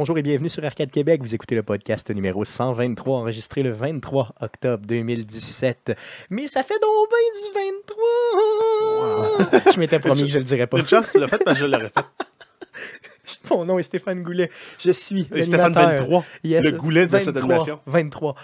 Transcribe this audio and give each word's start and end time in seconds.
Bonjour 0.00 0.16
et 0.16 0.22
bienvenue 0.22 0.48
sur 0.48 0.64
Arcade 0.64 0.90
Québec. 0.90 1.20
Vous 1.20 1.34
écoutez 1.34 1.54
le 1.54 1.62
podcast 1.62 2.08
numéro 2.08 2.42
123, 2.42 3.18
enregistré 3.18 3.62
le 3.62 3.70
23 3.70 4.34
octobre 4.40 4.86
2017. 4.86 5.94
Mais 6.30 6.48
ça 6.48 6.62
fait 6.62 6.80
donc 6.80 7.10
bien 7.10 7.18
du 7.68 9.58
23! 9.60 9.72
Je 9.74 9.78
m'étais 9.78 9.98
promis 9.98 10.22
que 10.22 10.28
je 10.28 10.38
le 10.38 10.44
dirais 10.44 10.66
pas. 10.66 10.82
Chance, 10.86 11.10
tu 11.12 11.20
l'as 11.20 11.28
fait 11.28 11.44
parce 11.44 11.58
que 11.58 11.66
je 11.66 11.70
l'aurais 11.70 11.90
fait. 11.90 12.06
Mon 13.50 13.66
nom 13.66 13.78
est 13.78 13.82
Stéphane 13.82 14.22
Goulet. 14.22 14.50
Je 14.78 14.90
suis 14.90 15.24
Stéphane 15.24 15.74
l'animateur. 15.74 16.00
23, 16.00 16.24
Yes, 16.44 16.64
le 16.64 16.72
goulet 16.78 17.04
de 17.06 17.18
cette 17.18 17.34
23, 17.34 17.42
animation. 17.42 17.80
23. 17.84 18.34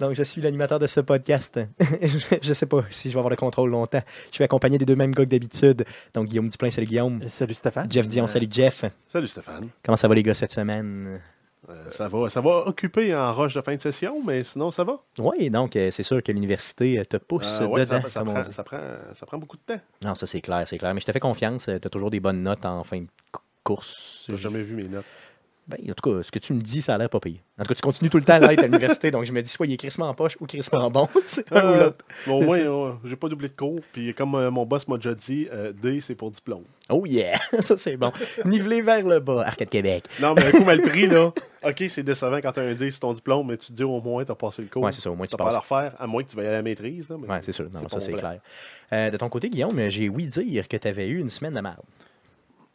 Donc, 0.00 0.14
je 0.14 0.22
suis 0.22 0.40
l'animateur 0.40 0.78
de 0.78 0.86
ce 0.86 1.00
podcast. 1.00 1.60
je 1.80 2.48
ne 2.48 2.54
sais 2.54 2.66
pas 2.66 2.82
si 2.90 3.08
je 3.10 3.14
vais 3.14 3.18
avoir 3.18 3.30
le 3.30 3.36
contrôle 3.36 3.70
longtemps. 3.70 4.02
Je 4.30 4.34
suis 4.36 4.44
accompagné 4.44 4.78
des 4.78 4.86
deux 4.86 4.96
mêmes 4.96 5.12
gars 5.14 5.24
que 5.24 5.30
d'habitude. 5.30 5.84
Donc, 6.14 6.26
Guillaume 6.28 6.48
Duplain, 6.48 6.70
salut 6.70 6.86
Guillaume. 6.86 7.20
Salut 7.28 7.54
Stéphane. 7.54 7.86
Jeff 7.90 8.08
Dion, 8.08 8.26
salut 8.26 8.48
Jeff. 8.50 8.84
Salut 9.12 9.28
Stéphane. 9.28 9.68
Comment 9.84 9.96
ça 9.96 10.08
va 10.08 10.14
les 10.14 10.22
gars 10.22 10.34
cette 10.34 10.52
semaine? 10.52 11.20
Euh, 11.68 11.90
ça, 11.90 12.08
va, 12.08 12.28
ça 12.30 12.40
va 12.40 12.66
occuper 12.66 13.14
en 13.14 13.32
roche 13.34 13.54
de 13.54 13.60
fin 13.60 13.76
de 13.76 13.80
session, 13.80 14.22
mais 14.26 14.42
sinon 14.42 14.70
ça 14.70 14.82
va. 14.82 14.98
Oui, 15.18 15.50
donc 15.50 15.76
euh, 15.76 15.90
c'est 15.92 16.02
sûr 16.02 16.22
que 16.22 16.32
l'université 16.32 16.98
euh, 16.98 17.04
te 17.04 17.18
pousse 17.18 17.60
Euh, 17.60 17.66
ouais, 17.66 17.84
dedans. 17.84 18.00
ça, 18.08 18.24
prend, 18.24 18.44
ça, 18.44 18.64
prend, 18.64 18.78
ça 19.14 19.26
prend 19.26 19.38
beaucoup 19.38 19.58
de 19.58 19.74
temps. 19.74 19.80
Non, 20.02 20.14
ça 20.14 20.26
c'est 20.26 20.40
clair, 20.40 20.64
c'est 20.66 20.78
clair. 20.78 20.94
Mais 20.94 21.00
je 21.00 21.06
te 21.06 21.12
fais 21.12 21.20
confiance, 21.20 21.66
tu 21.66 21.70
as 21.72 21.78
toujours 21.90 22.10
des 22.10 22.18
bonnes 22.18 22.42
notes 22.42 22.64
en 22.64 22.82
fin 22.82 23.00
de 23.02 23.06
cou- 23.30 23.42
course. 23.62 24.24
J'ai 24.28 24.36
jamais 24.38 24.62
vu 24.62 24.74
mes 24.74 24.88
notes. 24.88 25.04
Ben, 25.70 25.78
en 25.90 25.94
tout 25.94 26.10
cas, 26.16 26.22
ce 26.22 26.30
que 26.32 26.38
tu 26.40 26.52
me 26.52 26.60
dis, 26.60 26.82
ça 26.82 26.94
a 26.94 26.98
l'air 26.98 27.08
pas 27.08 27.20
pire. 27.20 27.38
En 27.58 27.62
tout 27.62 27.68
cas, 27.68 27.74
tu 27.74 27.82
continues 27.82 28.10
tout 28.10 28.16
le 28.18 28.24
temps 28.24 28.34
à 28.34 28.38
l'être 28.40 28.58
à 28.58 28.66
l'université, 28.66 29.10
donc 29.10 29.24
je 29.24 29.32
me 29.32 29.40
dis 29.40 29.48
soit 29.48 29.66
il 29.66 29.72
est 29.74 29.76
crissement 29.76 30.08
en 30.08 30.14
poche 30.14 30.36
ou 30.40 30.46
crissement 30.46 30.90
bon. 30.90 31.08
c'est 31.26 31.50
un 31.52 31.62
ou 31.62 31.66
Euh, 31.68 31.80
l'autre. 31.84 32.04
bon, 32.26 32.54
euh, 32.54 32.92
j'ai 33.04 33.16
pas 33.16 33.28
doublé 33.28 33.48
de 33.48 33.54
cours. 33.54 33.80
Puis 33.92 34.12
comme 34.14 34.34
euh, 34.34 34.50
mon 34.50 34.66
boss 34.66 34.88
m'a 34.88 34.96
déjà 34.96 35.14
dit, 35.14 35.48
D, 35.80 36.00
c'est 36.00 36.14
pour 36.16 36.30
diplôme. 36.30 36.64
Oh 36.88 37.06
yeah, 37.06 37.38
ça 37.60 37.78
c'est 37.78 37.96
bon. 37.96 38.10
Nivelé 38.44 38.82
vers 38.82 39.06
le 39.06 39.20
bas, 39.20 39.44
Arcade 39.46 39.68
Québec. 39.68 40.04
Non, 40.20 40.34
mais 40.34 40.46
un 40.46 40.50
coup 40.50 40.64
mal 40.64 40.80
pris, 40.82 41.06
là. 41.06 41.32
OK, 41.62 41.84
c'est 41.88 42.02
décevant 42.02 42.38
quand 42.38 42.52
t'as 42.52 42.62
un 42.62 42.74
D 42.74 42.90
sur 42.90 43.00
ton 43.00 43.12
diplôme, 43.12 43.46
mais 43.46 43.56
tu 43.58 43.68
te 43.68 43.72
dis 43.74 43.84
au 43.84 44.00
moins, 44.00 44.24
t'as 44.24 44.34
passé 44.34 44.62
le 44.62 44.68
cours. 44.68 44.82
Ouais, 44.82 44.90
c'est 44.92 45.00
ça, 45.02 45.10
au 45.10 45.14
moins 45.14 45.26
tu 45.26 45.32
T'as 45.32 45.36
pas 45.36 45.44
à 45.44 45.46
passes. 45.52 45.54
le 45.70 45.76
refaire, 45.76 45.92
à 46.00 46.06
moins 46.06 46.22
que 46.24 46.30
tu 46.30 46.36
veuilles 46.36 46.46
à 46.48 46.52
la 46.52 46.62
maîtrise. 46.62 47.08
Ouais, 47.10 47.38
c'est 47.42 47.52
sûr. 47.52 47.68
Non, 47.72 47.88
ça 47.88 48.00
c'est 48.00 48.12
clair. 48.12 48.40
Euh, 48.92 49.10
de 49.10 49.16
ton 49.16 49.28
côté, 49.28 49.48
Guillaume, 49.50 49.88
j'ai 49.90 50.08
ouï 50.08 50.26
dire 50.26 50.66
que 50.66 50.76
tu 50.76 50.88
avais 50.88 51.06
eu 51.08 51.18
une 51.20 51.30
semaine 51.30 51.54
de 51.54 51.60
merde. 51.60 51.78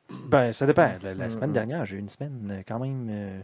Ben, 0.09 0.51
ça 0.53 0.65
dépend. 0.65 0.91
La, 1.01 1.13
la 1.13 1.29
Mm, 1.29 1.29
semaine 1.29 1.49
mm. 1.49 1.53
dernière, 1.53 1.85
j'ai 1.85 1.97
eu 1.97 1.99
une 1.99 2.09
semaine 2.09 2.49
euh, 2.51 2.63
quand 2.67 2.79
même 2.79 3.07
euh, 3.09 3.41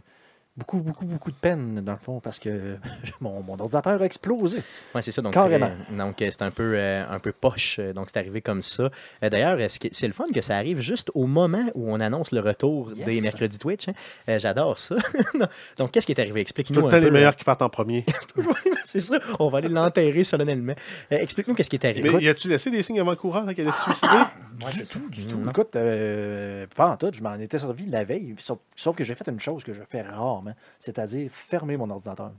beaucoup, 0.56 0.78
beaucoup, 0.80 1.04
beaucoup 1.06 1.30
de 1.30 1.36
peine, 1.36 1.80
dans 1.82 1.92
le 1.92 1.98
fond, 1.98 2.20
parce 2.20 2.38
que 2.38 2.76
mon, 3.20 3.42
mon 3.42 3.58
ordinateur 3.58 4.00
a 4.00 4.04
explosé. 4.04 4.62
Oui, 4.94 5.02
c'est 5.02 5.12
ça. 5.12 5.22
Donc, 5.22 5.32
Carrément. 5.34 5.70
euh, 5.90 5.96
donc 5.96 6.20
euh, 6.20 6.28
c'est 6.30 6.42
un 6.42 6.50
peu, 6.50 6.74
euh, 6.76 7.04
un 7.08 7.18
peu 7.18 7.32
poche. 7.32 7.80
Donc, 7.94 8.08
c'est 8.12 8.18
arrivé 8.18 8.40
comme 8.42 8.62
ça. 8.62 8.90
Euh, 9.24 9.28
D'ailleurs, 9.30 9.58
c'est 9.70 10.06
le 10.06 10.12
fun 10.12 10.24
que 10.34 10.40
ça 10.40 10.56
arrive 10.56 10.80
juste 10.80 11.10
au 11.14 11.26
moment 11.26 11.64
où 11.74 11.90
on 11.92 12.00
annonce 12.00 12.32
le 12.32 12.40
retour 12.40 12.92
Yes. 12.94 13.06
des 13.06 13.20
mercredis 13.20 13.58
Twitch. 13.58 13.88
hein? 13.88 13.92
Euh, 14.28 14.38
J'adore 14.38 14.78
ça. 14.78 14.96
Donc, 15.78 15.90
qu'est-ce 15.92 16.06
qui 16.06 16.12
est 16.12 16.20
arrivé? 16.20 16.40
Explique-nous 16.40 16.76
tout 16.76 16.80
le 16.82 16.86
un 16.88 16.90
temps 16.90 16.98
peu. 16.98 17.04
les 17.04 17.10
meilleurs 17.10 17.36
qui 17.36 17.44
partent 17.44 17.62
en 17.62 17.68
premier. 17.70 18.04
c'est 18.84 19.00
ça. 19.00 19.18
On 19.38 19.48
va 19.48 19.58
aller 19.58 19.68
l'enterrer 19.68 20.24
solennellement. 20.24 20.74
Euh, 21.12 21.16
Explique-nous 21.18 21.54
qu'est-ce 21.54 21.70
qui 21.70 21.76
est 21.76 21.84
arrivé. 21.86 22.10
mais 22.10 22.22
y 22.22 22.28
a-tu 22.28 22.48
laissé 22.48 22.70
des 22.70 22.82
signes 22.82 23.00
avant-coureurs 23.00 23.46
qu'elle 23.54 23.68
allait 23.68 23.76
se 23.76 23.82
suicider? 23.84 24.16
Ouais, 24.62 24.70
c'est 24.70 24.82
du 24.82 24.88
tout, 24.88 25.08
du 25.10 25.22
Mm, 25.22 25.28
tout. 25.28 25.38
non. 25.38 25.50
Écoute, 25.50 25.76
euh, 25.76 26.66
pas 26.76 26.88
en 26.90 26.96
tout, 26.96 27.10
je 27.12 27.22
m'en 27.22 27.34
étais 27.34 27.58
servi 27.58 27.86
la 27.86 28.04
veille, 28.04 28.34
sauf, 28.38 28.58
sauf 28.76 28.94
que 28.96 29.02
j'ai 29.04 29.14
fait 29.14 29.26
une 29.28 29.40
chose 29.40 29.64
que 29.64 29.72
je 29.72 29.80
fais 29.88 30.02
rarement, 30.02 30.41
c'est-à-dire 30.80 31.30
fermer 31.30 31.76
mon 31.76 31.88
ordinateur. 31.90 32.32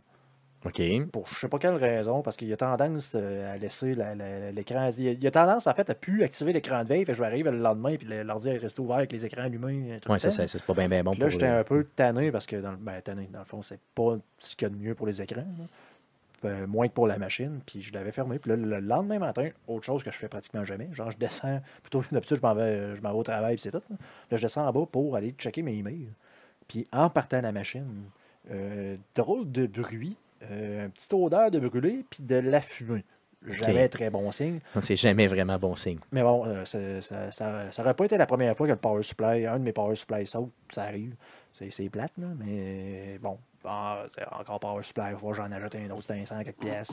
OK. 0.66 0.82
Pour 1.12 1.28
je 1.28 1.40
sais 1.40 1.50
pas 1.50 1.60
quelle 1.60 1.76
raison, 1.76 2.22
parce 2.22 2.38
qu'il 2.38 2.48
y 2.48 2.54
a 2.54 2.58
tendance 2.58 3.18
euh, 3.20 3.54
à 3.54 3.58
laisser 3.58 3.96
la- 3.96 4.16
la- 4.16 4.52
l'écran. 4.54 4.90
Il 4.98 5.22
y 5.22 5.28
a- 5.28 5.32
tendance, 5.32 5.68
en 5.68 5.74
fait, 5.74 5.90
à 5.90 5.94
plus 5.94 6.24
activer 6.24 6.54
l'écran 6.54 6.84
de 6.84 6.88
veille. 6.88 7.04
Fait 7.04 7.14
je 7.14 7.20
vais 7.20 7.28
arriver 7.28 7.52
le 7.52 7.58
lendemain, 7.58 7.98
puis 7.98 8.08
l'ordi 8.24 8.48
est 8.48 8.58
resté 8.60 8.80
ouvert 8.80 8.96
avec 8.98 9.12
les 9.12 9.26
écrans 9.26 9.42
allumés. 9.44 10.00
Oui, 10.08 10.20
c'est 10.22 10.32
ça. 10.32 10.48
C'est 10.48 10.64
pas 10.64 10.74
bien 10.74 10.88
bien 10.88 11.04
bon 11.04 11.12
Puis 11.12 11.20
là, 11.20 11.28
j'étais 11.28 11.48
un 11.48 11.64
peu 11.66 11.86
tanné 11.98 12.32
parce 12.32 12.46
que, 12.46 12.56
dans 12.56 12.72
le, 12.72 12.78
ben, 12.78 13.02
tanné, 13.02 13.28
dans 13.34 13.40
le 13.40 13.46
fond, 13.46 13.62
c'est 13.62 13.80
pas 13.94 14.16
ce 14.40 14.56
qu'il 14.56 14.66
y 14.68 14.72
a 14.72 14.74
de 14.74 14.78
mieux 14.82 14.96
pour 14.96 15.06
les 15.06 15.22
écrans. 15.22 15.44
Euh, 16.46 16.68
moins 16.68 16.88
que 16.90 16.94
pour 16.94 17.08
la 17.08 17.18
machine. 17.18 17.60
Puis 17.66 17.82
je 17.82 17.94
l'avais 17.94 18.12
fermé. 18.14 18.38
Puis 18.40 18.50
là, 18.50 18.56
le 18.58 18.80
lendemain 18.80 19.20
matin, 19.20 19.50
autre 19.68 19.86
chose 19.86 20.02
que 20.04 20.12
je 20.12 20.18
fais 20.18 20.28
pratiquement 20.30 20.64
jamais. 20.66 20.88
Genre, 20.94 21.10
je 21.12 21.18
descends, 21.18 21.62
plutôt 21.82 22.04
d'habitude, 22.12 22.38
je 22.38 22.42
m'en 22.42 22.54
vais, 22.54 22.96
je 22.96 23.02
m'en 23.02 23.12
vais 23.14 23.18
au 23.20 23.24
travail, 23.24 23.56
puis 23.56 23.62
c'est 23.64 23.72
tout. 23.72 23.82
Là. 23.90 23.96
Là, 24.32 24.38
je 24.38 24.42
descends 24.42 24.66
en 24.68 24.72
bas 24.74 24.86
pour 24.90 25.16
aller 25.16 25.32
checker 25.38 25.62
mes 25.62 25.74
emails. 25.74 26.08
Puis 26.74 26.88
en 26.92 27.08
partant 27.08 27.38
à 27.38 27.42
la 27.42 27.52
machine, 27.52 28.10
euh, 28.50 28.98
drôle 29.14 29.52
de 29.52 29.68
bruit, 29.68 30.18
euh, 30.50 30.88
un 30.88 30.90
petit 30.90 31.08
odeur 31.14 31.52
de 31.52 31.60
brûlé, 31.60 32.04
puis 32.10 32.24
de 32.24 32.38
la 32.38 32.62
fumée. 32.62 33.04
Jamais 33.46 33.90
très 33.90 34.10
bon 34.10 34.32
signe. 34.32 34.60
C'est 34.82 34.96
jamais 34.96 35.28
vraiment 35.28 35.60
bon 35.60 35.76
signe. 35.76 36.00
Mais 36.12 36.24
bon, 36.24 36.48
euh, 36.48 36.66
ça, 36.66 37.00
ça, 37.02 37.30
ça, 37.30 37.72
ça 37.72 37.82
aurait 37.84 37.94
pas 37.94 38.06
été 38.06 38.18
la 38.18 38.26
première 38.26 38.58
fois 38.58 38.66
que 38.66 38.72
le 38.72 38.78
power 38.80 39.04
supply, 39.04 39.46
un 39.46 39.60
de 39.60 39.64
mes 39.64 39.72
power 39.72 39.96
supply 39.96 40.26
saute, 40.26 40.50
ça 40.72 40.86
arrive. 40.86 41.14
C'est, 41.54 41.70
c'est 41.70 41.90
plate, 41.90 42.14
là, 42.18 42.30
mais 42.40 43.20
bon, 43.22 43.38
ah, 43.66 44.06
c'est 44.16 44.26
encore 44.32 44.60
power 44.60 44.82
supply, 44.82 45.12
il 45.12 45.18
faut 45.18 45.30
que 45.30 45.36
j'en 45.36 45.52
ajoute 45.52 45.76
un 45.76 45.92
autre, 45.92 46.06
c'est 46.08 46.20
un 46.20 46.26
100 46.26 46.44
quelques 46.44 46.58
pièces. 46.58 46.92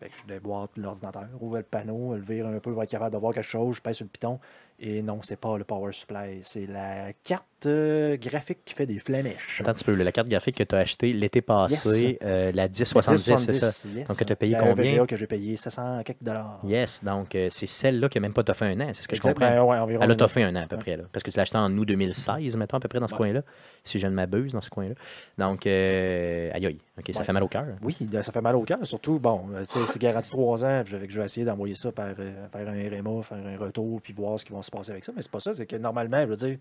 Fait 0.00 0.08
que 0.08 0.14
je 0.22 0.26
déboîte 0.26 0.70
l'ordinateur, 0.78 1.26
ouvre 1.38 1.58
le 1.58 1.62
panneau, 1.64 2.14
le 2.14 2.22
vire 2.22 2.46
un 2.46 2.58
peu 2.60 2.72
pour 2.72 2.82
être 2.82 2.90
capable 2.90 3.12
de 3.12 3.18
voir 3.18 3.34
quelque 3.34 3.44
chose, 3.44 3.76
je 3.76 3.82
pèse 3.82 3.96
sur 3.96 4.04
le 4.04 4.10
piton. 4.10 4.38
Et 4.78 5.00
non, 5.00 5.20
c'est 5.22 5.40
pas 5.40 5.56
le 5.56 5.64
power 5.64 5.90
supply, 5.92 6.40
c'est 6.42 6.66
la 6.66 7.12
carte 7.24 7.46
euh, 7.64 8.18
graphique 8.18 8.58
qui 8.66 8.74
fait 8.74 8.84
des 8.84 8.98
flamèches. 8.98 9.60
Attends 9.62 9.70
un 9.70 9.74
petit 9.74 9.84
peu. 9.84 9.94
La 9.94 10.12
carte 10.12 10.28
graphique 10.28 10.56
que 10.58 10.62
tu 10.64 10.74
as 10.74 10.78
achetée 10.80 11.14
l'été 11.14 11.40
passé, 11.40 12.18
euh, 12.22 12.52
la 12.52 12.68
1070, 12.68 13.36
c'est 13.38 13.54
ça? 13.54 13.88
yes. 13.88 14.06
Donc, 14.06 14.24
tu 14.24 14.30
as 14.30 14.36
payé 14.36 14.52
La 14.52 14.58
combien? 14.60 14.92
VGA 14.92 15.06
que 15.06 15.16
j'ai 15.16 15.26
payé 15.26 15.56
700 15.56 16.02
quelques 16.04 16.22
dollars. 16.22 16.60
Yes, 16.64 17.02
donc 17.02 17.34
euh, 17.34 17.48
c'est 17.50 17.66
celle-là 17.66 18.10
qui 18.10 18.18
n'a 18.18 18.28
même 18.28 18.34
pas 18.34 18.44
fait 18.52 18.66
un 18.66 18.78
an, 18.80 18.90
c'est 18.92 19.02
ce 19.02 19.08
que 19.08 19.16
je 19.16 19.22
comprends. 19.22 19.46
ouais, 19.64 19.78
environ 19.78 20.02
Elle 20.02 20.10
a 20.10 20.14
toffé 20.14 20.42
un 20.42 20.54
an 20.54 20.64
à 20.64 20.66
peu 20.66 20.76
près, 20.76 20.98
là, 20.98 21.04
parce 21.10 21.22
que 21.22 21.30
tu 21.30 21.38
l'as 21.38 21.44
acheté 21.44 21.56
en 21.56 21.74
août 21.74 21.86
2016, 21.86 22.56
mettons, 22.58 22.76
à 22.76 22.80
peu 22.80 22.88
près 22.88 23.00
dans 23.00 23.08
ce 23.08 23.14
Ouais. 23.14 23.18
coin-là, 23.18 23.40
si 23.82 23.98
je 23.98 24.06
ne 24.06 24.12
m'abuse, 24.12 24.52
dans 24.52 24.60
ce 24.60 24.68
coin-là. 24.68 24.94
Donc, 25.38 25.66
euh, 25.66 26.50
aïe 26.52 26.66
aïe, 26.66 26.78
ok, 26.98 27.04
ça 27.14 27.20
Ouais. 27.20 27.24
fait 27.24 27.32
mal 27.32 27.42
au 27.44 27.48
cœur. 27.48 27.64
Oui, 27.82 27.96
ben, 28.02 28.20
ça 28.22 28.30
fait 28.30 28.42
mal 28.42 28.54
au 28.56 28.62
cœur. 28.64 28.78
Surtout, 28.82 29.18
bon, 29.18 29.46
c'est 29.64 29.98
garanti 29.98 30.28
trois 30.30 30.62
ans. 30.66 30.82
Je 30.84 30.98
vais, 30.98 31.06
je 31.08 31.18
vais 31.18 31.24
essayer 31.24 31.46
d'envoyer 31.46 31.74
ça 31.74 31.90
par 31.92 32.08
faire 32.14 32.68
un 32.68 32.72
RMA, 33.00 33.22
faire 33.22 33.38
un 33.38 33.56
retour, 33.56 34.02
puis 34.02 34.12
voir 34.12 34.38
ce 34.38 34.44
qui 34.44 34.52
va 34.52 34.58
se 34.66 34.70
passer 34.70 34.90
avec 34.92 35.04
ça. 35.04 35.12
Mais 35.16 35.22
c'est 35.22 35.30
pas 35.30 35.40
ça. 35.40 35.54
C'est 35.54 35.66
que 35.66 35.76
normalement, 35.76 36.20
je 36.22 36.26
veux 36.30 36.36
dire, 36.36 36.58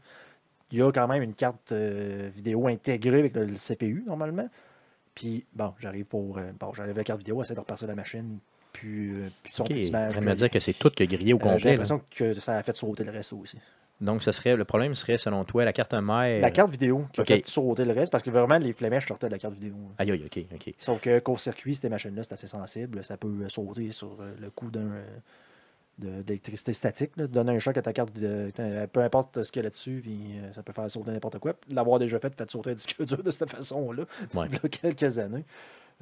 il 0.72 0.80
y 0.80 0.82
a 0.82 0.92
quand 0.92 1.08
même 1.08 1.22
une 1.22 1.34
carte 1.34 1.72
euh, 1.74 2.30
vidéo 2.36 2.68
intégrée 2.68 3.20
avec 3.20 3.36
le, 3.36 3.46
le 3.46 3.56
CPU, 3.56 4.04
normalement. 4.08 4.50
Puis, 5.14 5.46
bon, 5.54 5.74
j'arrive 5.80 6.06
pour. 6.06 6.38
euh, 6.38 6.52
bon, 6.60 6.74
j'enlève 6.74 6.98
la 6.98 7.04
carte 7.04 7.20
vidéo, 7.20 7.42
essayer 7.42 7.56
de 7.56 7.60
repartir 7.60 7.88
la 7.88 7.96
machine, 7.96 8.40
puis, 8.74 9.12
euh, 9.12 9.30
puis 9.44 9.54
son 9.54 9.64
de 9.64 9.70
me 10.20 10.34
dire 10.36 10.50
que 10.50 10.60
c'est 10.60 10.74
tout 10.74 10.90
que 10.90 11.04
grillé 11.06 11.34
au 11.34 11.38
Euh, 11.38 11.40
J'ai 11.40 11.50
complet. 11.50 11.64
là. 11.64 11.72
l'impression 11.72 12.02
que 12.16 12.34
ça 12.34 12.58
a 12.58 12.64
fait 12.64 12.76
sauter 12.76 13.04
le 13.06 13.12
reste 13.12 13.32
aussi. 13.34 13.58
Donc, 14.02 14.24
ce 14.24 14.34
serait, 14.34 14.58
le 14.58 14.66
problème 14.66 14.94
serait, 14.94 15.18
selon 15.18 15.46
toi, 15.46 15.64
la 15.64 15.72
carte 15.72 15.94
mère. 15.94 16.42
La 16.42 16.52
carte 16.52 16.70
vidéo 16.70 17.06
qui 17.14 17.22
a 17.22 17.24
fait 17.24 17.46
sauter 17.48 17.86
le 17.86 17.94
reste, 17.94 18.12
parce 18.12 18.24
que 18.26 18.30
vraiment, 18.30 18.58
les 18.58 18.74
flamèches 18.74 19.08
sortaient 19.08 19.28
de 19.28 19.32
la 19.32 19.40
carte 19.40 19.54
vidéo. 19.54 19.74
Aïe 19.98 20.12
aïe, 20.12 20.26
ok, 20.26 20.44
ok. 20.54 20.74
Sauf 20.80 21.00
que 21.00 21.20
court-circuit, 21.20 21.76
ces 21.76 21.88
machines-là, 21.88 22.24
c'est 22.24 22.34
assez 22.34 22.48
sensible. 22.48 23.02
Ça 23.06 23.16
peut 23.16 23.48
sauter 23.48 23.92
sur 23.94 24.18
le 24.42 24.50
coup 24.50 24.70
d'un 24.70 24.90
d'électricité 25.98 26.74
statique. 26.74 27.12
Là. 27.18 27.28
Donner 27.28 27.54
un 27.56 27.60
choc 27.60 27.78
à 27.78 27.82
ta 27.82 27.94
carte, 27.94 28.14
de- 28.20 28.52
euh, 28.60 28.88
peu 28.88 29.02
importe 29.02 29.42
ce 29.44 29.52
qu'il 29.52 29.60
y 29.62 29.64
a 29.64 29.64
là-dessus, 29.64 30.00
puis 30.04 30.38
euh, 30.38 30.54
ça 30.54 30.62
peut 30.64 30.74
faire 30.74 30.90
sauter 30.92 31.12
n'importe 31.12 31.40
quoi. 31.40 31.54
L'avoir 31.70 32.00
déjà 32.00 32.20
fait, 32.20 32.36
fait 32.36 32.50
sauter 32.52 32.72
un 32.72 32.74
disque 32.74 33.02
dur 33.04 33.24
de 33.24 33.32
cette 33.32 33.50
façon-là, 33.50 34.04
Ouais. 34.34 34.48
il 34.52 34.54
y 34.54 34.66
a 34.66 34.70
quelques 34.70 35.18
années. 35.20 35.46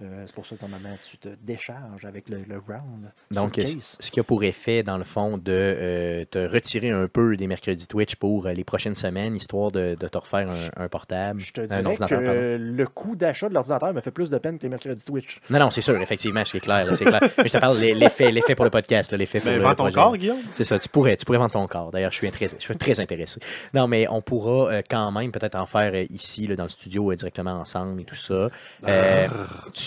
Euh, 0.01 0.23
c'est 0.25 0.33
pour 0.33 0.45
ça 0.45 0.55
que 0.55 0.61
normalement, 0.61 0.97
tu 1.07 1.17
te 1.19 1.29
décharges 1.43 2.03
avec 2.03 2.27
le, 2.27 2.37
le 2.47 2.55
round. 2.57 3.11
Donc, 3.29 3.57
le 3.57 3.65
ce 3.79 4.09
qui 4.11 4.19
a 4.19 4.23
pour 4.23 4.43
effet, 4.43 4.81
dans 4.81 4.97
le 4.97 5.03
fond, 5.03 5.37
de 5.37 5.51
euh, 5.51 6.25
te 6.25 6.39
retirer 6.39 6.89
un 6.89 7.07
peu 7.07 7.37
des 7.37 7.45
mercredis 7.45 7.85
Twitch 7.85 8.15
pour 8.15 8.47
euh, 8.47 8.53
les 8.53 8.63
prochaines 8.63 8.95
semaines, 8.95 9.35
histoire 9.35 9.71
de, 9.71 9.95
de 9.99 10.07
te 10.07 10.17
refaire 10.17 10.49
un, 10.49 10.83
un 10.85 10.87
portable. 10.87 11.39
Je 11.41 11.53
te 11.53 11.61
un 11.61 11.65
dirais 11.67 11.93
que 11.95 11.99
pardon. 11.99 12.17
le 12.25 12.85
coût 12.87 13.15
d'achat 13.15 13.49
de 13.49 13.53
l'ordinateur 13.53 13.93
me 13.93 14.01
fait 14.01 14.09
plus 14.09 14.31
de 14.31 14.37
peine 14.39 14.57
que 14.57 14.63
les 14.63 14.69
mercredis 14.69 15.05
Twitch. 15.05 15.39
Non, 15.51 15.59
non, 15.59 15.69
c'est 15.69 15.81
sûr, 15.81 15.95
effectivement, 16.01 16.43
c'est 16.43 16.59
clair, 16.59 16.85
là, 16.85 16.97
clair. 16.97 17.19
Mais 17.37 17.47
je 17.47 17.53
te 17.53 17.57
parle 17.59 17.77
de 17.79 17.93
l'effet, 17.93 18.31
l'effet 18.31 18.55
pour 18.55 18.65
le 18.65 18.71
podcast, 18.71 19.11
là, 19.11 19.17
l'effet 19.19 19.41
pour 19.41 19.51
Mais 19.51 19.57
le 19.57 19.61
vends 19.63 19.69
ton 19.75 19.83
projet. 19.83 19.93
corps, 19.93 20.17
Guillaume. 20.17 20.39
C'est 20.55 20.63
ça, 20.63 20.79
tu 20.79 20.89
pourrais, 20.89 21.15
tu 21.17 21.25
pourrais 21.25 21.37
vendre 21.37 21.51
ton 21.51 21.67
corps. 21.67 21.91
D'ailleurs, 21.91 22.11
je 22.11 22.17
suis, 22.17 22.27
intéressé- 22.27 22.55
je 22.57 22.63
suis 22.63 22.77
très 22.77 22.99
intéressé. 22.99 23.39
Non, 23.75 23.87
mais 23.87 24.07
on 24.09 24.21
pourra 24.23 24.71
euh, 24.73 24.81
quand 24.89 25.11
même 25.11 25.31
peut-être 25.31 25.55
en 25.55 25.67
faire 25.67 25.91
euh, 25.93 26.05
ici, 26.09 26.47
là, 26.47 26.55
dans 26.55 26.63
le 26.63 26.69
studio, 26.69 27.11
euh, 27.11 27.15
directement 27.15 27.51
ensemble 27.59 28.01
et 28.01 28.05
tout 28.05 28.15
ça. 28.15 28.49
Euh, 28.87 29.27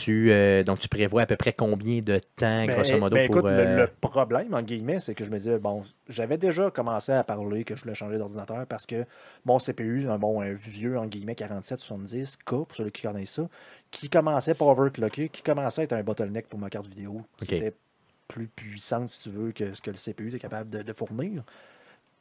tu, 0.02 0.31
euh, 0.31 0.62
donc, 0.64 0.78
tu 0.81 0.88
prévois 0.88 1.22
à 1.22 1.26
peu 1.26 1.37
près 1.37 1.52
combien 1.52 2.00
de 2.00 2.19
temps, 2.37 2.66
Ben, 2.66 2.70
grosso 2.75 2.98
modo, 2.98 3.16
ben, 3.16 3.26
pour... 3.26 3.37
écoute, 3.37 3.50
le- 3.50 3.58
euh, 3.60 3.76
le, 3.87 3.90
problème, 4.00 4.54
en 4.54 4.62
guillemets, 4.62 4.98
c'est 5.00 5.14
que 5.14 5.25
je 5.25 5.31
me 5.31 5.38
disais, 5.38 5.58
bon, 5.58 5.84
j'avais 6.08 6.38
déjà 6.38 6.70
commencé 6.70 7.12
à 7.12 7.22
parler 7.25 7.64
que 7.64 7.76
je 7.76 7.82
voulais 7.82 7.94
changer 7.94 8.19
d'ordinateur 8.19 8.66
parce 8.66 8.87
que 8.87 9.04
mon 9.44 9.58
CPU, 9.58 10.08
un 10.08 10.19
bon 10.19 10.40
un 10.40 10.52
vieux, 10.54 10.98
en 10.98 11.06
guillemets, 11.06 11.34
4770K, 11.34 12.66
pour 12.66 12.75
ceux 12.75 12.90
qui 12.90 13.02
connaissent 13.02 13.31
ça, 13.32 13.48
qui 13.90 14.08
commençait 14.08 14.54
pas 14.54 14.64
overclocker, 14.66 15.28
qui 15.28 15.43
commençait 15.43 15.82
à 15.82 15.84
être 15.84 15.93
un 15.93 16.02
bottleneck 16.02 16.48
pour 16.48 16.58
ma 16.58 16.70
carte 16.70 16.87
vidéo, 16.87 17.22
qui 17.46 17.54
était 17.56 17.75
plus 18.28 18.48
puissante, 18.48 19.08
si 19.08 19.20
tu 19.20 19.31
veux, 19.31 19.52
que 19.52 19.75
ce 19.75 19.81
que 19.82 19.90
le 19.90 19.96
CPU 19.96 20.34
est 20.34 20.38
capable 20.40 20.70
de, 20.70 20.82
de 20.82 20.93
fournir. 20.93 21.43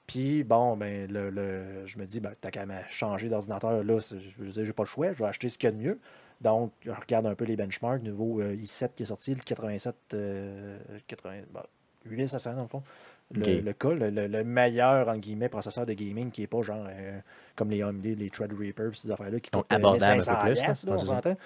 Puis, 0.08 0.44
bon, 0.44 0.78
ben, 0.78 1.12
le, 1.12 1.32
le- 1.32 1.86
je 1.88 1.98
me 1.98 2.06
dis, 2.06 2.20
ben, 2.20 2.32
t'as 2.40 2.52
qu'à 2.52 2.66
me 2.68 2.76
changer 2.90 3.28
d'ordinateur. 3.28 3.84
Là, 3.84 3.98
je 4.00 4.44
veux 4.44 4.52
dire, 4.52 4.66
j'ai 4.66 4.74
pas 4.74 4.84
le 4.84 4.88
choix, 4.88 5.14
je 5.14 5.18
vais 5.20 5.26
acheter 5.30 5.50
ce 5.50 5.58
qu'il 5.58 5.68
y 5.68 5.70
a 5.70 5.72
de 5.72 5.82
mieux. 5.82 6.00
Donc, 6.42 6.72
je 6.82 6.92
regarde 6.92 7.26
un 7.28 7.36
peu 7.36 7.46
les 7.46 7.56
benchmarks, 7.56 8.02
nouveau 8.04 8.42
euh, 8.42 8.56
i7 8.56 8.90
qui 8.96 9.04
est 9.04 9.08
sorti, 9.08 9.34
le 9.34 9.42
87, 9.42 9.96
euh, 10.14 10.78
80, 11.08 11.32
bon, 11.52 11.62
8500 12.06 12.54
dans 12.56 12.62
le 12.64 12.68
fond. 12.68 12.84
le, 13.32 13.42
le 13.62 13.74
cas, 13.74 13.90
le, 13.90 14.10
le- 14.10 14.28
le 14.28 14.44
meilleur, 14.44 15.08
en 15.08 15.18
guillemets, 15.18 15.50
processeur 15.50 15.86
de 15.86 15.94
gaming 15.94 16.30
qui 16.32 16.42
n'est 16.42 16.48
pas 16.48 16.62
genre 16.62 16.86
euh, 16.88 17.20
comme 17.56 17.72
les 17.72 17.82
AMD, 17.82 18.06
les 18.06 18.30
Threadripper, 18.30 18.90
ces 18.94 19.10
affaires-là 19.10 19.40
qui 19.40 19.50
coûtent 19.60 19.72
euh, 19.72 19.76
abordable 19.78 20.04
un 20.04 20.16
1500 20.18 20.32
peu 20.36 20.46
plus, 20.46 20.54
piastres, 20.62 20.86
là, 20.88 20.92
on 20.94 21.06
s'entend. 21.06 21.38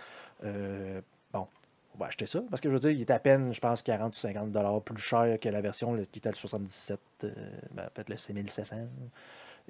Bon, 1.31 1.47
on 1.95 1.99
va 1.99 2.07
acheter 2.07 2.25
ça. 2.25 2.41
Parce 2.49 2.59
que 2.61 2.69
je 2.69 2.73
veux 2.73 2.79
dire, 2.79 2.91
il 2.91 3.01
est 3.01 3.11
à 3.11 3.19
peine, 3.19 3.53
je 3.53 3.59
pense, 3.59 3.81
40 3.81 4.13
ou 4.13 4.17
50 4.17 4.51
dollars 4.51 4.81
plus 4.81 4.97
cher 4.97 5.37
que 5.39 5.49
la 5.49 5.61
version 5.61 5.95
qui 6.11 6.19
était 6.19 6.29
le 6.29 6.35
77, 6.35 6.99
euh, 7.23 7.29
ben, 7.71 7.87
peut-être 7.93 8.09
le 8.09 8.17
6700. 8.17 8.75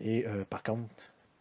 Et 0.02 0.26
par 0.50 0.64
contre, 0.64 0.84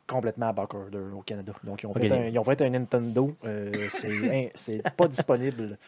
complètement 0.08 0.48
à 0.48 0.52
backorder 0.52 0.98
au 0.98 1.20
Canada. 1.22 1.52
Donc, 1.62 1.82
ils 1.82 1.86
ont, 1.86 1.90
Ok. 1.90 2.00
fait, 2.00 2.10
un, 2.12 2.26
ils 2.26 2.38
ont 2.38 2.44
fait 2.44 2.60
un 2.62 2.70
Nintendo. 2.70 3.36
euh, 3.44 3.86
c'est 3.90 4.50
c'est 4.56 4.82
pas 4.96 5.06
disponible. 5.06 5.78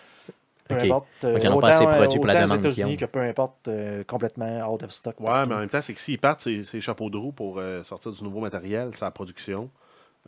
Peu 0.69 0.76
Ok. 0.76 0.84
importe. 0.84 1.25
euh, 1.25 1.32
Donc, 1.34 1.43
ils 1.43 1.49
en 1.49 1.56
ont 1.56 1.61
pas 1.61 1.69
assez 1.70 1.84
autant, 1.84 1.96
produit 1.96 2.19
pour 2.19 2.26
la 2.26 2.32
autant 2.34 2.43
aux 2.43 2.44
demande 2.46 2.61
qu'ils 2.61 2.69
États-Unis 2.70 2.96
que 2.96 3.05
peu 3.06 3.20
importe, 3.20 3.67
euh, 3.69 4.05
complètement 4.05 4.72
out 4.72 4.82
of 4.84 4.90
stock. 4.93 5.19
Ouais, 5.19 5.26
partout. 5.26 5.49
mais 5.49 5.56
en 5.56 5.58
même 5.58 5.69
temps, 5.69 5.81
c'est 5.81 5.94
que 5.94 6.00
s'ils 6.00 6.19
partent 6.20 6.43
ces, 6.43 6.62
ces 6.62 6.81
chapeaux 6.81 7.11
de 7.11 7.17
roue 7.17 7.32
pour 7.32 7.58
euh, 7.58 7.82
sortir 7.82 8.12
du 8.12 8.22
nouveau 8.22 8.38
matériel, 8.40 8.94
sa 8.94 9.11
production, 9.11 9.69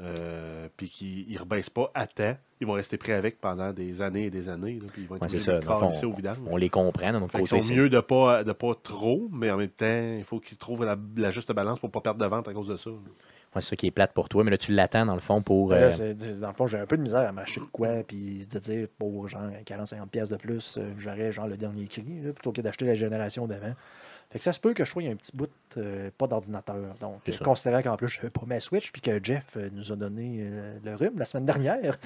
euh, 0.01 0.67
puis 0.77 0.89
qu'ils 0.89 1.33
ne 1.33 1.39
rebaissent 1.39 1.71
pas 1.71 1.91
à 1.95 2.07
temps, 2.09 2.37
ils 2.61 2.67
vont 2.67 2.73
rester 2.73 2.97
prêts 2.97 3.13
avec 3.13 3.41
pendant 3.41 3.73
des 3.73 4.03
années 4.03 4.25
et 4.25 4.31
des 4.31 4.49
années. 4.49 4.81
là, 4.81 4.87
puis 4.93 5.03
ils 5.03 5.09
vont 5.09 5.17
être 5.17 5.23
Ouais, 5.23 5.29
c'est 5.29 5.39
ça. 5.41 5.53
de 5.53 5.61
Dans 5.65 5.75
le 5.75 5.79
fond, 5.79 5.87
calisser 5.89 6.07
au 6.07 6.13
vidange. 6.13 6.39
On 6.47 6.57
les 6.57 6.71
comprend, 6.71 7.13
de 7.13 7.19
notre 7.19 7.39
côté. 7.39 7.61
c'est- 7.61 7.75
mieux 7.75 7.89
de 7.89 8.01
pas, 8.01 8.43
de 8.43 8.53
pas 8.53 8.73
trop, 8.83 9.29
mais 9.31 9.51
en 9.51 9.59
même 9.59 9.69
temps, 9.69 10.15
il 10.19 10.25
faut 10.25 10.41
qu'ils 10.41 10.57
trouvent 10.59 10.85
la, 10.85 10.97
la 11.17 11.31
juste 11.31 11.53
balance 11.53 11.79
pour 11.79 11.89
ne 11.89 11.93
pas 11.93 12.01
perdre 12.01 12.21
de 12.21 12.27
vente 12.27 12.49
à 12.49 12.53
cause 12.53 12.67
de 12.69 12.77
ça. 12.77 12.91
Ouais, 13.55 13.61
c'est 13.61 13.71
ça 13.71 13.77
qui 13.77 13.87
est 13.87 13.91
plate 13.91 14.13
pour 14.15 14.29
toi, 14.31 14.45
mais 14.45 14.51
là, 14.51 14.57
tu 14.59 14.73
l'attends, 14.73 15.05
dans 15.05 15.15
le 15.15 15.21
fond, 15.21 15.43
pour. 15.43 15.71
Là, 15.73 15.77
euh, 15.77 15.91
c'est- 15.91 16.17
c'est- 16.19 16.41
dans 16.41 16.49
le 16.49 16.55
fond, 16.55 16.67
j'ai 16.67 16.79
un 16.79 16.87
peu 16.87 16.97
de 16.97 17.03
misère 17.03 17.29
à 17.29 17.33
m'acheter 17.33 17.61
de 17.61 17.67
quoi, 17.67 17.89
puis 18.07 18.47
de 18.51 18.59
dire 18.59 18.89
pour 18.99 19.29
genre 19.29 19.43
40-50$ 19.67 20.07
piastres 20.11 20.37
de 20.37 20.41
plus, 20.41 20.77
euh, 20.79 20.91
j'aurais 20.99 21.31
genre 21.33 21.47
le 21.49 21.57
dernier 21.59 21.87
cri, 21.87 22.05
là, 22.25 22.33
plutôt 22.33 22.53
que 22.53 22.61
d'acheter 22.63 22.87
la 22.87 22.95
génération 22.95 23.47
d'avant. 23.47 23.75
Fait 24.31 24.39
que 24.39 24.45
ça 24.45 24.53
se 24.55 24.61
peut 24.61 24.73
que 24.73 24.83
je 24.83 24.91
trouve 24.91 25.03
qu'il 25.03 25.09
y 25.11 25.13
a 25.13 25.15
un 25.15 25.19
petit 25.19 25.37
bout, 25.37 25.51
euh, 25.77 26.09
pas 26.17 26.27
d'ordinateur. 26.27 26.77
Donc, 26.99 27.21
C'est 27.27 27.43
considérant 27.43 27.83
qu'en 27.83 27.97
plus, 27.99 28.09
je 28.09 28.17
n'avais 28.17 28.31
pas 28.31 28.41
ma 28.47 28.59
Switch, 28.61 28.91
puis 28.91 29.03
que 29.03 29.23
Jeff 29.23 29.45
euh, 29.59 29.69
nous 29.75 29.93
a 29.93 29.97
donné 29.97 30.39
euh, 30.41 30.79
le 30.83 30.95
rhume 30.95 31.19
la 31.19 31.27
semaine 31.27 31.45
dernière. 31.45 31.99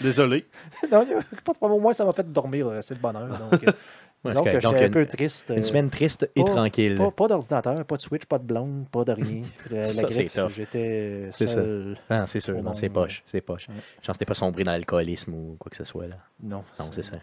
Désolé. 0.00 0.46
non, 0.92 1.06
pas 1.44 1.52
de 1.52 1.56
problème. 1.58 1.78
Au 1.78 1.80
moins, 1.80 1.92
ça 1.92 2.04
m'a 2.04 2.12
fait 2.12 2.30
dormir 2.30 2.68
resté 2.68 2.94
de 2.94 3.00
bonheur. 3.00 3.28
Donc, 3.28 3.64
Ouais. 4.24 4.34
Donc, 4.34 4.48
j'étais 4.48 4.66
un 4.66 4.86
une- 4.86 4.90
peu 4.90 5.06
triste. 5.06 5.46
Une 5.50 5.58
euh, 5.58 5.62
semaine 5.62 5.90
triste 5.90 6.28
et 6.34 6.42
pas- 6.42 6.50
tranquille. 6.50 6.96
Pas, 6.96 7.10
pas 7.12 7.28
d'ordinateur, 7.28 7.84
pas 7.84 7.96
de 7.96 8.02
Switch, 8.02 8.24
pas 8.26 8.38
de 8.38 8.44
blonde, 8.44 8.86
pas 8.90 9.04
de 9.04 9.12
rien. 9.12 9.42
La, 9.70 9.84
Ça, 9.84 10.02
la 10.02 10.08
j'étais 10.48 11.30
seul. 11.46 11.96
Ah, 12.10 12.26
c'est 12.26 12.40
sûr, 12.40 12.56
c'est 12.74 12.88
poche, 12.88 13.22
c'est 13.26 13.40
poche. 13.40 13.68
Ouais. 13.68 13.74
Que 14.12 14.18
t'es 14.18 14.24
pas 14.24 14.34
sombré 14.34 14.64
dans 14.64 14.72
l'alcoolisme 14.72 15.34
ou 15.34 15.56
quoi 15.58 15.70
que 15.70 15.76
ce 15.76 15.84
soit, 15.84 16.08
là. 16.08 16.16
Non, 16.42 16.64
Non, 16.80 16.90
c'est 16.92 17.04
ça. 17.04 17.16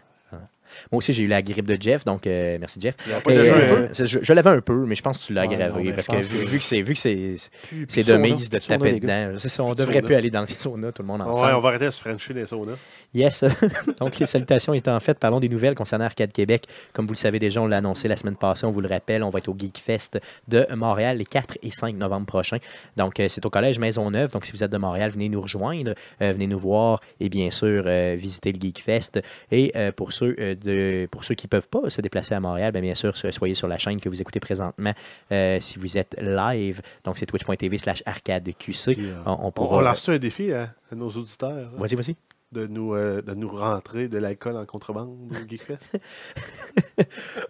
Moi 0.92 0.98
aussi, 0.98 1.12
j'ai 1.12 1.22
eu 1.22 1.26
la 1.28 1.42
grippe 1.42 1.66
de 1.66 1.76
Jeff, 1.80 2.04
donc 2.04 2.26
euh, 2.26 2.56
merci 2.60 2.80
Jeff. 2.80 2.94
Et, 3.28 3.32
euh, 3.32 3.86
hein? 3.86 3.92
je 3.92 4.18
je 4.22 4.32
l'avais 4.32 4.50
un 4.50 4.60
peu, 4.60 4.84
mais 4.86 4.94
je 4.94 5.02
pense 5.02 5.18
que 5.18 5.24
tu 5.24 5.32
l'as 5.32 5.42
aggravé 5.42 5.92
parce 5.92 6.06
que, 6.08 6.16
vu, 6.16 6.44
que- 6.44 6.50
vu 6.50 6.58
que 6.58 6.64
c'est 6.64 6.82
vu 6.82 6.94
que 6.94 6.98
c'est 7.00 8.02
de 8.02 8.16
mise 8.16 8.50
de 8.50 8.58
taper 8.58 9.00
dedans. 9.00 9.38
Ça, 9.38 9.62
on 9.62 9.74
Plus 9.74 9.76
devrait 9.84 10.02
plus 10.02 10.14
aller 10.14 10.30
dans 10.30 10.42
les 10.42 10.46
saunas 10.46 10.92
tout 10.92 11.02
le 11.02 11.08
monde 11.08 11.22
ensemble. 11.22 11.46
Ouais, 11.46 11.52
on 11.54 11.60
va 11.60 11.68
arrêter 11.70 11.86
de 11.86 11.90
se 11.90 12.00
frencher 12.00 12.34
les 12.34 12.46
saunas. 12.46 12.76
Yes. 13.14 13.44
Donc, 14.00 14.18
les 14.18 14.26
salutations 14.26 14.74
étant 14.74 14.98
faites, 15.00 15.18
parlons 15.18 15.40
des 15.40 15.48
nouvelles 15.48 15.74
concernant 15.74 16.04
Arcade 16.04 16.32
Québec. 16.32 16.66
Comme 16.92 17.06
vous 17.06 17.12
le 17.14 17.18
savez 17.18 17.38
déjà, 17.38 17.60
on 17.62 17.66
l'a 17.66 17.78
annoncé 17.78 18.08
la 18.08 18.16
semaine 18.16 18.36
passée, 18.36 18.66
on 18.66 18.70
vous 18.70 18.80
le 18.80 18.88
rappelle, 18.88 19.22
on 19.22 19.30
va 19.30 19.38
être 19.38 19.48
au 19.48 19.56
Geek 19.56 19.78
Fest 19.78 20.18
de 20.48 20.66
Montréal 20.74 21.18
les 21.18 21.24
4 21.24 21.58
et 21.62 21.70
5 21.70 21.94
novembre 21.96 22.26
prochains. 22.26 22.58
Donc, 22.96 23.20
euh, 23.20 23.28
c'est 23.28 23.44
au 23.46 23.50
Collège 23.50 23.78
Maisonneuve. 23.78 24.30
Donc, 24.32 24.44
si 24.44 24.52
vous 24.52 24.62
êtes 24.62 24.70
de 24.72 24.76
Montréal, 24.78 25.10
venez 25.10 25.28
nous 25.28 25.40
rejoindre, 25.40 25.94
euh, 26.20 26.32
venez 26.32 26.46
nous 26.46 26.58
voir 26.58 27.00
et 27.20 27.28
bien 27.28 27.50
sûr, 27.50 27.84
visiter 28.16 28.52
le 28.52 28.60
Geek 28.60 28.82
Fest. 28.82 29.20
Et 29.50 29.72
pour, 29.96 30.12
ceux, 30.12 30.55
de, 30.56 31.06
pour 31.10 31.24
ceux 31.24 31.34
qui 31.34 31.46
ne 31.46 31.50
peuvent 31.50 31.68
pas 31.68 31.88
se 31.90 32.00
déplacer 32.00 32.34
à 32.34 32.40
Montréal, 32.40 32.72
bien, 32.72 32.80
bien 32.82 32.94
sûr, 32.94 33.16
so- 33.16 33.30
soyez 33.30 33.54
sur 33.54 33.68
la 33.68 33.78
chaîne 33.78 34.00
que 34.00 34.08
vous 34.08 34.20
écoutez 34.20 34.40
présentement 34.40 34.92
euh, 35.32 35.58
si 35.60 35.78
vous 35.78 35.96
êtes 35.96 36.16
live. 36.20 36.82
Donc, 37.04 37.18
c'est 37.18 37.26
twitch.tv 37.26 37.78
slash 37.78 38.02
arcadeqc. 38.06 38.88
Euh, 38.88 39.14
On, 39.26 39.46
on 39.46 39.50
pourra... 39.52 39.76
on 39.76 39.80
lance 39.80 40.08
un 40.08 40.18
défi 40.18 40.52
à, 40.52 40.74
à 40.90 40.94
nos 40.94 41.08
auditeurs 41.10 41.70
Vas-y, 41.76 41.94
vas-y. 41.94 42.16
De, 42.52 42.66
nous, 42.66 42.94
euh, 42.94 43.22
de 43.22 43.34
nous 43.34 43.48
rentrer 43.48 44.08
de 44.08 44.18
l'alcool 44.18 44.56
en 44.56 44.64
contrebande 44.64 45.08
au 45.30 45.48
Geekfest. 45.48 45.98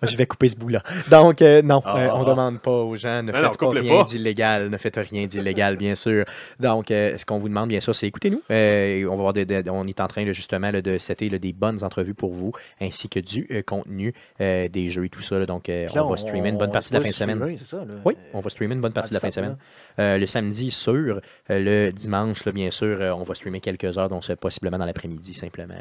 Je 0.03 0.17
vais 0.17 0.27
couper 0.27 0.49
ce 0.49 0.57
bout-là. 0.57 0.83
Donc, 1.11 1.43
euh, 1.43 1.63
non, 1.63 1.83
Ah, 1.85 1.99
euh, 1.99 2.09
on 2.13 2.23
ah. 2.23 2.25
demande 2.25 2.61
pas 2.61 2.83
aux 2.83 2.97
gens, 2.97 3.23
ne 3.23 3.33
Mais 3.33 3.43
non, 3.43 3.51
faites 3.51 3.61
pas 3.61 3.71
rien 3.71 4.05
d'illégal, 4.05 4.71
ne 4.71 4.77
faites 4.79 4.97
rien 4.97 5.27
d'illégal, 5.27 5.77
bien 5.79 5.95
sûr. 5.95 6.25
Donc, 6.61 6.91
euh, 6.91 7.17
ce 7.19 7.25
qu'on 7.25 7.39
vous 7.39 7.49
demande, 7.49 7.69
bien 7.69 7.81
sûr, 7.81 7.95
c'est 7.95 8.07
écoutez-nous. 8.07 8.43
Euh, 8.51 9.07
on 9.07 9.17
va 9.17 9.33
on 9.71 9.87
est 9.87 10.01
en 10.01 10.07
train 10.09 10.25
là, 10.25 10.33
justement 10.33 10.71
là, 10.71 10.81
de 10.81 10.99
setter 10.99 11.29
là, 11.29 11.39
des 11.39 11.53
bonnes 11.53 11.85
entrevues 11.85 12.15
pour 12.15 12.33
vous, 12.33 12.53
ainsi 12.81 13.09
que 13.09 13.21
du 13.21 13.47
euh, 13.51 13.63
contenu, 13.63 14.15
euh, 14.41 14.69
des 14.69 14.91
jeux 14.91 15.05
et 15.05 15.09
tout 15.09 15.23
ça. 15.23 15.39
là. 15.39 15.47
donc, 15.47 15.69
euh, 15.69 15.89
là, 15.95 16.05
on 16.05 16.11
va 16.11 16.17
streamer 16.17 16.49
une 16.51 16.59
bonne 16.59 16.71
on 16.71 16.73
partie 16.73 16.91
de 16.91 16.95
la 16.95 17.01
fin 17.01 17.11
de 17.11 17.15
semaine. 17.15 17.57
ça. 17.59 17.85
Oui, 18.05 18.17
on 18.33 18.41
va 18.41 18.51
streamer 18.51 18.75
une 18.75 18.81
bonne 18.81 18.93
partie 18.93 19.11
de 19.11 19.15
la 19.15 19.21
fin 19.21 19.29
de 19.29 19.35
semaine. 19.35 19.57
Euh, 19.99 20.19
le 20.19 20.27
samedi 20.27 20.71
sûr, 20.71 21.21
euh, 21.51 21.59
le 21.87 21.93
dimanche, 21.93 22.45
là, 22.45 22.53
bien 22.53 22.71
sûr, 22.71 23.01
euh, 23.01 23.13
on 23.13 23.23
va 23.23 23.35
streamer 23.35 23.61
quelques 23.61 23.97
heures, 23.99 24.09
donc 24.09 24.25
c'est 24.25 24.37
possiblement 24.37 24.79
dans 24.79 24.86
l'après-midi 24.87 25.35
simplement. 25.35 25.75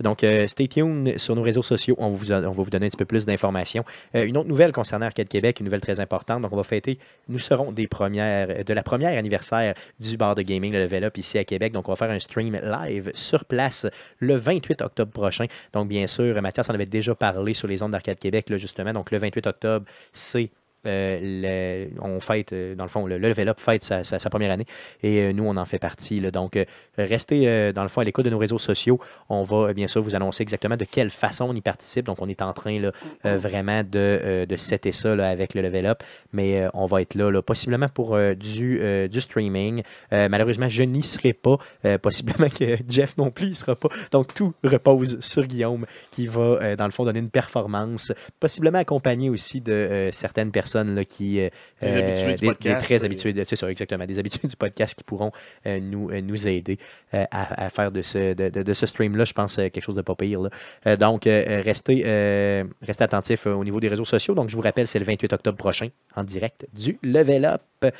Donc, 0.00 0.24
euh, 0.24 0.46
stay 0.46 0.68
tuned 0.68 1.18
sur 1.18 1.36
nos 1.36 1.42
réseaux 1.42 1.62
sociaux, 1.62 1.96
on, 1.98 2.10
vous 2.10 2.32
on 2.32 2.40
va 2.40 2.62
vous 2.62 2.70
donner 2.70 2.86
un 2.86 2.88
petit 2.88 2.96
peu 2.96 3.04
plus 3.04 3.26
d'informations. 3.26 3.84
Euh, 4.14 4.24
une 4.24 4.36
autre 4.36 4.48
nouvelle 4.48 4.72
concernant 4.72 5.06
Arcade 5.06 5.28
Québec, 5.28 5.60
une 5.60 5.64
nouvelle 5.64 5.80
très 5.80 6.00
importante, 6.00 6.42
donc 6.42 6.52
on 6.52 6.56
va 6.56 6.62
fêter, 6.62 6.98
nous 7.28 7.38
serons 7.38 7.72
des 7.72 7.86
premières, 7.86 8.64
de 8.64 8.74
la 8.74 8.82
première 8.82 9.18
anniversaire 9.18 9.74
du 10.00 10.16
bar 10.16 10.34
de 10.34 10.42
gaming, 10.42 10.72
le 10.72 10.84
Level 10.84 11.04
Up 11.04 11.18
ici 11.18 11.38
à 11.38 11.44
Québec, 11.44 11.72
donc 11.72 11.88
on 11.88 11.92
va 11.92 11.96
faire 11.96 12.10
un 12.10 12.18
stream 12.18 12.58
live 12.62 13.10
sur 13.14 13.44
place 13.44 13.86
le 14.18 14.36
28 14.36 14.82
octobre 14.82 15.12
prochain. 15.12 15.46
Donc, 15.72 15.88
bien 15.88 16.06
sûr, 16.06 16.40
Mathias 16.40 16.70
en 16.70 16.74
avait 16.74 16.86
déjà 16.86 17.14
parlé 17.14 17.54
sur 17.54 17.68
les 17.68 17.82
ondes 17.82 17.92
d'Arcade 17.92 18.18
Québec, 18.18 18.46
justement, 18.56 18.92
donc 18.92 19.10
le 19.10 19.18
28 19.18 19.46
octobre, 19.46 19.86
c'est 20.12 20.50
le- 20.84 21.88
on 22.00 22.20
fête, 22.20 22.52
euh, 22.52 22.74
dans 22.74 22.84
le 22.84 22.90
fond, 22.90 23.06
le, 23.06 23.18
le 23.18 23.28
Level 23.28 23.48
Up 23.48 23.60
fête 23.60 23.82
sa, 23.84 24.04
sa- 24.04 24.18
sa 24.18 24.30
première 24.30 24.50
année 24.50 24.66
et 25.02 25.20
euh, 25.22 25.32
nous, 25.32 25.44
on 25.44 25.56
en 25.56 25.64
fait 25.64 25.78
partie. 25.78 26.20
là. 26.20 26.30
donc, 26.30 26.56
euh, 26.56 26.64
restez, 26.98 27.48
euh, 27.48 27.72
dans 27.72 27.82
le 27.82 27.88
fond, 27.88 28.00
à 28.00 28.04
l'écoute 28.04 28.24
de 28.24 28.30
nos 28.30 28.38
réseaux 28.38 28.58
sociaux. 28.58 28.98
On 29.28 29.42
va, 29.42 29.68
euh, 29.68 29.72
bien 29.72 29.86
sûr, 29.86 30.02
vous 30.02 30.14
annoncer 30.14 30.42
exactement 30.42 30.76
de 30.76 30.84
quelle 30.84 31.10
façon 31.10 31.46
on 31.50 31.54
y 31.54 31.60
participe. 31.60 32.06
Donc, 32.06 32.20
on 32.20 32.28
est 32.28 32.42
en 32.42 32.52
train 32.52 32.78
là, 32.80 32.92
euh, 33.26 33.36
vraiment 33.38 33.82
de, 33.82 33.88
euh, 33.94 34.46
de 34.46 34.56
setter 34.56 34.92
ça 34.92 35.14
là, 35.14 35.28
avec 35.28 35.54
le 35.54 35.62
Level 35.62 35.86
Up, 35.86 36.02
mais 36.32 36.62
euh, 36.62 36.68
on 36.74 36.86
va 36.86 37.00
être 37.02 37.14
là, 37.14 37.30
là, 37.30 37.42
possiblement 37.42 37.88
pour 37.88 38.14
euh, 38.14 38.34
du, 38.34 38.80
euh, 38.80 39.08
du 39.08 39.20
streaming. 39.20 39.82
Euh, 40.12 40.28
malheureusement, 40.28 40.68
je 40.68 40.82
n'y 40.82 41.02
serai 41.02 41.32
pas. 41.32 41.56
Euh, 41.84 41.98
possiblement 41.98 42.48
que 42.48 42.76
Jeff 42.88 43.16
non 43.16 43.30
plus, 43.30 43.46
il 43.46 43.50
ne 43.50 43.54
sera 43.54 43.76
pas. 43.76 43.88
Donc, 44.12 44.34
tout 44.34 44.52
repose 44.62 45.20
sur 45.20 45.46
Guillaume 45.46 45.86
qui 46.10 46.26
va, 46.26 46.40
euh, 46.40 46.76
dans 46.76 46.84
le 46.86 46.90
fond, 46.90 47.04
donner 47.04 47.18
une 47.20 47.30
performance, 47.30 48.12
possiblement 48.40 48.78
accompagné 48.78 49.30
aussi 49.30 49.60
de 49.60 49.72
euh, 49.72 50.10
certaines 50.12 50.50
personnes 50.50 50.73
là, 50.82 51.04
qui. 51.04 51.40
euh, 51.40 51.48
Des 51.80 51.88
habitués 51.88 52.24
du 52.24 52.30
des- 52.32 52.36
des 52.40 52.46
podcast, 52.48 52.84
très 52.84 52.94
et- 52.96 53.04
habitués, 53.04 53.32
de- 53.32 53.44
c'est 53.44 53.54
ça, 53.56 53.70
exactement, 53.70 54.04
des 54.06 54.18
habitués 54.18 54.48
du 54.48 54.56
podcast 54.56 54.96
qui 54.96 55.04
pourront 55.04 55.30
euh, 55.66 55.78
nous, 55.80 56.10
euh, 56.10 56.20
nous 56.20 56.48
aider 56.48 56.78
euh, 57.14 57.24
à, 57.30 57.66
à 57.66 57.70
faire 57.70 57.92
de 57.92 58.02
ce, 58.02 58.34
de, 58.34 58.72
ce 58.72 58.86
stream-là, 58.86 59.24
je 59.24 59.32
pense, 59.32 59.58
euh, 59.58 59.68
quelque 59.68 59.80
chose 59.84 59.94
de 59.94 60.02
pas 60.02 60.14
pire. 60.16 60.40
là. 60.40 60.50
Euh, 60.86 60.96
donc, 60.96 61.26
euh, 61.26 61.62
restez, 61.64 62.02
euh, 62.04 62.64
restez 62.82 63.04
attentifs 63.04 63.46
euh, 63.46 63.52
au 63.52 63.62
niveau 63.64 63.78
des 63.78 63.88
réseaux 63.88 64.04
sociaux. 64.04 64.34
Donc, 64.34 64.50
je 64.50 64.56
vous 64.56 64.62
rappelle, 64.62 64.88
c'est 64.88 64.98
le 64.98 65.04
28 65.04 65.32
octobre 65.32 65.56
prochain, 65.56 65.88
en 66.16 66.24
direct 66.24 66.66
du 66.72 66.98
Level 67.02 67.44
Up, 67.44 67.60
euh, 67.84 67.90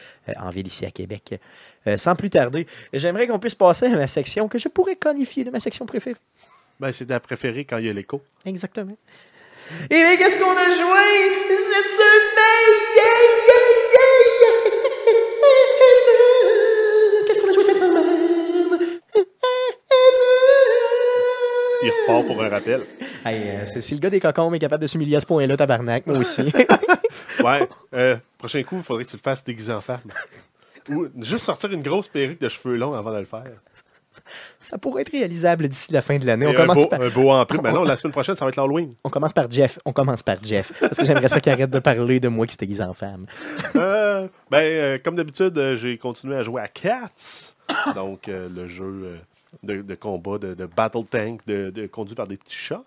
en 0.41 0.51
ville 0.51 0.67
ici 0.67 0.85
à 0.87 0.91
Québec. 0.91 1.39
Euh, 1.87 1.97
sans 1.99 2.17
plus 2.17 2.31
tarder, 2.31 2.67
j'aimerais 2.93 3.27
qu'on 3.27 3.39
puisse 3.39 3.55
passer 3.55 3.87
à 3.87 3.97
ma 3.97 4.07
section 4.07 4.49
que 4.49 4.59
je 4.59 4.69
pourrais 4.69 4.97
qualifier 4.97 5.45
de 5.45 5.51
ma 5.51 5.61
section 5.61 5.85
préférée. 5.87 6.17
Ben, 6.81 6.91
c'est 6.91 7.07
ta 7.07 7.21
préférée 7.21 7.65
quand 7.65 7.79
il 7.79 7.87
y 7.87 7.91
a 7.91 7.93
l'écho. 7.93 8.21
Exactement. 8.47 8.97
Et 9.91 9.95
bien, 9.95 10.17
qu'est-ce 10.17 10.39
qu'on 10.39 10.51
a 10.51 10.65
joué? 10.65 11.47
Cette 11.49 11.91
semaine? 11.91 12.75
Qu'est-ce 17.27 17.41
qu'on 17.41 17.49
a 17.49 17.53
joué 17.53 17.65
cette 17.65 17.79
semaine? 17.79 18.91
Il 21.83 21.91
repart 21.91 22.27
pour 22.27 22.43
un 22.43 22.49
rappel. 22.49 22.83
Hey, 23.25 23.43
euh, 23.51 23.65
c'est- 23.67 23.81
si 23.81 23.95
le 23.95 24.01
gars 24.01 24.11
des 24.11 24.21
cocombes 24.21 24.55
est 24.55 24.59
capable 24.59 24.83
de 24.83 24.87
s'humilier 24.87 25.17
à 25.17 25.21
ce 25.21 25.27
point-là, 25.27 25.57
tabarnak, 25.57 26.07
moi 26.07 26.19
aussi. 26.19 26.43
Ouais. 27.43 27.69
euh, 27.95 28.17
prochain 28.39 28.63
coup, 28.63 28.77
il 28.77 28.83
faudrait 28.83 29.05
que 29.05 29.11
tu 29.11 29.17
le 29.17 29.23
fasses 29.23 29.43
déguisé 29.45 29.73
en 29.73 29.81
femme. 29.81 30.01
Ou 30.89 31.09
juste 31.21 31.45
sortir 31.45 31.73
une 31.73 31.83
grosse 31.83 32.09
perruque 32.09 32.41
de 32.41 32.49
cheveux 32.49 32.77
longs 32.77 32.95
avant 32.95 33.13
de 33.13 33.19
le 33.19 33.25
faire. 33.25 33.45
Ça 34.61 34.79
pourrait 34.79 35.03
être 35.03 35.13
réalisable 35.13 35.69
d'ici 35.69 35.93
la 35.93 36.03
fin 36.03 36.19
de 36.19 36.27
l'année. 36.27 36.47
On 36.47 36.55
commence, 36.55 36.85
beau, 36.85 36.87
par, 36.89 37.01
un 37.03 37.09
beau 37.09 37.31
en 37.31 37.45
plus. 37.47 37.61
Mais 37.61 37.73
non, 37.73 37.83
la 37.85 37.97
semaine 37.97 38.13
prochaine, 38.13 38.37
ça 38.37 38.45
va 38.45 38.49
être 38.51 38.57
l'Halloween. 38.57 38.95
on 39.05 39.11
commence 39.11 39.33
par 39.33 39.51
Jeff. 39.51 39.79
On 39.85 39.93
commence 39.93 40.23
par 40.23 40.37
Jeff. 40.43 40.73
Parce 40.81 40.97
que 40.97 41.05
j'aimerais 41.05 41.29
ça 41.29 41.41
qu'il 41.41 41.53
arrête 41.53 41.71
de 41.71 41.79
parler 41.79 42.21
de 42.21 42.29
moi 42.29 42.47
qui 42.47 42.55
se 42.55 42.59
déguise 42.59 42.81
en 42.83 42.95
femme. 42.95 43.27
Euh, 43.77 44.29
ben, 44.51 44.59
euh, 44.61 44.99
comme 45.03 45.17
d'habitude, 45.17 45.59
euh, 45.59 45.77
j'ai 45.77 45.99
continué 45.99 46.37
à 46.37 46.43
jouer 46.43 46.63
à 46.63 46.69
Cats. 46.69 47.11
Donc, 47.95 48.29
le 48.29 48.69
jeu 48.69 49.19
de, 49.63 49.83
de 49.83 49.95
combat, 49.95 50.39
de, 50.39 50.55
de 50.55 50.67
battle 50.67 51.05
tank, 51.11 51.41
de, 51.47 51.71
de- 51.71 51.87
conduit 51.87 52.15
par 52.15 52.27
des 52.27 52.37
petits 52.37 52.55
chats. 52.57 52.83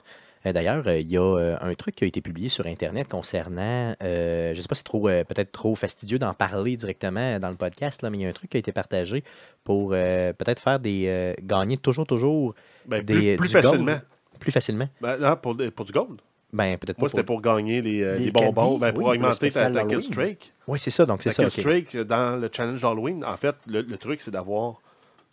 Euh, 0.45 0.53
D'ailleurs, 0.53 0.87
euh, 0.87 0.99
il 0.99 1.07
y 1.07 1.17
a 1.17 1.21
euh, 1.21 1.57
un 1.61 1.73
truc 1.75 1.95
qui 1.95 2.03
a 2.03 2.07
été 2.07 2.21
publié 2.21 2.49
sur 2.49 2.65
Internet 2.67 3.07
concernant, 3.07 3.95
euh, 4.03 4.53
je 4.53 4.57
ne 4.57 4.61
sais 4.61 4.67
pas 4.67 4.75
si 4.75 4.79
c'est 4.79 4.83
trop, 4.83 5.07
euh, 5.09 5.23
peut-être 5.23 5.51
trop 5.51 5.75
fastidieux 5.75 6.19
d'en 6.19 6.33
parler 6.33 6.77
directement 6.77 7.39
dans 7.39 7.49
le 7.49 7.55
podcast, 7.55 8.01
là, 8.01 8.09
mais 8.09 8.17
il 8.17 8.21
y 8.21 8.25
a 8.25 8.29
un 8.29 8.33
truc 8.33 8.51
qui 8.51 8.57
a 8.57 8.59
été 8.59 8.71
partagé 8.71 9.23
pour 9.63 9.91
euh, 9.93 10.33
peut-être 10.33 10.61
faire 10.61 10.79
des 10.79 11.05
euh, 11.07 11.33
gagner 11.41 11.77
toujours, 11.77 12.05
toujours 12.05 12.53
Ben, 12.85 13.03
des, 13.03 13.35
plus, 13.35 13.49
plus 13.49 13.49
du 13.49 13.53
gold 13.53 13.65
facilement. 13.65 13.99
plus 14.39 14.51
facilement. 14.51 14.89
Ben, 15.01 15.17
non, 15.17 15.35
pour, 15.35 15.57
pour 15.75 15.85
du 15.85 15.91
gold. 15.91 16.21
Ben, 16.53 16.77
peut-être 16.77 16.95
pas. 16.95 17.01
Moi, 17.01 17.09
c'était 17.09 17.23
pour 17.23 17.41
gagner 17.41 17.81
les, 17.81 17.99
Les 18.17 18.19
les 18.25 18.31
bonbons, 18.31 18.77
ben, 18.77 18.93
pour 18.93 19.03
oui, 19.07 19.17
augmenter 19.17 19.49
ta, 19.49 19.69
ta 19.69 19.83
kill 19.83 20.01
streak. 20.01 20.53
Oui, 20.67 20.79
c'est 20.79 20.91
ça, 20.91 21.05
donc 21.05 21.21
c'est 21.23 21.31
ça. 21.31 21.43
kill 21.49 21.51
streak, 21.61 21.97
dans 21.97 22.37
le 22.39 22.49
challenge 22.51 22.85
Halloween, 22.85 23.25
en 23.25 23.35
fait, 23.35 23.55
le, 23.67 23.81
le 23.81 23.97
truc, 23.97 24.21
c'est 24.21 24.31
d'avoir 24.31 24.75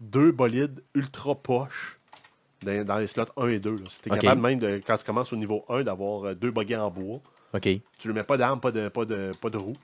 deux 0.01 0.33
bolides 0.33 0.83
ultra 0.95 1.37
poches 1.37 2.01
dans, 2.65 2.85
dans 2.85 2.99
les 2.99 3.07
slots 3.07 3.25
1 3.37 3.49
et 3.49 3.59
2. 3.59 3.71
là. 3.71 3.85
Si 3.89 4.01
tu 4.03 4.09
es 4.09 4.19
capable 4.19 4.41
même, 4.41 4.59
de, 4.59 4.83
quand 4.87 4.97
tu 4.97 5.05
commences 5.05 5.33
au 5.33 5.37
niveau 5.37 5.65
1, 5.69 5.85
d'avoir 5.85 6.25
euh, 6.25 6.35
deux 6.35 6.51
buggy 6.51 6.77
en 6.77 6.91
bois, 6.91 7.21
OK. 7.53 7.69
tu 7.99 8.09
ne 8.09 8.13
mets 8.13 8.25
pas 8.25 8.37
d'armes, 8.37 8.61
pas 8.61 8.73
de, 8.73 8.89
pas, 8.89 9.05
de, 9.05 9.33
pas 9.41 9.51
de 9.51 9.59
roues. 9.59 9.77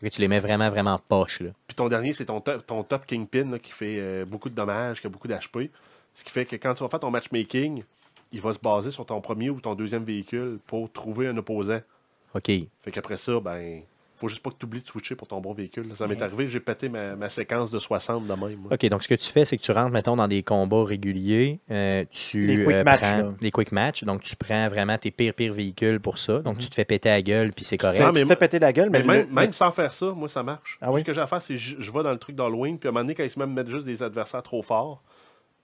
Tu 0.00 0.20
les 0.20 0.28
mets 0.28 0.40
vraiment, 0.40 0.70
vraiment 0.70 0.98
poche, 1.08 1.40
là. 1.40 1.50
Puis 1.66 1.74
ton 1.74 1.88
dernier, 1.88 2.12
c'est 2.12 2.26
ton 2.26 2.40
top, 2.40 2.64
ton 2.66 2.84
top 2.84 3.04
Kingpin 3.04 3.50
là, 3.50 3.58
qui 3.58 3.72
fait 3.72 3.98
euh, 3.98 4.24
beaucoup 4.24 4.48
de 4.48 4.54
dommages, 4.54 5.00
qui 5.00 5.06
a 5.08 5.10
beaucoup 5.10 5.26
d'HP. 5.26 5.70
Ce 6.14 6.24
qui 6.24 6.30
fait 6.30 6.46
que 6.46 6.56
quand 6.56 6.74
tu 6.74 6.84
vas 6.84 6.88
faire 6.88 7.00
ton 7.00 7.10
matchmaking, 7.10 7.82
il 8.32 8.40
va 8.40 8.52
se 8.52 8.58
baser 8.58 8.90
sur 8.90 9.06
ton 9.06 9.20
premier 9.20 9.50
ou 9.50 9.60
ton 9.60 9.74
deuxième 9.74 10.04
véhicule 10.04 10.58
pour 10.66 10.90
trouver 10.92 11.26
un 11.26 11.36
opposant. 11.36 11.80
OK. 12.34 12.46
Fait 12.46 12.90
qu'après 12.92 13.16
ça, 13.16 13.40
ben, 13.40 13.82
faut 14.18 14.28
juste 14.28 14.42
pas 14.42 14.50
que 14.50 14.56
tu 14.58 14.66
oublies 14.66 14.82
de 14.82 14.86
switcher 14.88 15.14
pour 15.14 15.28
ton 15.28 15.40
bon 15.40 15.52
véhicule. 15.54 15.86
Ça 15.96 16.06
m'est 16.06 16.16
Ouais. 16.16 16.22
arrivé, 16.22 16.48
j'ai 16.48 16.60
pété 16.60 16.88
ma, 16.88 17.16
ma 17.16 17.28
séquence 17.28 17.70
de 17.70 17.78
60 17.78 18.26
de 18.26 18.32
même. 18.34 18.56
moi. 18.58 18.72
OK, 18.72 18.86
donc 18.88 19.02
ce 19.02 19.08
que 19.08 19.14
tu 19.14 19.30
fais, 19.30 19.44
c'est 19.44 19.56
que 19.56 19.62
tu 19.62 19.72
rentres, 19.72 19.90
mettons, 19.92 20.16
dans 20.16 20.28
des 20.28 20.42
combats 20.42 20.84
réguliers. 20.84 21.60
euh, 21.70 22.04
tu 22.10 22.46
Les 22.46 22.64
quick 22.64 22.76
euh, 22.76 22.84
match, 22.84 23.00
prends 23.00 23.16
là. 23.18 23.32
les 23.40 23.50
quick 23.50 23.72
match. 23.72 24.04
Donc, 24.04 24.22
tu 24.22 24.34
prends 24.36 24.68
vraiment 24.68 24.98
tes 24.98 25.10
pires, 25.10 25.34
pires 25.34 25.54
véhicules 25.54 26.00
pour 26.00 26.18
ça. 26.18 26.40
Donc, 26.40 26.58
tu 26.58 26.68
te 26.68 26.74
fais 26.74 26.84
péter 26.84 27.08
la 27.08 27.22
gueule, 27.22 27.52
puis 27.52 27.64
c'est 27.64 27.78
correct. 27.78 28.00
Ah, 28.02 28.10
mais 28.12 28.20
tu 28.20 28.26
te 28.26 28.28
fais 28.28 28.36
péter 28.36 28.58
la 28.58 28.72
gueule, 28.72 28.90
mais, 28.90 29.00
Mais 29.00 29.04
même, 29.18 29.28
le- 29.28 29.34
même 29.34 29.52
sans 29.52 29.70
faire 29.70 29.92
ça, 29.92 30.06
moi, 30.06 30.28
ça 30.28 30.42
marche. 30.42 30.78
Ah 30.80 30.90
oui? 30.92 31.00
Ce 31.00 31.04
que 31.06 31.12
j'ai 31.12 31.20
à 31.20 31.26
faire, 31.26 31.40
c'est 31.40 31.54
que 31.54 31.60
je, 31.60 31.76
je 31.78 31.92
vais 31.92 32.02
dans 32.02 32.10
le 32.12 32.18
truc 32.18 32.34
d'Halloween, 32.36 32.78
puis 32.78 32.88
à 32.88 32.90
un 32.90 32.92
moment 32.92 33.04
donné, 33.04 33.14
quand 33.14 33.24
ils 33.24 33.30
se 33.30 33.38
mettent 33.38 33.68
juste 33.70 33.84
des 33.84 34.02
adversaires 34.02 34.42
trop 34.42 34.62
forts, 34.62 35.02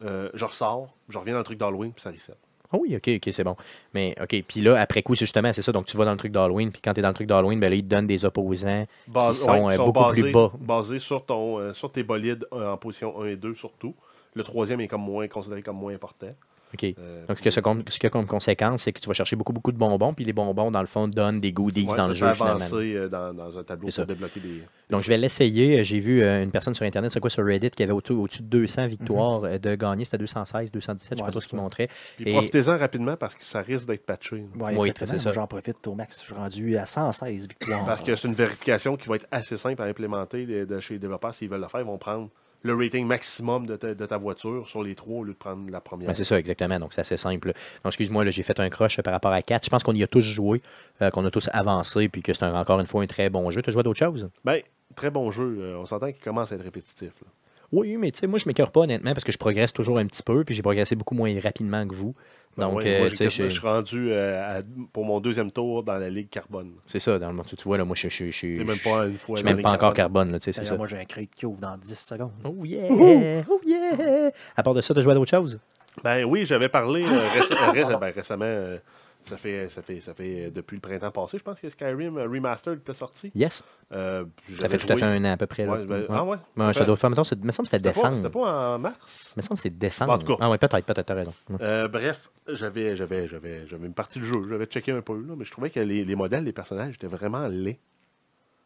euh, 0.05 0.29
je 0.35 0.45
ressors, 0.45 0.95
je 1.09 1.19
reviens 1.19 1.33
dans 1.35 1.39
le 1.41 1.45
truc 1.45 1.59
d'Halloween, 1.59 1.93
puis 1.93 2.03
ça 2.03 2.11
reset. 2.11 2.35
Ah 2.75 2.79
oui, 2.81 2.97
OK, 2.97 3.09
OK, 3.17 3.33
c'est 3.33 3.45
bon. 3.45 3.57
Mais, 3.95 4.17
OK, 4.21 4.43
puis 4.49 4.61
là, 4.61 4.81
après 4.81 5.03
coup, 5.03 5.15
c'est 5.15 5.27
justement, 5.27 5.53
c'est 5.53 5.63
ça. 5.63 5.71
Donc, 5.71 5.87
tu 5.87 5.97
vas 5.97 6.05
dans 6.05 6.11
le 6.11 6.17
truc 6.17 6.33
d'Halloween, 6.33 6.73
puis 6.73 6.81
quand 6.83 6.93
tu 6.93 6.99
es 6.99 7.03
dans 7.03 7.09
le 7.09 7.15
truc 7.15 7.29
d'Halloween, 7.29 7.61
ben 7.61 7.69
là, 7.71 7.77
ils 7.77 7.85
te 7.85 7.89
donnent 7.89 8.09
des 8.09 8.25
opposants. 8.25 8.87
Bas- 9.07 9.33
sont, 9.33 9.67
ouais, 9.67 9.75
euh, 9.75 9.79
beaucoup 9.85 10.13
plus 10.13 10.33
bas. 10.33 10.53
Basés 10.59 10.99
sur, 10.99 11.25
ton, 11.25 11.59
euh, 11.61 11.73
sur 11.73 11.93
tes 11.93 12.03
bolides 12.03 12.47
euh, 12.53 12.73
en 12.73 12.77
position 12.77 13.21
1 13.23 13.27
et 13.27 13.37
2 13.37 13.55
surtout. 13.55 13.95
Le 14.35 14.43
troisième 14.43 14.81
est 14.81 14.89
comme 14.89 15.03
moins 15.03 15.29
considéré 15.29 15.63
comme 15.63 15.77
moins 15.77 15.95
important. 15.95 16.35
OK. 16.75 16.85
Euh, 16.99 17.27
Donc, 17.27 17.39
ce 17.39 17.43
que 17.43 17.51
ça 17.51 17.61
com- 17.63 17.83
ce 17.89 17.95
qu'il 17.99 18.05
y 18.05 18.07
a 18.09 18.11
comme 18.11 18.27
conséquence, 18.27 18.83
c'est 18.83 18.93
que 18.93 19.01
tu 19.01 19.09
vas 19.09 19.15
chercher 19.15 19.37
beaucoup, 19.37 19.53
beaucoup 19.53 19.73
de 19.73 19.79
bonbons, 19.79 20.13
puis 20.13 20.25
les 20.25 20.33
bonbons, 20.33 20.71
dans 20.71 20.81
le 20.81 20.87
fond, 20.87 21.09
donnent 21.09 21.41
des 21.41 21.53
goodies 21.53 21.87
ouais, 21.87 21.97
dans 21.97 22.03
ça 22.05 22.09
le 22.09 22.15
jeu, 22.15 22.33
finalement. 22.35 22.65
euh, 22.75 23.09
dans, 23.09 23.33
dans 23.33 23.59
un 23.59 23.63
tableau 23.65 23.89
pour 23.95 24.07
débloquer 24.07 24.41
des. 24.41 24.63
Donc, 24.91 25.03
je 25.03 25.09
vais 25.09 25.17
l'essayer. 25.19 25.83
J'ai 25.85 26.01
vu 26.01 26.23
euh, 26.23 26.43
une 26.43 26.51
personne 26.51 26.75
sur 26.75 26.85
Internet, 26.85 27.13
c'est 27.13 27.21
quoi, 27.21 27.31
sur 27.31 27.45
Reddit, 27.45 27.71
qui 27.71 27.83
avait 27.83 27.93
au-dessus 27.93 28.43
de 28.43 28.49
200 28.49 28.87
victoires 28.89 29.45
euh, 29.45 29.59
de 29.59 29.75
gagner. 29.77 30.05
C'était 30.05 30.19
216, 30.19 30.71
217, 30.73 30.73
je 31.13 31.17
sais 31.17 31.23
Ouais, 31.23 31.27
pas 31.27 31.31
trop 31.31 31.41
ce 31.41 31.49
qu'il 31.49 31.59
montrait. 31.59 31.89
Puis 32.17 32.29
Et- 32.29 32.33
profitez-en 32.33 32.77
rapidement 32.79 33.17
parce 33.17 33.35
que 33.35 33.45
ça 33.45 33.61
risque 33.63 33.87
d'être 33.87 34.05
patché. 34.05 34.45
Ouais, 34.59 34.77
Oui, 34.77 34.93
c'est 34.99 35.07
ça. 35.07 35.15
Moi, 35.25 35.33
J'en 35.33 35.47
profite 35.47 35.87
au 35.87 35.95
max. 35.95 36.19
Je 36.21 36.25
suis 36.27 36.35
rendu 36.35 36.77
à 36.77 36.87
116 36.87 37.49
victoires. 37.49 37.85
Parce 37.87 38.03
que 38.03 38.15
c'est 38.15 38.29
une 38.29 38.35
vérification 38.35 38.97
qui 38.97 39.09
va 39.09 39.17
être 39.17 39.27
assez 39.31 39.57
simple 39.57 39.81
à 39.83 39.85
implémenter 39.87 40.45
de, 40.47 40.65
de 40.65 40.81
chez 40.81 40.95
les 40.95 41.01
développeurs. 41.01 41.35
S'ils 41.35 41.49
veulent 41.49 41.61
le 41.61 41.69
faire, 41.69 41.81
ils 41.81 41.87
vont 41.87 41.99
prendre 41.99 42.29
le 42.65 42.75
rating 42.75 43.07
maximum 43.07 43.67
de 43.67 43.77
ta, 43.77 43.95
de 43.95 44.07
ta 44.07 44.17
voiture 44.17 44.67
sur 44.69 44.83
les 44.83 44.95
trois 44.95 45.19
au 45.19 45.25
lieu 45.25 45.35
de 45.35 45.39
prendre 45.39 45.71
la 45.71 45.81
première. 45.81 46.09
Ben, 46.09 46.15
c'est 46.15 46.25
ça, 46.25 46.39
exactement. 46.39 46.81
Donc, 46.81 46.95
c'est 46.95 47.03
assez 47.03 47.19
simple. 47.19 47.49
Donc, 47.49 47.87
excuse-moi, 47.87 48.25
là, 48.25 48.31
j'ai 48.31 48.43
fait 48.43 48.59
un 48.59 48.71
crush 48.71 49.01
par 49.03 49.13
rapport 49.13 49.33
à 49.33 49.43
4. 49.43 49.65
Je 49.65 49.71
pense 49.71 49.83
qu'on 49.83 49.95
y 49.95 50.03
a 50.03 50.07
tous 50.07 50.23
joué, 50.23 50.63
euh, 51.03 51.11
qu'on 51.11 51.25
a 51.27 51.31
tous 51.31 51.49
avancé, 51.53 52.09
puis 52.09 52.23
que 52.23 52.33
c'est 52.33 52.43
encore 52.43 52.81
une 52.81 52.87
fois 52.87 53.03
un 53.03 53.07
très 53.07 53.29
bon 53.29 53.51
jeu. 53.51 53.61
Tu 53.61 53.71
as 53.71 53.73
joué 53.73 53.83
d'autres 53.83 53.99
choses? 53.99 54.31
Ben, 54.45 54.63
très 54.97 55.11
bon 55.11 55.31
jeu. 55.31 55.59
Euh, 55.61 55.79
on 55.79 55.85
s'entend 55.85 56.11
qu'il 56.11 56.23
commence 56.23 56.53
à 56.53 56.55
être 56.57 56.65
répétitif. 56.65 57.13
là. 57.21 57.29
Oui, 57.73 57.97
mais 57.97 58.13
tu 58.13 58.21
sais, 58.21 58.27
moi, 58.27 58.39
je 58.39 58.47
m'écœure 58.47 58.71
pas, 58.71 58.81
honnêtement, 58.81 59.13
parce 59.13 59.25
que 59.25 59.33
je 59.33 59.39
progresse 59.39 59.73
toujours 59.73 59.99
un 59.99 60.07
petit 60.07 60.23
peu, 60.23 60.45
puis 60.45 60.55
j'ai 60.55 60.63
progressé 60.63 60.95
beaucoup 60.95 61.15
moins 61.15 61.39
rapidement 61.41 61.87
que 61.87 61.95
vous. 61.95 62.15
Ben 62.57 62.69
Donc, 62.69 62.77
ouais, 62.79 62.87
euh, 62.95 62.99
moi, 63.01 63.11
tu 63.11 63.17
j'ai- 63.17 63.25
sais, 63.25 63.31
je 63.31 63.45
je- 63.45 63.49
suis 63.49 63.61
rendu 63.67 64.13
euh, 64.13 64.59
à- 64.59 64.63
pour 64.93 65.05
mon 65.05 65.19
deuxième 65.21 65.51
tour 65.51 65.83
dans 65.83 65.97
la 65.97 66.09
Ligue 66.09 66.29
Carbone. 66.31 66.73
c'est 66.87 67.01
ça. 67.01 67.19
Dans 67.19 67.29
le 67.29 67.35
monde, 67.35 67.47
tu 67.47 67.57
vois, 67.65 67.79
là, 67.79 67.85
moi, 67.85 67.97
je 67.97 68.09
je- 68.09 68.31
je- 68.31 68.47
même 68.63 68.79
pas 68.79 69.07
une 69.07 69.17
fois. 69.19 69.37
je 69.37 69.43
suis 69.45 69.53
même 69.55 69.61
pas 69.63 69.71
encore 69.71 69.93
Carbone. 69.93 70.29
carbone, 70.29 70.33
là, 70.33 70.39
tu 70.39 70.45
sais, 70.45 70.53
c'est 70.53 70.65
ça. 70.65 70.77
moi, 70.77 70.87
j'ai 70.87 70.99
un 70.99 71.05
crate 71.05 71.31
qui 71.37 71.47
ouvre 71.47 71.59
dans 71.61 71.77
10 71.77 71.99
secondes. 71.99 72.31
Oh 72.45 72.65
yeah! 72.65 73.43
Oh 73.49 73.61
yeah! 73.67 74.31
À 74.57 74.63
part 74.63 74.75
de 74.75 74.81
ça, 74.81 74.95
tu 74.95 75.01
as 75.01 75.03
joué 75.03 75.13
à 75.13 75.15
d'autres 75.17 75.31
choses? 75.31 75.59
Ben 76.03 76.25
oui, 76.25 76.45
j'avais 76.47 76.69
parlé 76.69 77.05
euh, 77.05 77.09
réc- 77.09 77.55
ré- 77.73 77.97
ben, 78.01 78.13
récemment. 78.15 78.45
euh, 78.47 78.79
ça 79.25 79.37
fait, 79.37 79.69
ça, 79.69 79.83
fait, 79.83 80.01
ça 80.01 80.15
fait 80.15 80.47
euh, 80.47 80.51
depuis 80.51 80.75
le 80.77 80.81
printemps 80.81 81.11
passé, 81.11 81.39
je 81.39 81.43
pense 81.43 81.61
que 81.61 81.69
Skyrim 81.69 82.17
euh, 82.19 82.25
Remastered 82.29 82.81
est 82.89 82.93
sorti. 82.95 83.31
Yes. 83.35 83.63
Euh, 83.93 84.25
Ça 84.61 84.69
fait 84.69 84.79
tout 84.79 84.93
à 84.93 84.97
fait 84.97 85.05
un 85.05 85.25
an 85.25 85.33
à 85.33 85.37
peu 85.37 85.47
près. 85.47 85.65
Là. 85.67 85.73
Ouais, 85.73 85.85
ben, 85.85 86.01
Ouais. 86.01 86.07
Ah 86.11 86.25
ouais? 86.25 86.97
Faire, 86.97 87.11
mettons, 87.11 87.25
c'est- 87.25 87.43
me 87.43 87.53
semble 87.53 87.69
que 87.69 87.77
c'était 87.77 87.89
décembre. 87.93 88.17
C'était 88.17 88.31
pas 88.31 88.75
en 88.75 88.79
mars? 88.79 89.33
me 89.37 89.43
semble 89.43 89.55
que 89.57 89.63
c'est 89.63 89.71
décembre. 89.79 90.13
En 90.13 90.19
tout 90.19 90.27
cas. 90.27 90.37
Ah 90.41 90.51
ouais, 90.51 90.59
peut-être, 90.59 90.85
peut-être, 90.87 91.07
t'as 91.07 91.15
raison. 91.15 91.33
Euh, 91.61 91.89
bref, 91.89 92.31
j'avais, 92.49 92.97
j'avais, 92.97 93.27
j'avais, 93.29 93.67
j'avais 93.67 93.87
une 93.87 93.95
partie 93.95 94.19
du 94.19 94.27
jeu, 94.27 94.35
j'avais 94.49 94.67
checké 94.67 94.93
un 94.93 95.01
peu, 95.03 95.15
là, 95.21 95.35
mais 95.37 95.45
je 95.45 95.51
trouvais 95.51 95.71
que 95.71 95.81
les, 95.81 96.05
les 96.05 96.15
modèles 96.17 96.45
des 96.45 96.53
personnages 96.53 96.95
étaient 96.95 97.07
vraiment 97.07 97.47
laids. 97.49 97.79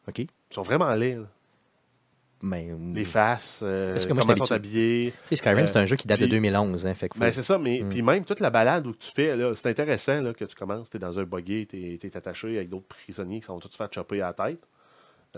OK. 0.08 0.18
Ils 0.20 0.28
sont 0.50 0.62
vraiment 0.62 0.92
laids. 0.94 1.16
là. 1.16 1.26
Mais, 2.40 2.68
Les 2.95 3.04
faces, 3.04 3.61
euh, 3.62 3.92
Parce 3.92 4.07
que 4.07 4.12
moi, 4.12 4.23
comment 4.23 4.35
ils 4.35 4.45
sont 4.47 4.52
habillés. 4.54 5.12
Tu 5.23 5.28
sais, 5.30 5.37
Skyrim, 5.37 5.59
Euh, 5.64 5.66
c'est 5.66 5.76
un 5.78 5.87
jeu 5.87 5.97
qui 5.97 6.07
date 6.07 6.21
de 6.21 6.26
puis- 6.26 6.30
2011. 6.37 6.87
Hein, 6.87 6.95
fait 6.95 7.09
que 7.09 7.14
faut- 7.16 7.21
Ben, 7.21 7.33
c'est 7.33 7.42
ça, 7.42 7.59
mais 7.59 7.80
Mm. 7.83 7.88
puis 7.88 8.02
même 8.02 8.25
toute 8.25 8.38
la 8.40 8.50
balade 8.50 8.87
où 8.87 8.92
tu 8.95 9.11
fais, 9.11 9.37
là, 9.37 9.52
c'est 9.57 9.68
intéressant 9.68 10.21
là, 10.21 10.33
que 10.33 10.45
tu 10.45 10.54
commences, 10.54 10.88
tu 10.88 10.99
es 10.99 11.00
dans 11.00 11.18
un 11.18 11.25
buggy, 11.25 11.66
tu 11.66 11.99
es, 12.00 12.16
attaché 12.16 12.57
avec 12.57 12.68
d'autres 12.68 12.87
prisonniers 12.87 13.40
qui 13.40 13.47
sont 13.47 13.59
tous 13.59 13.75
fait 13.76 13.92
chopper 13.92 14.23
à 14.23 14.26
la 14.28 14.33
tête. 14.50 14.61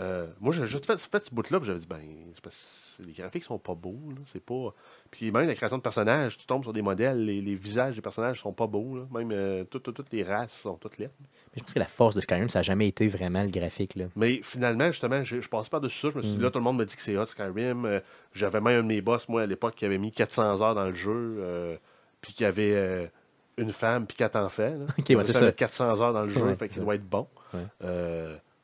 Euh, 0.01 0.27
moi, 0.41 0.53
j'ai 0.55 0.67
juste 0.67 0.87
fait, 0.87 0.99
fait 0.99 1.25
ce 1.27 1.35
bout-là, 1.35 1.59
j'avais 1.63 1.79
dit, 1.79 1.87
ben, 1.87 2.01
c'est 2.35 2.41
parce 2.43 2.57
que 2.97 3.03
les 3.03 3.13
graphiques 3.13 3.45
sont 3.45 3.59
pas 3.59 3.75
beaux, 3.75 3.99
là, 4.09 4.17
c'est 4.33 4.43
pas... 4.45 4.75
Puis 5.11 5.31
même 5.31 5.47
la 5.47 5.55
création 5.55 5.77
de 5.79 5.83
personnages, 5.83 6.39
tu 6.39 6.47
tombes 6.47 6.63
sur 6.63 6.73
des 6.73 6.81
modèles, 6.83 7.25
les, 7.25 7.41
les 7.43 7.55
visages 7.55 7.97
des 7.97 8.01
personnages 8.01 8.41
sont 8.41 8.53
pas 8.53 8.67
beaux, 8.67 8.97
là. 8.97 9.03
même 9.13 9.31
euh, 9.33 9.65
tout- 9.65 9.79
tout- 9.81 9.93
toutes 9.93 10.11
les 10.13 10.23
races 10.23 10.53
sont 10.53 10.75
toutes 10.77 10.97
lettres. 10.99 11.15
Mais 11.21 11.27
je 11.59 11.61
pense 11.63 11.75
que 11.75 11.79
la 11.79 11.87
force 11.87 12.15
de 12.15 12.21
Skyrim, 12.21 12.49
ça 12.49 12.61
n'a 12.61 12.63
jamais 12.63 12.89
été 12.89 13.09
vraiment 13.09 13.43
le 13.43 13.51
graphique. 13.51 13.95
Là. 13.97 14.07
Mais 14.17 14.41
finalement, 14.43 14.87
justement, 14.91 15.23
je, 15.23 15.41
je 15.41 15.49
passais 15.49 15.69
par-dessus 15.71 15.99
ça. 16.01 16.09
Je 16.11 16.17
me 16.17 16.23
suis 16.23 16.31
dit, 16.33 16.39
Mm. 16.39 16.43
là, 16.43 16.51
tout 16.51 16.59
le 16.59 16.65
monde 16.65 16.79
me 16.79 16.85
dit 16.87 16.97
que 16.97 17.03
c'est 17.03 17.17
hot 17.19 17.27
Skyrim. 17.27 17.85
Euh, 17.85 18.01
J'avais 18.33 18.61
même 18.61 18.79
un 18.79 18.83
de 18.83 18.87
mes 18.89 19.01
boss, 19.03 19.29
moi, 19.29 19.43
à 19.43 19.47
l'époque, 19.47 19.75
qui 19.75 19.85
avait 19.85 19.99
mis 19.99 20.11
400 20.13 20.63
heures 20.63 20.75
dans 20.75 20.87
le 20.87 20.95
jeu, 20.95 21.79
puis 22.23 22.33
qui 22.33 22.45
avait 22.45 23.11
une 23.59 23.73
femme, 23.73 24.07
puis 24.07 24.17
quatre 24.17 24.37
enfants. 24.37 24.63
Là. 24.79 24.87
Ok, 24.99 25.05
ouais, 25.11 25.25
ça. 25.25 25.41
mettre 25.43 25.57
400 25.57 26.01
heures 26.01 26.13
dans 26.15 26.23
le 26.23 26.31
jeu, 26.31 26.43
Ouais, 26.43 26.55
fait 26.57 26.69
qu'il 26.69 26.83
doit 26.83 26.95
être 26.95 27.05
bon. 27.09 27.27
Ouais. 27.53 27.61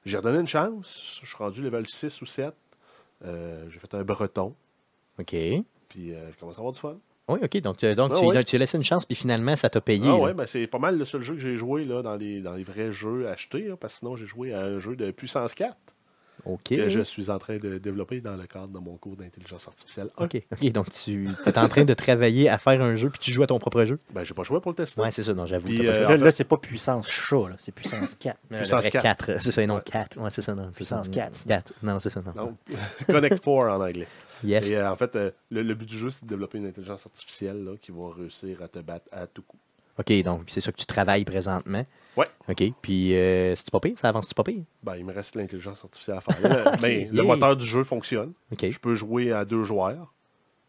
J'ai 0.07 0.17
redonné 0.17 0.39
une 0.39 0.47
chance. 0.49 1.19
Je 1.23 1.27
suis 1.29 1.37
rendu 1.37 1.63
level 1.63 1.87
6 1.87 2.23
ou 2.23 2.27
7. 2.27 2.55
Euh, 3.25 3.65
J'ai 3.71 3.79
fait 3.79 3.95
un 3.95 4.03
breton, 4.05 4.55
OK. 5.19 5.31
puis 5.89 6.13
euh, 6.13 6.31
je 6.33 6.39
commence 6.39 6.57
à 6.57 6.61
avoir 6.61 6.73
du 6.73 6.79
fun. 6.79 6.97
Oui, 7.29 7.41
OK. 7.43 7.57
Donc, 7.61 7.83
euh, 7.83 7.95
donc 7.95 8.13
Ah 8.15 8.21
tu, 8.39 8.45
tu 8.45 8.57
as 8.57 8.59
laissé 8.59 8.77
une 8.77 8.85
chance, 8.85 9.05
puis 9.05 9.17
finalement, 9.17 9.57
ça 9.57 9.69
t'a 9.69 9.81
payé. 9.81 10.07
Ah 10.09 10.17
ouais, 10.17 10.33
ben 10.35 10.47
c'est 10.47 10.67
pas 10.67 10.79
mal 10.79 10.97
le 10.97 11.05
seul 11.05 11.23
jeu 11.23 11.35
que 11.35 11.41
j'ai 11.41 11.57
joué 11.57 11.85
là, 11.85 12.03
dans, 12.03 12.15
les, 12.15 12.41
dans 12.41 12.53
les 12.55 12.63
vrais 12.63 12.93
jeux 12.93 13.29
achetés, 13.29 13.63
là, 13.69 13.77
parce 13.77 13.95
que 13.95 13.99
sinon 14.01 14.17
j'ai 14.17 14.27
joué 14.27 14.53
à 14.55 14.61
un 14.61 14.79
jeu 14.79 14.95
de 14.97 15.11
puissance 15.11 15.55
4 15.55 15.77
OK. 16.47 16.69
que 16.69 16.89
je 16.89 17.01
suis 17.01 17.31
en 17.31 17.39
train 17.39 17.59
de 17.59 17.79
développer 17.79 18.21
dans 18.21 18.37
le 18.37 18.47
cadre 18.47 18.69
de 18.69 18.79
mon 18.79 18.97
cours 18.97 19.17
d'intelligence 19.17 19.67
artificielle. 19.69 20.09
OK. 20.17 20.41
OK. 20.53 20.73
Donc, 20.73 20.91
tu 20.93 21.29
es 21.47 21.59
en 21.59 21.69
train 21.69 21.85
de 21.85 21.95
travailler 21.95 22.49
à 22.49 22.59
faire 22.59 22.81
un 22.81 22.97
jeu, 22.97 23.11
puis 23.11 23.19
tu 23.21 23.33
joues 23.33 23.43
à 23.43 23.47
ton 23.47 23.59
propre 23.59 23.85
jeu? 23.85 23.99
Ben, 24.13 24.23
j'ai 24.25 24.35
pas 24.35 24.43
joué 24.43 24.61
pour 24.61 24.71
le 24.73 24.77
tester. 24.77 25.01
Ouais, 25.01 25.11
c'est 25.11 25.23
ça. 25.25 25.35
Non, 25.35 25.47
j'avoue. 25.47 25.67
Puis, 25.67 25.87
euh, 25.87 26.09
Là, 26.09 26.17
là, 26.17 26.31
c'est 26.31 26.45
pas 26.45 26.57
puissance 26.57 27.09
chat, 27.11 27.49
là, 27.49 27.57
c'est 27.59 27.73
puissance 27.73 28.15
4. 28.15 28.39
Euh, 28.53 28.61
puissance 28.61 28.81
vrai 28.81 28.91
4. 28.91 29.03
4. 29.27 29.43
C'est 29.43 29.53
ça, 29.53 29.63
et 29.63 29.67
non 29.67 29.77
Ouais. 29.77 29.83
4. 29.85 30.19
Ouais, 30.19 30.31
c'est 30.31 30.43
ça. 30.43 30.55
Non, 30.55 30.71
Puissance 30.71 31.07
ça. 31.07 31.13
4. 31.13 31.45
4. 31.47 31.73
Non, 31.83 31.99
c'est 31.99 32.11
ça. 32.11 32.23
Non. 32.23 32.33
Non. 32.35 32.57
Connect 33.07 33.41
4 33.41 33.49
en 33.49 33.81
anglais. 33.81 34.09
Yes. 34.45 34.69
Et 34.69 34.77
euh, 34.77 34.91
en 34.91 34.97
fait, 34.97 35.17
euh, 35.17 35.31
le, 35.51 35.63
le 35.63 35.75
but 35.75 35.87
du 35.89 35.99
jeu, 35.99 36.11
c'est 36.11 36.23
de 36.25 36.29
développer 36.29 36.59
une 36.59 36.67
intelligence 36.67 37.05
artificielle 37.07 37.65
là, 37.65 37.73
qui 37.81 37.91
va 37.91 38.11
réussir 38.17 38.63
à 38.63 38.69
te 38.69 38.79
battre 38.79 39.07
à 39.11 39.27
tout 39.27 39.43
coup. 39.43 39.57
OK. 39.99 40.23
Donc, 40.23 40.45
c'est 40.49 40.61
ça 40.61 40.73
que 40.73 40.77
tu 40.79 40.87
travailles 40.87 41.25
présentement. 41.25 41.85
Ouais. 42.17 42.29
OK. 42.49 42.63
Puis, 42.83 43.15
euh, 43.15 43.55
c'est-tu 43.57 43.71
pas 43.71 43.81
pire? 43.81 43.99
Ça 43.99 44.09
avance-tu 44.09 44.35
pas 44.35 44.45
pire? 44.45 44.63
Ben, 44.83 44.97
il 44.97 45.05
me 45.05 45.13
reste 45.13 45.35
l'intelligence 45.37 45.85
artificielle 45.85 46.17
à 46.19 46.21
faire. 46.21 46.41
là. 46.49 46.77
Mais 46.83 47.09
le 47.13 47.23
moteur 47.23 47.57
du 47.57 47.65
jeu 47.65 47.85
fonctionne. 47.85 48.33
OK. 48.53 48.71
Je 48.71 48.79
peux 48.79 48.95
jouer 48.95 49.33
à 49.33 49.45
deux 49.45 49.65
joueurs, 49.65 50.13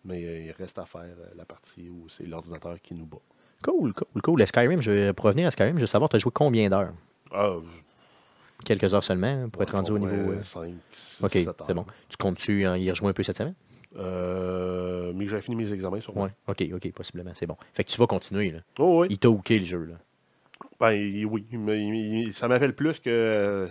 mais 0.03 0.23
euh, 0.25 0.39
il 0.45 0.51
reste 0.51 0.77
à 0.79 0.85
faire 0.85 1.01
euh, 1.01 1.25
la 1.35 1.45
partie 1.45 1.89
où 1.89 2.07
c'est 2.09 2.25
l'ordinateur 2.25 2.77
qui 2.81 2.93
nous 2.95 3.05
bat. 3.05 3.17
Cool, 3.63 3.93
cool, 3.93 4.21
cool. 4.21 4.39
Le 4.39 4.45
Skyrim, 4.45 4.81
je 4.81 4.91
vais 4.91 5.13
pour 5.13 5.25
revenir 5.25 5.47
à 5.47 5.51
Skyrim, 5.51 5.75
je 5.77 5.81
veux 5.81 5.87
savoir, 5.87 6.09
tu 6.09 6.15
as 6.15 6.19
joué 6.19 6.31
combien 6.33 6.69
d'heures? 6.69 6.93
Ah, 7.31 7.55
Quelques 8.65 8.93
heures 8.93 9.03
seulement, 9.03 9.27
hein, 9.45 9.49
pour 9.49 9.61
être 9.63 9.71
rendu 9.75 9.91
au 9.91 9.99
niveau. 9.99 10.31
euh, 10.31 10.43
5, 10.43 10.73
6, 10.91 11.23
OK, 11.23 11.31
7 11.31 11.49
c'est 11.67 11.73
bon. 11.73 11.85
Tu 12.09 12.17
comptes-tu 12.17 12.61
y 12.63 12.89
rejouer 12.91 13.09
un 13.09 13.13
peu 13.13 13.23
cette 13.23 13.37
semaine? 13.37 13.53
Euh, 13.97 15.11
mais 15.15 15.25
que 15.25 15.31
j'ai 15.31 15.41
fini 15.41 15.55
mes 15.55 15.71
examens 15.73 16.01
sur 16.01 16.15
Ouais. 16.17 16.29
OK, 16.47 16.63
OK, 16.73 16.91
possiblement, 16.93 17.31
c'est 17.35 17.45
bon. 17.47 17.57
Fait 17.73 17.83
que 17.83 17.89
tu 17.89 17.97
vas 17.99 18.07
continuer, 18.07 18.51
là. 18.51 18.59
Oh, 18.79 19.01
oui. 19.01 19.07
Il 19.09 19.17
t'a 19.19 19.29
hooké 19.29 19.59
le 19.59 19.65
jeu, 19.65 19.85
là. 19.85 19.95
Ben, 20.79 20.91
il- 20.91 21.25
oui. 21.25 21.45
il- 21.51 22.33
ça 22.33 22.47
m'appelle 22.47 22.73
plus 22.75 22.99
que 22.99 23.09
euh, 23.09 23.67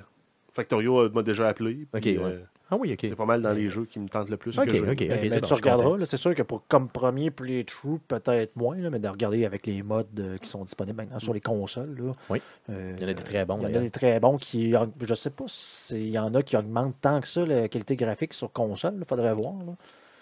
Factorio 0.55 1.09
m'a 1.11 1.23
déjà 1.23 1.49
appelé. 1.49 1.87
Ok, 1.95 2.03
ouais. 2.05 2.19
euh, 2.19 2.41
Ah 2.69 2.77
oui, 2.77 2.93
OK. 2.93 2.99
C'est 3.03 3.15
pas 3.15 3.27
mal 3.27 3.43
dans 3.43 3.53
les 3.53 3.69
jeux 3.69 3.85
qui 3.85 4.01
me 4.01 4.09
tentent 4.09 4.29
le 4.29 4.37
plus 4.37 4.59
Ok, 4.59 4.67
que 4.67 4.91
ok. 4.91 5.07
Ben, 5.09 5.29
ben, 5.31 5.41
tu 5.41 5.55
regarderas, 5.55 6.05
c'est 6.05 6.17
sûr 6.17 6.35
que 6.35 6.43
pour 6.43 6.67
comme 6.67 6.89
premier 6.89 7.31
playthrough, 7.31 8.01
peut-être 8.09 8.57
moins, 8.57 8.77
là, 8.77 8.91
mais 8.91 8.99
de 8.99 9.07
regarder 9.07 9.45
avec 9.45 9.67
les 9.67 9.85
modes 9.85 10.09
euh, 10.19 10.37
qui 10.39 10.49
sont 10.49 10.65
disponibles 10.65 10.97
maintenant 10.97 11.21
sur 11.21 11.33
les 11.33 11.41
consoles. 11.41 11.95
Là, 11.97 12.13
Oui. 12.29 12.43
Euh, 12.71 12.95
Il 12.97 13.03
y 13.03 13.07
en 13.07 13.09
a 13.09 13.15
des 13.15 13.23
très 13.23 13.45
bons, 13.45 13.59
Il 13.61 13.63
y 13.63 13.67
en 13.67 13.79
a 13.79 13.83
des 13.83 13.91
très 13.91 14.19
bons 14.19 14.37
qui. 14.37 14.75
Je 15.01 15.15
sais 15.15 15.31
pas 15.31 15.45
s'il 15.47 16.09
y 16.09 16.19
en 16.19 16.35
a 16.35 16.43
qui 16.43 16.57
augmentent 16.57 17.01
tant 17.01 17.21
que 17.21 17.29
ça 17.29 17.47
la 17.47 17.69
qualité 17.69 17.95
graphique 17.95 18.35
sur 18.35 18.51
console. 18.51 18.95
Il 18.99 19.05
faudrait 19.05 19.33
voir. 19.35 19.55
là. 19.65 19.75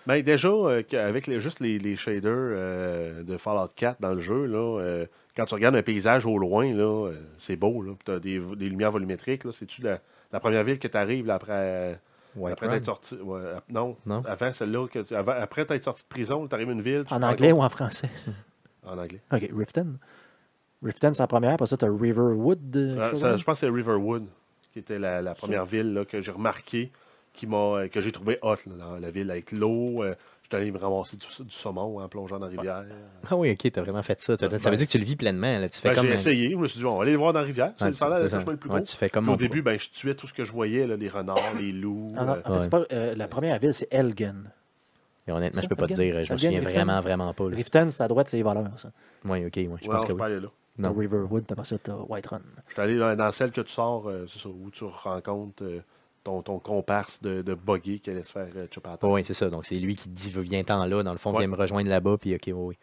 Ben, 0.07 0.23
déjà, 0.23 0.49
euh, 0.49 0.83
avec 0.93 1.27
les, 1.27 1.41
juste 1.41 1.61
les, 1.61 1.79
les 1.79 1.97
shaders 1.97 2.31
euh, 2.35 3.23
de 3.23 3.37
Fallout 3.37 3.71
4 3.75 4.01
dans 4.01 4.13
le 4.13 4.21
jeu, 4.21 4.45
là, 4.47 4.79
euh, 4.81 5.07
quand 5.37 5.47
tu 5.47 5.55
regardes 5.55 5.77
un 5.77 5.83
paysage 5.83 6.27
au 6.27 6.39
loin, 6.39 6.73
là, 6.75 7.11
c'est 7.39 7.57
beau. 7.57 7.85
Tu 8.05 8.11
as 8.11 8.19
des, 8.19 8.39
des 8.39 8.69
lumières 8.69 8.91
volumétriques. 8.93 9.43
C'est-tu 9.53 9.83
la, 9.83 10.01
la 10.33 10.41
première 10.41 10.63
ville 10.65 10.79
que 10.79 10.89
tu 10.89 10.97
arrives 10.97 11.31
après, 11.31 11.99
après 12.51 12.69
t'être 12.69 12.85
sorti? 12.85 13.15
ouais, 13.17 13.41
non, 13.71 13.97
Non? 14.07 14.23
avant 14.27 14.53
celle-là. 14.53 14.87
Que 14.89 14.99
tu- 15.01 15.15
avant- 15.15 15.33
après 15.33 15.65
t'être 15.65 15.85
sorti 15.85 16.03
de 16.03 16.09
prison, 16.09 16.47
tu 16.47 16.55
arrives 16.55 16.69
à 16.69 16.73
une 16.73 16.83
ville. 16.83 17.05
En 17.11 17.23
anglais 17.23 17.53
ou 17.53 17.63
en 17.63 17.69
français? 17.69 18.11
En 18.87 18.99
anglais. 18.99 19.23
OK, 19.33 19.49
Riften. 19.57 19.97
Riften, 20.83 21.15
c'est 21.15 21.23
la 21.23 21.27
première. 21.27 21.55
Après 21.55 21.67
ça, 21.67 21.79
tu 21.79 21.87
as 21.87 21.91
Riverwood. 21.91 22.97
Ah, 23.01 23.17
ça, 23.17 23.37
je 23.39 23.43
pense 23.43 23.55
que 23.61 23.67
c'est 23.67 23.73
Riverwood 23.73 24.27
qui 24.75 24.81
était 24.81 24.99
la, 24.99 25.23
la 25.23 25.35
première 25.35 25.65
ville 25.65 25.95
là, 25.95 26.05
que 26.05 26.21
j'ai 26.21 26.31
remarqué, 26.33 26.93
qui 27.35 27.47
m'a, 27.47 27.57
euh, 27.57 27.89
que 27.89 28.01
j'ai 28.01 28.13
trouvé 28.13 28.39
hot 28.43 28.55
là, 28.67 28.75
dans 28.79 28.99
la 28.99 29.11
ville 29.11 29.31
avec 29.31 29.53
l'eau. 29.53 30.03
euh, 30.03 30.15
J'étais 30.43 30.57
allé 30.59 30.71
me 30.71 30.79
ramasser 30.79 31.17
du, 31.17 31.27
du 31.45 31.51
saumon 31.51 32.01
en 32.01 32.09
plongeant 32.09 32.39
dans 32.39 32.45
la 32.47 32.51
rivière. 32.53 32.85
Ah 33.31 33.35
oui, 33.35 33.51
ok, 33.53 33.73
t'as 33.73 33.81
vraiment 33.81 34.03
fait 34.03 34.21
ça. 34.21 34.37
T'as- 34.37 34.49
Ben, 34.49 34.59
ça 34.59 34.71
veut 34.71 34.77
dire 34.77 34.87
que 34.87 34.93
tu 34.93 34.99
le 34.99 35.05
vis 35.05 35.17
pleinement. 35.17 35.59
Là. 35.59 35.69
Tu 35.71 35.79
fais 35.81 35.89
Ben, 35.89 35.95
comme. 35.95 36.05
j'ai 36.05 36.11
un- 36.11 36.15
essayé. 36.15 36.51
Je 36.51 36.57
me 36.57 36.67
suis 36.67 36.79
dit, 36.81 36.85
on 36.85 36.97
va 36.97 37.03
aller 37.03 37.13
le 37.13 37.19
voir 37.19 37.33
dans 37.33 37.41
la 37.41 37.47
rivière. 37.47 37.69
Ouais, 37.69 37.73
C'est 37.79 37.95
ça 37.97 38.07
a 38.07 38.09
l'air 38.11 38.19
c'est 38.19 38.23
le 38.25 38.29
ça. 38.29 38.41
chemin 38.41 38.53
le 38.53 38.59
plus 38.59 38.69
Ouais, 38.71 38.77
gros. 38.77 38.85
tu 38.87 38.95
fais 38.97 39.07
Puis 39.07 39.13
comme 39.15 39.29
au 39.31 39.37
début, 39.37 39.63
ben, 39.63 39.79
je 39.79 39.89
tuais 39.89 40.15
tout 40.15 40.27
ce 40.27 40.35
que 40.35 40.45
je 40.45 40.53
voyais, 40.53 40.87
là, 40.87 40.97
les 40.97 41.09
renards, 41.09 41.55
les 41.59 41.73
loups. 41.73 42.15
Ah 42.19 42.25
non, 42.27 42.37
euh, 42.47 42.69
pas, 42.69 42.83
euh, 42.93 43.15
la 43.17 43.27
première 43.27 43.59
ville, 43.59 43.73
c'est 43.73 43.89
Elgin. 43.91 44.35
Et 45.27 45.33
honnêtement, 45.33 45.63
je 45.63 45.69
peux 45.69 45.77
pas 45.77 45.87
te 45.87 45.95
dire. 45.95 46.25
Je 46.27 46.33
me 46.35 46.39
souviens 46.39 46.59
Riften? 46.61 46.73
vraiment, 46.75 47.01
vraiment 47.01 47.33
pas. 47.33 47.49
là. 47.49 47.57
Riften, 47.57 47.91
c'est 47.91 48.03
à 48.03 48.09
droite, 48.09 48.29
c'est 48.29 48.37
les 48.37 48.43
voleurs, 48.43 48.71
ça. 48.79 48.91
Oui, 49.25 49.47
ok, 49.47 49.53
ouais, 49.57 49.65
je 49.65 49.71
ouais, 49.71 49.79
pense 49.97 50.05
que 50.05 50.13
oui. 50.13 50.19
pas 50.19 50.27
aller 50.27 50.41
là. 50.41 50.49
T'as 50.77 50.89
Non. 50.91 50.93
Riverwood, 50.95 51.45
puis 51.45 51.53
après 51.53 51.65
ça, 51.65 51.77
t'as 51.83 51.95
Whiterun. 51.95 52.41
Je 52.69 52.73
suis 52.75 52.83
allé 52.83 52.99
dans, 52.99 53.17
dans 53.17 53.31
celle 53.31 53.51
que 53.53 53.63
tu 53.63 53.73
sors, 53.73 54.09
euh, 54.09 54.27
c'est 54.31 54.41
ça, 54.43 54.49
où 54.51 54.71
tu 54.71 54.85
rencontres 54.85 55.63
euh, 55.65 55.81
ton, 56.25 56.43
ton 56.43 56.59
comparse 56.59 57.21
de, 57.23 57.43
de 57.43 57.55
buggy 57.55 58.01
qui 58.01 58.11
allait 58.11 58.23
se 58.23 58.33
faire 58.33 58.49
euh, 58.57 58.67
chopper 58.75 58.89
à 58.89 58.99
oui, 59.07 59.23
c'est 59.25 59.35
ça. 59.35 59.49
Donc, 59.51 59.67
c'est 59.67 59.77
lui 59.77 59.95
qui 59.95 60.09
dit 60.09 60.33
viens-t'en 60.35 60.85
là. 60.87 61.03
Dans 61.03 61.13
le 61.13 61.19
fond, 61.19 61.33
Ouais. 61.33 61.41
viens 61.41 61.49
me 61.49 61.57
rejoindre 61.57 61.89
là-bas. 61.91 62.17
Puis, 62.21 62.35
ok, 62.35 62.43
oui, 62.47 62.53
oui. 62.55 62.75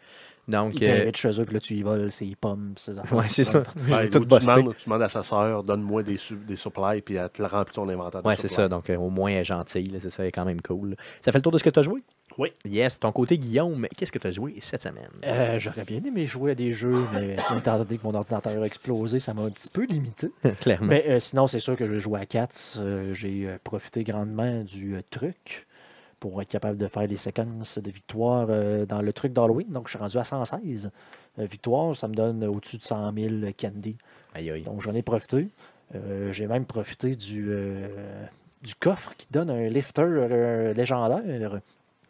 Donc, 0.48 0.74
Il 0.80 0.88
euh, 0.90 0.98
t'invite 1.00 1.18
chez 1.18 1.40
eux, 1.40 1.46
puis 1.46 1.54
là, 1.54 1.60
tu 1.60 1.76
y 1.76 1.82
voles 1.84 2.12
ses 2.12 2.36
pommes, 2.40 2.74
ses 2.78 2.98
affaires. 2.98 3.18
ouais, 3.18 3.30
c'est 3.30 3.44
ça. 3.44 3.64
Ben, 3.88 4.10
tout 4.10 4.20
tu, 4.20 4.26
demandes, 4.26 4.76
tu 4.76 4.86
demandes 4.86 5.02
à 5.04 5.08
sa 5.08 5.22
sœur, 5.24 5.64
donne-moi 5.64 6.04
des, 6.04 6.18
des 6.48 6.56
supplies, 6.56 7.02
puis 7.06 7.16
elle 7.16 7.30
te 7.30 7.44
remplit 7.44 7.74
ton 7.76 7.88
inventaire 7.88 8.22
de 8.24 8.28
Ouais, 8.28 8.36
c'est 8.38 8.48
ça. 8.48 8.68
Donc, 8.68 8.90
euh, 8.90 8.98
au 8.98 9.10
moins, 9.10 9.32
elle 9.32 9.38
est 9.40 9.44
gentille. 9.44 9.96
C'est 10.02 10.10
ça, 10.10 10.24
elle 10.24 10.30
est 10.30 10.32
quand 10.32 10.46
même 10.46 10.62
cool. 10.62 10.96
Ça 11.22 11.32
fait 11.32 11.38
le 11.38 11.44
tour 11.44 11.52
de 11.52 11.58
ce 11.60 11.64
que 11.64 11.70
tu 11.70 11.80
as 11.80 11.84
joué? 11.84 12.02
Oui. 12.38 12.52
Yes. 12.66 13.00
Ton 13.00 13.12
côté, 13.12 13.38
Guillaume, 13.38 13.88
qu'est-ce 13.96 14.12
que 14.12 14.20
tu 14.20 14.28
as 14.28 14.32
joué 14.32 14.56
cette 14.62 14.84
semaine? 14.84 15.10
Euh, 15.26 15.60
J'aurais 15.60 15.84
bien 15.84 16.02
aimé 16.04 16.26
jouer 16.28 16.52
à 16.52 16.56
des 16.56 16.72
jeux, 16.72 17.04
mais 17.14 17.36
étant 17.58 17.78
donné 17.78 17.98
que 17.98 18.04
mon 18.04 18.14
ordinateur 18.14 18.62
a 18.62 18.66
explosé, 18.66 19.20
ça 19.20 19.34
m'a 19.34 19.44
un 19.44 19.50
petit 19.50 19.70
peu 19.70 19.84
limité. 19.86 20.30
Clairement. 20.62 20.88
Mais 20.88 21.06
euh, 21.08 21.20
sinon, 21.20 21.48
c'est 21.48 21.60
sûr 21.60 21.76
que 21.76 21.86
je 21.88 22.00
joue 22.00 22.16
à 22.16 22.26
Cats. 22.26 22.78
Euh, 22.78 23.14
J'ai 23.14 23.48
profité 23.64 24.04
grandement 24.04 24.64
du 24.64 24.96
truc 25.10 25.68
pour 26.20 26.42
être 26.42 26.50
capable 26.50 26.78
de 26.78 26.88
faire 26.88 27.08
les 27.08 27.18
séquences 27.18 27.80
de 27.80 27.90
victoire 27.90 28.48
dans 28.86 29.02
le 29.02 29.12
truc 29.14 29.34
d'Halloween. 29.34 29.68
Donc, 29.70 29.88
je 29.88 29.92
suis 29.92 30.00
rendu 30.00 30.18
à 30.18 30.24
116 30.24 30.92
euh, 31.40 31.46
victoires. 31.46 31.96
Ça 31.96 32.08
me 32.08 32.14
donne 32.14 32.44
au-dessus 32.46 32.78
de 32.78 32.84
100 32.84 33.14
000 33.14 33.30
candy. 33.60 33.98
Aïe, 34.36 34.52
aïe. 34.52 34.62
Donc, 34.62 34.82
j'en 34.82 34.94
ai 34.94 35.02
profité. 35.02 35.48
J'ai 36.32 36.48
même 36.48 36.64
profité 36.66 37.16
du, 37.18 37.52
du 38.64 38.76
coffre 38.76 39.14
qui 39.18 39.28
donne 39.32 39.50
un 39.50 39.68
lifter 39.68 40.04
euh, 40.04 40.74
légendaire. 40.74 41.60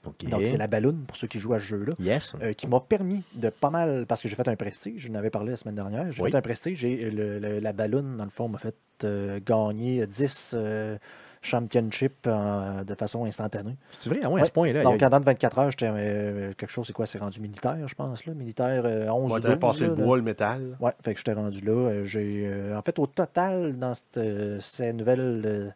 Donc, 0.03 0.15
c'est 0.45 0.57
la 0.57 0.67
balloon 0.67 0.95
pour 1.07 1.15
ceux 1.15 1.27
qui 1.27 1.37
jouent 1.39 1.53
à 1.53 1.59
ce 1.59 1.65
jeu-là. 1.65 1.93
Yes. 1.99 2.35
euh, 2.41 2.53
qui 2.53 2.67
m'a 2.67 2.79
permis 2.79 3.23
de 3.35 3.49
pas 3.49 3.69
mal, 3.69 4.05
parce 4.07 4.21
que 4.21 4.27
j'ai 4.27 4.35
fait 4.35 4.47
un 4.47 4.55
prestige, 4.55 5.01
je 5.03 5.09
n'avais 5.09 5.29
parlé 5.29 5.51
la 5.51 5.55
semaine 5.57 5.75
dernière, 5.75 6.11
j'ai 6.11 6.23
Oui. 6.23 6.31
fait 6.31 6.37
un 6.37 6.41
prestige, 6.41 6.79
j'ai 6.79 7.09
le- 7.11 7.37
le- 7.39 7.59
la 7.59 7.71
balloon, 7.73 8.15
dans 8.17 8.23
le 8.23 8.29
fond, 8.31 8.47
m'a 8.47 8.57
fait 8.57 8.75
euh, 9.03 9.39
gagner 9.45 10.05
10 10.07 10.51
euh, 10.55 10.97
championships 11.41 12.27
de 12.27 12.95
façon 12.95 13.25
instantanée. 13.25 13.75
C'est 13.91 14.09
vrai? 14.09 14.19
Ah 14.23 14.29
ouais, 14.29 14.39
à 14.39 14.43
Ouais. 14.43 14.45
ce 14.47 14.51
point-là. 14.51 14.83
Donc, 14.83 15.01
en 15.01 15.09
dans 15.09 15.19
de 15.19 15.25
24 15.25 15.57
heures, 15.59 15.71
j'étais 15.71 15.89
euh, 15.91 16.53
quelque 16.53 16.69
chose, 16.69 16.85
c'est 16.87 16.93
quoi, 16.93 17.05
c'est 17.05 17.17
rendu 17.17 17.39
militaire, 17.39 17.87
je 17.87 17.95
pense, 17.95 18.25
là, 18.25 18.33
militaire 18.33 18.83
euh, 18.85 19.07
11 19.09 19.31
Ouais, 19.31 19.37
ou 19.37 19.41
t'avais 19.41 19.55
12, 19.55 19.59
passé 19.59 19.81
là, 19.81 19.87
le 19.89 19.95
là. 19.95 20.03
bois, 20.03 20.17
le 20.17 20.23
métal. 20.23 20.77
Ouais, 20.79 20.91
fait 21.03 21.13
que 21.13 21.19
j'étais 21.19 21.33
rendu 21.33 21.61
là. 21.61 21.71
euh, 21.71 22.05
J'ai, 22.05 22.43
euh, 22.47 22.77
en 22.77 22.81
fait, 22.83 22.99
au 22.99 23.07
total, 23.07 23.77
dans 23.77 23.93
cette, 23.95 24.17
euh, 24.17 24.59
ces 24.61 24.93
nouvelles 24.93 25.73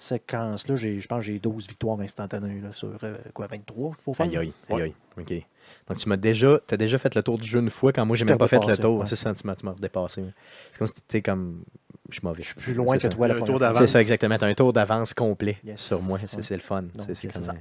séquences-là, 0.00 0.76
j'ai- 0.76 0.98
je 1.00 1.06
pense 1.06 1.18
que 1.20 1.24
j'ai 1.26 1.38
12 1.38 1.68
victoires 1.68 2.00
instantanées 2.00 2.60
là, 2.60 2.72
sur 2.72 2.88
euh, 3.04 3.16
quoi, 3.34 3.46
23 3.46 3.94
qu'il 3.94 4.02
faut 4.02 4.14
faire. 4.14 4.26
Aïe, 4.26 4.36
aïe, 4.38 4.52
aïe, 4.68 4.74
Ouais. 4.76 4.82
aïe. 4.82 4.94
OK. 5.18 5.46
Donc, 5.88 5.98
tu 5.98 6.08
m'as 6.08 6.16
déjà, 6.16 6.58
as 6.70 6.76
déjà 6.76 6.98
fait 6.98 7.14
le 7.14 7.22
tour 7.22 7.38
du 7.38 7.46
jeu 7.46 7.60
une 7.60 7.70
fois 7.70 7.92
quand 7.92 8.04
moi, 8.06 8.16
j'ai 8.16 8.24
même 8.24 8.38
pas 8.38 8.48
fait 8.48 8.64
le 8.66 8.76
tour. 8.76 9.00
ouais. 9.00 9.06
C'est 9.06 9.16
ça, 9.16 9.32
tu 9.34 9.46
m'as 9.46 9.54
tu 9.54 9.64
m'as 9.64 9.72
redépassé. 9.72 10.22
C'est 10.72 10.78
comme 10.78 10.86
si 10.88 10.94
tu 10.94 11.00
sais, 11.08 11.22
comme. 11.22 11.62
Je 12.08 12.14
suis 12.16 12.26
mauvais. 12.26 12.42
Je 12.42 12.46
suis 12.48 12.54
plus 12.56 12.74
loin 12.74 12.96
que 12.96 13.02
ça. 13.02 13.08
toi 13.08 13.28
la 13.28 13.34
Un 13.36 13.40
tour 13.42 13.60
d'avance. 13.60 13.78
C'est 13.78 13.86
ça, 13.86 14.00
exactement. 14.00 14.36
Tu 14.36 14.44
as 14.44 14.48
un 14.48 14.54
tour 14.54 14.72
d'avance 14.72 15.14
complet 15.14 15.58
Yes. 15.64 15.80
sur 15.80 16.02
moi. 16.02 16.18
C'est 16.26 16.36
Ouais. 16.38 16.42
c'est 16.42 16.54
le 16.56 16.60
fun. 16.60 16.84
C'est- 17.14 17.30
comme, 17.32 17.42
ça. 17.42 17.54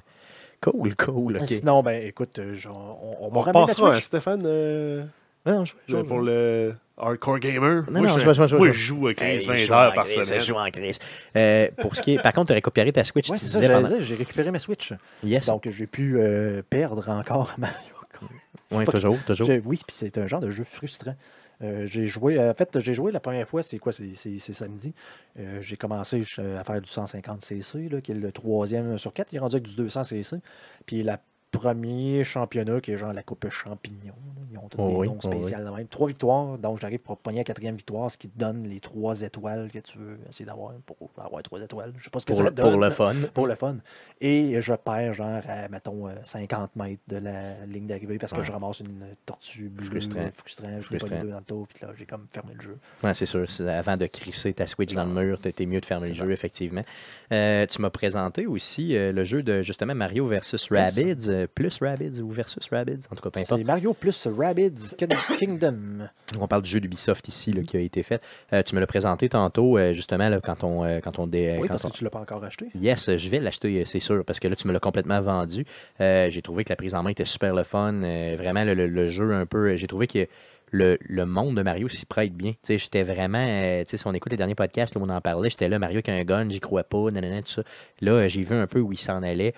Cool, 0.61 0.95
cool. 0.95 1.37
OK. 1.37 1.45
Sinon, 1.45 1.83
ben 1.83 2.03
écoute, 2.07 2.39
euh, 2.39 2.55
on, 2.67 3.27
on 3.27 3.29
On 3.35 3.39
repassera 3.39 3.89
à 3.89 3.93
Switch. 3.93 4.05
Stéphane 4.05 4.41
euh, 4.45 5.05
Non, 5.49 5.65
je, 5.65 5.73
je- 5.87 5.95
pour 5.97 6.19
le 6.21 6.75
hardcore 6.97 7.39
gamer. 7.39 7.83
Non, 7.89 7.99
moi, 8.01 8.09
non, 8.09 8.19
je, 8.19 8.55
moi, 8.55 8.71
joue 8.71 9.07
à 9.07 9.11
Hey, 9.11 9.39
15-20 9.39 9.55
je 9.55 9.65
joue 9.65 9.73
heures 9.73 9.93
par 9.93 10.07
semaine. 10.07 10.39
Je 10.39 10.45
joue 10.45 10.55
en 10.55 10.69
crise. 10.69 10.99
Euh, 11.35 11.67
pour 11.81 11.95
ce 11.95 12.01
qui 12.01 12.13
est, 12.15 12.21
par 12.21 12.33
contre, 12.33 12.47
tu 12.47 12.51
as 12.51 12.55
récupéré 12.55 12.91
ta 12.91 13.03
Switch. 13.03 13.27
C'est 13.29 13.37
ça, 13.47 13.59
pendant- 13.69 13.99
j'ai 13.99 14.15
récupéré 14.15 14.51
ma 14.51 14.59
Switch. 14.59 14.93
Yes. 15.23 15.45
Donc, 15.47 15.67
j'ai 15.69 15.87
pu 15.87 16.17
euh, 16.19 16.61
perdre 16.69 17.07
encore 17.09 17.53
Mario 17.57 17.75
Kart. 18.11 18.31
oui, 18.71 18.85
pas- 18.85 18.91
toujours, 18.91 19.17
toujours. 19.25 19.49
Oui, 19.65 19.81
puis 19.87 19.95
c'est 19.97 20.17
un 20.17 20.27
genre 20.27 20.41
de 20.41 20.49
jeu 20.49 20.63
frustrant. 20.63 21.15
Euh, 21.61 21.85
j'ai 21.87 22.07
joué, 22.07 22.39
en 22.39 22.53
fait, 22.53 22.79
j'ai 22.79 22.93
joué 22.93 23.11
la 23.11 23.19
première 23.19 23.45
fois, 23.45 23.61
c'est 23.61 23.79
quoi, 23.79 23.91
c'est 23.91 24.13
samedi. 24.39 24.93
Euh, 25.37 25.57
j'ai 25.61 25.75
commencé 25.75 26.21
je- 26.23 26.39
à 26.57 26.63
faire 26.63 26.79
du 26.81 26.89
150cc, 26.89 27.89
là, 27.91 27.99
qui 27.99 28.11
est 28.13 28.15
le 28.15 28.31
troisième 28.31 28.97
sur 28.97 29.11
quatre. 29.13 29.33
Il 29.33 29.37
est 29.37 29.39
rendu 29.39 29.55
avec 29.57 29.67
du 29.67 29.75
200cc. 29.75 30.39
Puis 30.85 31.03
la 31.03 31.19
premier 31.51 32.23
championnat, 32.23 32.79
qui 32.81 32.91
est 32.91 32.97
genre 32.97 33.13
la 33.13 33.23
Coupe 33.23 33.49
Champignon. 33.49 34.13
Ils 34.51 34.57
ont 34.57 34.67
tous 34.69 34.77
Oh 34.81 34.87
des 34.89 34.95
oui, 34.95 35.07
noms 35.07 35.17
oh 35.23 35.27
oui. 35.27 35.43
spéciaux. 35.43 35.57
Trois 35.89 36.07
victoires, 36.07 36.57
donc 36.57 36.79
j'arrive 36.79 36.99
pour 36.99 37.17
pogner 37.17 37.39
la 37.39 37.43
quatrième 37.43 37.75
victoire, 37.75 38.09
ce 38.11 38.17
qui 38.17 38.29
te 38.29 38.37
donne 38.39 38.63
les 38.67 38.79
trois 38.79 39.21
étoiles 39.21 39.69
que 39.71 39.79
tu 39.79 39.97
veux 39.97 40.19
essayer 40.29 40.45
d'avoir 40.45 40.73
pour 40.85 40.97
avoir 41.17 41.41
trois 41.43 41.61
étoiles. 41.61 41.93
Je 41.97 42.03
sais 42.05 42.09
pas 42.09 42.19
ce 42.19 42.25
que 42.25 42.31
Pour 42.31 42.37
ça 42.39 42.43
le, 42.45 42.51
donne. 42.51 42.71
pour 42.71 42.79
le 42.79 42.89
fun. 42.89 43.15
Pour 43.33 43.47
le 43.47 43.55
fun. 43.55 43.77
Et 44.21 44.61
je 44.61 44.73
perds 44.73 45.13
genre 45.13 45.41
à, 45.47 45.69
mettons, 45.69 46.07
euh, 46.09 46.11
50 46.23 46.75
mètres 46.75 47.01
de 47.07 47.17
la 47.17 47.65
ligne 47.65 47.87
d'arrivée 47.87 48.17
parce 48.17 48.33
que 48.33 48.39
Ouais. 48.39 48.43
je 48.45 48.51
ramasse 48.51 48.81
une 48.81 49.05
tortue 49.25 49.69
bleue. 49.69 49.85
Frustrant. 49.85 50.19
euh, 50.19 50.29
frustrant. 50.35 50.67
Je 50.81 50.89
l'ai 50.91 50.97
pas 50.97 51.07
les 51.07 51.21
deux 51.21 51.29
dans 51.29 51.37
le 51.37 51.43
tour, 51.43 51.67
puis 51.67 51.77
là, 51.81 51.93
j'ai 51.97 52.05
comme 52.05 52.27
fermé 52.31 52.51
le 52.55 52.61
jeu. 52.61 52.77
Ouais, 53.01 53.13
c'est 53.13 53.25
sûr. 53.25 53.45
Avant 53.69 53.95
de 53.95 54.05
crisser 54.07 54.51
ta 54.53 54.67
Switch 54.67 54.93
dans 54.93 55.05
le 55.05 55.13
mur, 55.13 55.39
t'étais 55.39 55.65
mieux 55.65 55.79
de 55.79 55.85
fermer 55.85 56.09
le 56.09 56.13
jeu, 56.15 56.29
effectivement. 56.31 56.83
Euh, 57.31 57.65
tu 57.65 57.81
m'as 57.81 57.89
présenté 57.89 58.45
aussi 58.45 58.95
euh, 58.97 59.11
le 59.13 59.23
jeu 59.23 59.41
de 59.41 59.61
justement 59.61 59.95
Mario 59.95 60.27
versus. 60.27 60.67
Rabbids, 60.69 61.29
euh, 61.29 61.47
plus 61.47 61.77
Rabbids 61.81 62.19
ou 62.19 62.29
versus 62.29 62.67
Rabbids, 62.69 63.05
en 63.11 63.15
tout 63.15 63.21
cas, 63.23 63.29
peu 63.29 63.39
importe. 63.39 63.59
C'est 63.59 63.63
Mario 63.65 63.93
plus 63.93 64.27
Rabbids 64.27 64.95
Kin- 64.97 65.37
Kingdom. 65.37 66.07
On 66.39 66.47
parle 66.47 66.63
du 66.63 66.69
jeu 66.69 66.79
d'Ubisoft 66.81 67.27
ici 67.29 67.53
là, 67.53 67.63
qui 67.63 67.77
a 67.77 67.79
été 67.79 68.03
fait. 68.03 68.21
Euh, 68.51 68.63
tu 68.63 68.75
me 68.75 68.81
l'as 68.81 68.87
présenté 68.87 69.29
tantôt, 69.29 69.77
euh, 69.77 69.93
justement, 69.93 70.27
là, 70.27 70.41
quand 70.41 70.63
on, 70.65 70.83
euh, 70.83 70.99
quand 70.99 71.19
on, 71.19 71.27
dé- 71.27 71.55
Oui, 71.59 71.67
quand 71.67 71.73
parce 71.75 71.85
on- 71.85 71.89
que 71.89 71.93
tu 71.97 72.03
l'as 72.03 72.09
pas 72.09 72.19
encore 72.19 72.43
acheté. 72.43 72.67
Yes, 72.75 73.15
je 73.15 73.29
vais 73.29 73.39
l'acheter, 73.39 73.81
euh, 73.81 73.85
c'est 73.85 73.99
parce 74.25 74.39
que 74.39 74.47
là, 74.47 74.55
tu 74.55 74.67
me 74.67 74.73
l'as 74.73 74.79
complètement 74.79 75.21
vendu. 75.21 75.65
Euh, 76.01 76.29
j'ai 76.29 76.41
trouvé 76.41 76.63
que 76.63 76.69
la 76.69 76.75
prise 76.75 76.95
en 76.95 77.03
main 77.03 77.09
était 77.11 77.25
super 77.25 77.53
le 77.53 77.63
fun. 77.63 77.93
euh, 78.03 78.35
vraiment, 78.37 78.63
le, 78.63 79.09
jeu 79.09 79.33
un 79.33 79.45
peu. 79.45 79.75
J'ai 79.77 79.87
trouvé 79.87 80.07
que 80.07 80.27
le, 80.71 80.97
monde 81.25 81.55
de 81.55 81.61
Mario 81.61 81.89
s'y 81.89 82.05
prête 82.05 82.33
bien. 82.33 82.51
Tu 82.51 82.57
sais, 82.63 82.77
j'étais 82.77 83.03
vraiment. 83.03 83.45
euh, 83.45 83.83
tu 83.83 83.91
sais, 83.91 83.97
si 83.97 84.07
on 84.07 84.13
écoute 84.13 84.31
les 84.31 84.37
derniers 84.37 84.55
podcasts 84.55 84.95
là, 84.95 85.01
où 85.01 85.05
on 85.05 85.09
en 85.09 85.21
parlait, 85.21 85.49
j'étais 85.49 85.67
là, 85.67 85.79
Mario 85.79 86.01
qui 86.01 86.11
a 86.11 86.13
un 86.13 86.23
gun, 86.23 86.49
j'y 86.49 86.59
crois 86.59 86.83
pas, 86.83 87.11
nanana, 87.11 87.41
tout 87.41 87.51
ça. 87.51 87.63
Là, 88.01 88.27
j'ai 88.27 88.43
vu 88.43 88.55
un 88.55 88.67
peu 88.67 88.79
où 88.79 88.91
il 88.91 88.99
s'en 88.99 89.23
allait. 89.23 89.53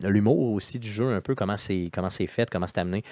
L'humour 0.00 0.52
aussi 0.52 0.78
du 0.78 0.88
jeu, 0.90 1.12
un 1.12 1.20
peu, 1.20 1.34
comment 1.34 1.56
c'est 1.56 1.90
fait, 2.26 2.48
comment 2.50 2.66
c'est 2.66 2.78
amené. 2.78 3.02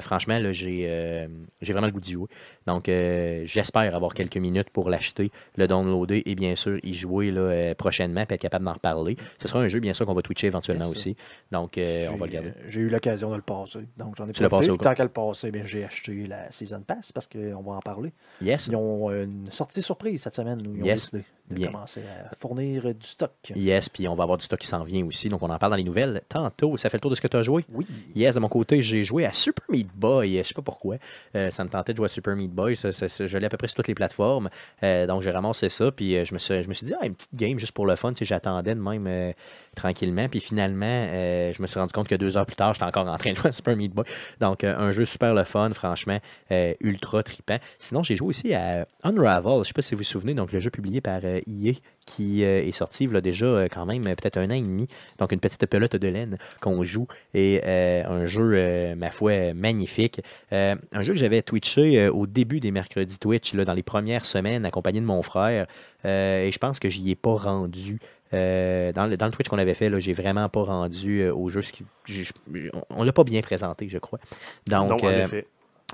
Franchement, 0.00 0.38
là, 0.38 0.52
j'ai 0.52 1.28
j'ai 1.60 1.72
vraiment 1.72 1.86
le 1.86 1.92
goût 1.92 2.00
d'y 2.00 2.12
jouer. 2.12 2.28
Donc, 2.66 2.88
euh, 2.88 3.42
j'espère 3.46 3.94
avoir 3.94 4.14
quelques 4.14 4.36
minutes 4.36 4.70
pour 4.70 4.88
l'acheter, 4.90 5.30
le 5.56 5.66
downloader 5.66 6.22
et 6.26 6.34
bien 6.34 6.56
sûr 6.56 6.78
y 6.82 6.94
jouer 6.94 7.30
là, 7.30 7.40
euh, 7.40 7.74
prochainement 7.74 8.24
puis 8.26 8.34
être 8.34 8.40
capable 8.42 8.64
d'en 8.64 8.74
reparler. 8.74 9.16
Ce 9.40 9.48
sera 9.48 9.60
un 9.60 9.68
jeu, 9.68 9.80
bien 9.80 9.94
sûr, 9.94 10.06
qu'on 10.06 10.14
va 10.14 10.22
twitcher 10.22 10.46
éventuellement 10.46 10.88
aussi. 10.88 11.16
Donc, 11.50 11.78
euh, 11.78 12.08
on 12.12 12.16
va 12.16 12.26
le 12.26 12.32
garder. 12.32 12.52
J'ai 12.68 12.80
eu 12.82 12.88
l'occasion 12.88 13.30
de 13.30 13.36
le 13.36 13.42
passer. 13.42 13.80
Donc 13.96 14.16
j'en 14.16 14.28
ai 14.28 14.32
Tu 14.32 14.42
profité. 14.48 14.76
Tant 14.78 14.94
qu'à 14.94 15.02
le 15.04 15.08
passer, 15.10 15.50
bien, 15.50 15.64
j'ai 15.66 15.84
acheté 15.84 16.26
la 16.26 16.50
Season 16.50 16.80
Pass 16.86 17.12
parce 17.12 17.26
qu'on 17.28 17.62
va 17.62 17.72
en 17.72 17.80
parler. 17.80 18.12
Yes. 18.40 18.66
Ils 18.68 18.76
ont 18.76 19.10
une 19.10 19.50
sortie 19.50 19.82
surprise 19.82 20.22
cette 20.22 20.34
semaine 20.34 20.60
où 20.66 20.74
ils 20.76 20.82
ont 20.82 20.86
Yes. 20.86 21.10
décidé 21.12 21.24
de 21.52 21.58
Bien. 21.58 21.70
commencer 21.70 22.00
à 22.02 22.34
fournir 22.36 22.86
euh, 22.86 22.92
du 22.94 23.06
stock. 23.06 23.30
Yes, 23.54 23.88
puis 23.88 24.08
on 24.08 24.14
va 24.14 24.24
avoir 24.24 24.38
du 24.38 24.44
stock 24.44 24.58
qui 24.58 24.66
s'en 24.66 24.82
vient 24.84 25.04
aussi. 25.06 25.28
Donc, 25.28 25.42
on 25.42 25.50
en 25.50 25.58
parle 25.58 25.72
dans 25.72 25.76
les 25.76 25.84
nouvelles 25.84 26.22
tantôt. 26.28 26.76
Ça 26.76 26.90
fait 26.90 26.96
le 26.96 27.00
tour 27.00 27.10
de 27.10 27.16
ce 27.16 27.20
que 27.20 27.28
tu 27.28 27.36
as 27.36 27.42
joué? 27.42 27.64
Oui. 27.72 27.86
Yes, 28.14 28.34
de 28.34 28.40
mon 28.40 28.48
côté, 28.48 28.82
j'ai 28.82 29.04
joué 29.04 29.24
à 29.24 29.32
Super 29.32 29.64
Meat 29.70 29.88
Boy. 29.94 30.38
Je 30.38 30.42
sais 30.42 30.54
pas 30.54 30.62
pourquoi. 30.62 30.96
Euh, 31.36 31.50
ça 31.50 31.64
me 31.64 31.68
tentait 31.68 31.92
de 31.92 31.96
jouer 31.98 32.06
à 32.06 32.08
Super 32.08 32.34
Meat 32.36 32.50
Boy. 32.52 32.76
Ça, 32.76 32.90
ça- 32.92 33.08
ça- 33.08 33.26
je 33.26 33.38
l'ai 33.38 33.46
à 33.46 33.48
peu 33.48 33.56
près 33.56 33.68
sur 33.68 33.76
toutes 33.76 33.88
les 33.88 33.94
plateformes. 33.94 34.50
Euh, 34.82 35.06
donc, 35.06 35.22
j'ai 35.22 35.30
ramassé 35.30 35.68
ça. 35.68 35.90
Puis, 35.92 36.16
euh, 36.16 36.24
je, 36.24 36.34
me 36.34 36.38
suis, 36.38 36.62
je 36.62 36.68
me 36.68 36.74
suis 36.74 36.86
dit, 36.86 36.94
ah, 37.00 37.06
une 37.06 37.14
petite 37.14 37.34
game 37.34 37.58
juste 37.58 37.72
pour 37.72 37.86
le 37.86 37.96
fun. 37.96 38.12
J'attendais 38.20 38.74
de 38.74 38.80
même 38.80 39.06
euh, 39.06 39.32
tranquillement. 39.74 40.28
Puis, 40.28 40.40
finalement, 40.40 40.86
euh, 40.86 41.52
je 41.52 41.62
me 41.62 41.66
suis 41.66 41.78
rendu 41.78 41.92
compte 41.92 42.08
que 42.08 42.14
deux 42.14 42.36
heures 42.36 42.46
plus 42.46 42.56
tard, 42.56 42.74
j'étais 42.74 42.84
encore 42.84 43.06
en 43.06 43.16
train 43.16 43.30
de 43.32 43.36
jouer 43.36 43.48
à 43.48 43.52
Super 43.52 43.76
Meat 43.76 43.92
Boy. 43.92 44.04
Donc, 44.40 44.64
euh, 44.64 44.76
un 44.76 44.92
jeu 44.92 45.04
super 45.04 45.34
le 45.34 45.44
fun, 45.44 45.70
franchement, 45.72 46.18
euh, 46.50 46.74
ultra 46.80 47.22
trippant. 47.22 47.58
Sinon, 47.78 48.02
j'ai 48.02 48.16
joué 48.16 48.28
aussi 48.28 48.54
à 48.54 48.86
Unravel. 49.02 49.60
Je 49.62 49.68
sais 49.68 49.72
pas 49.72 49.82
si 49.82 49.94
vous 49.94 49.98
vous 49.98 50.04
souvenez. 50.04 50.34
Donc, 50.34 50.52
le 50.52 50.60
jeu 50.60 50.70
publié 50.70 51.00
par 51.00 51.20
IA 51.46 51.72
qui 52.04 52.42
est 52.42 52.72
sorti 52.72 53.08
a 53.14 53.20
déjà 53.20 53.68
quand 53.68 53.86
même 53.86 54.02
peut-être 54.02 54.36
un 54.36 54.46
an 54.46 54.54
et 54.54 54.60
demi. 54.60 54.88
Donc 55.18 55.30
une 55.30 55.38
petite 55.38 55.64
pelote 55.66 55.94
de 55.94 56.08
laine 56.08 56.36
qu'on 56.60 56.82
joue 56.82 57.06
et 57.32 57.62
un 57.64 58.26
jeu, 58.26 58.94
ma 58.96 59.12
foi, 59.12 59.54
magnifique. 59.54 60.20
Un 60.50 61.02
jeu 61.02 61.12
que 61.12 61.18
j'avais 61.18 61.42
twitché 61.42 62.08
au 62.08 62.26
début 62.26 62.58
des 62.58 62.72
mercredis 62.72 63.18
Twitch, 63.18 63.54
là, 63.54 63.64
dans 63.64 63.72
les 63.72 63.84
premières 63.84 64.26
semaines, 64.26 64.64
accompagné 64.64 65.00
de 65.00 65.06
mon 65.06 65.22
frère. 65.22 65.68
Et 66.04 66.50
je 66.52 66.58
pense 66.58 66.80
que 66.80 66.90
j'y 66.90 67.10
ai 67.10 67.14
pas 67.14 67.36
rendu. 67.36 68.00
Euh, 68.34 68.92
dans, 68.92 69.06
le, 69.06 69.16
dans 69.16 69.26
le 69.26 69.32
Twitch 69.32 69.48
qu'on 69.48 69.58
avait 69.58 69.74
fait, 69.74 69.90
là, 69.90 69.98
j'ai 69.98 70.12
vraiment 70.14 70.48
pas 70.48 70.62
rendu 70.62 71.20
euh, 71.20 71.34
au 71.34 71.48
jeu. 71.48 71.62
ce 71.62 71.72
qui- 71.72 71.84
j'ai- 72.06 72.26
on 72.72 72.82
on 72.90 73.02
l'a 73.04 73.12
pas 73.12 73.24
bien 73.24 73.40
présenté, 73.42 73.88
je 73.88 73.98
crois. 73.98 74.18
Donc, 74.66 75.02
en 75.02 75.06
euh, 75.06 75.24
effet. 75.24 75.46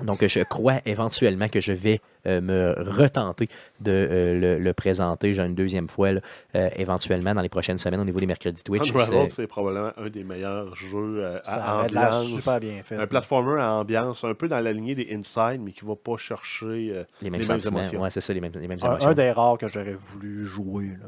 donc, 0.03 0.25
je 0.25 0.39
crois 0.43 0.75
éventuellement 0.85 1.49
que 1.49 1.59
je 1.59 1.71
vais 1.73 1.99
euh, 2.27 2.39
me 2.41 2.75
retenter 2.77 3.47
de 3.81 3.91
euh, 3.91 4.39
le, 4.39 4.59
le 4.59 4.73
présenter 4.73 5.33
j'ai 5.33 5.41
une 5.43 5.55
deuxième 5.55 5.87
fois, 5.89 6.11
là, 6.13 6.21
euh, 6.55 6.69
éventuellement 6.75 7.33
dans 7.33 7.41
les 7.41 7.49
prochaines 7.49 7.77
semaines 7.77 7.99
au 8.01 8.05
niveau 8.05 8.19
des 8.19 8.25
mercredis 8.25 8.61
Twitch. 8.63 8.91
C'est- 8.93 9.29
c'est 9.29 9.47
probablement 9.47 9.91
un 9.97 10.09
des 10.09 10.23
meilleurs 10.23 10.75
jeux 10.75 11.23
euh, 11.23 11.39
à 11.45 11.83
ambiance. 11.83 12.25
super 12.27 12.59
bien 12.59 12.81
fait. 12.83 12.95
Un 12.95 13.07
platformer 13.07 13.61
à 13.61 13.71
ambiance, 13.73 14.23
un 14.23 14.33
peu 14.33 14.47
dans 14.47 14.59
la 14.59 14.71
lignée 14.73 14.95
des 14.95 15.09
Inside, 15.13 15.59
mais 15.61 15.71
qui 15.71 15.83
va 15.85 15.95
pas 15.95 16.17
chercher 16.17 16.65
euh, 16.91 17.03
les 17.21 17.29
mêmes 17.29 17.41
les 17.41 17.47
mêmes 17.47 17.59
émotions. 17.65 18.01
Ouais, 18.01 18.09
c'est 18.09 18.21
ça, 18.21 18.33
les 18.33 18.41
mêmes, 18.41 18.51
les 18.55 18.67
mêmes 18.67 18.79
Un, 18.81 18.87
émotions. 18.91 19.09
un 19.09 19.13
des 19.13 19.31
rares 19.31 19.57
que 19.57 19.67
j'aurais 19.67 19.93
voulu 19.95 20.45
jouer. 20.45 20.87
Là. 21.01 21.07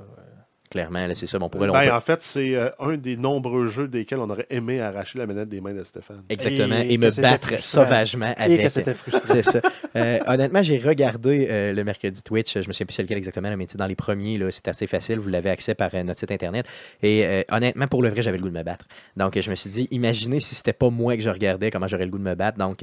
Clairement, 0.71 1.05
c'est 1.13 1.27
ça. 1.27 1.37
Bon, 1.37 1.45
on 1.45 1.49
pourrait, 1.49 1.69
on 1.69 1.73
Ben, 1.73 1.83
peut- 1.89 1.91
en 1.93 2.01
fait, 2.01 2.21
c'est 2.23 2.55
euh, 2.55 2.69
un 2.79 2.95
des 2.97 3.17
nombreux 3.17 3.67
jeux 3.67 3.87
desquels 3.87 4.19
on 4.19 4.29
aurait 4.29 4.47
aimé 4.49 4.79
arracher 4.81 5.19
la 5.19 5.27
manette 5.27 5.49
des 5.49 5.61
mains 5.61 5.73
de 5.73 5.83
Stéphane. 5.83 6.23
Exactement. 6.29 6.77
Et 6.79 6.93
Et, 6.93 6.97
me 6.97 7.09
battre 7.21 7.47
frustrant. 7.49 7.83
sauvagement 7.83 8.31
Et 8.31 8.35
que 8.35 8.41
avec. 8.41 8.71
c'était 8.71 8.93
frustrant. 8.95 9.41
Ça. 9.43 9.59
Euh, 9.97 10.19
honnêtement, 10.27 10.63
j'ai 10.63 10.77
regardé 10.79 11.47
euh, 11.51 11.73
le 11.73 11.83
mercredi 11.83 12.23
Twitch. 12.23 12.53
Je 12.53 12.67
me 12.67 12.73
souviens 12.73 12.85
plus 12.85 12.93
c'est 12.95 13.03
lequel 13.03 13.17
exactement, 13.17 13.55
mais 13.55 13.67
dans 13.75 13.85
les 13.87 13.95
premiers, 13.95 14.39
c'est 14.51 14.67
assez 14.69 14.87
facile. 14.87 15.19
Vous 15.19 15.29
l'avez 15.29 15.49
accès 15.49 15.75
par 15.75 15.91
notre 16.03 16.19
site 16.19 16.31
internet. 16.31 16.65
Et 17.03 17.45
honnêtement, 17.51 17.87
pour 17.87 18.01
le 18.01 18.09
vrai, 18.09 18.21
j'avais 18.21 18.37
le 18.37 18.43
goût 18.43 18.49
de 18.49 18.57
me 18.57 18.63
battre. 18.63 18.85
Donc, 19.17 19.37
je 19.39 19.49
me 19.49 19.55
suis 19.55 19.69
dit, 19.69 19.87
imaginez 19.91 20.39
si 20.39 20.55
c'était 20.55 20.73
pas 20.73 20.89
moi 20.89 21.15
que 21.17 21.21
je 21.21 21.29
regardais, 21.29 21.69
comment 21.69 21.87
j'aurais 21.87 22.05
le 22.05 22.11
goût 22.11 22.17
de 22.17 22.23
me 22.23 22.35
battre. 22.35 22.57
Donc, 22.57 22.79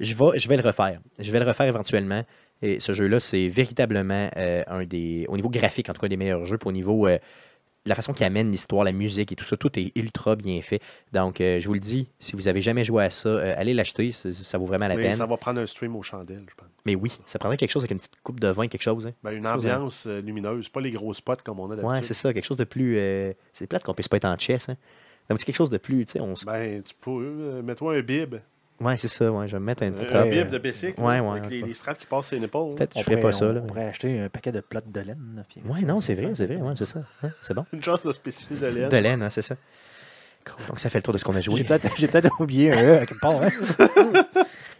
je 0.00 0.14
vais, 0.14 0.38
je 0.38 0.48
vais 0.48 0.56
le 0.56 0.62
refaire. 0.62 0.98
Je 1.18 1.30
vais 1.30 1.40
le 1.40 1.44
refaire 1.46 1.66
éventuellement. 1.66 2.22
Et 2.62 2.80
ce 2.80 2.92
jeu-là, 2.94 3.20
c'est 3.20 3.48
véritablement 3.48 4.30
euh, 4.36 4.62
un 4.66 4.84
des, 4.84 5.26
au 5.28 5.36
niveau 5.36 5.48
graphique, 5.48 5.88
en 5.88 5.92
tout 5.92 6.00
cas, 6.00 6.08
des 6.08 6.16
meilleurs 6.16 6.44
jeux. 6.46 6.58
Puis 6.58 6.68
au 6.68 6.72
niveau 6.72 7.06
euh, 7.06 7.16
de 7.84 7.88
la 7.88 7.94
façon 7.94 8.12
qu'il 8.12 8.26
amène 8.26 8.50
l'histoire, 8.50 8.84
la 8.84 8.92
musique 8.92 9.30
et 9.32 9.36
tout 9.36 9.44
ça, 9.44 9.56
tout 9.56 9.78
est 9.78 9.96
ultra 9.96 10.34
bien 10.36 10.60
fait. 10.60 10.80
Donc, 11.12 11.40
euh, 11.40 11.60
je 11.60 11.66
vous 11.68 11.74
le 11.74 11.80
dis, 11.80 12.08
si 12.18 12.34
vous 12.34 12.48
avez 12.48 12.60
jamais 12.60 12.84
joué 12.84 13.04
à 13.04 13.10
ça, 13.10 13.28
euh, 13.28 13.54
allez 13.56 13.72
l'acheter. 13.74 14.10
Ça, 14.12 14.32
ça 14.32 14.58
vaut 14.58 14.66
vraiment 14.66 14.88
la 14.88 14.96
Mais 14.96 15.02
peine. 15.02 15.14
ça 15.16 15.24
va 15.26 15.36
prendre 15.36 15.60
un 15.60 15.66
stream 15.66 15.94
aux 15.96 16.02
chandelles, 16.02 16.44
je 16.50 16.54
pense. 16.54 16.66
Mais 16.84 16.96
oui, 16.96 17.12
ça 17.26 17.38
prendrait 17.38 17.56
quelque 17.56 17.70
chose 17.70 17.82
avec 17.82 17.92
une 17.92 17.98
petite 17.98 18.20
coupe 18.22 18.40
de 18.40 18.48
vin, 18.48 18.66
quelque 18.66 18.82
chose. 18.82 19.06
hein. 19.06 19.12
Ben, 19.22 19.30
une 19.30 19.44
Chose, 19.44 19.64
hein. 19.66 19.74
ambiance 19.76 20.04
euh, 20.06 20.20
lumineuse, 20.20 20.68
pas 20.68 20.80
les 20.80 20.90
gros 20.90 21.14
spots 21.14 21.36
comme 21.44 21.60
on 21.60 21.66
a 21.70 21.76
d'habitude. 21.76 21.88
Ouais, 21.88 22.02
c'est 22.02 22.14
ça, 22.14 22.32
quelque 22.34 22.44
chose 22.44 22.56
de 22.56 22.64
plus. 22.64 22.96
euh, 22.98 23.32
c'est 23.52 23.66
plate 23.68 23.84
qu'on 23.84 23.94
puisse 23.94 24.08
pas 24.08 24.16
être 24.16 24.24
en 24.26 24.36
chess. 24.36 24.68
Hein. 24.68 24.76
Donc, 25.30 25.38
c'est 25.38 25.46
quelque 25.46 25.56
chose 25.56 25.70
de 25.70 25.78
plus. 25.78 26.04
Tu 26.06 26.12
sais, 26.14 26.20
on... 26.20 26.32
s- 26.32 26.44
Ben, 26.44 26.82
tu 26.82 26.94
peux. 27.00 27.10
euh, 27.10 27.62
Mets-toi 27.62 27.94
un 27.94 28.00
bib. 28.02 28.34
Ouais, 28.80 28.96
c'est 28.96 29.08
ça. 29.08 29.30
Ouais, 29.32 29.48
je 29.48 29.52
vais 29.54 29.58
me 29.58 29.64
mettre 29.64 29.82
un 29.82 29.90
petit 29.90 30.06
top. 30.06 30.14
un 30.14 30.26
bib 30.26 30.48
de 30.50 30.58
bicycle. 30.58 31.00
Ouais, 31.00 31.18
ouais, 31.18 31.38
Avec 31.38 31.50
les, 31.50 31.74
straps 31.74 31.98
qui 32.00 32.06
passent 32.06 32.28
sur 32.28 32.38
les 32.38 32.44
épaules. 32.44 32.74
Peut-être 32.76 32.96
On 32.96 33.00
je 33.00 33.04
ferais 33.04 33.16
pourrait- 33.16 33.32
pas 33.32 33.36
ça. 33.38 33.46
on- 33.46 33.52
Là. 33.52 33.60
On 33.64 33.66
pourrait 33.66 33.86
acheter 33.86 34.20
un 34.20 34.28
paquet 34.28 34.52
de 34.52 34.60
plottes 34.60 34.90
de 34.90 35.00
laine. 35.00 35.44
puis- 35.48 35.60
Ouais, 35.64 35.80
non, 35.82 36.00
c'est 36.00 36.14
vrai, 36.14 36.30
c'est 36.34 36.46
vrai. 36.46 36.56
Ouais, 36.56 36.74
c'est 36.76 36.84
ça. 36.86 37.00
Hein, 37.24 37.30
c'est 37.42 37.54
bon. 37.54 37.64
Une 37.72 37.82
chance 37.82 38.04
de 38.06 38.12
spécifier 38.12 38.56
de 38.56 38.66
l'aide. 38.66 38.88
De 38.90 38.96
laine, 38.96 39.22
hein, 39.22 39.30
c'est 39.30 39.42
ça. 39.42 39.56
Cool. 40.44 40.66
Donc, 40.68 40.78
ça 40.78 40.90
fait 40.90 40.98
le 40.98 41.02
tour 41.02 41.12
de 41.12 41.18
ce 41.18 41.24
qu'on 41.24 41.34
a 41.34 41.40
J'ai 41.40 41.50
joué. 41.50 41.66
j'ai 41.96 42.06
peut-être 42.08 42.40
oublié 42.40 42.72
un 42.72 42.84
E 42.84 42.98
à 43.02 43.06
quelque 43.06 43.20
part. 43.20 43.42
hein. 43.42 43.50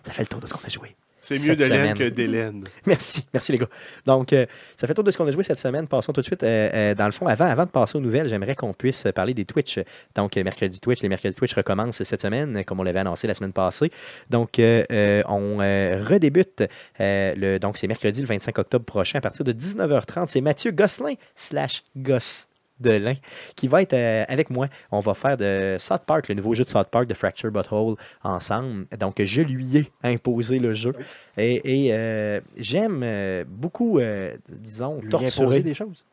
Ça 0.04 0.12
fait 0.12 0.22
le 0.22 0.28
tour 0.28 0.40
de 0.40 0.46
ce 0.46 0.54
qu'on 0.54 0.64
a 0.64 0.68
joué. 0.68 0.94
C'est 1.36 1.48
mieux 1.48 1.56
de 1.56 1.64
laine 1.64 1.94
que 1.94 2.08
d'Hélène. 2.08 2.64
Merci, 2.86 3.24
merci 3.32 3.52
les 3.52 3.58
gars. 3.58 3.68
Donc, 4.06 4.32
euh, 4.32 4.46
ça 4.76 4.86
fait 4.86 4.94
tour 4.94 5.04
de 5.04 5.10
ce 5.10 5.18
qu'on 5.18 5.26
a 5.26 5.30
joué 5.30 5.42
cette 5.42 5.58
semaine. 5.58 5.86
Passons 5.86 6.12
tout 6.12 6.20
de 6.20 6.26
suite. 6.26 6.42
euh, 6.42 6.70
euh, 6.72 6.94
dans 6.94 7.06
le 7.06 7.12
fond, 7.12 7.26
avant, 7.26 7.44
avant 7.44 7.64
de 7.64 7.70
passer 7.70 7.98
aux 7.98 8.00
nouvelles, 8.00 8.28
j'aimerais 8.28 8.54
qu'on 8.54 8.72
puisse 8.72 9.04
parler 9.14 9.34
des 9.34 9.44
Twitch. 9.44 9.78
Donc, 10.14 10.36
mercredi 10.36 10.80
Twitch, 10.80 11.02
les 11.02 11.08
mercredis 11.08 11.36
Twitch 11.36 11.54
recommencent 11.54 12.02
cette 12.02 12.22
semaine, 12.22 12.64
comme 12.64 12.80
on 12.80 12.82
l'avait 12.82 13.00
annoncé 13.00 13.26
la 13.26 13.34
semaine 13.34 13.52
passée. 13.52 13.90
Donc, 14.30 14.58
on 14.58 15.58
redébute. 15.58 16.64
le, 16.98 17.58
donc, 17.58 17.76
c'est 17.76 17.86
mercredi 17.86 18.20
le 18.20 18.26
25 18.26 18.58
octobre 18.58 18.84
prochain 18.84 19.18
à 19.18 19.20
partir 19.20 19.44
de 19.44 19.52
19h30. 19.52 20.26
C'est 20.28 20.40
Mathieu 20.40 20.70
Gosselin 20.70 21.14
slash 21.36 21.84
Goss 21.96 22.47
de 22.80 22.90
l'Ain 22.90 23.14
qui 23.56 23.68
va 23.68 23.82
être 23.82 23.94
euh, 23.94 24.24
avec 24.28 24.50
moi. 24.50 24.68
On 24.90 25.00
va 25.00 25.14
faire 25.14 25.36
de 25.36 25.76
South 25.78 26.02
Park, 26.06 26.28
le 26.28 26.34
nouveau 26.34 26.54
jeu 26.54 26.64
de 26.64 26.68
South 26.68 26.88
Park 26.88 27.06
de 27.06 27.14
Fracture 27.14 27.50
Butthole 27.50 27.96
ensemble. 28.22 28.86
Donc, 28.98 29.20
je 29.22 29.40
lui 29.42 29.76
ai 29.78 29.90
imposé 30.02 30.58
le 30.58 30.74
jeu. 30.74 30.94
Et, 31.36 31.86
et, 31.86 31.92
euh, 31.92 32.40
j'aime 32.56 33.00
euh, 33.02 33.44
beaucoup, 33.46 33.98
euh, 33.98 34.34
disons, 34.48 35.00
Lui 35.00 35.08
torturer. 35.08 35.42
imposer 35.44 35.60
des 35.60 35.74
choses. 35.74 36.04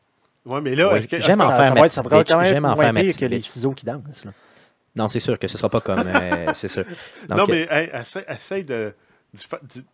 Ouais, 0.44 0.60
mais 0.60 0.74
là, 0.76 0.92
Oui, 0.92 0.98
est-ce 0.98 1.08
que. 1.08 1.20
j'aime 1.20 1.40
en 1.40 1.48
faire 1.50 1.74
ma 1.74 2.44
J'aime 2.44 2.64
en 2.64 2.76
faire 2.76 2.92
ma 2.92 3.02
que 3.02 3.24
les 3.24 3.40
ciseaux 3.40 3.72
qui 3.72 3.84
dansent. 3.84 4.24
Là. 4.24 4.32
Non, 4.94 5.08
c'est 5.08 5.20
sûr 5.20 5.38
que 5.38 5.46
ce 5.48 5.58
sera 5.58 5.68
pas 5.68 5.80
comme. 5.80 6.04
euh, 6.06 6.52
c'est 6.54 6.68
sûr. 6.68 6.84
Donc, 7.28 7.38
non, 7.38 7.44
euh, 7.44 7.46
mais 7.48 7.68
hey, 7.70 7.90
essaie 8.28 8.62
de, 8.62 8.94
du 9.34 9.42
fa- 9.46 9.60
du- 9.62 9.84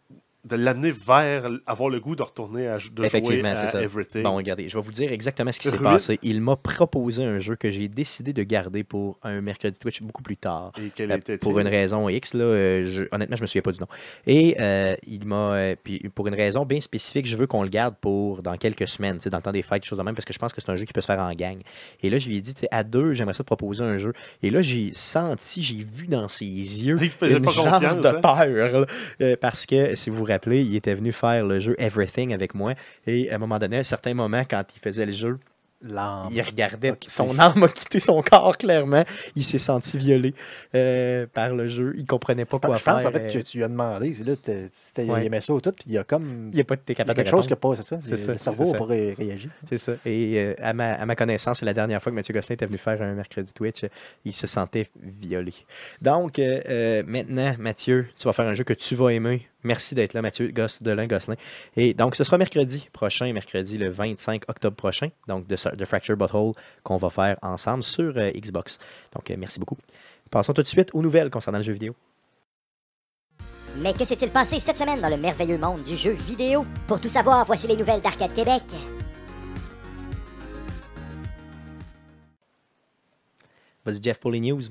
de 0.44 0.56
l'amener 0.56 0.90
vers 0.90 1.48
avoir 1.66 1.88
le 1.88 2.00
goût 2.00 2.16
de 2.16 2.22
retourner 2.22 2.66
à, 2.66 2.74
de 2.76 2.80
jouer 2.80 3.06
Effectivement, 3.06 3.50
à 3.50 3.56
c'est 3.56 3.68
ça. 3.68 3.80
Everything. 3.82 4.22
Bon, 4.24 4.34
regardez, 4.34 4.68
je 4.68 4.76
vais 4.76 4.82
vous 4.82 4.90
dire 4.90 5.12
exactement 5.12 5.52
ce 5.52 5.60
qui 5.60 5.68
s'est 5.68 5.78
passé. 5.78 6.18
Il 6.22 6.40
m'a 6.40 6.56
proposé 6.56 7.24
un 7.24 7.38
jeu 7.38 7.54
que 7.54 7.70
j'ai 7.70 7.86
décidé 7.88 8.32
de 8.32 8.42
garder 8.42 8.82
pour 8.82 9.18
un 9.22 9.40
mercredi 9.40 9.78
Twitch 9.78 10.02
beaucoup 10.02 10.22
plus 10.22 10.36
tard. 10.36 10.72
Et 10.80 10.90
quel 10.94 11.12
Euh, 11.12 11.16
était 11.16 11.38
pour 11.38 11.58
une 11.60 11.68
raison 11.68 12.08
X, 12.08 12.34
là, 12.34 12.42
euh, 12.44 12.90
je- 12.92 13.14
honnêtement, 13.14 13.36
je 13.36 13.42
me 13.42 13.46
souviens 13.46 13.62
pas 13.62 13.70
du 13.72 13.78
nom. 13.80 13.86
Et 14.26 14.56
euh, 14.60 14.96
il 15.06 15.26
m'a, 15.26 15.54
euh, 15.54 15.76
puis 15.82 16.00
pour 16.14 16.26
une 16.26 16.34
raison 16.34 16.64
bien 16.64 16.80
spécifique, 16.80 17.26
je 17.26 17.36
veux 17.36 17.46
qu'on 17.46 17.62
le 17.62 17.68
garde 17.68 17.94
pour 18.00 18.42
dans 18.42 18.56
quelques 18.56 18.88
semaines, 18.88 19.18
dans 19.24 19.36
le 19.38 19.42
temps 19.42 19.52
des 19.52 19.62
fêtes, 19.62 19.82
quelque 19.82 19.86
chose 19.90 19.98
de 19.98 20.02
même, 20.04 20.14
parce 20.16 20.24
que 20.24 20.32
je 20.32 20.38
pense 20.40 20.52
que 20.52 20.60
c'est 20.60 20.70
un 20.72 20.76
jeu 20.76 20.84
qui 20.84 20.92
peut 20.92 21.00
se 21.02 21.06
faire 21.06 21.20
en 21.20 21.32
gang. 21.34 21.58
Et 22.02 22.10
là, 22.10 22.18
je 22.18 22.28
lui 22.28 22.38
ai 22.38 22.40
dit, 22.40 22.54
à 22.72 22.82
deux, 22.82 23.12
j'aimerais 23.14 23.34
ça 23.34 23.44
te 23.44 23.46
proposer 23.46 23.84
un 23.84 23.96
jeu. 23.98 24.12
Et 24.42 24.50
là, 24.50 24.60
j'ai 24.62 24.90
senti, 24.92 25.62
j'ai 25.62 25.84
vu 25.84 26.08
dans 26.08 26.26
ses 26.26 26.44
yeux 26.46 26.98
Il 27.00 27.36
une 27.36 27.48
genre 27.48 27.78
de 27.80 28.08
hein? 28.08 28.20
peur, 28.20 28.80
là. 29.20 29.36
Parce 29.40 29.66
que 29.66 29.94
si 29.94 30.10
vous 30.10 30.24
il 30.46 30.74
était 30.76 30.94
venu 30.94 31.12
faire 31.12 31.44
le 31.46 31.60
jeu 31.60 31.74
Everything 31.78 32.32
avec 32.34 32.54
moi. 32.54 32.74
Et 33.06 33.30
à 33.30 33.34
un 33.36 33.38
moment 33.38 33.58
donné, 33.58 33.76
à 33.76 33.80
un 33.80 33.84
certain 33.84 34.14
moment, 34.14 34.42
quand 34.48 34.64
il 34.74 34.80
faisait 34.80 35.06
le 35.06 35.12
jeu, 35.12 35.38
il 35.84 36.40
regardait, 36.42 36.92
son 37.08 37.36
âme 37.40 37.64
a 37.64 37.68
quitté 37.68 37.98
son 37.98 38.22
corps, 38.22 38.56
clairement. 38.56 39.02
Il 39.34 39.42
s'est 39.42 39.58
senti 39.58 39.98
violé 39.98 40.32
euh, 40.76 41.26
par 41.34 41.56
le 41.56 41.66
jeu. 41.66 41.92
Il 41.96 42.06
comprenait 42.06 42.44
pas 42.44 42.60
quoi 42.60 42.76
Je 42.76 42.84
pense 42.84 43.00
faire. 43.02 43.10
en 43.10 43.12
fait 43.12 43.26
que 43.26 43.38
tu 43.40 43.56
lui 43.58 43.64
as 43.64 43.68
demandé, 43.68 44.12
là, 44.24 44.34
c'était- 44.44 45.02
Ouais. 45.10 45.22
il 45.22 45.26
aimait 45.26 45.40
ça 45.40 45.52
ou 45.52 45.60
tout, 45.60 45.72
puis 45.72 45.86
il 45.88 45.92
y 45.94 45.98
a 45.98 46.04
comme 46.04 46.50
Il 46.52 46.54
n'y 46.54 46.60
a 46.60 46.64
pas 46.64 46.74
été 46.74 46.94
capable 46.94 47.16
de 47.18 47.22
quelque 47.24 47.32
chose 47.32 47.48
qui 47.48 47.52
répondre. 47.54 47.74
a 47.74 47.76
pas, 47.78 47.82
c'est 47.82 47.88
ça. 47.96 47.98
C'est 48.00 48.10
le- 48.12 48.16
ça, 48.16 48.32
Le 48.32 48.38
cerveau 48.38 48.72
n'a 48.72 48.78
pas 48.78 48.84
ré- 48.84 49.14
réagi. 49.18 49.48
C'est 49.68 49.78
ça. 49.78 49.94
Et 50.06 50.34
euh, 50.38 50.54
à, 50.62 50.72
ma, 50.72 50.92
à 50.92 51.04
ma 51.04 51.16
connaissance, 51.16 51.58
c'est 51.58 51.66
la 51.66 51.74
dernière 51.74 52.00
fois 52.00 52.12
que 52.12 52.14
Mathieu 52.16 52.32
Gosselin 52.32 52.54
était 52.54 52.66
venu 52.66 52.78
faire 52.78 53.02
un 53.02 53.14
mercredi 53.14 53.52
Twitch. 53.52 53.84
Il 54.24 54.34
se 54.34 54.46
sentait 54.46 54.88
violé. 55.20 55.52
Donc, 56.00 56.38
euh, 56.38 57.02
maintenant, 57.08 57.56
Mathieu, 57.58 58.06
tu 58.16 58.24
vas 58.28 58.32
faire 58.32 58.46
un 58.46 58.54
jeu 58.54 58.62
que 58.62 58.72
tu 58.74 58.94
vas 58.94 59.08
aimer. 59.12 59.48
Merci 59.64 59.94
d'être 59.94 60.14
là, 60.14 60.22
Mathieu 60.22 60.48
Goss, 60.48 60.82
Delin 60.82 61.06
Gosselin. 61.06 61.36
Et 61.76 61.94
donc, 61.94 62.16
ce 62.16 62.24
sera 62.24 62.38
mercredi 62.38 62.88
prochain, 62.92 63.32
mercredi 63.32 63.78
le 63.78 63.90
25 63.90 64.48
octobre 64.48 64.76
prochain, 64.76 65.08
donc 65.28 65.46
de, 65.46 65.56
de 65.76 65.84
Fracture 65.84 66.16
Butthole, 66.16 66.52
qu'on 66.82 66.96
va 66.96 67.10
faire 67.10 67.36
ensemble 67.42 67.82
sur 67.82 68.16
euh, 68.16 68.30
Xbox. 68.32 68.78
Donc, 69.14 69.30
euh, 69.30 69.36
merci 69.38 69.60
beaucoup. 69.60 69.76
Passons 70.30 70.52
tout 70.52 70.62
de 70.62 70.66
suite 70.66 70.90
aux 70.94 71.02
nouvelles 71.02 71.30
concernant 71.30 71.58
le 71.58 71.64
jeu 71.64 71.72
vidéo. 71.72 71.94
Mais 73.78 73.94
que 73.94 74.04
s'est-il 74.04 74.30
passé 74.30 74.58
cette 74.58 74.76
semaine 74.76 75.00
dans 75.00 75.08
le 75.08 75.16
merveilleux 75.16 75.58
monde 75.58 75.82
du 75.82 75.96
jeu 75.96 76.12
vidéo? 76.12 76.66
Pour 76.86 77.00
tout 77.00 77.08
savoir, 77.08 77.44
voici 77.46 77.66
les 77.66 77.76
nouvelles 77.76 78.00
d'Arcade 78.00 78.32
Québec. 78.32 78.62
Vas-y, 83.84 84.02
Jeff, 84.02 84.18
pour 84.18 84.30
les 84.30 84.40
news. 84.40 84.62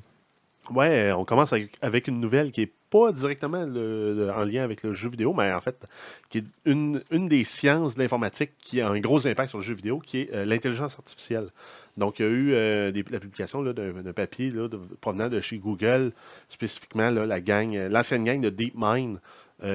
Ouais, 0.69 1.11
on 1.11 1.25
commence 1.25 1.51
avec, 1.51 1.77
avec 1.81 2.07
une 2.07 2.19
nouvelle 2.19 2.51
qui 2.51 2.61
est 2.61 2.73
pas 2.91 3.13
directement 3.13 3.61
en 3.61 4.43
lien 4.43 4.63
avec 4.63 4.83
le 4.83 4.91
jeu 4.91 5.09
vidéo, 5.09 5.33
mais 5.33 5.51
en 5.51 5.61
fait, 5.61 5.87
qui 6.29 6.39
est 6.39 6.43
une, 6.65 7.01
une 7.09 7.29
des 7.29 7.45
sciences 7.45 7.95
de 7.95 8.01
l'informatique 8.01 8.51
qui 8.59 8.81
a 8.81 8.89
un 8.89 8.99
gros 8.99 9.25
impact 9.25 9.49
sur 9.49 9.59
le 9.59 9.63
jeu 9.63 9.73
vidéo, 9.73 9.99
qui 9.99 10.19
est 10.19 10.33
euh, 10.33 10.45
l'intelligence 10.45 10.95
artificielle. 10.99 11.47
Donc, 11.95 12.19
il 12.19 12.25
y 12.25 12.27
a 12.27 12.31
eu 12.31 12.51
euh, 12.53 12.91
la 13.09 13.19
publication 13.19 13.63
d'un 13.63 14.13
papier 14.13 14.53
provenant 14.99 15.29
de 15.29 15.39
chez 15.39 15.57
Google, 15.57 16.11
spécifiquement 16.49 17.09
la 17.09 17.39
gang, 17.39 17.73
euh, 17.75 17.87
l'ancienne 17.87 18.25
gang 18.25 18.41
de 18.41 18.49
DeepMind, 18.49 19.19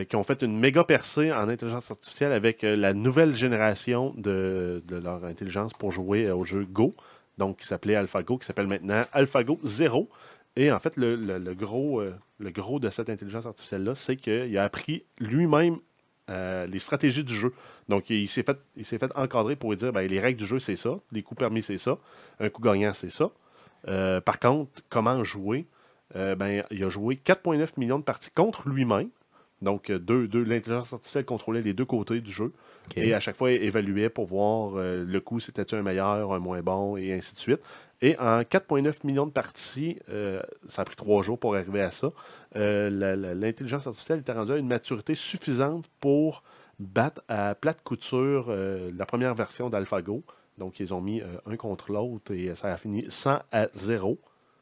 qui 0.08 0.16
ont 0.16 0.24
fait 0.24 0.42
une 0.42 0.58
méga 0.58 0.82
percée 0.82 1.30
en 1.30 1.48
intelligence 1.48 1.88
artificielle 1.92 2.32
avec 2.32 2.62
la 2.62 2.92
nouvelle 2.92 3.36
génération 3.36 4.12
de, 4.16 4.82
de 4.84 4.96
leur 4.96 5.24
intelligence 5.24 5.72
pour 5.74 5.92
jouer 5.92 6.28
au 6.28 6.42
jeu 6.44 6.66
Go, 6.68 6.96
donc 7.38 7.58
qui 7.58 7.68
s'appelait 7.68 7.94
AlphaGo, 7.94 8.38
qui 8.38 8.46
s'appelle 8.46 8.66
maintenant 8.66 9.02
AlphaGo 9.12 9.60
0. 9.62 10.08
Et 10.56 10.72
en 10.72 10.78
fait, 10.78 10.96
le, 10.96 11.16
le- 11.16 11.38
le 11.38 11.54
gros, 11.54 12.00
euh, 12.00 12.14
le 12.38 12.50
gros 12.50 12.78
de 12.80 12.88
cette 12.90 13.10
intelligence 13.10 13.46
artificielle-là, 13.46 13.94
c'est 13.94 14.16
qu'il 14.16 14.56
a 14.58 14.64
appris 14.64 15.04
lui-même 15.18 15.76
euh, 16.30 16.66
les 16.66 16.78
stratégies 16.78 17.24
du 17.24 17.34
jeu. 17.34 17.52
Donc, 17.88 18.10
il 18.10 18.28
s'est 18.28 18.42
fait, 18.42 18.58
il 18.76 18.84
s'est 18.84 18.98
fait 18.98 19.10
encadrer 19.16 19.54
pour 19.56 19.70
lui 19.70 19.76
dire 19.76 19.92
ben, 19.92 20.06
les 20.08 20.18
règles 20.18 20.40
du 20.40 20.46
jeu, 20.46 20.58
c'est 20.58 20.76
ça, 20.76 20.98
les 21.12 21.22
coups 21.22 21.38
permis, 21.38 21.62
c'est 21.62 21.78
ça, 21.78 21.98
un 22.40 22.48
coup 22.48 22.62
gagnant, 22.62 22.92
c'est 22.94 23.10
ça. 23.10 23.30
Euh, 23.88 24.20
par 24.20 24.40
contre, 24.40 24.70
comment 24.88 25.22
jouer? 25.24 25.66
Ben, 26.14 26.62
Il 26.70 26.82
a 26.84 26.88
joué 26.88 27.16
4,9 27.16 27.68
millions 27.76 27.98
de 27.98 28.04
parties 28.04 28.30
contre 28.30 28.68
lui-même. 28.68 29.10
Donc, 29.62 29.90
deux, 29.90 30.28
deux, 30.28 30.42
l'intelligence 30.44 30.92
artificielle 30.92 31.24
contrôlait 31.24 31.62
les 31.62 31.72
deux 31.74 31.84
côtés 31.84 32.20
du 32.20 32.30
jeu. 32.30 32.52
Et 32.96 33.14
à 33.14 33.20
chaque 33.20 33.36
fois, 33.36 33.50
elle 33.52 33.62
évaluait 33.62 34.08
pour 34.08 34.26
voir 34.26 34.76
euh, 34.76 35.04
le 35.04 35.20
coup, 35.20 35.40
c'était-tu 35.40 35.74
un 35.74 35.82
meilleur, 35.82 36.32
un 36.32 36.38
moins 36.38 36.62
bon, 36.62 36.96
et 36.96 37.12
ainsi 37.12 37.34
de 37.34 37.38
suite. 37.40 37.60
Et 38.02 38.16
en 38.18 38.40
4,9 38.42 39.04
millions 39.06 39.26
de 39.26 39.30
parties, 39.32 39.98
euh, 40.10 40.42
ça 40.68 40.82
a 40.82 40.84
pris 40.84 40.96
trois 40.96 41.22
jours 41.22 41.38
pour 41.38 41.54
arriver 41.54 41.80
à 41.80 41.90
ça, 41.90 42.12
euh, 42.56 43.34
l'intelligence 43.34 43.86
artificielle 43.86 44.20
était 44.20 44.32
rendue 44.32 44.52
à 44.52 44.56
une 44.58 44.66
maturité 44.68 45.14
suffisante 45.14 45.86
pour 46.00 46.42
battre 46.78 47.22
à 47.28 47.54
plate 47.54 47.82
couture 47.82 48.46
euh, 48.50 48.90
la 48.96 49.06
première 49.06 49.34
version 49.34 49.70
d'AlphaGo. 49.70 50.22
Donc, 50.58 50.78
ils 50.80 50.92
ont 50.92 51.00
mis 51.00 51.22
un 51.46 51.56
contre 51.56 51.92
l'autre 51.92 52.32
et 52.32 52.54
ça 52.54 52.72
a 52.72 52.76
fini 52.76 53.06
100 53.08 53.40
à 53.52 53.68
0. 53.74 54.18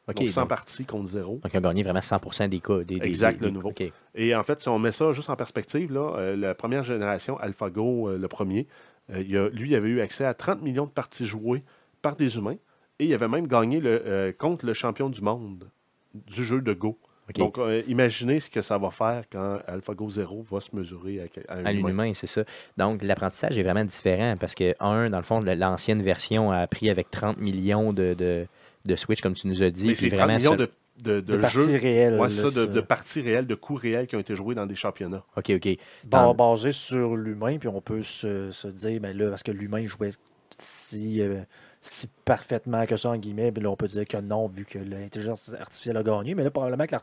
OK, 0.07 0.15
donc, 0.15 0.29
100 0.29 0.41
donc- 0.41 0.49
parties 0.49 0.85
contre 0.85 1.07
0. 1.09 1.39
Donc, 1.43 1.53
ils 1.53 1.57
ont 1.57 1.61
gagné 1.61 1.83
vraiment 1.83 2.01
100% 2.01 2.47
des 2.49 2.59
cas. 2.59 2.79
Des, 2.83 2.97
Exact, 3.01 3.39
des- 3.39 3.45
le 3.45 3.51
nouveau. 3.51 3.73
Et 4.13 4.35
en 4.35 4.43
fait, 4.43 4.61
si 4.61 4.69
on 4.69 4.77
met 4.79 4.91
ça 4.91 5.11
juste 5.13 5.29
en 5.29 5.35
perspective, 5.35 5.91
là, 5.91 6.35
la 6.35 6.53
première 6.53 6.83
génération, 6.83 7.37
AlphaGo, 7.39 8.15
le 8.17 8.27
premier, 8.27 8.67
il 9.13 9.35
a- 9.37 9.49
lui, 9.49 9.69
il 9.71 9.75
avait 9.75 9.89
eu 9.89 10.01
accès 10.01 10.25
à 10.25 10.33
30 10.33 10.61
millions 10.61 10.85
de 10.85 10.91
parties 10.91 11.25
jouées 11.27 11.63
par 12.01 12.15
des 12.15 12.37
humains 12.37 12.57
et 12.99 13.05
il 13.05 13.13
avait 13.13 13.27
même 13.27 13.47
gagné 13.47 13.79
le, 13.79 14.01
euh, 14.05 14.31
contre 14.37 14.65
le 14.65 14.73
champion 14.73 15.09
du 15.09 15.21
monde 15.21 15.69
du 16.13 16.43
jeu 16.43 16.61
de 16.61 16.73
Go. 16.73 16.97
Donc, 17.35 17.57
euh, 17.57 17.81
imaginez 17.87 18.39
ce 18.39 18.51
que 18.51 18.61
ça 18.61 18.77
va 18.77 18.91
faire 18.91 19.23
quand 19.31 19.57
AlphaGo 19.67 20.09
0 20.11 20.45
va 20.51 20.59
se 20.59 20.75
mesurer 20.75 21.21
à, 21.21 21.53
à 21.53 21.57
un 21.57 21.65
à 21.65 21.73
humain. 21.73 21.87
l'humain, 21.89 22.11
c'est 22.13 22.27
ça. 22.27 22.43
Donc, 22.77 23.01
l'apprentissage 23.01 23.57
est 23.57 23.63
vraiment 23.63 23.83
différent 23.83 24.35
parce 24.39 24.53
que, 24.53 24.75
un, 24.79 25.09
dans 25.09 25.17
le 25.17 25.23
fond, 25.23 25.41
l'ancienne 25.41 26.03
version 26.03 26.51
a 26.51 26.57
appris 26.57 26.89
avec 26.91 27.09
30 27.09 27.37
millions 27.39 27.93
de, 27.93 28.13
de, 28.13 28.45
de 28.85 28.95
Switch, 28.95 29.21
comme 29.21 29.33
tu 29.33 29.47
nous 29.47 29.63
as 29.63 29.71
dit. 29.71 29.87
Mais 29.87 29.95
c'est 29.95 30.09
30 30.11 30.29
millions 30.37 30.55
de, 30.55 30.69
de, 31.01 31.19
de 31.19 31.37
De 31.37 31.47
jeux. 31.47 31.75
réelles. 31.75 32.13
Ouais, 32.13 32.27
là, 32.27 32.29
c'est 32.29 32.41
ça, 32.41 32.43
de, 32.43 32.51
ça. 32.51 32.65
de 32.67 32.81
parties 32.81 33.21
réelles, 33.21 33.47
de 33.47 33.55
coups 33.55 33.81
réels 33.81 34.05
qui 34.05 34.15
ont 34.15 34.19
été 34.19 34.35
joués 34.35 34.53
dans 34.53 34.67
des 34.67 34.75
championnats. 34.75 35.23
OK, 35.35 35.49
OK. 35.49 35.77
Dans- 36.03 36.35
basé 36.35 36.71
sur 36.71 37.15
l'humain, 37.15 37.57
puis 37.57 37.69
on 37.69 37.81
peut 37.81 38.03
se, 38.03 38.51
se 38.51 38.67
dire, 38.67 39.01
ben 39.01 39.17
là, 39.17 39.29
parce 39.29 39.41
que 39.41 39.51
l'humain 39.51 39.83
jouait 39.87 40.11
si, 40.59 41.21
euh, 41.21 41.41
si 41.85 42.09
parfaitement 42.25 42.85
que 42.85 42.97
ça, 42.97 43.09
en 43.09 43.17
guillemets, 43.17 43.51
là, 43.51 43.69
on 43.69 43.75
peut 43.75 43.87
dire 43.87 44.07
que 44.07 44.17
non, 44.17 44.47
vu 44.47 44.65
que 44.65 44.79
l'intelligence 44.79 45.51
artificielle 45.59 45.97
a 45.97 46.03
gagné. 46.03 46.33
Mais 46.33 46.43
là, 46.43 46.49
probablement 46.49 46.87
que 46.87 46.95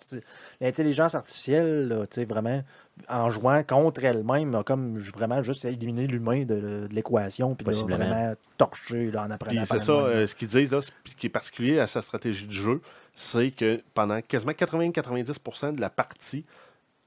l'intelligence 0.60 1.14
artificielle, 1.14 2.06
tu 2.10 2.16
sais, 2.16 2.24
vraiment, 2.24 2.62
en 3.08 3.30
jouant 3.30 3.62
contre 3.62 4.04
elle-même, 4.04 4.54
a 4.56 4.64
comme 4.64 4.98
vraiment 4.98 5.42
juste 5.42 5.64
éliminé 5.64 6.06
l'humain 6.06 6.40
de, 6.40 6.88
de 6.88 6.88
l'équation, 6.90 7.54
puis 7.54 7.66
là, 7.66 7.96
vraiment 7.96 8.34
torché 8.58 9.10
là, 9.10 9.24
en 9.24 9.30
apprenant 9.30 9.64
c'est 9.70 9.80
ça, 9.80 9.92
euh, 9.92 10.26
ce 10.26 10.34
qu'ils 10.34 10.48
disent 10.48 10.72
là, 10.72 10.80
ce 10.82 10.90
qui 11.16 11.26
est 11.26 11.30
particulier 11.30 11.78
à 11.78 11.86
sa 11.86 12.02
stratégie 12.02 12.46
de 12.46 12.52
jeu, 12.52 12.80
c'est 13.14 13.50
que 13.52 13.80
pendant 13.94 14.20
quasiment 14.20 14.52
80-90% 14.52 15.76
de 15.76 15.80
la 15.80 15.90
partie, 15.90 16.44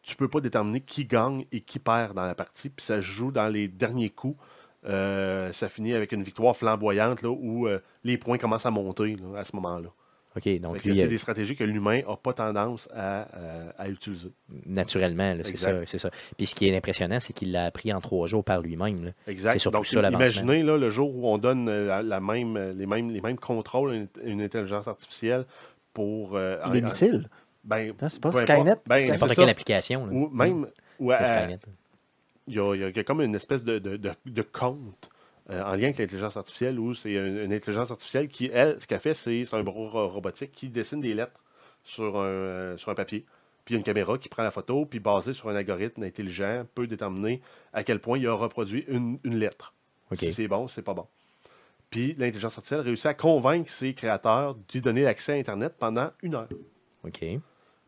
tu 0.01 0.15
peux 0.15 0.27
pas 0.27 0.39
déterminer 0.39 0.81
qui 0.81 1.05
gagne 1.05 1.45
et 1.51 1.61
qui 1.61 1.79
perd 1.79 2.13
dans 2.13 2.25
la 2.25 2.35
partie. 2.35 2.69
Puis 2.69 2.85
ça 2.85 2.95
se 2.97 3.01
joue 3.01 3.31
dans 3.31 3.47
les 3.47 3.67
derniers 3.67 4.11
coups. 4.11 4.37
Euh, 4.87 5.51
ça 5.51 5.67
finit 5.69 5.93
avec 5.93 6.11
une 6.11 6.23
victoire 6.23 6.55
flamboyante 6.55 7.21
là, 7.21 7.29
où 7.29 7.67
euh, 7.67 7.79
les 8.03 8.17
points 8.17 8.37
commencent 8.37 8.65
à 8.65 8.71
monter 8.71 9.15
là, 9.15 9.39
à 9.39 9.43
ce 9.43 9.55
moment-là. 9.55 9.89
OK, 10.37 10.59
donc 10.59 10.83
lui, 10.83 10.97
C'est 10.97 11.05
euh, 11.05 11.07
des 11.07 11.17
stratégies 11.17 11.55
que 11.55 11.63
l'humain 11.63 12.01
n'a 12.05 12.17
pas 12.17 12.33
tendance 12.33 12.89
à, 12.93 13.25
euh, 13.37 13.71
à 13.77 13.87
utiliser. 13.87 14.29
naturellement, 14.65 15.33
là, 15.33 15.43
c'est 15.45 15.55
ça, 15.55 15.71
c'est 15.85 15.97
ça. 15.97 16.09
Puis 16.35 16.45
ce 16.47 16.55
qui 16.55 16.67
est 16.67 16.75
impressionnant, 16.75 17.19
c'est 17.21 17.31
qu'il 17.31 17.53
l'a 17.53 17.63
appris 17.65 17.93
en 17.93 18.01
trois 18.01 18.27
jours 18.27 18.43
par 18.43 18.59
lui-même. 18.61 19.05
là. 19.05 19.11
Exact. 19.27 19.53
C'est 19.53 19.59
surtout 19.59 19.77
Donc, 19.77 19.85
ça, 19.87 20.09
imaginez 20.09 20.61
là, 20.61 20.77
le 20.77 20.89
jour 20.89 21.15
où 21.15 21.25
on 21.29 21.37
donne 21.37 21.69
la, 21.69 22.03
la 22.03 22.19
même, 22.19 22.57
les, 22.75 22.85
mêmes, 22.85 23.11
les 23.11 23.21
mêmes 23.21 23.37
contrôles 23.39 23.91
à 23.91 23.95
une, 23.95 24.07
une 24.25 24.41
intelligence 24.41 24.87
artificielle 24.89 25.45
pour. 25.93 26.35
euh, 26.35 26.57
en- 26.65 26.71
Les 26.71 26.81
missiles? 26.81 27.29
Ben, 27.63 27.93
Non, 28.01 28.09
c'est 28.09 28.19
pas 28.21 28.31
Skynet? 28.31 28.75
Ben, 28.85 28.97
Skynet. 28.99 29.11
N'importe 29.13 29.29
c'est 29.31 29.35
quelle 29.37 29.49
application. 29.49 30.05
là. 30.05 30.11
Ou 30.13 30.29
même, 30.29 30.67
ou 30.99 31.11
à-. 31.11 31.23
Il 32.47 32.55
y, 32.55 32.59
a, 32.59 32.75
il 32.75 32.81
y 32.95 32.99
a- 32.99 33.03
comme 33.03 33.21
une 33.21 33.35
espèce 33.35 33.63
de, 33.63 33.79
de, 33.79 33.97
de- 33.97 34.11
de 34.25 34.41
compte 34.41 35.09
euh, 35.49 35.61
en 35.63 35.73
lien 35.75 35.85
avec 35.85 35.97
l'intelligence 35.97 36.37
artificielle 36.37 36.79
où 36.79 36.93
c'est 36.93 37.11
une, 37.13 37.37
une 37.37 37.53
intelligence 37.53 37.91
artificielle 37.91 38.27
qui, 38.27 38.49
elle, 38.53 38.79
ce 38.81 38.87
qu'elle 38.87 38.99
fait, 38.99 39.13
c'est 39.13 39.45
c'est 39.45 39.55
un 39.55 39.63
bureau 39.63 39.89
ro- 39.89 40.07
robotique 40.07 40.51
qui 40.51 40.69
dessine 40.69 41.01
des 41.01 41.13
lettres 41.13 41.43
sur 41.83 42.17
un, 42.17 42.25
euh, 42.25 42.77
sur 42.77 42.89
un 42.91 42.95
papier. 42.95 43.25
Puis 43.63 43.73
il 43.73 43.75
y 43.75 43.77
a 43.77 43.79
une 43.79 43.83
caméra 43.83 44.17
qui 44.19 44.29
prend 44.29 44.43
la 44.43 44.51
photo, 44.51 44.85
puis 44.85 44.99
basée 44.99 45.33
sur 45.33 45.49
un 45.49 45.55
algorithme 45.55 46.03
intelligent, 46.03 46.65
peut 46.75 46.85
déterminer 46.87 47.41
à 47.73 47.83
quel 47.83 47.99
point 47.99 48.17
il 48.19 48.27
a 48.27 48.33
reproduit 48.33 48.85
une, 48.87 49.17
une 49.23 49.37
lettre. 49.37 49.73
Si 50.15 50.33
c'est 50.33 50.47
bon, 50.47 50.67
c'est 50.67 50.83
pas 50.83 50.93
bon. 50.93 51.07
Puis 51.89 52.13
l'intelligence 52.17 52.57
artificielle 52.57 52.81
réussit 52.81 53.05
à 53.07 53.13
convaincre 53.15 53.69
ses 53.71 53.93
créateurs 53.95 54.55
d'y 54.69 54.81
donner 54.81 55.01
l'accès 55.03 55.33
à 55.33 55.35
Internet 55.35 55.73
pendant 55.79 56.11
une 56.21 56.35
heure. 56.35 56.49
OK. 57.03 57.23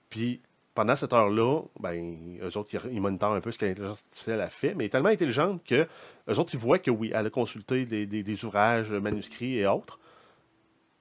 Puis 0.10 0.42
pendant 0.78 0.96
cette 0.96 1.12
heure-là, 1.12 1.62
ben, 1.80 2.38
eux 2.40 2.56
autres, 2.56 2.70
ils, 2.92 3.02
monitorent 3.02 3.34
un 3.34 3.42
peu 3.42 3.50
ce 3.50 3.58
que 3.58 3.66
l'intelligence 3.66 3.98
artificielle 3.98 4.42
a 4.42 4.50
fait, 4.52 4.76
mais 4.76 4.84
elle 4.84 4.86
est 4.86 4.90
tellement 4.92 5.10
intelligente 5.10 5.64
que 5.64 5.88
eux 6.30 6.40
autres, 6.40 6.54
ils 6.54 6.60
voient 6.60 6.78
que 6.78 6.92
oui, 6.92 7.12
elle 7.16 7.26
a 7.26 7.30
consulté 7.32 7.84
des, 7.86 8.06
des- 8.06 8.46
ouvrages 8.46 8.92
manuscrits 8.92 9.58
et 9.58 9.66
autres. 9.66 10.00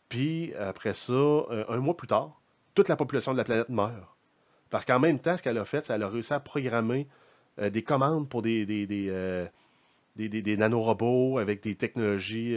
Puis 0.08 0.54
après 0.54 0.94
ça, 0.94 1.12
euh, 1.12 1.64
un 1.68 1.76
mois 1.76 1.94
plus 1.94 2.06
tard, 2.06 2.40
toute 2.74 2.88
la 2.88 2.96
population 2.96 3.32
de 3.32 3.36
la 3.36 3.44
planète 3.44 3.68
meurt. 3.68 3.92
Parce 4.70 4.86
qu'en 4.86 4.98
même 4.98 5.18
temps, 5.18 5.36
ce 5.36 5.42
qu'elle 5.42 5.58
a 5.58 5.66
fait, 5.66 5.84
c'est 5.84 5.92
qu'elle 5.92 6.02
a 6.02 6.08
réussi 6.08 6.32
à 6.32 6.40
programmer 6.40 7.06
euh, 7.58 7.68
des 7.68 7.82
commandes 7.82 8.30
pour 8.30 8.40
des, 8.40 8.64
euh, 9.10 9.46
des- 10.16 10.28
des- 10.30 10.40
des 10.40 10.56
nanorobots 10.56 11.36
avec 11.38 11.62
des 11.62 11.74
technologies 11.74 12.56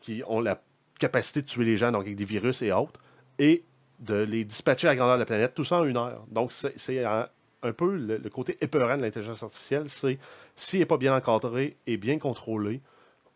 qui 0.00 0.22
ont 0.26 0.40
la 0.42 0.60
capacité 0.98 1.40
de 1.40 1.46
tuer 1.46 1.64
les 1.64 1.78
gens, 1.78 1.90
donc 1.90 2.02
avec 2.02 2.16
des 2.16 2.26
virus 2.26 2.60
et 2.60 2.70
autres, 2.70 3.00
et 3.38 3.64
de 4.00 4.14
les 4.16 4.44
dispatcher 4.44 4.86
à 4.88 4.90
la 4.90 4.96
grandeur 4.96 5.16
de 5.16 5.20
la 5.20 5.26
planète, 5.26 5.54
tout 5.54 5.64
ça 5.64 5.78
en 5.78 5.84
une 5.84 5.96
heure. 5.96 6.24
Donc, 6.30 6.52
c'est- 6.52 6.72
c'est 6.78 7.04
un, 7.04 7.28
un 7.62 7.72
peu 7.72 7.94
le, 7.96 8.16
le 8.16 8.30
côté 8.30 8.56
épeurant 8.60 8.96
de 8.96 9.02
l'intelligence 9.02 9.42
artificielle, 9.42 9.88
c'est 9.88 10.18
s'il 10.56 10.80
n'est 10.80 10.86
pas 10.86 10.96
bien 10.96 11.14
encadré 11.14 11.76
et 11.86 11.96
bien 11.96 12.18
contrôlé, 12.18 12.80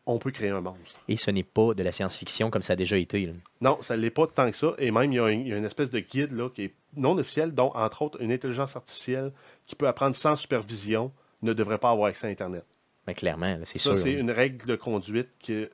on 0.07 0.18
peut 0.18 0.31
créer 0.31 0.50
un 0.50 0.61
monstre. 0.61 0.94
Et 1.09 1.16
ce 1.16 1.31
n'est 1.31 1.42
pas 1.42 1.72
de 1.74 1.83
la 1.83 1.90
science-fiction 1.92 2.50
comme 2.50 2.61
ça 2.62 2.74
a 2.74 2.77
déjà 2.77 2.96
été. 2.98 3.24
là. 3.27 3.33
Non, 3.62 3.79
ça 3.83 3.96
ne 3.96 4.03
l'est 4.03 4.11
pas 4.11 4.27
tant 4.27 4.50
que 4.50 4.57
ça. 4.57 4.74
Et 4.79 4.90
même, 4.90 5.11
il 5.12 5.16
y 5.16 5.18
a, 5.18 5.29
une, 5.31 5.40
il 5.40 5.48
y 5.48 5.53
a 5.55 5.57
une 5.57 5.64
espèce 5.64 5.90
de 5.90 5.98
guide 6.00 6.33
là, 6.33 6.50
qui 6.50 6.64
est 6.64 6.74
non 6.96 7.16
officiel, 7.16 7.55
dont, 7.55 7.72
entre 7.74 8.03
autres, 8.03 8.20
une 8.22 8.31
intelligence 8.33 8.77
artificielle 8.77 9.33
qui 9.66 9.74
peut 9.74 9.88
apprendre 9.88 10.14
sans 10.14 10.37
supervision 10.37 11.11
ne 11.42 11.53
devrait 11.55 11.79
pas 11.79 11.90
avoir 11.90 12.09
accès 12.09 12.27
à 12.27 12.31
Internet. 12.31 12.64
Mais 13.07 13.14
clairement, 13.14 13.59
c'est 13.64 13.79
Ça, 13.79 13.90
sûr. 13.90 13.98
c'est 13.98 14.12
là. 14.14 14.20
une 14.20 14.31
règle 14.31 14.66
de 14.66 14.77
conduite, 14.77 15.29
qui, 15.38 15.66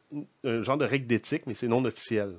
un 0.44 0.62
genre 0.62 0.78
de 0.78 0.84
règle 0.84 1.06
d'éthique, 1.06 1.42
mais 1.46 1.54
c'est 1.54 1.68
non 1.68 1.84
officiel. 1.84 2.34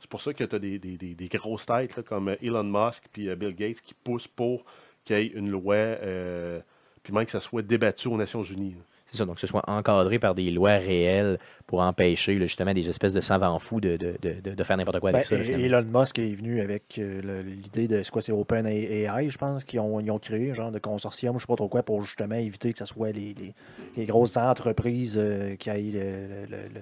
C'est 0.00 0.08
pour 0.08 0.20
ça 0.20 0.32
que 0.32 0.44
tu 0.44 0.54
as 0.54 0.58
des, 0.58 0.78
des- 0.78 0.96
des- 0.96 1.14
des 1.14 1.28
grosses 1.28 1.66
têtes 1.66 1.96
là, 1.96 2.02
comme 2.02 2.34
Elon 2.42 2.64
Musk 2.64 3.04
puis 3.12 3.28
euh, 3.28 3.34
Bill 3.36 3.54
Gates 3.54 3.80
qui 3.80 3.94
poussent 3.94 4.28
pour 4.28 4.64
qu'il 5.04 5.16
y 5.18 5.20
ait 5.22 5.26
une 5.26 5.50
loi, 5.50 5.74
euh, 5.74 6.60
puis 7.02 7.12
même 7.12 7.24
que 7.24 7.32
ça 7.32 7.40
soit 7.40 7.62
débattu 7.62 8.08
aux 8.08 8.16
Nations 8.16 8.42
Unies. 8.42 8.70
là. 8.76 8.82
C'est 9.10 9.16
ça, 9.16 9.24
donc 9.24 9.36
que 9.36 9.40
ce 9.40 9.46
soit 9.46 9.62
encadré 9.70 10.18
par 10.18 10.34
des 10.34 10.50
lois 10.50 10.72
réelles 10.76 11.38
pour 11.66 11.80
empêcher 11.80 12.34
là, 12.38 12.44
justement 12.46 12.74
des 12.74 12.86
espèces 12.90 13.14
de 13.14 13.22
savants 13.22 13.58
fous 13.58 13.80
de, 13.80 13.96
de, 13.96 14.16
de, 14.20 14.54
de- 14.54 14.64
faire 14.64 14.76
n'importe 14.76 15.00
quoi 15.00 15.12
Ben, 15.12 15.16
avec 15.16 15.26
ça. 15.26 15.36
là, 15.36 15.40
et- 15.40 15.44
finalement. 15.46 15.78
Elon 15.78 16.00
Musk 16.00 16.18
est 16.18 16.34
venu 16.34 16.60
avec 16.60 16.98
euh, 16.98 17.42
l'idée 17.42 17.88
de 17.88 18.02
c'est 18.02 18.10
quoi, 18.10 18.20
c'est 18.20 18.32
Open 18.32 18.66
AI, 18.66 19.30
je 19.30 19.38
pense, 19.38 19.64
qu'ils 19.64 19.80
ont, 19.80 19.98
ils 19.98 20.10
ont 20.10 20.18
créé 20.18 20.50
un 20.50 20.54
genre 20.54 20.70
de 20.70 20.78
consortium, 20.78 21.36
je 21.36 21.40
sais 21.40 21.46
pas 21.46 21.56
trop 21.56 21.68
quoi, 21.68 21.82
pour 21.82 22.02
justement 22.04 22.34
éviter 22.34 22.70
que 22.74 22.78
ce 22.78 22.84
soit 22.84 23.10
les, 23.12 23.32
les- 23.32 23.54
les 23.96 24.04
grosses 24.04 24.36
entreprises 24.36 25.16
euh, 25.16 25.56
qui 25.56 25.70
aient 25.70 25.80
le- 25.80 25.90
le- 25.90 26.46
le- 26.50 26.68
le- 26.74 26.80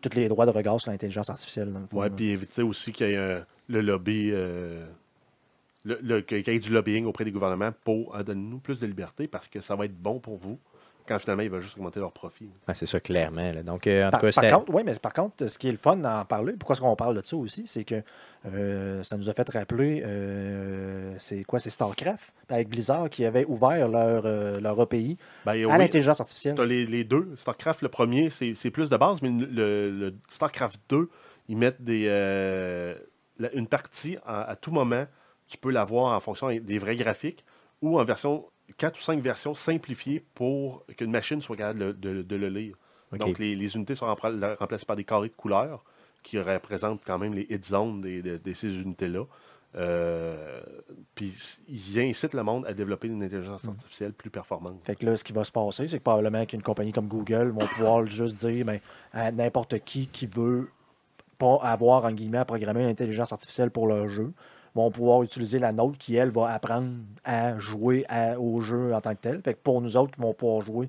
tous 0.00 0.14
les 0.16 0.28
droits 0.28 0.46
de 0.46 0.50
regard 0.50 0.80
sur 0.80 0.90
l'intelligence 0.90 1.30
artificielle. 1.30 1.72
là. 1.72 1.80
puis 2.16 2.30
éviter 2.30 2.62
aussi 2.62 2.92
qu'il 2.92 3.08
y 3.08 3.10
ait 3.12 3.16
euh, 3.16 3.40
le 3.68 3.80
lobby, 3.80 4.30
euh, 4.32 4.86
le, 5.84 5.98
le- 6.02 6.20
qu'il 6.22 6.46
y 6.46 6.50
ait 6.50 6.58
du 6.58 6.70
lobbying 6.70 7.04
auprès 7.06 7.24
des 7.24 7.30
gouvernements 7.32 7.72
pour 7.84 8.14
euh, 8.16 8.22
donner 8.22 8.42
nous 8.42 8.58
plus 8.58 8.78
de 8.78 8.86
liberté 8.86 9.26
parce 9.28 9.48
que 9.48 9.60
ça 9.60 9.76
va 9.76 9.84
être 9.86 9.96
bon 9.96 10.18
pour 10.18 10.36
vous 10.36 10.58
quand 11.10 11.18
finalement 11.18 11.42
il 11.42 11.50
va 11.50 11.60
juste 11.60 11.76
augmenter 11.76 11.98
leur 12.00 12.12
profit. 12.12 12.48
Ouais, 12.68 12.74
c'est 12.74 12.86
ça, 12.86 13.00
clairement. 13.00 13.52
là. 13.52 13.62
Donc, 13.62 13.86
euh, 13.86 14.06
en 14.06 14.10
Par, 14.10 14.20
tout 14.20 14.26
cas, 14.26 14.32
par 14.32 14.44
c'était- 14.44 14.54
contre, 14.56 14.74
oui, 14.74 14.82
mais 14.84 14.94
par 14.94 15.12
contre, 15.12 15.46
ce 15.48 15.58
qui 15.58 15.68
est 15.68 15.72
le 15.72 15.76
fun 15.78 15.96
d'en 15.96 16.24
parler, 16.24 16.52
pourquoi 16.54 16.74
est-ce 16.74 16.80
qu'on 16.80 16.94
parle 16.96 17.20
de 17.20 17.26
ça 17.26 17.36
aussi, 17.36 17.66
c'est 17.66 17.84
que 17.84 18.02
euh, 18.46 19.02
ça 19.02 19.16
nous 19.16 19.28
a 19.28 19.34
fait 19.34 19.48
rappeler, 19.50 20.02
euh, 20.06 21.14
c'est 21.18 21.44
quoi, 21.44 21.58
c'est 21.58 21.70
StarCraft, 21.70 22.32
avec 22.48 22.68
Blizzard 22.68 23.10
qui 23.10 23.24
avait 23.24 23.44
ouvert 23.46 23.88
leur, 23.88 24.22
euh, 24.24 24.60
leur 24.60 24.80
API 24.80 25.16
Ben, 25.44 25.52
à 25.52 25.54
oui, 25.54 25.78
l'intelligence 25.78 26.20
artificielle. 26.20 26.54
Tu 26.54 26.62
as 26.62 26.66
les, 26.66 26.86
les 26.86 27.04
deux. 27.04 27.34
StarCraft, 27.36 27.82
le 27.82 27.88
premier, 27.88 28.30
c'est 28.30 28.54
c'est 28.56 28.70
plus 28.70 28.88
de 28.88 28.96
base, 28.96 29.20
mais 29.22 29.30
le, 29.30 29.90
le 29.90 30.14
StarCraft 30.28 30.80
2, 30.88 31.08
ils 31.48 31.56
mettent 31.56 31.82
des, 31.82 32.06
euh, 32.08 32.94
la- 33.38 33.52
une 33.54 33.66
partie 33.66 34.16
à, 34.24 34.42
à 34.50 34.56
tout 34.56 34.70
moment. 34.70 35.06
Tu 35.48 35.58
peux 35.58 35.70
l'avoir 35.70 36.14
en 36.16 36.20
fonction 36.20 36.48
des 36.50 36.78
vrais 36.78 36.96
graphiques 36.96 37.44
ou 37.82 37.98
en 37.98 38.04
version 38.04 38.44
4 38.78 38.98
ou 38.98 39.02
5 39.02 39.20
versions 39.22 39.54
simplifiées 39.54 40.24
pour 40.34 40.84
qu'une 40.96 41.10
machine 41.10 41.40
soit 41.40 41.56
capable 41.56 41.78
de, 41.78 41.92
de- 41.92 42.22
de 42.22 42.36
le 42.36 42.48
lire. 42.48 42.76
Donc, 43.12 43.38
les, 43.38 43.54
les 43.54 43.74
unités 43.76 43.94
sont 43.94 44.06
rempla- 44.06 44.56
remplacées 44.56 44.86
par 44.86 44.96
des 44.96 45.04
carrés 45.04 45.28
de 45.28 45.34
couleurs 45.34 45.82
qui 46.22 46.38
représentent 46.38 47.02
quand 47.04 47.18
même 47.18 47.34
les 47.34 47.46
hit 47.50 47.64
zones 47.64 48.00
des- 48.02 48.22
de, 48.22 48.36
de 48.36 48.52
ces 48.52 48.74
unités-là. 48.80 49.24
Euh, 49.76 50.60
puis, 51.14 51.32
ils 51.68 52.00
incitent 52.00 52.34
le 52.34 52.42
monde 52.42 52.66
à 52.66 52.74
développer 52.74 53.08
une 53.08 53.22
intelligence 53.22 53.64
artificielle 53.64 54.12
plus 54.12 54.30
performante. 54.30 54.80
Fait 54.84 54.96
que 54.96 55.06
là, 55.06 55.16
ce 55.16 55.24
qui 55.24 55.32
va 55.32 55.44
se 55.44 55.52
passer, 55.52 55.86
c'est 55.88 55.98
que 55.98 56.02
probablement 56.02 56.44
qu'une 56.46 56.62
compagnie 56.62 56.92
comme 56.92 57.06
Google 57.08 57.50
vont 57.50 57.66
pouvoir 57.66 58.04
juste 58.06 58.44
dire 58.46 58.64
ben, 58.64 58.80
à 59.12 59.30
n'importe 59.30 59.78
qui 59.84 60.08
qui 60.08 60.26
veut 60.26 60.68
pas 61.38 61.56
avoir, 61.62 62.04
en 62.04 62.12
guillemets, 62.12 62.38
à 62.38 62.44
programmer 62.44 62.82
une 62.82 62.88
intelligence 62.90 63.32
artificielle 63.32 63.70
pour 63.70 63.86
leur 63.86 64.08
jeu, 64.08 64.32
vont 64.74 64.90
pouvoir 64.90 65.22
utiliser 65.22 65.58
la 65.58 65.72
nôtre 65.72 65.98
qui, 65.98 66.16
elle, 66.16 66.30
va 66.30 66.50
apprendre 66.52 66.90
à 67.24 67.58
jouer 67.58 68.04
à- 68.08 68.38
au 68.38 68.60
jeu 68.60 68.94
en 68.94 69.00
tant 69.00 69.14
que 69.14 69.20
tel. 69.20 69.40
Fait 69.42 69.54
que 69.54 69.58
pour 69.62 69.80
nous 69.80 69.96
autres, 69.96 70.12
qui 70.12 70.20
vont 70.20 70.32
pouvoir 70.34 70.60
jouer 70.62 70.88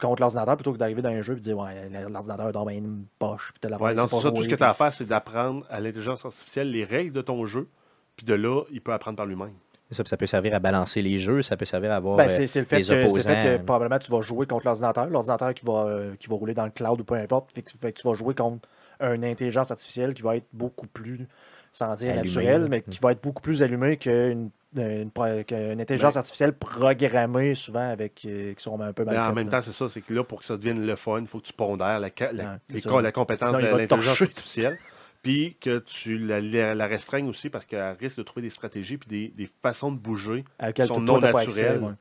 contre 0.00 0.22
l'ordinateur 0.22 0.56
plutôt 0.56 0.72
que 0.72 0.78
d'arriver 0.78 1.02
dans 1.02 1.10
un 1.10 1.20
jeu 1.22 1.36
et 1.36 1.40
dire 1.40 1.58
Ouais, 1.58 1.88
l'ordinateur 2.08 2.52
dort 2.52 2.66
bien 2.66 2.78
une 2.78 3.04
poche. 3.18 3.50
Puis 3.52 3.60
t'as 3.60 3.68
la 3.68 3.76
Ouais, 3.80 3.94
non, 3.94 4.06
ça. 4.06 4.30
Tout 4.30 4.42
ce 4.42 4.48
que 4.48 4.54
tu 4.54 4.62
as 4.62 4.70
à 4.70 4.74
faire, 4.74 4.92
c'est 4.92 5.04
d'apprendre 5.06 5.64
à 5.70 5.78
l'intelligence 5.80 6.24
artificielle 6.24 6.70
les 6.70 6.84
règles 6.84 7.12
de 7.12 7.22
ton 7.22 7.44
jeu. 7.46 7.68
Puis 8.16 8.26
de 8.26 8.34
là, 8.34 8.62
il 8.70 8.80
peut 8.80 8.92
apprendre 8.92 9.16
par 9.16 9.26
lui-même. 9.26 9.52
C'est 9.88 9.96
Ça, 9.96 10.02
puis 10.04 10.10
ça 10.10 10.16
peut 10.16 10.26
servir 10.26 10.54
à 10.54 10.60
balancer 10.60 11.02
les 11.02 11.18
jeux, 11.18 11.42
ça 11.42 11.56
peut 11.56 11.64
servir 11.64 11.90
à 11.90 11.96
avoir 11.96 12.16
Ben, 12.16 12.24
euh, 12.24 12.28
c'est 12.28 12.46
c'est 12.46 12.60
le 12.60 12.64
fait 12.66 12.76
les 12.76 12.82
que, 12.82 13.08
c'est 13.08 13.16
le 13.16 13.22
fait 13.22 13.58
que 13.58 13.64
probablement 13.64 13.98
tu 13.98 14.10
vas 14.12 14.20
jouer 14.20 14.46
contre 14.46 14.66
l'ordinateur. 14.66 15.06
L'ordinateur 15.06 15.52
qui 15.52 15.64
va, 15.66 15.84
euh, 15.86 16.14
qui 16.16 16.28
va 16.28 16.36
rouler 16.36 16.54
dans 16.54 16.64
le 16.64 16.70
cloud 16.70 17.00
ou 17.00 17.04
peu 17.04 17.16
importe. 17.16 17.50
Fait 17.52 17.62
que, 17.62 17.70
fait 17.70 17.92
que 17.92 18.00
tu 18.00 18.06
vas 18.06 18.14
jouer 18.14 18.34
contre 18.34 18.68
une 19.00 19.24
intelligence 19.24 19.70
artificielle 19.70 20.14
qui 20.14 20.22
va 20.22 20.36
être 20.36 20.46
beaucoup 20.52 20.86
plus, 20.86 21.26
sans 21.72 21.94
dire 21.94 22.14
là. 22.62 22.68
mais 22.68 22.82
qui 22.82 22.98
va 23.00 23.12
être 23.12 23.22
beaucoup 23.22 23.42
plus 23.42 23.62
allumée 23.62 23.96
qu'une 23.96 24.50
une, 24.76 25.10
qu'une 25.10 25.80
intelligence 25.80 26.14
Ben- 26.14 26.18
artificielle 26.20 26.52
programmée 26.52 27.54
souvent 27.54 27.90
avec 27.90 28.22
euh, 28.24 28.54
qui 28.54 28.62
sont 28.62 28.80
un 28.80 28.92
peu 28.92 29.04
mal 29.04 29.14
Mais 29.16 29.20
en 29.20 29.32
même 29.34 29.46
là. 29.50 29.58
temps, 29.60 29.62
c'est 29.62 29.72
ça, 29.76 29.88
c'est 29.88 30.00
que 30.00 30.14
là, 30.14 30.22
pour 30.22 30.40
que 30.40 30.46
ça 30.46 30.56
devienne 30.56 30.86
le 30.86 30.94
fun, 30.96 31.20
il 31.20 31.26
faut 31.26 31.40
que 31.40 31.46
tu 31.46 31.52
pondères 31.52 31.98
la, 31.98 32.08
la- 32.32 32.58
Ouais, 32.92 33.02
la 33.02 33.12
compétence 33.12 33.48
Sinon, 33.48 33.60
de 33.72 33.76
l'intelligence 33.76 34.22
artificielle. 34.22 34.78
Puis 35.22 35.56
que 35.60 35.80
tu 35.80 36.18
la, 36.18 36.40
la- 36.40 36.86
restreignes 36.86 37.28
aussi 37.28 37.50
parce 37.50 37.64
qu'elle 37.66 37.96
risque 38.00 38.16
de 38.16 38.22
trouver 38.22 38.42
des 38.42 38.50
stratégies 38.50 38.96
puis 38.96 39.08
des, 39.10 39.28
des 39.36 39.50
façons 39.60 39.90
de 39.92 39.98
bouger. 39.98 40.44
laquelle 40.60 40.86
sont 40.86 41.00
non 41.00 41.20
accès, 41.20 41.62
naturelles. 41.62 41.80
ouais. 41.82 41.92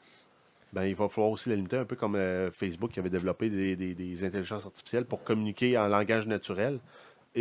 Ben, 0.72 0.84
il 0.86 0.94
va 0.96 1.10
falloir 1.10 1.32
aussi 1.32 1.50
la 1.50 1.56
limiter, 1.56 1.78
un 1.78 1.86
peu 1.86 1.96
comme 1.96 2.16
euh, 2.16 2.52
Facebook 2.52 2.92
qui 2.92 3.00
avait 3.00 3.10
développé 3.10 3.50
des, 3.50 3.76
des- 3.76 3.96
des 3.96 4.24
intelligences 4.24 4.64
artificielles 4.66 5.06
pour 5.06 5.24
communiquer 5.24 5.76
en 5.78 5.88
langage 5.88 6.28
naturel 6.28 6.80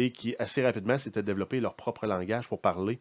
et 0.01 0.11
qui, 0.13 0.37
assez 0.39 0.63
rapidement, 0.63 0.97
s'étaient 0.99 1.23
développé 1.23 1.61
leur 1.61 1.75
propre 1.75 2.07
langage 2.07 2.49
pour 2.49 2.61
parler. 2.61 2.99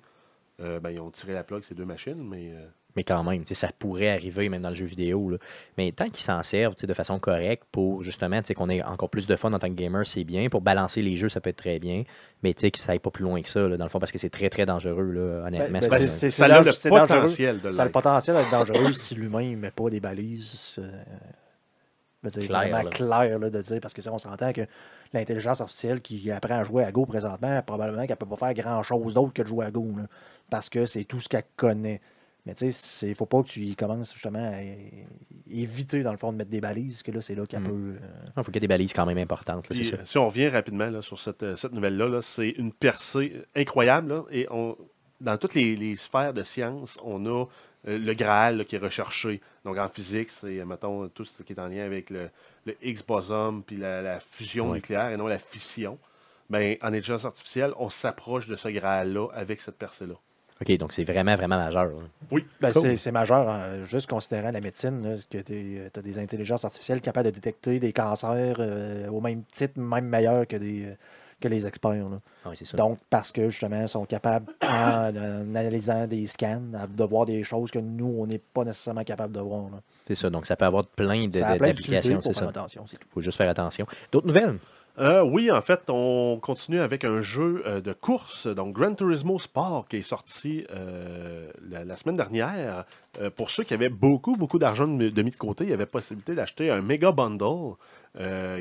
Euh, 0.60 0.80
ben, 0.80 0.90
ils 0.90 1.00
ont 1.00 1.12
tiré 1.12 1.34
la 1.34 1.44
plug, 1.44 1.64
ces 1.64 1.76
deux 1.76 1.86
machines, 1.86 2.18
mais 2.28 2.52
euh, 2.52 2.66
Mais 2.96 3.04
quand 3.04 3.24
même, 3.24 3.44
tu 3.44 3.50
sais, 3.50 3.54
ça 3.54 3.70
pourrait 3.78 4.10
arriver 4.10 4.50
même 4.50 4.64
dans 4.64 4.70
le 4.72 4.76
jeu 4.76 4.86
vidéo. 4.86 5.30
là. 5.30 5.38
Mais 5.78 5.92
tant 5.92 6.06
qu'ils 6.10 6.24
s'en 6.24 6.42
servent 6.42 6.74
tu 6.74 6.82
sais, 6.82 6.88
de 6.88 6.96
façon 6.96 7.20
correcte 7.20 7.64
pour 7.72 8.02
justement 8.02 8.42
tu 8.42 8.48
sais, 8.48 8.54
qu'on 8.56 8.68
ait 8.70 8.82
encore 8.82 9.12
plus 9.12 9.28
de 9.28 9.36
fun 9.36 9.54
en 9.54 9.60
tant 9.60 9.68
que 9.70 9.76
gamer, 9.76 10.08
c'est 10.08 10.24
bien. 10.24 10.50
Pour 10.50 10.62
balancer 10.62 11.04
les 11.04 11.16
jeux, 11.16 11.30
ça 11.30 11.42
peut 11.42 11.52
être 11.52 11.58
très 11.58 11.78
bien. 11.78 12.06
Mais 12.42 12.56
tu 12.56 12.62
sais, 12.62 12.72
que 12.72 12.80
ça 12.80 12.94
aille 12.94 13.00
pas 13.00 13.12
plus 13.12 13.22
loin 13.24 13.40
que 13.44 13.50
ça, 13.50 13.68
là, 13.68 13.78
dans 13.78 13.84
le 13.86 13.90
fond, 13.92 14.00
parce 14.00 14.12
que 14.12 14.18
c'est 14.18 14.32
très 14.32 14.50
très 14.50 14.66
dangereux, 14.66 15.12
là, 15.12 15.46
honnêtement. 15.46 15.80
Ben, 15.80 15.82
c'est 15.84 15.90
ben, 15.90 16.10
c'est- 16.10 16.30
ça 16.32 16.46
a 16.46 16.62
le 16.62 16.90
potentiel 16.90 17.62
de 17.62 17.70
Ça 17.70 17.84
a 17.84 17.86
le 17.86 17.92
potentiel 17.92 18.36
d'être 18.38 18.50
dangereux 18.50 18.92
si 18.94 19.14
l'humain 19.14 19.52
ne 19.52 19.58
met 19.58 19.70
pas 19.70 19.92
des 19.92 20.00
balises 20.00 20.78
euh, 20.80 20.90
je 22.30 22.36
veux 22.36 22.42
dire, 22.42 22.50
Claires, 22.50 22.62
vraiment 22.62 22.90
là. 23.00 23.38
là, 23.38 23.50
de 23.50 23.62
dire, 23.62 23.80
parce 23.82 23.94
que 23.94 24.02
ça, 24.02 24.12
on 24.13 24.18
s'entend 24.18 24.54
que 24.54 24.62
l'intelligence 25.13 25.62
artificielle 25.62 26.02
qui 26.02 26.30
apprend 26.32 26.60
à 26.60 26.63
jouer 26.63 26.84
à 26.84 26.92
Go 26.92 27.06
présentement, 27.06 27.62
probablement 27.66 28.02
qu'elle 28.06 28.18
ne 28.20 28.26
peut 28.26 28.36
pas 28.36 28.48
faire 28.52 28.54
grand-chose 28.54 29.13
d'autre 29.13 29.34
que 29.34 29.42
de 29.42 29.48
jouer 29.48 29.66
à 29.66 29.72
Go, 29.72 29.86
là, 29.98 30.04
parce 30.50 30.70
que 30.70 30.86
c'est 30.86 31.04
tout 31.06 31.20
ce 31.20 31.30
qu'elle 31.30 31.44
connaît. 31.56 32.02
Mais 32.46 32.54
tu 32.54 32.72
sais, 32.72 33.06
il 33.08 33.10
ne 33.10 33.13
faut 33.16 33.26
pas 33.26 33.42
que 33.44 33.48
tu 33.50 33.60
y 33.62 33.76
commences 33.76 34.13
justement 34.13 34.40
à 34.54 34.62
éviter, 35.50 36.04
dans 36.04 36.12
le 36.12 36.18
fond, 36.18 36.32
de 36.32 36.38
mettre 36.38 36.50
des 36.50 36.62
balises, 36.62 36.94
parce 36.94 37.04
que 37.04 37.12
là, 37.12 37.22
c'est 37.22 37.36
là 37.36 37.46
qu'elle 37.46 37.62
Mm. 37.62 37.66
peut... 37.66 37.96
euh, 38.02 38.26
Il 38.38 38.44
faut 38.44 38.52
qu'il 38.52 38.56
y 38.56 38.58
ait 38.58 38.62
des 38.62 38.68
balises 38.68 38.94
quand 38.94 39.06
même 39.06 39.18
importantes. 39.18 39.68
là, 39.70 39.76
c'est 39.76 39.82
Puis, 39.82 39.86
sûr. 39.86 40.00
euh, 40.00 40.06
si 40.06 40.18
on 40.18 40.28
revient 40.28 40.48
rapidement 40.50 40.90
là, 40.90 41.02
sur 41.02 41.20
cette, 41.20 41.44
euh, 41.44 41.56
cette 41.56 41.74
nouvelle-là, 41.74 42.08
là, 42.08 42.22
c'est 42.22 42.50
une 42.50 42.72
percée 42.72 43.34
incroyable. 43.56 44.10
là, 44.10 44.24
et 44.32 44.48
on, 44.50 44.78
dans 45.20 45.38
toutes 45.38 45.56
les, 45.56 45.76
les 45.76 45.96
sphères 45.96 46.34
de 46.34 46.44
science, 46.44 46.98
on 47.04 47.26
a 47.26 47.30
euh, 47.30 47.46
le 47.88 48.13
Graal 48.13 48.58
là, 48.58 48.63
qui 48.65 48.76
est 48.76 48.80
recherché. 48.80 49.39
Donc 49.63 49.78
en 49.78 49.88
physique, 49.88 50.30
c'est, 50.32 50.60
euh, 50.60 50.65
mettons, 50.65 51.08
tout 51.10 51.26
ce 51.26 51.43
qui 51.43 51.54
est 51.54 51.60
en 51.60 51.67
lien 51.67 51.86
avec 51.86 52.10
le, 52.10 52.30
le 52.65 52.76
Higgs 52.82 53.06
boson 53.08 53.63
puis 53.65 53.78
la, 53.78 54.02
la 54.02 54.19
fusion 54.19 54.69
Ouais. 54.69 54.76
nucléaire 54.76 55.10
et 55.10 55.17
non 55.17 55.28
la 55.28 55.39
fission. 55.39 55.97
Ben, 56.50 56.78
en 56.82 56.88
intelligence 56.88 57.26
artificielle, 57.26 57.71
on 57.78 57.89
s'approche 57.89 58.47
de 58.47 58.56
ce 58.56 58.69
Graal-là 58.69 59.28
avec 59.34 59.62
cette 59.62 59.78
percée-là. 59.78 60.15
OK, 60.60 60.76
donc 60.78 60.91
c'est 60.93 61.04
vraiment, 61.04 61.36
vraiment 61.36 61.58
majeur. 61.58 61.91
Oui. 62.32 62.43
Ben, 62.60 62.71
Cool. 62.71 62.82
c'est- 62.82 62.95
C'est 62.95 63.12
majeur, 63.12 63.47
hein, 63.47 63.84
juste 63.84 64.10
considérant 64.10 64.50
la 64.50 64.60
médecine, 64.62 65.04
là, 65.08 65.15
que 65.30 65.38
tu 65.39 65.82
as 65.95 66.02
des 66.02 66.17
intelligences 66.19 66.65
artificielles 66.65 67.02
capables 67.02 67.28
de 67.28 67.32
détecter 67.32 67.80
des 67.80 67.93
cancers 67.93 68.56
euh, 68.60 69.08
au 69.10 69.21
même 69.21 69.43
titre, 69.52 69.78
même 69.80 70.06
meilleurs 70.08 70.47
que, 70.47 70.56
des, 70.56 70.86
euh, 70.86 70.95
que 71.39 71.47
les 71.47 71.67
experts. 71.67 71.91
là. 72.10 72.19
Ah 72.45 72.50
oui. 72.50 72.58
Donc, 72.76 73.00
parce 73.10 73.32
que 73.32 73.50
justement, 73.50 73.82
ils 73.82 73.88
sont 73.88 74.06
capables, 74.06 74.52
en, 74.63 74.67
en 75.15 75.56
analysant 75.56 76.08
des 76.08 76.26
scans, 76.26 76.62
de 76.89 77.04
voir 77.04 77.26
des 77.26 77.43
choses 77.43 77.69
que 77.71 77.80
nous, 77.80 78.15
on 78.19 78.26
n'est 78.28 78.39
pas 78.39 78.63
nécessairement 78.63 79.04
capable 79.04 79.34
de 79.34 79.39
voir. 79.39 79.63
là. 79.69 79.82
C'est 80.08 80.15
ça. 80.15 80.30
Donc 80.30 80.45
ça 80.45 80.56
peut 80.56 80.65
avoir 80.65 80.86
plein 80.88 81.28
de- 81.28 81.32
de- 81.34 81.39
d'applications. 81.39 82.21
faut 82.21 82.34
faire 82.34 82.50
attention. 82.50 82.86
Il 82.91 82.97
faut 83.13 83.21
juste 83.21 83.38
faire 83.38 83.50
attention. 83.50 83.86
D'autres 84.12 84.28
nouvelles? 84.28 84.58
Euh, 85.00 85.22
oui, 85.22 85.52
en 85.52 85.62
fait, 85.62 85.90
on 85.90 86.40
continue 86.42 86.80
avec 86.80 87.04
un 87.04 87.22
jeu 87.22 87.62
euh, 87.68 87.82
de 87.82 87.94
course, 87.94 88.48
donc 88.48 88.74
Gran 88.74 88.96
Turismo 88.96 89.38
Sport, 89.38 89.88
qui 89.88 89.98
est 89.98 90.02
sorti 90.02 90.66
euh, 90.72 91.52
la, 91.70 91.96
semaine 91.96 92.16
dernière. 92.16 92.86
Pour 93.36 93.52
ceux 93.52 93.64
qui 93.64 93.74
avaient 93.74 93.90
beaucoup, 93.90 94.36
beaucoup 94.36 94.58
d'argent 94.58 94.88
de, 94.88 95.22
mis 95.22 95.32
de 95.32 95.36
côté, 95.36 95.66
il 95.66 95.70
y 95.70 95.74
avait 95.74 95.86
possibilité 95.86 96.34
d'acheter 96.34 96.72
un 96.72 96.82
méga 96.82 97.12
bundle 97.12 97.76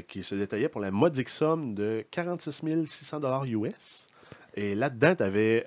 qui 0.09 0.23
se 0.23 0.35
détaillait 0.35 0.69
pour 0.69 0.81
la 0.81 0.91
modique 0.91 1.29
somme 1.29 1.75
de 1.75 2.05
46 2.11 2.63
600 2.87 3.45
US. 3.45 4.09
Et 4.55 4.75
là-dedans, 4.75 5.15
tu 5.15 5.23
avais 5.23 5.67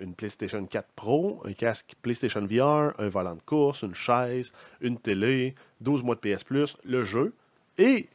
une 0.00 0.14
PlayStation 0.14 0.64
4 0.64 0.88
Pro, 0.96 1.42
un 1.44 1.52
casque 1.52 1.94
PlayStation 2.02 2.44
VR, 2.44 2.92
un 2.98 3.08
volant 3.08 3.36
de 3.36 3.42
course, 3.42 3.82
une 3.82 3.94
chaise, 3.94 4.52
une 4.80 4.98
télé, 4.98 5.54
12 5.80 6.02
mois 6.02 6.16
de 6.16 6.20
PS 6.20 6.44
le 6.84 7.04
jeu 7.04 7.32
et 7.78 8.08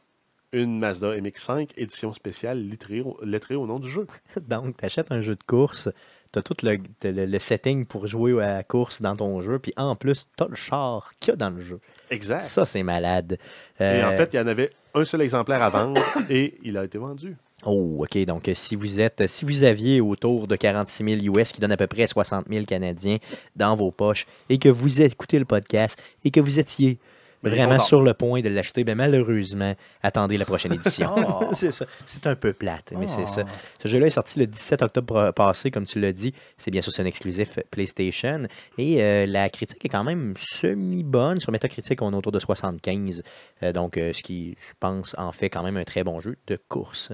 une 0.62 0.78
Mazda 0.78 1.16
MX5 1.16 1.68
édition 1.76 2.12
spéciale 2.12 2.58
lettrée, 2.60 3.00
au- 3.00 3.18
lettrée 3.22 3.54
au 3.54 3.66
nom 3.66 3.78
du 3.78 3.90
jeu. 3.90 4.06
Donc, 4.48 4.76
tu 4.76 4.84
achètes 4.84 5.10
un 5.12 5.20
jeu 5.20 5.34
de 5.34 5.42
course, 5.46 5.88
tu 6.32 6.38
as 6.38 6.42
tout 6.42 6.54
le, 6.62 6.78
t'as 7.00 7.10
le- 7.12 7.26
le 7.26 7.38
setting 7.38 7.86
pour 7.86 8.06
jouer 8.06 8.32
à 8.42 8.56
la 8.56 8.62
course 8.64 9.00
dans 9.02 9.16
ton 9.16 9.40
jeu, 9.42 9.58
puis 9.58 9.72
en 9.76 9.96
plus, 9.96 10.26
tu 10.36 10.44
as 10.44 10.48
le 10.48 10.54
char 10.56 11.12
qu'il 11.20 11.30
y 11.30 11.34
a 11.34 11.36
dans 11.36 11.50
le 11.50 11.62
jeu. 11.62 11.80
Exact. 12.10 12.42
Ça, 12.42 12.66
c'est 12.66 12.82
malade. 12.82 13.38
Et 13.80 13.82
Euh, 13.82 14.08
en 14.08 14.16
fait, 14.16 14.30
il 14.32 14.36
y 14.36 14.40
en 14.40 14.46
avait 14.46 14.70
un 14.94 15.04
seul 15.04 15.20
exemplaire 15.22 15.62
à 15.62 15.68
vendre 15.70 16.00
et 16.30 16.54
il 16.62 16.76
a 16.78 16.84
été 16.84 16.98
vendu. 16.98 17.36
Oh, 17.64 17.98
OK. 18.04 18.18
Donc, 18.26 18.48
euh, 18.48 18.54
si 18.54 18.76
vous 18.76 19.00
êtes, 19.00 19.26
si 19.28 19.44
vous 19.44 19.64
aviez 19.64 20.00
autour 20.00 20.46
de 20.46 20.56
46 20.56 21.20
000 21.22 21.36
US, 21.38 21.52
qui 21.52 21.60
donne 21.60 21.72
à 21.72 21.76
peu 21.76 21.86
près 21.86 22.06
60 22.06 22.46
000 22.48 22.64
Canadiens 22.66 23.16
dans 23.56 23.74
vos 23.76 23.90
poches, 23.90 24.26
et 24.50 24.58
que 24.58 24.68
vous 24.68 25.00
écoutez 25.00 25.38
le 25.38 25.46
podcast, 25.46 26.00
et 26.24 26.30
que 26.30 26.38
vous 26.38 26.58
étiez 26.60 26.98
vraiment 27.42 27.78
sur 27.78 28.02
le 28.02 28.14
point 28.14 28.40
de 28.40 28.48
l'acheter, 28.48 28.84
ben 28.84 28.96
malheureusement, 28.96 29.74
attendez 30.02 30.38
la 30.38 30.44
prochaine 30.44 30.72
édition. 30.72 31.14
Oh. 31.28 31.48
c'est 31.52 31.72
ça. 31.72 31.86
C'est 32.04 32.26
un 32.26 32.36
peu 32.36 32.52
plate, 32.52 32.92
mais 32.96 33.06
c'est 33.06 33.26
ça. 33.26 33.44
Ah. 33.46 33.50
Ce 33.82 33.88
jeu-là 33.88 34.06
est 34.06 34.10
sorti 34.10 34.38
le 34.38 34.46
17 34.46 34.82
octobre 34.82 35.32
passé, 35.32 35.70
comme 35.70 35.84
tu 35.84 35.98
l'as 35.98 36.12
dit. 36.12 36.34
C'est 36.56 36.70
bien 36.70 36.82
sûr 36.82 36.92
c'est 36.92 37.02
un 37.02 37.06
exclusif 37.06 37.58
PlayStation. 37.70 38.46
Et 38.78 39.02
euh, 39.02 39.26
la 39.26 39.48
critique 39.48 39.84
est 39.84 39.88
quand 39.88 40.04
même 40.04 40.34
semi-bonne. 40.36 41.40
Sur 41.40 41.52
Metacritic, 41.52 42.00
on 42.02 42.12
est 42.12 42.16
autour 42.16 42.32
de 42.32 42.38
75. 42.38 43.22
Euh, 43.62 43.72
donc, 43.72 43.96
euh, 43.96 44.12
ce 44.12 44.22
qui, 44.22 44.56
je 44.58 44.74
pense, 44.78 45.14
en 45.18 45.32
fait 45.32 45.50
quand 45.50 45.62
même 45.62 45.76
un 45.76 45.84
très 45.84 46.04
bon 46.04 46.20
jeu 46.20 46.36
de 46.46 46.58
course. 46.68 47.10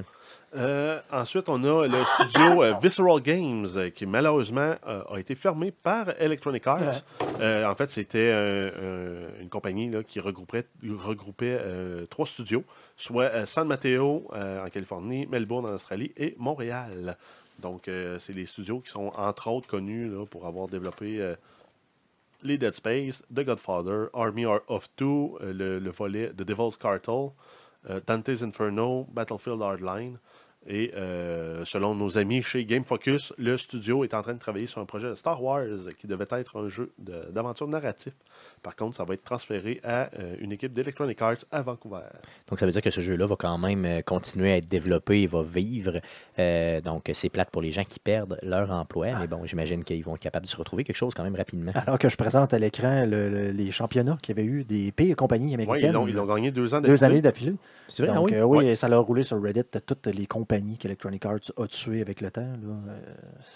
Euh, 0.55 1.01
ensuite, 1.11 1.49
on 1.49 1.65
a 1.65 1.87
le 1.87 2.05
studio 2.05 2.63
euh, 2.63 2.75
Visceral 2.83 3.21
Games 3.23 3.67
euh, 3.75 3.89
qui 3.91 4.05
malheureusement 4.05 4.75
a 4.85 5.19
été 5.19 5.35
fermé 5.35 5.71
par 5.71 6.11
Electronic 6.21 6.67
Arts. 6.67 7.03
En 7.41 7.75
fait, 7.75 7.91
c'était 7.91 8.31
un- 8.33 8.67
un- 8.67 9.41
une 9.43 9.49
compagnie 9.49 9.89
là, 9.91 10.03
qui 10.03 10.21
regroupait, 10.21 10.67
regroupait 10.87 11.59
trois 12.11 12.27
studios, 12.27 12.65
soit 12.97 13.47
San 13.47 13.67
Mateo 13.67 14.29
en 14.35 14.69
Californie, 14.69 15.27
Melbourne 15.27 15.65
en 15.67 15.75
Australie 15.75 16.13
et 16.19 16.35
Montréal. 16.39 17.17
Donc, 17.59 17.85
c'est 18.19 18.33
les 18.35 18.47
studios 18.47 18.81
qui 18.81 18.91
sont 18.91 19.11
entre 19.17 19.49
autres 19.49 19.69
connus 19.69 20.09
là, 20.09 20.27
pour 20.27 20.47
avoir 20.47 20.69
développé 20.69 21.35
les 22.43 22.59
Dead 22.59 22.75
Space, 22.75 23.23
The 23.35 23.41
Godfather, 23.45 24.07
Army 24.13 24.45
of 24.47 24.89
Two, 24.97 25.39
le, 25.41 25.79
le 25.79 25.91
volet 25.91 26.29
The 26.37 26.43
Devil's 26.43 26.77
Cartel, 26.77 27.31
Dante's 28.07 28.43
Inferno, 28.43 29.07
Battlefield 29.13 29.63
Hardline. 29.63 30.19
Et 30.69 30.93
euh, 30.95 31.65
selon 31.65 31.95
nos 31.95 32.19
amis 32.19 32.41
chez 32.43 32.65
Game 32.65 32.85
Focus, 32.85 33.33
le 33.37 33.57
studio 33.57 34.05
est 34.05 34.15
en 34.15 34.23
train 34.23 34.35
de 34.35 34.39
travailler 34.39 34.67
sur 34.67 34.81
un 34.81 34.85
projet 34.85 35.09
de 35.09 35.15
Star 35.17 35.43
Wars 35.43 35.65
qui 35.99 36.07
devait 36.07 36.27
être 36.31 36.57
un 36.57 36.69
jeu 36.69 36.93
d'aventure 36.99 37.67
narratif. 37.67 38.13
Par 38.63 38.77
contre, 38.77 38.97
ça 38.97 39.03
va 39.05 39.15
être 39.15 39.25
transféré 39.25 39.81
à 39.83 40.09
euh, 40.19 40.37
une 40.41 40.53
équipe 40.53 40.73
d'Electronic 40.73 41.21
Arts 41.21 41.45
à 41.51 41.63
Vancouver. 41.63 42.03
Donc, 42.49 42.61
ça 42.61 42.67
veut 42.67 42.71
dire 42.71 42.81
que 42.81 42.91
ce 42.93 43.01
jeu-là 43.01 43.27
va 43.27 43.35
quand 43.35 43.59
même 43.59 43.85
euh, 43.85 44.03
continuer 44.03 44.53
à 44.53 44.57
être 44.59 44.69
développé 44.69 45.23
et 45.23 45.27
va 45.27 45.43
vivre. 45.43 46.01
Euh, 46.39 46.81
donc, 46.81 47.11
c'est 47.13 47.29
plate 47.29 47.51
pour 47.51 47.61
les 47.61 47.73
gens 47.73 47.85
qui 47.85 47.99
perdent 47.99 48.39
leur 48.45 48.71
emploi. 48.71 49.09
Mais 49.19 49.27
bon, 49.27 49.45
j'imagine 49.45 49.83
qu'ils 49.83 50.05
vont 50.05 50.15
être 50.15 50.21
capables 50.23 50.47
de 50.47 50.51
se 50.51 50.57
retrouver 50.57 50.85
quelque 50.85 50.97
chose 50.97 51.13
quand 51.13 51.25
même 51.25 51.35
rapidement. 51.35 51.73
Alors 51.75 51.99
que 51.99 52.09
je 52.09 52.17
présente 52.17 52.55
à 52.55 52.59
l'écran 52.61 53.05
le- 53.05 53.29
le- 53.29 53.51
les 53.51 53.71
championnats 53.73 54.17
qu'il 54.23 54.37
y 54.37 54.41
avait 54.41 54.49
eu 54.49 54.63
des 54.63 54.93
pires 54.93 55.17
compagnies 55.17 55.49
Oui, 55.49 55.55
américaines. 55.55 55.91
ils 55.91 55.93
l'ont 55.93 56.07
ils 56.07 56.15
l'ont 56.15 56.27
gagné 56.27 56.53
deux 56.53 56.73
ans 56.73 56.81
deux 56.81 57.03
années 57.03 57.21
d'affilée. 57.21 57.55
C'est 57.89 58.05
vrai? 58.05 58.15
Donc, 58.15 58.29
ah 58.31 58.35
oui? 58.35 58.39
euh, 58.39 58.45
oui, 58.45 58.65
Ouais. 58.67 58.75
ça 58.77 58.87
l'a 58.87 58.99
roulé 58.99 59.25
sur 59.25 59.43
Reddit 59.43 59.63
toutes 59.85 60.07
les 60.07 60.27
compagnies 60.27 60.52
qu'Electronic 60.79 61.25
Arts 61.27 61.53
a 61.57 61.67
tuées 61.67 62.01
avec 62.01 62.21
le 62.21 62.31
temps. 62.31 62.41
là. 62.43 62.75
Euh, 62.89 63.01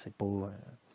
c'est 0.03 0.13
pas. 0.15 0.25
euh, 0.25 0.47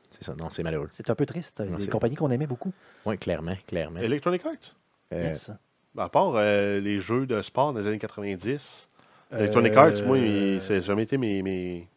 C'est 0.10 0.24
ça. 0.24 0.36
Non, 0.38 0.49
c'est 0.49 0.64
malheureux. 0.64 0.89
c'est 0.91 1.10
un 1.10 1.16
peu 1.16 1.26
triste. 1.26 1.60
Non, 1.62 1.78
des 1.78 1.84
c'est- 1.86 1.89
compagnies 1.89 2.16
qu'on 2.16 2.30
aimait 2.32 2.47
beaucoup. 2.47 2.72
Oui, 3.06 3.18
clairement, 3.18 3.56
clairement. 3.68 3.99
Electronic 3.99 4.45
Arts? 4.45 4.76
Euh, 5.14 5.30
Yes. 5.30 5.52
À 5.97 6.08
part 6.10 6.34
euh, 6.36 6.80
les 6.80 6.99
jeux 6.99 7.26
de 7.26 7.41
sport 7.41 7.74
des 7.74 7.86
années 7.88 7.99
90, 7.99 8.88
Euh, 9.34 9.39
Electronic 9.39 9.76
Arts, 9.76 10.04
moi, 10.06 10.18
il- 10.18 10.62
ça 10.62 10.74
n'a 10.76 10.80
jamais 10.82 11.04
été 11.04 11.18
mes, 11.18 11.41
mes, 11.41 11.88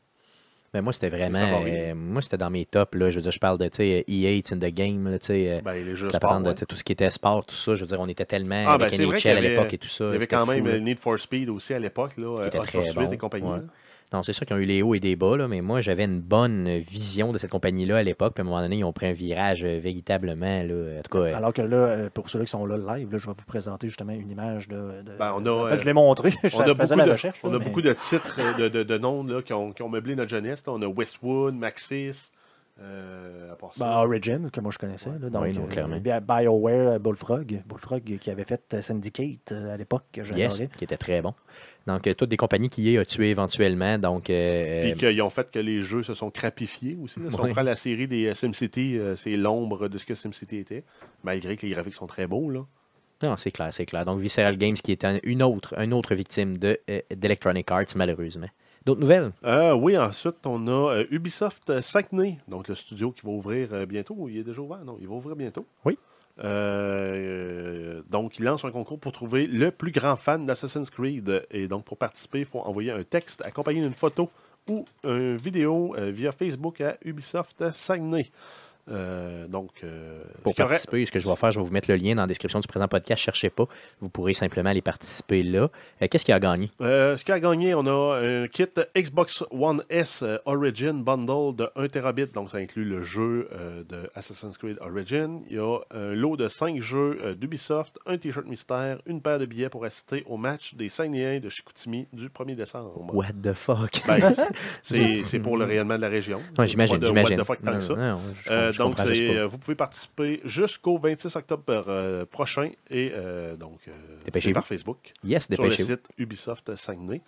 Mais 0.72 0.80
moi, 0.82 0.92
c'était 0.92 1.08
vraiment. 1.10 1.62
euh, 1.64 1.94
moi, 1.94 2.20
c'était 2.22 2.36
dans 2.36 2.50
mes 2.50 2.64
tops. 2.66 2.94
Là. 2.96 3.10
Je 3.10 3.16
veux 3.16 3.22
dire, 3.22 3.30
je 3.32 3.38
parle 3.40 3.58
de 3.58 3.66
tu 3.68 3.76
sais, 3.78 4.04
EA, 4.08 4.36
it's 4.36 4.52
in 4.52 4.58
the 4.58 4.72
game. 4.72 5.08
Là, 5.08 5.18
tu 5.20 5.26
sais, 5.26 5.60
Ben, 5.64 5.72
les 5.84 5.94
jeux 5.96 6.10
sport, 6.10 6.40
de 6.40 6.48
ouais. 6.48 6.54
tout 6.54 6.76
ce 6.76 6.82
qui 6.84 6.92
était 6.92 7.10
sport, 7.10 7.44
tout 7.46 7.54
ça. 7.56 7.74
Je 7.76 7.80
veux 7.82 7.86
dire, 7.86 8.00
on 8.00 8.08
était 8.08 8.24
tellement 8.24 8.64
Ah, 8.68 8.78
ben, 8.78 8.84
avec 8.86 8.96
c'est 8.96 9.04
vrai 9.04 9.14
NHL 9.16 9.20
qu'il 9.20 9.30
y 9.30 9.34
à 9.34 9.36
avait- 9.38 9.48
l'époque 9.50 9.72
et 9.74 9.78
tout 9.78 9.88
ça. 9.88 10.04
Il 10.06 10.12
y 10.12 10.16
avait 10.16 10.26
quand 10.28 10.44
fou, 10.44 10.50
même 10.52 10.66
là. 10.66 10.78
Need 10.80 10.98
for 10.98 11.16
Speed 11.18 11.48
aussi 11.48 11.74
à 11.74 11.78
l'époque, 11.78 12.16
là, 12.16 12.40
Qui 12.42 12.46
était 12.48 12.58
Hot 12.58 12.62
très 12.62 12.78
Pursuit 12.82 12.94
bon, 13.04 13.10
et 13.12 13.18
compagnie. 13.18 13.48
ouais. 13.48 13.58
Non, 14.14 14.22
c'est 14.22 14.32
sûr 14.32 14.46
qu'ils 14.46 14.54
ont 14.56 14.60
eu 14.60 14.64
les 14.64 14.80
hauts 14.80 14.94
et 14.94 15.00
des 15.00 15.16
bas, 15.16 15.36
là, 15.36 15.48
mais 15.48 15.60
moi, 15.60 15.80
j'avais 15.80 16.04
une 16.04 16.20
bonne 16.20 16.78
vision 16.78 17.32
de 17.32 17.38
cette 17.38 17.50
compagnie-là 17.50 17.96
à 17.98 18.02
l'époque. 18.04 18.34
Puis 18.34 18.42
à 18.42 18.44
un 18.44 18.48
moment 18.48 18.62
donné, 18.62 18.76
ils 18.76 18.84
ont 18.84 18.92
pris 18.92 19.06
un 19.06 19.12
virage 19.12 19.64
euh, 19.64 19.80
véritablement. 19.82 20.62
Là, 20.62 20.98
en 21.00 21.02
tout 21.02 21.18
cas, 21.18 21.24
euh, 21.24 21.36
Alors 21.36 21.52
que 21.52 21.62
là, 21.62 21.76
euh, 21.76 22.10
pour 22.14 22.30
ceux 22.30 22.40
qui 22.44 22.46
sont 22.46 22.64
là 22.64 22.76
live, 22.96 23.10
là, 23.12 23.18
je 23.18 23.26
vais 23.26 23.32
vous 23.36 23.44
présenter 23.44 23.88
justement 23.88 24.12
une 24.12 24.30
image 24.30 24.68
de. 24.68 24.76
de- 25.02 25.16
Ben, 25.18 25.34
on 25.36 25.44
a, 25.44 25.50
en 25.50 25.66
fait, 25.68 25.78
je 25.80 25.84
l'ai 25.84 25.92
montré. 25.92 26.30
je 26.44 26.56
On 26.56 26.60
a, 26.60 26.74
beaucoup 26.74 26.94
la 26.96 27.06
de, 27.06 27.10
recherche. 27.10 27.40
on 27.42 27.48
là, 27.50 27.56
a 27.56 27.58
mais- 27.58 27.64
beaucoup 27.64 27.82
de 27.82 27.92
titres 27.92 28.38
de, 28.58 28.68
de, 28.68 28.82
de 28.84 28.98
noms 28.98 29.24
là, 29.24 29.42
qui, 29.42 29.52
ont, 29.52 29.72
qui 29.72 29.82
ont 29.82 29.88
meublé 29.88 30.14
notre 30.14 30.30
jeunesse. 30.30 30.62
On 30.68 30.80
a 30.80 30.86
Westwood, 30.86 31.54
Maxis, 31.56 32.30
euh, 32.80 33.52
à 33.52 33.56
part 33.56 33.72
ça. 33.74 33.84
Ben, 33.84 33.90
Origin, 33.98 34.48
que 34.50 34.60
moi 34.60 34.70
je 34.72 34.78
connaissais. 34.78 35.10
là, 35.10 35.28
donc, 35.30 35.42
Oui, 35.42 35.52
non, 35.54 35.64
euh, 35.64 35.66
clairement. 35.66 35.96
Bi- 35.96 36.10
BioWare, 36.26 37.00
Bullfrog. 37.00 37.62
Bullfrog 37.66 38.18
qui 38.20 38.30
avait 38.30 38.44
fait 38.44 38.76
Syndicate 38.80 39.52
à 39.52 39.76
l'époque, 39.76 40.04
que 40.12 40.20
yes, 40.20 40.28
j'adorais. 40.56 40.68
qui 40.76 40.84
était 40.84 40.96
très 40.96 41.20
bon. 41.22 41.34
Donc, 41.86 42.06
euh, 42.06 42.14
toutes 42.14 42.30
des 42.30 42.36
compagnies 42.36 42.68
qui 42.70 42.96
a 42.96 43.04
tué 43.04 43.28
éventuellement. 43.30 43.98
Donc, 43.98 44.30
euh, 44.30 44.82
Puis 44.82 44.92
euh, 45.06 45.10
qu'ils 45.12 45.22
ont 45.22 45.30
fait 45.30 45.50
que 45.50 45.58
les 45.58 45.82
jeux 45.82 46.02
se 46.02 46.14
sont 46.14 46.30
crapifiés 46.30 46.96
aussi. 47.02 47.20
là. 47.20 47.26
Si 47.30 47.40
on 47.40 47.48
prend 47.48 47.62
la 47.62 47.76
série 47.76 48.08
des 48.08 48.34
SimCity, 48.34 48.98
c'est 49.16 49.36
l'ombre 49.36 49.88
de 49.88 49.98
ce 49.98 50.04
que 50.06 50.14
SimCity 50.14 50.56
était, 50.58 50.84
malgré 51.22 51.56
que 51.56 51.66
les 51.66 51.72
graphiques 51.72 51.94
sont 51.94 52.06
très 52.06 52.26
beaux. 52.26 52.48
Là. 52.50 52.64
non, 53.22 53.36
c'est 53.36 53.50
clair, 53.50 53.72
c'est 53.72 53.86
clair. 53.86 54.04
Donc, 54.04 54.20
Visceral 54.20 54.56
Games 54.56 54.74
qui 54.74 54.92
est 54.92 55.04
un- 55.04 55.18
une 55.22 55.42
autre, 55.42 55.78
une 55.78 55.92
autre 55.94 56.14
victime 56.14 56.58
de, 56.58 56.78
euh, 56.90 57.00
d'Electronic 57.14 57.70
Arts, 57.70 57.84
malheureusement. 57.96 58.48
D'autres 58.84 59.00
nouvelles? 59.00 59.32
Euh, 59.44 59.72
oui, 59.74 59.96
ensuite, 59.96 60.44
on 60.46 60.66
a 60.68 60.92
euh, 60.94 61.04
Ubisoft 61.10 61.80
Saguenay, 61.80 62.38
donc 62.48 62.68
le 62.68 62.74
studio 62.74 63.12
qui 63.12 63.24
va 63.24 63.32
ouvrir 63.32 63.86
bientôt. 63.86 64.28
Il 64.28 64.38
est 64.38 64.42
déjà 64.44 64.60
ouvert? 64.60 64.84
Non, 64.84 64.98
il 65.00 65.08
va 65.08 65.14
ouvrir 65.14 65.36
bientôt. 65.36 65.64
Oui. 65.86 65.96
Euh, 66.42 68.02
donc, 68.10 68.38
il 68.38 68.44
lance 68.44 68.64
un 68.64 68.70
concours 68.70 68.98
pour 68.98 69.12
trouver 69.12 69.46
le 69.46 69.70
plus 69.70 69.92
grand 69.92 70.16
fan 70.16 70.46
d'Assassin's 70.46 70.90
Creed. 70.90 71.46
Et 71.50 71.68
donc, 71.68 71.84
pour 71.84 71.96
participer, 71.96 72.40
il 72.40 72.46
faut 72.46 72.60
envoyer 72.60 72.90
un 72.90 73.04
texte 73.04 73.42
accompagné 73.42 73.80
d'une 73.80 73.94
photo 73.94 74.30
ou 74.68 74.84
une 75.04 75.36
vidéo 75.36 75.94
euh, 75.96 76.10
via 76.10 76.32
Facebook 76.32 76.80
à 76.80 76.96
Ubisoft 77.04 77.72
Saguenay. 77.72 78.30
Euh, 78.90 79.46
donc, 79.46 79.70
euh, 79.82 80.22
Pour 80.42 80.54
qu'il 80.54 80.62
y 80.62 80.64
aurait- 80.64 80.74
participer, 80.74 81.06
ce 81.06 81.12
que 81.12 81.18
je 81.18 81.28
vais 81.28 81.36
faire, 81.36 81.52
je 81.52 81.58
vais 81.58 81.64
vous 81.64 81.72
mettre 81.72 81.90
le 81.90 81.96
lien 81.96 82.14
dans 82.14 82.22
la 82.22 82.26
description 82.26 82.60
du 82.60 82.66
présent 82.68 82.86
podcast. 82.88 83.22
Cherchez 83.22 83.50
pas. 83.50 83.66
Vous 84.00 84.08
pourrez 84.08 84.34
simplement 84.34 84.70
aller 84.70 84.82
participer 84.82 85.42
là. 85.42 85.70
Euh, 86.02 86.06
qu'est-ce 86.10 86.24
qu'il 86.24 86.34
a 86.34 86.40
gagné? 86.40 86.70
Euh, 86.80 87.16
ce 87.16 87.24
qui 87.24 87.32
a 87.32 87.40
gagné, 87.40 87.74
on 87.74 87.86
a 87.86 88.18
un 88.20 88.46
kit 88.48 88.66
Xbox 88.96 89.42
One 89.50 89.82
S 89.88 90.22
Origin 90.44 91.02
Bundle 91.02 91.56
de 91.56 91.68
1 91.76 91.88
Terabit, 91.88 92.26
donc 92.26 92.50
ça 92.50 92.58
inclut 92.58 92.84
le 92.84 93.02
jeu 93.02 93.48
de 93.88 94.10
Assassin's 94.14 94.56
Creed 94.58 94.76
Origin. 94.80 95.40
Il 95.48 95.56
y 95.56 95.58
a 95.60 95.78
un 95.90 96.14
lot 96.14 96.36
de 96.36 96.48
5 96.48 96.80
jeux 96.80 97.34
d'Ubisoft, 97.38 97.98
un 98.06 98.18
t-shirt 98.18 98.46
mystère, 98.46 98.98
une 99.06 99.20
paire 99.22 99.38
de 99.38 99.46
billets 99.46 99.68
pour 99.68 99.84
assister 99.84 100.22
au 100.26 100.36
match 100.36 100.74
des 100.74 100.88
Saguenayens 100.88 101.40
de 101.40 101.48
Chicoutimi 101.48 102.06
du 102.12 102.28
1er 102.28 102.54
décembre. 102.54 102.92
What 103.14 103.32
the 103.42 103.52
fuck? 103.54 104.02
Ben, 104.06 104.34
c'est 104.82 105.38
pour 105.40 105.56
le 105.56 105.64
rayonnement 105.64 105.96
de 105.96 106.02
la 106.02 106.08
région. 106.08 106.40
Ouais, 106.58 106.68
j'imagine, 106.68 107.02
j'imagine. 107.04 107.38
What 107.38 107.44
the 107.44 107.46
fuck 107.46 107.62
tant 107.62 107.72
que 107.74 107.80
ça. 107.80 107.94
Non, 107.94 108.18
non, 108.18 108.72
donc, 108.78 108.98
euh, 109.00 109.46
vous 109.46 109.58
pouvez 109.58 109.74
participer 109.74 110.40
jusqu'au 110.44 110.98
26 110.98 111.36
octobre 111.36 111.64
euh, 111.68 112.24
prochain 112.24 112.70
et 112.90 113.12
euh, 113.14 113.56
donc 113.56 113.80
Dépêchez-vous. 114.24 114.54
par 114.54 114.66
Facebook 114.66 115.12
Yes, 115.22 115.48
sur 115.52 115.64
le 115.64 115.70
site 115.72 116.08
Ubisoft 116.18 116.74
Saguenay. 116.76 117.20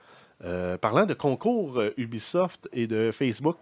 Parlant 0.81 1.07
de 1.07 1.15
concours 1.15 1.83
Ubisoft 1.97 2.69
et 2.73 2.87
de 2.87 3.11
Facebook, 3.11 3.57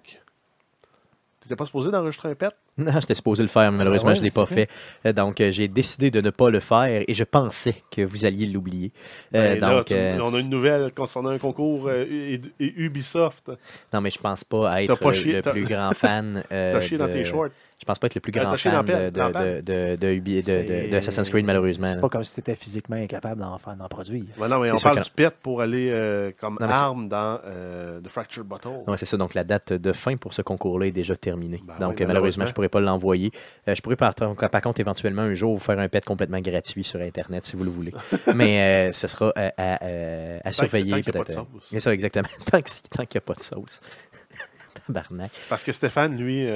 t'étais 1.41 1.57
pas 1.57 1.67
supposé 1.67 1.91
d'enregistrer 1.91 2.31
un 2.31 2.35
pet? 2.35 2.51
Non, 2.77 2.91
j'étais 3.01 3.15
supposé 3.15 3.41
le 3.45 3.49
faire, 3.49 3.71
mais 3.71 3.79
malheureusement, 3.79 4.09
ouais, 4.09 4.15
je 4.17 4.21
ne 4.21 4.25
l'ai 4.25 4.33
pas 4.33 4.47
fait. 4.47 4.69
Donc, 5.13 5.37
j'ai 5.39 5.69
décidé 5.69 6.11
de 6.11 6.21
ne 6.21 6.31
pas 6.31 6.51
le 6.51 6.59
faire 6.59 7.05
et 7.07 7.15
je 7.15 7.23
pensais 7.23 7.77
que 7.89 8.03
vous 8.03 8.25
alliez 8.25 8.47
l'oublier. 8.47 8.91
Euh, 9.33 9.55
Ben, 9.61 9.61
là, 9.61 9.85
tu- 9.85 9.95
on 10.21 10.35
a 10.35 10.41
une 10.41 10.49
nouvelle 10.51 10.93
concernant 10.93 11.29
un 11.31 11.39
concours 11.39 11.87
euh, 11.87 12.05
et, 12.11 12.41
et 12.59 12.73
Ubisoft. 12.77 13.53
non, 13.93 14.01
mais 14.01 14.11
je 14.11 14.19
pense 14.19 14.43
pas 14.43 14.83
être 14.83 14.99
pas 14.99 15.13
le, 15.13 15.41
plus 15.53 15.63
grand 15.69 15.93
fan. 15.95 16.43
euh, 16.51 16.73
T'as 16.73 16.81
chié 16.81 16.99
dans 16.99 17.07
de- 17.07 17.13
tes 17.13 17.23
shorts. 17.23 17.51
Je 17.85 17.87
pense 17.87 17.99
pas 17.99 18.07
être 18.07 18.15
le 18.15 18.23
plus 18.23 18.33
grand 18.33 18.57
fan 18.57 18.81
de, 18.81 18.87
pelle, 18.93 19.11
dans 19.11 19.29
la 19.29 19.57
de, 19.57 19.61
de, 19.61 19.97
de, 19.97 20.07
Ubi- 20.15 20.37
de- 20.37 20.39
de- 20.41 20.43
C'est- 20.43 20.89
de 20.89 20.97
Assassin's 20.97 21.29
Creed, 21.29 21.45
malheureusement. 21.45 21.89
C'est 21.93 22.01
pas 22.01 22.09
comme 22.09 22.25
si 22.25 22.33
tu 22.33 22.41
étais 22.41 22.57
physiquement 22.57 22.97
incapable 22.97 23.43
d'en 23.43 23.59
faire, 23.59 23.77
d'en 23.77 23.89
produire. 23.89 24.25
Ben 24.39 24.49
non, 24.49 24.61
mais 24.61 24.71
on 24.73 24.79
parle 24.79 25.01
que- 25.01 25.05
du 25.05 25.11
pet 25.11 25.35
pour 25.43 25.61
aller 25.61 25.91
euh, 25.93 26.33
comme 26.41 26.57
Non, 26.59 26.67
arme 26.71 27.09
dans 27.11 27.41
euh, 27.45 28.01
The 28.01 28.09
Fractured 28.09 28.47
Bottle. 28.47 28.69
Ouais, 28.87 28.97
c'est 28.97 29.05
ça. 29.05 29.19
Donc, 29.19 29.35
la 29.35 29.45
date 29.45 29.75
de 29.75 29.93
fin 29.93 30.17
pour 30.17 30.33
ce 30.33 30.41
concours-là 30.41 30.87
est 30.87 30.93
déjà 30.93 31.15
terminée. 31.15 31.63
Ben 31.63 31.75
donc, 31.79 31.97
oui, 31.99 32.05
euh, 32.05 32.07
malheureusement, 32.07 32.47
je 32.47 32.53
ne 32.53 32.55
pourrais 32.55 32.71
pas 32.71 32.81
l'envoyer. 32.81 33.31
Euh, 33.69 33.75
je 33.75 33.83
pourrais, 33.83 33.97
par, 33.97 34.15
par 34.15 34.63
contre, 34.63 34.81
éventuellement, 34.81 35.21
un 35.23 35.35
jour, 35.35 35.53
vous 35.55 35.63
faire 35.63 35.79
un 35.79 35.89
pet 35.89 36.03
complètement 36.03 36.41
gratuit 36.41 36.85
sur 36.85 37.01
Internet, 37.03 37.45
si 37.45 37.55
vous 37.55 37.65
le 37.65 37.71
voulez. 37.71 37.93
Mais 38.35 38.89
euh, 38.89 38.93
ce 38.93 39.09
sera 39.09 39.31
euh, 39.37 39.51
à, 39.59 39.85
euh, 39.85 40.39
à 40.39 40.43
Tant 40.45 40.49
que- 40.49 40.55
surveiller. 40.55 40.91
tant 40.93 40.97
qu'il 41.03 41.07
y 41.07 41.11
a 41.11 41.13
pas 41.13 41.19
de 41.19 41.25
peut-être. 41.25 41.39
sauce. 41.53 41.69
C'est 41.71 41.81
ça, 41.81 41.93
exactement. 41.93 42.29
tant 42.51 42.63
que- 42.63 42.71
tant 42.91 43.05
qu'il 43.05 43.19
n'y 43.19 43.25
a 43.25 43.27
pas 43.27 43.35
de 43.35 43.43
sauce. 43.43 43.81
Tabarnak. 44.87 45.31
Parce 45.49 45.63
que 45.63 45.73
Stéphane, 45.73 46.17
lui, 46.17 46.47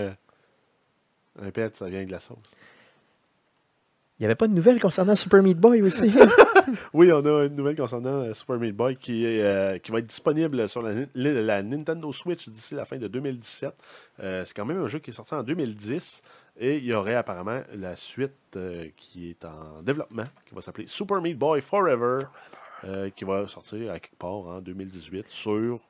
un 1.42 1.50
pet, 1.50 1.76
ça 1.76 1.88
vient 1.88 2.04
de 2.04 2.10
la 2.10 2.20
sauce. 2.20 2.38
Il 4.18 4.22
n'y 4.22 4.26
avait 4.26 4.34
pas 4.34 4.48
de 4.48 4.54
nouvelles 4.54 4.80
concernant 4.80 5.14
Super 5.14 5.42
Meat 5.42 5.58
Boy 5.58 5.82
aussi? 5.82 6.12
Oui, 6.92 7.10
on 7.12 7.24
a 7.24 7.46
une 7.46 7.54
nouvelle 7.54 7.76
concernant 7.76 8.24
euh, 8.24 8.34
Super 8.34 8.58
Meat 8.58 8.76
Boy 8.76 8.96
qui, 8.96 9.24
est, 9.24 9.42
euh, 9.42 9.78
qui 9.78 9.90
va 9.90 10.00
être 10.00 10.06
disponible 10.06 10.68
sur 10.68 10.82
la, 10.82 11.62
Nintendo 11.62 12.12
Switch 12.12 12.46
d'ici 12.50 12.74
la 12.74 12.84
fin 12.84 12.98
de 12.98 13.08
2017. 13.08 13.72
Euh, 14.20 14.44
c'est 14.44 14.52
quand 14.52 14.66
même 14.66 14.82
un 14.82 14.86
jeu 14.86 14.98
qui 14.98 15.08
est 15.08 15.14
sorti 15.14 15.32
en 15.34 15.42
2010 15.42 16.22
et 16.60 16.76
il 16.78 16.84
y 16.84 16.92
aurait 16.92 17.14
apparemment 17.14 17.62
la 17.74 17.94
suite 17.94 18.32
euh, 18.56 18.88
qui 18.96 19.30
est 19.30 19.44
en 19.44 19.82
développement, 19.82 20.24
qui 20.46 20.54
va 20.54 20.60
s'appeler 20.60 20.88
Super 20.88 21.20
Meat 21.20 21.38
Boy 21.38 21.60
Forever, 21.60 22.24
euh, 22.84 23.10
qui 23.10 23.24
va 23.24 23.46
sortir 23.46 23.92
à 23.92 24.00
quelque 24.00 24.16
part 24.16 24.46
en 24.46 24.60
2018 24.60 25.26
sur 25.28 25.80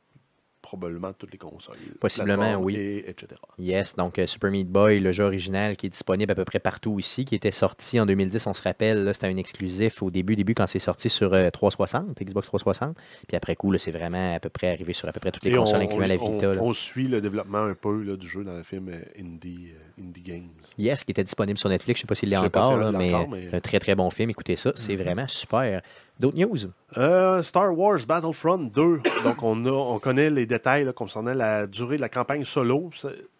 probablement 0.68 1.12
toutes 1.14 1.32
les 1.32 1.38
consoles. 1.38 1.76
Possiblement, 1.98 2.56
oui. 2.56 2.76
Et, 2.76 3.08
etc. 3.10 3.28
Yes, 3.58 3.96
donc 3.96 4.18
euh, 4.18 4.26
Super 4.26 4.50
Meat 4.50 4.68
Boy, 4.68 5.00
le 5.00 5.12
jeu 5.12 5.24
original 5.24 5.76
qui 5.76 5.86
est 5.86 5.88
disponible 5.88 6.30
à 6.30 6.34
peu 6.34 6.44
près 6.44 6.58
partout 6.58 6.98
ici, 6.98 7.24
qui 7.24 7.34
était 7.34 7.50
sorti 7.50 7.98
en 7.98 8.04
2010, 8.04 8.46
on 8.46 8.52
se 8.54 8.60
rappelle, 8.62 9.08
c'était 9.14 9.28
un 9.28 9.36
exclusif 9.38 10.02
au 10.02 10.10
début, 10.10 10.36
début 10.36 10.54
quand 10.54 10.66
c'est 10.66 10.78
sorti 10.78 11.08
sur 11.08 11.32
euh, 11.32 11.48
360, 11.50 12.18
Xbox 12.22 12.48
360. 12.48 12.96
Puis 13.26 13.36
après 13.36 13.56
coup, 13.56 13.76
c'est 13.78 13.90
vraiment 13.92 14.34
à 14.34 14.40
peu 14.40 14.50
près 14.50 14.68
arrivé 14.70 14.92
sur 14.92 15.08
à 15.08 15.12
peu 15.12 15.20
près 15.20 15.30
toutes 15.32 15.44
les 15.44 15.50
Et 15.52 15.56
on, 15.58 15.64
consoles, 15.64 15.80
incluant 15.80 16.06
la 16.06 16.16
on- 16.16 16.32
Vita. 16.34 16.52
là. 16.54 16.60
on 16.62 16.72
suit 16.74 17.08
le 17.08 17.20
développement 17.22 17.64
un 17.64 17.74
peu 17.74 18.02
là, 18.02 18.16
du 18.16 18.28
jeu 18.28 18.44
dans 18.44 18.56
le 18.56 18.62
film 18.62 18.88
euh, 18.90 19.00
Indie, 19.18 19.68
euh, 19.72 20.02
Indie 20.02 20.22
Games. 20.22 20.48
Yes, 20.76 21.02
qui 21.04 21.12
était 21.12 21.24
disponible 21.24 21.58
sur 21.58 21.70
Netflix, 21.70 22.00
je 22.00 22.04
ne 22.04 22.06
sais 22.06 22.08
pas 22.08 22.14
s'il 22.14 22.28
l'est 22.28 22.36
encore, 22.36 22.76
là, 22.76 22.92
l'a 22.92 22.98
mais, 22.98 23.14
encore, 23.14 23.28
mais- 23.30 23.48
c'est 23.48 23.56
un 23.56 23.60
très 23.60 23.78
très 23.80 23.94
bon 23.94 24.10
film. 24.10 24.28
Écoutez 24.30 24.56
ça, 24.56 24.72
c'est 24.74 24.96
vraiment 24.96 25.26
super. 25.28 25.80
D'autres 26.18 26.36
news? 26.36 26.58
Euh, 26.96 27.42
Star 27.42 27.76
Wars 27.76 28.00
Battlefront 28.06 28.58
2. 28.58 29.00
Donc, 29.24 29.42
on, 29.42 29.64
a, 29.66 29.70
on 29.70 29.98
connaît 29.98 30.30
les 30.30 30.46
détails 30.46 30.92
concernant 30.94 31.34
la 31.34 31.66
durée 31.66 31.96
de 31.96 32.00
la 32.00 32.08
campagne 32.08 32.44
solo. 32.44 32.90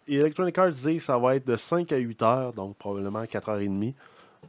Electronic 0.07 0.57
Arts 0.57 0.71
dit 0.71 0.97
que 0.97 1.03
ça 1.03 1.17
va 1.17 1.35
être 1.35 1.45
de 1.45 1.55
5 1.55 1.91
à 1.91 1.97
8 1.97 2.21
heures, 2.21 2.53
donc 2.53 2.77
probablement 2.77 3.25
4 3.25 3.49
heures 3.49 3.59
et 3.59 3.67
demie. 3.67 3.93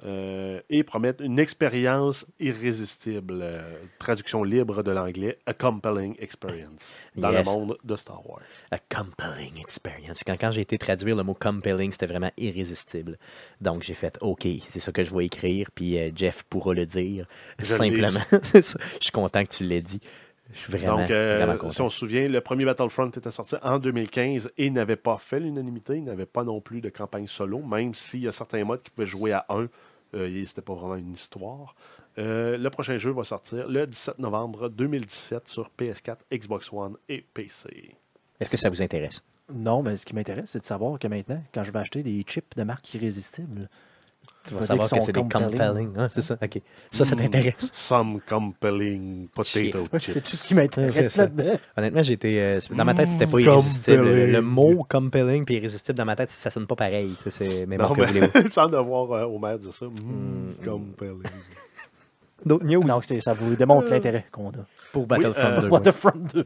Euh, 0.02 0.62
et 0.70 0.82
promettent 0.82 1.20
une 1.20 1.38
expérience 1.38 2.24
irrésistible. 2.38 3.40
euh, 3.42 3.60
traduction 3.98 4.42
libre 4.44 4.82
de 4.82 4.90
l'anglais, 4.90 5.38
a 5.46 5.52
compelling 5.52 6.14
experience 6.18 6.80
dans 7.16 7.30
Yes. 7.30 7.46
le 7.46 7.52
monde 7.52 7.76
de 7.84 7.96
Star 7.96 8.26
Wars. 8.28 8.40
A 8.70 8.78
compelling 8.78 9.58
experience. 9.60 10.22
Quand, 10.24 10.36
quand 10.40 10.52
j'ai 10.52 10.62
été 10.62 10.78
traduire 10.78 11.16
le 11.16 11.22
mot 11.22 11.34
compelling, 11.34 11.92
c'était 11.92 12.06
vraiment 12.06 12.30
irrésistible. 12.38 13.18
Donc 13.60 13.82
j'ai 13.82 13.94
fait 13.94 14.16
OK, 14.22 14.46
c'est 14.70 14.80
ça 14.80 14.90
que 14.92 15.04
je 15.04 15.14
vais 15.14 15.26
écrire, 15.26 15.68
puis 15.74 15.98
euh, 15.98 16.10
Jeff 16.14 16.44
pourra 16.44 16.72
le 16.74 16.86
dire. 16.86 17.26
Je 17.58 17.64
Simplement. 17.66 18.20
Je 18.54 18.60
suis 19.00 19.12
content 19.12 19.44
que 19.44 19.50
tu 19.54 19.64
l'aies 19.64 19.82
dit. 19.82 20.00
Je 20.52 20.58
suis 20.58 20.72
vraiment, 20.72 20.96
Donc, 21.02 21.10
euh, 21.12 21.36
vraiment 21.36 21.52
si 21.52 21.58
content. 21.58 21.84
on 21.86 21.90
se 21.90 21.98
souvient, 21.98 22.26
le 22.26 22.40
premier 22.40 22.64
Battlefront 22.64 23.08
était 23.10 23.30
sorti 23.30 23.54
en 23.62 23.78
2015 23.78 24.50
et 24.58 24.70
n'avait 24.70 24.96
pas 24.96 25.18
fait 25.18 25.38
l'unanimité. 25.38 25.96
Il 25.96 26.04
n'avait 26.04 26.26
pas 26.26 26.42
non 26.42 26.60
plus 26.60 26.80
de 26.80 26.88
campagne 26.88 27.26
solo, 27.28 27.58
même 27.60 27.94
s'il 27.94 28.22
y 28.22 28.28
a 28.28 28.32
certains 28.32 28.64
modes 28.64 28.82
qui 28.82 28.90
pouvaient 28.90 29.06
jouer 29.06 29.32
à 29.32 29.44
un. 29.50 29.68
Euh, 30.14 30.28
et 30.28 30.44
c'était 30.46 30.62
pas 30.62 30.74
vraiment 30.74 30.96
une 30.96 31.12
histoire. 31.12 31.74
Euh, 32.18 32.56
le 32.56 32.70
prochain 32.70 32.98
jeu 32.98 33.10
va 33.12 33.24
sortir 33.24 33.68
le 33.68 33.86
17 33.86 34.18
novembre 34.18 34.68
2017 34.68 35.48
sur 35.48 35.70
PS4, 35.78 36.18
Xbox 36.32 36.72
One 36.72 36.96
et 37.08 37.24
PC. 37.34 37.94
Est-ce 38.40 38.50
que 38.50 38.56
ça 38.56 38.70
vous 38.70 38.82
intéresse? 38.82 39.22
Non, 39.52 39.82
mais 39.82 39.96
ce 39.96 40.06
qui 40.06 40.14
m'intéresse, 40.14 40.50
c'est 40.50 40.60
de 40.60 40.64
savoir 40.64 40.98
que 40.98 41.08
maintenant, 41.08 41.42
quand 41.52 41.62
je 41.62 41.70
vais 41.70 41.78
acheter 41.78 42.02
des 42.02 42.22
chips 42.22 42.56
de 42.56 42.62
marque 42.62 42.92
irrésistible, 42.94 43.68
Tu 44.50 44.54
vas 44.60 44.66
savoir 44.66 44.88
que 44.90 44.96
sont 44.96 45.00
c'est 45.02 45.12
des 45.12 45.20
compelling. 45.20 45.50
compelling. 45.58 45.90
Ah, 45.98 46.08
c'est 46.10 46.20
ça, 46.22 46.36
OK. 46.42 46.60
Ça, 46.92 47.04
ça 47.04 47.16
t'intéresse? 47.16 47.70
Some 47.72 48.20
compelling 48.28 49.28
potato 49.34 49.86
c'est 49.92 49.98
chips. 50.00 50.22
tout 50.30 50.36
ce 50.36 50.42
qui 50.42 50.48
C'est 50.48 50.54
m'intéresse 50.54 51.16
là-dedans. 51.16 51.58
Honnêtement, 51.76 52.02
j'étais. 52.02 52.36
euh, 52.38 52.60
dans 52.74 52.84
ma 52.84 52.94
tête, 52.94 53.10
c'était 53.10 53.26
pas 53.26 53.36
Mm, 53.38 53.40
irrésistible. 53.40 54.02
Le, 54.04 54.40
mot 54.42 54.86
compelling 54.88 55.44
puis 55.44 55.54
irrésistible 55.56 55.96
dans 55.98 56.04
ma 56.04 56.16
tête, 56.16 56.30
ça 56.30 56.50
sonne 56.50 56.66
pas 56.66 56.76
pareil. 56.76 57.14
C'est 57.30 57.64
mais 57.66 57.78
bon, 57.78 57.94
que 57.94 58.02
semble 58.52 58.72
de 58.72 58.78
voir 58.78 59.12
euh, 59.12 59.24
Homer 59.24 59.56
dire 59.58 59.72
ça. 59.72 59.86
Mm, 59.86 59.90
Mm. 60.60 60.64
compelling. 60.64 61.22
D'autres 62.44 62.64
news? 62.64 62.82
Donc, 62.84 63.04
c'est- 63.04 63.20
ça 63.20 63.32
vous 63.34 63.54
démontre 63.56 63.88
l'intérêt 63.90 64.26
qu'on 64.32 64.48
a. 64.50 64.66
pour 64.92 65.06
Battlefront 65.06 65.46
euh, 65.46 65.60
2. 65.60 65.68
Battlefront 65.68 66.12
2. 66.34 66.44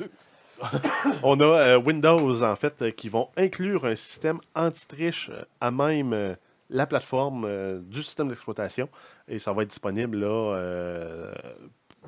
On 1.22 1.38
a 1.40 1.44
euh, 1.44 1.78
Windows, 1.78 2.42
en 2.42 2.56
fait, 2.56 2.74
euh, 2.82 2.90
qui 2.90 3.08
vont 3.08 3.28
inclure 3.36 3.84
un 3.84 3.94
système 3.94 4.38
anti-triche 4.54 5.30
euh, 5.32 5.42
à 5.60 5.70
même 5.70 6.12
euh, 6.12 6.34
la 6.74 6.86
plateforme 6.86 7.44
euh, 7.46 7.80
du 7.80 8.02
système 8.02 8.28
d'exploitation. 8.28 8.88
Et 9.28 9.38
ça 9.38 9.52
va 9.52 9.62
être 9.62 9.70
disponible 9.70 10.18
là, 10.18 10.56
euh, 10.56 11.32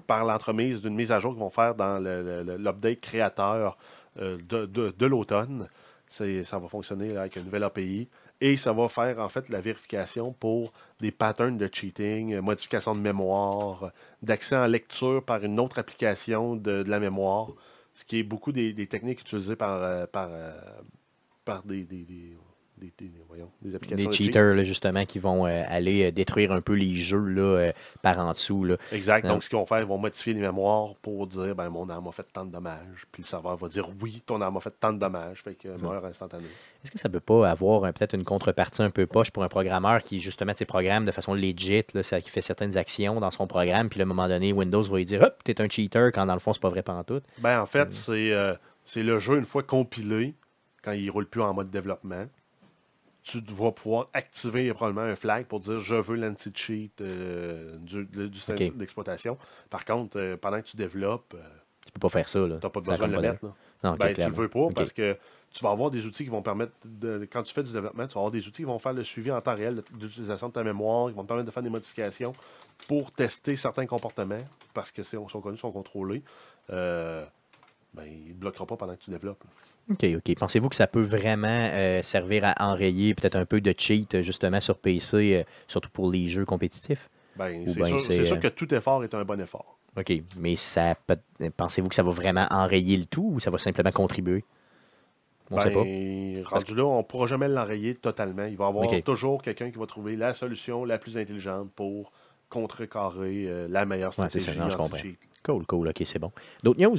par 0.07 0.25
l'entremise 0.25 0.83
d'une 0.83 0.95
mise 0.95 1.12
à 1.12 1.21
jour 1.21 1.33
qu'ils 1.33 1.41
vont 1.41 1.51
faire 1.51 1.75
dans 1.75 1.99
l'update 1.99 3.01
créateur 3.01 3.79
euh, 4.21 4.37
de, 4.49 4.67
de- 4.67 4.95
de 4.99 5.07
l'automne. 5.07 5.69
Ça 6.09 6.59
va 6.59 6.69
fonctionner 6.69 7.17
avec 7.17 7.37
une 7.37 7.45
nouvelle 7.45 7.64
API. 7.64 8.09
Et 8.41 8.57
ça 8.57 8.73
va 8.73 8.89
faire 8.89 9.19
en 9.19 9.29
fait 9.31 9.49
la 9.49 9.61
vérification 9.61 10.33
pour 10.33 10.73
des 11.01 11.11
patterns 11.11 11.57
de 11.57 11.69
cheating, 11.73 12.39
modification 12.41 12.95
de 12.95 13.01
mémoire, 13.01 13.93
d'accès 14.23 14.57
en 14.57 14.67
lecture 14.67 15.25
par 15.25 15.43
une 15.43 15.59
autre 15.59 15.79
application 15.79 16.55
de, 16.55 16.83
de 16.83 16.91
la 16.91 17.01
mémoire, 17.01 17.49
ce 17.95 18.05
qui 18.05 18.19
est 18.19 18.23
beaucoup 18.23 18.53
des, 18.53 18.75
des 18.75 18.87
techniques 18.89 19.23
utilisées 19.23 19.57
par, 19.57 20.07
par, 20.09 20.29
par 21.47 21.62
des, 21.62 21.85
des- 22.79 22.93
des- 22.99 23.11
voyons, 23.29 23.51
des 23.62 23.74
applications 23.74 24.05
Des 24.05 24.11
de 24.11 24.12
cheat. 24.16 24.27
cheaters, 24.27 24.55
là, 24.55 24.64
justement, 24.64 25.05
qui 25.05 25.18
vont 25.18 25.47
euh, 25.47 25.62
aller 25.66 26.05
euh, 26.07 26.11
détruire 26.11 26.53
un 26.53 26.61
peu 26.61 26.74
les 26.74 26.97
jeux 26.97 27.24
là, 27.24 27.41
euh, 27.43 27.72
par 28.03 28.18
en 28.18 28.33
dessous. 28.33 28.64
Là. 28.64 28.77
Exact. 28.93 29.27
Donc, 29.27 29.43
ce 29.45 29.49
qu'ils 29.49 29.59
vont 29.59 29.66
faire, 29.66 29.81
ils 29.81 29.87
vont 29.87 29.99
modifier 29.99 30.35
les 30.35 30.41
mémoires 30.41 30.95
pour 30.97 31.27
dire 31.27 31.55
ben, 31.55 31.68
mon 31.70 31.89
arme 31.89 32.09
a 32.09 32.12
fait 32.12 32.27
tant 32.33 32.45
de 32.45 32.51
dommages. 32.53 33.07
Puis 33.12 33.22
le 33.22 33.27
serveur 33.27 33.57
va 33.57 33.68
dire 33.68 33.89
oui, 34.03 34.22
ton 34.27 34.41
arme 34.41 34.57
a 34.57 34.61
fait 34.61 34.74
tant 34.79 34.93
de 34.93 34.99
dommages. 34.99 35.43
Fait 35.43 35.55
que 35.55 35.68
meurt 35.81 36.05
instantané. 36.05 36.47
Est-ce 36.85 36.91
que 36.93 36.99
ça 36.99 37.09
peut 37.09 37.20
pas 37.20 37.49
avoir 37.51 37.81
peut-être 37.93 38.14
une 38.14 38.24
contrepartie 38.24 38.83
un 38.83 38.91
peu 38.91 39.07
poche 39.07 39.31
pour 39.31 39.43
un 39.43 39.49
programmeur 39.49 40.03
qui, 40.03 40.20
justement, 40.20 40.53
ses 40.55 40.66
programme 40.66 41.05
de 41.07 41.12
façon 41.12 41.35
legit, 41.35 41.85
là, 41.95 42.03
ça, 42.03 42.20
qui 42.20 42.31
fait 42.31 42.43
certaines 42.43 42.77
actions 42.77 43.20
dans 43.20 43.31
son 43.31 43.47
programme, 43.47 43.89
puis 43.89 44.01
à 44.01 44.03
un 44.03 44.07
moment 44.07 44.29
donné, 44.29 44.53
Windows 44.53 44.83
va 44.83 44.99
lui 44.99 45.05
dire 45.05 45.22
Hop, 45.22 45.43
t'es 45.45 45.61
un 45.61 45.68
cheater, 45.68 46.12
quand 46.12 46.27
dans 46.27 46.35
le 46.35 46.41
fond, 46.41 46.53
c'est 46.53 46.62
pas 46.62 46.68
vrai 46.68 46.83
pantoute. 46.83 47.24
Ben, 47.39 47.61
en 47.61 47.66
fait, 47.66 47.93
c'est 47.93 48.33
euh, 48.33 48.55
c'est 48.85 49.03
le 49.03 49.18
jeu, 49.18 49.39
une 49.39 49.45
fois 49.47 49.62
compilé, 49.64 50.35
quand 50.83 50.93
il 50.93 51.11
roule 51.11 51.27
plus 51.27 51.43
en 51.43 51.53
mode 51.55 51.70
développement, 51.70 52.27
tu 53.27 53.41
vas 53.49 53.72
pouvoir 53.72 54.09
activer 54.12 54.72
probablement 54.72 55.07
un 55.11 55.16
flag 55.16 55.47
pour 55.47 55.59
dire 55.61 55.81
je 55.81 55.97
veux 55.97 56.14
l'anti-cheat 56.16 57.01
euh, 57.01 57.77
du, 57.79 58.05
du 58.07 58.29
d'exploitation. 58.77 59.37
Par 59.68 59.85
contre, 59.85 60.18
euh, 60.18 60.37
pendant 60.37 60.61
que 60.61 60.66
tu 60.66 60.77
développes, 60.77 61.35
euh, 61.35 61.43
Tu 61.87 61.93
peux 61.93 62.01
pas 62.01 62.09
faire 62.09 62.29
ça. 62.29 62.39
Là. 62.41 62.59
tu 62.61 62.66
n'as 62.66 62.70
pas 62.70 62.81
besoin 62.81 62.97
de 63.09 63.12
le 63.12 63.20
mettre. 63.20 63.45
là. 63.45 63.53
Non, 63.85 63.93
ok, 63.93 63.99
Ben, 63.99 64.14
tu 64.14 64.20
le 64.22 64.29
veux 64.31 64.49
pas 64.49 64.68
parce 64.74 64.93
que 64.93 65.16
tu 65.53 65.62
vas 65.64 65.70
avoir 65.70 65.91
des 65.91 66.07
outils 66.07 66.24
qui 66.24 66.31
vont 66.31 66.43
permettre, 66.43 66.72
de, 66.85 67.27
quand 67.31 67.43
tu 67.43 67.53
fais 67.53 67.62
du 67.62 67.72
développement, 67.72 68.07
tu 68.07 68.14
vas 68.14 68.20
avoir 68.20 68.31
des 68.31 68.47
outils 68.47 68.62
qui 68.62 68.64
vont 68.64 68.79
faire 68.79 68.93
le 68.93 69.03
suivi 69.05 69.31
en 69.33 69.41
temps 69.41 69.55
réel 69.55 69.77
de- 69.77 69.85
d'utilisation 69.99 70.49
de 70.49 70.53
ta 70.53 70.62
mémoire, 70.64 71.09
qui 71.09 71.14
vont 71.14 71.22
te 71.22 71.29
permettre 71.29 71.47
de 71.47 71.53
faire 71.53 71.62
des 71.62 71.68
modifications 71.70 72.33
pour 72.89 73.11
tester 73.12 73.57
certains 73.57 73.87
comportements 73.87 74.45
parce 74.72 74.91
que 74.93 75.03
c'est- 75.03 75.16
sont 75.29 75.41
connus, 75.41 75.59
sont 75.59 75.72
contrôlés. 75.72 76.22
Euh, 76.70 77.24
ben, 77.95 78.05
ils 78.05 78.29
ne 78.29 78.33
te 78.35 78.39
bloqueront 78.39 78.66
pas 78.66 78.77
pendant 78.77 78.95
que 78.97 79.03
tu 79.03 79.11
développes. 79.11 79.43
là. 79.45 79.51
OK, 79.91 80.05
OK. 80.16 80.34
Pensez-vous 80.37 80.68
que 80.68 80.76
ça 80.76 80.87
peut 80.87 81.03
vraiment 81.03 81.70
euh, 81.72 82.03
servir 82.03 82.45
à 82.45 82.55
enrayer 82.70 83.14
peut-être 83.14 83.37
un 83.37 83.45
peu 83.45 83.61
de 83.61 83.72
cheat, 83.76 84.14
euh, 84.14 84.22
justement, 84.22 84.61
sur 84.61 84.78
PC, 84.78 85.37
euh, 85.37 85.45
surtout 85.68 85.91
pour 85.91 86.11
les 86.11 86.28
jeux 86.28 86.45
compétitifs? 86.45 87.09
Ben, 87.37 87.64
c'est 87.66 87.78
ben, 87.78 87.87
sûr, 87.87 88.01
c'est, 88.01 88.24
sûr 88.24 88.37
euh, 88.37 88.41
que 88.41 88.49
tout 88.49 88.72
effort 88.74 89.05
est 89.05 89.14
un 89.14 89.24
bon 89.24 89.41
effort. 89.41 89.78
OK. 89.97 90.12
Mais 90.37 90.57
ça 90.57 90.95
peut... 91.07 91.18
pensez-vous 91.57 91.89
que 91.89 91.95
ça 91.95 92.03
va 92.03 92.11
vraiment 92.11 92.47
enrayer 92.51 92.97
le 92.97 93.05
tout 93.05 93.32
ou 93.34 93.41
ça 93.41 93.51
va 93.51 93.59
simplement 93.59 93.93
contribuer? 93.93 94.45
On 95.51 95.61
sait 95.61 95.70
pas. 95.70 95.84
Ben, 95.84 96.43
rendu 96.45 96.74
là, 96.74 96.84
on 96.84 96.99
ne 96.99 97.03
pourra 97.03 97.26
jamais 97.26 97.47
l'enrayer 97.49 97.95
totalement. 97.95 98.47
Il 98.47 98.57
va 98.57 98.64
y 98.64 98.68
avoir 98.68 99.03
toujours 99.05 99.43
quelqu'un 99.43 99.70
qui 99.70 99.78
va 99.78 99.87
trouver 99.87 100.16
la 100.16 100.34
solution 100.34 100.84
la 100.84 100.99
plus 100.99 101.16
intelligente 101.16 101.70
pour 101.76 102.12
contrecarrer 102.49 103.47
euh, 103.47 103.66
la 103.68 103.84
meilleure 103.84 104.11
Ouais, 104.11 104.28
stratégie 104.28 104.47
ça, 104.47 104.55
non, 104.55 104.70
je 104.70 104.76
comprends. 104.76 104.97
anti-cheat. 104.97 105.18
Cool, 105.45 105.66
cool. 105.66 105.89
OK, 105.89 106.03
c'est 106.05 106.18
bon. 106.18 106.32
D'autres 106.62 106.80
news? 106.80 106.99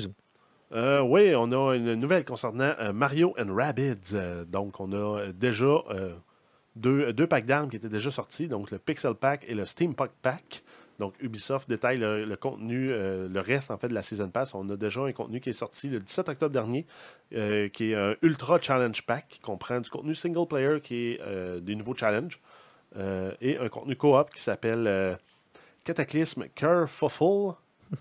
Euh, 0.74 1.02
oui, 1.02 1.34
on 1.36 1.52
a 1.52 1.76
une 1.76 1.96
nouvelle 1.96 2.26
concernant 2.26 2.74
euh, 2.80 2.92
Mario 2.92 3.34
and 3.40 3.54
Rabbids. 3.54 4.14
Euh, 4.14 4.44
donc, 4.44 4.80
on 4.80 4.92
a 4.92 5.32
déjà 5.32 5.84
deux, 6.76 7.28
packs 7.28 7.46
d'armes 7.46 7.70
qui 7.70 7.78
étaient 7.78 7.90
déjà 7.90 8.12
sortis, 8.12 8.48
donc 8.48 8.72
le 8.72 8.78
Pixel 8.78 9.16
Pack 9.16 9.46
et 9.48 9.56
le 9.56 9.66
Steampunk 9.66 10.12
Pack. 10.22 10.64
Donc, 11.00 11.14
Ubisoft 11.22 11.70
détaille 11.70 12.00
le, 12.00 12.36
contenu, 12.36 12.88
le 12.90 13.40
reste 13.40 13.70
en 13.70 13.78
fait 13.78 13.88
de 13.88 13.94
la 13.94 14.02
Season 14.02 14.30
Pass. 14.30 14.56
On 14.56 14.68
a 14.70 14.76
déjà 14.76 15.02
un 15.02 15.12
contenu 15.12 15.40
qui 15.40 15.52
est 15.52 15.54
sorti 15.54 15.90
le 15.90 16.00
17 16.00 16.30
octobre 16.30 16.52
dernier, 16.52 16.88
qui 17.30 17.92
est 17.92 17.96
un 17.96 18.16
Ultra 18.24 18.60
Challenge 18.60 19.00
Pack, 19.04 19.28
qui 19.30 19.40
comprend 19.40 19.80
du 19.80 19.92
contenu 19.92 20.16
single 20.16 20.48
player 20.48 20.82
qui 20.82 21.12
est 21.12 21.62
des 21.62 21.76
nouveaux 21.76 21.96
challenges, 21.96 22.40
et 22.96 23.60
un 23.60 23.70
contenu 23.70 23.96
co-op 23.96 24.34
qui 24.34 24.42
s'appelle 24.42 25.20
Cataclysme 25.84 26.46
Kerfuffle, 26.56 27.54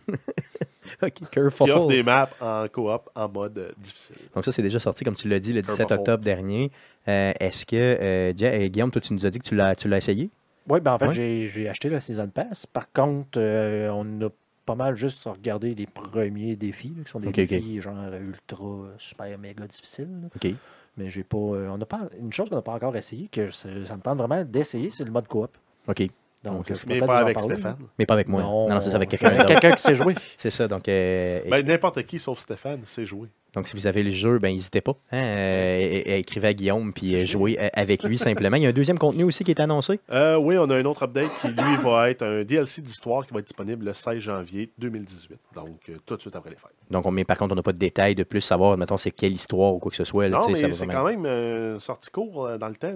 OK, 1.02 1.12
qui 1.30 1.70
offre 1.70 1.86
des 1.88 2.02
maps 2.02 2.30
en 2.40 2.66
coop 2.72 3.08
en 3.14 3.28
mode 3.28 3.58
euh, 3.58 3.72
difficile. 3.78 4.16
Donc 4.34 4.44
ça, 4.44 4.52
c'est 4.52 4.62
déjà 4.62 4.78
sorti, 4.78 5.04
comme 5.04 5.14
tu 5.14 5.28
l'as 5.28 5.40
dit, 5.40 5.52
le 5.52 5.62
17 5.62 5.78
Kerfuffle. 5.78 6.00
octobre 6.00 6.24
dernier. 6.24 6.70
Euh, 7.08 7.32
Est-ce 7.40 7.64
que, 7.66 7.76
euh, 7.76 8.32
euh, 8.40 8.68
Guillaume, 8.68 8.90
toi, 8.90 9.00
tu 9.00 9.12
nous 9.12 9.24
as 9.26 9.30
dit 9.30 9.38
que 9.38 9.46
tu 9.48 9.54
l'as 9.54 9.74
tu 9.74 9.88
l'as 9.88 9.98
essayé? 9.98 10.30
Oui, 10.68 10.80
ben 10.80 10.94
en 10.94 10.98
fait, 10.98 11.06
Ouais. 11.08 11.14
j'ai- 11.14 11.46
j'ai 11.46 11.68
acheté 11.68 11.88
la 11.88 12.00
Season 12.00 12.28
Pass. 12.28 12.66
Par 12.66 12.90
contre, 12.92 13.38
euh, 13.38 13.88
on 13.90 14.20
a 14.26 14.28
pas 14.64 14.74
mal 14.74 14.96
juste 14.96 15.22
regardé 15.24 15.74
les 15.76 15.86
premiers 15.86 16.56
défis, 16.56 16.92
là, 16.96 17.04
qui 17.04 17.10
sont 17.10 17.20
des 17.20 17.28
Ok, 17.28 17.38
ok. 17.38 17.46
défis 17.48 17.80
genre 17.80 18.12
ultra, 18.20 18.64
euh, 18.64 18.94
super, 18.98 19.38
méga 19.38 19.64
difficiles. 19.66 20.08
là. 20.22 20.28
OK. 20.34 20.54
Mais 20.96 21.08
j'ai 21.10 21.22
pas. 21.22 21.36
euh, 21.36 21.68
on 21.68 21.78
n'a 21.78 21.86
pas. 21.86 22.08
Une 22.18 22.32
chose 22.32 22.48
qu'on 22.48 22.56
n'a 22.56 22.62
pas 22.62 22.72
encore 22.72 22.96
essayé, 22.96 23.28
que 23.30 23.50
ça, 23.52 23.68
ça 23.86 23.96
me 23.96 24.00
tente 24.02 24.18
vraiment 24.18 24.42
d'essayer, 24.44 24.90
c'est 24.90 25.04
le 25.04 25.10
mode 25.12 25.28
coop. 25.28 25.50
OK. 25.86 26.08
Donc, 26.46 26.60
Ok. 26.60 26.66
je 26.74 26.86
peux 26.86 26.94
Mais 26.94 26.98
pas 26.98 27.18
avec 27.18 27.36
parler, 27.36 27.54
Stéphane. 27.54 27.76
Mais 27.98 28.06
pas 28.06 28.14
avec 28.14 28.28
moi. 28.28 28.42
Non, 28.42 28.68
non, 28.68 28.80
c'est 28.82 28.90
ça, 28.90 28.96
avec 28.96 29.08
quelqu'un 29.10 29.36
quelqu'un 29.44 29.72
qui 29.72 29.82
sait 29.82 29.94
jouer. 29.94 30.14
C'est 30.36 30.50
ça, 30.50 30.66
donc... 30.68 30.88
euh, 30.88 31.40
Ben, 31.50 31.64
n'importe 31.66 32.02
qui 32.04 32.18
sauf 32.18 32.38
Stéphane 32.40 32.84
sait 32.84 33.04
jouer. 33.06 33.28
Donc, 33.56 33.66
si 33.66 33.74
vous 33.74 33.86
avez 33.86 34.02
le 34.02 34.10
jeu, 34.10 34.38
ben 34.38 34.54
n'hésitez 34.54 34.80
pas. 34.80 34.92
hein, 35.10 35.22
euh, 35.24 36.02
écrivez 36.04 36.48
à 36.48 36.54
Guillaume 36.54 36.92
puis 36.92 37.14
euh, 37.16 37.24
jouez 37.26 37.58
avec 37.72 38.02
lui 38.04 38.18
simplement. 38.18 38.56
Il 38.56 38.62
y 38.62 38.66
a 38.66 38.68
un 38.68 38.72
deuxième 38.72 38.98
contenu 38.98 39.24
aussi 39.24 39.44
qui 39.44 39.50
est 39.50 39.60
annoncé. 39.60 39.98
Euh, 40.12 40.36
oui, 40.36 40.56
on 40.58 40.68
a 40.70 40.76
un 40.76 40.84
autre 40.84 41.02
update 41.04 41.30
qui, 41.40 41.48
lui, 41.48 41.76
va 41.82 42.10
être 42.10 42.22
un 42.22 42.44
DLC 42.44 42.82
d'histoire 42.82 43.26
qui 43.26 43.32
va 43.32 43.40
être 43.40 43.46
disponible 43.46 43.84
le 43.86 43.92
16 43.92 44.18
janvier 44.18 44.70
2018. 44.78 45.38
Donc, 45.54 45.66
euh, 45.88 45.94
tout 46.04 46.16
de 46.16 46.20
suite 46.20 46.36
après 46.36 46.50
les 46.50 46.56
fêtes. 46.56 46.70
Donc, 46.90 47.04
on, 47.06 47.10
mais 47.10 47.24
par 47.24 47.38
contre, 47.38 47.52
on 47.52 47.56
n'a 47.56 47.62
pas 47.62 47.72
de 47.72 47.78
détails 47.78 48.14
de 48.14 48.22
plus 48.24 48.40
savoir, 48.42 48.76
mettons, 48.76 48.96
c'est 48.98 49.10
quelle 49.10 49.32
histoire 49.32 49.74
ou 49.74 49.78
quoi 49.78 49.90
que 49.90 49.96
ce 49.96 50.04
soit. 50.04 50.28
Là, 50.28 50.38
non, 50.38 50.48
mais 50.48 50.72
c'est 50.72 50.86
quand 50.86 51.04
même 51.04 51.80
sorti 51.80 52.10
court 52.10 52.48
dans 52.60 52.68
le 52.68 52.74
temps. 52.76 52.92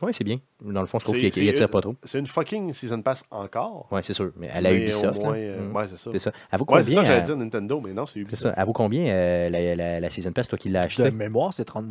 Oui, 0.00 0.12
c'est 0.12 0.24
bien. 0.24 0.38
Dans 0.64 0.80
le 0.80 0.86
fond, 0.86 0.98
je 1.00 1.04
trouve 1.04 1.16
qu'il 1.16 1.26
attire 1.26 1.52
une- 1.60 1.66
pas 1.68 1.80
trop. 1.80 1.94
c'est 2.04 2.18
une 2.20 2.26
fucking 2.28 2.72
Season 2.72 3.02
Pass 3.02 3.24
encore. 3.30 3.88
Oui, 3.90 4.00
c'est 4.04 4.12
sûr. 4.14 4.30
Mais 4.36 4.48
à 4.48 4.60
la 4.60 4.70
mais 4.70 4.82
Ubisoft. 4.82 5.20
Moins, 5.20 5.32
Mm. 5.36 5.74
ouais, 5.74 5.86
c'est 5.88 5.98
ça. 5.98 6.10
C'est 6.12 6.18
ça. 6.20 6.32
À 6.52 6.56
vous 6.56 6.64
Ouais, 6.68 6.82
c'est 6.84 6.90
ça, 6.90 6.96
combien, 6.96 7.02
j'allais 7.10 7.22
dire 7.26 7.36
Nintendo, 7.36 7.80
mais 7.84 7.92
non, 7.92 8.06
c'est 8.06 8.20
Ubisoft. 8.20 8.42
ça. 8.44 8.50
À 8.50 8.64
vous 8.64 8.72
combien 8.72 9.04
euh, 9.06 9.71
la, 9.76 9.92
la, 9.94 10.00
la 10.00 10.10
Season 10.10 10.32
Pass, 10.32 10.48
toi 10.48 10.58
qui 10.58 10.68
l'as 10.68 10.82
acheté? 10.82 11.04
De 11.04 11.10
mémoire, 11.10 11.52
c'est 11.54 11.64
30 11.64 11.90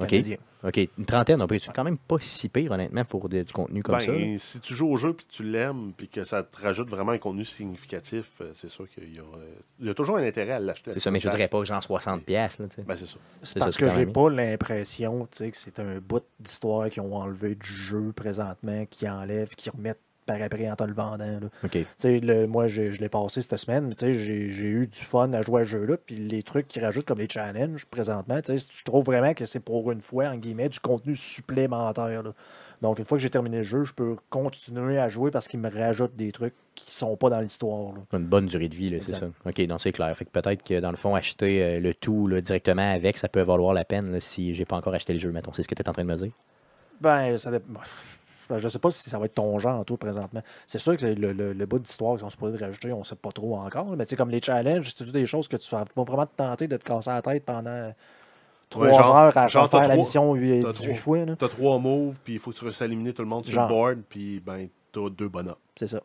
Ok. 0.00 0.08
canadiens. 0.08 0.36
OK, 0.64 0.76
une 0.98 1.04
trentaine. 1.06 1.38
donc, 1.38 1.52
C'est 1.60 1.72
quand 1.72 1.84
même 1.84 1.98
pas 1.98 2.16
si 2.20 2.48
pire, 2.48 2.72
honnêtement, 2.72 3.04
pour 3.04 3.28
de- 3.28 3.42
du 3.42 3.52
contenu 3.52 3.82
comme 3.82 3.96
Ben, 3.96 4.36
ça. 4.38 4.44
si 4.44 4.58
tu 4.60 4.74
joues 4.74 4.88
au 4.90 4.96
jeu 4.96 5.12
puis 5.12 5.26
tu 5.28 5.44
l'aimes 5.44 5.92
puis 5.96 6.08
que 6.08 6.24
ça 6.24 6.42
te 6.42 6.60
rajoute 6.60 6.88
vraiment 6.88 7.12
un 7.12 7.18
contenu 7.18 7.44
significatif, 7.44 8.26
euh, 8.40 8.52
c'est 8.56 8.68
sûr 8.68 8.88
qu'il 8.90 9.14
y 9.14 9.18
a, 9.18 9.22
euh, 9.22 9.54
il 9.80 9.86
y 9.86 9.90
a 9.90 9.94
toujours 9.94 10.16
un 10.18 10.22
intérêt 10.26 10.52
à 10.54 10.58
l'acheter. 10.58 10.92
C'est 10.94 11.00
ça, 11.00 11.10
mais 11.12 11.20
je 11.20 11.28
dirais 11.28 11.46
pas 11.48 11.62
genre 11.64 11.80
60$. 11.82 12.22
piastres, 12.24 12.62
Là, 12.62 12.68
tu 12.68 12.76
sais. 12.76 12.82
Ben, 12.82 12.96
c'est 12.96 13.06
ça. 13.06 13.18
C'est 13.42 13.58
ça, 13.58 13.66
parce 13.66 13.76
c'est 13.76 13.80
que 13.86 13.88
j'ai 13.94 14.06
pas 14.06 14.30
l'impression 14.30 15.28
tu 15.30 15.38
sais, 15.38 15.50
que 15.50 15.56
c'est 15.56 15.78
un 15.78 15.98
bout 16.00 16.24
d'histoire 16.40 16.90
qu'ils 16.90 17.02
ont 17.02 17.14
enlevé 17.14 17.54
du 17.54 17.68
jeu 17.72 18.12
présentement, 18.14 18.84
qui 18.90 19.08
enlèvent, 19.08 19.54
qui 19.54 19.70
remettent 19.70 20.00
par 20.28 20.40
après 20.40 20.70
en 20.70 20.76
te 20.76 20.84
le 20.84 20.92
vendant. 20.92 21.40
là. 21.40 21.48
Le- 22.04 22.46
moi, 22.46 22.68
je 22.68 22.82
l'ai 22.82 23.08
passé 23.08 23.40
cette 23.40 23.56
semaine, 23.56 23.88
mais 23.88 24.12
j'ai 24.14 24.48
j'ai 24.48 24.66
eu 24.66 24.86
du 24.86 24.98
fun 24.98 25.32
à 25.32 25.42
jouer 25.42 25.62
à 25.62 25.64
ce 25.64 25.70
jeu-là. 25.70 25.96
Puis 25.96 26.14
les 26.16 26.42
trucs 26.44 26.68
qu'ils 26.68 26.84
rajoutent 26.84 27.06
comme 27.06 27.18
les 27.18 27.28
challenges 27.28 27.84
présentement, 27.86 28.38
je 28.46 28.84
trouve 28.84 29.04
vraiment 29.04 29.34
que 29.34 29.44
c'est 29.44 29.58
pour 29.60 29.90
une 29.90 30.02
fois, 30.02 30.26
en 30.28 30.36
guillemets, 30.36 30.68
du 30.68 30.78
contenu 30.78 31.16
supplémentaire. 31.16 32.22
là. 32.22 32.32
Donc, 32.80 33.00
une 33.00 33.04
fois 33.04 33.18
que 33.18 33.22
j'ai 33.22 33.30
terminé 33.30 33.56
le 33.56 33.62
jeu, 33.64 33.82
je 33.82 33.92
peux 33.92 34.14
continuer 34.30 34.98
à 35.00 35.08
jouer 35.08 35.32
parce 35.32 35.48
qu'ils 35.48 35.58
me 35.58 35.68
rajoutent 35.68 36.14
des 36.14 36.30
trucs 36.30 36.54
qui 36.76 36.92
sont 36.94 37.16
pas 37.16 37.28
dans 37.28 37.40
l'histoire. 37.40 37.92
là. 37.92 38.18
Une 38.18 38.26
bonne 38.26 38.46
durée 38.46 38.68
de 38.68 38.74
vie, 38.76 38.90
là, 38.90 38.98
c'est 39.00 39.14
ça. 39.16 39.26
OK, 39.44 39.60
donc 39.66 39.80
c'est 39.80 39.90
clair. 39.90 40.16
Fait 40.16 40.24
que 40.24 40.30
peut-être 40.30 40.62
que 40.62 40.78
dans 40.78 40.92
le 40.92 40.96
fond, 40.96 41.16
acheter 41.16 41.60
euh, 41.64 41.80
le 41.80 41.92
tout 41.92 42.28
là, 42.28 42.40
directement 42.40 42.88
avec, 42.88 43.16
ça 43.16 43.28
peut 43.28 43.40
valoir 43.42 43.74
la 43.74 43.84
peine 43.84 44.20
si 44.20 44.54
j'ai 44.54 44.64
pas 44.64 44.76
encore 44.76 44.94
acheté 44.94 45.12
le 45.12 45.18
jeu, 45.18 45.32
mettons. 45.32 45.52
C'est 45.54 45.64
ce 45.64 45.68
que 45.68 45.74
tu 45.74 45.82
es 45.82 45.88
en 45.88 45.92
train 45.92 46.04
de 46.04 46.08
me 46.08 46.16
dire? 46.16 46.30
Ben, 47.00 47.36
ça 47.36 47.50
dépend. 47.50 47.80
Ben, 48.48 48.58
je 48.58 48.68
sais 48.68 48.78
pas 48.78 48.90
si 48.90 49.08
ça 49.10 49.18
va 49.18 49.26
être 49.26 49.34
ton 49.34 49.58
genre, 49.58 49.84
toi, 49.84 49.96
présentement. 49.98 50.42
C'est 50.66 50.78
sûr 50.78 50.94
que 50.94 51.00
c'est 51.02 51.14
le, 51.14 51.32
le, 51.32 51.52
le 51.52 51.66
bout 51.66 51.78
d'histoire 51.78 52.12
qu'ils 52.14 52.20
sont 52.20 52.30
supposés 52.30 52.56
rajouter, 52.58 52.92
on 52.92 53.04
sait 53.04 53.14
pas 53.16 53.30
trop 53.32 53.56
encore. 53.56 53.86
Mais 53.96 54.04
tu 54.04 54.10
sais, 54.10 54.16
comme 54.16 54.30
les 54.30 54.40
challenges, 54.40 54.92
c'est 54.96 55.10
des 55.12 55.26
choses 55.26 55.48
que 55.48 55.56
tu 55.56 55.70
vas 55.74 55.84
pas 55.84 56.02
vraiment 56.04 56.26
te 56.26 56.36
tenter 56.36 56.66
de 56.68 56.76
te 56.76 56.84
casser 56.84 57.10
la 57.10 57.20
tête 57.22 57.44
pendant 57.44 57.92
trois 58.70 58.86
Ouais, 58.86 58.92
heures 58.94 59.36
à 59.36 59.46
genre, 59.48 59.70
faire 59.70 59.80
la 59.80 59.86
trois- 59.86 59.96
mission 59.96 60.34
huit- 60.34 60.62
t'as 60.62 60.70
18 60.70 60.86
trois- 60.88 60.96
fois. 60.98 61.24
là? 61.24 61.36
T'as 61.38 61.48
trois 61.48 61.78
moves, 61.78 62.14
puis 62.24 62.34
il 62.34 62.38
faut 62.38 62.50
que 62.50 62.56
tu 62.56 62.64
réussisses 62.64 62.82
à 62.82 62.86
éliminer 62.86 63.12
tout 63.12 63.22
le 63.22 63.28
monde 63.28 63.44
sur 63.44 63.54
Genre. 63.54 63.68
le 63.68 63.74
board, 63.74 63.98
puis 64.08 64.40
ben, 64.40 64.68
t'as 64.92 65.08
deux 65.10 65.28
bonhommes. 65.28 65.54
C'est 65.76 65.86
ça. 65.88 66.00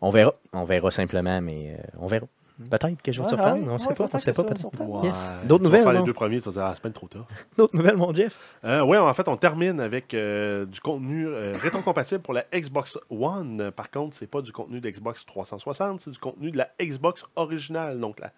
On 0.00 0.10
verra. 0.10 0.34
On 0.52 0.64
verra 0.64 0.90
simplement, 0.90 1.40
mais 1.40 1.76
euh, 1.78 1.82
on 2.00 2.06
verra. 2.08 2.26
Peut-être 2.70 3.02
que 3.02 3.12
je 3.12 3.20
vais 3.22 3.26
te 3.28 3.34
Ouais, 3.34 3.38
surprendre. 3.40 3.62
ouais, 3.62 3.68
on 3.68 3.72
ouais, 3.72 3.78
sait 3.78 3.94
pas. 3.94 4.04
On 4.04 4.08
peut-être 4.08 4.20
sait 4.20 4.32
pas. 4.32 4.42
ça 4.42 4.44
peut-être. 4.44 5.46
D'autres 5.46 5.64
nouvelles, 5.64 5.82
faire 5.82 5.92
non? 5.92 6.00
les 6.00 6.06
deux 6.06 6.12
premiers, 6.12 6.40
tu 6.40 6.50
vas 6.50 6.68
la 6.70 6.74
semaine 6.74 6.92
trop 6.92 7.08
tard. 7.08 7.26
D'autres 7.58 7.76
nouvelles, 7.76 7.96
mon 7.96 8.12
Jeff? 8.12 8.36
Euh, 8.64 8.82
oui, 8.82 8.96
en 8.96 9.12
fait, 9.14 9.28
on 9.28 9.36
termine 9.36 9.80
avec 9.80 10.14
euh, 10.14 10.64
du 10.66 10.80
contenu 10.80 11.26
euh, 11.26 11.54
rétrocompatible 11.60 12.20
pour 12.20 12.34
la 12.34 12.44
Xbox 12.54 12.98
One. 13.10 13.70
Par 13.72 13.90
contre, 13.90 14.16
c'est 14.16 14.26
pas 14.26 14.42
du 14.42 14.52
contenu 14.52 14.80
d'Xbox 14.80 15.24
360, 15.26 16.00
c'est 16.00 16.10
du 16.10 16.18
contenu 16.18 16.50
de 16.50 16.58
la 16.58 16.68
Xbox 16.80 17.24
originale, 17.36 17.98
donc 18.00 18.20
la 18.20 18.32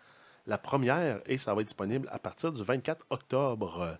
la 0.46 0.58
première 0.58 1.20
et 1.24 1.38
ça 1.38 1.54
va 1.54 1.62
être 1.62 1.68
disponible 1.68 2.06
à 2.12 2.18
partir 2.18 2.52
du 2.52 2.62
24 2.62 3.06
octobre. 3.08 3.96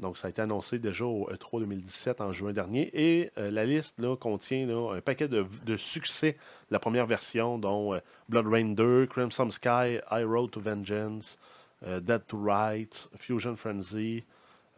Donc, 0.00 0.16
ça 0.16 0.28
a 0.28 0.30
été 0.30 0.40
annoncé 0.40 0.78
déjà 0.78 1.04
au 1.04 1.28
E3 1.28 1.60
2017 1.60 2.20
en 2.20 2.30
juin 2.30 2.52
dernier. 2.52 2.88
Et 2.94 3.30
euh, 3.36 3.50
la 3.50 3.64
liste 3.64 3.98
là, 3.98 4.16
contient 4.16 4.64
là, 4.66 4.94
un 4.96 5.00
paquet 5.00 5.26
de, 5.26 5.44
de 5.66 5.76
succès 5.76 6.32
de 6.32 6.72
la 6.72 6.78
première 6.78 7.06
version, 7.06 7.58
dont 7.58 7.94
euh, 7.94 7.98
Blood 8.28 8.46
Rain 8.46 8.74
2, 8.74 9.06
Crimson 9.06 9.50
Sky, 9.50 9.98
I 10.10 10.22
Road 10.24 10.52
to 10.52 10.60
Vengeance, 10.60 11.36
euh, 11.86 11.98
Dead 12.00 12.22
to 12.28 12.38
Rights, 12.40 13.10
Fusion 13.18 13.56
Frenzy, 13.56 14.22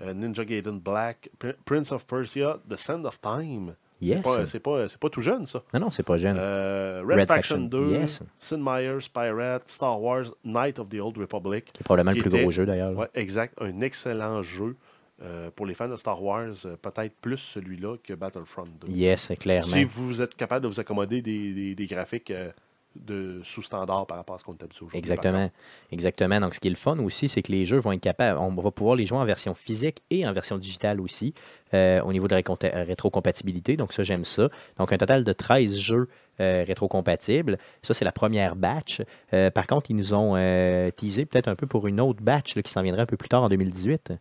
euh, 0.00 0.14
Ninja 0.14 0.44
Gaiden 0.46 0.78
Black, 0.78 1.28
Pr- 1.38 1.56
Prince 1.66 1.92
of 1.92 2.06
Persia, 2.06 2.58
The 2.70 2.76
Sand 2.76 3.04
of 3.04 3.20
Time. 3.20 3.74
Yes. 4.02 4.24
C'est 4.46 4.60
pas, 4.60 4.86
pas, 4.86 4.94
pas 4.98 5.10
tout 5.10 5.20
jeune, 5.20 5.44
ça. 5.44 5.62
Non, 5.74 5.80
non, 5.80 5.90
c'est 5.90 6.02
pas 6.02 6.16
jeune. 6.16 6.38
Red, 6.38 7.04
Red 7.18 7.28
Faction, 7.28 7.56
Faction, 7.56 7.58
2, 7.68 7.90
yes. 7.90 8.22
Sid 8.38 8.58
Meier's 8.58 9.06
Pirate, 9.10 9.64
Star 9.68 10.00
Wars, 10.00 10.24
Knight 10.42 10.78
of 10.78 10.88
the 10.88 10.94
Old 10.94 11.18
Republic. 11.18 11.70
C'est 11.76 11.84
probablement 11.84 12.12
le 12.16 12.22
plus 12.22 12.30
était- 12.30 12.40
gros 12.40 12.50
jeu 12.50 12.64
d'ailleurs. 12.64 12.96
Ouais, 12.96 13.10
exact. 13.14 13.60
Un 13.60 13.82
excellent 13.82 14.40
jeu. 14.42 14.74
Euh, 15.22 15.50
pour 15.54 15.66
les 15.66 15.74
fans 15.74 15.88
de 15.88 15.96
Star 15.96 16.22
Wars, 16.22 16.54
euh, 16.64 16.76
peut-être 16.80 17.14
plus 17.20 17.36
celui-là 17.38 17.96
que 18.02 18.14
Battlefront 18.14 18.64
2. 18.86 18.88
Yes, 18.92 19.32
clairement. 19.38 19.66
Si 19.72 19.84
vous 19.84 20.22
êtes 20.22 20.34
capable 20.34 20.62
de 20.64 20.68
vous 20.68 20.80
accommoder 20.80 21.20
des, 21.22 21.52
des- 21.52 21.74
des 21.74 21.86
graphiques 21.86 22.30
euh, 22.30 22.50
de 22.96 23.40
sous-standard 23.44 24.06
par 24.06 24.16
rapport 24.16 24.34
à 24.34 24.38
ce 24.38 24.44
qu'on 24.44 24.54
est 24.54 24.62
habitué 24.64 24.80
aujourd'hui. 24.84 24.98
Exactement. 24.98 25.48
Exactement. 25.92 26.40
Donc, 26.40 26.54
ce 26.54 26.60
qui 26.60 26.66
est 26.66 26.72
le 26.72 26.76
fun 26.76 26.98
aussi, 26.98 27.28
c'est 27.28 27.40
que 27.42 27.52
les 27.52 27.64
jeux 27.64 27.78
vont 27.78 27.92
être 27.92 28.00
capables, 28.00 28.38
on 28.40 28.50
va 28.60 28.70
pouvoir 28.72 28.96
les 28.96 29.06
jouer 29.06 29.18
en 29.18 29.24
version 29.24 29.54
physique 29.54 30.02
et 30.10 30.26
en 30.26 30.32
version 30.32 30.58
digitale 30.58 31.00
aussi, 31.00 31.32
au 31.72 32.12
niveau 32.12 32.26
de 32.26 32.34
euh, 32.34 32.82
rétrocompatibilité. 32.84 33.76
Donc, 33.76 33.92
ça, 33.92 34.02
j'aime 34.02 34.24
ça. 34.24 34.48
Donc, 34.78 34.92
un 34.92 34.98
total 34.98 35.22
de 35.22 35.32
13 35.32 35.76
jeux 35.78 36.08
euh, 36.40 36.64
rétrocompatibles. 36.66 37.58
Ça, 37.82 37.94
c'est 37.94 38.04
la 38.04 38.12
première 38.12 38.56
batch. 38.56 39.02
Euh, 39.34 39.50
par 39.50 39.66
contre, 39.68 39.90
ils 39.90 39.96
nous 39.96 40.12
ont 40.14 40.34
euh, 40.36 40.90
teasé 40.90 41.26
peut-être 41.26 41.48
un 41.48 41.54
peu 41.54 41.66
pour 41.66 41.86
une 41.86 42.00
autre 42.00 42.22
batch 42.22 42.56
là, 42.56 42.62
qui 42.62 42.72
s'en 42.72 42.82
viendrait 42.82 43.02
un 43.02 43.06
peu 43.06 43.16
plus 43.16 43.28
tard 43.28 43.42
en 43.42 43.48
2018. 43.48 44.14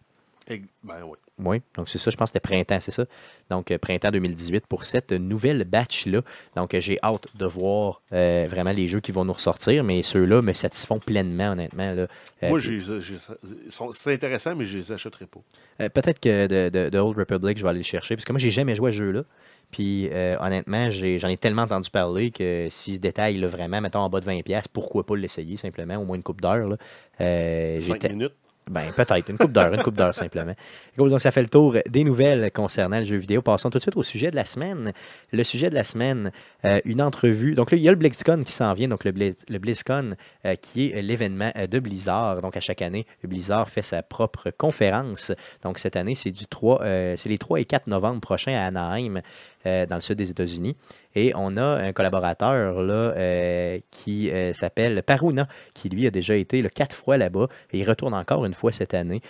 Et- 0.49 0.61
ben 0.83 1.03
oui. 1.03 1.17
Oui, 1.41 1.61
donc 1.77 1.87
c'est 1.87 1.99
ça, 1.99 2.11
je 2.11 2.17
pense 2.17 2.31
que 2.31 2.37
c'était 2.39 2.47
printemps, 2.47 2.79
c'est 2.81 2.91
ça. 2.91 3.05
Donc, 3.49 3.71
euh, 3.71 3.77
printemps 3.77 4.11
2018 4.11 4.67
pour 4.67 4.83
cette 4.83 5.11
nouvelle 5.13 5.63
batch-là. 5.63 6.21
Donc, 6.57 6.73
euh, 6.73 6.81
j'ai 6.81 6.97
hâte 7.01 7.27
de 7.37 7.45
voir 7.45 8.01
euh, 8.11 8.47
vraiment 8.49 8.71
les 8.71 8.87
jeux 8.89 8.99
qui 8.99 9.11
vont 9.13 9.23
nous 9.23 9.31
ressortir, 9.33 9.83
mais 9.85 10.03
ceux-là 10.03 10.41
me 10.41 10.51
satisfont 10.53 10.99
pleinement, 10.99 11.51
honnêtement. 11.51 11.93
Là. 11.93 12.07
Euh, 12.43 12.49
Moi, 12.49 12.59
c'est 13.91 14.13
intéressant, 14.13 14.55
mais 14.55 14.65
je 14.65 14.77
les 14.77 14.91
achèterai 14.91 15.25
pas. 15.27 15.39
euh, 15.81 15.89
Peut-être 15.89 16.19
que 16.19 16.47
de, 16.47 16.69
de- 16.69 16.89
de 16.89 16.97
Old 16.99 17.17
Republic, 17.17 17.57
je 17.57 17.63
vais 17.63 17.69
aller 17.69 17.79
le 17.79 17.83
chercher, 17.85 18.15
parce 18.15 18.25
que 18.25 18.31
moi, 18.33 18.39
j'ai 18.39 18.51
jamais 18.51 18.75
joué 18.75 18.89
à 18.89 18.91
ce 18.93 18.97
jeu-là. 18.97 19.23
Puis, 19.71 20.09
euh, 20.11 20.35
honnêtement, 20.39 20.89
j'en 20.89 21.27
ai, 21.27 21.37
tellement 21.37 21.61
entendu 21.61 21.89
parler 21.91 22.31
que 22.31 22.67
s'il 22.71 22.95
se 22.95 22.99
détaille 22.99 23.37
là, 23.37 23.47
vraiment, 23.47 23.79
mettons 23.81 23.99
en 23.99 24.09
bas 24.09 24.19
de 24.19 24.25
20$, 24.25 24.67
pourquoi 24.73 25.05
pas 25.05 25.15
l'essayer 25.15 25.57
simplement, 25.57 25.97
au 25.97 26.05
moins 26.05 26.15
une 26.15 26.23
coupe 26.23 26.41
d'heure. 26.41 26.75
Euh, 27.21 27.79
j'ai 27.79 27.87
5 27.93 27.99
te- 27.99 28.07
minutes? 28.07 28.33
Ben, 28.69 28.91
peut-être, 28.95 29.29
une 29.29 29.37
coupe 29.37 29.51
d'heure, 29.51 29.73
une 29.73 29.81
coupe 29.81 29.95
d'heure 29.95 30.13
simplement. 30.13 30.53
Donc, 30.95 31.19
ça 31.19 31.31
fait 31.31 31.41
le 31.41 31.49
tour 31.49 31.75
des 31.89 32.03
nouvelles 32.03 32.51
concernant 32.51 32.99
le 32.99 33.05
jeu 33.05 33.17
vidéo. 33.17 33.41
Passons 33.41 33.69
tout 33.71 33.79
de 33.79 33.81
suite 33.81 33.97
au 33.97 34.03
sujet 34.03 34.29
de 34.29 34.35
la 34.35 34.45
semaine. 34.45 34.93
Le 35.31 35.43
sujet 35.43 35.69
de 35.71 35.75
la 35.75 35.83
semaine, 35.83 36.31
euh, 36.65 36.79
une 36.85 37.01
entrevue. 37.01 37.55
Donc 37.55 37.71
là, 37.71 37.77
il 37.77 37.83
y 37.83 37.87
a 37.87 37.91
le 37.91 37.97
BlizzCon 37.97 38.43
qui 38.43 38.51
s'en 38.51 38.73
vient, 38.73 38.87
donc 38.87 39.05
le, 39.05 39.11
Blizz- 39.11 39.43
le 39.49 39.57
BlizzCon, 39.57 40.15
euh, 40.45 40.55
qui 40.55 40.91
est 40.91 41.01
l'événement 41.01 41.51
euh, 41.57 41.65
de 41.65 41.79
Blizzard. 41.79 42.41
Donc 42.41 42.55
à 42.57 42.59
chaque 42.59 42.81
année, 42.83 43.07
Blizzard 43.23 43.69
fait 43.69 43.81
sa 43.81 44.03
propre 44.03 44.51
conférence. 44.51 45.31
Donc 45.63 45.79
cette 45.79 45.95
année, 45.95 46.13
c'est 46.13 46.31
du 46.31 46.45
3, 46.45 46.81
c'est 47.15 47.29
les 47.29 47.37
3 47.37 47.59
et 47.61 47.65
4 47.65 47.87
novembre 47.87 48.21
prochains 48.21 48.53
à 48.53 48.65
Anaheim, 48.65 49.21
euh, 49.65 49.85
dans 49.85 49.95
le 49.95 50.01
sud 50.01 50.15
des 50.15 50.29
États-Unis. 50.29 50.77
Et 51.15 51.33
on 51.35 51.57
a 51.57 51.63
un 51.63 51.91
collaborateur 51.91 52.81
là, 52.81 52.93
euh, 52.93 53.79
qui 53.91 54.31
euh, 54.31 54.53
s'appelle 54.53 55.03
Paruna, 55.03 55.49
qui 55.73 55.89
lui 55.89 56.07
a 56.07 56.11
déjà 56.11 56.35
été 56.35 56.63
quatre 56.69 56.95
fois 56.95 57.17
là-bas 57.17 57.47
et 57.73 57.79
il 57.79 57.89
retourne 57.89 58.13
encore 58.13 58.45
une 58.45 58.53
fois 58.53 58.71
cette 58.71 58.93
année. 58.93 59.21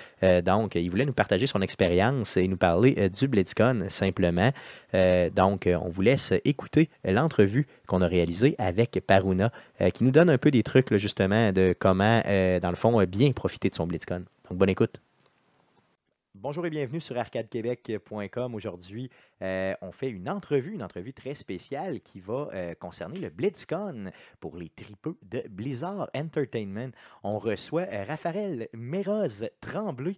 Donc, 0.46 0.76
il 0.76 0.90
voulait 0.90 1.06
nous 1.06 1.14
partager 1.14 1.48
son 1.48 1.62
expérience 1.62 2.38
et 2.38 2.48
nous 2.48 2.58
parler 2.58 3.10
du 3.10 3.28
BlizzCon 3.28 3.86
simplement. 3.90 4.52
Donc, 4.94 5.68
on 5.68 5.90
vous 5.90 6.02
laisse 6.02 6.34
écouter 6.46 6.90
l'entrevue 7.04 7.68
qu'on 7.88 8.02
a 8.02 8.08
réalisée 8.08 8.56
avec 8.58 9.02
Paruna, 9.06 9.52
qui 9.94 10.04
nous 10.04 10.12
donne 10.12 10.30
un 10.30 10.38
peu 10.38 10.52
des 10.52 10.64
trucs 10.64 10.96
justement 10.98 11.52
de 11.52 11.76
comment, 11.78 12.22
dans 12.26 12.70
le 12.70 12.76
fond, 12.76 13.04
bien 13.06 13.32
profiter 13.32 13.70
de 13.70 13.76
son 13.76 13.88
BlizzCon. 13.88 14.24
Donc, 14.50 14.58
bonne 14.58 14.70
écoute. 14.70 15.00
Bonjour 16.42 16.66
et 16.66 16.70
bienvenue 16.70 17.02
sur 17.02 17.18
arcadequebec.com. 17.18 18.56
Aujourd'hui, 18.56 19.10
euh, 19.42 19.74
on 19.82 19.92
fait 19.92 20.10
une 20.10 20.30
entrevue, 20.30 20.72
une 20.72 20.84
entrevue 20.84 21.12
très 21.12 21.36
spéciale 21.36 22.00
qui 22.00 22.22
va 22.22 22.48
euh, 22.54 22.74
concerner 22.76 23.20
le 23.20 23.30
BlizzCon 23.30 24.10
pour 24.40 24.56
les 24.56 24.70
tripeux 24.70 25.18
de 25.22 25.44
Blizzard 25.50 26.10
Entertainment. 26.16 26.92
On 27.24 27.40
reçoit 27.40 27.88
euh, 27.92 28.06
Raphaël 28.06 28.70
Méroz 28.72 29.50
Tremblay, 29.60 30.16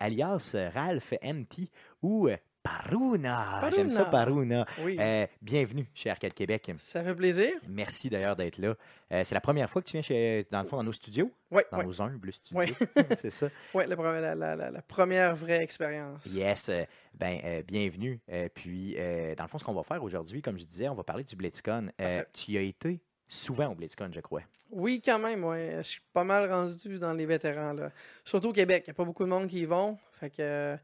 alias 0.00 0.54
Ralph 0.74 1.14
MT 1.22 1.70
ou 2.02 2.28
Paruna. 2.64 3.70
J'aime 3.74 3.90
ça, 3.90 4.06
Paruna. 4.06 4.64
Oui, 4.82 4.96
Euh, 4.98 5.26
bienvenue 5.42 5.86
chez 5.94 6.08
Arcade 6.08 6.32
Québec. 6.32 6.72
ça 6.78 7.04
fait 7.04 7.14
plaisir. 7.14 7.50
Merci 7.68 8.08
d'ailleurs 8.08 8.36
d'être 8.36 8.56
là. 8.56 8.74
Euh, 9.12 9.22
c'est 9.22 9.34
la 9.34 9.42
première 9.42 9.68
fois 9.68 9.82
que 9.82 9.86
tu 9.86 9.92
viens 9.92 10.00
chez, 10.02 10.46
dans 10.50 10.62
le 10.62 10.66
fond, 10.66 10.78
dans 10.78 10.82
nos 10.84 10.94
studios, 10.94 11.30
Oui, 11.50 11.60
dans 11.70 11.78
oui, 11.80 11.84
nos 11.86 12.00
humbles 12.00 12.32
studios. 12.32 12.58
Oui. 12.58 12.74
c'est 13.20 13.30
ça. 13.30 13.48
oui, 13.74 13.84
la, 13.86 13.96
première- 13.96 14.20
la- 14.22 14.34
la- 14.34 14.56
la- 14.56 14.70
la 14.70 14.80
première 14.82 15.36
vraie 15.36 15.62
expérience. 15.62 16.24
Yes, 16.24 16.70
euh, 16.70 16.84
ben 17.12 17.62
bienvenue. 17.68 18.18
Puis, 18.54 18.94
dans 19.36 19.44
le 19.44 19.48
fond, 19.48 19.58
ce 19.58 19.64
qu'on 19.64 19.74
va 19.74 19.82
faire 19.82 20.02
aujourd'hui, 20.02 20.40
comme 20.40 20.58
je 20.58 20.64
disais, 20.64 20.88
on 20.88 20.94
va 20.94 21.04
parler 21.04 21.24
du 21.24 21.36
BlitzCon. 21.36 21.90
Tu 22.32 22.52
y 22.52 22.56
as 22.58 22.62
été 22.62 22.98
souvent 23.28 23.66
au 23.72 23.74
BlitzCon, 23.74 24.08
je 24.10 24.20
crois. 24.20 24.42
Oui, 24.70 25.02
quand 25.04 25.18
même, 25.18 25.44
ouais. 25.44 25.74
Je 25.82 25.88
suis 25.88 26.00
pas 26.14 26.24
mal 26.24 26.50
rendu 26.50 26.98
dans 26.98 27.12
les 27.12 27.26
vétérans, 27.26 27.74
là. 27.74 27.90
Surtout 28.24 28.48
au 28.48 28.52
Québec. 28.52 28.84
Il 28.86 28.90
n'y 28.90 28.92
a 28.92 28.94
pas 28.94 29.04
beaucoup 29.04 29.24
de 29.24 29.28
monde 29.28 29.48
qui 29.48 29.60
y 29.60 29.64
vont. 29.66 29.98
Fait 30.14 30.30
que 30.30 30.76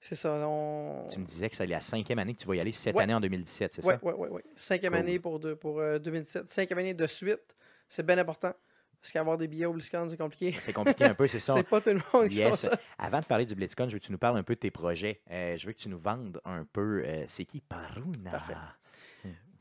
c'est 0.00 0.14
ça. 0.14 0.32
On... 0.46 1.08
Tu 1.10 1.18
me 1.18 1.24
disais 1.24 1.48
que 1.50 1.56
c'est 1.56 1.66
la 1.66 1.80
cinquième 1.80 2.18
année 2.18 2.34
que 2.34 2.40
tu 2.40 2.46
vas 2.46 2.54
y 2.56 2.60
aller 2.60 2.72
cette 2.72 2.94
Ouais. 2.96 3.02
année 3.02 3.14
en 3.14 3.20
2017, 3.20 3.74
c'est 3.74 3.82
ça? 3.82 3.98
oui, 4.02 4.12
oui, 4.16 4.28
oui. 4.30 4.40
Cinquième 4.54 4.92
Cool. 4.92 5.00
année 5.00 5.18
pour, 5.18 5.38
deux- 5.40 5.56
pour 5.56 5.80
euh, 5.80 5.98
2017. 5.98 6.50
Cinquième 6.50 6.78
année 6.78 6.94
de 6.94 7.06
suite. 7.06 7.56
C'est 7.88 8.04
bien 8.04 8.18
important. 8.18 8.52
Parce 9.00 9.12
qu'avoir 9.12 9.38
des 9.38 9.46
billets 9.46 9.66
au 9.66 9.72
BlizzCon, 9.72 10.08
c'est 10.08 10.16
compliqué. 10.16 10.56
C'est 10.60 10.72
compliqué 10.72 11.04
un 11.04 11.14
peu, 11.14 11.26
c'est 11.28 11.38
ça. 11.38 11.54
C'est 11.54 11.62
pas 11.62 11.80
tout 11.80 11.90
le 11.90 12.00
monde 12.12 12.28
qui 12.28 12.38
Yes. 12.38 12.60
ça. 12.60 12.70
Avant 12.98 13.20
de 13.20 13.24
parler 13.24 13.46
du 13.46 13.54
BlitzCon, 13.54 13.88
je 13.88 13.92
veux 13.94 13.98
que 14.00 14.04
tu 14.04 14.10
nous 14.12 14.18
parles 14.18 14.36
un 14.36 14.42
peu 14.42 14.54
de 14.54 14.60
tes 14.60 14.70
projets. 14.70 15.20
Euh, 15.30 15.56
je 15.56 15.66
veux 15.66 15.72
que 15.72 15.78
tu 15.78 15.88
nous 15.88 15.98
vendes 15.98 16.40
un 16.44 16.64
peu. 16.64 17.02
euh, 17.04 17.24
c'est 17.28 17.44
qui 17.44 17.60
Paruna? 17.60 18.30
Parfait. 18.32 18.54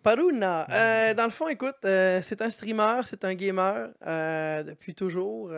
Paruna. 0.04 0.68
Euh, 0.70 1.14
dans 1.16 1.24
le 1.24 1.32
fond, 1.32 1.48
écoute, 1.48 1.76
c'est 1.82 2.42
un 2.42 2.50
streamer, 2.52 3.02
c'est 3.06 3.26
un 3.26 3.34
gamer 3.34 3.90
depuis 4.64 4.94
toujours. 4.94 5.52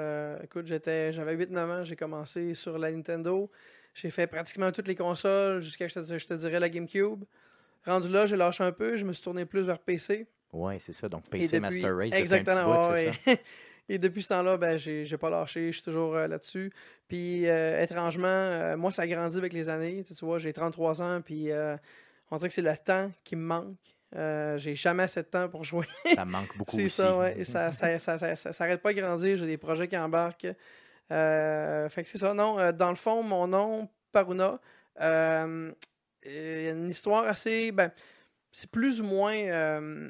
Écoute, 0.43 0.67
j'étais, 0.67 1.11
j'avais 1.11 1.35
8-9 1.35 1.57
ans, 1.71 1.83
j'ai 1.83 1.95
commencé 1.97 2.53
sur 2.53 2.77
la 2.77 2.91
Nintendo. 2.91 3.49
J'ai 3.99 4.11
fait 4.11 4.27
pratiquement 4.27 4.71
toutes 4.71 4.87
les 4.87 4.95
consoles 4.95 5.61
jusqu'à, 5.63 5.87
je 5.87 5.95
te, 5.95 6.17
je 6.19 6.27
te 6.27 6.33
dirais, 6.35 6.59
la 6.59 6.69
GameCube. 6.69 7.23
Rendu 7.83 8.09
là, 8.09 8.27
j'ai 8.27 8.35
lâché 8.35 8.63
un 8.63 8.71
peu, 8.71 8.95
je 8.95 9.03
me 9.03 9.11
suis 9.11 9.23
tourné 9.23 9.45
plus 9.45 9.61
vers 9.61 9.79
PC. 9.79 10.27
Ouais, 10.53 10.77
c'est 10.79 10.93
ça. 10.93 11.09
Donc, 11.09 11.27
PC 11.29 11.45
depuis- 11.45 11.59
Master 11.59 11.97
Race, 11.97 12.05
depuis 12.05 12.05
un 12.05 12.09
petit 12.09 12.21
Exactement, 12.21 12.65
bout, 12.65 12.95
c'est 12.95 13.07
ouais, 13.07 13.13
ça? 13.25 13.31
ouais. 13.31 13.43
Et 13.89 13.97
depuis 13.97 14.21
ce 14.21 14.29
temps-là, 14.29 14.57
ben, 14.57 14.77
j'ai, 14.77 15.17
pas 15.17 15.29
lâché, 15.31 15.67
je 15.67 15.77
suis 15.77 15.83
toujours 15.83 16.13
euh, 16.15 16.27
là-dessus. 16.27 16.71
Puis, 17.07 17.47
euh, 17.47 17.81
étrangement, 17.81 18.27
euh, 18.27 18.77
moi, 18.77 18.91
ça 18.91 19.03
a 19.03 19.07
grandi 19.07 19.37
avec 19.37 19.53
les 19.53 19.67
années. 19.69 20.03
Tu, 20.03 20.09
sais, 20.09 20.15
tu 20.15 20.25
vois, 20.25 20.37
j'ai 20.37 20.53
33 20.53 21.01
ans, 21.01 21.21
puis 21.21 21.49
on 22.29 22.35
dirait 22.37 22.49
que 22.49 22.53
c'est 22.53 22.61
le 22.61 22.77
temps 22.77 23.11
qui 23.23 23.35
me 23.35 23.45
manque. 23.45 23.77
J'ai 24.59 24.75
jamais 24.75 25.03
assez 25.03 25.21
de 25.23 25.27
temps 25.27 25.49
pour 25.49 25.63
jouer. 25.63 25.87
Ça 26.13 26.25
me 26.25 26.31
manque 26.31 26.55
beaucoup 26.55 26.75
C'est 26.75 26.85
aussi. 26.85 26.95
ça, 26.97 27.17
ouais. 27.17 27.43
Ça, 27.45 27.71
ça, 27.71 27.97
ça, 27.97 28.35
ça 28.35 28.53
s'arrête 28.53 28.81
pas 28.81 28.93
de 28.93 28.99
grandir. 28.99 29.37
J'ai 29.37 29.47
des 29.47 29.57
projets 29.57 29.87
qui 29.87 29.97
embarquent. 29.97 30.47
Euh, 31.11 31.89
fait 31.89 32.03
que 32.03 32.09
c'est 32.09 32.17
ça. 32.17 32.33
Non, 32.33 32.59
euh, 32.59 32.71
dans 32.71 32.89
le 32.89 32.95
fond, 32.95 33.23
mon 33.23 33.47
nom, 33.47 33.89
Paruna, 34.11 34.59
il 34.99 35.03
y 36.25 36.67
a 36.67 36.71
une 36.71 36.89
histoire 36.89 37.25
assez. 37.25 37.71
Ben, 37.71 37.91
c'est 38.51 38.69
plus 38.69 39.01
ou 39.01 39.05
moins. 39.05 39.35
euh, 39.35 40.09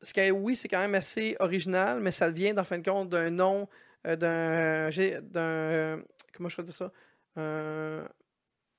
ce 0.00 0.12
qui, 0.12 0.30
oui, 0.30 0.56
c'est 0.56 0.68
quand 0.68 0.80
même 0.80 0.94
assez 0.96 1.36
original, 1.38 2.00
mais 2.00 2.10
ça 2.12 2.28
vient, 2.30 2.56
en 2.58 2.64
fin 2.64 2.78
de 2.78 2.88
compte, 2.88 3.08
d'un 3.08 3.30
nom, 3.30 3.68
d'un. 4.04 4.90
d'un 5.22 6.02
comment 6.32 6.48
je 6.48 6.56
peux 6.56 6.62
dire 6.64 6.74
ça? 6.74 6.92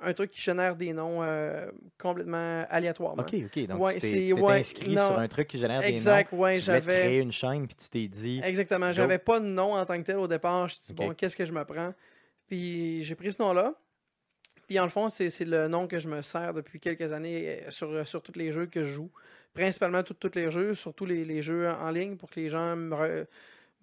Un 0.03 0.13
truc 0.13 0.31
qui 0.31 0.41
génère 0.41 0.75
des 0.75 0.93
noms 0.93 1.23
euh, 1.23 1.69
complètement 1.99 2.65
aléatoirement. 2.69 3.23
OK, 3.23 3.33
OK. 3.45 3.67
Donc, 3.67 3.81
Ouais, 3.81 3.93
tu 3.95 3.99
t'es 4.01 4.25
tu 4.27 4.33
ouais, 4.33 4.59
inscrit 4.59 4.93
non. 4.95 5.07
sur 5.07 5.19
un 5.19 5.27
truc 5.27 5.47
qui 5.47 5.57
génère 5.57 5.81
Exact, 5.83 6.31
des 6.31 6.37
ouais, 6.37 6.53
noms. 6.55 6.59
Tu 6.59 6.65
voulais 6.65 6.79
te 6.81 6.85
j'avais. 6.85 6.99
créer 7.01 7.19
une 7.19 7.31
chaîne, 7.31 7.67
puis 7.67 7.75
tu 7.75 7.89
t'es 7.89 8.07
dit... 8.07 8.41
Exactement. 8.43 8.91
J'avais 8.91 9.17
pas 9.19 9.39
de 9.39 9.45
nom 9.45 9.73
en 9.73 9.85
tant 9.85 9.97
que 9.99 10.05
tel 10.05 10.17
au 10.17 10.27
départ. 10.27 10.67
Je 10.67 10.75
me 10.75 10.79
suis 10.79 10.93
dit, 10.93 10.93
bon, 10.93 11.13
qu'est-ce 11.13 11.35
que 11.35 11.45
je 11.45 11.51
me 11.51 11.63
prends? 11.65 11.93
Puis 12.47 13.03
j'ai 13.03 13.15
pris 13.15 13.31
ce 13.33 13.41
nom-là. 13.41 13.73
Puis 14.67 14.79
en 14.79 14.83
le 14.83 14.89
fond, 14.89 15.09
c'est 15.09 15.29
le 15.45 15.67
nom 15.67 15.87
que 15.87 15.99
je 15.99 16.07
me 16.07 16.21
sers 16.21 16.53
depuis 16.53 16.79
quelques 16.79 17.11
années 17.11 17.63
euh, 17.65 17.69
sur, 17.69 18.07
sur 18.07 18.21
tous 18.21 18.37
les 18.37 18.51
jeux 18.51 18.65
que 18.67 18.83
je 18.83 18.93
joue. 18.93 19.11
Principalement 19.53 20.01
tous 20.03 20.13
tous 20.15 20.31
les 20.35 20.49
jeux, 20.49 20.73
surtout 20.73 21.05
les, 21.05 21.25
les 21.25 21.41
jeux 21.43 21.69
en 21.69 21.91
ligne 21.91 22.15
pour 22.15 22.29
que 22.31 22.39
les 22.39 22.49
gens 22.49 22.75
me, 22.75 22.95
re- 22.95 23.25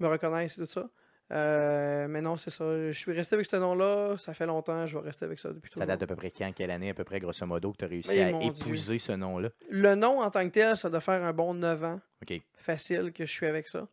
me 0.00 0.08
reconnaissent 0.08 0.54
et 0.58 0.60
tout 0.66 0.66
ça. 0.70 0.88
Euh, 1.32 2.08
mais 2.08 2.20
non, 2.20 2.36
c'est 2.36 2.50
ça. 2.50 2.64
Je 2.90 2.98
suis 2.98 3.12
resté 3.12 3.34
avec 3.34 3.46
ce 3.46 3.56
nom-là. 3.56 4.16
Ça 4.18 4.34
fait 4.34 4.46
longtemps. 4.46 4.84
Je 4.86 4.98
vais 4.98 5.04
rester 5.04 5.24
avec 5.26 5.38
ça 5.38 5.50
depuis 5.52 5.68
Ça 5.68 5.74
toujours. 5.74 5.86
date 5.86 6.00
d'à 6.00 6.06
peu 6.06 6.16
près 6.16 6.30
quand, 6.30 6.50
quelle 6.52 6.70
année, 6.72 6.90
à 6.90 6.94
peu 6.94 7.04
près, 7.04 7.20
grosso 7.20 7.46
modo, 7.46 7.70
que 7.72 7.76
tu 7.78 7.84
as 7.84 7.88
réussi 7.88 8.18
à 8.20 8.30
épouser 8.42 8.98
ce 8.98 9.12
nom-là? 9.12 9.50
Le 9.68 9.94
nom 9.94 10.20
en 10.20 10.30
tant 10.30 10.44
que 10.48 10.52
tel, 10.52 10.76
ça 10.76 10.90
doit 10.90 11.00
faire 11.00 11.22
un 11.22 11.32
bon 11.32 11.54
9 11.54 11.84
ans. 11.84 12.00
OK. 12.22 12.40
facile 12.56 13.12
que 13.12 13.24
je 13.24 13.30
suis 13.32 13.46
avec 13.46 13.68
ça. 13.68 13.86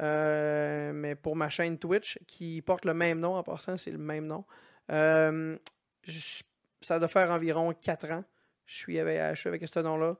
euh, 0.00 0.92
mais 0.92 1.14
pour 1.14 1.36
ma 1.36 1.48
chaîne 1.48 1.78
Twitch, 1.78 2.18
qui 2.26 2.60
porte 2.62 2.84
le 2.84 2.94
même 2.94 3.20
nom, 3.20 3.36
en 3.36 3.42
passant, 3.42 3.76
c'est 3.76 3.90
le 3.90 3.98
même 3.98 4.26
nom. 4.26 4.44
Euh, 4.90 5.56
je- 6.04 6.42
ça 6.80 6.98
doit 6.98 7.08
faire 7.08 7.30
environ 7.30 7.72
4 7.72 8.10
ans. 8.10 8.24
Je 8.66 8.74
suis 8.76 8.98
avec, 8.98 9.18
je 9.34 9.40
suis 9.40 9.48
avec 9.48 9.66
ce 9.66 9.80
nom-là. 9.80 10.16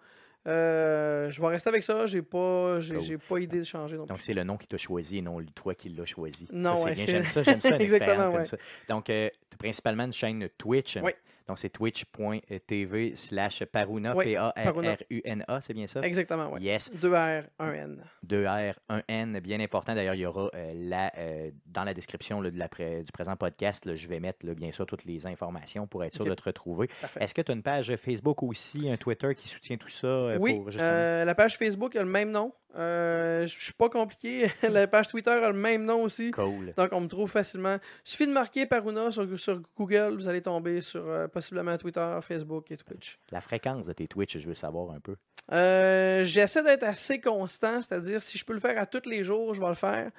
Euh, 0.47 1.31
je 1.31 1.41
vais 1.41 1.47
rester 1.49 1.69
avec 1.69 1.83
ça. 1.85 2.07
J'ai 2.07 2.23
pas, 2.23 2.81
j'ai, 2.81 2.97
Cool. 2.97 3.19
pas 3.19 3.39
idée 3.39 3.59
de 3.61 3.65
changer 3.65 3.97
non. 3.97 4.07
Donc, 4.07 4.21
c'est 4.21 4.35
le 4.35 4.43
nom 4.45 4.57
qui 4.57 4.67
t'a 4.67 4.77
choisi 4.77 5.19
et 5.19 5.23
non 5.23 5.41
toi 5.55 5.75
qui 5.75 5.89
l'as 5.89 6.05
choisi. 6.05 6.49
Non, 6.53 6.83
ouais, 6.83 6.97
J'aime 6.97 7.25
ça, 7.25 7.43
j'aime 7.43 7.61
ça, 7.61 7.69
une 7.77 7.81
Exactement, 7.81 8.25
comme 8.27 8.35
ouais. 8.37 8.45
ça. 8.45 8.57
Donc, 8.89 9.09
as 9.09 9.31
principalement 9.59 10.05
une 10.05 10.13
chaîne 10.13 10.49
Twitch. 10.59 10.99
Oui. 11.03 11.13
Donc, 11.53 11.59
c'est 11.59 11.69
twitch.tv 11.69 13.13
slash 13.17 13.63
Paruna, 13.67 14.17
Oui. 14.17 14.25
P-A-R-R-U-N-A, 14.25 15.61
c'est 15.61 15.75
bien 15.75 15.87
ça? 15.87 16.01
Exactement, 16.01 16.49
oui. 16.51 16.63
Yes, 16.63 16.91
2 16.95 17.13
R, 17.15 17.43
1 17.59 17.73
N. 17.75 18.05
2 18.23 18.47
R, 18.47 18.75
1 18.89 19.03
N, 19.09 19.39
bien 19.41 19.61
important. 19.61 19.95
D'ailleurs, 19.95 20.15
il 20.15 20.21
y 20.23 20.27
aura 20.27 20.51
euh, 20.55 20.73
la, 20.75 21.13
euh, 21.19 21.51
dans 21.67 21.85
la 21.85 21.93
description 21.93 22.41
là, 22.41 22.51
de 22.51 22.59
la 22.59 22.69
pré- 22.71 23.03
du 23.03 23.13
présent 23.13 23.37
podcast, 23.37 23.85
là, 23.85 23.97
je 23.97 24.07
vais 24.09 24.19
mettre 24.19 24.47
là, 24.47 24.55
bien 24.55 24.73
sûr 24.73 24.87
toutes 24.87 25.05
les 25.05 25.27
informations 25.27 25.87
pour 25.87 26.03
être 26.05 26.15
sûr 26.15 26.25
de 26.25 26.35
te 26.35 26.43
retrouver. 26.43 26.89
Est-ce 27.21 27.35
que 27.35 27.43
tu 27.43 27.53
as 27.53 27.55
une 27.55 27.63
page 27.63 27.95
Facebook 27.97 28.43
aussi, 28.43 28.89
un 28.91 28.97
Twitter 28.97 29.35
qui 29.35 29.47
soutient 29.49 29.77
tout 29.77 29.91
ça? 29.91 30.07
euh, 30.07 30.39
Oui, 30.41 30.55
pour, 30.55 30.71
euh, 30.81 31.25
la 31.27 31.35
page 31.35 31.59
Facebook 31.59 31.95
a 31.97 32.01
le 32.03 32.09
même 32.09 32.31
nom. 32.31 32.55
Euh, 32.75 33.47
je 33.47 33.61
suis 33.61 33.73
pas 33.73 33.89
compliqué. 33.89 34.51
la 34.63 34.87
page 34.87 35.09
Twitter 35.09 35.31
a 35.31 35.49
le 35.49 35.59
même 35.59 35.85
nom 35.85 36.03
aussi. 36.03 36.31
Cool. 36.31 36.73
Donc, 36.77 36.89
on 36.93 37.01
me 37.01 37.07
trouve 37.09 37.31
facilement. 37.31 37.75
Il 38.05 38.09
suffit 38.11 38.27
de 38.27 38.33
marquer 38.33 38.67
Paruna 38.67 39.11
sur, 39.13 39.39
sur 39.39 39.61
Google, 39.77 40.17
vous 40.17 40.29
allez 40.29 40.43
tomber 40.43 40.81
sur 40.81 41.07
euh, 41.07 41.29
possiblement 41.29 41.77
Twitter, 41.77 42.19
Facebook 42.23 42.71
et 42.71 42.77
Twitch. 42.77 43.19
La 43.31 43.41
fréquence 43.41 43.87
de 43.87 43.93
tes 43.93 44.07
Twitch, 44.07 44.39
je 44.39 44.47
veux 44.47 44.55
savoir 44.55 44.95
un 44.95 45.01
peu. 45.01 45.17
Euh, 45.53 46.25
J'essaie 46.25 46.63
d'être 46.63 46.85
assez 46.85 47.21
constant, 47.21 47.81
c'est-à-dire 47.83 48.23
si 48.23 48.39
je 48.39 48.45
peux 48.45 48.55
le 48.55 48.61
faire 48.61 48.81
à 48.81 48.87
tous 48.87 49.09
les 49.09 49.25
jours, 49.25 49.55
je 49.55 49.61
vais 49.61 49.69
le 49.69 49.75
faire. 49.75 50.11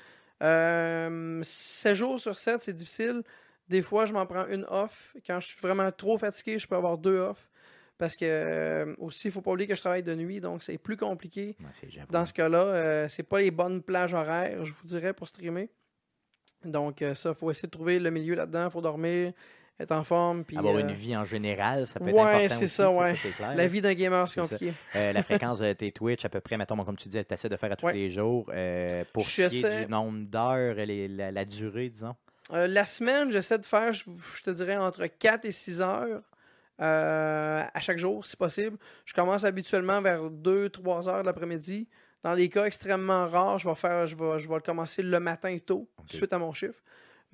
Euh, 0.43 1.39
7 1.43 1.95
jours 1.95 2.19
sur 2.19 2.37
7, 2.37 2.61
c'est 2.61 2.73
difficile. 2.73 3.23
Des 3.69 3.81
fois, 3.81 4.05
je 4.05 4.13
m'en 4.13 4.25
prends 4.25 4.45
une 4.47 4.65
off. 4.69 5.15
Quand 5.25 5.39
je 5.39 5.47
suis 5.47 5.59
vraiment 5.59 5.89
trop 5.91 6.17
fatigué, 6.17 6.59
je 6.59 6.67
peux 6.67 6.75
avoir 6.75 6.97
deux 6.97 7.17
off. 7.17 7.49
Parce 7.97 8.15
que 8.15 8.25
euh, 8.25 8.95
aussi, 8.97 9.27
il 9.27 9.31
faut 9.31 9.41
pas 9.41 9.51
oublier 9.51 9.67
que 9.67 9.75
je 9.75 9.81
travaille 9.81 10.03
de 10.03 10.15
nuit, 10.15 10.41
donc 10.41 10.63
c'est 10.63 10.77
plus 10.77 10.97
compliqué. 10.97 11.55
Ouais. 11.59 12.01
Dans 12.09 12.25
ce 12.25 12.33
cas-là, 12.33 12.63
euh, 12.63 13.07
c'est 13.07 13.23
pas 13.23 13.39
les 13.39 13.51
bonnes 13.51 13.81
plages 13.81 14.13
horaires, 14.13 14.65
je 14.65 14.71
vous 14.73 14.87
dirais, 14.87 15.13
pour 15.13 15.27
streamer. 15.27 15.69
Donc, 16.65 17.01
euh, 17.01 17.13
ça, 17.13 17.33
faut 17.33 17.51
essayer 17.51 17.67
de 17.67 17.71
trouver 17.71 17.99
le 17.99 18.09
milieu 18.09 18.35
là-dedans. 18.35 18.69
faut 18.69 18.81
dormir, 18.81 19.33
être 19.79 19.91
en 19.91 20.03
forme. 20.03 20.43
Puis, 20.43 20.57
Avoir 20.57 20.75
euh, 20.75 20.79
une 20.79 20.91
vie 20.93 21.15
en 21.15 21.25
général, 21.25 21.87
ça 21.87 21.99
peut 21.99 22.07
être 22.09 22.15
ouais, 22.15 22.21
important 22.21 22.55
c'est 22.55 22.67
ça, 22.67 22.91
ouais. 22.91 23.13
clair. 23.13 23.55
La 23.55 23.67
vie 23.67 23.81
d'un 23.81 23.93
gamer, 23.93 24.27
c'est 24.29 24.41
compliqué. 24.41 24.73
Euh, 24.95 25.13
la 25.13 25.23
fréquence 25.23 25.59
de 25.59 25.71
tes 25.73 25.91
Twitch, 25.91 26.23
à 26.25 26.29
peu 26.29 26.41
près, 26.41 26.57
mettons, 26.57 26.77
comme 26.83 26.97
tu 26.97 27.09
dis, 27.09 27.23
tu 27.23 27.33
essaies 27.33 27.49
de 27.49 27.57
faire 27.57 27.71
à 27.71 27.75
tous 27.75 27.85
Ouais. 27.87 27.93
les 27.93 28.09
jours. 28.11 28.49
Euh, 28.53 29.03
pour 29.13 29.25
ce 29.27 29.47
qui 29.47 29.63
est 29.65 29.85
du 29.85 29.91
nombre 29.91 30.25
d'heures, 30.27 30.75
la, 30.77 31.31
la 31.31 31.45
durée, 31.45 31.89
disons. 31.89 32.15
Euh, 32.51 32.67
la 32.67 32.85
semaine, 32.85 33.31
j'essaie 33.31 33.57
de 33.57 33.65
faire, 33.65 33.93
je, 33.93 34.03
je 34.37 34.43
te 34.43 34.49
dirais, 34.51 34.77
entre 34.77 35.05
4 35.07 35.45
et 35.45 35.51
6 35.51 35.81
heures 35.81 36.21
euh, 36.81 37.63
à 37.73 37.79
chaque 37.79 37.97
jour, 37.97 38.25
si 38.25 38.35
possible. 38.35 38.77
Je 39.05 39.13
commence 39.13 39.43
habituellement 39.43 40.01
vers 40.01 40.29
2-3 40.29 41.07
heures 41.07 41.21
de 41.21 41.25
l'après-midi. 41.27 41.87
Dans 42.23 42.35
des 42.35 42.47
cas 42.49 42.65
extrêmement 42.65 43.27
rares, 43.27 43.59
je 43.59 43.67
vais, 43.67 43.75
faire, 43.75 44.07
je 44.07 44.15
vais, 44.15 44.39
je 44.39 44.47
vais 44.47 44.55
le 44.55 44.61
commencer 44.61 45.03
le 45.03 45.19
matin 45.19 45.57
tôt, 45.65 45.89
suite 46.17 46.33
à 46.33 46.39
mon 46.39 46.53
chiffre. 46.53 46.81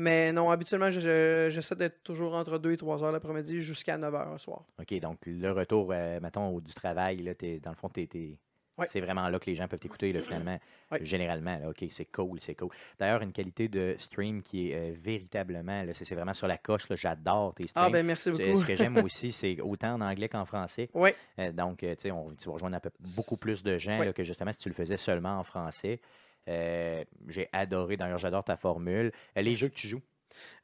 Mais 0.02 0.32
non, 0.32 0.50
habituellement, 0.50 0.90
je- 0.92 1.00
je- 1.02 1.48
j'essaie 1.52 1.76
d'être 1.76 2.02
toujours 2.04 2.34
entre 2.34 2.58
2 2.58 2.72
et 2.72 2.78
3 2.78 3.04
heures 3.04 3.12
l'après-midi 3.12 3.62
jusqu'à 3.62 3.98
9 3.98 4.16
heures 4.16 4.32
le 4.32 4.38
soir. 4.38 4.64
OK, 4.80 5.00
donc 5.00 5.18
le 5.26 5.52
retour, 5.52 5.90
euh, 5.92 6.20
mettons, 6.22 6.48
au- 6.56 6.62
du 6.62 6.74
travail, 6.74 7.18
là, 7.18 7.36
t'es- 7.36 7.60
dans 7.60 7.72
le 7.72 7.76
fond, 7.76 7.90
t'es, 7.90 8.08
t'es- 8.08 8.38
Ouais. 8.80 8.88
c'est 8.90 9.02
vraiment 9.02 9.28
là 9.30 9.40
que 9.40 9.46
les 9.46 9.56
gens 9.56 9.68
peuvent 9.68 9.80
t'écouter, 9.80 10.18
finalement. 10.20 10.60
Ouais. 10.92 11.00
Généralement, 11.06 11.58
là, 11.60 11.70
OK, 11.70 11.84
c'est 11.92 12.06
cool, 12.06 12.40
c'est 12.42 12.56
cool. 12.56 12.70
D'ailleurs, 12.98 13.22
une 13.22 13.32
qualité 13.32 13.68
de 13.68 13.96
stream 14.00 14.42
qui 14.42 14.72
est 14.72 14.76
euh, 14.76 14.94
véritablement, 14.98 15.84
c'est, 15.94 16.16
vraiment 16.16 16.34
sur 16.34 16.48
la 16.48 16.58
coche, 16.58 16.84
j'adore 16.96 17.54
tes 17.56 17.68
streams. 17.68 17.86
Ah, 17.88 17.90
ben 17.90 18.06
merci 18.06 18.32
beaucoup. 18.32 18.58
Ce 18.58 18.66
que 18.66 18.76
j'aime 18.76 18.98
aussi, 19.06 19.32
c'est 19.32 19.60
autant 19.62 19.94
en 19.94 20.02
anglais 20.02 20.30
qu'en 20.30 20.46
français. 20.46 20.90
Oui, 20.94 21.10
Euh, 21.38 21.52
donc, 21.52 21.84
euh, 21.84 21.96
tu 21.96 22.04
sais, 22.04 22.12
on- 22.12 22.32
tu 22.36 22.46
vas 22.48 22.54
rejoindre 22.54 22.76
un 22.78 22.80
peu- 22.80 22.92
beaucoup 23.16 23.38
plus 23.38 23.62
de 23.64 23.78
gens 23.78 24.00
là, 24.00 24.14
que 24.14 24.24
justement 24.24 24.52
si 24.54 24.60
tu 24.60 24.70
le 24.70 24.76
faisais 24.76 24.98
seulement 24.98 25.38
en 25.40 25.44
français. 25.44 26.00
Euh, 26.48 27.04
j'ai 27.28 27.48
adoré, 27.52 27.98
d'ailleurs, 27.98 28.18
j'adore 28.18 28.44
ta 28.44 28.58
formule. 28.58 29.12
Les 29.36 29.56
jeux 29.56 29.68
que 29.68 29.76
tu 29.76 29.88
joues, 29.88 30.02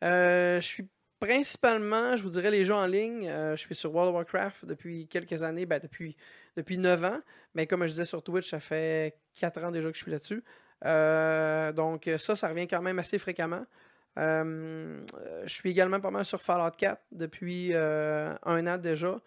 je 0.02 0.60
suis 0.62 0.88
principalement, 1.20 2.16
je 2.18 2.24
vous 2.24 2.30
dirais, 2.30 2.52
les 2.52 2.66
jeux 2.66 2.74
en 2.74 2.86
ligne. 2.86 3.28
Je 3.28 3.56
suis 3.56 3.76
sur 3.76 3.94
World 3.94 4.10
of 4.10 4.16
Warcraft 4.16 4.66
depuis 4.66 5.08
quelques 5.08 5.44
années, 5.44 5.66
ben, 5.66 5.80
depuis, 5.80 6.16
depuis 6.56 6.78
9 6.78 7.04
ans. 7.06 7.20
Mais 7.54 7.68
comme 7.68 7.84
je 7.84 7.90
disais 7.90 8.06
sur 8.06 8.24
Twitch, 8.24 8.50
ça 8.50 8.60
fait 8.60 9.18
4 9.36 9.64
ans 9.64 9.72
déjà 9.72 9.90
que 9.90 9.98
je 9.98 10.02
suis 10.02 10.12
là-dessus. 10.12 10.44
Euh, 10.86 11.72
donc 11.72 12.10
ça, 12.18 12.36
ça 12.36 12.48
revient 12.48 12.68
quand 12.68 12.82
même 12.82 13.00
assez 13.00 13.18
fréquemment. 13.18 13.66
Euh, 14.18 15.02
je 15.44 15.54
suis 15.54 15.70
également 15.72 16.00
pas 16.00 16.12
mal 16.12 16.26
sur 16.26 16.42
Fallout 16.42 16.76
4 16.78 17.02
depuis 17.12 17.72
euh, 17.74 18.34
un 18.44 18.66
an 18.68 18.78
déjà. 18.78 19.20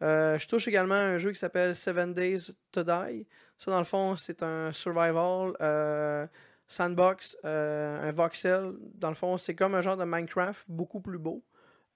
Je 0.00 0.46
touche 0.48 0.66
également 0.66 0.94
un 0.94 1.18
jeu 1.18 1.30
qui 1.30 1.38
s'appelle 1.38 1.76
Seven 1.76 2.12
Days 2.12 2.52
to 2.72 2.82
Die. 2.82 3.26
Ça, 3.58 3.70
dans 3.70 3.78
le 3.78 3.84
fond, 3.84 4.16
c'est 4.16 4.42
un 4.42 4.72
survival 4.72 5.52
sandbox, 6.66 7.36
un 7.44 8.10
voxel. 8.10 8.72
Dans 8.94 9.10
le 9.10 9.14
fond, 9.14 9.38
c'est 9.38 9.54
comme 9.54 9.74
un 9.76 9.80
genre 9.80 9.96
de 9.96 10.04
Minecraft, 10.04 10.64
beaucoup 10.68 11.00
plus 11.00 11.18
beau. 11.18 11.44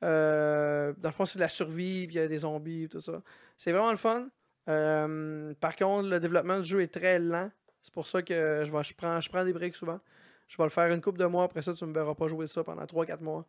Dans 0.02 0.94
le 1.02 1.10
fond, 1.10 1.26
c'est 1.26 1.38
de 1.38 1.42
la 1.42 1.48
survie, 1.48 2.06
puis 2.06 2.16
il 2.16 2.20
y 2.20 2.22
a 2.22 2.28
des 2.28 2.38
zombies, 2.38 2.88
tout 2.88 3.00
ça. 3.00 3.20
C'est 3.56 3.72
vraiment 3.72 3.90
le 3.90 3.96
fun. 3.96 4.28
Euh, 4.68 5.54
par 5.60 5.76
contre, 5.76 6.08
le 6.08 6.20
développement 6.20 6.58
du 6.58 6.64
jeu 6.68 6.82
est 6.82 6.92
très 6.92 7.18
lent. 7.18 7.50
C'est 7.82 7.92
pour 7.94 8.06
ça 8.06 8.22
que 8.22 8.62
je, 8.64 8.70
vais, 8.72 8.82
je, 8.82 8.94
prends, 8.94 9.20
je 9.20 9.28
prends 9.28 9.44
des 9.44 9.52
breaks 9.52 9.76
souvent. 9.76 10.00
Je 10.48 10.56
vais 10.56 10.64
le 10.64 10.70
faire 10.70 10.92
une 10.92 11.00
couple 11.00 11.18
de 11.18 11.26
mois. 11.26 11.44
Après 11.44 11.62
ça, 11.62 11.72
tu 11.72 11.84
ne 11.84 11.90
me 11.90 11.94
verras 11.94 12.14
pas 12.14 12.28
jouer 12.28 12.46
ça 12.46 12.64
pendant 12.64 12.84
3-4 12.84 13.20
mois. 13.20 13.44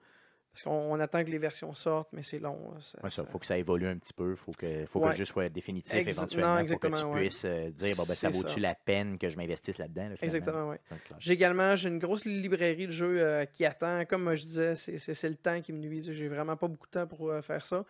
Parce 0.54 0.64
qu'on 0.64 0.72
on 0.92 1.00
attend 1.00 1.24
que 1.24 1.30
les 1.30 1.38
versions 1.38 1.76
sortent, 1.76 2.10
mais 2.14 2.24
c'est 2.24 2.40
long. 2.40 2.74
Il 3.04 3.12
ça- 3.12 3.24
faut 3.26 3.38
que 3.38 3.46
ça 3.46 3.60
évolue 3.60 3.86
un 3.86 3.96
petit 3.98 4.14
peu. 4.14 4.32
Il 4.32 4.36
faut 4.36 4.52
que, 4.54 4.88
faut 4.88 5.00
que 5.00 5.06
Ouais. 5.06 5.12
le 5.12 5.18
jeu 5.18 5.26
soit 5.26 5.50
définitif 5.50 5.94
Ex- 5.94 6.18
éventuellement 6.18 6.56
non, 6.56 6.66
pour 6.66 6.80
que 6.80 6.88
tu 6.88 7.04
ouais. 7.04 7.20
puisses 7.20 7.46
euh, 7.46 7.70
dire 7.70 7.96
bon, 7.96 8.04
ben, 8.08 8.16
ça 8.16 8.30
vaut-tu 8.32 8.60
la 8.60 8.74
peine 8.74 9.20
que 9.20 9.30
je 9.30 9.38
m'investisse 9.38 9.78
là-dedans. 9.78 10.10
là? 10.10 10.16
Exactement, 10.20 10.70
oui. 10.70 10.78
J'ai 11.20 11.34
également 11.34 11.76
une 11.76 12.00
grosse 12.00 12.26
librairie 12.26 12.88
de 12.88 12.92
jeux 12.92 13.22
euh, 13.22 13.46
qui 13.46 13.66
attend. 13.66 14.04
Comme 14.06 14.34
je 14.34 14.42
disais, 14.42 14.74
c'est- 14.76 15.30
le 15.30 15.36
temps 15.36 15.62
qui 15.62 15.74
me 15.74 15.80
nuit. 15.80 16.02
J'ai 16.12 16.28
vraiment 16.28 16.56
pas 16.58 16.68
beaucoup 16.68 16.88
de 16.88 16.92
temps 16.92 17.06
pour 17.08 17.30
euh, 17.30 17.42
faire 17.44 17.64
ça. 17.64 17.86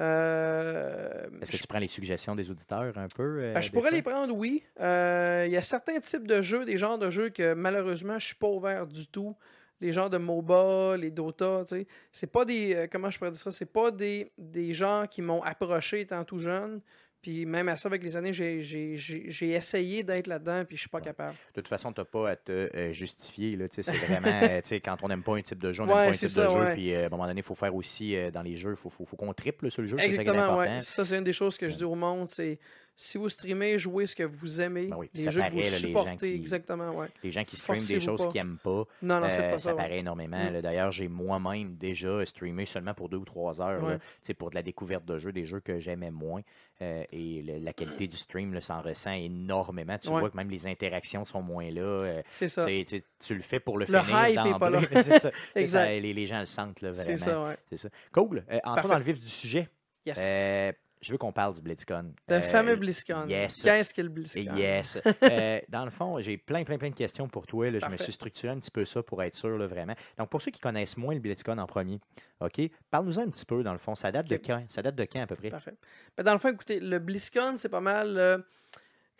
Euh, 0.00 1.28
Est-ce 1.40 1.50
que 1.50 1.56
je 1.56 1.62
tu 1.62 1.68
prends 1.68 1.78
les 1.78 1.88
suggestions 1.88 2.34
des 2.34 2.50
auditeurs 2.50 2.96
un 2.96 3.08
peu? 3.08 3.22
euh, 3.42 3.54
Ben, 3.54 3.60
je 3.60 3.70
pourrais 3.70 3.88
fois? 3.90 3.96
les 3.96 4.02
prendre, 4.02 4.34
oui. 4.34 4.62
Euh, 4.80 5.44
Il 5.46 5.52
y 5.52 5.56
a 5.56 5.62
certains 5.62 5.98
types 6.00 6.26
de 6.26 6.40
jeux, 6.42 6.64
des 6.64 6.78
genres 6.78 6.98
de 6.98 7.10
jeux 7.10 7.28
que 7.30 7.54
malheureusement 7.54 8.18
je 8.18 8.26
suis 8.26 8.34
pas 8.34 8.48
ouvert 8.48 8.86
du 8.86 9.06
tout. 9.06 9.36
Les 9.80 9.90
genres 9.92 10.10
de 10.10 10.16
MOBA, 10.18 10.96
les 10.96 11.10
Dota, 11.10 11.62
tu 11.66 11.76
sais. 11.80 11.86
C'est 12.12 12.30
pas 12.30 12.44
des. 12.44 12.88
comment 12.92 13.10
je 13.10 13.18
pourrais 13.18 13.32
dire 13.32 13.40
ça? 13.40 13.50
C'est 13.50 13.66
pas 13.72 13.90
des, 13.90 14.30
des 14.38 14.74
gens 14.74 15.06
qui 15.10 15.22
m'ont 15.22 15.42
approché 15.42 16.00
étant 16.02 16.24
tout 16.24 16.38
jeune. 16.38 16.80
Puis 17.22 17.46
même 17.46 17.68
à 17.68 17.76
ça, 17.76 17.88
avec 17.88 18.02
les 18.02 18.16
années, 18.16 18.32
j'ai- 18.32 19.52
essayé 19.54 20.02
d'être 20.02 20.26
là-dedans, 20.26 20.64
puis 20.64 20.76
je 20.76 20.80
suis 20.82 20.88
pas 20.90 21.00
capable. 21.00 21.36
De 21.54 21.60
toute 21.60 21.68
façon, 21.68 21.92
tu 21.92 22.00
n'as 22.00 22.04
pas 22.04 22.30
à 22.30 22.36
te 22.36 22.50
euh, 22.52 22.92
justifier. 22.92 23.56
C'est 23.70 23.82
vraiment, 24.20 24.40
euh, 24.42 24.60
quand 24.84 24.96
on 25.02 25.08
n'aime 25.08 25.22
pas 25.22 25.36
un 25.36 25.42
type 25.42 25.60
de 25.60 25.72
jeu, 25.72 25.82
on 25.84 25.86
n'aime 25.86 25.94
Ouais, 25.96 26.04
pas 26.06 26.10
un 26.10 26.18
type 26.18 26.28
ça, 26.28 26.46
de 26.48 26.52
jeu. 26.52 26.72
Puis 26.74 26.92
euh, 26.92 27.04
à 27.04 27.06
un 27.06 27.08
moment 27.10 27.26
donné, 27.26 27.40
il 27.40 27.44
faut 27.44 27.54
faire 27.54 27.74
aussi 27.74 28.16
euh, 28.16 28.30
dans 28.32 28.42
les 28.42 28.56
jeux, 28.56 28.70
il 28.70 28.76
faut, 28.76 28.90
faut, 28.90 29.04
faut 29.04 29.16
qu'on 29.16 29.32
triple 29.32 29.70
sur 29.70 29.82
le 29.82 29.88
jeu. 29.88 29.96
ça 29.96 30.04
Exactement, 30.04 30.56
ouais. 30.56 30.80
Ça, 30.80 31.04
c'est 31.04 31.16
une 31.16 31.24
des 31.24 31.32
choses 31.32 31.56
que 31.56 31.68
je 31.68 31.76
dis 31.76 31.84
au 31.84 31.94
monde, 31.94 32.26
c'est 32.28 32.58
si 32.96 33.18
vous 33.18 33.28
streamez, 33.28 33.78
jouez 33.78 34.06
ce 34.06 34.14
que 34.14 34.22
vous 34.22 34.60
aimez, 34.60 34.86
Ben 34.86 34.96
oui, 34.96 35.10
les 35.14 35.30
jeux 35.30 35.40
que 35.42 35.50
vous 35.50 35.56
là, 35.58 35.62
les 35.62 35.68
supportez, 35.70 36.16
qui- 36.18 36.34
exactement, 36.34 36.90
ouais. 36.90 37.08
Les 37.24 37.32
gens 37.32 37.44
qui 37.44 37.56
streament 37.56 37.84
des 37.86 38.00
choses 38.00 38.26
qu'ils 38.28 38.34
n'aiment 38.40 38.58
pas, 38.62 38.84
Non, 39.02 39.20
non, 39.20 39.24
euh, 39.24 39.50
pas 39.50 39.58
ça 39.58 39.58
ça. 39.58 39.70
ouais. 39.74 39.82
paraît 39.82 39.98
énormément. 39.98 40.50
Mm. 40.50 40.60
D'ailleurs, 40.60 40.92
j'ai 40.92 41.08
moi-même 41.08 41.76
déjà 41.76 42.24
streamé 42.26 42.66
seulement 42.66 42.94
pour 42.94 43.08
deux 43.08 43.16
ou 43.16 43.24
trois 43.24 43.60
heures 43.60 43.82
Ouais. 43.82 44.34
pour 44.34 44.50
de 44.50 44.54
la 44.54 44.62
découverte 44.62 45.04
de 45.04 45.18
jeux, 45.18 45.32
des 45.32 45.46
jeux 45.46 45.60
que 45.60 45.80
j'aimais 45.80 46.10
moins. 46.10 46.42
Euh, 46.80 47.04
et 47.12 47.42
le- 47.42 47.58
la 47.64 47.72
qualité 47.72 48.06
du 48.08 48.16
stream 48.16 48.60
s'en 48.60 48.80
ressent 48.82 49.12
énormément. 49.12 49.98
Tu 49.98 50.08
vois 50.08 50.28
que 50.30 50.36
même 50.36 50.50
les 50.50 50.66
interactions 50.66 51.24
sont 51.24 51.42
moins 51.42 51.70
là. 51.70 51.80
euh, 51.82 52.22
C'est 52.30 52.48
ça. 52.48 52.66
tu 52.66 53.34
le 53.34 53.42
fais 53.42 53.60
pour 53.60 53.78
le, 53.78 53.86
Le 53.88 53.98
finir 54.00 54.58
d'emblée. 54.58 54.78
c'est 55.54 55.66
ça. 55.68 55.90
Les, 55.92 56.12
les 56.12 56.26
gens 56.26 56.40
le 56.40 56.46
sentent 56.46 56.80
là, 56.80 56.90
vraiment. 56.90 57.56
C'est 57.70 57.76
ça, 57.76 57.88
ça. 57.88 57.88
Cool. 58.12 58.44
Entrons 58.50 58.74
Parfait. 58.74 58.88
dans 58.88 58.98
le 58.98 59.04
vif 59.04 59.20
du 59.20 59.28
sujet. 59.28 59.68
Yes. 60.04 60.74
Je 61.02 61.10
veux 61.12 61.18
qu'on 61.18 61.32
parle 61.32 61.52
du 61.54 61.60
BlizzCon. 61.60 62.14
le 62.28 62.34
Euh, 62.36 62.40
fameux 62.42 62.76
BlizzCon. 62.76 63.26
yes. 63.28 63.60
Qu'est-ce 63.62 63.92
que 63.92 64.00
le 64.02 64.06
et 64.06 64.10
BlizzCon? 64.10 64.54
Yes. 64.56 64.98
Euh, 65.24 65.60
dans 65.68 65.84
le 65.84 65.90
fond, 65.90 66.18
j'ai 66.20 66.36
plein, 66.38 66.62
plein, 66.64 66.78
plein 66.78 66.90
de 66.90 66.94
questions 66.94 67.28
pour 67.28 67.46
toi. 67.46 67.70
là. 67.70 67.78
Je 67.80 67.86
me 67.88 67.96
suis 67.96 68.12
structuré 68.12 68.52
un 68.52 68.58
petit 68.60 68.70
peu 68.70 68.84
ça 68.84 69.02
pour 69.02 69.22
être 69.22 69.34
sûr, 69.34 69.58
là, 69.58 69.66
vraiment. 69.66 69.94
Donc, 70.16 70.30
pour 70.30 70.40
ceux 70.40 70.50
qui 70.52 70.60
connaissent 70.60 70.96
moins 70.96 71.14
le 71.14 71.20
BlizzCon 71.20 71.58
en 71.58 71.66
premier, 71.66 71.98
OK, 72.40 72.60
parle-nous 72.90 73.18
un 73.18 73.28
petit 73.28 73.44
peu, 73.44 73.62
dans 73.64 73.72
le 73.72 73.78
fond. 73.78 73.94
Ça 73.96 74.12
date 74.12 74.28
de 74.28 74.36
quand? 74.36 74.64
Ça 74.68 74.80
date 74.82 74.94
de 74.94 75.04
quand, 75.04 75.20
à 75.22 75.26
peu 75.26 75.34
près? 75.36 75.50
Parfait. 75.50 75.74
Ben, 76.16 76.22
dans 76.22 76.32
le 76.34 76.38
fond, 76.38 76.48
écoutez, 76.50 76.78
le 76.80 76.98
BlizzCon, 77.00 77.54
c'est 77.56 77.68
pas 77.68 77.80
mal. 77.80 78.16
euh, 78.16 78.38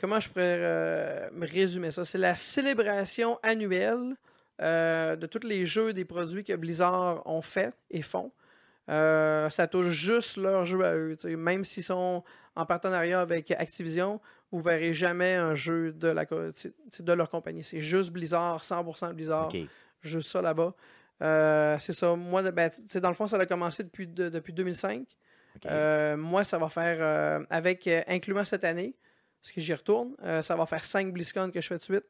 comment 0.01 0.21
je 0.21 0.29
pourrais 0.29 1.31
me 1.33 1.47
résumer 1.47 1.91
ça? 1.91 2.05
C'est 2.05 2.19
la 2.19 2.35
célébration 2.37 3.39
annuelle 3.43 4.15
de 4.61 5.27
tous 5.27 5.45
les 5.45 5.67
jeux 5.67 5.93
des 5.93 6.05
produits 6.05 6.45
que 6.45 6.53
Blizzard 6.55 7.27
ont 7.27 7.43
fait 7.43 7.73
et 7.91 8.03
font. 8.03 8.31
Euh, 8.89 9.49
ça 9.51 9.67
touche 9.69 9.89
juste 9.93 10.37
leurs 10.37 10.65
jeux 10.65 10.85
à 10.85 10.95
eux. 10.97 11.17
Même 11.37 11.65
s'ils 11.65 11.85
sont 11.85 12.25
en 12.57 12.67
partenariat 12.67 13.21
avec 13.21 13.51
Activision, 13.53 14.21
vous 14.51 14.61
verrez 14.61 14.93
jamais 14.93 15.35
un 15.35 15.55
jeu 15.55 15.93
de, 15.93 16.09
la, 16.09 16.25
de 16.25 17.13
leur 17.13 17.31
compagnie. 17.31 17.65
C'est 17.65 17.81
juste 17.81 18.11
Blizzard, 18.11 18.63
100% 18.63 19.13
Blizzard, 19.13 19.49
juste 20.03 20.31
ça 20.31 20.43
là-bas. 20.43 20.75
Euh, 21.23 21.77
c'est 21.79 21.93
ça. 21.93 22.15
Moi, 22.17 22.43
ben, 22.51 22.71
dans 22.97 23.09
le 23.09 23.15
fond, 23.15 23.27
ça 23.29 23.39
a 23.39 23.47
commencé 23.47 23.85
depuis, 23.85 24.09
de- 24.09 24.29
depuis 24.29 24.53
2005. 24.53 25.07
OK. 25.57 25.67
Euh, 25.67 26.17
moi, 26.17 26.43
ça 26.45 26.59
va 26.59 26.69
faire, 26.69 27.45
avec, 27.51 27.89
incluant 28.09 28.45
cette 28.45 28.65
année, 28.65 28.97
parce 29.41 29.53
que 29.53 29.61
j'y 29.61 29.73
retourne, 29.75 30.15
ça 30.43 30.57
va 30.57 30.67
faire 30.67 30.83
5 30.85 31.13
BlizzCon 31.13 31.51
que 31.51 31.61
je 31.61 31.67
fais 31.69 31.77
de 31.79 31.83
suite. 31.83 32.05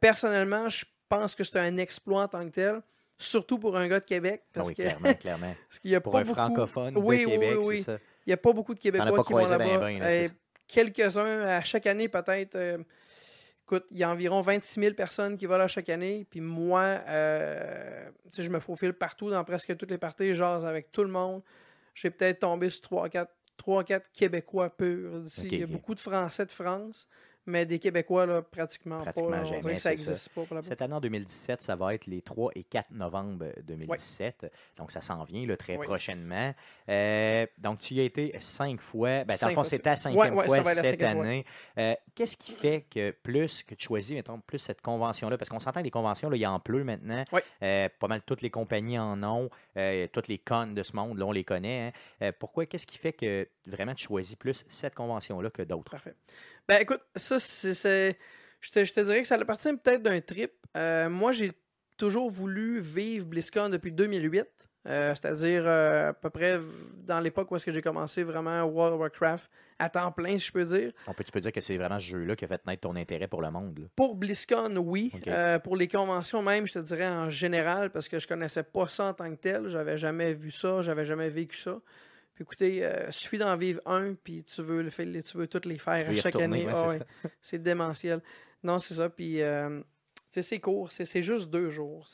Personnellement, 0.00 0.68
je 0.68 0.84
pense 1.08 1.34
que 1.34 1.44
c'est 1.44 1.58
un 1.58 1.76
exploit 1.78 2.22
en 2.24 2.28
tant 2.28 2.44
que 2.46 2.50
tel, 2.54 2.80
surtout 3.20 3.58
pour 3.58 3.76
un 3.76 3.86
gars 3.88 4.00
de 4.00 4.04
Québec, 4.04 4.42
Ah 4.46 4.50
parce 4.54 4.68
oui, 4.68 4.74
que 4.74 4.82
clairement, 4.82 5.14
clairement. 5.20 5.54
parce 5.68 5.78
qu'il 5.78 5.90
y 5.90 5.94
a 5.94 6.00
Pour 6.00 6.12
pas 6.12 6.20
un 6.20 6.22
beaucoup- 6.22 6.34
francophone 6.34 6.96
Oui, 6.98 7.20
de 7.20 7.26
oui, 7.26 7.30
Québec, 7.32 7.54
oui, 7.60 7.64
oui. 7.66 7.78
c'est 7.78 7.84
ça. 7.92 7.98
Il 8.26 8.30
n'y 8.30 8.34
a 8.34 8.36
pas 8.36 8.52
beaucoup 8.52 8.74
de 8.74 8.80
Québécois 8.80 9.10
pas 9.16 9.24
qui 9.24 9.32
vont 9.32 9.38
ben 9.42 9.50
là-bas. 9.50 9.78
ben, 9.78 10.02
Euh, 10.02 10.26
ça. 10.26 10.32
Quelques-uns, 10.68 11.40
à 11.40 11.60
chaque 11.62 11.86
année 11.86 12.08
peut-être. 12.08 12.54
euh, 12.56 12.78
écoute, 13.64 13.86
il 13.90 13.98
y 13.98 14.02
a 14.04 14.10
environ 14.10 14.40
26 14.40 14.80
000 14.80 14.94
personnes 14.94 15.36
qui 15.36 15.46
vont 15.46 15.56
là 15.56 15.66
chaque 15.68 15.88
année. 15.88 16.26
Puis 16.30 16.40
moi, 16.40 16.82
euh, 17.08 18.08
je 18.36 18.48
me 18.48 18.60
faufile 18.60 18.92
partout 18.92 19.30
dans 19.30 19.42
presque 19.44 19.76
toutes 19.76 19.90
les 19.90 19.98
parties. 19.98 20.34
Jase 20.34 20.64
avec 20.64 20.92
tout 20.92 21.02
le 21.02 21.08
monde. 21.10 21.42
J'ai 21.94 22.10
peut-être 22.10 22.40
tombé 22.40 22.70
sur 22.70 22.82
3-4 22.82 23.26
3-4 23.58 24.02
Québécois 24.12 24.70
purs 24.70 25.20
d'ici. 25.20 25.48
Il 25.50 25.60
y 25.60 25.62
a 25.62 25.66
beaucoup 25.66 25.94
de 25.94 26.00
Français 26.00 26.46
de 26.46 26.50
France, 26.52 27.06
mais 27.50 27.66
des 27.66 27.78
Québécois, 27.78 28.24
là, 28.26 28.40
pratiquement, 28.42 29.00
Pratiquement 29.02 29.30
pas. 29.30 29.36
là. 29.36 29.42
On 29.42 29.44
jamais, 29.46 29.60
dirait 29.60 29.74
que 29.74 29.80
ça 29.80 29.90
n'existe 29.90 30.28
pas 30.30 30.44
pour 30.44 30.54
la 30.56 30.62
Cette 30.62 30.80
année 30.82 30.94
en 30.94 31.00
2017, 31.00 31.62
ça 31.62 31.76
va 31.76 31.94
être 31.94 32.06
les 32.06 32.22
3 32.22 32.52
et 32.54 32.62
4 32.64 32.90
novembre 32.92 33.46
2017. 33.64 34.50
Donc, 34.76 34.90
ça 34.92 35.00
s'en 35.00 35.22
vient 35.24 35.46
là, 35.46 35.56
très 35.56 35.76
Oui. 35.76 35.86
prochainement. 35.86 36.54
Euh, 36.88 37.46
donc, 37.58 37.80
tu 37.80 37.94
y 37.94 38.00
as 38.00 38.04
été 38.04 38.34
cinq 38.40 38.80
fois. 38.80 39.24
Ben, 39.24 39.26
dans 39.34 39.36
Cinq 39.36 39.48
le 39.50 39.54
fond, 39.54 39.64
c'était 39.64 39.90
la 39.90 39.96
cinquième 39.96 40.34
Ouais, 40.36 40.46
fois 40.46 40.74
cette 40.74 41.02
année. 41.02 41.44
Euh, 41.78 41.94
Qu'est-ce 42.14 42.36
qui 42.36 42.52
fait 42.52 42.84
que 42.90 43.10
plus 43.22 43.62
que 43.62 43.74
tu 43.74 43.86
choisis, 43.86 44.14
mettons, 44.14 44.40
plus 44.40 44.58
cette 44.58 44.80
convention-là? 44.80 45.36
Parce 45.38 45.48
qu'on 45.48 45.60
s'entend 45.60 45.80
que 45.80 45.84
les 45.84 45.90
conventions, 45.90 46.30
là, 46.30 46.36
il 46.36 46.40
y 46.40 46.46
en 46.46 46.60
pleut 46.60 46.84
maintenant. 46.84 47.24
Oui. 47.32 47.40
Euh, 47.62 47.88
pas 47.98 48.08
mal 48.08 48.22
toutes 48.22 48.42
les 48.42 48.50
compagnies 48.50 48.98
en 48.98 49.22
ont. 49.22 49.50
Toutes 50.12 50.28
les 50.28 50.38
connes 50.38 50.74
de 50.74 50.82
ce 50.82 50.94
monde, 50.94 51.18
là, 51.18 51.26
on 51.26 51.32
les 51.32 51.44
connaît. 51.44 51.92
hein. 52.20 52.32
Pourquoi? 52.38 52.66
Qu'est-ce 52.66 52.86
qui 52.86 52.98
fait 52.98 53.12
que 53.12 53.48
vraiment 53.66 53.94
tu 53.94 54.06
choisis 54.06 54.36
plus 54.36 54.64
cette 54.68 54.94
convention-là 54.94 55.50
que 55.50 55.62
d'autres? 55.62 55.90
Parfait. 55.90 56.14
Ben 56.70 56.82
écoute, 56.82 57.00
ça, 57.16 57.40
c'est. 57.40 58.16
Je 58.60 58.70
te, 58.70 58.84
je 58.84 58.92
te 58.92 59.00
dirais 59.00 59.22
que 59.22 59.26
ça 59.26 59.34
appartient 59.34 59.76
peut-être 59.76 60.02
d'un 60.04 60.20
trip. 60.20 60.52
Euh, 60.76 61.10
moi, 61.10 61.32
j'ai 61.32 61.50
toujours 61.96 62.30
voulu 62.30 62.80
vivre 62.80 63.26
BlizzCon 63.26 63.70
depuis 63.70 63.90
2008. 63.90 64.46
euh, 64.86 65.12
C'est-à-dire 65.16 65.64
euh, 65.66 66.10
à 66.10 66.12
peu 66.12 66.30
près 66.30 66.60
dans 67.08 67.18
l'époque 67.18 67.50
où 67.50 67.56
est-ce 67.56 67.66
que 67.66 67.72
j'ai 67.72 67.82
commencé 67.82 68.22
vraiment 68.22 68.62
World 68.62 68.94
of 68.94 69.00
Warcraft 69.00 69.50
à 69.80 69.90
temps 69.90 70.12
plein, 70.12 70.38
si 70.38 70.46
je 70.46 70.52
peux 70.52 70.62
dire. 70.62 70.92
On 71.08 71.12
peut, 71.12 71.24
tu 71.24 71.32
peux 71.32 71.40
dire 71.40 71.50
que 71.50 71.60
c'est 71.60 71.76
vraiment 71.76 71.98
ce 71.98 72.04
jeu-là 72.06 72.36
qui 72.36 72.44
a 72.44 72.48
fait 72.48 72.64
naître 72.64 72.82
ton 72.82 72.94
intérêt 72.94 73.26
pour 73.26 73.42
le 73.42 73.50
monde. 73.50 73.76
là? 73.76 73.86
Pour 73.96 74.14
BlizzCon, 74.14 74.76
oui. 74.76 75.10
Euh, 75.26 75.58
pour 75.58 75.74
les 75.74 75.88
conventions 75.88 76.40
même, 76.40 76.68
je 76.68 76.74
te 76.74 76.78
dirais 76.78 77.08
en 77.08 77.30
général, 77.30 77.90
parce 77.90 78.08
que 78.08 78.20
je 78.20 78.28
connaissais 78.28 78.62
pas 78.62 78.86
ça 78.86 79.06
en 79.06 79.14
tant 79.14 79.28
que 79.28 79.40
tel. 79.40 79.68
J'avais 79.70 79.98
jamais 79.98 80.34
vu 80.34 80.52
ça, 80.52 80.82
j'avais 80.82 81.04
jamais 81.04 81.30
vécu 81.30 81.56
ça. 81.56 81.80
Puis 82.40 82.44
écoutez, 82.44 82.82
euh, 82.86 83.10
suffit 83.10 83.36
d'en 83.36 83.54
vivre 83.54 83.82
un, 83.84 84.14
puis 84.14 84.42
tu 84.44 84.62
veux, 84.62 84.80
le 84.80 84.88
faire- 84.88 85.04
tu 85.22 85.36
veux 85.36 85.46
toutes 85.46 85.66
les 85.66 85.76
faire 85.76 86.08
à 86.08 86.14
chaque 86.14 86.32
retourner, 86.34 86.62
année. 86.62 86.66
ouais, 86.66 86.72
Ah 86.74 86.86
c'est 86.88 86.98
ouais. 86.98 87.30
C'est 87.42 87.62
démentiel. 87.62 88.22
Non, 88.62 88.78
c'est 88.78 88.94
ça. 88.94 89.10
Puis, 89.10 89.42
euh, 89.42 89.82
c'est 90.30 90.58
court. 90.58 90.90
C'est 90.90 91.22
juste 91.22 91.50
deux 91.50 91.68
jours. 91.68 92.06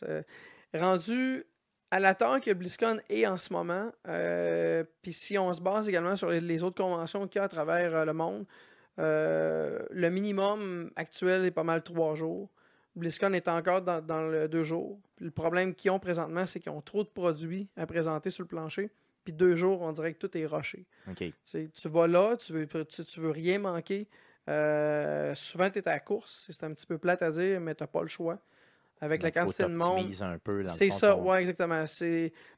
Rendu 0.75 1.45
à 1.93 2.01
la 2.01 2.15
taille 2.15 2.41
que 2.41 2.53
BlizzCon 2.53 2.99
est 3.09 3.25
en 3.27 3.39
ce 3.39 3.53
moment. 3.53 3.93
euh, 4.09 4.83
puis 5.01 5.13
si 5.13 5.39
on 5.39 5.53
se 5.53 5.61
base 5.61 5.89
également 5.89 6.17
sur 6.17 6.31
les, 6.31 6.41
les 6.41 6.63
autres 6.65 6.83
conventions 6.83 7.29
qu'il 7.29 7.39
y 7.39 7.43
a 7.43 7.45
à 7.45 7.49
travers 7.49 7.95
euh, 7.95 8.05
le 8.05 8.13
monde, 8.13 8.45
euh, 8.99 9.79
le 9.91 10.11
minimum 10.11 10.91
actuel 10.97 11.45
est 11.45 11.51
pas 11.53 11.63
mal 11.63 11.83
trois 11.85 12.17
jours. 12.17 12.51
BlizzCon 12.97 13.33
est 13.35 13.47
encore 13.47 13.83
dans, 13.83 14.01
dans 14.05 14.23
le 14.23 14.49
deux 14.49 14.65
jours. 14.65 14.99
Puis 15.15 15.27
le 15.27 15.31
problème 15.31 15.73
qu'ils 15.75 15.93
ont 15.93 16.01
présentement, 16.01 16.47
c'est 16.47 16.59
qu'ils 16.59 16.73
ont 16.73 16.81
trop 16.81 17.05
de 17.05 17.09
produits 17.09 17.69
à 17.77 17.87
présenter 17.87 18.31
sur 18.31 18.43
le 18.43 18.49
plancher. 18.49 18.91
Puis 19.27 19.33
deux 19.33 19.57
jours, 19.57 19.83
on 19.83 19.91
dirait 19.91 20.15
que 20.15 20.19
tout 20.25 20.39
est 20.39 20.47
rushé. 20.47 20.87
Tu 21.75 21.89
vas 21.89 22.07
là, 22.07 22.37
tu 22.37 22.53
veux, 22.53 22.67
tu, 22.85 23.05
tu 23.05 23.21
veux 23.21 23.31
rien 23.31 23.59
manquer. 23.59 24.07
Euh, 24.49 25.35
souvent, 25.35 25.69
tu 25.69 25.81
es 25.81 25.89
à 25.89 25.95
la 25.95 26.01
course. 26.01 26.49
C'est 26.51 26.63
un 26.65 26.73
petit 26.73 26.87
peu 26.87 26.97
plate 26.97 27.23
à 27.23 27.31
dire, 27.31 27.61
mais 27.61 27.75
tu 27.75 27.85
pas 27.87 28.03
le 28.03 28.07
choix. 28.07 28.39
Avec 29.01 29.23
la 29.23 29.31
Donc, 29.31 29.43
quantité 29.43 29.65
de 29.65 29.69
monde. 29.75 30.07
C'est 30.69 30.91
ça, 31.01 31.11
ton- 31.13 31.25
ouais, 31.29 31.41
exactement. 31.41 31.85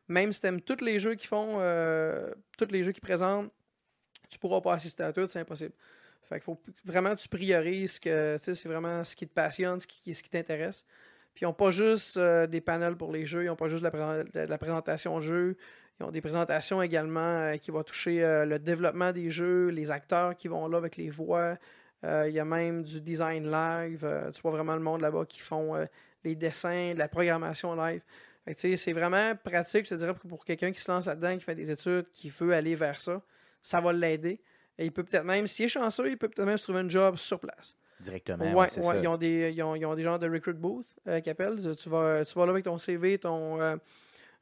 Même 0.08 0.32
si 0.32 0.40
tu 0.40 0.46
aimes 0.46 0.60
tous 0.60 0.84
les 0.84 1.00
jeux 1.00 1.14
qui 1.14 1.26
font, 1.26 1.56
euh, 1.58 2.32
tous 2.58 2.68
les 2.70 2.84
jeux 2.84 2.92
qui 2.92 3.00
présentent, 3.00 3.50
tu 4.28 4.38
pourras 4.38 4.60
pas 4.60 4.74
assister 4.74 5.02
à 5.02 5.12
tout, 5.12 5.26
c'est 5.26 5.40
impossible. 5.40 5.72
Fait 6.28 6.34
qu'il 6.36 6.44
faut 6.44 6.60
vraiment 6.84 7.14
que 7.14 7.20
tu 7.20 7.28
priorises 7.28 7.92
ce 7.92 8.00
que, 8.00 8.36
c'est 8.38 8.68
vraiment 8.68 9.02
ce 9.02 9.16
qui 9.16 9.26
te 9.26 9.32
passionne, 9.32 9.80
ce 9.80 9.86
qui, 9.86 10.14
ce 10.14 10.22
qui 10.22 10.28
t'intéresse. 10.28 10.84
Puis 11.34 11.44
ils 11.44 11.46
n'ont 11.48 11.54
pas 11.54 11.70
juste 11.70 12.16
euh, 12.18 12.46
des 12.46 12.60
panels 12.60 12.96
pour 12.96 13.10
les 13.12 13.24
jeux, 13.24 13.44
ils 13.44 13.46
n'ont 13.46 13.56
pas 13.56 13.68
juste 13.68 13.82
la, 13.82 13.90
pré- 13.90 14.46
la 14.46 14.58
présentation 14.58 15.18
jeu, 15.20 15.56
ils 16.00 16.04
ont 16.04 16.10
des 16.10 16.20
présentations 16.20 16.80
également 16.80 17.20
euh, 17.20 17.56
qui 17.56 17.70
vont 17.70 17.82
toucher 17.82 18.22
euh, 18.22 18.44
le 18.44 18.58
développement 18.58 19.12
des 19.12 19.30
jeux, 19.30 19.68
les 19.68 19.90
acteurs 19.90 20.36
qui 20.36 20.46
vont 20.46 20.68
là 20.68 20.78
avec 20.78 20.96
les 20.96 21.10
voix. 21.10 21.56
Euh, 22.04 22.28
Il 22.28 22.34
y 22.34 22.38
a 22.38 22.44
même 22.44 22.84
du 22.84 23.00
design 23.00 23.50
live. 23.50 24.06
tu 24.32 24.40
vois 24.42 24.52
vraiment 24.52 24.74
le 24.74 24.82
monde 24.82 25.00
là-bas 25.00 25.24
qui 25.26 25.40
font 25.40 25.74
les 26.22 26.36
dessins, 26.36 26.94
la 26.94 27.08
programmation 27.08 27.74
live. 27.74 28.02
C'est 28.56 28.92
vraiment 28.92 29.34
pratique, 29.36 29.84
je 29.84 29.90
te 29.90 29.94
dirais, 29.96 30.14
pour, 30.14 30.30
pour 30.30 30.44
quelqu'un 30.44 30.70
qui 30.70 30.80
se 30.80 30.90
lance 30.90 31.06
là-dedans, 31.06 31.36
qui 31.36 31.44
fait 31.44 31.56
des 31.56 31.70
études, 31.70 32.08
qui 32.12 32.30
veut 32.30 32.54
aller 32.54 32.76
vers 32.76 33.00
ça. 33.00 33.20
Ça 33.62 33.80
va 33.80 33.92
l'aider. 33.92 34.40
Et 34.78 34.86
il 34.86 34.92
peut 34.92 35.02
peut-être 35.02 35.24
même, 35.24 35.48
s'il 35.48 35.64
est 35.64 35.68
chanceux, 35.68 36.08
il 36.08 36.16
peut 36.16 36.28
peut-être 36.28 36.46
même 36.46 36.56
se 36.56 36.62
trouver 36.62 36.78
un 36.78 36.88
job 36.88 37.16
sur 37.16 37.40
place. 37.40 37.76
Directement. 38.00 38.44
Ouais, 38.54 38.68
ouais, 38.78 39.00
ils, 39.02 39.08
ont 39.08 39.16
des, 39.16 39.52
ils, 39.52 39.62
ont, 39.64 39.74
ils 39.74 39.84
ont 39.84 39.96
des 39.96 40.04
gens 40.04 40.18
de 40.18 40.30
recruit 40.30 40.54
booth 40.54 40.86
euh, 41.08 41.20
qui 41.20 41.30
appellent. 41.30 41.56
Tu 41.76 41.88
vas, 41.88 42.24
tu 42.24 42.38
vas 42.38 42.46
là 42.46 42.52
avec 42.52 42.64
ton 42.64 42.78
CV, 42.78 43.18
ton, 43.18 43.60
euh, 43.60 43.76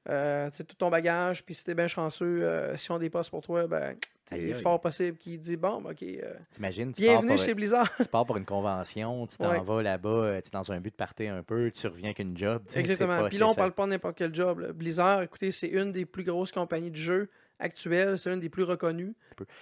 euh, 0.09 0.51
tu 0.51 0.57
sais, 0.59 0.65
tout 0.65 0.77
ton 0.77 0.91
bagage, 0.91 1.45
puis 1.45 1.55
si 1.55 1.65
t'es 1.65 1.75
bien 1.75 1.89
chanceux, 1.89 2.43
euh, 2.43 2.77
si 2.77 2.91
on 2.91 2.99
postes 3.11 3.31
pour 3.31 3.43
toi, 3.43 3.67
ben, 3.67 3.97
il 4.33 4.51
est 4.51 4.55
fort 4.55 4.81
possible 4.81 5.17
qu'il 5.17 5.41
dit 5.41 5.57
bon, 5.57 5.83
ok, 5.89 6.03
euh, 6.03 6.35
T'imagines, 6.53 6.93
tu 6.93 7.03
pars, 7.03 7.11
bienvenue 7.23 7.37
pour, 7.37 7.45
chez 7.45 7.55
Blizzard. 7.55 7.89
tu 7.97 8.09
pars 8.09 8.27
pour 8.27 8.37
une 8.37 8.45
convention, 8.45 9.27
tu 9.27 9.37
t'en 9.37 9.51
Ouais. 9.51 9.61
vas 9.61 9.83
là-bas, 9.83 10.09
euh, 10.09 10.41
tu 10.41 10.49
es 10.49 10.51
dans 10.53 10.71
un 10.73 10.81
but 10.81 10.91
de 10.91 10.97
partir 10.97 11.33
un 11.35 11.43
peu, 11.43 11.71
tu 11.71 11.87
reviens 11.87 12.07
avec 12.09 12.19
une 12.19 12.37
job. 12.37 12.63
Exactement. 12.75 13.29
Puis 13.29 13.39
là, 13.39 13.47
on 13.49 13.51
ça. 13.53 13.57
parle 13.57 13.73
pas 13.73 13.85
de 13.85 13.91
n'importe 13.91 14.17
quel 14.19 14.35
job. 14.35 14.61
là. 14.61 14.73
Blizzard, 14.73 15.23
écoutez, 15.23 15.53
c'est 15.53 15.69
une 15.69 15.93
des 15.93 16.05
plus 16.05 16.25
grosses 16.25 16.53
compagnies 16.53 16.91
de 16.91 16.97
jeux 16.97 17.29
actuelles, 17.59 18.19
c'est 18.19 18.33
une 18.33 18.41
des 18.41 18.49
plus 18.49 18.63
reconnues. 18.65 19.15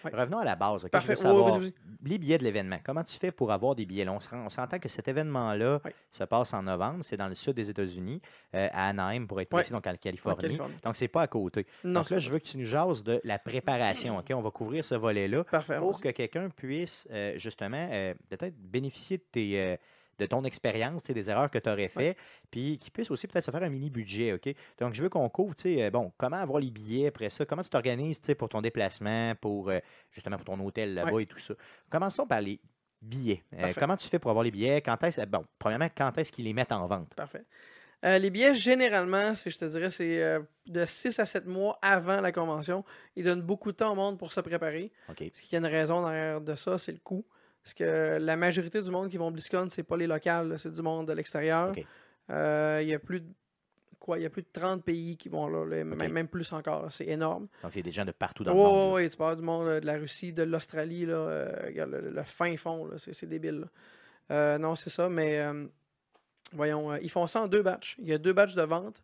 Ouais. 0.04 0.10
Revenons 0.12 0.38
à 0.38 0.44
la 0.44 0.56
base. 0.56 0.84
ok? 0.84 0.90
Parfait. 0.90 1.16
Je 1.16 1.22
veux 1.22 1.28
savoir, 1.28 1.58
les 2.04 2.18
billets 2.18 2.38
de 2.38 2.44
l'événement. 2.44 2.78
Comment 2.84 3.02
tu 3.04 3.16
fais 3.18 3.30
pour 3.32 3.50
avoir 3.52 3.74
des 3.74 3.86
billets? 3.86 4.04
Là, 4.04 4.12
on 4.12 4.48
s'entend 4.48 4.78
que 4.78 4.88
cet 4.88 5.08
événement-là 5.08 5.80
se 6.12 6.24
passe 6.24 6.54
en 6.54 6.62
novembre. 6.62 7.04
C'est 7.04 7.16
dans 7.16 7.28
le 7.28 7.34
sud 7.34 7.54
des 7.54 7.70
États-Unis, 7.70 8.20
euh, 8.54 8.68
à 8.72 8.88
Anaheim, 8.88 9.26
pour 9.26 9.40
être 9.40 9.48
précis, 9.48 9.72
donc 9.72 9.86
en 9.86 9.90
En 9.92 9.96
Californie. 9.96 10.40
Californie. 10.40 10.74
Donc, 10.82 10.96
c'est 10.96 11.08
pas 11.08 11.22
à 11.22 11.26
côté. 11.26 11.66
Non, 11.82 12.00
donc 12.00 12.10
là, 12.10 12.18
je 12.18 12.30
veux 12.30 12.38
que 12.38 12.44
tu 12.44 12.58
nous 12.58 12.66
jases 12.66 13.02
de 13.02 13.20
la 13.24 13.38
préparation. 13.38 14.18
ok? 14.18 14.26
On 14.34 14.42
va 14.42 14.50
couvrir 14.50 14.84
ce 14.84 14.94
volet-là 14.94 15.44
pour 15.78 16.00
que 16.00 16.10
quelqu'un 16.10 16.50
puisse, 16.50 17.06
euh, 17.10 17.38
justement, 17.38 17.88
euh, 17.90 18.14
peut-être 18.28 18.54
bénéficier 18.56 19.18
de 19.18 19.22
tes. 19.32 19.78
De 20.18 20.26
ton 20.26 20.44
expérience, 20.44 21.02
des 21.04 21.30
erreurs 21.30 21.50
que 21.50 21.58
tu 21.58 21.68
aurais 21.68 21.88
fait, 21.88 22.16
puis 22.50 22.78
qu'il 22.78 22.92
puisse 22.92 23.10
aussi 23.10 23.26
peut-être 23.26 23.44
se 23.44 23.50
faire 23.50 23.62
un 23.62 23.68
mini 23.68 23.90
budget, 23.90 24.32
OK? 24.32 24.54
Donc, 24.78 24.94
je 24.94 25.02
veux 25.02 25.08
qu'on 25.08 25.28
couvre, 25.28 25.54
tu 25.54 25.74
sais, 25.74 25.84
euh, 25.84 25.90
bon, 25.90 26.12
comment 26.16 26.36
avoir 26.36 26.60
les 26.60 26.70
billets 26.70 27.08
après 27.08 27.30
ça, 27.30 27.44
comment 27.44 27.62
tu 27.62 27.70
t'organises, 27.70 28.20
pour 28.38 28.48
ton 28.48 28.62
déplacement, 28.62 29.34
pour, 29.40 29.70
euh, 29.70 29.78
justement, 30.12 30.36
pour 30.36 30.46
ton 30.46 30.64
hôtel 30.64 30.94
là-bas 30.94 31.20
et 31.20 31.26
tout 31.26 31.38
ça? 31.38 31.54
Commençons 31.90 32.26
par 32.26 32.40
les 32.40 32.60
billets. 33.04 33.42
Euh, 33.54 33.72
comment 33.78 33.96
tu 33.96 34.08
fais 34.08 34.18
pour 34.18 34.30
avoir 34.30 34.44
les 34.44 34.50
billets? 34.50 34.80
Quand 34.80 35.02
est-ce, 35.04 35.20
bon, 35.26 35.44
premièrement, 35.58 35.88
quand 35.96 36.16
est-ce 36.18 36.32
qu'ils 36.32 36.46
les 36.46 36.52
mettent 36.52 36.72
en 36.72 36.86
vente? 36.86 37.14
Parfait. 37.14 37.44
Euh, 38.04 38.18
les 38.18 38.30
billets, 38.30 38.54
généralement, 38.54 39.34
c'est, 39.34 39.50
je 39.50 39.58
te 39.58 39.64
dirais, 39.64 39.90
c'est 39.90 40.22
euh, 40.22 40.40
de 40.66 40.84
6 40.84 41.18
à 41.18 41.24
7 41.24 41.46
mois 41.46 41.78
avant 41.80 42.20
la 42.20 42.32
convention. 42.32 42.84
Ils 43.16 43.24
donnent 43.24 43.42
beaucoup 43.42 43.72
de 43.72 43.76
temps 43.76 43.92
au 43.92 43.94
monde 43.94 44.18
pour 44.18 44.32
se 44.32 44.40
préparer. 44.40 44.92
OK. 45.08 45.18
Parce 45.18 45.40
qu'il 45.40 45.52
y 45.52 45.56
a 45.56 45.58
une 45.58 45.72
raison 45.72 46.02
derrière 46.02 46.40
de 46.40 46.54
ça, 46.54 46.76
c'est 46.76 46.92
le 46.92 46.98
coût. 46.98 47.24
Parce 47.64 47.74
que 47.74 48.18
la 48.18 48.36
majorité 48.36 48.80
du 48.82 48.90
monde 48.90 49.08
qui 49.08 49.16
vont 49.16 49.30
BlizzCon, 49.30 49.68
c'est 49.70 49.82
pas 49.82 49.96
les 49.96 50.06
locales, 50.06 50.58
c'est 50.58 50.70
du 50.70 50.82
monde 50.82 51.08
de 51.08 51.14
l'extérieur. 51.14 51.72
Euh, 52.30 52.80
Il 52.82 52.88
y 52.88 52.94
a 52.94 52.98
plus 52.98 53.20
de 53.20 53.26
quoi, 53.98 54.18
il 54.18 54.22
y 54.22 54.26
a 54.26 54.30
plus 54.30 54.42
de 54.42 54.48
30 54.52 54.84
pays 54.84 55.16
qui 55.16 55.30
vont 55.30 55.48
là, 55.48 55.64
là, 55.64 55.82
même, 55.82 56.12
même 56.12 56.28
plus 56.28 56.52
encore. 56.52 56.92
C'est 56.92 57.06
énorme. 57.06 57.48
Donc, 57.62 57.72
il 57.74 57.78
y 57.78 57.80
a 57.80 57.82
des 57.84 57.90
gens 57.90 58.04
de 58.04 58.12
partout 58.12 58.44
dans 58.44 58.52
le 58.52 58.58
monde. 58.58 58.88
là. 58.88 58.94
oui, 58.96 59.08
tu 59.08 59.16
parles 59.16 59.36
du 59.36 59.42
monde 59.42 59.66
euh, 59.66 59.80
de 59.80 59.86
la 59.86 59.94
Russie, 59.94 60.32
de 60.34 60.42
l'Australie, 60.42 61.06
euh, 61.08 61.70
le, 61.74 62.10
le 62.10 62.22
fin 62.22 62.54
fond, 62.58 62.90
c'est, 62.98 63.24
débile. 63.26 63.64
Euh, 64.30 64.58
non, 64.58 64.76
c'est 64.76 64.90
ça, 64.90 65.08
mais 65.08 65.42
voyons, 66.52 66.94
ils 66.96 67.10
font 67.10 67.26
ça 67.26 67.40
en 67.42 67.46
deux 67.48 67.62
batchs. 67.62 67.96
Il 67.98 68.08
y 68.08 68.12
a 68.12 68.18
deux 68.18 68.34
batchs 68.34 68.54
de 68.54 68.62
vente 68.62 69.02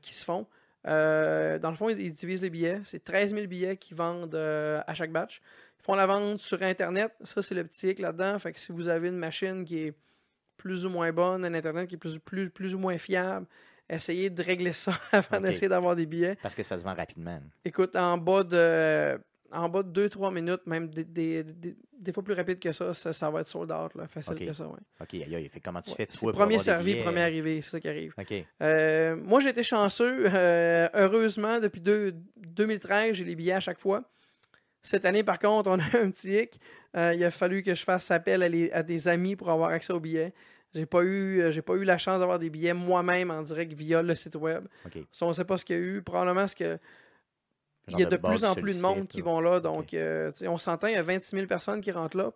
qui 0.00 0.14
se 0.14 0.24
font. 0.24 0.46
Dans 0.84 1.70
le 1.70 1.76
fond, 1.76 1.90
ils, 1.90 2.00
ils 2.00 2.12
divisent 2.12 2.42
les 2.42 2.50
billets. 2.50 2.80
C'est 2.84 3.04
13 3.04 3.34
000 3.34 3.46
billets 3.46 3.76
qu'ils 3.76 3.96
vendent 3.98 4.34
à 4.34 4.94
chaque 4.94 5.12
batch. 5.12 5.42
Font 5.82 5.94
la 5.94 6.06
vente 6.06 6.38
sur 6.38 6.62
Internet. 6.62 7.12
Ça, 7.22 7.42
c'est 7.42 7.54
le 7.54 7.64
petit 7.64 7.88
hic 7.90 7.98
là-dedans. 7.98 8.38
Fait 8.38 8.52
que 8.52 8.58
si 8.60 8.70
vous 8.72 8.88
avez 8.88 9.08
une 9.08 9.16
machine 9.18 9.64
qui 9.64 9.78
est 9.78 9.94
plus 10.56 10.86
ou 10.86 10.90
moins 10.90 11.12
bonne, 11.12 11.44
un 11.44 11.54
Internet 11.54 11.88
qui 11.88 11.96
est 11.96 11.98
plus, 11.98 12.18
plus, 12.20 12.48
plus 12.50 12.74
ou 12.74 12.78
moins 12.78 12.96
fiable, 12.98 13.46
essayez 13.90 14.30
de 14.30 14.42
régler 14.42 14.72
ça 14.72 14.92
avant 15.12 15.40
d'essayer 15.40 15.68
d'avoir 15.68 15.96
des 15.96 16.06
billets. 16.06 16.36
Parce 16.40 16.54
que 16.54 16.62
ça 16.62 16.78
se 16.78 16.84
vend 16.84 16.94
rapidement. 16.94 17.40
Écoute, 17.64 17.96
en 17.96 18.16
bas 18.16 18.44
de. 18.44 19.18
en 19.50 19.68
bas 19.68 19.82
de 19.82 20.08
2-3 20.08 20.32
minutes, 20.32 20.64
même 20.66 20.88
des, 20.88 21.04
des- 21.04 21.42
des- 21.42 21.76
des 22.02 22.12
fois 22.12 22.22
plus 22.24 22.34
rapide 22.34 22.58
que 22.58 22.72
ça, 22.72 22.94
ça, 22.94 23.12
ça 23.12 23.30
va 23.30 23.40
être 23.42 23.48
sold 23.48 23.70
out. 23.70 23.94
Là, 23.94 24.06
facile 24.08 24.34
que 24.46 24.52
ça. 24.52 24.66
Ouais. 24.66 24.78
OK, 25.00 25.14
aïe, 25.14 25.34
aïe, 25.36 25.48
fait 25.48 25.60
comment 25.60 25.82
tu 25.82 25.90
Ouais. 25.90 25.96
fais, 25.96 26.06
toi, 26.06 26.32
premier 26.32 26.58
servi, 26.58 26.96
premier 27.02 27.22
arrivé, 27.22 27.60
c'est 27.60 27.70
ça 27.70 27.80
qui 27.80 27.88
arrive. 27.88 28.12
OK. 28.18 28.32
Euh, 28.62 29.16
moi, 29.16 29.40
j'ai 29.40 29.50
été 29.50 29.62
chanceux. 29.64 30.26
euh, 30.32 30.88
heureusement, 30.94 31.58
depuis 31.60 31.80
deux- 31.80 32.12
2013, 32.36 33.14
j'ai 33.16 33.24
les 33.24 33.34
billets 33.36 33.52
à 33.52 33.60
chaque 33.60 33.78
fois. 33.78 34.04
Cette 34.82 35.04
année, 35.04 35.22
par 35.22 35.38
contre, 35.38 35.70
on 35.70 35.78
a 35.78 35.82
un 35.98 36.10
petit 36.10 36.32
hic. 36.38 36.60
Euh, 36.96 37.14
il 37.14 37.24
a 37.24 37.30
fallu 37.30 37.62
que 37.62 37.74
je 37.74 37.84
fasse 37.84 38.10
appel 38.10 38.42
à, 38.42 38.48
les- 38.48 38.70
à 38.72 38.82
des 38.82 39.08
amis 39.08 39.36
pour 39.36 39.50
avoir 39.50 39.70
accès 39.70 39.92
aux 39.92 40.00
billets. 40.00 40.32
J'ai 40.74 40.86
pas 40.86 41.02
eu, 41.02 41.40
euh, 41.40 41.50
j'ai 41.50 41.62
pas 41.62 41.74
eu 41.74 41.84
la 41.84 41.98
chance 41.98 42.18
d'avoir 42.18 42.38
des 42.38 42.48
billets 42.50 42.72
moi-même 42.74 43.30
en 43.30 43.42
direct 43.42 43.72
via 43.74 44.02
le 44.02 44.14
site 44.14 44.36
web. 44.36 44.64
OK. 44.86 44.98
Ça, 45.12 45.26
on 45.26 45.28
ne 45.28 45.34
sait 45.34 45.44
pas 45.44 45.58
ce 45.58 45.64
qu'il 45.64 45.76
y 45.76 45.78
a 45.78 45.82
eu. 45.82 46.02
Probablement 46.02 46.48
ce 46.48 46.56
que 46.56 46.78
il 47.88 47.98
y 47.98 48.02
a 48.04 48.06
de 48.06 48.16
plus 48.16 48.44
en 48.44 48.54
plus 48.54 48.76
de 48.76 48.80
monde 48.80 49.00
site, 49.00 49.10
qui 49.10 49.18
là. 49.18 49.24
vont 49.24 49.40
là. 49.40 49.60
Donc, 49.60 49.92
euh, 49.92 50.30
on 50.42 50.56
s'entend, 50.56 50.86
il 50.86 50.94
y 50.94 50.96
a 50.96 51.02
26 51.02 51.34
000 51.36 51.46
personnes 51.48 51.80
qui 51.80 51.90
rentrent 51.90 52.16
là. 52.16 52.32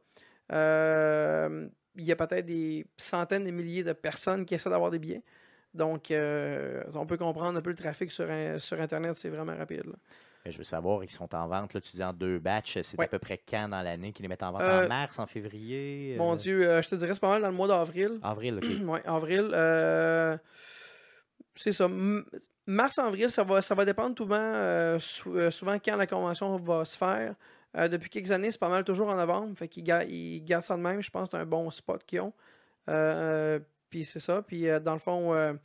Euh, 0.52 1.68
il 1.96 2.04
y 2.04 2.12
a 2.12 2.16
peut-être 2.16 2.44
des 2.46 2.84
centaines 2.96 3.44
de 3.44 3.50
milliers 3.50 3.82
de 3.84 3.92
personnes 3.92 4.44
qui 4.44 4.54
essaient 4.54 4.70
d'avoir 4.70 4.90
des 4.90 4.98
billets. 4.98 5.22
Donc, 5.72 6.10
euh, 6.10 6.82
on 6.94 7.06
peut 7.06 7.16
comprendre 7.16 7.58
un 7.58 7.62
peu 7.62 7.70
le 7.70 7.76
trafic 7.76 8.10
sur, 8.10 8.28
Internet, 8.30 9.16
c'est 9.16 9.28
vraiment 9.28 9.56
rapide. 9.56 9.84
là. 9.86 9.94
Mais 10.46 10.52
Je 10.52 10.58
veux 10.58 10.64
savoir, 10.64 11.02
ils 11.02 11.10
sont 11.10 11.34
en 11.34 11.48
vente, 11.48 11.74
là, 11.74 11.80
tu 11.80 11.96
dis 11.96 12.04
en 12.04 12.12
deux 12.12 12.38
batchs, 12.38 12.78
c'est 12.82 12.96
Ouais. 12.98 13.06
à 13.06 13.08
peu 13.08 13.18
près 13.18 13.36
quand 13.38 13.68
dans 13.68 13.82
l'année 13.82 14.12
qu'ils 14.12 14.22
les 14.22 14.28
mettent 14.28 14.44
en 14.44 14.52
vente? 14.52 14.62
Euh, 14.62 14.84
en 14.84 14.88
mars, 14.88 15.18
en 15.18 15.26
février? 15.26 16.14
Mon 16.16 16.34
euh, 16.34 16.36
Dieu, 16.36 16.68
euh, 16.70 16.80
je 16.82 16.88
te 16.88 16.94
dirais, 16.94 17.12
c'est 17.14 17.20
pas 17.20 17.30
mal 17.30 17.42
dans 17.42 17.50
le 17.50 17.54
mois 17.56 17.66
d'avril. 17.66 18.20
Avril, 18.22 18.58
OK. 18.58 18.64
Oui, 18.86 18.98
avril. 19.04 19.50
c'est 21.56 21.72
ça. 21.72 21.88
Mars-avril, 22.66 23.30
ça 23.30 23.42
va, 23.42 23.60
ça 23.60 23.74
va 23.74 23.84
dépendre 23.84 24.14
tout 24.14 24.24
sou- 25.00 25.34
euh, 25.36 25.50
souvent 25.50 25.78
quand 25.84 25.96
la 25.96 26.06
convention 26.06 26.56
va 26.58 26.84
se 26.84 26.96
faire. 26.96 27.34
Depuis 27.74 28.08
quelques 28.08 28.30
années, 28.30 28.50
c'est 28.50 28.60
pas 28.60 28.68
mal 28.70 28.84
toujours 28.84 29.08
en 29.08 29.16
novembre. 29.16 29.54
Fait 29.58 29.68
qu'ils 29.68 29.84
ga- 29.84 30.04
ils 30.04 30.42
gardent 30.44 30.62
ça 30.64 30.76
de 30.76 30.80
même. 30.80 31.02
Je 31.02 31.10
pense 31.10 31.28
que 31.28 31.36
c'est 31.36 31.42
un 31.42 31.46
bon 31.46 31.70
spot 31.70 32.02
qu'ils 32.04 32.20
ont. 32.20 32.32
Puis 33.90 34.04
c'est 34.04 34.18
ça. 34.20 34.42
Puis 34.42 34.66
dans 34.82 34.94
le 34.94 34.98
fond, 35.00 35.58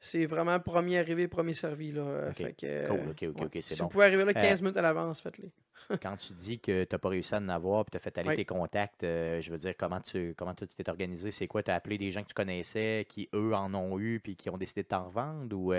c'est 0.00 0.26
vraiment 0.26 0.58
premier 0.60 0.98
arrivé, 0.98 1.26
premier 1.28 1.54
servi. 1.54 1.92
Là. 1.92 2.02
Euh, 2.02 2.30
Ok. 2.30 2.36
Fait 2.36 2.52
que, 2.52 2.66
euh, 2.66 2.86
Cool, 2.88 2.98
OK, 2.98 3.08
OK, 3.10 3.20
ouais. 3.22 3.44
OK, 3.44 3.50
c'est 3.54 3.62
Si 3.62 3.78
bon. 3.78 3.84
vous 3.84 3.90
pouvez 3.90 4.04
arriver 4.06 4.24
là 4.24 4.34
15 4.34 4.60
Euh, 4.60 4.62
minutes 4.64 4.76
à 4.76 4.82
l'avance, 4.82 5.20
faites-le. 5.20 5.48
Quand 6.02 6.16
tu 6.16 6.32
dis 6.32 6.58
que 6.58 6.82
tu 6.84 6.88
n'as 6.94 6.98
pas 6.98 7.08
réussi 7.10 7.32
à 7.34 7.38
en 7.38 7.48
avoir, 7.48 7.84
puis 7.84 7.92
tu 7.92 7.96
as 7.96 8.00
fait 8.00 8.18
aller 8.18 8.30
Oui. 8.30 8.36
tes 8.36 8.44
contacts, 8.44 9.04
euh, 9.04 9.40
je 9.40 9.50
veux 9.52 9.58
dire, 9.58 9.74
comment 9.78 10.00
tu 10.00 10.34
comment 10.36 10.52
tu 10.54 10.66
t'es 10.66 10.88
organisé? 10.90 11.30
C'est 11.30 11.46
quoi? 11.46 11.62
Tu 11.62 11.70
as 11.70 11.76
appelé 11.76 11.96
des 11.96 12.10
gens 12.10 12.22
que 12.22 12.28
tu 12.28 12.34
connaissais, 12.34 13.06
qui 13.08 13.28
eux 13.34 13.54
en 13.54 13.72
ont 13.74 13.98
eu, 13.98 14.18
puis 14.18 14.34
qui 14.36 14.50
ont 14.50 14.58
décidé 14.58 14.82
de 14.82 14.88
t'en 14.88 15.04
revendre? 15.04 15.56
Ou 15.56 15.72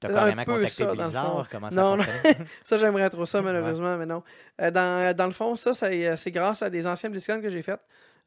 tu 0.00 0.06
as 0.06 0.10
carrément 0.12 0.44
peu 0.44 0.54
contacté 0.54 0.68
ça, 0.74 0.84
dans 0.86 0.90
le 0.90 0.96
Blizzard? 0.98 1.48
Comment 1.50 1.70
ça 1.70 1.76
Non, 1.80 1.96
non. 1.96 2.02
fonctionnait? 2.02 2.46
Ça, 2.64 2.76
j'aimerais 2.76 3.08
trop 3.10 3.24
ça, 3.26 3.40
malheureusement, 3.40 3.96
mais 3.96 4.06
non. 4.06 4.22
Euh, 4.60 4.70
dans, 4.72 5.14
dans 5.16 5.26
le 5.26 5.32
fond, 5.32 5.54
ça, 5.54 5.74
ça, 5.74 5.86
euh, 5.86 6.16
c'est 6.16 6.30
grâce 6.32 6.62
à 6.62 6.68
des 6.70 6.86
anciens 6.86 7.08
BlizzCon 7.10 7.40
que 7.40 7.48
j'ai 7.48 7.62
fait. 7.62 7.78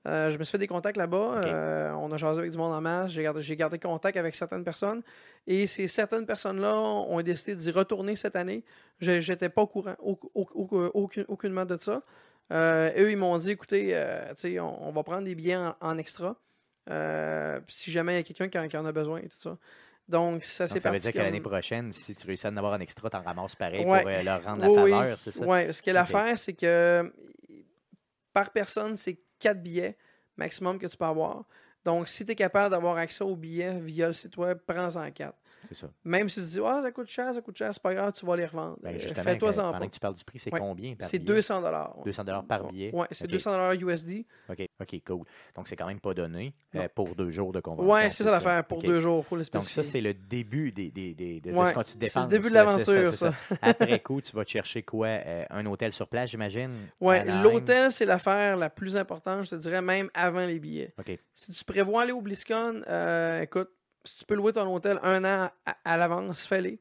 Euh, 0.08 0.30
je 0.32 0.38
me 0.38 0.44
suis 0.44 0.52
fait 0.52 0.58
des 0.60 0.68
contacts 0.68 0.98
là-bas. 0.98 1.42
Euh, 1.46 1.92
on 1.94 2.12
a 2.12 2.18
jasé 2.18 2.40
avec 2.40 2.52
du 2.52 2.58
monde 2.58 2.74
en 2.74 2.82
masse. 2.82 3.12
J'ai 3.12 3.24
gardé, 3.24 3.42
j'ai 3.42 3.56
gardé 3.56 3.80
contact 3.80 4.16
avec 4.18 4.36
certaines 4.36 4.64
personnes. 4.64 5.02
Et 5.48 5.66
ces 5.68 5.88
certaines 5.88 6.26
personnes-là 6.28 6.76
ont 6.80 7.22
décidé 7.22 7.56
d'y 7.56 7.72
retourner 7.72 8.16
cette 8.16 8.36
année. 8.36 8.64
Je 9.00 9.12
n'étais 9.32 9.50
pas 9.50 9.64
au 9.64 9.68
courant, 9.68 9.96
au- 10.00 10.20
au- 10.36 10.48
au- 10.54 10.92
aucun- 10.94 11.26
aucunement 11.28 11.66
de 11.66 11.78
ça. 11.80 12.04
Euh, 12.54 12.92
eux, 12.98 13.10
ils 13.10 13.18
m'ont 13.18 13.36
dit 13.38 13.50
écoutez, 13.52 13.96
on, 14.60 14.88
on 14.88 14.92
va 14.92 15.04
prendre 15.04 15.24
des 15.24 15.34
billets 15.34 15.56
en, 15.56 15.76
en 15.82 15.98
extra. 15.98 16.36
si 17.68 17.92
jamais 17.92 18.14
il 18.14 18.18
y 18.18 18.20
a 18.20 18.24
quelqu'un 18.24 18.48
qui, 18.48 18.60
en- 18.60 18.68
qui 18.68 18.78
en 18.78 18.86
a 18.86 18.92
besoin 18.92 19.20
et 19.20 19.28
tout 19.30 19.38
ça. 19.40 19.58
Donc, 20.08 20.44
ça 20.44 20.68
s'est 20.68 20.76
Donc, 20.76 20.84
ça 20.84 20.92
veut 20.92 21.00
dire 21.00 21.12
que 21.14 21.18
l'année 21.18 21.42
prochaine, 21.42 21.92
si 21.92 22.14
tu 22.14 22.28
réussis 22.28 22.46
à 22.46 22.52
en 22.52 22.58
avoir 22.58 22.74
un 22.74 22.80
extra, 22.80 23.10
tu 23.10 23.18
en 23.18 23.24
ramasses 23.24 23.56
pareil 23.56 23.84
Ouais. 23.84 24.02
pour 24.04 24.24
leur 24.24 24.44
rendre 24.44 24.62
la 24.62 24.70
Oui, 24.70 24.78
oui. 24.84 24.92
faveur, 24.92 25.18
c'est 25.18 25.32
ça? 25.32 25.44
Oui, 25.48 25.74
ce 25.74 25.82
qu'elle 25.82 25.98
a 25.98 26.02
l'affaire, 26.02 26.38
c'est 26.38 26.54
que 26.54 27.12
par 28.32 28.52
personne, 28.52 28.96
c'est 28.96 29.18
4 29.46 29.62
billets 29.62 29.96
maximum 30.38 30.80
que 30.80 30.88
tu 30.88 30.98
peux 30.98 31.06
avoir. 31.06 31.46
Donc, 31.84 32.08
si 32.08 32.26
tu 32.26 32.32
es 32.32 32.36
capable 32.36 32.72
d'avoir 32.72 32.98
accès 32.98 33.24
aux 33.24 33.36
billets 33.36 33.80
via 33.80 34.08
le 34.08 34.14
site 34.14 34.38
web, 34.38 34.58
prends-en 34.66 35.12
4. 35.12 35.38
C'est 35.70 35.76
ça. 35.76 35.88
Même 36.04 36.30
si 36.30 36.40
tu 36.42 36.46
te 36.46 36.52
dis, 36.52 36.60
ah, 36.66 36.80
ça 36.84 36.92
coûte 36.92 37.08
cher, 37.08 37.34
ça 37.34 37.42
coûte 37.42 37.58
cher, 37.58 37.70
c'est 37.74 37.82
pas 37.82 37.94
grave, 37.94 38.14
tu 38.14 38.26
vas 38.26 38.36
les 38.36 38.46
revendre. 38.46 38.78
Ben, 38.82 38.96
Euh, 38.96 39.14
Fais-toi 39.14 39.50
en 39.50 39.54
pendant 39.72 39.80
pas. 39.80 39.88
que 39.88 39.92
tu 39.94 40.00
parles 40.00 40.14
du 40.16 40.24
prix, 40.24 40.40
c'est 40.40 40.54
Ouais. 40.54 40.60
combien 40.60 40.96
par 40.96 41.08
C'est 41.08 41.20
billet? 41.20 41.34
200 41.34 41.62
dollars. 41.62 41.96
200 42.06 42.24
par 42.48 42.64
billet? 42.72 42.92
Oui, 42.94 43.06
c'est 43.12 43.26
Ok. 43.26 43.32
200 43.32 43.52
dollars 43.52 43.74
USD. 43.74 44.26
OK, 44.50 44.68
OK, 44.82 45.02
cool. 45.06 45.24
Donc, 45.56 45.68
c'est 45.68 45.76
quand 45.76 45.88
même 45.88 46.00
pas 46.00 46.14
donné 46.14 46.54
euh, 46.76 46.88
pour 46.94 47.16
deux 47.16 47.32
jours 47.32 47.52
de 47.52 47.60
convention. 47.60 47.92
Ouais, 47.94 48.12
c'est 48.12 48.24
ça 48.24 48.32
l'affaire 48.32 48.64
pour 48.66 48.82
deux 48.82 49.00
jours, 49.00 49.26
faut 49.26 49.36
le 49.36 49.44
Donc, 49.52 49.64
ça, 49.70 49.84
c'est 49.84 50.02
le 50.02 50.14
début 50.14 50.72
des, 50.72 50.92
des, 50.92 51.14
des- 51.14 51.42
de, 51.42 51.52
ce 51.52 51.74
que 51.74 51.84
tu 51.84 52.10
c'est 52.10 52.20
le 52.20 52.28
début 52.28 52.50
de 52.50 52.54
l'aventure, 52.54 53.16
c'est 53.16 53.30
Après 53.62 54.00
coup, 54.00 54.22
tu 54.22 54.36
vas 54.36 54.46
te 54.46 54.50
chercher 54.52 54.84
quoi? 54.84 55.08
Euh, 55.08 55.46
un 55.50 55.66
hôtel 55.66 55.92
sur 55.94 56.08
place, 56.08 56.30
j'imagine? 56.30 56.72
Anaheim? 57.02 57.44
l'hôtel, 57.44 57.92
c'est 57.92 58.06
l'affaire 58.06 58.58
la 58.58 58.70
plus 58.70 58.96
importante, 58.98 59.46
je 59.46 59.52
te 59.52 59.56
dirais, 59.56 59.82
même 59.82 60.10
avant 60.14 60.46
les 60.46 60.60
billets. 60.60 60.94
OK. 61.00 61.18
Si 61.34 61.52
tu 61.52 61.64
prévois 61.66 62.04
aller 62.04 62.12
au 62.12 62.22
BlizzCon, 62.22 62.82
écoute, 63.42 63.70
si 64.06 64.18
tu 64.18 64.26
peux 64.26 64.36
louer 64.36 64.54
ton 64.54 64.74
hôtel 64.74 65.00
un 65.04 65.24
an 65.24 65.50
à, 65.66 65.78
à 65.84 65.98
l'avance, 65.98 66.46
fais-le. 66.48 66.78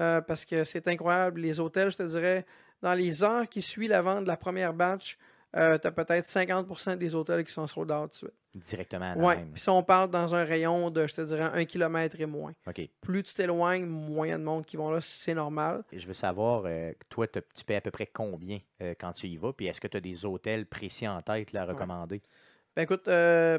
Euh, 0.00 0.20
parce 0.20 0.44
que 0.44 0.64
c'est 0.64 0.88
incroyable. 0.88 1.40
Les 1.40 1.60
hôtels, 1.60 1.90
je 1.90 1.96
te 1.98 2.02
dirais, 2.02 2.44
dans 2.82 2.94
les 2.94 3.22
heures 3.22 3.48
qui 3.48 3.62
suivent 3.62 3.90
la 3.90 4.02
vente 4.02 4.22
de 4.24 4.28
la 4.28 4.36
première 4.36 4.72
batch, 4.72 5.16
tu 5.52 5.58
as 5.58 5.78
peut-être 5.78 6.26
50% 6.26 6.96
des 6.96 7.14
hôtels 7.14 7.44
qui 7.44 7.52
sont 7.52 7.66
sold 7.66 7.90
out 7.90 8.10
tout 8.12 8.26
de 8.26 8.30
suite. 8.30 8.34
Directement 8.68 9.12
à 9.12 9.16
Ouais. 9.16 9.34
Anaheim. 9.34 9.50
Puis 9.52 9.62
si 9.62 9.68
on 9.68 9.82
parle 9.84 10.10
dans 10.10 10.34
un 10.34 10.42
rayon 10.42 10.90
de, 10.90 11.06
je 11.06 11.14
te 11.14 11.20
dirais, 11.20 11.50
un 11.52 11.64
kilomètre 11.64 12.20
et 12.20 12.26
moins. 12.26 12.52
OK. 12.66 12.80
Plus 13.00 13.22
tu 13.22 13.34
t'éloignes, 13.34 13.86
moins 13.86 14.26
il 14.26 14.30
y 14.30 14.32
a 14.32 14.38
de 14.38 14.42
monde 14.42 14.64
qui 14.66 14.76
vont 14.76 14.90
là, 14.90 15.00
c'est 15.00 15.34
normal. 15.34 15.84
Je 15.92 16.04
veux 16.06 16.14
savoir, 16.14 16.62
euh, 16.66 16.92
toi, 17.08 17.28
tu 17.28 17.64
payes 17.64 17.76
à 17.76 17.80
peu 17.80 17.92
près 17.92 18.06
combien 18.06 18.58
euh, 18.82 18.94
quand 18.98 19.12
tu 19.12 19.28
y 19.28 19.36
vas? 19.36 19.52
Puis 19.52 19.66
est-ce 19.66 19.80
que 19.80 19.86
tu 19.86 19.96
as 19.96 20.00
des 20.00 20.24
hôtels 20.24 20.66
précis 20.66 21.06
en 21.06 21.22
tête 21.22 21.52
là, 21.52 21.62
à 21.62 21.66
recommander? 21.66 22.22
Ben 22.74 22.82
écoute, 22.82 23.06
euh, 23.06 23.58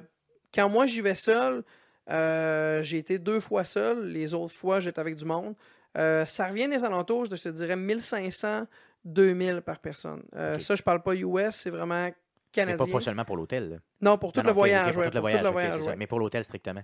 quand 0.53 0.68
moi 0.68 0.88
j'y 0.88 0.99
vais 1.01 1.16
seul, 1.16 1.64
euh, 2.09 2.81
j'ai 2.81 2.97
été 2.97 3.19
deux 3.19 3.39
fois 3.39 3.63
seul. 3.65 4.07
Les 4.07 4.33
autres 4.33 4.53
fois, 4.53 4.79
j'étais 4.79 4.99
avec 4.99 5.15
du 5.15 5.25
monde. 5.25 5.55
Euh, 5.97 6.25
ça 6.25 6.47
revient 6.47 6.67
des 6.69 6.83
alentours, 6.83 7.25
je 7.25 7.35
te 7.35 7.49
dirais 7.49 7.75
1500, 7.75 8.65
2000 9.05 9.61
par 9.61 9.79
personne. 9.79 10.23
Euh. 10.35 10.57
Ça, 10.59 10.75
je 10.75 10.81
parle 10.83 11.01
pas 11.01 11.15
US, 11.15 11.55
c'est 11.55 11.69
vraiment 11.69 12.05
Mais 12.05 12.13
canadien. 12.51 12.85
pas, 12.85 12.91
pas 12.91 13.01
seulement 13.01 13.25
pour 13.25 13.35
l'hôtel. 13.37 13.81
Non, 13.99 14.17
pour 14.17 14.31
tout 14.31 14.39
Non, 14.39 14.43
le 14.45 14.49
non, 14.49 14.53
voyage. 14.55 14.87
ok, 14.87 14.93
pour 14.93 15.01
ouais, 15.03 15.09
tout 15.09 15.15
le 15.15 15.19
pour 15.19 15.21
voyage. 15.21 15.39
tout 15.39 15.43
le 15.43 15.49
ok, 15.49 15.53
voyage, 15.53 15.75
c'est 15.75 15.81
ça. 15.81 15.89
ouais. 15.91 15.95
Mais 15.97 16.07
pour 16.07 16.19
l'hôtel, 16.19 16.43
strictement. 16.43 16.83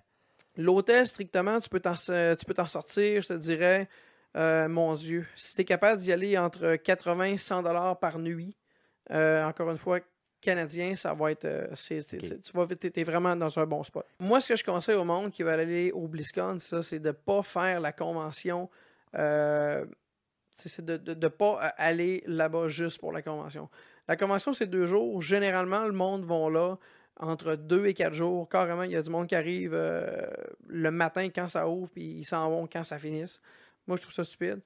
L'hôtel, 0.57 1.07
strictement, 1.07 1.59
tu 1.59 1.69
peux 1.69 1.79
t'en 1.79 1.93
tu 1.95 2.45
peux 2.45 2.53
t'en 2.53 2.67
sortir, 2.67 3.21
je 3.21 3.27
te 3.27 3.33
dirais, 3.33 3.87
mon 4.35 4.93
Dieu. 4.95 5.25
Si 5.35 5.55
tu 5.55 5.61
es 5.61 5.65
capable 5.65 6.01
d'y 6.01 6.11
aller 6.11 6.37
entre 6.37 6.75
80 6.75 7.23
et 7.25 7.37
100 7.37 7.63
dollars 7.63 7.97
par 7.99 8.19
nuit, 8.19 8.57
encore 9.09 9.69
une 9.71 9.77
fois, 9.77 9.99
canadien, 10.51 10.95
ça 10.95 11.13
va 11.13 11.31
être. 11.31 11.45
euh, 11.45 11.67
c'est- 11.75 12.01
c'est- 12.01 12.17
Ok. 12.17 12.23
c'est- 12.27 12.41
tu 12.41 12.51
vas 12.53 12.65
es 12.95 13.03
vraiment 13.03 13.35
dans 13.35 13.59
un 13.59 13.65
bon 13.65 13.83
spot. 13.83 14.05
Moi, 14.19 14.39
ce 14.41 14.47
que 14.49 14.55
je 14.55 14.63
conseille 14.63 14.95
au 14.95 15.03
monde 15.03 15.29
qui 15.31 15.43
va 15.43 15.53
aller 15.53 15.91
au 15.91 16.07
BlizzCon, 16.07 16.57
ça, 16.59 16.81
c'est 16.81 16.99
de 16.99 17.07
ne 17.09 17.11
pas 17.11 17.43
faire 17.43 17.79
la 17.81 17.91
convention. 17.91 18.69
euh, 19.15 19.85
c'est 20.53 20.83
de 20.83 21.13
ne 21.13 21.27
pas 21.29 21.59
euh, 21.65 21.69
aller 21.77 22.23
là-bas 22.27 22.67
juste 22.67 22.99
pour 22.99 23.11
la 23.13 23.21
convention. 23.21 23.69
La 24.07 24.15
convention, 24.17 24.51
c'est 24.53 24.67
deux 24.67 24.85
jours. 24.85 25.21
Généralement, 25.21 25.85
le 25.85 25.93
monde 25.93 26.25
va 26.25 26.49
là 26.49 26.77
entre 27.19 27.55
deux 27.55 27.85
et 27.87 27.93
quatre 27.93 28.13
jours. 28.13 28.47
Carrément, 28.49 28.83
il 28.83 28.91
y 28.91 28.95
a 28.97 29.01
du 29.01 29.09
monde 29.09 29.27
qui 29.27 29.35
arrive 29.35 29.71
euh, 29.73 30.27
le 30.67 30.91
matin 30.91 31.29
quand 31.33 31.47
ça 31.47 31.67
ouvre, 31.67 31.89
puis 31.91 32.03
ils 32.19 32.25
s'en 32.25 32.49
vont 32.49 32.67
quand 32.71 32.83
ça 32.83 32.97
finisse. 32.99 33.39
Moi, 33.87 33.95
je 33.97 34.01
trouve 34.03 34.13
ça 34.13 34.23
stupide. 34.23 34.59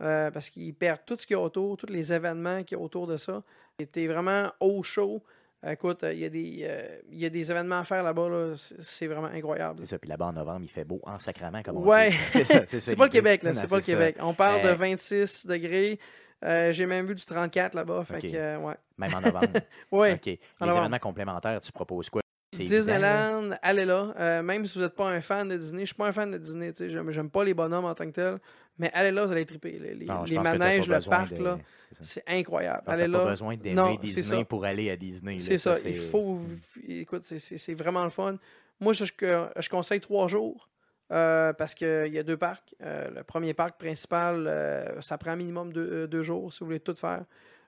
euh, 0.00 0.30
parce 0.30 0.48
qu'ils 0.48 0.72
perdent 0.74 1.00
tout 1.04 1.16
ce 1.18 1.26
qu'il 1.26 1.34
y 1.34 1.36
a 1.36 1.42
autour, 1.42 1.76
tous 1.76 1.86
les 1.90 2.12
événements 2.12 2.62
qu'il 2.62 2.78
y 2.78 2.80
a 2.80 2.84
autour 2.84 3.08
de 3.08 3.16
ça. 3.16 3.42
C'était 3.80 4.08
vraiment 4.08 4.50
au 4.58 4.82
show. 4.82 5.22
Écoute, 5.64 6.04
il 6.10 6.18
y, 6.18 6.24
a 6.24 6.28
des, 6.28 6.58
euh, 6.62 6.98
il 7.12 7.18
y 7.18 7.26
a 7.26 7.30
des 7.30 7.48
événements 7.50 7.78
à 7.78 7.84
faire 7.84 8.02
là-bas. 8.02 8.28
là. 8.28 8.54
C'est 8.56 9.06
vraiment 9.06 9.28
incroyable. 9.28 9.80
C'est 9.80 9.86
ça. 9.86 9.98
Puis 9.98 10.08
là-bas, 10.08 10.26
en 10.26 10.32
novembre, 10.32 10.62
il 10.64 10.68
fait 10.68 10.84
beau 10.84 11.00
en 11.04 11.18
sacrament, 11.20 11.62
comme 11.62 11.76
on 11.78 11.86
Ouais. 11.86 12.10
dit. 12.10 12.16
C'est 12.32 12.44
ça, 12.44 12.64
c'est 12.66 12.96
pas 12.96 13.04
le. 13.04 13.10
Québec, 13.10 13.42
là. 13.44 13.54
C'est 13.54 13.68
pas 13.68 13.76
le 13.76 13.82
ça. 13.82 13.92
Québec. 13.92 14.16
On 14.20 14.34
parle 14.34 14.62
de 14.62 14.68
Euh, 14.68 14.74
26 14.74 15.46
degrés. 15.46 15.98
Euh, 16.44 16.72
J'ai 16.72 16.86
même 16.86 17.06
vu 17.06 17.14
du 17.14 17.24
34 17.24 17.74
là-bas. 17.74 18.04
Fait 18.04 18.16
Ok. 18.16 18.22
que, 18.32 18.36
euh, 18.36 18.58
ouais. 18.58 18.74
Même 18.98 19.14
en 19.14 19.20
novembre. 19.20 19.46
Ouais. 19.92 20.14
OK. 20.14 20.26
Les 20.26 20.40
En 20.60 20.66
novembre. 20.66 20.82
événements 20.84 20.98
complémentaires, 21.00 21.60
tu 21.60 21.70
proposes 21.72 22.08
quoi? 22.10 22.22
Disneyland, 22.64 23.50
allez 23.62 23.84
là. 23.84 24.14
Euh, 24.18 24.42
même 24.42 24.66
si 24.66 24.78
vous 24.78 24.84
n'êtes 24.84 24.94
pas 24.94 25.08
un 25.08 25.20
fan 25.20 25.48
de 25.48 25.56
Disney, 25.56 25.82
je 25.82 25.86
suis 25.86 25.94
pas 25.94 26.08
un 26.08 26.12
fan 26.12 26.30
de 26.30 26.38
Disney, 26.38 26.72
tu 26.72 26.88
sais, 26.88 27.12
j'aime, 27.12 27.30
pas 27.30 27.44
les 27.44 27.54
bonhommes 27.54 27.84
en 27.84 27.94
tant 27.94 28.06
que 28.06 28.12
tel, 28.14 28.38
mais 28.78 28.90
allez 28.92 29.10
là, 29.10 29.24
vous 29.24 29.32
allez 29.32 29.46
triper. 29.46 29.78
Les, 29.78 29.94
les- 29.94 30.06
Non, 30.06 30.24
manèges, 30.42 30.88
le 30.88 30.98
parc, 31.08 31.34
de- 31.34 31.42
là, 31.42 31.58
c'est 32.00 32.22
incroyable. 32.26 32.82
Donc, 32.86 32.94
allez 32.94 33.08
là. 33.08 33.18
pas 33.18 33.30
besoin 33.30 33.56
d'aimer 33.56 33.98
Disney 34.02 34.44
pour 34.44 34.64
aller 34.64 34.90
à 34.90 34.96
Disney. 34.96 35.38
C'est 35.40 35.58
ça, 35.58 35.74
il 35.84 35.98
faut. 35.98 36.40
Écoute, 36.86 37.24
c'est, 37.24 37.74
vraiment 37.74 38.04
le 38.04 38.10
fun. 38.10 38.36
Moi, 38.80 38.92
je, 38.92 39.68
conseille 39.68 40.00
trois 40.00 40.28
jours 40.28 40.68
euh, 41.10 41.52
parce 41.52 41.74
qu'il 41.74 42.12
y 42.12 42.18
a 42.18 42.22
deux 42.22 42.36
parcs. 42.36 42.74
Euh, 42.82 43.10
le 43.10 43.24
premier 43.24 43.54
parc 43.54 43.78
principal, 43.78 44.46
euh, 44.46 45.00
ça 45.00 45.18
prend 45.18 45.34
minimum 45.36 45.72
deux, 45.72 46.06
deux 46.06 46.22
jours 46.22 46.52
si 46.52 46.60
vous 46.60 46.66
voulez 46.66 46.80
tout 46.80 46.94
faire. 46.94 47.24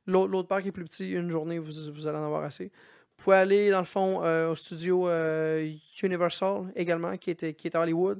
L'autre, 0.06 0.30
l'autre 0.30 0.48
parc 0.48 0.66
est 0.66 0.72
plus 0.72 0.84
petit, 0.84 1.10
une 1.12 1.30
journée, 1.30 1.58
vous, 1.58 1.72
vous 1.92 2.06
allez 2.06 2.18
en 2.18 2.24
avoir 2.24 2.44
assez. 2.44 2.70
Vous 3.20 3.24
pouvez 3.24 3.36
aller, 3.36 3.70
dans 3.70 3.80
le 3.80 3.84
fond, 3.84 4.22
euh, 4.24 4.48
au 4.50 4.54
studio 4.54 5.06
euh, 5.06 5.70
Universal 6.02 6.72
également, 6.74 7.16
qui 7.18 7.30
est, 7.32 7.52
qui 7.54 7.66
est 7.68 7.76
à 7.76 7.80
Hollywood. 7.82 8.18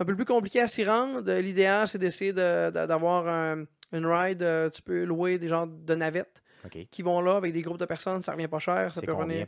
Un 0.00 0.04
peu 0.04 0.16
plus 0.16 0.24
compliqué 0.24 0.60
à 0.60 0.66
s'y 0.66 0.84
rendre. 0.84 1.30
L'idéal, 1.34 1.86
c'est 1.86 1.98
d'essayer 1.98 2.32
de- 2.32 2.70
de- 2.70 2.86
d'avoir 2.86 3.28
un- 3.28 3.64
une 3.92 4.06
ride. 4.06 4.42
euh, 4.42 4.68
tu 4.68 4.82
peux 4.82 5.04
louer 5.04 5.38
des 5.38 5.46
genres 5.46 5.68
de 5.68 5.94
navettes 5.94 6.42
qui 6.90 7.02
vont 7.02 7.20
là 7.20 7.36
avec 7.36 7.52
des 7.52 7.62
groupes 7.62 7.78
de 7.78 7.84
personnes. 7.84 8.20
Ça 8.22 8.32
revient 8.32 8.48
pas 8.48 8.58
cher. 8.58 8.92
Ça 8.92 9.00
peut 9.06 9.12
revenir. 9.22 9.46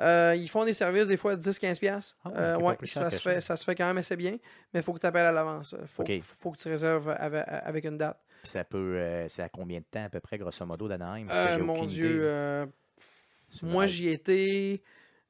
Euh, 0.00 0.34
ils 0.38 0.48
font 0.48 0.64
des 0.64 0.72
services 0.72 1.08
des 1.08 1.16
fois 1.18 1.32
à 1.32 1.36
10-15$. 1.36 1.78
piastres. 1.78 2.16
Ah 2.24 2.28
ouais, 2.30 2.36
Euh, 2.38 2.58
ça, 2.86 3.10
se 3.10 3.20
fait, 3.20 3.40
ça 3.42 3.56
se 3.56 3.64
fait 3.64 3.74
quand 3.74 3.86
même 3.86 3.98
assez 3.98 4.16
bien, 4.16 4.38
mais 4.72 4.80
il 4.80 4.82
faut 4.82 4.94
que 4.94 5.00
tu 5.00 5.06
appelles 5.06 5.26
à 5.26 5.32
l'avance. 5.32 5.74
Il 5.78 5.86
faut, 5.86 6.02
que 6.52 6.56
tu 6.58 6.68
réserves 6.68 7.10
avec, 7.18 7.44
avec 7.46 7.84
une 7.84 7.98
date. 7.98 8.18
Puis 8.42 8.52
ça 8.52 8.64
peut. 8.64 8.78
euh, 8.96 9.28
c'est 9.28 9.42
à 9.42 9.50
combien 9.50 9.80
de 9.80 9.84
temps 9.90 10.04
à 10.04 10.08
peu 10.08 10.20
près, 10.20 10.38
grosso 10.38 10.64
modo, 10.64 10.88
d'Anaheim? 10.88 11.26
Euh, 11.30 11.58
mon 11.58 11.84
Dieu, 11.84 12.20
euh, 12.22 12.66
moi 13.62 13.86
j'y 13.86 14.08
étais. 14.08 14.82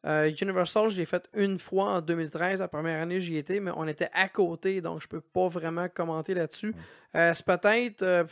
euh, 0.07 0.31
Universal, 0.41 0.89
j'ai 0.91 1.05
fait 1.05 1.29
une 1.35 1.59
fois 1.59 1.85
en 1.97 2.01
2013. 2.01 2.61
La 2.61 2.69
première 2.69 3.03
année, 3.03 3.21
j'y 3.21 3.37
étais, 3.37 3.61
mais 3.61 3.71
on 3.77 3.87
était 3.87 4.09
à 4.15 4.29
côté, 4.29 4.81
donc 4.81 5.03
je 5.03 5.09
peux 5.09 5.21
pas 5.21 5.49
vraiment 5.49 5.89
commenter 5.89 6.33
là-dessus. 6.33 6.75
Euh, 7.15 7.35
c'est 7.35 7.45
peut-être, 7.45 8.03
euh, 8.03 8.25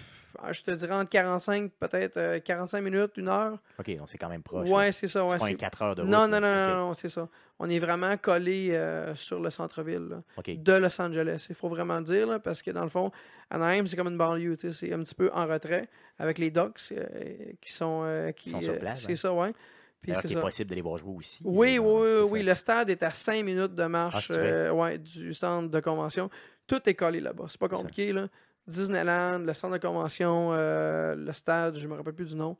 je 0.50 0.62
te 0.62 0.70
dirais, 0.70 0.94
entre 0.94 1.10
45, 1.10 1.72
peut-être 1.78 2.16
euh, 2.16 2.38
45 2.40 2.80
minutes, 2.80 3.10
une 3.18 3.28
heure. 3.28 3.58
OK, 3.78 3.96
donc 3.98 4.08
c'est 4.08 4.16
quand 4.16 4.28
même 4.30 4.42
proche. 4.42 4.66
ouais, 4.68 4.92
c'est 4.92 5.08
ça. 5.08 5.20
c'est 5.20 5.32
Ouais, 5.32 5.38
pas 5.38 5.46
c'est- 5.46 5.54
4 5.56 5.82
heures 5.82 5.94
de 5.94 6.02
route. 6.02 6.10
non, 6.10 6.26
non, 6.28 6.40
non, 6.40 6.68
non, 6.74 6.94
c'est 6.94 7.08
ça. 7.10 7.28
On 7.58 7.68
est 7.68 7.80
vraiment 7.80 8.16
collé 8.16 8.70
euh, 8.70 9.14
sur 9.16 9.40
le 9.40 9.50
centre-ville. 9.50 10.22
de 10.46 10.72
Los 10.72 11.02
Angeles. 11.02 11.48
Il 11.50 11.54
faut 11.56 11.68
vraiment 11.68 11.98
le 11.98 12.04
dire, 12.04 12.26
là, 12.28 12.38
parce 12.38 12.62
que 12.62 12.70
dans 12.70 12.84
le 12.84 12.88
fond, 12.88 13.10
Anaheim, 13.50 13.84
c'est 13.86 13.96
comme 13.96 14.06
une 14.08 14.16
banlieue. 14.16 14.56
C'est 14.72 14.92
un 14.92 15.00
petit 15.00 15.14
peu 15.16 15.28
en 15.34 15.44
retrait 15.46 15.88
avec 16.18 16.38
les 16.38 16.50
Docks 16.50 16.80
euh, 16.92 17.06
qui 17.60 17.72
sont. 17.72 18.02
euh, 18.04 18.30
qui, 18.32 18.50
sont 18.50 18.62
sur 18.62 18.72
euh, 18.74 18.78
place, 18.78 19.02
C'est 19.02 19.12
hein. 19.12 19.16
ça, 19.16 19.34
ouais. 19.34 19.52
Puis 20.00 20.12
Alors 20.12 20.22
c'est 20.22 20.28
qu'il 20.28 20.36
ça. 20.36 20.40
est 20.40 20.42
possible 20.42 20.70
d'aller 20.70 20.82
voir 20.82 20.98
jouer 20.98 21.16
aussi. 21.16 21.40
Oui, 21.44 21.78
oui, 21.78 22.02
oui, 22.02 22.28
oui. 22.30 22.42
Le 22.42 22.54
stade 22.54 22.90
est 22.90 23.02
à 23.02 23.10
5 23.10 23.44
minutes 23.44 23.74
de 23.74 23.84
marche 23.84 24.30
Ah, 24.30 24.36
euh, 24.36 24.70
ouais, 24.70 24.98
du 24.98 25.34
centre 25.34 25.68
de 25.70 25.80
convention. 25.80 26.30
Tout 26.66 26.88
est 26.88 26.94
collé 26.94 27.20
là-bas. 27.20 27.46
C'est 27.48 27.60
pas 27.60 27.68
compliqué. 27.68 28.12
Là. 28.12 28.28
Disneyland, 28.66 29.38
le 29.40 29.54
centre 29.54 29.74
de 29.78 29.80
convention, 29.84 30.50
euh, 30.52 31.14
le 31.16 31.32
stade, 31.32 31.78
je 31.78 31.88
me 31.88 31.94
rappelle 31.94 32.14
plus 32.14 32.28
du 32.28 32.36
nom. 32.36 32.56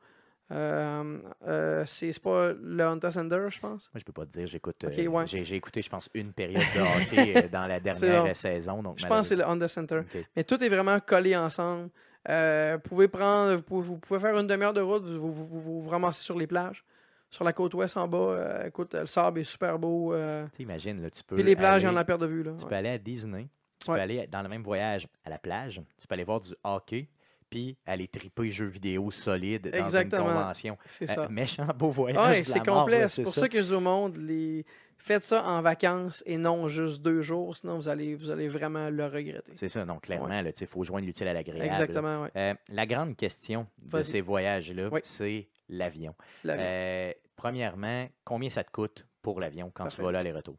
Euh, 0.51 1.19
euh, 1.47 1.85
c'est 1.87 2.19
pas 2.21 2.53
le 2.55 2.83
Hunter 2.83 3.11
Center, 3.11 3.47
je 3.51 3.61
pense? 3.61 3.91
Moi, 3.93 4.01
je 4.01 4.05
peux 4.05 4.13
pas 4.13 4.25
te 4.25 4.31
dire. 4.31 4.47
J'écoute. 4.47 4.83
Euh, 4.85 5.07
ouais. 5.07 5.27
j'ai, 5.27 5.55
écouté, 5.55 5.83
je 5.83 5.91
pense, 5.91 6.09
une 6.15 6.33
période 6.33 6.63
de 6.75 6.81
hockey 7.31 7.49
dans 7.51 7.67
la 7.67 7.81
dernière 7.81 8.35
saison. 8.35 8.83
Donc 8.83 8.99
Je 8.99 9.07
pense 9.07 9.21
que 9.21 9.27
c'est 9.29 9.37
le 9.37 9.47
Honda 9.47 9.69
Center. 9.69 10.01
Mais 10.35 10.45
tout 10.45 10.63
est 10.63 10.69
vraiment 10.69 10.99
collé 11.01 11.37
ensemble. 11.37 11.91
Euh, 12.29 12.79
vous 12.83 12.89
pouvez 12.89 13.09
prendre, 13.09 13.55
vous 13.55 13.63
pouvez, 13.63 13.87
vous 13.87 13.99
pouvez 13.99 14.21
faire 14.21 14.37
une 14.39 14.47
demi-heure 14.47 14.75
de 14.75 14.81
route, 14.81 15.05
vous 15.05 15.33
vous, 15.33 15.45
vous, 15.45 15.61
vous 15.61 15.81
vous 15.83 15.91
ramassez 15.91 16.23
sur 16.23 16.39
les 16.39 16.47
plages. 16.47 16.85
Sur 17.31 17.45
la 17.45 17.53
côte 17.53 17.75
ouest 17.75 17.97
en 17.97 18.09
bas, 18.09 18.17
euh, 18.19 18.67
écoute, 18.67 18.95
le 18.95 19.07
sable 19.07 19.41
est 19.41 19.45
super 19.45 19.79
beau. 19.79 20.15
euh, 20.15 20.47
Tu 20.57 20.63
imagines, 20.63 21.03
là, 21.03 21.11
tu 21.11 21.23
peux. 21.25 21.35
puis 21.37 21.45
les 21.45 21.57
plages, 21.57 21.83
il 21.83 21.87
y 21.87 21.89
en 21.89 21.97
a 21.97 22.05
perte 22.05 22.21
de 22.23 22.27
vue. 22.27 22.43
Là. 22.43 22.53
Tu 22.57 22.65
Ouais. 22.65 22.71
peux 22.71 22.75
aller 22.77 22.89
à 22.89 22.99
Disney, 22.99 23.49
tu 23.79 23.91
Ouais. 23.91 23.97
peux 23.97 24.03
aller 24.03 24.27
dans 24.27 24.43
le 24.43 24.49
même 24.49 24.63
voyage 24.63 25.07
à 25.25 25.31
la 25.31 25.39
plage, 25.39 25.81
tu 26.01 26.07
peux 26.07 26.15
aller 26.15 26.25
voir 26.25 26.41
du 26.41 26.55
hockey, 26.65 27.09
puis 27.51 27.77
aller 27.87 28.09
triper 28.09 28.51
jeux 28.51 28.67
vidéo 28.67 29.11
solides 29.11 29.71
dans 29.71 29.85
Exactement. 29.85 30.27
une 30.29 30.35
convention. 30.35 30.79
C'est 30.87 31.11
Euh, 31.11 31.15
ça. 31.15 31.29
méchant 31.29 31.67
beau 31.77 31.91
voyage. 31.91 32.29
Ouais, 32.29 32.45
c'est 32.45 32.65
complet. 32.65 33.09
C'est 33.09 33.23
pour 33.23 33.35
ça. 33.35 33.49
que 33.49 33.61
je 33.61 33.67
dis 33.69 33.75
au 33.75 33.81
monde, 33.81 34.17
les... 34.17 34.65
faites 34.97 35.25
ça 35.25 35.45
en 35.45 35.63
vacances 35.63 36.23
et 36.27 36.37
non 36.39 36.69
juste 36.69 37.01
deux 37.03 37.21
jours, 37.23 37.57
sinon 37.57 37.77
vous 37.77 37.89
allez, 37.89 38.15
vous 38.15 38.31
allez 38.31 38.49
vraiment 38.49 38.91
le 38.91 39.05
regretter. 39.07 39.53
C'est 39.57 39.69
ça, 39.69 39.85
donc 39.85 40.03
clairement, 40.03 40.29
il 40.31 40.67
faut 40.67 40.83
joindre 40.83 41.07
l'utile 41.07 41.29
à 41.29 41.33
l'agréable. 41.35 41.65
Exactement, 41.71 42.23
oui. 42.23 42.29
Euh, 42.37 42.55
la 42.69 42.87
grande 42.87 43.17
question 43.17 43.67
de 43.83 44.03
ces 44.03 44.21
voyages-là, 44.23 44.89
Oui. 44.93 45.01
c'est 45.05 45.47
l'avion. 45.69 46.15
Euh, 46.47 47.13
premièrement, 47.37 48.09
combien 48.25 48.51
ça 48.51 48.65
te 48.65 48.71
coûte 48.71 49.07
pour 49.23 49.41
l'avion 49.41 49.71
quand 49.75 49.87
tu 49.89 50.01
vas 50.03 50.13
là 50.13 50.19
aller-retour? 50.21 50.57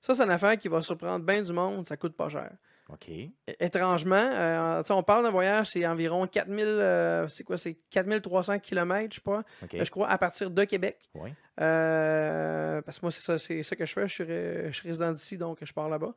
Ça, 0.00 0.14
c'est 0.14 0.22
une 0.24 0.30
affaire 0.30 0.56
qui 0.58 0.68
va 0.68 0.82
surprendre 0.82 1.24
bien 1.24 1.42
du 1.42 1.52
monde, 1.52 1.84
ça 1.86 1.96
coûte 1.96 2.16
pas 2.16 2.28
cher. 2.28 2.50
OK. 2.88 3.08
É- 3.08 3.32
Étrangement, 3.60 4.16
euh, 4.16 4.82
on 4.90 5.02
parle 5.02 5.22
d'un 5.24 5.30
voyage, 5.30 5.68
c'est 5.70 5.86
environ 5.86 6.26
4000, 6.26 6.64
euh, 6.66 7.28
c'est 7.28 7.44
quoi, 7.44 7.56
c'est 7.56 7.74
4300 7.90 8.58
km, 8.58 9.14
je 9.14 9.20
OK. 9.64 9.74
Euh, 9.74 9.84
je 9.84 9.90
crois, 9.90 10.08
à 10.08 10.18
partir 10.18 10.50
de 10.50 10.64
Québec. 10.64 10.98
Oui. 11.14 11.30
Euh, 11.60 12.82
parce 12.82 12.98
que 12.98 13.04
moi, 13.06 13.10
c'est 13.12 13.22
ça, 13.22 13.38
c'est 13.38 13.62
ça 13.62 13.76
que 13.76 13.86
je 13.86 13.92
fais. 13.92 14.08
Je 14.08 14.12
suis, 14.14 14.24
ré- 14.24 14.64
je 14.66 14.72
suis 14.72 14.88
résident 14.88 15.12
d'ici, 15.12 15.38
donc 15.38 15.58
je 15.62 15.72
pars 15.72 15.88
là-bas. 15.88 16.14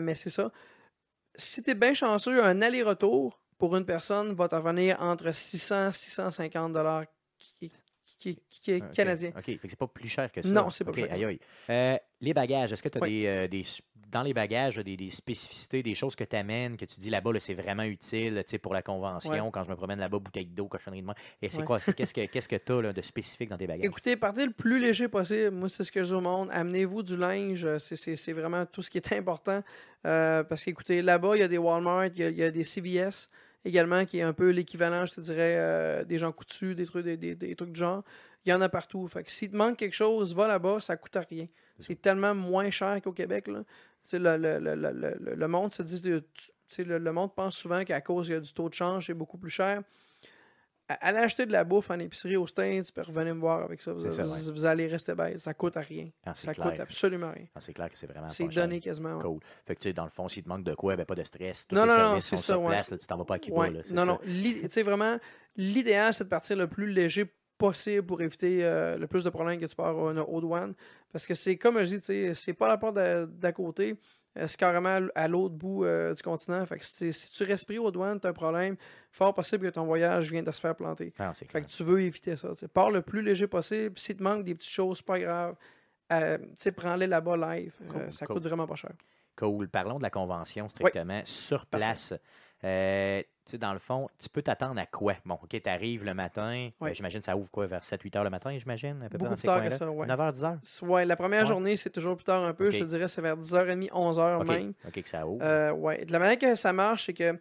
Mais 0.00 0.14
c'est 0.14 0.30
ça. 0.30 0.50
Si 1.36 1.62
tu 1.62 1.70
es 1.70 1.74
bien 1.74 1.92
chanceux, 1.94 2.42
un 2.42 2.62
aller-retour 2.62 3.40
pour 3.58 3.76
une 3.76 3.84
personne 3.86 4.32
va 4.34 4.48
te 4.48 4.54
revenir 4.54 5.00
entre 5.00 5.32
600 5.32 5.90
et 5.90 5.92
650 5.92 6.72
dollars 6.72 7.04
OK. 8.24 8.92
canadiens. 8.94 9.32
OK. 9.36 9.44
Fait 9.44 9.56
que 9.58 9.68
c'est 9.68 9.78
pas 9.78 9.86
plus 9.86 10.08
cher 10.08 10.30
que 10.32 10.42
ça. 10.42 10.48
Non, 10.48 10.70
c'est 10.70 10.84
pas 10.84 10.92
plus 10.92 11.02
cher 11.02 11.12
aïe, 11.12 11.24
aïe. 11.24 11.40
Euh, 11.70 11.96
les 12.20 12.32
bagages, 12.34 12.72
est-ce 12.72 12.82
que 12.82 12.88
tu 12.88 12.98
as 12.98 13.02
Oui. 13.02 13.20
des, 13.22 13.26
euh, 13.26 13.48
des- 13.48 13.64
Dans 14.12 14.22
les 14.22 14.32
bagages, 14.32 14.76
des, 14.76 14.96
des 14.96 15.10
spécificités, 15.10 15.82
des 15.82 15.96
choses 15.96 16.14
que 16.14 16.22
tu 16.22 16.36
amènes, 16.36 16.76
que 16.76 16.84
tu 16.84 17.00
dis 17.00 17.10
là-bas, 17.10 17.32
là, 17.32 17.40
c'est 17.40 17.54
vraiment 17.54 17.82
utile 17.82 18.42
tu 18.46 18.52
sais, 18.52 18.58
pour 18.58 18.72
la 18.72 18.80
convention, 18.80 19.32
Ouais. 19.32 19.50
quand 19.52 19.64
je 19.64 19.68
me 19.68 19.74
promène 19.74 19.98
là-bas, 19.98 20.20
bouteille 20.20 20.46
d'eau, 20.46 20.68
cochonnerie 20.68 21.00
de 21.02 21.06
main. 21.08 21.14
Et 21.42 21.50
c'est 21.50 21.58
Ouais. 21.58 21.64
quoi? 21.64 21.80
c'est- 21.80 21.92
Qu'est-ce 21.98 22.14
que 22.14 22.24
qu'est-ce 22.26 22.48
que 22.48 22.54
tu 22.56 22.72
as 22.86 22.92
de 22.92 23.02
spécifique 23.02 23.50
dans 23.50 23.58
tes 23.58 23.66
bagages? 23.66 23.84
Écoutez, 23.84 24.16
partez 24.16 24.46
le 24.46 24.52
plus 24.52 24.78
léger 24.80 25.08
possible. 25.08 25.50
Moi, 25.50 25.68
c'est 25.68 25.82
ce 25.82 25.90
que 25.90 26.04
je 26.04 26.08
dis 26.10 26.14
au 26.14 26.20
monde. 26.20 26.48
Amenez-vous 26.52 27.02
du 27.02 27.16
linge. 27.16 27.66
C'est- 27.78 27.96
C'est 27.96 28.14
c'est 28.16 28.32
vraiment 28.32 28.64
tout 28.64 28.80
ce 28.80 28.90
qui 28.90 28.98
est 28.98 29.12
important. 29.12 29.62
Euh, 30.06 30.44
parce 30.44 30.64
qu'écoutez, 30.64 31.02
là-bas, 31.02 31.32
il 31.34 31.40
y 31.40 31.42
a 31.42 31.48
des 31.48 31.58
Walmart, 31.58 32.06
il 32.06 32.18
y 32.18 32.22
a, 32.22 32.28
il 32.30 32.36
y 32.38 32.42
a 32.44 32.50
des 32.52 32.62
CVS 32.64 33.28
également, 33.66 34.04
qui 34.04 34.18
est 34.18 34.22
un 34.22 34.32
peu 34.32 34.50
l'équivalent, 34.50 35.04
je 35.06 35.14
te 35.14 35.20
dirais, 35.20 35.56
euh, 35.58 36.04
des 36.04 36.18
gens 36.18 36.32
coutus, 36.32 36.74
des 36.76 36.86
trucs, 36.86 37.04
des, 37.04 37.16
des- 37.16 37.34
des 37.34 37.54
trucs 37.56 37.70
de 37.72 37.76
genre. 37.76 38.02
Il 38.44 38.50
y 38.50 38.52
en 38.52 38.60
a 38.60 38.68
partout. 38.68 39.06
Fait 39.08 39.24
que 39.24 39.30
s'il 39.32 39.50
te 39.50 39.56
manque 39.56 39.76
quelque 39.76 39.94
chose, 39.94 40.34
va 40.34 40.46
là-bas, 40.48 40.80
ça 40.80 40.96
coûte 40.96 41.16
rien. 41.28 41.46
C'est 41.80 42.00
tellement 42.00 42.34
moins 42.34 42.70
cher 42.70 43.00
qu'au 43.02 43.12
Québec. 43.12 43.48
Là. 43.48 43.64
Le, 44.12 44.18
le, 44.38 44.58
le, 44.60 44.74
le, 44.76 44.92
le- 45.20 45.34
le 45.34 45.48
monde 45.48 45.72
se 45.72 45.82
dit, 45.82 46.00
le, 46.02 46.98
le 46.98 47.12
monde 47.12 47.34
pense 47.34 47.56
souvent 47.56 47.84
qu'à 47.84 48.00
cause 48.00 48.28
il 48.28 48.32
y 48.32 48.34
a 48.36 48.40
du 48.40 48.52
taux 48.52 48.68
de 48.68 48.74
change, 48.74 49.06
c'est 49.06 49.14
beaucoup 49.14 49.36
plus 49.36 49.50
cher. 49.50 49.82
Allez 50.88 51.18
acheter 51.18 51.46
de 51.46 51.52
la 51.52 51.64
bouffe 51.64 51.90
en 51.90 51.98
épicerie 51.98 52.36
au 52.36 52.46
States, 52.46 52.92
puis 52.92 53.02
revenez 53.04 53.32
me 53.32 53.40
voir 53.40 53.62
avec 53.64 53.82
ça. 53.82 53.92
Vous, 53.92 54.02
C'est 54.02 54.12
ça, 54.12 54.22
vous- 54.22 54.32
ouais. 54.46 54.52
vous 54.52 54.64
allez 54.66 54.86
rester 54.86 55.14
bête. 55.16 55.40
Ça 55.40 55.52
coûte 55.52 55.76
à 55.76 55.80
rien. 55.80 56.08
Ah, 56.24 56.34
ça 56.36 56.54
clair. 56.54 56.70
coûte 56.70 56.80
absolument 56.80 57.32
rien. 57.32 57.46
Ah, 57.56 57.60
c'est 57.60 57.72
clair 57.72 57.90
que 57.90 57.98
c'est 57.98 58.06
vraiment 58.06 58.28
C'est 58.28 58.46
donné 58.46 58.78
quasiment. 58.78 59.16
ouais. 59.16 59.22
Cool. 59.22 59.40
Fait 59.66 59.74
que, 59.74 59.80
tu 59.80 59.88
sais, 59.88 59.92
dans 59.92 60.04
le 60.04 60.10
fond, 60.10 60.28
s'il 60.28 60.44
te 60.44 60.48
manque 60.48 60.62
de 60.62 60.74
quoi, 60.74 60.94
ben, 60.94 61.04
pas 61.04 61.16
de 61.16 61.24
stress. 61.24 61.66
Tous 61.66 61.74
Non, 61.74 61.82
les 61.82 61.88
non, 61.88 61.94
non, 61.96 62.02
services 62.04 62.24
c'est 62.26 62.36
sont 62.36 62.42
ça, 62.42 62.52
sur 62.54 62.62
ouais. 62.62 62.68
place. 62.68 62.90
là, 62.90 62.98
tu 62.98 63.06
t'en 63.06 63.16
vas 63.16 63.24
pas 63.24 63.34
à 63.34 63.38
Cuba. 63.40 63.56
Ouais. 63.56 63.70
là, 63.70 63.80
Non, 63.90 64.02
ça. 64.02 64.04
non. 64.04 64.18
Tu 64.24 64.68
sais, 64.70 64.82
vraiment, 64.84 65.18
l'idéal, 65.56 66.14
c'est 66.14 66.24
de 66.24 66.28
partir 66.28 66.56
le 66.56 66.68
plus 66.68 66.86
léger 66.86 67.32
possible 67.58 68.04
pour 68.06 68.20
éviter 68.20 68.64
euh, 68.64 68.96
le 68.98 69.06
plus 69.06 69.24
de 69.24 69.30
problèmes 69.30 69.58
que 69.58 69.64
tu 69.66 69.74
peux 69.74 69.82
avoir 69.82 70.14
au- 70.14 70.36
aux 70.36 70.40
douanes. 70.40 70.74
Parce 71.10 71.26
que 71.26 71.34
c'est, 71.34 71.56
comme 71.56 71.82
je 71.82 71.96
dis, 71.96 72.34
c'est 72.34 72.52
pas 72.52 72.68
la 72.68 72.76
porte 72.78 72.94
d'à 72.96 73.52
côté. 73.52 73.96
Euh, 74.36 74.46
C'est 74.48 74.56
carrément 74.56 75.08
à 75.14 75.28
l'autre 75.28 75.54
bout 75.54 75.84
euh, 75.84 76.14
du 76.14 76.22
continent. 76.22 76.64
Fait 76.66 76.78
que 76.78 76.84
si, 76.84 77.10
tu 77.30 77.42
restes 77.44 77.66
pris 77.66 77.78
aux 77.78 77.90
douanes, 77.90 78.20
tu 78.20 78.26
as 78.26 78.30
un 78.30 78.32
problème. 78.32 78.76
Fort 79.10 79.34
possible 79.34 79.66
que 79.68 79.74
ton 79.74 79.84
voyage 79.84 80.30
vienne 80.30 80.44
de 80.44 80.50
se 80.52 80.60
faire 80.60 80.74
planter. 80.74 81.12
Ah, 81.18 81.32
Fait 81.34 81.46
clair. 81.46 81.64
que 81.66 81.70
tu 81.70 81.82
veux 81.82 82.00
éviter 82.02 82.36
ça. 82.36 82.48
tu 82.50 82.56
sais. 82.56 82.68
Pars 82.68 82.90
le 82.90 83.02
plus 83.02 83.22
léger 83.22 83.46
possible. 83.46 83.98
Si 83.98 84.14
te 84.16 84.22
manque 84.22 84.44
des 84.44 84.54
petites 84.54 84.70
choses, 84.70 84.98
c'est 84.98 85.06
pas 85.06 85.18
grave. 85.18 85.56
Euh, 86.12 86.38
prends-les 86.76 87.06
là-bas 87.06 87.36
live. 87.36 87.72
Euh, 87.94 88.10
ça 88.10 88.26
cool. 88.26 88.36
coûte 88.36 88.46
vraiment 88.46 88.66
pas 88.66 88.76
cher. 88.76 88.92
Cool. 89.36 89.68
Parlons 89.68 89.98
de 89.98 90.02
la 90.02 90.10
convention 90.10 90.68
strictement. 90.68 91.22
Sur 91.24 91.66
place, 91.66 92.14
euh, 92.66 93.22
dans 93.60 93.72
le 93.72 93.78
fond, 93.78 94.08
tu 94.18 94.28
peux 94.28 94.42
t'attendre 94.42 94.80
à 94.80 94.86
quoi? 94.86 95.14
Bon, 95.24 95.34
OK, 95.34 95.48
tu 95.50 95.70
arrives 95.70 96.04
le 96.04 96.14
matin. 96.14 96.70
Euh, 96.82 96.92
j'imagine 96.92 97.22
ça 97.22 97.36
ouvre 97.36 97.50
quoi, 97.50 97.66
vers 97.66 97.80
7-8 97.82 98.16
heures 98.18 98.24
le 98.24 98.30
matin, 98.30 98.56
j'imagine? 98.58 99.02
À 99.04 99.08
peu 99.08 99.18
près 99.18 99.28
dans 99.28 99.36
ces 99.36 99.46
coins-là? 99.46 99.70
ça, 99.70 99.88
ouais. 99.90 100.06
9h, 100.06 100.32
10h? 100.32 100.84
Ouais, 100.84 101.04
la 101.04 101.14
première 101.16 101.42
Ouais. 101.42 101.48
journée, 101.48 101.76
c'est 101.76 101.90
toujours 101.90 102.16
plus 102.16 102.24
tard 102.24 102.42
un 102.42 102.52
peu. 102.54 102.70
Je 102.70 102.80
te 102.80 102.84
dirais, 102.84 103.06
c'est 103.08 103.22
vers 103.22 103.36
10h30, 103.36 103.88
11h 103.90 104.40
OK, 104.40 104.48
même. 104.48 104.72
OK, 104.86 105.00
que 105.02 105.08
ça 105.08 105.26
ouvre. 105.26 105.44
Euh, 105.44 105.70
ouais. 105.72 106.04
De 106.04 106.12
la 106.12 106.18
manière 106.18 106.38
que 106.38 106.54
ça 106.56 106.72
marche, 106.72 107.06
c'est 107.06 107.14
que 107.14 107.38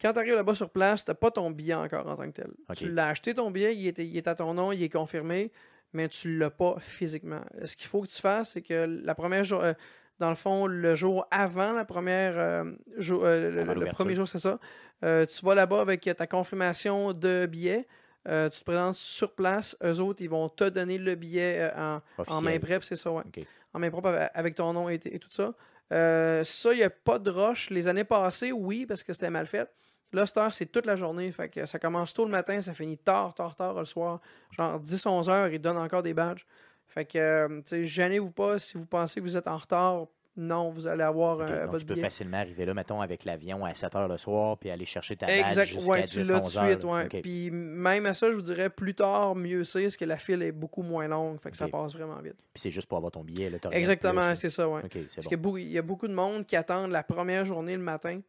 quand 0.00 0.12
tu 0.12 0.18
arrives 0.20 0.34
là-bas 0.36 0.54
sur 0.54 0.70
place, 0.70 1.04
tu 1.04 1.12
pas 1.12 1.30
ton 1.32 1.50
billet 1.50 1.74
encore 1.74 2.06
en 2.06 2.14
tant 2.16 2.30
que 2.30 2.40
tel. 2.42 2.50
Tu 2.76 2.88
l'as 2.92 3.08
acheté 3.08 3.34
ton 3.34 3.50
billet, 3.50 3.74
il 3.76 3.88
est, 3.88 3.98
il 3.98 4.16
est 4.16 4.28
à 4.28 4.36
ton 4.36 4.54
nom, 4.54 4.70
il 4.70 4.80
est 4.82 4.88
confirmé, 4.88 5.50
mais 5.92 6.08
tu 6.08 6.38
l'as 6.38 6.50
pas 6.50 6.76
physiquement. 6.78 7.40
Ce 7.64 7.74
qu'il 7.74 7.88
faut 7.88 8.02
que 8.02 8.06
tu 8.08 8.20
fasses, 8.20 8.52
c'est 8.52 8.62
que 8.62 8.86
la 9.02 9.14
première 9.16 9.42
jour, 9.42 9.60
euh, 9.60 9.72
dans 10.18 10.30
le 10.30 10.34
fond, 10.36 10.66
le 10.66 10.94
jour 10.94 11.26
avant 11.30 11.72
la 11.72 11.84
première 11.84 12.34
euh, 12.38 12.64
jour- 12.96 13.24
euh, 13.24 13.50
le- 13.50 13.64
premier 13.92 14.14
jour, 14.16 14.28
c'est 14.28 14.38
ça. 14.38 14.58
Euh, 15.04 15.26
tu 15.26 15.44
vas 15.44 15.54
là-bas 15.54 15.80
avec 15.80 16.02
ta 16.16 16.26
confirmation 16.26 17.12
de 17.12 17.46
billet. 17.46 17.86
Tu 18.26 18.58
te 18.60 18.64
présentes 18.64 18.96
sur 18.96 19.32
place. 19.34 19.76
Eux 19.82 20.00
autres, 20.00 20.20
ils 20.22 20.28
vont 20.28 20.48
te 20.50 20.64
donner 20.68 20.98
le 20.98 21.14
billet 21.14 21.70
en, 21.76 22.00
main 22.42 22.58
propre, 22.58 22.84
c'est 22.84 22.96
ça, 22.96 23.10
ouais. 23.10 23.22
En 23.72 23.78
main 23.78 23.90
propre 23.90 24.28
avec- 24.34 24.54
ton 24.54 24.72
nom 24.74 24.88
et, 24.90 25.00
et 25.04 25.18
tout 25.18 25.30
ça. 25.30 25.54
Ça, 26.44 26.72
il 26.72 26.76
n'y 26.76 26.82
a 26.82 26.90
pas 26.90 27.18
de 27.18 27.30
rush. 27.30 27.70
Les 27.70 27.88
années 27.88 28.04
passées, 28.04 28.52
oui, 28.52 28.84
parce 28.86 29.02
que 29.02 29.12
c'était 29.12 29.30
mal 29.30 29.46
fait. 29.46 29.70
Là, 30.12 30.26
cette 30.26 30.36
heure, 30.38 30.52
c'est 30.54 30.66
toute 30.66 30.86
la 30.86 30.96
journée. 30.96 31.30
Fait 31.32 31.48
que 31.48 31.64
ça 31.66 31.78
commence 31.78 32.12
tôt 32.14 32.24
le 32.24 32.30
matin, 32.30 32.60
ça 32.60 32.72
finit 32.74 32.96
tard, 32.98 33.34
tard, 33.34 33.54
tard 33.54 33.74
le 33.78 33.84
soir. 33.84 34.20
Genre 34.56 34.80
10-11 34.80 35.28
heures, 35.30 35.48
ils 35.48 35.58
donnent 35.60 35.76
encore 35.78 36.02
des 36.02 36.14
badges. 36.14 36.44
Fait 36.88 37.04
que, 37.04 37.18
euh, 37.18 37.48
tu 37.58 37.62
sais, 37.66 37.84
gênez-vous 37.84 38.30
pas 38.30 38.58
si 38.58 38.76
vous 38.76 38.86
pensez 38.86 39.20
que 39.20 39.24
vous 39.24 39.36
êtes 39.36 39.48
en 39.48 39.56
retard. 39.56 40.06
Non, 40.40 40.70
vous 40.70 40.86
allez 40.86 41.02
avoir 41.02 41.38
OK, 41.38 41.42
euh, 41.50 41.66
votre 41.66 41.78
tu 41.80 41.86
peux 41.86 41.94
billet. 41.94 42.06
facilement 42.06 42.36
arriver 42.36 42.64
là, 42.64 42.72
mettons, 42.72 43.00
avec 43.00 43.24
l'avion 43.24 43.64
à 43.64 43.74
7 43.74 43.92
h 43.92 44.08
le 44.08 44.16
soir, 44.18 44.56
puis 44.56 44.70
aller 44.70 44.86
chercher 44.86 45.16
ta 45.16 45.26
badge 45.26 45.46
Exact, 45.48 45.66
jusqu'à 45.66 45.90
ouais, 45.90 46.04
tu 46.06 46.22
10, 46.22 46.30
l'as 46.30 46.38
tout 46.40 46.46
11 46.46 46.54
de 46.54 46.60
suite, 46.68 46.84
ouais. 46.84 47.22
Puis 47.22 47.50
même 47.50 48.06
à 48.06 48.14
ça, 48.14 48.30
je 48.30 48.36
vous 48.36 48.42
dirais, 48.42 48.70
plus 48.70 48.94
tard, 48.94 49.34
mieux 49.34 49.64
c'est, 49.64 49.82
parce 49.82 49.96
que 49.96 50.04
la 50.04 50.16
file 50.16 50.42
est 50.44 50.52
beaucoup 50.52 50.82
moins 50.82 51.08
longue, 51.08 51.40
fait 51.40 51.50
que 51.50 51.56
ça 51.56 51.66
passe 51.66 51.92
vraiment 51.92 52.20
vite. 52.20 52.36
Puis 52.54 52.60
c'est 52.62 52.70
juste 52.70 52.86
pour 52.86 52.98
avoir 52.98 53.10
ton 53.10 53.24
billet. 53.24 53.50
Là, 53.50 53.58
Exactement, 53.72 54.28
plus, 54.28 54.36
c'est 54.36 54.50
ça, 54.50 54.68
ouais. 54.68 54.82
C'est 54.92 55.14
Parce 55.16 55.26
bon. 55.36 55.54
qu'il 55.54 55.72
y 55.72 55.78
a 55.78 55.82
beaucoup 55.82 56.06
de 56.06 56.14
monde 56.14 56.46
qui 56.46 56.54
attendent 56.54 56.92
la 56.92 57.02
première 57.02 57.44
journée 57.44 57.76
le 57.76 57.82
matin 57.82 58.20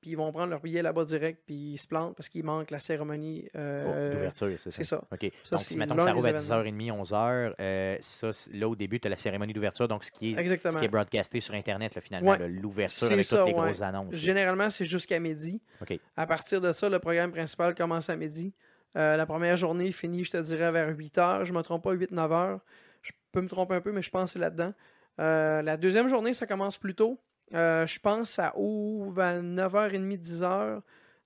puis 0.00 0.10
ils 0.10 0.16
vont 0.16 0.30
prendre 0.32 0.48
leur 0.50 0.60
billet 0.60 0.80
là-bas 0.82 1.04
direct, 1.04 1.42
puis 1.46 1.54
ils 1.72 1.78
se 1.78 1.86
plantent 1.88 2.14
parce 2.16 2.28
qu'il 2.28 2.44
manque 2.44 2.70
la 2.70 2.80
cérémonie. 2.80 3.48
euh, 3.56 4.10
Oh, 4.10 4.14
D'ouverture, 4.14 4.48
c'est 4.58 4.70
ça. 4.70 4.76
c'est 4.76 4.84
ça. 4.84 4.96
OK. 5.12 5.32
Ça, 5.44 5.56
donc, 5.56 5.60
c'est 5.60 5.76
mettons 5.76 5.96
que 5.96 6.02
ça 6.02 6.12
roule 6.12 6.26
à 6.26 6.30
événements. 6.30 6.94
10h30, 7.02 7.08
11h. 7.10 7.54
euh, 7.60 7.96
ça, 8.00 8.30
là, 8.52 8.68
au 8.68 8.76
début, 8.76 9.00
tu 9.00 9.06
as 9.06 9.10
la 9.10 9.16
cérémonie 9.16 9.52
d'ouverture, 9.52 9.88
donc 9.88 10.04
ce 10.04 10.10
qui 10.12 10.32
est, 10.32 10.46
ce 10.48 10.78
qui 10.78 10.84
est 10.84 10.88
broadcasté 10.88 11.40
sur 11.40 11.54
Internet, 11.54 11.94
là, 11.94 12.00
finalement, 12.00 12.30
Ouais. 12.30 12.48
l'ouverture 12.48 13.10
avec 13.10 13.24
ça, 13.24 13.38
toutes 13.38 13.48
les 13.48 13.54
ouais. 13.54 13.60
grosses 13.66 13.82
annonces. 13.82 14.14
Généralement, 14.14 14.70
c'est 14.70 14.84
jusqu'à 14.84 15.18
midi. 15.20 15.60
OK. 15.82 15.98
À 16.16 16.26
partir 16.26 16.60
de 16.60 16.72
ça, 16.72 16.88
le 16.88 16.98
programme 16.98 17.32
principal 17.32 17.74
commence 17.74 18.08
à 18.10 18.16
midi. 18.16 18.52
Euh, 18.96 19.16
la 19.16 19.26
première 19.26 19.56
journée 19.56 19.92
finit, 19.92 20.24
je 20.24 20.30
te 20.30 20.36
dirais, 20.38 20.72
vers 20.72 20.88
8 20.96 21.16
h. 21.18 21.44
Je 21.44 21.52
ne 21.52 21.58
me 21.58 21.62
trompe 21.62 21.84
pas, 21.84 21.92
8-9 21.94 22.30
h. 22.30 22.58
Je 23.02 23.12
peux 23.32 23.40
me 23.40 23.48
tromper 23.48 23.74
un 23.74 23.80
peu, 23.80 23.92
mais 23.92 24.02
je 24.02 24.10
pense 24.10 24.24
que 24.24 24.32
c'est 24.34 24.38
là-dedans. 24.38 24.72
La 25.18 25.76
deuxième 25.76 26.08
journée, 26.08 26.34
ça 26.34 26.46
commence 26.46 26.78
plus 26.78 26.94
tôt. 26.94 27.20
Euh, 27.54 27.86
je 27.86 27.98
pense 27.98 28.32
ça 28.32 28.52
ouvre 28.56 29.22
à 29.22 29.40
9h30, 29.40 30.18
10h 30.18 30.80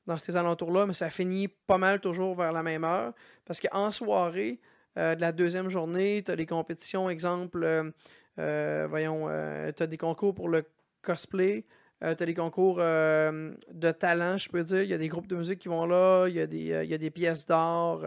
dans 0.07 0.19
ces 0.19 0.37
alentours-là, 0.37 0.87
mais 0.87 0.95
ça 0.95 1.11
finit 1.11 1.49
pas 1.49 1.79
mal 1.79 2.01
toujours 2.01 2.37
vers 2.37 2.53
la 2.53 2.63
même 2.63 2.85
heure. 2.85 3.13
Parce 3.45 3.61
qu'en 3.61 3.91
soirée, 3.91 4.61
euh, 4.99 5.15
de 5.15 5.21
la 5.21 5.33
deuxième 5.33 5.69
journée, 5.69 6.23
tu 6.25 6.31
as 6.31 6.37
des 6.37 6.47
compétitions, 6.47 7.09
exemple, 7.09 7.93
euh, 8.39 8.87
voyons, 8.89 9.29
tu 9.77 9.83
as 9.83 9.87
des 9.87 9.99
concours 9.99 10.35
pour 10.35 10.49
le 10.49 10.65
cosplay. 11.03 11.65
tu 12.01 12.07
as 12.07 12.15
des 12.15 12.35
concours 12.35 12.77
de 12.79 13.91
talent, 13.93 14.37
je 14.39 14.49
peux 14.49 14.63
dire. 14.63 14.83
Il 14.83 14.91
y 14.91 14.95
a 14.95 14.99
des 14.99 15.09
groupes 15.09 15.29
de 15.29 15.37
musique 15.37 15.61
qui 15.61 15.69
vont 15.69 15.87
là. 15.87 16.27
Il 16.29 16.35
y 16.35 16.41
a 16.41 16.47
des, 16.47 16.83
il 16.85 16.91
y 16.91 16.95
a 16.95 16.99
des 16.99 17.11
pièces 17.11 17.47
d'art. 17.47 18.01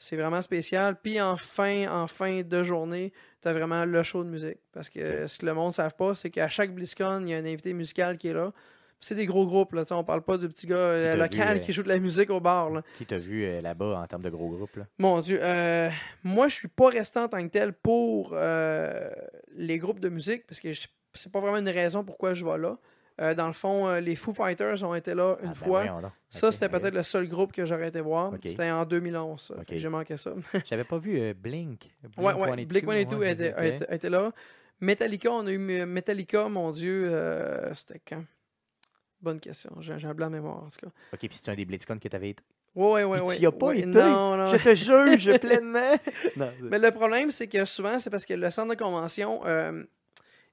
C'est 0.00 0.16
vraiment 0.16 0.42
spécial. 0.42 0.96
Puis 1.00 1.20
en 1.20 1.36
fin, 1.36 1.86
en 1.88 2.06
fin 2.06 2.40
de 2.40 2.64
journée, 2.64 3.12
tu 3.42 3.48
as 3.48 3.52
vraiment 3.52 3.84
le 3.84 4.02
show 4.02 4.24
de 4.24 4.30
musique. 4.30 4.58
Parce 4.72 4.88
que 4.88 5.26
ce 5.26 5.38
que 5.38 5.46
le 5.46 5.54
monde 5.54 5.68
ne 5.68 5.74
savent 5.74 5.94
pas, 5.94 6.14
c'est 6.14 6.30
qu'à 6.30 6.48
chaque 6.48 6.74
BlizzCon, 6.74 7.20
il 7.26 7.28
y 7.28 7.34
a 7.34 7.36
un 7.36 7.44
invité 7.44 7.72
musical 7.74 8.16
qui 8.18 8.28
est 8.28 8.32
là. 8.32 8.52
C'est 9.02 9.14
des 9.14 9.24
gros 9.26 9.46
groupes, 9.46 9.72
là. 9.72 9.84
On 9.92 10.04
parle 10.04 10.22
pas 10.22 10.36
du 10.36 10.48
petit 10.48 10.66
gars 10.66 10.76
euh, 10.76 11.16
local 11.16 11.56
vu, 11.56 11.62
euh, 11.62 11.64
qui 11.64 11.72
joue 11.72 11.82
de 11.82 11.88
la 11.88 11.98
musique 11.98 12.28
au 12.28 12.40
bar. 12.40 12.68
Là. 12.70 12.82
Qui 12.98 13.06
t'a 13.06 13.16
vu 13.16 13.44
euh, 13.44 13.60
là-bas 13.62 14.00
en 14.02 14.06
termes 14.06 14.22
de 14.22 14.28
gros 14.28 14.48
groupes? 14.48 14.76
Là? 14.76 14.86
Mon 14.98 15.20
Dieu, 15.20 15.38
euh, 15.42 15.88
moi 16.22 16.48
je 16.48 16.54
suis 16.56 16.68
pas 16.68 16.90
resté 16.90 17.18
en 17.18 17.28
tant 17.28 17.42
que 17.42 17.50
tel 17.50 17.72
pour 17.72 18.32
euh, 18.34 19.08
les 19.54 19.78
groupes 19.78 20.00
de 20.00 20.10
musique 20.10 20.46
parce 20.46 20.60
que 20.60 20.68
c'est 21.14 21.32
pas 21.32 21.40
vraiment 21.40 21.56
une 21.56 21.68
raison 21.68 22.04
pourquoi 22.04 22.34
je 22.34 22.44
vais 22.44 22.58
là. 22.58 22.78
Euh, 23.20 23.34
dans 23.34 23.46
le 23.48 23.52
fond, 23.52 23.86
euh, 23.86 24.00
les 24.00 24.16
Foo 24.16 24.32
Fighters 24.32 24.82
ont 24.82 24.94
été 24.94 25.12
là 25.14 25.36
une 25.42 25.48
Ah, 25.50 25.52
ben 25.52 25.54
fois. 25.54 26.12
ça, 26.30 26.50
c'était 26.50 26.66
ok. 26.66 26.80
peut-être 26.80 26.94
le 26.94 27.02
seul 27.02 27.28
groupe 27.28 27.52
que 27.52 27.64
j'aurais 27.66 27.88
été 27.88 28.00
voir. 28.00 28.32
C'était 28.44 28.70
en 28.70 28.84
2011. 28.86 29.40
ça. 29.40 29.54
Fait 29.56 29.64
que 29.66 29.72
Ok. 29.74 29.78
J'ai 29.78 29.88
manqué 29.90 30.16
ça. 30.16 30.32
J'avais 30.64 30.84
pas 30.84 30.96
vu 30.98 31.20
euh, 31.20 31.34
Blink. 31.34 31.90
ouais, 32.16 32.32
ouais. 32.32 32.32
182, 32.32 32.64
Blink-182 32.80 33.14
ouais, 33.16 33.32
était, 33.32 33.74
était- 33.76 33.94
était 33.94 34.10
là. 34.10 34.32
Metallica, 34.80 35.30
on 35.30 35.46
a 35.46 35.50
eu 35.50 35.58
Metallica, 35.58 36.48
mon 36.48 36.70
Dieu, 36.70 37.08
euh, 37.12 37.74
c'était 37.74 38.00
quand? 38.08 38.24
Bonne 39.20 39.38
question. 39.38 39.70
J'ai 39.80 40.06
un 40.06 40.14
blanc 40.14 40.28
de 40.28 40.36
mémoire, 40.36 40.62
en 40.64 40.68
tout 40.70 40.86
cas. 40.86 40.92
OK, 41.12 41.18
puis 41.18 41.28
c'est 41.32 41.50
un 41.50 41.54
des 41.54 41.66
BlitzCon 41.66 41.98
que 41.98 42.08
t'avais 42.08 42.30
été. 42.30 42.42
Ouais, 42.74 43.04
ouais, 43.04 43.04
ouais. 43.04 43.18
Puis 43.18 43.26
ouais. 43.28 43.36
t'y 43.36 43.46
as 43.46 43.52
pas 43.52 43.66
Ouais, 43.66 43.78
été? 43.80 43.86
Non, 43.88 44.36
non. 44.38 44.46
Je 44.46 44.56
te 44.56 44.74
juge 44.74 45.38
pleinement. 45.40 45.94
non, 46.36 46.50
Mais 46.62 46.78
le 46.78 46.90
problème, 46.92 47.30
c'est 47.30 47.46
que 47.48 47.66
souvent, 47.66 47.98
c'est 47.98 48.08
parce 48.08 48.24
que 48.24 48.32
le 48.32 48.50
centre 48.50 48.70
de 48.74 48.78
convention 48.82 49.42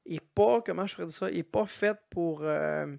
est 0.07 0.21
pas, 0.33 0.61
comment 0.61 0.85
je 0.85 0.93
ferais 0.95 1.07
dire 1.07 1.15
ça, 1.15 1.31
est 1.31 1.43
pas 1.43 1.65
fait 1.65 1.97
pour, 2.09 2.41
euh, 2.43 2.95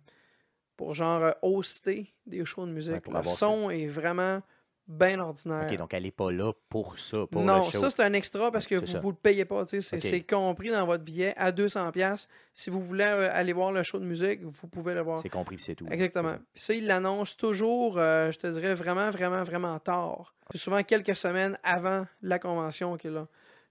pour 0.77 0.95
genre 0.95 1.23
euh, 1.23 1.33
hoster 1.43 2.13
des 2.27 2.45
shows 2.45 2.67
de 2.67 2.73
musique. 2.73 3.07
Ouais, 3.07 3.23
le 3.23 3.29
son 3.29 3.71
est 3.71 3.87
vraiment 3.87 4.41
bien 4.89 5.21
ordinaire. 5.21 5.67
OK, 5.71 5.77
donc 5.77 5.93
elle 5.93 6.07
est 6.07 6.11
pas 6.11 6.33
là 6.33 6.51
pour 6.71 6.99
ça, 6.99 7.27
pour 7.31 7.43
non, 7.43 7.67
le 7.67 7.73
show. 7.73 7.81
ça 7.81 7.91
c'est 7.91 8.03
un 8.03 8.15
extra 8.15 8.51
parce 8.51 8.67
que 8.67 8.77
vous 8.77 8.87
ça. 8.87 8.99
ne 9.01 9.07
le 9.07 9.13
payez 9.13 9.45
pas. 9.45 9.67
tu 9.67 9.83
sais, 9.83 10.01
C'est 10.01 10.23
compris 10.23 10.71
dans 10.71 10.87
votre 10.87 11.05
billet 11.05 11.35
à 11.37 11.53
200$. 11.53 12.27
Si 12.55 12.71
vous 12.71 12.81
voulez 12.81 13.05
euh, 13.05 13.29
aller 13.31 13.53
voir 13.53 13.71
le 13.71 13.83
show 13.83 13.99
de 13.99 14.07
musique, 14.07 14.41
vous 14.43 14.67
pouvez 14.67 14.95
le 14.95 15.03
voir. 15.03 15.21
C'est 15.21 15.29
compris, 15.29 15.59
c'est 15.59 15.75
tout. 15.75 15.87
Exactement. 15.91 16.37
Puis 16.55 16.63
ça, 16.63 16.73
il 16.73 16.87
l'annonce 16.87 17.37
toujours, 17.37 17.99
euh, 17.99 18.31
je 18.31 18.39
te 18.39 18.47
dirais, 18.47 18.73
vraiment, 18.75 19.11
vraiment, 19.11 19.43
vraiment 19.43 19.79
tard. 19.79 20.35
C'est 20.53 20.59
souvent 20.59 20.83
quelques 20.83 21.15
semaines 21.15 21.59
avant 21.63 22.07
la 22.23 22.39
convention 22.39 22.97
qu'il 22.97 23.11
est 23.11 23.15
là. 23.15 23.29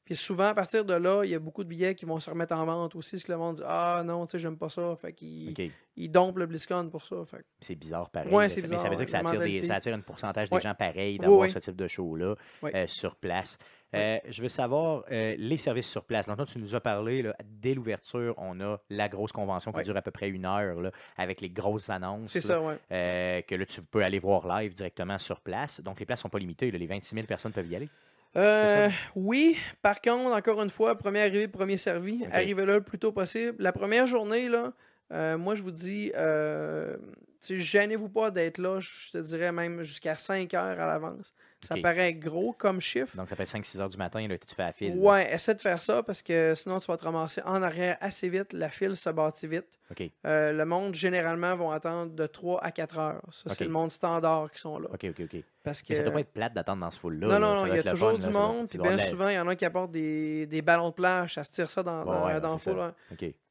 Puis 0.07 0.15
souvent, 0.15 0.45
à 0.45 0.53
partir 0.53 0.85
de 0.85 0.93
là, 0.93 1.25
il 1.25 1.31
y 1.31 1.35
a 1.35 1.39
beaucoup 1.39 1.65
de 1.65 1.67
billets 1.67 1.93
qui 1.93 2.05
vont 2.05 2.17
se 2.21 2.29
remettre 2.29 2.55
en 2.55 2.65
vente 2.65 2.95
aussi. 2.95 3.11
Parce 3.17 3.23
que 3.25 3.31
le 3.33 3.37
monde 3.37 3.55
dit 3.57 3.61
Ah 3.65 4.03
non, 4.05 4.25
tu 4.25 4.31
sais, 4.31 4.39
j'aime 4.39 4.57
pas 4.57 4.69
ça. 4.69 4.95
Fait 4.95 5.11
qu'il 5.11 5.49
OK, 5.49 5.61
il 5.97 6.09
dompe 6.09 6.37
le 6.37 6.45
BlizzCon 6.45 6.89
pour 6.89 7.03
ça. 7.03 7.17
Fait 7.25 7.43
c'est 7.59 7.75
bizarre 7.75 8.09
pareil. 8.09 8.33
Ouais, 8.33 8.47
c'est 8.47 8.61
Mais 8.61 8.61
bizarre, 8.63 8.79
ça 8.79 8.89
veut 8.89 8.95
dire 8.95 9.03
que 9.03 9.11
ça 9.11 9.19
attire, 9.19 9.39
des, 9.41 9.63
ça 9.63 9.75
attire 9.75 9.93
un 9.93 9.99
pourcentage 9.99 10.47
Ouais. 10.49 10.59
des 10.59 10.63
gens 10.63 10.75
pareils 10.75 11.17
d'avoir 11.19 11.39
oui. 11.41 11.49
ce 11.49 11.59
type 11.59 11.75
de 11.75 11.89
show-là 11.89 12.35
Oui. 12.63 12.71
euh, 12.73 12.87
sur 12.87 13.17
place. 13.17 13.57
Euh, 13.93 14.17
je 14.29 14.41
veux 14.41 14.47
savoir 14.49 15.03
euh, 15.11 15.35
les 15.37 15.57
services 15.57 15.89
sur 15.89 16.05
place. 16.05 16.25
Donc, 16.25 16.45
tu 16.47 16.57
nous 16.59 16.73
as 16.73 16.79
parlé, 16.79 17.21
là, 17.21 17.35
dès 17.43 17.73
l'ouverture, 17.73 18.33
on 18.37 18.59
a 18.61 18.77
la 18.89 19.09
grosse 19.09 19.33
convention 19.33 19.73
qui 19.73 19.81
dure 19.83 19.97
à 19.97 20.01
peu 20.01 20.11
près 20.11 20.29
une 20.29 20.45
heure, 20.45 20.79
là, 20.81 20.91
avec 21.17 21.41
les 21.41 21.49
grosses 21.49 21.89
annonces. 21.89 22.31
C'est 22.31 22.39
ça, 22.41 22.61
ouais. 22.61 22.77
que 22.89 23.55
là, 23.55 23.65
tu 23.65 23.81
peux 23.81 24.03
aller 24.03 24.19
voir 24.19 24.47
live 24.47 24.73
directement 24.73 25.17
sur 25.17 25.41
place. 25.41 25.81
Donc, 25.81 25.99
les 25.99 26.05
places 26.05 26.21
sont 26.21 26.29
pas 26.29 26.39
limitées. 26.39 26.71
Les 26.71 26.87
26 26.87 27.13
000 27.15 27.27
personnes 27.27 27.51
peuvent 27.51 27.67
y 27.69 27.75
aller. 27.75 27.89
Euh, 28.35 28.89
oui, 29.15 29.57
par 29.81 30.01
contre, 30.01 30.35
encore 30.35 30.61
une 30.61 30.69
fois, 30.69 30.97
premier 30.97 31.21
arrivé, 31.21 31.47
premier 31.47 31.77
servi. 31.77 32.25
Arrivez 32.31 32.65
là 32.65 32.75
le 32.75 32.81
plus 32.81 32.99
tôt 32.99 33.11
possible. 33.11 33.55
La 33.59 33.71
première 33.71 34.07
journée, 34.07 34.49
là, 34.49 34.73
euh, 35.11 35.37
moi, 35.37 35.55
je 35.55 35.61
vous 35.61 35.71
dis, 35.71 36.11
euh, 36.15 36.97
gênez-vous 37.49 38.09
pas 38.09 38.31
d'être 38.31 38.57
là, 38.57 38.79
je 38.79 39.11
te 39.11 39.17
dirais 39.17 39.51
même 39.51 39.83
jusqu'à 39.83 40.15
5 40.15 40.53
heures 40.53 40.79
à 40.79 40.85
l'avance. 40.85 41.33
Ça 41.63 41.75
paraît 41.81 42.13
gros 42.13 42.53
comme 42.53 42.79
chiffre. 42.79 43.17
Donc, 43.17 43.29
ça 43.29 43.35
peut 43.35 43.43
être 43.43 43.51
5-6 43.53 43.79
heures 43.81 43.89
du 43.89 43.97
matin, 43.97 44.25
là, 44.27 44.37
tu 44.37 44.53
fais 44.55 44.63
la 44.63 44.71
file. 44.71 44.95
là. 44.99 45.01
Ouais, 45.11 45.33
essaie 45.33 45.55
de 45.55 45.61
faire 45.61 45.81
ça 45.81 46.03
parce 46.03 46.21
que 46.21 46.53
sinon, 46.55 46.79
tu 46.79 46.85
vas 46.87 46.97
te 46.97 47.03
ramasser 47.03 47.41
en 47.45 47.61
arrière 47.63 47.97
assez 47.99 48.29
vite. 48.29 48.53
La 48.53 48.69
file 48.69 48.95
se 48.95 49.09
bâtit 49.09 49.47
vite. 49.47 49.65
OK, 49.89 50.03
Euh, 50.25 50.51
le 50.53 50.65
monde, 50.65 50.93
généralement, 50.93 51.55
vont 51.55 51.71
attendre 51.71 52.11
de 52.13 52.27
3 52.27 52.63
à 52.63 52.71
4 52.71 52.99
heures. 52.99 53.21
Ça, 53.31 53.49
c'est 53.55 53.63
le 53.63 53.69
monde 53.71 53.91
standard 53.91 54.51
qui 54.51 54.59
sont 54.59 54.77
là. 54.79 54.87
OK, 54.93 55.05
OK, 55.09 55.21
OK. 55.21 55.43
Parce 55.63 55.81
que... 55.81 55.87
Mais 55.89 55.95
ça 55.95 56.03
doit 56.03 56.13
pas 56.13 56.19
être 56.21 56.33
plate 56.33 56.53
d'attendre 56.53 56.81
dans 56.81 56.91
ce 56.91 56.99
full-là. 56.99 57.27
Non, 57.27 57.33
là. 57.33 57.39
non, 57.39 57.55
non, 57.55 57.65
il 57.65 57.75
y 57.75 57.79
a 57.79 57.83
toujours 57.91 58.11
fun, 58.11 58.17
du 58.17 58.23
là. 58.25 58.29
Monde. 58.31 58.67
Puis 58.69 58.77
bien 58.79 58.97
souvent, 58.97 59.29
il 59.29 59.35
y 59.35 59.39
en 59.39 59.47
a 59.47 59.55
qui 59.55 59.65
apportent 59.65 59.91
des, 59.91 60.45
des 60.45 60.61
ballons 60.61 60.89
de 60.89 60.93
plage, 60.93 61.33
ça 61.35 61.43
se 61.43 61.51
tire 61.51 61.71
ça 61.71 61.81
dans, 61.83 61.99
Ouais, 61.99 62.05
dans, 62.05 62.25
ouais, 62.27 62.39
dans 62.41 62.47
non, 62.49 62.53
le 62.55 62.59
foule. 62.59 62.93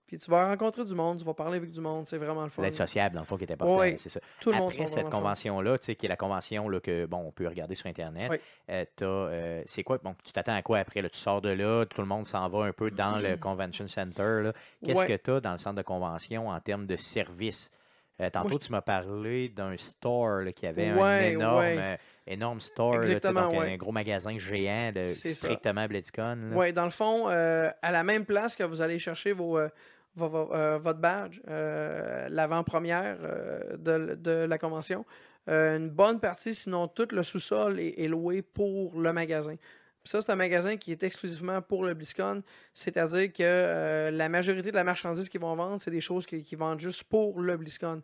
Puis 0.07 0.19
tu 0.19 0.31
vas 0.31 0.47
rencontrer 0.47 0.85
du 0.85 0.95
monde, 0.95 1.19
tu 1.19 1.25
vas 1.25 1.35
parler 1.35 1.57
avec 1.57 1.71
du 1.73 1.81
monde, 1.81 2.07
c'est 2.07 2.17
vraiment 2.17 2.45
le 2.45 2.49
fun. 2.51 2.63
D'être 2.63 2.75
sociable, 2.75 3.15
dans 3.17 3.23
le 3.23 3.27
fond, 3.27 3.37
qui 3.37 3.43
est 3.45 3.53
important. 3.53 3.79
Ouais. 3.79 3.97
C'est 3.99 4.09
ça. 4.09 4.21
Tout 4.41 4.51
le 4.53 4.57
monde 4.57 4.73
Après 4.73 4.87
sont 4.87 4.95
cette 4.95 5.11
convention-là, 5.11 5.79
tu 5.79 5.87
sais, 5.87 5.95
qui 5.97 6.07
est 6.07 6.09
la 6.09 6.17
convention 6.17 6.69
là, 6.69 6.79
que 6.81 7.07
bon, 7.07 7.25
on 7.27 7.33
peut 7.33 7.49
regarder 7.49 7.75
sur 7.75 7.87
Internet, 7.87 8.31
Oui. 8.31 8.37
euh, 8.71 8.85
euh, 9.03 9.63
c'est 9.67 9.83
quoi? 9.83 9.99
Bon, 9.99 10.15
tu 10.25 10.33
t'attends 10.33 10.55
à 10.55 10.63
quoi 10.63 10.79
après? 10.79 11.03
Là? 11.03 11.09
Tu 11.09 11.19
sors 11.19 11.41
de 11.41 11.49
là, 11.51 11.85
tout 11.87 12.01
le 12.01 12.07
monde 12.07 12.27
s'en 12.27 12.49
va 12.49 12.65
un 12.67 12.73
peu 12.73 12.91
dans 12.93 13.19
le 13.19 13.37
Convention 13.41 13.89
Center. 13.89 14.53
Qu'est-ce 14.85 15.05
que 15.05 15.17
tu 15.17 15.31
as 15.33 15.41
dans 15.41 15.53
le 15.53 15.59
centre 15.59 15.77
de 15.77 15.83
convention 15.83 16.49
en 16.51 16.61
termes 16.61 16.87
de 16.87 16.97
services? 16.97 17.71
Euh, 18.19 18.31
tantôt, 18.31 18.49
Moi, 18.49 18.59
je- 18.63 18.67
tu 18.67 18.73
m'as 18.73 18.81
parlé 18.81 19.51
d'un 19.51 19.77
store 19.77 20.41
là, 20.43 20.53
qui 20.53 20.67
avait 20.67 20.89
un 20.89 21.21
énorme, 21.21 21.97
énorme 22.27 22.61
store, 22.61 22.99
là, 23.01 23.21
donc 23.21 23.53
ouais. 23.61 23.75
un 23.75 23.77
gros 23.77 23.93
magasin 23.93 24.39
géant 24.39 24.91
de 24.93 25.03
strictement 25.03 25.87
BlizzCon. 25.87 26.37
là. 26.51 26.57
Oui, 26.57 26.73
dans 26.73 26.85
le 26.87 26.91
fond, 26.91 27.29
euh, 27.29 27.69
à 27.83 27.93
la 27.93 28.05
même 28.05 28.25
place 28.25 28.57
que 28.57 28.63
vous 28.63 28.81
allez 28.81 28.99
chercher 28.99 29.33
vos, 29.33 29.59
euh, 29.59 29.69
votre 30.17 30.99
badge, 30.99 31.41
euh, 31.49 32.29
l'avant-première 32.31 33.19
euh, 33.23 33.77
de, 33.77 34.15
de 34.15 34.31
la 34.47 34.59
convention, 34.59 35.05
euh, 35.49 35.77
une 35.77 35.91
bonne 35.91 36.19
partie, 36.19 36.55
sinon 36.55 36.89
tout 36.89 37.09
le 37.13 37.23
sous-sol 37.23 37.79
est, 37.79 37.95
est 37.99 38.09
loué 38.09 38.43
pour 38.43 38.99
le 39.01 39.13
magasin. 39.13 39.57
Ça, 40.05 40.23
c'est 40.23 40.31
un 40.31 40.37
magasin 40.37 40.77
qui 40.77 40.93
est 40.93 41.03
exclusivement 41.03 41.61
pour 41.61 41.85
le 41.85 41.93
BlizzCon, 41.93 42.43
c'est-à-dire 42.75 43.33
que 43.33 43.43
euh, 43.43 44.11
la 44.13 44.29
majorité 44.29 44.71
de 44.71 44.77
la 44.77 44.85
marchandise 44.85 45.29
qu'ils 45.29 45.41
vont 45.41 45.55
vendre, 45.57 45.81
c'est 45.81 45.91
des 45.91 46.01
choses 46.01 46.27
qui, 46.27 46.43
qui 46.45 46.55
vendent 46.55 46.79
juste 46.79 47.03
pour 47.05 47.41
le 47.41 47.57
BlizzCon. 47.57 48.03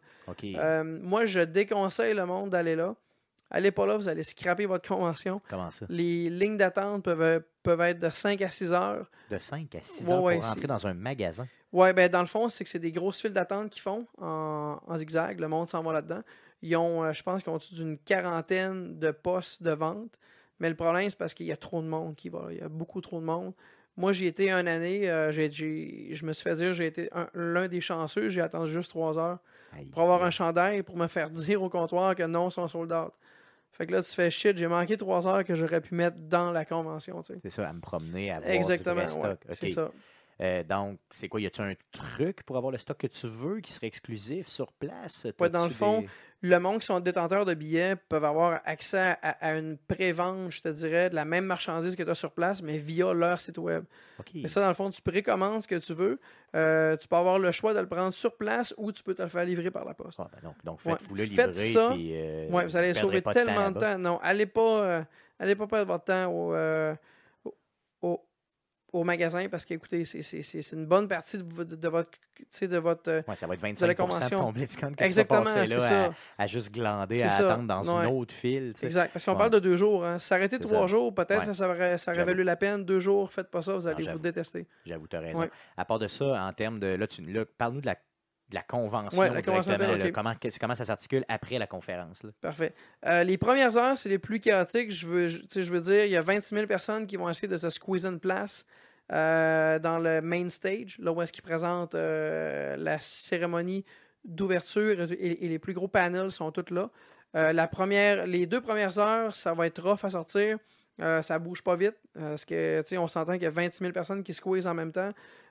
Euh, 0.59 0.83
moi, 0.85 1.27
je 1.27 1.41
déconseille 1.41 2.15
le 2.15 2.27
monde 2.27 2.51
d'aller 2.51 2.75
là. 2.75 2.97
Allez 3.55 3.71
pas 3.71 3.87
là, 3.87 3.97
vous 3.97 4.09
allez 4.09 4.23
scraper 4.25 4.65
votre 4.67 4.89
convention. 4.89 5.41
Comment 5.49 5.71
ça? 5.71 5.85
Les 5.91 6.31
lignes 6.31 6.57
d'attente 6.57 7.05
peuvent, 7.05 7.43
peuvent 7.63 7.81
être 7.83 7.99
de 7.99 8.09
5 8.11 8.41
à 8.43 8.49
6 8.49 8.73
heures. 8.73 9.11
De 9.31 9.39
5 9.39 9.75
à 9.75 9.83
6 9.83 10.07
Ouais, 10.07 10.13
ans 10.15 10.23
ouais, 10.23 10.39
pour 10.39 10.45
rentrer 10.49 10.67
dans 10.67 10.87
un 10.87 10.95
magasin. 10.95 11.47
Ouais, 11.73 11.93
ben 11.93 12.11
dans 12.11 12.21
le 12.21 12.27
fond, 12.27 12.49
c'est 12.49 12.65
que 12.65 12.71
c'est 12.71 12.79
des 12.79 12.93
grosses 12.93 13.21
files 13.21 13.33
d'attente 13.33 13.71
qu'ils 13.71 13.83
font 13.83 14.07
en, 14.19 14.79
en 14.87 14.97
zigzag. 14.97 15.39
Le 15.39 15.49
monde 15.49 15.69
s'en 15.69 15.83
va 15.83 15.93
là-dedans. 15.93 16.23
Ils 16.63 16.77
ont, 16.77 17.05
euh, 17.05 17.13
je 17.13 17.23
pense 17.23 17.43
qu'ils 17.43 17.53
ont 17.53 17.59
d'une 17.73 17.99
quarantaine 17.99 18.99
de 18.99 19.11
postes 19.11 19.63
de 19.63 19.73
vente. 19.73 20.19
Mais 20.61 20.69
le 20.71 20.77
problème, 20.77 21.09
c'est 21.11 21.19
parce 21.19 21.35
qu'il 21.35 21.47
y 21.47 21.53
a 21.53 21.57
trop 21.57 21.83
de 21.83 21.87
monde 21.89 22.15
qui 22.15 22.29
va. 22.29 22.41
là. 22.45 22.53
Il 22.53 22.59
y 22.59 22.63
a 22.63 22.69
beaucoup 22.69 23.01
trop 23.01 23.21
de 23.21 23.25
monde. 23.27 23.53
Moi, 23.97 24.13
j'y 24.13 24.27
étais 24.27 24.51
une 24.51 24.69
année. 24.69 25.11
euh, 25.11 25.31
j'ai- 25.33 25.51
j'ai- 25.51 26.09
je 26.13 26.25
me 26.25 26.33
suis 26.33 26.45
fait 26.45 26.55
dire 26.55 26.73
j'ai 26.73 26.87
été 26.87 27.11
un- 27.13 27.29
l'un 27.35 27.69
des 27.69 27.81
chanceux. 27.83 28.29
J'ai 28.29 28.41
attendu 28.41 28.71
juste 28.73 28.91
trois 28.91 29.19
heures 29.19 29.39
Aïe, 29.77 29.85
pour 29.87 30.03
avoir 30.03 30.23
un 30.25 30.31
chandail 30.31 30.83
pour 30.83 30.97
me 30.97 31.09
faire 31.09 31.29
dire 31.51 31.63
au 31.63 31.69
comptoir 31.69 32.15
que 32.15 32.23
non, 32.23 32.49
c'est 32.49 32.61
un 32.61 32.69
sold 32.69 32.93
out. 32.93 33.13
Fait 33.73 33.87
que 33.87 33.93
là, 33.93 34.03
tu 34.03 34.11
fais 34.13 34.31
shit, 34.31 34.57
j'ai 34.57 34.67
manqué 34.67 34.97
trois 34.97 35.27
heures 35.27 35.45
que 35.45 35.55
j'aurais 35.55 35.81
pu 35.81 35.95
mettre 35.95 36.17
dans 36.19 36.53
la 36.53 36.65
convention. 36.65 37.23
C'est 37.23 37.51
ça, 37.51 37.69
à 37.69 37.73
me 37.73 37.81
promener, 37.81 38.31
à 38.31 38.41
voir 38.41 38.53
Exactement, 38.53 39.05
du 39.05 39.13
ouais, 39.13 39.37
c'est 39.53 39.69
ça. 39.69 39.91
Euh, 40.41 40.65
donc, 40.65 40.99
c'est 41.11 41.29
quoi? 41.29 41.41
Y 41.41 41.47
a-tu 41.47 41.61
un 41.61 41.75
truc 41.93 42.43
pour 42.43 42.57
avoir 42.57 42.73
le 42.73 42.79
stock 42.79 42.97
que 42.97 43.07
tu 43.07 43.29
veux 43.29 43.61
qui 43.61 43.73
serait 43.73 43.87
exclusif 43.87 44.49
sur 44.49 44.73
place? 44.73 45.27
Ouais, 45.39 45.49
dans 45.51 45.65
le 45.65 45.71
fond, 45.71 46.01
des- 46.01 46.09
le 46.41 46.59
monde 46.59 46.81
qui 46.81 46.87
sont 46.87 46.99
détenteurs 46.99 47.45
de 47.45 47.55
billets 47.55 47.95
peuvent 48.09 48.25
avoir 48.25 48.61
accès 48.65 49.17
à, 49.23 49.31
à 49.41 49.57
une 49.57 49.77
pré-vente, 49.79 50.51
je 50.51 50.61
te 50.63 50.69
dirais, 50.69 51.11
de 51.11 51.15
la 51.15 51.25
même 51.25 51.45
marchandise 51.45 51.95
que 51.95 52.03
tu 52.03 52.11
as 52.11 52.15
sur 52.17 52.33
place, 52.33 52.61
mais 52.63 52.79
via 52.79 53.13
leur 53.13 53.41
site 53.41 53.59
web. 53.59 53.85
Et 54.35 54.49
ça, 54.49 54.61
dans 54.61 54.69
le 54.69 54.75
fond, 54.75 54.91
tu 54.91 55.01
précommandes 55.03 55.63
ce 55.63 55.69
que 55.69 55.77
tu 55.79 55.95
veux. 55.95 56.19
Euh, 56.57 56.97
tu 56.97 57.07
peux 57.07 57.17
avoir 57.17 57.39
le 57.39 57.51
choix 57.53 57.75
de 57.75 57.81
le 57.81 57.87
prendre 57.89 58.13
sur 58.15 58.37
place 58.37 58.75
ou 58.79 58.91
tu 58.91 59.03
peux 59.03 59.15
te 59.15 59.23
le 59.23 59.29
faire 59.29 59.45
livrer 59.45 59.71
par 59.71 59.85
la 59.85 59.95
poste. 59.95 60.19
Ah, 60.21 60.29
ben 60.33 60.41
donc, 60.49 60.57
donc 60.65 60.81
Ouais. 60.85 60.93
faites-vous 60.93 61.15
le 61.15 61.25
Faites 61.27 61.47
livrer. 61.55 61.73
ça. 61.73 61.91
puis, 61.93 62.11
euh, 62.15 62.49
Ouais, 62.51 62.65
vous 62.65 62.77
allez 62.77 62.95
sauver 62.95 63.23
tellement 63.23 63.71
de 63.71 63.79
temps. 63.79 63.99
Non, 63.99 64.19
allez 64.23 64.47
pas, 64.47 65.05
allez 65.39 65.55
pas 65.55 65.67
perdre 65.67 65.93
votre 65.93 66.05
temps 66.05 66.27
au- 66.33 66.55
au 68.93 69.05
magasin 69.05 69.49
parce 69.49 69.65
que, 69.65 69.75
écoutez, 69.75 70.05
c'est- 70.05 70.73
une 70.73 70.85
bonne 70.87 71.09
partie 71.09 71.39
de, 71.39 71.43
vo- 71.43 71.65
de 71.65 71.89
votre. 71.89 72.11
de 72.61 72.77
votre 72.79 73.11
euh, 73.11 73.23
Ouais, 73.27 73.37
ça 73.37 73.47
va 73.47 73.55
être 73.55 73.61
de 73.61 73.67
la 73.67 73.73
25 73.73 73.87
de 73.89 73.93
convention. 73.95 74.39
ton 74.39 74.53
BlizzCon 74.53 74.93
que 74.93 75.03
Exactement, 75.05 75.45
tu 75.45 75.75
vas 75.75 75.81
ça. 75.81 76.05
à, 76.07 76.13
à 76.43 76.47
juste 76.47 76.71
glander, 76.73 77.23
à 77.23 77.31
ça, 77.31 77.51
attendre 77.53 77.67
dans 77.83 77.99
ouais. 77.99 78.07
une 78.07 78.15
autre 78.21 78.35
file. 78.35 78.73
tu 78.75 78.81
sais. 78.81 78.87
Exact. 78.87 79.11
Parce 79.13 79.25
qu'on 79.25 79.33
Ouais. 79.33 79.39
parle 79.39 79.51
de 79.51 79.59
deux 79.61 79.77
jours. 79.77 80.05
Hein. 80.05 80.19
S'arrêter 80.19 80.59
trois 80.59 80.83
ça. 80.83 80.87
jours, 80.89 81.15
peut-être 81.15 81.45
ça, 81.45 81.55
ça 81.55 81.69
aurait, 81.69 81.97
ça 81.99 82.13
aurait 82.13 82.25
valu 82.25 82.43
la 82.45 82.57
peine. 82.57 82.85
Deux 82.85 83.01
jours, 83.01 83.33
faites 83.33 83.51
pas 83.51 83.63
ça, 83.63 83.75
vous 83.75 83.87
allez 83.89 84.11
vous 84.13 84.19
détester. 84.19 84.67
J'avoue, 84.85 85.07
tu 85.09 85.17
as 85.17 85.21
raison. 85.21 85.49
À 85.77 85.85
part 85.85 85.99
de 85.99 86.09
ça, 86.09 86.25
en 86.45 86.53
termes 86.53 86.79
de. 86.79 86.89
Là, 86.89 87.07
tu, 87.07 87.23
là, 87.23 87.45
parle-nous 87.57 87.81
de 87.81 87.87
la, 87.87 87.95
de 87.95 88.55
la 88.55 88.63
convention. 88.63 89.19
Ouais, 89.19 89.31
la 89.31 89.41
convention 89.41 89.73
directement, 89.79 90.31
là. 90.35 90.51
comment, 90.61 90.75
ça 90.75 90.85
s'articule 90.85 91.25
après 91.29 91.59
la 91.59 91.67
conférence? 91.67 92.23
Là? 92.23 92.31
Parfait. 92.43 92.75
Euh, 93.07 93.25
les 93.25 93.39
premières 93.39 93.75
heures, 93.79 93.97
c'est 93.97 94.11
les 94.11 94.19
plus 94.19 94.41
chaotiques. 94.41 94.91
Je 94.91 95.07
veux, 95.07 95.29
je, 95.29 95.39
je 95.51 95.71
veux 95.73 95.81
dire, 95.81 96.05
il 96.05 96.11
y 96.11 96.17
a 96.17 96.21
26 96.23 96.55
000 96.55 96.67
personnes 96.67 97.07
qui 97.07 97.17
vont 97.17 97.31
essayer 97.31 97.49
de 97.49 97.57
se 97.57 97.71
squeeze 97.71 98.05
une 98.05 98.21
place 98.21 98.67
euh, 99.13 99.79
dans 99.79 99.99
le 99.99 100.23
main 100.23 100.49
stage, 100.49 100.97
là 100.99 101.13
où 101.13 101.21
est-ce 101.21 101.33
qu'ils 101.33 101.43
présentent 101.43 101.95
euh, 101.95 102.77
la 102.77 102.99
cérémonie 102.99 103.85
d'ouverture 104.25 105.13
et, 105.13 105.49
les 105.49 105.59
plus 105.59 105.75
gros 105.75 105.89
panels 105.89 106.33
sont 106.33 106.51
tous 106.51 106.73
là. 106.73 106.89
Euh, 107.37 107.53
la 107.53 107.67
première, 107.67 108.27
les 108.27 108.47
deux 108.47 108.63
premières 108.63 108.99
heures, 108.99 109.37
ça 109.37 109.53
va 109.53 109.67
être 109.67 109.83
rough 109.83 110.05
à 110.05 110.11
sortir. 110.11 110.59
Ça 111.23 111.39
bouge 111.41 111.63
pas 111.63 111.75
vite. 111.75 111.97
parce 112.15 112.45
que, 112.45 112.97
on 112.97 113.09
s'entend 113.09 113.33
qu'il 113.33 113.43
y 113.43 113.47
a 113.47 113.51
26 113.51 113.79
000 113.79 113.93
personnes 113.93 114.23
qui 114.23 114.33
squeeze 114.33 114.69
en 114.69 114.75
même 114.75 114.93
temps. 114.93 115.11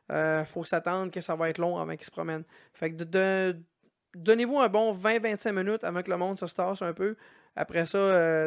Il 0.09 0.45
faut 0.45 0.63
s'attendre 0.63 1.11
que 1.11 1.19
ça 1.19 1.35
va 1.35 1.49
être 1.49 1.57
long 1.57 1.77
avant 1.77 1.95
qu'ils 1.97 2.05
se 2.05 2.11
promènent. 2.11 2.45
Fait 2.73 2.91
que 2.91 3.53
donnez-vous 4.15 4.59
un 4.59 4.69
bon 4.69 4.93
20-25 4.93 5.51
minutes 5.51 5.83
avant 5.83 6.03
que 6.03 6.09
le 6.09 6.15
monde 6.15 6.39
se 6.39 6.45
tasse 6.45 6.81
un 6.81 6.93
peu. 6.93 7.17
Après 7.57 7.85
ça, 7.85 8.45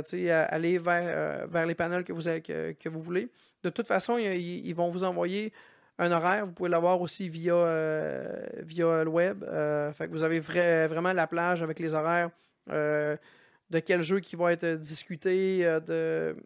allez 0.48 0.78
vers, 0.78 1.46
vers 1.46 1.66
les 1.66 1.74
panels 1.74 2.04
que 2.04 2.12
vous, 2.14 2.22
que, 2.22 2.72
que 2.72 2.88
vous 2.88 3.02
voulez. 3.02 3.28
De 3.64 3.70
toute 3.70 3.88
façon, 3.88 4.18
ils, 4.18 4.74
vont 4.74 4.90
vous 4.90 5.04
envoyer 5.04 5.52
un 5.98 6.12
horaire. 6.12 6.44
Vous 6.44 6.52
pouvez 6.52 6.68
l'avoir 6.68 7.00
aussi 7.00 7.28
via, 7.28 7.54
euh, 7.54 8.46
le 8.62 9.08
web. 9.08 9.42
Euh, 9.44 9.90
vous 10.10 10.22
avez 10.22 10.38
vrai- 10.38 10.86
vraiment 10.86 11.12
la 11.12 11.26
plage 11.26 11.62
avec 11.62 11.78
les 11.78 11.94
horaires 11.94 12.30
euh, 12.70 13.16
de 13.70 13.78
quel 13.80 14.02
jeu 14.02 14.20
qui 14.20 14.36
va 14.36 14.52
être 14.52 14.74
discuté, 14.74 15.64
de, 15.86 16.36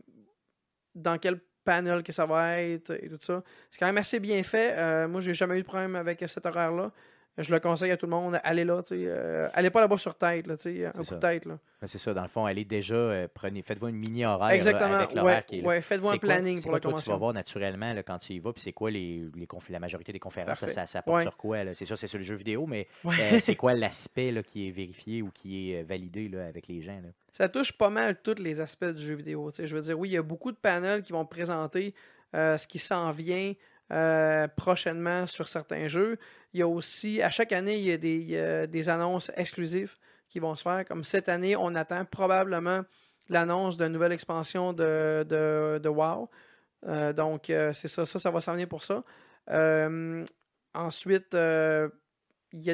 dans 0.95 1.19
quel 1.19 1.41
panel 1.65 2.03
que 2.03 2.13
ça 2.13 2.25
va 2.25 2.61
être 2.63 2.93
et 3.03 3.09
tout 3.09 3.19
ça. 3.21 3.43
C'est 3.71 3.79
quand 3.79 3.87
même 3.87 3.99
assez 3.99 4.21
bien 4.21 4.43
fait. 4.45 5.07
Moi, 5.09 5.21
j'ai 5.21 5.35
jamais 5.35 5.59
eu 5.59 5.63
de 5.63 5.67
problème 5.67 5.97
avec 5.97 6.25
cet 6.29 6.47
horaire-là. 6.47 6.93
Je 7.39 7.51
le 7.55 7.61
conseille 7.61 7.91
à 7.93 7.97
tout 7.97 8.07
le 8.07 8.11
monde. 8.11 8.41
Allez 8.43 8.65
là, 8.65 8.83
tu 8.83 8.95
euh, 8.97 9.49
allez 9.55 9.71
pas 9.71 9.81
là-bas 9.81 9.97
sur 9.97 10.15
tête, 10.17 10.47
là, 10.49 10.57
tu 10.57 10.63
sais, 10.65 10.87
un 10.87 10.91
coup 10.91 11.05
de 11.05 11.15
tête. 11.21 11.45
Là. 11.45 11.59
Ben, 11.81 11.87
C'est 11.87 11.99
ça, 11.99 12.13
dans 12.13 12.23
le 12.23 12.29
fond, 12.29 12.45
allez 12.47 12.65
déjà, 12.65 12.95
euh, 12.97 13.29
prenez, 13.33 13.63
faites-vous 13.63 13.89
une 13.89 13.97
mini-horaire 13.97 14.49
là, 14.49 14.55
Exactement. 14.57 14.95
avec 14.97 15.13
l'horaire 15.15 15.37
Ouais, 15.39 15.45
qui 15.47 15.59
est 15.59 15.63
là. 15.63 15.69
ouais, 15.69 15.81
faites-vous 15.81 16.09
un 16.09 16.19
quoi- 16.19 16.29
planning 16.29 16.57
pour 16.61 16.71
quoi, 16.71 16.79
la 16.79 16.81
toi, 16.81 16.91
Tu 16.91 16.95
vas 16.97 16.97
convention. 16.97 17.17
voir 17.19 17.33
naturellement 17.33 17.93
là, 17.93 18.03
quand 18.03 18.19
tu 18.19 18.33
y 18.33 18.39
vas, 18.41 18.53
puis 18.53 18.61
c'est 18.63 18.73
quoi 18.73 18.91
les, 18.91 19.25
les 19.37 19.49
la 19.71 19.79
majorité 19.79 20.13
des 20.13 20.19
conférences, 20.19 20.59
ça, 20.59 20.69
ça, 20.69 20.87
ça 20.87 21.03
porte 21.03 21.17
Ouais. 21.19 21.23
sur 21.23 21.37
quoi? 21.37 21.63
là? 21.65 21.75
C'est 21.75 21.85
sûr, 21.85 21.97
c'est 21.97 22.09
sur 22.09 22.19
le 22.19 22.25
jeu 22.25 22.35
vidéo, 22.35 22.67
mais 22.67 22.89
euh, 23.07 23.39
c'est 23.41 23.55
quoi 23.57 23.73
l'aspect 23.75 24.33
là, 24.33 24.43
qui 24.43 24.67
est 24.69 24.71
vérifié 24.73 25.23
ou 25.23 25.31
qui 25.31 25.73
est 25.73 25.83
validé 25.85 26.29
là, 26.29 26.47
avec 26.47 26.67
les 26.69 26.83
gens? 26.83 26.97
Là? 26.97 27.09
ça 27.33 27.49
touche 27.49 27.71
pas 27.71 27.89
mal 27.91 28.17
tous 28.21 28.35
les 28.43 28.61
aspects 28.61 28.85
du 28.87 29.07
jeu 29.07 29.15
vidéo. 29.15 29.51
tu 29.53 29.59
sais. 29.63 29.69
Je 29.69 29.75
veux 29.77 29.81
dire, 29.83 29.97
oui, 29.97 30.09
il 30.09 30.13
y 30.13 30.17
a 30.17 30.23
beaucoup 30.23 30.51
de 30.51 30.57
panels 30.57 31.03
qui 31.05 31.13
vont 31.13 31.25
présenter 31.25 31.95
ce 32.35 32.67
qui 32.67 32.81
s'en 32.81 33.13
vient 33.13 33.53
euh, 33.91 34.47
prochainement 34.49 35.27
sur 35.27 35.49
certains 35.49 35.89
jeux. 35.89 36.19
Il 36.53 36.61
y 36.61 36.63
a 36.63 36.69
aussi, 36.69 37.23
à 37.23 37.31
chaque 37.31 37.53
année, 37.53 37.79
il 37.79 37.85
y 37.85 38.37
a 38.37 38.67
des, 38.67 38.89
annonces 38.89 39.31
exclusives 39.37 39.97
qui 40.29 40.39
vont 40.41 40.55
se 40.55 40.63
faire. 40.63 40.85
Comme 40.85 41.05
cette 41.05 41.29
année, 41.29 41.57
on 41.57 41.75
attend 41.75 42.05
probablement 42.05 42.83
l'annonce 43.29 43.77
d'une 43.77 43.89
nouvelle 43.89 44.13
expansion 44.13 44.73
de, 44.73 45.89
WoW. 45.89 46.29
Euh, 46.87 47.13
donc, 47.13 47.51
euh, 47.51 47.73
c'est 47.73 47.89
ça, 47.89 48.07
ça, 48.07 48.19
ça 48.19 48.31
va 48.31 48.41
s'en 48.41 48.53
venir 48.53 48.69
pour 48.69 48.83
ça. 48.83 49.03
Ensuite, 50.75 51.35
il 52.53 52.63
y, 52.63 52.71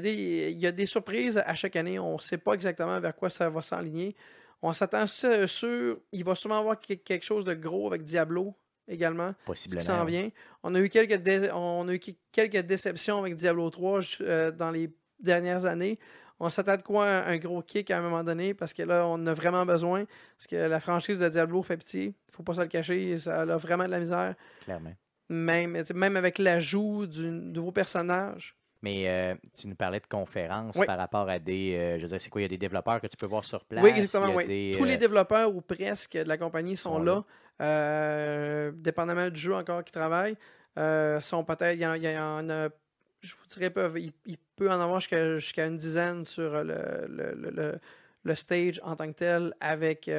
a 0.66 0.73
des, 0.73 0.86
surprises 0.86 1.39
à 1.39 1.55
chaque 1.55 1.77
année. 1.77 1.99
On 1.99 2.15
ne 2.15 2.20
sait 2.20 2.39
pas 2.39 2.55
exactement 2.55 2.99
vers 3.01 3.15
quoi 3.15 3.31
ça 3.31 3.49
va 3.49 3.62
s'enligner. 3.62 4.16
On 4.62 4.73
s'attend 4.73 5.07
sur, 5.07 5.49
sur- 5.49 6.01
Il 6.12 6.24
va 6.24 6.35
sûrement 6.35 6.59
avoir 6.59 6.81
que- 6.81 6.95
quelque 6.95 7.24
chose 7.24 7.45
de 7.45 7.55
gros 7.55 7.86
avec 7.86 8.03
Diablo 8.03 8.57
également, 8.89 9.35
Possiblement. 9.47 9.81
qui 9.81 9.86
s'en 9.86 10.05
vient. 10.05 10.31
On 10.62 10.74
a 10.74 10.81
eu 10.81 10.89
quelques, 10.89 11.23
dé- 11.23 11.51
on 11.52 11.86
a 11.89 11.94
eu 11.94 12.01
quelques 12.32 12.59
déceptions 12.66 13.19
avec 13.19 13.35
Diablo 13.36 13.70
3 13.70 14.01
euh, 14.20 14.51
dans 14.51 14.70
les 14.70 14.90
dernières 15.20 15.65
années. 15.66 15.98
On 16.40 16.51
s'attend 16.51 16.77
de 16.77 16.82
quoi 16.82 17.06
un, 17.06 17.27
un 17.28 17.36
gros 17.39 17.62
kick 17.62 17.90
à 17.90 17.98
un 17.98 18.02
moment 18.02 18.24
donné 18.24 18.55
parce 18.55 18.74
que 18.74 18.82
là, 18.82 19.06
on 19.06 19.24
a 19.27 19.32
vraiment 19.35 19.65
besoin. 19.65 20.05
Parce 20.36 20.47
que 20.48 20.56
la 20.56 20.81
franchise 20.81 21.19
de 21.19 21.28
Diablo 21.28 21.62
fait 21.62 21.77
pitié. 21.77 22.15
faut 22.32 22.43
pas 22.43 22.55
se 22.55 22.61
le 22.61 22.66
cacher. 22.69 23.16
Ça 23.19 23.43
a 23.43 23.56
vraiment 23.56 23.85
de 23.85 23.90
la 23.90 24.01
misère. 24.01 24.35
Clairement. 24.65 24.94
Même, 25.31 25.81
même 25.94 26.16
avec 26.16 26.39
l'ajout 26.39 27.06
du 27.06 27.31
nouveau 27.31 27.73
personnage. 27.73 28.56
Mais 28.85 29.09
euh, 29.09 29.35
tu 29.59 29.66
nous 29.66 29.74
parlais 29.74 29.98
de 29.98 30.06
conférences 30.06 30.77
Oui. 30.77 30.85
par 30.85 30.98
rapport 30.98 31.27
à 31.28 31.39
des. 31.39 31.74
euh, 31.74 31.97
je 31.97 32.02
veux 32.02 32.09
dire, 32.09 32.20
c'est 32.20 32.28
quoi? 32.28 32.43
Il 32.43 32.44
y 32.44 32.47
a 32.47 32.48
des 32.48 32.59
développeurs 32.59 33.01
que 33.01 33.06
tu 33.06 33.16
peux 33.16 33.24
voir 33.27 33.43
sur 33.44 33.65
place. 33.65 33.82
Oui, 33.82 33.90
exactement. 33.97 34.35
oui. 34.35 34.47
des, 34.47 34.73
Tous 34.77 34.85
euh, 34.85 34.89
les 34.89 34.98
développeurs 34.98 35.55
ou 35.55 35.62
presque 35.62 36.12
de 36.19 36.28
la 36.28 36.36
compagnie 36.36 36.77
sont, 36.77 36.97
sont 36.98 37.02
là. 37.02 37.24
Euh, 37.62 38.73
dépendamment 38.74 39.31
du 39.31 39.40
jeu 39.40 39.55
encore 39.55 39.82
qui 39.85 39.93
travaillent. 39.93 40.36
Euh, 40.78 41.20
sont 41.23 41.44
peut-être. 41.44 41.74
Il 41.77 41.81
y 41.81 41.86
en 41.86 41.93
a- 41.93 41.97
il 41.97 42.05
y 42.05 42.19
en 42.19 42.51
a. 42.51 42.69
Je 43.23 43.35
vous 43.36 43.47
dirais. 43.47 43.73
Il, 43.97 44.12
il 44.27 44.36
peut 44.56 44.69
en 44.70 44.81
avoir 44.81 45.01
jusqu'à 45.01 45.66
une 45.66 45.78
dizaine 45.78 46.24
sur 46.24 46.51
le, 46.62 47.06
le, 47.09 47.35
le- 47.35 47.51
le- 47.51 47.78
le 48.24 48.35
stage 48.35 48.81
en 48.85 48.97
tant 48.97 49.06
que 49.12 49.16
tel 49.19 49.55
avec. 49.61 50.11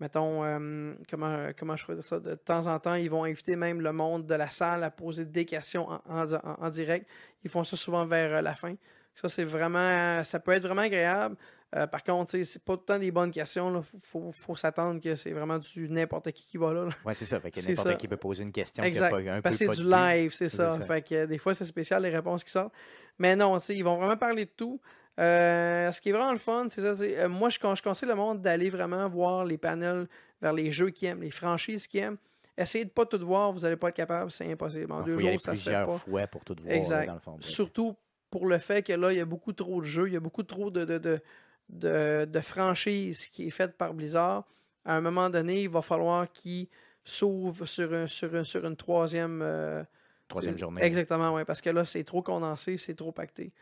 Euh, 0.00 0.04
mettons, 0.04 0.44
euh, 0.44 0.94
comment, 1.10 1.48
comment 1.58 1.76
je 1.76 1.84
pourrais 1.84 1.96
dire 1.96 2.04
ça? 2.04 2.18
De 2.20 2.34
temps 2.34 2.66
en 2.66 2.78
temps, 2.78 2.94
ils 2.94 3.10
vont 3.10 3.24
inviter 3.24 3.56
même 3.56 3.80
le 3.80 3.92
monde 3.92 4.26
de 4.26 4.34
la 4.34 4.50
salle 4.50 4.84
à 4.84 4.90
poser 4.90 5.24
des 5.24 5.44
questions 5.44 5.88
en, 5.88 6.00
en- 6.08 6.34
en- 6.62 6.70
direct. 6.70 7.06
Ils 7.44 7.50
font 7.50 7.64
ça 7.64 7.76
souvent 7.76 8.06
vers 8.06 8.34
euh, 8.36 8.40
la 8.42 8.54
fin. 8.54 8.74
Ça, 9.14 9.28
c'est 9.28 9.44
vraiment. 9.44 10.22
Ça 10.24 10.38
peut 10.40 10.52
être 10.52 10.62
vraiment 10.66 10.82
agréable. 10.82 11.36
Euh, 11.74 11.86
par 11.86 12.04
contre, 12.04 12.38
c'est 12.44 12.62
pas 12.64 12.74
tout 12.74 12.82
le 12.82 12.86
temps 12.94 12.98
des 12.98 13.10
bonnes 13.10 13.30
questions. 13.32 13.82
Il 13.94 14.00
faut, 14.00 14.30
faut 14.30 14.54
s'attendre 14.54 15.00
que 15.00 15.16
c'est 15.16 15.32
vraiment 15.32 15.58
du 15.58 15.88
n'importe 15.88 16.30
qui 16.30 16.46
qui 16.46 16.58
va 16.58 16.72
là. 16.72 16.84
là. 16.84 16.90
Ouais, 17.04 17.14
c'est 17.14 17.24
ça. 17.24 17.40
Fait 17.40 17.50
que 17.50 17.60
C'est 17.60 17.70
n'importe 17.70 17.96
qui 17.96 18.06
peut 18.08 18.16
poser 18.16 18.44
une 18.44 18.52
question 18.52 18.84
Exact. 18.84 19.10
pas 19.10 19.18
un 19.18 19.40
Parce 19.42 19.58
que 19.58 19.72
c'est 19.72 19.82
du 19.82 19.88
live, 19.90 20.32
c'est 20.32 20.48
ça. 20.48 20.78
ça. 20.78 20.84
Fait 20.84 21.02
que 21.02 21.14
euh, 21.14 21.26
des 21.26 21.38
fois, 21.38 21.54
c'est 21.54 21.64
spécial 21.64 22.02
les 22.02 22.10
réponses 22.10 22.44
qui 22.44 22.50
sortent. 22.52 22.72
Mais 23.18 23.34
non, 23.34 23.58
ils 23.58 23.82
vont 23.82 23.96
vraiment 23.96 24.16
parler 24.16 24.44
de 24.44 24.50
tout. 24.56 24.80
Euh, 25.18 25.90
ce 25.92 26.00
qui 26.00 26.10
est 26.10 26.12
vraiment 26.12 26.32
le 26.32 26.38
fun, 26.38 26.66
c'est 26.68 26.82
ça. 26.82 27.02
euh, 27.02 27.28
moi, 27.28 27.48
je, 27.48 27.58
con- 27.58 27.74
je 27.74 27.82
conseille 27.82 28.08
le 28.08 28.14
monde 28.14 28.42
d'aller 28.42 28.68
vraiment 28.68 29.08
voir 29.08 29.44
les 29.44 29.56
panels 29.58 30.06
vers 30.42 30.52
les 30.52 30.70
jeux 30.70 30.90
qu'ils 30.90 31.08
aiment, 31.08 31.22
les 31.22 31.30
franchises 31.30 31.86
qu'ils 31.86 32.00
aiment. 32.00 32.18
Essayez 32.58 32.84
de 32.84 32.90
pas 32.90 33.06
tout 33.06 33.18
voir, 33.24 33.52
vous 33.52 33.60
n'allez 33.60 33.76
pas 33.76 33.88
être 33.88 33.94
capable, 33.96 34.30
c'est 34.30 34.50
impossible. 34.50 34.92
En 34.92 35.00
Il 35.00 35.06
deux 35.06 35.18
jours, 35.18 35.40
ça 35.40 35.54
se 35.56 35.62
fait 35.62 35.72
pas. 35.84 35.98
fois 35.98 36.26
pour 36.26 36.44
tout 36.44 36.56
voir, 36.62 36.74
Exact. 36.74 37.00
là, 37.00 37.06
dans 37.06 37.14
le 37.14 37.20
fond. 37.20 37.36
Surtout 37.40 37.96
pour 38.30 38.46
le 38.46 38.58
fait 38.58 38.82
que 38.82 38.92
là, 38.92 39.12
il 39.12 39.18
y 39.18 39.20
a 39.20 39.24
beaucoup 39.24 39.52
trop 39.52 39.80
de 39.80 39.86
jeux, 39.86 40.08
il 40.08 40.14
y 40.14 40.16
a 40.16 40.20
beaucoup 40.20 40.42
trop 40.42 40.70
de, 40.70 40.84
de, 40.84 40.98
de, 40.98 41.20
de, 41.68 42.24
de 42.30 42.40
franchises 42.40 43.26
qui 43.28 43.46
est 43.48 43.50
faite 43.50 43.76
par 43.76 43.94
Blizzard. 43.94 44.44
À 44.84 44.96
un 44.96 45.00
moment 45.00 45.30
donné, 45.30 45.62
il 45.62 45.68
va 45.68 45.82
falloir 45.82 46.30
qu'ils 46.30 46.68
s'ouvrent 47.04 47.66
sur, 47.66 47.92
un, 47.92 48.06
sur, 48.06 48.34
un- 48.34 48.44
sur 48.44 48.64
une 48.66 48.76
troisième. 48.76 49.40
euh, 49.42 49.82
Troisième 50.28 50.58
journée. 50.58 50.82
Exactement, 50.82 51.32
oui, 51.34 51.44
parce 51.44 51.60
que 51.60 51.70
là, 51.70 51.84
c'est 51.84 52.04
trop 52.04 52.20
condensé, 52.22 52.78
c'est 52.78 52.94
trop 52.94 53.12
pacté. 53.12 53.52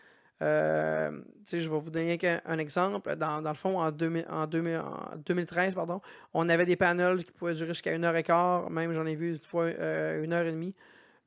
Euh, 0.43 1.21
je 1.51 1.57
vais 1.57 1.79
vous 1.79 1.91
donner 1.91 2.19
un 2.45 2.59
exemple. 2.59 3.15
Dans, 3.17 3.41
dans 3.41 3.51
le 3.51 3.57
fond, 3.57 3.79
en, 3.79 3.91
2000 3.91 4.27
en, 4.29 4.47
2000 4.47 4.77
en 4.79 5.17
2013, 5.17 5.75
pardon, 5.75 6.01
on 6.33 6.49
avait 6.49 6.67
des 6.67 6.77
panels 6.77 7.25
qui 7.25 7.31
pouvaient 7.31 7.55
durer 7.55 7.69
jusqu'à 7.69 7.95
une 7.95 8.05
heure 8.05 8.17
et 8.17 8.23
quart. 8.23 8.69
Même, 8.71 8.93
j'en 8.93 9.07
ai 9.07 9.15
vu 9.15 9.31
une 9.31 9.39
fois 9.39 9.65
euh, 9.65 10.23
une 10.23 10.33
heure 10.33 10.45
et 10.47 10.53
demie. 10.53 10.75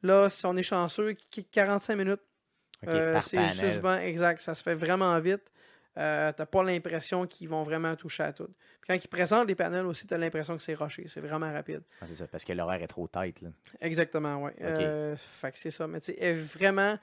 Là, 0.03 0.29
si 0.29 0.45
on 0.45 0.55
est 0.57 0.63
chanceux, 0.63 1.13
qu- 1.31 1.43
45 1.43 1.95
minutes. 1.95 2.21
Euh, 2.87 3.19
c'est 3.21 3.37
panel. 3.37 3.53
juste 3.55 3.81
ben, 3.81 3.99
exact. 3.99 4.39
Ça 4.39 4.53
se 4.53 4.61
fait 4.61 4.75
vraiment 4.75 5.17
vite. 5.19 5.51
Euh, 5.97 6.31
t'as 6.31 6.45
pas 6.45 6.61
l'impression 6.61 7.25
qu'ils 7.25 7.49
vont 7.49 7.63
vraiment 7.63 7.95
toucher 7.95 8.21
à 8.23 8.33
tout. 8.33 8.45
Puis 8.45 8.87
quand 8.87 8.93
ils 8.93 9.07
présentent 9.07 9.47
les 9.47 9.55
panels 9.55 9.87
aussi, 9.87 10.05
t'as 10.05 10.17
l'impression 10.17 10.55
que 10.55 10.61
c'est 10.61 10.75
rushé. 10.75 11.07
C'est 11.07 11.21
vraiment 11.21 11.51
rapide. 11.51 11.81
Ah, 12.01 12.05
c'est 12.07 12.15
ça, 12.15 12.27
parce 12.27 12.43
que 12.43 12.53
l'horaire 12.53 12.83
est 12.83 12.87
trop 12.87 13.07
tight. 13.07 13.41
Là. 13.41 13.49
Exactement, 13.81 14.43
oui. 14.43 14.51
fait 15.17 15.51
que 15.51 15.57
c'est 15.57 15.71
ça. 15.71 15.87
Mais 15.87 15.99
tu 15.99 16.13
sais, 16.13 16.33
vraiment, 16.35 16.99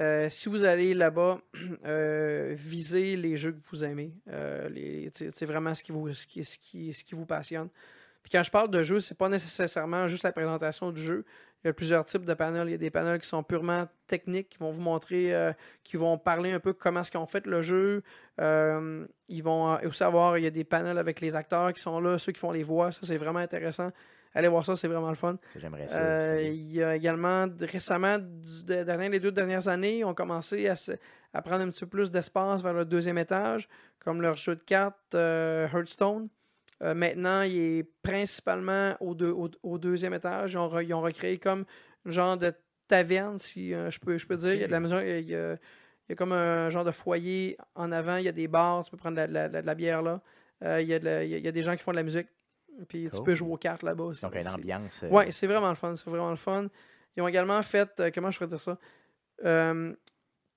euh, 0.00 0.28
si 0.30 0.48
vous 0.48 0.64
allez 0.64 0.94
là-bas, 0.94 1.40
euh, 1.84 2.54
visez 2.56 3.16
les 3.16 3.36
jeux 3.36 3.52
que 3.52 3.68
vous 3.70 3.84
aimez. 3.84 4.14
Euh, 4.30 5.08
c'est 5.12 5.46
vraiment 5.46 5.74
ce 5.74 5.82
qui, 5.82 5.92
vous, 5.92 7.26
passionne. 7.26 7.68
Puis 8.22 8.30
quand 8.32 8.42
je 8.42 8.50
parle 8.50 8.70
de 8.70 8.82
jeu, 8.82 9.00
c'est 9.00 9.16
pas 9.16 9.28
nécessairement 9.28 10.08
juste 10.08 10.24
la 10.24 10.32
présentation 10.32 10.90
du 10.90 11.02
jeu. 11.02 11.24
Il 11.62 11.66
y 11.66 11.70
a 11.70 11.74
plusieurs 11.74 12.06
types 12.06 12.24
de 12.24 12.32
panels. 12.32 12.68
Il 12.68 12.70
y 12.70 12.74
a 12.74 12.78
des 12.78 12.90
panels 12.90 13.20
qui 13.20 13.28
sont 13.28 13.42
purement 13.42 13.86
techniques, 14.06 14.48
qui 14.48 14.58
vont 14.58 14.70
vous 14.70 14.80
montrer, 14.80 15.34
euh, 15.34 15.52
qui 15.84 15.98
vont 15.98 16.16
parler 16.16 16.52
un 16.52 16.60
peu 16.60 16.72
comment 16.72 17.00
est-ce 17.00 17.10
qu'ils 17.10 17.20
ont 17.20 17.26
fait 17.26 17.46
le 17.46 17.60
jeu. 17.60 18.02
Ils 18.38 19.42
vont 19.42 19.78
aussi 19.84 20.02
avoir, 20.02 20.38
il 20.38 20.44
y 20.44 20.46
a 20.46 20.50
des 20.50 20.64
panels 20.64 20.96
avec 20.96 21.20
les 21.20 21.36
acteurs 21.36 21.74
qui 21.74 21.82
sont 21.82 22.00
là, 22.00 22.18
ceux 22.18 22.32
qui 22.32 22.40
font 22.40 22.52
les 22.52 22.62
voix. 22.62 22.90
Ça, 22.90 23.00
c'est 23.02 23.18
vraiment 23.18 23.40
intéressant. 23.40 23.90
Allez 24.34 24.48
voir 24.48 24.64
ça, 24.64 24.76
c'est 24.76 24.86
vraiment 24.88 25.08
le 25.10 25.16
fun. 25.16 25.36
J'aimerais 25.56 25.88
ça. 25.88 26.00
Euh, 26.00 26.42
il 26.42 26.70
y 26.72 26.82
a 26.82 26.94
également, 26.94 27.46
récemment, 27.60 28.18
du- 28.18 28.64
de- 28.64 28.84
dans 28.84 28.96
les 29.10 29.18
deux 29.20 29.32
dernières 29.32 29.66
années, 29.68 29.98
ils 29.98 30.04
ont 30.04 30.14
commencé 30.14 30.68
à, 30.68 30.76
se- 30.76 30.92
à 31.34 31.42
prendre 31.42 31.62
un 31.62 31.70
petit 31.70 31.80
peu 31.80 31.86
plus 31.88 32.10
d'espace 32.12 32.62
vers 32.62 32.72
le 32.72 32.84
deuxième 32.84 33.18
étage, 33.18 33.68
comme 33.98 34.22
leur 34.22 34.36
jeu 34.36 34.54
de 34.54 34.62
cartes 34.62 35.14
euh, 35.14 35.66
Hearthstone. 35.72 36.28
Euh, 36.82 36.94
maintenant, 36.94 37.42
il 37.42 37.56
est 37.56 37.82
principalement 38.02 38.94
au, 39.00 39.14
deux- 39.14 39.32
au- 39.32 39.50
au 39.62 39.78
deuxième 39.78 40.14
étage. 40.14 40.52
Ils 40.52 40.58
ont, 40.58 40.68
re- 40.68 40.84
ils 40.84 40.94
ont 40.94 41.00
recréé 41.02 41.38
comme 41.38 41.64
un 42.06 42.10
genre 42.10 42.36
de 42.36 42.54
taverne, 42.88 43.36
si 43.38 43.74
euh, 43.74 43.90
je, 43.90 43.98
peux, 43.98 44.16
je 44.16 44.26
peux 44.26 44.36
dire. 44.36 44.54
Il 44.54 44.60
y 44.60 44.64
a 44.64 44.66
de 44.68 44.72
la 44.72 44.80
maison, 44.80 45.00
il 45.00 45.08
y 45.08 45.12
a, 45.12 45.18
il 45.18 45.28
y 45.28 45.34
a- 45.34 45.52
il 45.54 46.10
y 46.10 46.12
a 46.12 46.16
comme 46.16 46.32
un 46.32 46.70
genre 46.70 46.84
de 46.84 46.90
foyer 46.92 47.56
en 47.74 47.92
avant. 47.92 48.16
Il 48.16 48.24
y 48.24 48.28
a 48.28 48.32
des 48.32 48.48
bars, 48.48 48.84
tu 48.84 48.90
peux 48.92 48.96
prendre 48.96 49.16
de 49.24 49.32
la, 49.32 49.48
la- 49.48 49.62
la 49.62 49.74
bière 49.74 50.02
là. 50.02 50.20
Il, 50.62 50.86
y 50.86 50.94
a 50.94 50.98
de 50.98 51.04
la- 51.04 51.24
il 51.24 51.30
y 51.30 51.34
a- 51.34 51.38
il 51.38 51.44
y 51.44 51.48
a 51.48 51.52
des 51.52 51.62
gens 51.62 51.74
qui 51.76 51.82
font 51.82 51.90
de 51.92 51.96
la 51.96 52.02
musique. 52.02 52.26
Puis 52.88 53.08
tu 53.10 53.22
peux 53.22 53.34
jouer 53.34 53.52
aux 53.52 53.56
cartes 53.56 53.82
là-bas 53.82 54.04
aussi. 54.04 54.22
Donc, 54.22 54.34
une 54.34 54.48
ambiance. 54.48 55.02
euh, 55.02 55.08
Ouais, 55.08 55.30
c'est 55.32 55.46
vraiment 55.46 55.68
le 55.70 55.74
fun. 55.76 55.94
C'est 55.94 56.08
vraiment 56.08 56.30
le 56.30 56.36
fun. 56.36 56.66
Ils 57.16 57.22
ont 57.22 57.28
également 57.28 57.60
fait, 57.62 57.88
euh, 58.00 58.10
comment 58.14 58.30
je 58.30 58.38
pourrais 58.38 58.48
dire 58.48 58.60
ça? 58.60 58.78
Euh, 59.44 59.92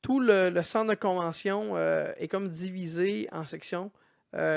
tout 0.01 0.19
le, 0.19 0.49
le 0.49 0.63
centre 0.63 0.89
de 0.89 0.95
convention 0.95 1.77
est 2.17 2.27
comme 2.27 2.49
divisé 2.49 3.27
en 3.31 3.45
sections. 3.45 3.91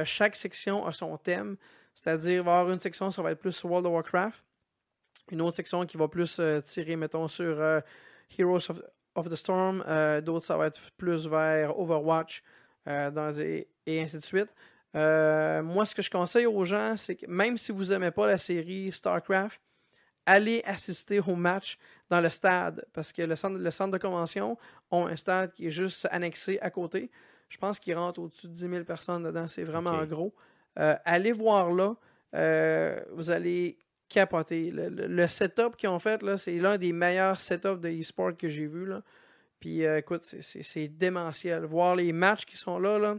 Chaque 0.04 0.34
section 0.36 0.84
a 0.86 0.92
son 0.92 1.16
thème. 1.18 1.56
C'est-à-dire, 1.94 2.40
il 2.40 2.42
va 2.42 2.52
y 2.52 2.58
avoir 2.58 2.72
une 2.72 2.80
section, 2.80 3.10
ça 3.10 3.22
va 3.22 3.30
être 3.30 3.38
plus 3.40 3.62
World 3.64 3.86
of 3.86 3.92
Warcraft. 3.92 4.44
Une 5.30 5.40
autre 5.42 5.56
section 5.56 5.86
qui 5.86 5.96
va 5.96 6.08
plus 6.08 6.40
tirer, 6.64 6.96
mettons, 6.96 7.28
sur 7.28 7.60
Heroes 8.38 8.70
of, 8.70 8.82
of 9.14 9.28
the 9.28 9.36
Storm. 9.36 9.84
D'autres, 10.22 10.44
ça 10.44 10.56
va 10.56 10.66
être 10.66 10.80
plus 10.96 11.26
vers 11.28 11.78
Overwatch 11.78 12.42
dans 12.84 13.32
des- 13.34 13.68
et 13.86 14.00
ainsi 14.02 14.16
de 14.16 14.22
suite. 14.22 14.48
Euh, 14.94 15.62
moi, 15.62 15.84
ce 15.84 15.94
que 15.94 16.02
je 16.02 16.10
conseille 16.10 16.46
aux 16.46 16.64
gens, 16.64 16.96
c'est 16.96 17.16
que 17.16 17.26
même 17.26 17.58
si 17.58 17.72
vous 17.72 17.86
n'aimez 17.86 18.10
pas 18.10 18.26
la 18.26 18.38
série 18.38 18.90
StarCraft, 18.92 19.60
allez 20.24 20.62
assister 20.64 21.20
au 21.20 21.36
match 21.36 21.78
dans 22.08 22.20
le 22.20 22.28
stade 22.30 22.84
parce 22.92 23.12
que 23.12 23.22
le 23.22 23.36
centre, 23.36 23.58
le 23.58 23.70
centre 23.70 23.92
de 23.92 23.98
convention 23.98 24.56
ont 24.90 25.06
un 25.06 25.16
stade 25.16 25.52
qui 25.52 25.66
est 25.66 25.70
juste 25.70 26.06
annexé 26.10 26.58
à 26.60 26.70
côté. 26.70 27.10
Je 27.48 27.58
pense 27.58 27.78
qu'il 27.78 27.94
rentre 27.94 28.20
au-dessus 28.20 28.48
de 28.48 28.52
10 28.52 28.60
000 28.70 28.84
personnes 28.84 29.22
dedans. 29.24 29.46
C'est 29.46 29.62
vraiment 29.64 30.02
gros. 30.04 30.34
Euh, 30.78 30.96
allez 31.04 31.32
voir 31.32 31.70
là. 31.72 31.94
Euh, 32.34 33.00
vous 33.12 33.30
allez 33.30 33.78
capoter. 34.08 34.70
Le, 34.70 34.88
le- 34.88 35.06
le 35.06 35.28
setup 35.28 35.76
qu'ils 35.76 35.88
ont 35.88 35.98
fait, 35.98 36.22
là, 36.22 36.36
c'est 36.38 36.56
l'un 36.58 36.76
des 36.78 36.92
meilleurs 36.92 37.40
setups 37.40 37.78
de 37.80 37.88
e-sport 37.88 38.36
que 38.36 38.48
j'ai 38.48 38.66
vu. 38.66 38.86
Là. 38.86 39.02
Puis 39.60 39.84
euh, 39.86 39.98
écoute, 39.98 40.24
c'est 40.24 40.88
démentiel. 40.88 41.64
Voir 41.64 41.94
les 41.96 42.12
matchs 42.12 42.46
qui 42.46 42.56
sont 42.56 42.78
là, 42.78 42.98
là 42.98 43.16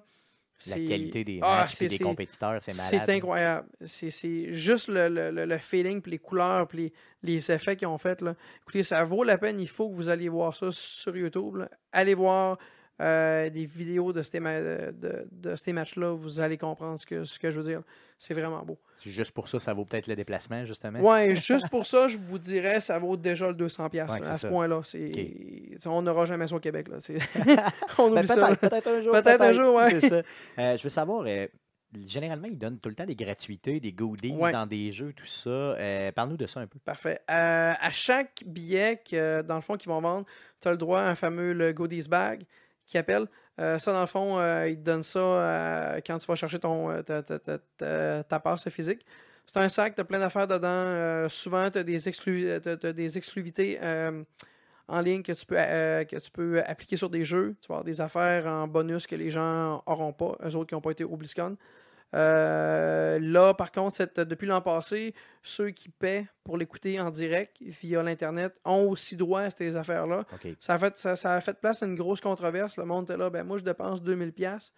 La 0.66 0.76
qualité 0.76 1.24
des 1.24 1.40
Ah, 1.44 1.58
matchs 1.62 1.82
et 1.84 1.88
des 1.88 2.00
compétiteurs, 2.00 2.60
c'est 2.62 2.76
malade. 2.76 3.04
c'est 3.06 3.14
incroyable. 3.14 3.68
C'est 3.86 4.54
juste 4.54 4.88
le, 4.88 5.08
le- 5.08 5.30
le- 5.30 5.46
le 5.46 5.58
feeling, 5.60 6.02
puis 6.02 6.12
les 6.12 6.18
couleurs, 6.18 6.68
puis 6.68 6.78
les, 6.80 6.94
les 7.22 7.52
effets 7.52 7.76
qu'ils 7.76 7.88
ont 7.88 7.98
fait. 8.00 8.20
Là. 8.22 8.34
Écoutez, 8.64 8.82
ça 8.84 9.04
vaut 9.04 9.24
la 9.24 9.38
peine. 9.38 9.60
Il 9.60 9.68
faut 9.70 9.88
que 9.90 9.94
vous 9.96 10.10
alliez 10.10 10.30
voir 10.30 10.56
ça 10.56 10.68
sur 10.72 11.16
YouTube. 11.16 11.58
là. 11.58 11.70
Allez 11.92 12.16
voir 12.16 12.58
euh, 13.00 13.50
des 13.50 13.66
vidéos 13.66 14.12
de 14.14 14.24
ces, 14.24 14.40
ma- 14.40 14.60
de, 14.60 15.28
de 15.32 15.56
ces 15.56 15.72
matchs-là. 15.74 16.12
Vous 16.14 16.40
allez 16.40 16.58
comprendre 16.58 16.98
ce 16.98 17.06
que, 17.06 17.24
ce 17.24 17.38
que 17.40 17.52
je 17.52 17.60
veux 17.60 17.70
dire. 17.70 17.82
C'est 18.20 18.34
vraiment 18.34 18.64
beau. 18.64 18.80
C'est 19.04 19.12
Juste 19.12 19.32
pour 19.32 19.48
ça, 19.48 19.60
ça 19.60 19.74
vaut 19.76 19.86
peut-être 19.86 20.08
le 20.08 20.16
déplacement, 20.16 20.66
justement. 20.66 21.00
Ouais, 21.00 21.36
juste 21.36 21.70
pour 21.70 21.86
ça, 21.86 22.08
je 22.08 22.18
vous 22.18 22.40
dirais, 22.40 22.82
ça 22.82 22.98
vaut 22.98 23.16
déjà 23.16 23.48
le 23.50 23.54
200$. 23.54 23.90
piastres, 23.90 24.14
Ouais, 24.14 24.20
là, 24.22 24.26
c'est 24.26 24.32
à 24.32 24.36
ce 24.36 24.42
ça. 24.42 24.50
point-là. 24.50 24.82
On 25.86 26.02
n'aura 26.02 26.26
jamais 26.26 26.48
ça 26.48 26.56
au 26.56 26.60
Québec. 26.60 26.88
Là. 26.88 26.98
On 28.00 28.10
Ben, 28.10 28.18
oublie 28.20 28.28
ça. 28.28 28.50
là. 28.50 28.56
peut-être, 28.56 28.88
un 28.88 29.02
jour. 29.02 29.12
Peut-être 29.14 29.42
un 29.42 29.52
jour, 29.54 29.76
ouais. 29.76 30.02
Ça. 30.02 30.22
Euh, 30.58 30.78
je 30.78 30.84
veux 30.84 30.90
savoir, 30.90 31.24
euh, 31.28 31.46
généralement, 32.08 32.48
ils 32.48 32.58
donnent 32.58 32.80
tout 32.80 32.90
le 32.90 32.96
temps 32.96 33.06
des 33.06 33.16
gratuités, 33.16 33.80
des 33.80 33.92
goodies 33.94 34.34
Ouais. 34.34 34.52
dans 34.52 34.66
des 34.66 34.92
jeux, 34.92 35.14
tout 35.16 35.26
ça. 35.28 35.50
Euh, 35.50 36.12
Parle-nous 36.12 36.38
de 36.38 36.48
ça 36.48 36.60
un 36.60 36.68
peu. 36.68 36.80
Parfait. 36.80 37.22
Euh, 37.30 37.74
à 37.80 37.92
chaque 37.92 38.44
billet, 38.48 39.00
que, 39.10 39.44
dans 39.44 39.56
le 39.56 39.62
fond, 39.62 39.78
qu'ils 39.78 39.90
vont 39.90 40.02
vendre, 40.02 40.26
tu 40.60 40.68
as 40.68 40.72
le 40.72 40.78
droit 40.78 41.02
à 41.02 41.08
un 41.10 41.16
fameux 41.16 41.54
le 41.54 41.72
goodies 41.72 42.08
bag 42.10 42.44
qui 42.88 42.98
appelle. 42.98 43.28
Euh, 43.60 43.78
ça, 43.80 43.92
dans 43.92 44.02
le 44.02 44.08
fond, 44.08 44.40
euh, 44.40 44.70
ils 44.70 44.78
te 44.78 44.84
donnent 44.84 45.04
ça 45.04 45.20
euh, 45.20 46.00
quand 46.06 46.18
tu 46.18 46.26
vas 46.28 46.36
chercher 46.36 46.60
ton, 46.60 46.90
euh, 46.90 47.02
ta, 47.02 47.22
ta, 47.22 47.40
ta, 47.40 48.24
ta- 48.24 48.40
passe 48.40 48.68
physique. 48.70 49.06
C'est 49.46 49.58
un 49.58 49.70
sac, 49.70 49.96
tu 49.96 50.02
as 50.02 50.04
plein 50.04 50.20
d'affaires 50.20 50.48
dedans. 50.48 51.30
Souvent, 51.30 51.70
tu 51.70 51.78
as 51.80 51.84
des, 51.84 52.08
exclu 52.10 52.60
des 52.60 53.18
exclusivités 53.18 53.80
euh, 53.82 54.24
en 54.90 55.02
ligne 55.02 55.24
que 55.24 55.32
tu, 55.32 55.46
peux, 55.46 55.56
que 55.56 56.20
tu 56.20 56.32
peux 56.32 56.62
appliquer 56.66 56.98
sur 56.98 57.10
des 57.10 57.24
jeux. 57.24 57.56
Tu 57.62 57.68
vas 57.68 57.76
avoir 57.76 57.84
des 57.86 58.02
affaires 58.02 58.46
en 58.46 58.68
bonus 58.68 59.08
que 59.08 59.16
les 59.16 59.30
gens 59.32 59.82
n'auront 59.88 60.12
pas, 60.14 60.36
eux 60.46 60.56
autres 60.56 60.68
qui 60.68 60.76
n'ont 60.76 60.82
pas 60.82 60.92
été 60.92 61.04
au 61.06 61.16
BlizzCon. 61.16 61.56
Euh, 62.16 63.20
là, 63.22 63.54
par 63.54 63.72
contre, 63.72 63.96
cette- 63.96 64.20
depuis 64.20 64.48
l'an 64.48 64.62
passé, 64.62 65.14
ceux 65.44 65.70
qui 65.72 65.90
paient 65.90 66.26
pour 66.44 66.58
l'écouter 66.58 67.00
en 67.00 67.10
direct 67.10 67.58
via 67.62 68.02
l'Internet 68.04 68.54
ont 68.66 68.90
aussi 68.90 69.16
droit 69.16 69.42
à 69.42 69.50
ces 69.52 69.76
affaires-là. 69.76 70.26
Ça 70.60 70.74
a, 70.76 70.78
fait, 70.78 70.98
ça, 70.98 71.16
ça 71.16 71.34
a 71.34 71.42
fait 71.42 71.60
place 71.60 71.84
à 71.84 71.86
une 71.86 71.96
grosse 71.96 72.22
controverse. 72.22 72.78
Le 72.78 72.86
monde 72.86 73.04
était 73.06 73.18
là, 73.18 73.30
ben 73.30 73.44
moi, 73.44 73.58
je 73.58 73.64
dépense 73.64 74.02
2000$. 74.02 74.32
pièces 74.32 74.74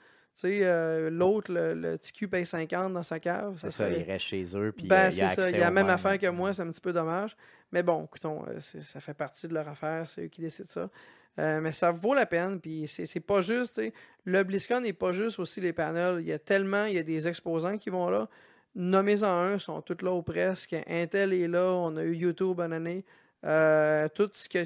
euh, 0.46 1.10
l'autre, 1.10 1.52
le, 1.52 1.74
le 1.74 1.98
TQ 1.98 2.28
paye 2.30 2.46
50 2.46 2.94
dans 2.94 3.04
sa 3.04 3.20
cave. 3.20 3.58
Ça 3.58 3.70
ça, 3.72 3.84
serait- 3.90 4.00
ils 4.00 4.10
restent 4.10 4.26
chez 4.28 4.46
eux. 4.56 4.72
Puis, 4.72 4.88
ben, 4.88 5.06
euh, 5.06 5.10
il 5.10 5.14
c'est 5.14 5.28
ça. 5.30 5.50
Il 5.50 5.54
y 5.54 5.56
a 5.58 5.66
la 5.66 5.72
même 5.72 5.88
même. 5.88 5.94
affaire 5.96 6.18
que 6.18 6.28
moi, 6.28 6.54
c'est 6.54 6.62
un 6.62 6.70
petit 6.72 6.80
peu 6.82 6.94
dommage. 6.94 7.36
Mais 7.72 7.84
bon, 7.84 8.06
écoutons, 8.06 8.46
euh, 8.48 8.60
ça 8.60 9.00
fait 9.02 9.14
partie 9.14 9.48
de 9.48 9.54
leur 9.54 9.68
affaire, 9.68 10.10
c'est 10.10 10.24
eux 10.26 10.28
qui 10.28 10.42
décident 10.42 10.70
ça. 10.70 10.90
Euh, 11.38 11.62
mais 11.62 11.72
ça 11.72 11.92
vaut 11.92 12.14
la 12.14 12.26
peine, 12.26 12.60
puis 12.60 12.88
c'est 12.88 13.20
pas 13.20 13.42
juste, 13.42 13.82
le 14.26 14.44
BlizzCon 14.44 14.82
n'est 14.82 14.94
pas 14.94 15.14
juste 15.14 15.40
aussi 15.40 15.62
les 15.62 15.74
panels. 15.74 16.18
Il 16.20 16.28
y 16.28 16.34
a 16.34 16.40
tellement, 16.40 16.86
il 16.86 16.96
y 16.96 16.98
a 16.98 17.04
des 17.04 17.28
exposants 17.28 17.78
qui 17.78 17.90
vont 17.90 18.10
là. 18.10 18.28
Nommez-en 18.76 19.28
un, 19.28 19.58
sont 19.58 19.82
tous 19.82 20.04
là 20.04 20.12
ou 20.14 20.22
presque. 20.22 20.76
Intel 20.88 21.34
est 21.34 21.48
là, 21.48 21.72
on 21.72 21.96
a 21.98 22.04
eu 22.04 22.16
YouTube 22.16 22.60
en 22.60 22.72
année. 22.72 23.06
Euh, 23.46 24.10
tout 24.14 24.30
ce 24.34 24.50
que 24.50 24.66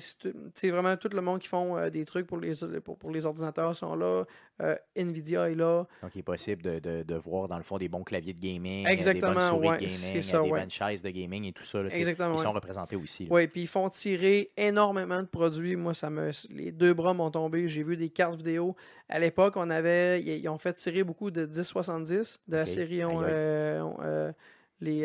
c'est 0.55 0.69
vraiment 0.71 0.97
tout 0.97 1.09
le 1.13 1.21
monde 1.21 1.39
qui 1.39 1.47
font 1.47 1.77
euh, 1.77 1.91
des 1.91 2.05
trucs 2.05 2.25
pour 2.25 2.37
les 2.39 2.53
pour, 2.83 2.97
pour 2.97 3.11
les 3.11 3.23
ordinateurs 3.27 3.75
sont 3.75 3.93
là 3.95 4.23
Euh, 4.61 4.75
Nvidia 4.95 5.49
est 5.51 5.55
là 5.55 5.85
Donc, 6.01 6.15
il 6.15 6.19
est 6.19 6.23
possible 6.23 6.63
de, 6.63 6.79
de, 6.79 7.03
de 7.03 7.15
voir, 7.15 7.47
dans 7.47 7.57
le 7.57 7.63
fond, 7.63 7.77
des 7.77 7.87
bons 7.89 8.03
claviers 8.03 8.33
de 8.33 8.39
gaming, 8.39 8.87
Exactement, 8.87 9.29
des 9.29 9.35
bonnes 9.35 9.49
souris 9.49 9.67
ouais, 9.67 9.75
de 9.77 9.81
gaming, 9.81 9.97
c'est 9.97 10.21
ça, 10.23 10.41
des 10.41 10.49
ouais. 10.49 10.59
bonnes 10.59 10.71
chaises 10.71 11.01
de 11.03 11.09
gaming 11.11 11.43
et 11.45 11.53
tout 11.53 11.65
ça. 11.65 11.83
là, 11.83 11.89
Exactement, 11.91 12.29
Ils 12.33 12.37
ouais. 12.37 12.43
sont 12.43 12.51
représentés 12.51 12.95
aussi. 12.95 13.27
Oui, 13.29 13.47
puis 13.47 13.61
ils 13.61 13.67
font 13.67 13.89
tirer 13.89 14.51
énormément 14.57 15.21
de 15.21 15.27
produits. 15.27 15.75
Moi, 15.75 15.93
ça 15.93 16.09
me. 16.09 16.31
Les 16.49 16.71
deux 16.71 16.93
bras 16.95 17.13
m'ont 17.13 17.29
tombé. 17.31 17.67
J'ai 17.67 17.83
vu 17.83 17.95
des 17.97 18.09
cartes 18.09 18.37
vidéo. 18.37 18.75
À 19.09 19.19
l'époque, 19.19 19.53
on 19.55 19.69
avait. 19.69 20.21
Ils 20.23 20.47
ont 20.49 20.57
fait 20.57 20.73
tirer 20.73 21.03
beaucoup 21.03 21.29
de 21.31 21.45
1070 21.45 22.39
de 22.47 22.55
la 22.55 22.65
série 22.65 23.03
on- 23.05 23.19
on- 23.21 24.33
les 24.81 25.01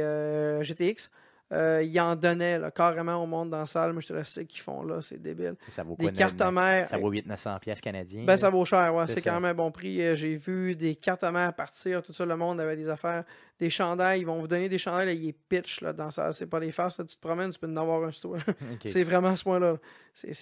GTX. 0.62 1.10
Euh, 1.50 1.82
ils 1.82 1.98
en 1.98 2.14
donnaient 2.14 2.58
là, 2.58 2.70
carrément 2.70 3.22
au 3.22 3.26
monde 3.26 3.48
dans 3.48 3.60
la 3.60 3.66
salle. 3.66 3.92
Moi, 3.94 4.02
je 4.02 4.08
te 4.08 4.12
le 4.12 4.22
sais 4.24 4.44
qu'ils 4.44 4.60
font 4.60 4.82
là, 4.82 5.00
c'est 5.00 5.16
débile. 5.16 5.54
Ça 5.68 5.82
vaut 5.82 5.96
Des 5.98 6.04
quoi, 6.08 6.12
cartes 6.12 6.38
neuf- 6.38 6.52
mères. 6.52 6.88
Ça 6.90 6.98
vaut 6.98 7.10
800-900 7.10 7.58
pièces 7.60 7.80
canadiens. 7.80 8.24
Ben, 8.26 8.36
ça 8.36 8.50
vaut 8.50 8.66
cher, 8.66 8.94
ouais. 8.94 9.06
C'est 9.06 9.22
quand 9.22 9.32
même 9.32 9.46
un 9.46 9.54
bon 9.54 9.70
prix. 9.70 10.02
Euh, 10.02 10.14
J'ai 10.14 10.36
vu 10.36 10.76
des 10.76 10.94
cartes 10.94 11.24
à 11.24 11.30
main 11.32 11.50
partir, 11.52 12.02
tout 12.02 12.12
ça, 12.12 12.26
le 12.26 12.36
monde 12.36 12.60
avait 12.60 12.76
des 12.76 12.90
affaires, 12.90 13.24
des 13.58 13.70
chandails. 13.70 14.20
Ils 14.20 14.26
vont 14.26 14.38
vous 14.40 14.46
donner 14.46 14.68
des 14.68 14.76
chandails, 14.76 15.06
là, 15.06 15.12
ils 15.12 15.32
pitch 15.32 15.80
là, 15.80 15.94
dans 15.94 16.10
ça. 16.10 16.32
C'est 16.32 16.46
pas 16.46 16.60
des 16.60 16.70
farces, 16.70 16.98
là, 16.98 17.06
tu 17.06 17.16
te 17.16 17.20
promènes, 17.20 17.50
tu 17.50 17.58
peux 17.58 17.66
en 17.66 17.76
avoir 17.78 18.04
un 18.04 18.12
store. 18.12 18.36
C'est 18.84 19.02
vraiment 19.04 19.28
à 19.28 19.36
ce 19.36 19.44
point-là. 19.44 19.78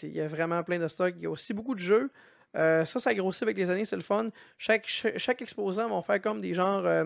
Il 0.03 0.13
y 0.17 0.21
a 0.21 0.27
vraiment 0.27 0.63
plein 0.65 0.81
de 0.81 0.89
stocks. 0.89 1.15
Il 1.19 1.23
y 1.23 1.27
a 1.27 1.31
aussi 1.31 1.55
beaucoup 1.55 1.75
de 1.77 1.81
jeux. 1.81 2.11
Euh, 2.57 2.85
ça, 2.85 2.99
ça 2.99 3.15
grossit 3.15 3.43
avec 3.45 3.57
les 3.59 3.71
années, 3.71 3.85
c'est 3.85 3.97
le 3.97 4.03
fun. 4.03 4.29
Chaque, 4.59 4.87
chaque, 4.87 5.19
chaque 5.19 5.43
exposant 5.43 5.89
va 5.89 6.03
faire 6.03 6.21
comme 6.23 6.41
des 6.41 6.55
genres, 6.55 6.87
euh, 6.87 7.05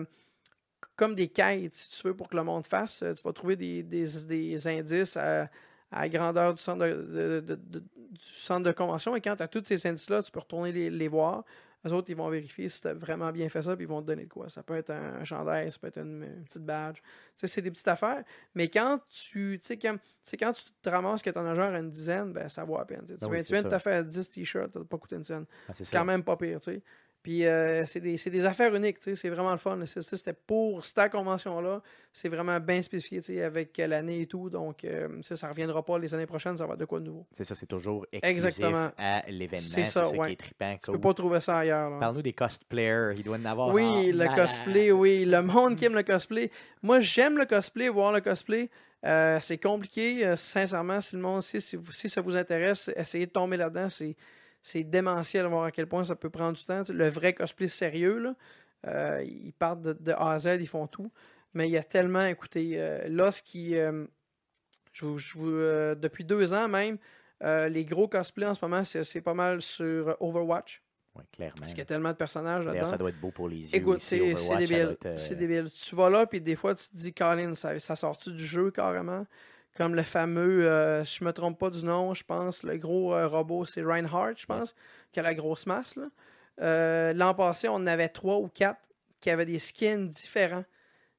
comme 0.95 1.15
des 1.15 1.27
quêtes, 1.29 1.73
si 1.75 1.89
tu 1.89 2.07
veux, 2.07 2.13
pour 2.15 2.29
que 2.29 2.35
le 2.35 2.43
monde 2.43 2.65
fasse. 2.67 3.01
Euh, 3.03 3.13
Tu 3.13 3.23
vas 3.23 3.33
trouver 3.33 3.55
des, 3.55 3.83
des, 3.83 4.05
des 4.27 4.67
indices 4.67 5.17
à, 5.17 5.43
à 5.91 6.01
la 6.01 6.09
grandeur 6.09 6.53
du 6.53 6.61
centre 6.61 6.85
de, 6.85 6.93
de- 6.93 7.39
de- 7.41 7.55
de- 7.55 7.79
du 7.79 8.19
centre 8.21 8.65
de 8.65 8.71
convention. 8.71 9.15
Et 9.15 9.21
quand 9.21 9.35
tu 9.35 9.43
as 9.43 9.47
tous 9.47 9.63
ces 9.65 9.85
indices-là, 9.87 10.21
tu 10.23 10.31
peux 10.31 10.39
retourner 10.39 10.71
les, 10.71 10.89
les 10.89 11.07
voir. 11.07 11.43
Les 11.83 11.91
autres, 11.93 12.11
ils 12.11 12.15
vont 12.15 12.29
vérifier 12.29 12.69
si 12.69 12.79
tu 12.81 12.87
as 12.89 12.93
vraiment 12.93 13.31
bien 13.31 13.49
fait 13.49 13.63
ça, 13.63 13.75
puis 13.75 13.85
ils 13.85 13.87
vont 13.87 14.03
te 14.03 14.07
donner 14.07 14.25
de 14.25 14.29
quoi. 14.29 14.47
Ça 14.49 14.61
peut 14.61 14.75
être 14.75 14.91
un, 14.91 15.23
chandail, 15.23 15.71
ça 15.71 15.79
peut 15.79 15.87
être 15.87 15.97
une, 15.97 16.21
une 16.23 16.43
petite 16.43 16.63
badge. 16.63 16.99
C'est 17.35 17.59
des 17.63 17.71
petites 17.71 17.87
affaires. 17.87 18.23
Mais 18.53 18.67
quand 18.69 18.99
tu, 19.09 19.57
tu 19.59 19.65
sais, 19.67 19.77
quand, 19.77 19.97
quand 20.39 20.53
tu 20.53 20.65
te 20.83 20.89
ramasses 20.89 21.23
que 21.23 21.31
tu 21.31 21.39
en 21.39 21.45
as 21.47 21.55
genre 21.55 21.73
une 21.73 21.89
dizaine, 21.89 22.33
ben, 22.33 22.47
ça 22.49 22.63
vaut 22.63 22.77
la 22.77 22.85
peine. 22.85 22.99
tu. 23.07 23.13
Tu 23.13 23.19
Ben 23.21 23.27
viens, 23.31 23.39
oui, 23.39 23.43
tu 23.43 23.53
viens 23.53 23.61
c'est 23.63 23.69
de 23.69 23.73
te 23.73 23.79
faire 23.81 24.05
10 24.05 24.29
t-shirts, 24.29 24.71
ça 24.73 24.79
t'a 24.79 24.85
pas 24.85 24.97
coûté 24.99 25.15
une 25.15 25.23
scène. 25.23 25.45
Ah, 25.67 25.71
c'est 25.73 25.89
quand 25.91 26.05
même 26.05 26.23
pas 26.23 26.37
pire. 26.37 26.59
Puis 27.23 27.45
euh, 27.45 27.85
c'est 27.85 27.99
des, 27.99 28.45
affaires 28.45 28.73
uniques. 28.73 28.97
C'est 28.99 29.29
vraiment 29.29 29.51
le 29.51 29.57
fun. 29.57 29.77
C'était 29.85 30.33
pour 30.33 30.85
cette 30.85 31.11
convention-là. 31.11 31.81
C'est 32.11 32.29
vraiment 32.29 32.59
bien 32.59 32.81
spécifié, 32.81 33.43
avec 33.43 33.77
l'année 33.77 34.21
et 34.21 34.25
tout. 34.25 34.49
Donc, 34.49 34.83
euh, 34.83 35.21
ça, 35.21 35.35
ça 35.35 35.47
reviendra 35.47 35.85
pas 35.85 35.99
les 35.99 36.13
années 36.13 36.25
prochaines, 36.25 36.57
ça 36.57 36.65
va 36.65 36.73
être 36.73 36.79
de 36.79 36.85
quoi 36.85 36.99
de 36.99 37.05
nouveau. 37.05 37.27
C'est 37.37 37.43
ça, 37.43 37.53
c'est 37.53 37.67
toujours 37.67 38.05
exclusif 38.11 38.45
Exactement. 38.47 38.91
à 38.97 39.23
l'événement. 39.29 39.67
C'est 39.67 39.85
ça, 39.85 40.05
ça, 40.05 40.11
qui 40.11 40.17
ouais. 40.17 40.33
est 40.33 40.35
trippant. 40.35 40.75
Tu 40.83 40.91
peux 40.91 40.99
pas 40.99 41.13
trouver 41.13 41.41
ça 41.41 41.59
ailleurs. 41.59 41.99
Parle-nous 41.99 42.23
des 42.23 42.33
cosplayers. 42.33 43.13
Il 43.17 43.23
doit 43.23 43.37
en 43.37 43.45
avoir. 43.45 43.73
Oui, 43.73 43.83
en 43.83 44.01
le 44.01 44.35
cosplay, 44.35 44.91
oui. 44.91 45.25
Le 45.25 45.41
monde 45.43 45.75
qui 45.75 45.85
aime 45.85 45.95
le 45.95 46.03
cosplay. 46.03 46.49
Moi, 46.81 46.99
j'aime 46.99 47.37
le 47.37 47.45
cosplay, 47.45 47.87
voir 47.89 48.11
le 48.11 48.21
cosplay. 48.21 48.69
Euh, 49.03 49.39
c'est 49.41 49.57
compliqué, 49.57 50.35
sincèrement, 50.37 51.01
si 51.01 51.15
le 51.15 51.21
monde, 51.21 51.41
si, 51.41 51.61
si, 51.61 51.77
si 51.91 52.09
ça 52.09 52.21
vous 52.21 52.35
intéresse, 52.35 52.91
essayez 52.95 53.27
de 53.27 53.31
tomber 53.31 53.57
là-dedans. 53.57 53.89
C'est, 53.89 54.15
c'est 54.63 54.83
démentiel 54.83 55.43
de 55.43 55.49
voir 55.49 55.65
à 55.65 55.71
quel 55.71 55.87
point 55.87 56.03
ça 56.03 56.15
peut 56.15 56.29
prendre 56.29 56.57
du 56.57 56.63
temps. 56.63 56.81
Le 56.89 57.07
vrai 57.09 57.33
cosplay 57.33 57.67
sérieux, 57.67 58.17
là, 58.19 58.35
euh, 58.87 59.23
ils 59.23 59.53
partent 59.53 59.81
de, 59.81 59.93
de 59.93 60.11
A 60.11 60.31
à 60.31 60.39
Z, 60.39 60.57
ils 60.59 60.67
font 60.67 60.87
tout. 60.87 61.11
Mais 61.53 61.67
il 61.67 61.71
y 61.71 61.77
a 61.77 61.83
tellement, 61.83 62.25
écoutez, 62.25 62.73
euh, 62.75 63.07
là, 63.09 63.31
ce 63.31 63.41
qui. 63.43 63.75
euh, 63.75 64.05
je 64.93 65.05
vous, 65.05 65.17
je 65.17 65.37
vous, 65.37 65.51
depuis 65.99 66.25
deux 66.25 66.53
ans 66.53 66.67
même, 66.67 66.97
les 67.41 67.85
gros 67.85 68.07
cosplays 68.07 68.47
en 68.47 68.53
ce 68.53 68.63
moment, 68.63 68.83
c'est, 68.83 69.03
c'est 69.03 69.21
pas 69.21 69.33
mal 69.33 69.61
sur 69.61 70.17
Overwatch. 70.19 70.81
Ouais, 71.15 71.23
clairement. 71.31 71.55
Parce 71.59 71.71
qu'il 71.71 71.79
y 71.79 71.81
a 71.81 71.85
tellement 71.85 72.11
de 72.11 72.15
personnages 72.15 72.65
D'ailleurs, 72.65 72.73
là-dedans. 72.73 72.91
ça 72.91 72.97
doit 72.97 73.09
être 73.09 73.19
beau 73.19 73.31
pour 73.31 73.49
les 73.49 73.71
yeux. 73.71 73.75
Écoute, 73.75 74.01
c'est 74.01 74.19
débile. 74.57 74.97
C'est 75.17 75.35
débile. 75.35 75.69
Tu 75.71 75.95
vas 75.95 76.09
là, 76.09 76.25
puis 76.25 76.39
des 76.39 76.55
fois, 76.55 76.75
tu 76.75 76.87
te 76.87 76.95
dis, 76.95 77.13
Colin, 77.13 77.53
ça, 77.53 77.77
ça 77.79 77.95
sort-tu 77.95 78.31
du 78.31 78.45
jeu 78.45 78.71
carrément? 78.71 79.25
Comme 79.77 79.95
le 79.95 80.03
fameux, 80.03 80.69
euh, 80.69 81.03
je 81.05 81.23
me 81.23 81.31
trompe 81.31 81.57
pas 81.57 81.69
du 81.69 81.83
nom, 81.85 82.13
je 82.13 82.23
pense, 82.23 82.63
le 82.63 82.77
gros 82.77 83.13
euh, 83.15 83.27
robot, 83.27 83.65
c'est 83.65 83.81
Reinhardt, 83.83 84.33
je 84.37 84.45
pense, 84.45 84.75
qui 85.11 85.19
a 85.19 85.23
la 85.23 85.33
grosse 85.33 85.65
masse. 85.65 85.95
Euh, 86.59 87.13
L'an 87.13 87.33
passé, 87.33 87.69
on 87.69 87.75
en 87.75 87.87
avait 87.87 88.09
trois 88.09 88.37
ou 88.37 88.49
quatre 88.49 88.81
qui 89.21 89.29
avaient 89.29 89.45
des 89.45 89.59
skins 89.59 90.09
différents. 90.09 90.65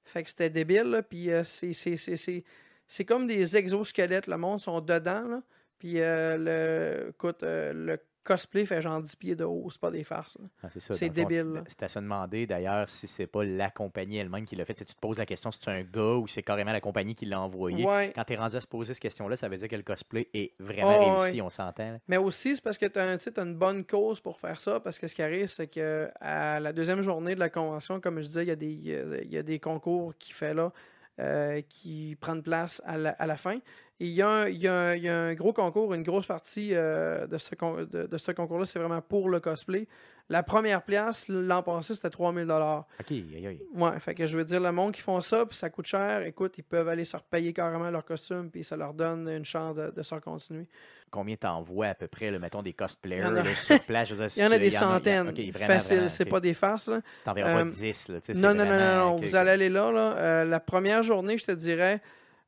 Fait 0.04 0.22
que 0.22 0.28
c'était 0.28 0.50
débile, 0.50 1.02
puis 1.08 1.30
euh, 1.30 1.44
c'est- 1.44 3.04
comme 3.06 3.26
des 3.26 3.56
exosquelettes, 3.56 4.26
le 4.26 4.36
monde 4.36 4.60
sont 4.60 4.80
dedans. 4.80 5.42
Puis 5.78 5.94
le, 5.94 7.06
écoute, 7.10 7.38
le 7.42 7.96
cosplay 8.24 8.66
fait 8.66 8.80
genre 8.80 9.00
10 9.00 9.16
pieds 9.16 9.36
de 9.36 9.44
haut, 9.44 9.68
c'est 9.70 9.80
pas 9.80 9.90
des 9.90 10.04
farces. 10.04 10.38
Ah, 10.62 10.68
c'est 10.74 11.08
débile. 11.08 11.62
C'est 11.66 11.82
à 11.82 11.88
se 11.88 11.98
demander 11.98 12.46
d'ailleurs 12.46 12.88
si 12.88 13.06
c'est 13.06 13.26
pas 13.26 13.44
la 13.44 13.70
compagnie 13.70 14.18
elle-même 14.18 14.44
qui 14.44 14.56
l'a 14.56 14.64
fait. 14.64 14.78
Sais, 14.78 14.84
tu 14.84 14.94
te 14.94 15.00
poses 15.00 15.18
la 15.18 15.26
question 15.26 15.50
si 15.50 15.60
c'est 15.62 15.70
un 15.70 15.82
gars 15.82 16.16
ou 16.16 16.26
c'est 16.26 16.42
carrément 16.42 16.72
la 16.72 16.80
compagnie 16.80 17.14
qui 17.14 17.26
l'a 17.26 17.40
envoyé. 17.40 17.84
Ouais. 17.84 18.12
Quand 18.14 18.24
tu 18.24 18.32
es 18.32 18.36
rendu 18.36 18.56
à 18.56 18.60
se 18.60 18.66
poser 18.66 18.94
cette 18.94 19.02
question-là, 19.02 19.36
ça 19.36 19.48
veut 19.48 19.56
dire 19.56 19.68
que 19.68 19.76
le 19.76 19.82
cosplay 19.82 20.28
est 20.32 20.54
vraiment 20.58 20.92
Oh, 20.92 21.18
réussi, 21.18 21.36
ouais. 21.36 21.42
on 21.42 21.50
s'entend. 21.50 21.98
Mais 22.08 22.16
aussi, 22.16 22.56
c'est 22.56 22.62
parce 22.62 22.78
que 22.78 22.86
tu 22.86 22.98
as, 22.98 23.42
une 23.42 23.54
bonne 23.54 23.84
cause 23.84 24.20
pour 24.20 24.38
faire 24.38 24.60
ça. 24.60 24.80
Parce 24.80 24.98
que 24.98 25.06
ce 25.06 25.14
qui 25.14 25.22
arrive, 25.22 25.48
c'est 25.48 25.68
que 25.68 26.10
à 26.20 26.60
la 26.60 26.72
deuxième 26.72 27.02
journée 27.02 27.34
de 27.34 27.40
la 27.40 27.50
convention, 27.50 28.00
comme 28.00 28.20
je 28.20 28.26
disais, 28.26 28.42
il 28.44 28.48
y 28.48 28.50
a 28.50 28.56
des, 28.56 29.26
y 29.30 29.36
a 29.36 29.58
concours 29.58 30.14
qui 30.18 30.32
fait 30.32 30.54
là, 30.54 30.72
euh, 31.20 31.60
qui 31.68 32.16
prennent 32.20 32.42
place 32.42 32.80
à 32.84 32.96
la, 32.96 33.10
à 33.10 33.26
la 33.26 33.36
fin. 33.36 33.58
Et 34.02 34.06
il 34.06 34.12
y, 34.14 34.22
a 34.22 34.28
un, 34.28 34.48
y 34.48 34.56
y 35.02 35.08
a 35.08 35.32
gros 35.36 35.52
concours, 35.52 35.94
une 35.94 36.02
grosse 36.02 36.26
partie 36.26 36.70
euh, 36.72 37.28
de 37.28 37.38
ce, 37.38 37.54
con- 37.54 37.86
de, 37.88 38.06
de 38.06 38.16
ce 38.18 38.32
concours-là, 38.32 38.64
c'est 38.64 38.80
vraiment 38.80 39.00
pour 39.00 39.28
le 39.28 39.38
cosplay. 39.38 39.86
La 40.28 40.42
première 40.42 40.82
place, 40.82 41.28
l'an 41.28 41.62
passé, 41.62 41.94
c'était 41.94 42.10
3000 42.10 42.50
Ok, 42.50 43.10
aïe, 43.10 43.46
aïe. 43.46 43.60
Ouais, 43.74 44.00
fait 44.00 44.14
que 44.14 44.26
je 44.26 44.36
veux 44.36 44.42
dire, 44.44 44.60
le 44.60 44.72
monde 44.72 44.90
qui 44.92 45.02
font 45.02 45.20
ça, 45.20 45.46
puis 45.46 45.56
ça 45.56 45.70
coûte 45.70 45.86
cher, 45.86 46.22
écoute, 46.22 46.54
ils 46.58 46.64
peuvent 46.64 46.88
aller 46.88 47.04
se 47.04 47.16
repayer 47.16 47.52
carrément 47.52 47.90
leur 47.90 48.04
costume, 48.04 48.50
puis 48.50 48.64
ça 48.64 48.76
leur 48.76 48.92
donne 48.92 49.28
une 49.28 49.44
chance 49.44 49.76
de, 49.76 49.92
de 49.94 50.02
se 50.02 50.16
continuer. 50.16 50.66
Combien 51.12 51.36
t'envoies 51.36 51.86
à 51.88 51.94
peu 51.94 52.08
près, 52.08 52.30
là, 52.32 52.40
mettons, 52.40 52.62
des 52.62 52.72
cosplayers 52.72 53.22
a- 53.22 53.30
là, 53.30 53.44
sur 53.54 53.78
place? 53.84 54.08
Je 54.08 54.14
veux 54.14 54.20
dire, 54.20 54.30
si 54.32 54.40
Il 54.40 54.42
y 54.42 54.46
en 54.48 54.50
a 54.52 54.58
des 54.58 54.66
il 54.66 54.72
y 54.72 54.78
en 54.78 54.80
a- 54.80 54.94
centaines. 54.94 55.30
vraiment, 55.52 55.74
Facile, 55.74 56.10
c'est 56.10 56.24
pas 56.24 56.40
des 56.40 56.54
farces. 56.54 56.88
Là. 56.88 57.02
T'enverras 57.24 57.50
Euh, 57.60 57.64
pas 57.64 57.70
10, 57.70 58.08
là, 58.08 58.20
tu 58.20 58.26
sais, 58.26 58.34
c'est 58.34 58.40
Non, 58.40 58.48
non, 58.54 58.64
non, 58.64 58.70
vraiment- 58.70 58.94
non, 58.96 59.10
non, 59.10 59.16
vous 59.16 59.36
allez 59.36 59.50
aller 59.52 59.68
là. 59.68 59.92
là. 59.92 60.16
Euh, 60.16 60.44
la 60.44 60.58
première 60.60 61.02
journée, 61.04 61.38
je 61.38 61.44
te 61.44 61.52
dirais, 61.52 62.00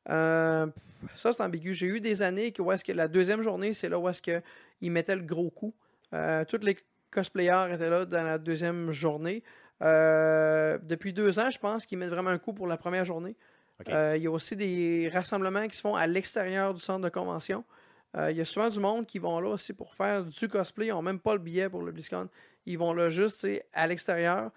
euh, 0.09 0.67
ça 1.15 1.33
c'est 1.33 1.43
ambigu. 1.43 1.73
J'ai 1.73 1.87
eu 1.87 1.99
des 1.99 2.21
années 2.21 2.53
où 2.59 2.71
est-ce 2.71 2.83
que 2.83 2.91
la 2.91 3.07
deuxième 3.07 3.41
journée, 3.41 3.73
c'est 3.73 3.89
là 3.89 3.99
où 3.99 4.07
est-ce 4.09 4.21
qu'ils 4.21 4.91
mettaient 4.91 5.15
le 5.15 5.23
gros 5.23 5.49
coup. 5.49 5.73
Euh, 6.13 6.45
tous 6.45 6.59
les 6.61 6.77
cosplayers 7.11 7.73
étaient 7.73 7.89
là 7.89 8.05
dans 8.05 8.23
la 8.23 8.37
deuxième 8.37 8.91
journée. 8.91 9.43
Euh, 9.81 10.77
depuis 10.81 11.13
deux 11.13 11.39
ans, 11.39 11.49
je 11.49 11.59
pense 11.59 11.85
qu'ils 11.85 11.97
mettent 11.97 12.09
vraiment 12.09 12.29
un 12.29 12.37
coup 12.37 12.53
pour 12.53 12.67
la 12.67 12.77
première 12.77 13.05
journée. 13.05 13.35
Il 13.87 14.21
y 14.21 14.27
a 14.27 14.31
aussi 14.31 14.55
des 14.55 15.09
rassemblements 15.13 15.67
qui 15.67 15.75
se 15.75 15.81
font 15.81 15.95
à 15.95 16.07
l'extérieur 16.07 16.73
du 16.73 16.81
centre 16.81 17.01
de 17.01 17.09
convention. 17.09 17.65
Il 18.17 18.37
y 18.37 18.39
a 18.39 18.45
souvent 18.45 18.69
du 18.69 18.79
monde 18.79 19.05
qui 19.05 19.19
vont 19.19 19.37
là 19.41 19.49
aussi 19.49 19.73
pour 19.73 19.93
faire 19.95 20.23
du 20.23 20.47
cosplay. 20.47 20.87
Ils 20.87 20.91
n'ont 20.91 21.01
même 21.01 21.19
pas 21.19 21.33
le 21.33 21.39
billet 21.39 21.67
pour 21.67 21.81
le 21.81 21.91
BlizzCon. 21.91 22.29
Ils 22.65 22.77
vont 22.77 22.93
là 22.93 23.09
juste 23.09 23.45
à 23.73 23.85
l'extérieur 23.85 24.51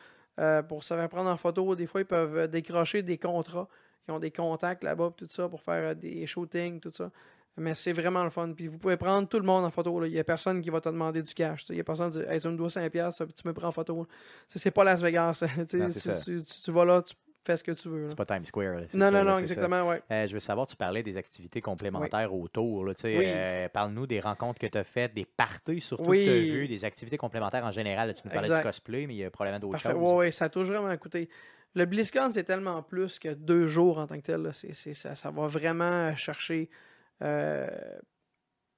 pour 0.69 0.85
se 0.85 0.95
faire 0.95 1.09
prendre 1.09 1.29
en 1.29 1.37
photo. 1.37 1.75
Des 1.75 1.89
fois, 1.89 2.03
ils 2.03 2.07
peuvent 2.07 2.47
décrocher 2.47 3.03
des 3.03 3.19
contrats. 3.19 3.69
Ils 4.09 4.13
ont 4.13 4.19
des 4.19 4.31
contacts 4.31 4.83
là-bas, 4.85 5.13
tout 5.17 5.27
ça, 5.29 5.49
pour 5.49 5.61
faire 5.63 5.91
euh, 5.91 5.95
des 5.95 6.27
shootings, 6.27 6.81
tout 6.81 6.91
ça. 6.93 7.11
Mais 7.57 7.75
c'est 7.75 7.93
vraiment 7.93 8.23
le 8.25 8.31
fun. 8.31 8.53
Puis 8.53 8.69
vous 8.69 8.79
pouvez 8.79 8.97
prendre 8.97 9.29
tout 9.29 9.39
le 9.39 9.45
monde 9.45 9.65
en 9.65 9.71
photo. 9.71 10.05
Il 10.05 10.13
n'y 10.13 10.19
a 10.19 10.25
personne 10.25 10.61
qui 10.63 10.71
va 10.71 10.81
te 10.81 10.89
demander 10.89 11.23
du 11.23 11.35
cash. 11.35 11.65
Il 11.71 11.75
n'y 11.75 11.81
a 11.81 11.85
personne 11.85 12.11
qui 12.13 12.19
dit 12.19 12.25
Hey, 12.29 12.41
tu 12.41 12.49
me 12.49 12.57
dois 12.57 12.69
5$, 12.69 12.89
piastres, 12.89 13.25
tu 13.27 13.47
me 13.47 13.53
prends 13.53 13.69
en 13.69 13.73
photo. 13.73 14.07
C'est 14.55 14.71
pas 14.71 14.85
Las 14.85 15.03
Vegas. 15.03 15.43
tu 15.57 15.65
sais. 15.69 15.77
Non, 15.79 15.91
c'est 15.91 16.01
tu, 16.01 16.09
ça. 16.09 16.17
tu- 16.21 16.43
tu- 16.43 16.63
tu 16.65 16.71
vas 16.71 16.85
là, 16.85 17.03
tu 17.03 17.15
fais 17.45 17.57
ce 17.57 17.65
que 17.65 17.73
tu 17.73 17.89
veux. 17.89 18.09
C'est 18.11 18.15
pas 18.15 18.27
Times 18.27 18.45
Square. 18.45 18.75
là, 18.77 18.81
Non, 18.95 19.07
ça, 19.07 19.11
non, 19.11 19.25
non, 19.25 19.39
exactement, 19.39 19.89
ouais. 19.89 20.01
Euh, 20.13 20.27
je 20.29 20.35
veux 20.35 20.41
savoir, 20.41 20.69
tu 20.69 20.77
parlais 20.77 21.03
des 21.03 21.17
activités 21.17 21.61
complémentaires 21.61 22.33
autour. 22.33 22.85
Oui. 22.85 22.95
euh, 23.05 23.69
Parle-nous 23.71 24.07
des 24.07 24.21
rencontres 24.21 24.61
que 24.61 24.67
tu 24.69 24.79
as 24.79 24.85
faites, 24.85 25.13
des 25.15 25.25
parties 25.27 25.81
surtout 25.81 26.05
Oui. 26.11 26.25
que 26.27 26.31
tu 26.31 26.37
as 26.37 26.55
vues, 26.55 26.69
des 26.69 26.85
activités 26.85 27.17
complémentaires 27.17 27.65
en 27.65 27.73
général. 27.73 28.07
Là, 28.09 28.15
tu 28.15 28.23
nous 28.25 28.31
parlais 28.31 28.47
Exact. 28.49 28.63
du 28.63 28.69
cosplay, 28.69 29.07
mais 29.09 29.15
il 29.15 29.19
y 29.19 29.25
a 29.25 29.31
probablement 29.33 29.59
d'autres 29.59 29.81
choses. 29.83 29.95
Ouais, 30.17 30.31
ça 30.31 30.45
a 30.45 30.49
toujours 30.49 30.77
vraiment 30.81 30.97
coûté. 30.97 31.29
Le 31.79 31.87
BlizzCon, 31.87 32.33
c'est 32.33 32.43
tellement 32.43 32.83
plus 32.83 33.21
que 33.21 33.29
deux 33.29 33.69
jours 33.69 33.99
en 33.99 34.09
tant 34.09 34.17
que 34.17 34.23
tel. 34.23 34.51
ça, 34.53 35.31
va 35.31 35.47
vraiment 35.47 36.13
chercher 36.17 36.69
euh, 37.23 37.69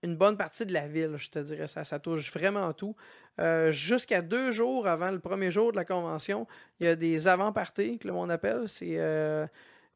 une 0.03 0.17
bonne 0.17 0.37
partie 0.37 0.67
de 0.67 0.75
la 0.75 0.87
ville, 0.87 1.15
je 1.17 1.31
te 1.31 1.39
dirais. 1.39 1.67
Ça, 1.67 1.99
touche 1.99 2.31
vraiment 2.31 2.75
tout. 2.75 2.95
Euh, 3.41 3.73
Jusqu'à 3.73 4.21
deux 4.21 4.53
jours 4.53 4.87
avant 4.87 5.11
le 5.11 5.19
premier 5.19 5.51
jour 5.51 5.73
de 5.73 5.77
la 5.77 5.87
convention, 5.87 6.47
il 6.79 6.85
y 6.85 6.91
a 6.91 6.95
des 6.95 7.27
avant-parties 7.27 7.99
que 7.99 8.07
le 8.07 8.13
monde 8.13 8.31
appelle. 8.31 8.69
C'est 8.69 8.99
euh, 8.99 9.47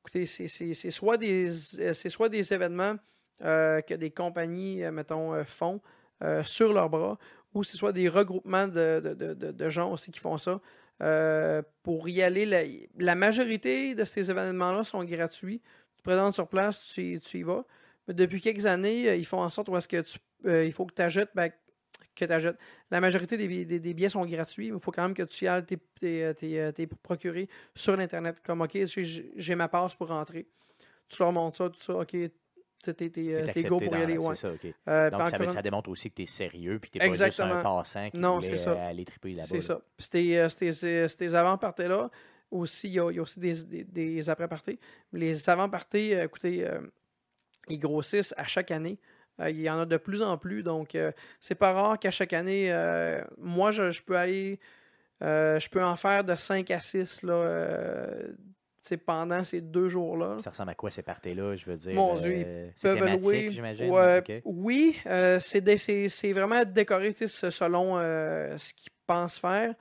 écoutez, 0.01 0.25
c'est- 0.25 0.91
soit 0.91 1.19
des 1.19 2.55
événements 2.55 2.97
que 3.39 3.95
des 3.97 4.11
compagnies, 4.13 4.83
mettons, 4.91 5.45
font 5.45 5.83
sur 6.45 6.73
leurs 6.73 6.89
bras, 6.89 7.19
ou 7.53 7.65
c'est 7.65 7.77
soit 7.77 7.93
des 7.93 8.09
regroupements 8.09 8.67
de 8.67 9.69
gens 9.69 9.93
aussi 9.93 10.11
qui 10.11 10.21
font 10.21 10.39
ça. 10.39 10.59
Euh, 11.03 11.63
pour 11.83 12.09
y 12.09 12.23
aller, 12.23 12.47
la, 12.97 13.15
majorité 13.15 13.95
de 13.95 14.05
ces 14.05 14.31
événements-là 14.31 14.85
sont 14.85 15.03
gratuits. 15.05 15.61
Tu 15.97 15.99
te 15.99 16.03
présentes 16.03 16.35
sur 16.35 16.49
place, 16.49 16.93
tu, 16.95 17.19
tu 17.21 17.39
y 17.39 17.43
vas. 17.43 17.65
Mais 18.07 18.15
depuis 18.15 18.41
quelques 18.41 18.67
années, 18.67 19.09
euh, 19.09 19.17
ils 19.17 19.27
font 19.27 19.41
en 19.43 19.51
sorte 19.51 19.69
où 19.69 19.77
est-ce 19.77 19.89
que 19.89 20.01
tu, 20.03 20.19
euh, 20.47 20.65
il 20.65 20.73
faut 20.73 20.87
que 20.87 20.95
tu 20.95 21.03
achètes, 21.03 21.31
ben, 21.35 21.51
que 22.15 22.25
t'achètes. 22.25 22.59
La 22.91 23.01
majorité 23.01 23.37
des, 23.37 23.65
des- 23.65 23.95
billets 23.95 24.09
sont 24.09 24.25
gratuits, 24.25 24.71
mais 24.71 24.77
il 24.79 24.81
faut 24.83 24.93
quand 24.93 25.03
même 25.03 25.15
que 25.15 25.25
tu 25.25 25.47
y 25.47 25.49
ailles 25.49 25.65
t'es, 25.65 26.87
procuré 27.03 27.49
sur 27.75 27.97
l'Internet. 27.97 28.41
Comme, 28.45 28.61
OK, 28.61 28.79
j'ai 28.85 29.55
ma 29.57 29.69
passe 29.69 29.95
pour 29.95 30.09
rentrer. 30.09 30.47
Tu 31.09 31.19
leur 31.21 31.33
montres 31.33 31.57
ça, 31.57 31.69
tout 31.71 31.81
ça, 31.81 31.95
OK, 31.97 32.17
t'es, 32.93 33.09
t'es, 33.09 33.11
t'es, 33.53 33.65
euh, 33.65 33.69
go 33.69 33.79
pour 33.79 33.97
y 33.97 34.03
aller. 34.03 34.15
c'est 34.15 34.19
Ouais. 34.29 34.35
ça, 34.35 34.51
ok. 34.53 34.67
Euh, 34.89 35.11
Donc, 35.11 35.29
ça, 35.29 35.39
veut- 35.39 35.51
ça 35.51 35.63
démontre 35.63 35.89
aussi 35.91 36.11
que 36.11 36.17
tu 36.17 36.23
es 36.23 36.27
sérieux 36.27 36.79
puis 36.79 36.91
tu 36.91 36.99
n'es 36.99 37.09
pas 37.09 37.15
juste 37.27 37.41
un 37.41 37.63
passant 37.63 38.11
qui 38.11 38.19
Non, 38.19 38.37
voulait 38.37 38.49
c'est 38.49 38.57
ça. 38.59 38.73
euh, 38.73 38.91
aller 38.91 39.05
triper 39.05 39.31
là-bas. 39.33 39.47
C'est 39.49 39.55
là. 39.57 39.61
ça. 39.63 39.81
Puis 39.97 40.07
C'était 40.11 41.27
euh, 41.27 41.35
avant-parties 41.39 41.89
là. 41.89 42.11
Aussi, 42.51 42.89
il 42.89 42.95
y, 42.95 43.01
a, 43.01 43.11
il 43.11 43.17
y 43.17 43.19
a 43.19 43.23
aussi 43.23 43.41
des, 43.41 43.65
des, 43.65 43.85
des 43.85 44.31
après-parties. 44.31 44.79
Les 45.13 45.49
avant-parties, 45.49 46.13
écoutez, 46.13 46.65
euh, 46.69 46.81
ils 47.69 47.79
grossissent 47.79 48.35
à 48.37 48.45
chaque 48.45 48.71
année. 48.71 48.99
Il 49.41 49.61
y 49.61 49.69
en 49.69 49.81
a 49.81 49.87
de 49.87 49.97
plus 49.97 50.23
en 50.23 50.37
plus. 50.39 50.63
Donc, 50.63 50.97
c'est 51.41 51.55
pas 51.57 51.73
rare 51.73 51.99
qu'à 51.99 52.13
chaque 52.13 52.33
année, 52.33 52.73
moi, 53.39 53.73
je, 53.73 53.91
je 53.91 54.01
peux 54.03 54.17
aller. 54.17 54.61
je 55.21 55.69
peux 55.69 55.83
en 55.83 55.97
faire 55.97 56.23
de 56.23 56.37
5 56.37 56.71
à 56.71 56.79
6 56.79 57.23
là, 57.25 58.15
pendant 59.05 59.43
ces 59.45 59.61
deux 59.61 59.89
jours-là. 59.89 60.37
Ça 60.41 60.51
ressemble 60.51 60.71
à 60.71 60.75
quoi 60.75 60.91
ces 60.91 61.03
parties-là, 61.03 61.57
je 61.57 61.65
veux 61.67 61.77
dire? 61.77 61.95
Mon 61.95 62.15
Dieu, 62.17 62.43
euh, 62.45 62.69
c'est 62.77 62.89
peuvent 62.89 62.99
thématique, 62.99 63.23
louer. 63.23 63.49
j'imagine? 63.51 63.91
Ouais, 63.91 64.19
ok. 64.19 64.43
Oui, 64.45 64.97
euh, 65.07 65.39
c'est 65.41 66.33
vraiment 66.33 66.63
décoré 66.65 67.15
selon 67.15 67.99
euh, 67.99 68.57
ce 68.59 68.75
qu'ils 68.75 68.93
pensent 69.07 69.39
faire. 69.39 69.75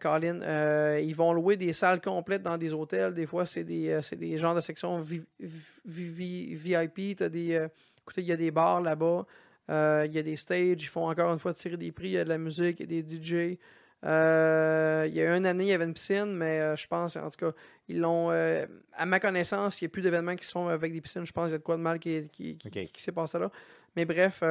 Colin, 0.00 0.98
ils 0.98 1.14
vont 1.14 1.32
louer 1.32 1.56
des 1.56 1.72
salles 1.72 2.00
complètes 2.00 2.42
dans 2.42 2.58
des 2.58 2.72
hôtels. 2.72 3.14
Des 3.14 3.26
fois, 3.26 3.46
c'est 3.46 3.62
des, 3.62 4.00
des 4.16 4.36
genres 4.36 4.56
de 4.56 4.60
sections 4.60 5.00
vi- 5.00 5.22
vi- 5.38 6.10
vi- 6.10 6.54
VIP. 6.56 7.16
Des, 7.30 7.68
écoutez, 8.02 8.22
il 8.22 8.26
y 8.26 8.32
a 8.32 8.36
des 8.36 8.50
bars 8.50 8.80
là-bas. 8.80 9.24
Il 9.68 10.12
y 10.12 10.18
a 10.18 10.22
des 10.22 10.34
stages. 10.34 10.82
Ils 10.82 10.86
font 10.88 11.08
encore 11.08 11.32
une 11.32 11.38
fois 11.38 11.54
tirer 11.54 11.76
des 11.76 11.92
prix. 11.92 12.08
Il 12.08 12.12
y 12.12 12.18
a 12.18 12.24
de 12.24 12.28
la 12.28 12.38
musique, 12.38 12.80
il 12.80 12.92
y 12.92 12.98
a 12.98 13.02
des 13.02 13.08
DJ. 13.08 13.56
Euh, 14.04 15.06
il 15.08 15.14
y 15.14 15.22
a 15.22 15.36
une 15.36 15.46
année, 15.46 15.64
il 15.64 15.68
y 15.68 15.72
avait 15.72 15.84
une 15.84 15.94
piscine, 15.94 16.34
mais 16.36 16.60
euh, 16.60 16.76
je 16.76 16.86
pense, 16.86 17.16
en 17.16 17.28
tout 17.30 17.46
cas, 17.46 17.52
ils 17.88 17.98
l'ont. 18.00 18.30
euh, 18.30 18.64
à 18.92 19.06
ma 19.06 19.18
connaissance, 19.20 19.80
il 19.80 19.84
n'y 19.84 19.86
a 19.86 19.90
plus 19.90 20.02
d'événements 20.02 20.36
qui 20.36 20.46
se 20.46 20.52
font 20.52 20.68
avec 20.68 20.92
des 20.92 21.00
piscines. 21.00 21.26
Je 21.26 21.32
pense 21.32 21.46
qu'il 21.46 21.52
y 21.52 21.54
a 21.56 21.58
de 21.58 21.64
quoi 21.64 21.76
de 21.76 21.82
mal 21.82 21.98
qui, 21.98 22.28
qui, 22.32 22.56
qui- 22.56 22.68
Ok. 22.68 22.92
qui 22.92 23.02
s'est 23.02 23.12
passé 23.12 23.38
là. 23.38 23.50
Mais 23.96 24.04
bref, 24.04 24.42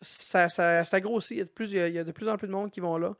ça, 0.00 0.48
ça, 0.48 0.84
ça 0.84 1.00
grossit. 1.00 1.32
Il 1.32 1.38
y, 1.38 1.40
a 1.42 1.44
de 1.44 1.50
plus, 1.50 1.72
il 1.72 1.92
y 1.92 1.98
a- 1.98 2.04
de 2.04 2.12
plus 2.12 2.28
en 2.28 2.36
plus 2.38 2.46
de 2.48 2.52
monde 2.52 2.70
qui 2.70 2.80
vont 2.80 2.96
là. 2.96 3.14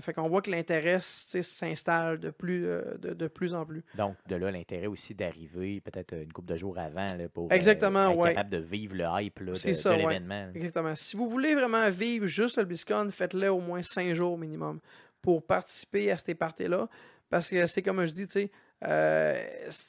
Fait 0.00 0.14
qu'on 0.14 0.26
voit 0.26 0.40
que 0.40 0.50
l'intérêt 0.50 0.96
s'installe 1.00 2.18
de 2.18 2.30
plus, 2.30 2.62
de, 2.62 3.12
de 3.12 3.28
plus 3.28 3.54
en 3.54 3.66
plus. 3.66 3.84
Donc, 3.94 4.16
de 4.26 4.36
là, 4.36 4.50
l'intérêt 4.50 4.86
aussi 4.86 5.14
d'arriver 5.14 5.82
peut-être 5.82 6.14
une 6.14 6.32
couple 6.32 6.48
de 6.48 6.56
jours 6.56 6.78
avant 6.78 7.14
là, 7.14 7.28
pour 7.28 7.52
Exactement, 7.52 8.10
être 8.10 8.16
ouais. 8.16 8.30
capable 8.34 8.48
de 8.50 8.56
vivre 8.56 8.94
le 8.96 9.04
hype 9.20 9.38
là, 9.40 9.52
de, 9.52 9.88
ouais. 9.88 9.96
l'événement. 9.98 10.48
Exactement. 10.54 10.94
Si 10.94 11.14
vous 11.14 11.28
voulez 11.28 11.54
vraiment 11.54 11.90
vivre 11.90 12.26
juste 12.26 12.56
le 12.56 12.64
BlizzCon, 12.64 13.08
faites-le 13.10 13.48
au 13.52 13.60
moins 13.60 13.82
cinq 13.82 14.14
jours 14.14 14.38
minimum 14.38 14.80
pour 15.22 15.46
participer 15.46 16.10
à 16.10 16.18
ces 16.18 16.34
parties-là. 16.34 16.88
Parce 17.30 17.48
que 17.48 17.66
c'est 17.66 17.80
comme 17.82 18.04
je 18.04 18.12
dis, 18.12 18.26
tu 18.26 18.32
sais, 18.32 18.50
euh, 18.84 19.40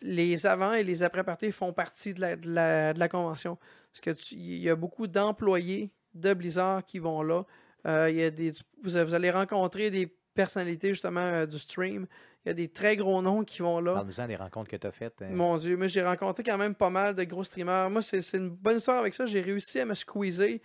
les 0.01 0.45
avant 0.45 0.73
et 0.73 0.83
les 0.83 1.03
après-parties 1.03 1.51
font 1.51 1.73
partie 1.73 2.13
de 2.13 2.21
la, 2.21 2.35
de 2.37 2.49
la- 2.49 2.93
de 2.93 2.99
la 2.99 3.09
convention. 3.09 3.57
Parce 3.91 4.01
que 4.01 4.33
il 4.35 4.59
y 4.59 4.69
a 4.69 4.75
beaucoup 4.75 5.07
d'employés 5.07 5.91
de 6.13 6.33
Blizzard 6.33 6.85
qui 6.85 6.99
vont 6.99 7.21
là. 7.23 7.43
Euh, 7.85 8.09
y 8.11 8.23
a 8.23 8.29
des, 8.29 8.51
vous, 8.81 8.91
vous 8.91 9.13
allez 9.15 9.29
rencontrer 9.31 9.89
des 9.91 10.07
personnalités 10.35 10.89
justement 10.89 11.19
euh, 11.19 11.45
du 11.45 11.59
stream. 11.59 12.07
Il 12.45 12.49
y 12.49 12.51
a 12.51 12.53
des 12.53 12.69
très 12.69 12.95
gros 12.95 13.21
noms 13.21 13.43
qui 13.43 13.61
vont 13.61 13.79
là. 13.79 13.93
Parle-nous-en 13.93 14.27
des 14.27 14.35
rencontres 14.35 14.69
que 14.69 14.75
tu 14.77 14.87
as 14.87 14.91
faites. 14.91 15.21
hein. 15.21 15.29
Mon 15.31 15.57
Dieu, 15.57 15.75
moi 15.75 15.87
j'ai 15.87 16.03
rencontré 16.03 16.43
quand 16.43 16.57
même 16.57 16.75
pas 16.75 16.89
mal 16.89 17.13
de 17.15 17.23
gros 17.23 17.43
streamers. 17.43 17.89
Moi, 17.89 18.01
c'est 18.01 18.19
une 18.33 18.49
bonne 18.49 18.77
histoire 18.77 18.99
avec 18.99 19.13
ça. 19.13 19.25
J'ai 19.25 19.41
réussi 19.41 19.79
à 19.79 19.85
me 19.85 19.93
squeezer 19.95 20.59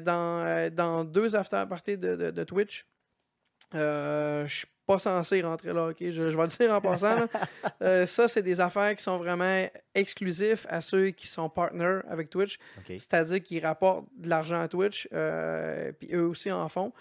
dans, 0.00 0.70
dans 0.72 1.04
deux 1.04 1.36
after 1.36 1.64
parties 1.68 1.96
de, 1.98 2.16
de, 2.16 2.30
de 2.30 2.44
Twitch. 2.44 2.86
Euh, 3.74 4.46
je 4.46 4.58
suis 4.58 4.66
pas 4.86 4.98
censé 4.98 5.40
rentrer 5.42 5.72
là, 5.72 5.88
ok? 5.88 5.96
Je, 6.00 6.30
je 6.30 6.36
vais 6.36 6.42
le 6.42 6.48
dire 6.48 6.74
en 6.74 6.80
passant. 6.80 7.14
là. 7.16 7.26
Euh, 7.82 8.06
ça, 8.06 8.28
c'est 8.28 8.42
des 8.42 8.60
affaires 8.60 8.94
qui 8.96 9.02
sont 9.02 9.18
vraiment 9.18 9.68
exclusifs 9.94 10.66
à 10.70 10.80
ceux 10.80 11.10
qui 11.10 11.26
sont 11.26 11.48
partners 11.50 12.00
avec 12.08 12.30
Twitch. 12.30 12.58
C'est-à-dire 12.86 13.42
qu'ils 13.42 13.64
rapportent 13.64 14.06
de 14.16 14.28
l'argent 14.28 14.60
à 14.60 14.68
Twitch, 14.68 15.08
euh, 15.12 15.92
puis 15.92 16.14
eux 16.14 16.26
aussi 16.26 16.50
en 16.50 16.68
font, 16.68 16.92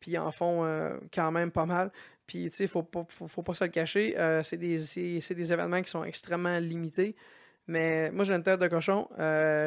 puis 0.00 0.12
ils 0.12 0.18
en 0.18 0.32
font 0.32 0.64
euh, 0.64 0.96
quand 1.14 1.30
même 1.30 1.50
pas 1.50 1.66
mal. 1.66 1.92
Puis, 2.26 2.48
tu 2.50 2.56
sais, 2.56 2.66
faut 2.66 2.82
pas, 2.82 3.04
faut, 3.08 3.28
faut 3.28 3.42
pas 3.42 3.54
se 3.54 3.64
le 3.64 3.70
cacher, 3.70 4.16
c'est 4.42 4.56
des, 4.56 4.78
des 4.78 5.52
événements 5.52 5.82
qui 5.82 5.90
sont 5.90 6.04
extrêmement 6.04 6.58
limités. 6.58 7.14
Mais 7.66 8.10
moi, 8.10 8.24
j'ai 8.24 8.34
une 8.34 8.42
tête 8.42 8.60
de 8.60 8.68
cochon. 8.68 9.08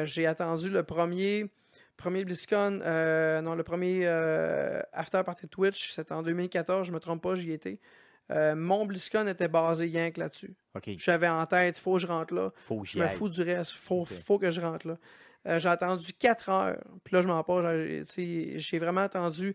J'ai 0.04 0.26
attendu 0.26 0.68
le 0.68 0.82
premier, 0.82 1.48
premier 1.96 2.24
BlizzCon, 2.24 2.80
euh, 2.82 3.40
non, 3.40 3.54
le 3.54 3.62
premier 3.62 4.02
euh, 4.04 4.80
After 4.92 5.22
Party 5.24 5.48
Twitch, 5.48 5.92
c'était 5.92 6.12
en 6.12 6.22
2014, 6.22 6.86
je 6.86 6.92
me 6.92 7.00
trompe 7.00 7.22
pas, 7.22 7.34
j'y 7.34 7.52
étais. 7.52 7.80
Euh, 8.30 8.54
mon 8.56 8.86
BlizzCon 8.86 9.26
était 9.28 9.48
basé 9.48 9.84
rien 9.84 10.10
que 10.10 10.20
là-dessus. 10.20 10.54
J'avais 10.98 11.28
en 11.28 11.46
tête, 11.46 11.78
faut 11.78 11.94
que 11.94 12.00
je 12.00 12.06
rentre 12.06 12.34
là. 12.34 12.52
Faut 12.56 12.80
que 12.80 12.88
Je 12.88 12.98
me 12.98 13.08
fous 13.08 13.28
du 13.28 13.42
reste. 13.42 13.72
Faut, 13.72 14.04
faut 14.04 14.38
que 14.38 14.50
je 14.50 14.60
rentre 14.60 14.88
là. 14.88 15.58
J'ai 15.58 15.68
attendu 15.68 16.12
4 16.12 16.48
heures. 16.48 16.84
Puis 17.04 17.14
là, 17.14 17.22
je 17.22 17.28
m'en 17.28 17.42
pas. 17.44 17.62
J'ai 18.16 18.78
vraiment 18.78 19.02
attendu 19.02 19.54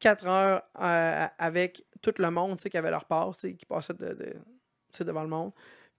4 0.00 0.26
heures 0.26 0.62
avec 0.74 1.86
tout 2.02 2.12
le 2.18 2.30
monde 2.30 2.58
qui 2.58 2.76
avait 2.76 2.90
leur 2.90 3.06
part, 3.06 3.34
qui 3.34 3.64
passait 3.66 3.94
de, 3.94 4.36
devant 5.00 5.22
le 5.22 5.28
monde. 5.28 5.52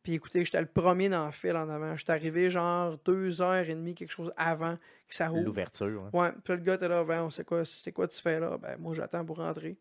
Puis 0.08 0.16
écoutez, 0.16 0.46
j'étais 0.46 0.62
le 0.62 0.68
premier 0.68 1.10
dans 1.10 1.26
le 1.26 1.34
fil 1.34 1.54
en 1.58 1.68
avant. 1.68 1.98
J'étais 1.98 2.14
arrivé 2.14 2.50
genre 2.50 2.98
2 3.04 3.42
heures 3.42 3.56
et 3.70 3.76
demie, 3.76 3.94
quelque 3.94 4.12
chose 4.14 4.32
avant 4.38 4.78
que 5.06 5.14
ça 5.14 5.28
roule. 5.28 5.44
L'ouverture. 5.44 6.02
hein. 6.06 6.10
Ouais, 6.18 6.32
puis 6.46 6.54
le 6.54 6.60
gars 6.62 6.76
était 6.76 6.88
là, 6.88 7.04
ben, 7.04 7.30
c'est 7.30 7.44
quoi, 7.44 7.66
c'est 7.66 7.92
quoi 7.92 8.08
tu 8.08 8.22
fais 8.22 8.40
là? 8.40 8.58
Ben, 8.58 8.78
moi, 8.80 8.94
j'attends 8.96 9.26
pour 9.26 9.36
rentrer. 9.36 9.76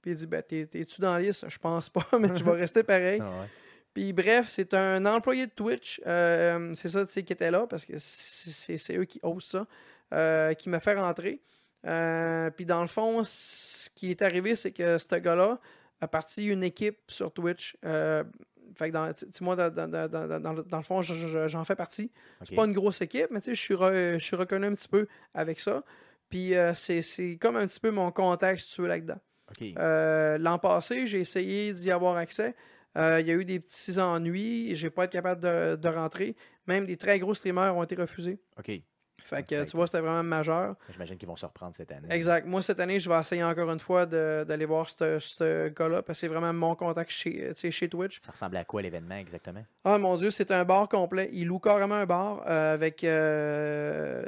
Puis 0.00 0.12
il 0.12 0.14
dit, 0.14 0.26
ben, 0.28 0.40
t'es- 0.40 0.66
t'es-tu 0.66 1.00
dans 1.00 1.14
la 1.14 1.20
liste? 1.20 1.48
Je 1.48 1.58
pense 1.58 1.90
pas, 1.90 2.06
mais 2.20 2.28
je 2.36 2.44
vais 2.44 2.52
rester 2.52 2.84
pareil. 2.84 3.20
Ah 3.24 3.28
ouais. 3.40 3.48
Puis 3.92 4.12
bref, 4.12 4.46
c'est 4.46 4.72
un 4.72 5.04
employé 5.04 5.46
de 5.46 5.50
Twitch, 5.50 6.00
euh, 6.06 6.72
c'est 6.74 6.88
ça, 6.88 7.04
tu 7.04 7.12
sais, 7.14 7.24
qui 7.24 7.32
était 7.32 7.50
là, 7.50 7.66
parce 7.66 7.84
que 7.84 7.94
c'est 7.98 8.96
eux 8.96 9.04
qui 9.04 9.18
osent 9.24 9.44
ça, 9.46 9.66
euh, 10.14 10.54
qui 10.54 10.68
m'a 10.68 10.78
fait 10.78 10.94
rentrer. 10.94 11.40
Euh, 11.88 12.50
puis 12.50 12.66
dans 12.66 12.82
le 12.82 12.86
fond, 12.86 13.22
ce 13.24 13.90
qui 13.96 14.12
est 14.12 14.22
arrivé, 14.22 14.54
c'est 14.54 14.70
que 14.70 14.96
ce 14.96 15.16
gars-là 15.16 15.58
a 16.00 16.06
parti 16.06 16.46
une 16.46 16.62
équipe 16.62 16.98
sur 17.08 17.32
Twitch. 17.32 17.76
Fait 18.76 18.88
que 18.88 18.92
dans, 18.94 19.10
moi, 19.40 19.56
dans, 19.56 19.70
dans- 19.70 19.88
dans- 20.08 20.08
dans- 20.08 20.52
dans 20.62 20.76
le- 20.78 20.82
fond, 20.82 21.02
je- 21.02 21.14
je- 21.14 21.48
j'en 21.48 21.64
fais 21.64 21.76
partie. 21.76 22.10
C'est 22.42 22.52
OK. 22.52 22.56
pas 22.56 22.64
une 22.66 22.72
grosse 22.72 23.00
équipe, 23.00 23.26
mais 23.30 23.40
tu 23.40 23.46
sais, 23.46 23.54
je 23.54 23.60
suis, 23.60 23.74
re- 23.74 24.14
je 24.18 24.24
suis 24.24 24.36
reconnu 24.36 24.66
un 24.66 24.74
petit 24.74 24.88
peu 24.88 25.06
avec 25.34 25.60
ça. 25.60 25.82
Puis 26.28 26.54
euh, 26.54 26.72
c'est 26.74 27.02
c'est 27.02 27.36
comme 27.36 27.56
un 27.56 27.66
petit 27.66 27.80
peu 27.80 27.90
mon 27.90 28.10
contact, 28.10 28.60
si 28.62 28.74
tu 28.74 28.82
veux, 28.82 28.88
là-dedans. 28.88 29.18
Euh, 29.78 30.38
L'an 30.38 30.58
passé, 30.58 31.06
j'ai 31.06 31.20
essayé 31.20 31.72
d'y 31.74 31.90
avoir 31.90 32.16
accès. 32.16 32.54
Euh, 32.96 33.20
Il 33.20 33.26
y 33.26 33.30
a 33.30 33.34
eu 33.34 33.44
des 33.44 33.60
petits 33.60 33.98
ennuis. 33.98 34.74
J'ai 34.74 34.88
pas 34.90 35.04
été 35.04 35.12
capable 35.18 35.40
de, 35.42 35.76
de 35.76 35.88
rentrer. 35.88 36.36
Même 36.66 36.86
des 36.86 36.96
très 36.96 37.18
gros 37.18 37.34
streamers 37.34 37.76
ont 37.76 37.82
été 37.82 37.94
refusés. 37.96 38.38
OK. 38.58 38.70
Fait 39.18 39.44
que 39.46 39.64
tu 39.64 39.76
vois, 39.76 39.86
c'était 39.86 40.00
vraiment 40.00 40.22
majeur. 40.22 40.74
J'imagine 40.90 41.16
qu'ils 41.16 41.28
vont 41.28 41.36
se 41.36 41.46
reprendre 41.46 41.74
cette 41.74 41.90
année. 41.92 42.08
Exact. 42.10 42.46
Moi, 42.46 42.60
cette 42.60 42.80
année, 42.80 43.00
je 43.00 43.08
vais 43.08 43.18
essayer 43.18 43.42
encore 43.44 43.70
une 43.70 43.80
fois 43.80 44.04
d'aller 44.04 44.64
voir 44.66 44.90
ce 44.90 45.18
ce 45.18 45.68
gars-là 45.68 46.02
parce 46.02 46.18
que 46.18 46.20
c'est 46.20 46.28
vraiment 46.28 46.52
mon 46.52 46.74
contact 46.74 47.10
chez, 47.10 47.52
chez 47.54 47.88
Twitch. 47.88 48.20
Ça 48.20 48.32
ressemblait 48.32 48.58
à 48.58 48.64
quoi 48.64 48.82
l'événement 48.82 49.14
exactement? 49.16 49.64
Ah 49.84 49.96
mon 49.96 50.16
Dieu, 50.16 50.30
c'est 50.30 50.50
un 50.50 50.64
bar 50.64 50.88
complet. 50.88 51.30
Il 51.32 51.46
loue 51.46 51.60
carrément 51.60 51.94
un 51.94 52.06
bar 52.06 52.42
euh, 52.46 52.74
avec. 52.74 53.04
euh, 53.04 54.24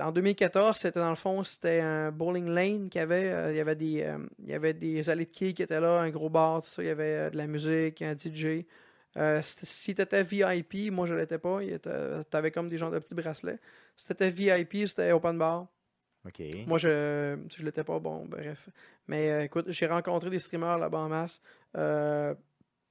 en 0.00 0.12
2014, 0.12 0.76
c'était 0.76 1.00
dans 1.00 1.10
le 1.10 1.16
fond, 1.16 1.44
c'était 1.44 1.80
un 1.80 2.10
bowling 2.10 2.48
lane 2.48 2.88
qu'il 2.88 3.00
y 3.00 3.02
avait. 3.02 3.30
Euh, 3.30 3.52
il, 3.52 3.56
y 3.56 3.60
avait 3.60 3.74
des, 3.74 4.02
euh, 4.02 4.18
il 4.44 4.50
y 4.50 4.54
avait 4.54 4.74
des 4.74 5.10
allées 5.10 5.24
de 5.26 5.30
quilles 5.30 5.54
qui 5.54 5.62
étaient 5.62 5.80
là, 5.80 6.00
un 6.00 6.10
gros 6.10 6.30
bar, 6.30 6.62
tout 6.62 6.68
ça. 6.68 6.82
Il 6.82 6.86
y 6.86 6.90
avait 6.90 7.04
euh, 7.14 7.30
de 7.30 7.36
la 7.36 7.46
musique, 7.46 8.02
un 8.02 8.14
DJ. 8.16 8.64
Euh, 9.16 9.40
si 9.42 9.94
tu 9.94 10.00
étais 10.02 10.22
VIP, 10.22 10.90
moi 10.92 11.06
je 11.06 11.14
l'étais 11.14 11.38
pas. 11.38 11.60
Tu 11.62 12.36
avais 12.36 12.50
comme 12.50 12.68
des 12.68 12.76
gens 12.76 12.90
de 12.90 12.98
petits 12.98 13.14
bracelets. 13.14 13.58
Si 13.96 14.06
tu 14.06 14.12
étais 14.12 14.30
VIP, 14.30 14.86
c'était 14.86 15.12
open 15.12 15.38
bar. 15.38 15.66
OK. 16.26 16.40
Moi, 16.66 16.78
je 16.78 17.38
je 17.56 17.64
l'étais 17.64 17.84
pas, 17.84 17.98
bon, 17.98 18.26
bref. 18.26 18.68
Mais 19.06 19.30
euh, 19.30 19.44
écoute, 19.44 19.66
j'ai 19.70 19.86
rencontré 19.86 20.28
des 20.30 20.38
streamers 20.40 20.78
là-bas 20.78 20.98
en 20.98 21.08
masse. 21.08 21.40
Euh, 21.76 22.34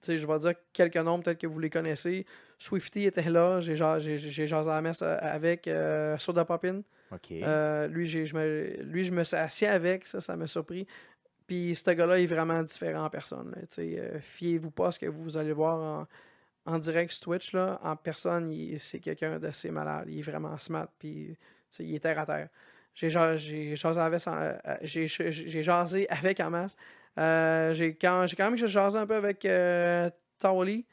je 0.07 0.25
vais 0.25 0.39
dire 0.39 0.53
quelques 0.73 0.95
noms, 0.97 1.19
peut-être 1.21 1.39
que 1.39 1.47
vous 1.47 1.59
les 1.59 1.69
connaissez. 1.69 2.25
Swifty 2.57 3.03
était 3.05 3.29
là, 3.29 3.59
j'ai 3.61 3.75
ja- 3.75 3.99
j'ai- 3.99 4.17
j'ai 4.17 4.47
jasé 4.47 4.69
à 4.69 4.75
la 4.75 4.81
messe 4.81 5.01
euh, 5.03 5.17
avec 5.21 5.67
euh, 5.67 6.17
Soda 6.17 6.45
Poppin. 6.45 6.81
OK. 7.11 7.31
Euh, 7.31 7.87
lui, 7.87 8.07
j'ai- 8.07 8.25
je 8.25 8.35
me, 8.35 8.77
lui, 8.83 9.03
je 9.03 9.11
me 9.11 9.23
suis 9.23 9.35
assis 9.37 9.65
avec, 9.65 10.07
ça, 10.07 10.19
ça 10.21 10.35
m'a 10.35 10.47
surpris. 10.47 10.87
Puis 11.47 11.75
ce 11.75 11.89
gars-là 11.91 12.19
est 12.19 12.25
vraiment 12.25 12.61
différent 12.61 13.05
en 13.05 13.09
personne. 13.09 13.55
euh, 13.79 14.19
Fiez-vous 14.21 14.69
pas 14.71 14.87
à 14.87 14.91
ce 14.91 14.99
que 14.99 15.05
vous 15.05 15.37
allez 15.37 15.53
voir 15.53 16.07
en, 16.65 16.73
en 16.73 16.79
direct 16.79 17.11
sur 17.11 17.21
Twitch. 17.23 17.53
Là. 17.53 17.79
En 17.83 17.95
personne, 17.95 18.53
c'est 18.77 18.99
quelqu'un 18.99 19.39
d'assez 19.39 19.71
malade. 19.71 20.07
Il 20.09 20.19
est 20.19 20.23
vraiment 20.23 20.57
smart. 20.57 20.87
Puis 20.99 21.37
il 21.79 21.95
est 21.95 21.99
terre 21.99 22.19
à 22.19 22.25
terre. 22.25 22.49
J'ai 22.93 23.09
ja- 23.09 23.37
j'ai 23.37 23.75
jasé 23.75 23.99
avec, 24.01 24.27
euh, 24.27 24.57
j'ai- 24.81 25.07
jasé 25.63 26.07
avec 26.09 26.39
en 26.39 26.49
masse. 26.49 26.75
Euh, 27.17 27.73
j'ai 27.73 27.95
quand, 27.95 28.25
même 28.39 28.57
jasé 28.57 28.97
un 28.97 29.07
peu 29.07 29.15
avec 29.15 29.45
euh, 29.45 30.09
Tawali. 30.39 30.85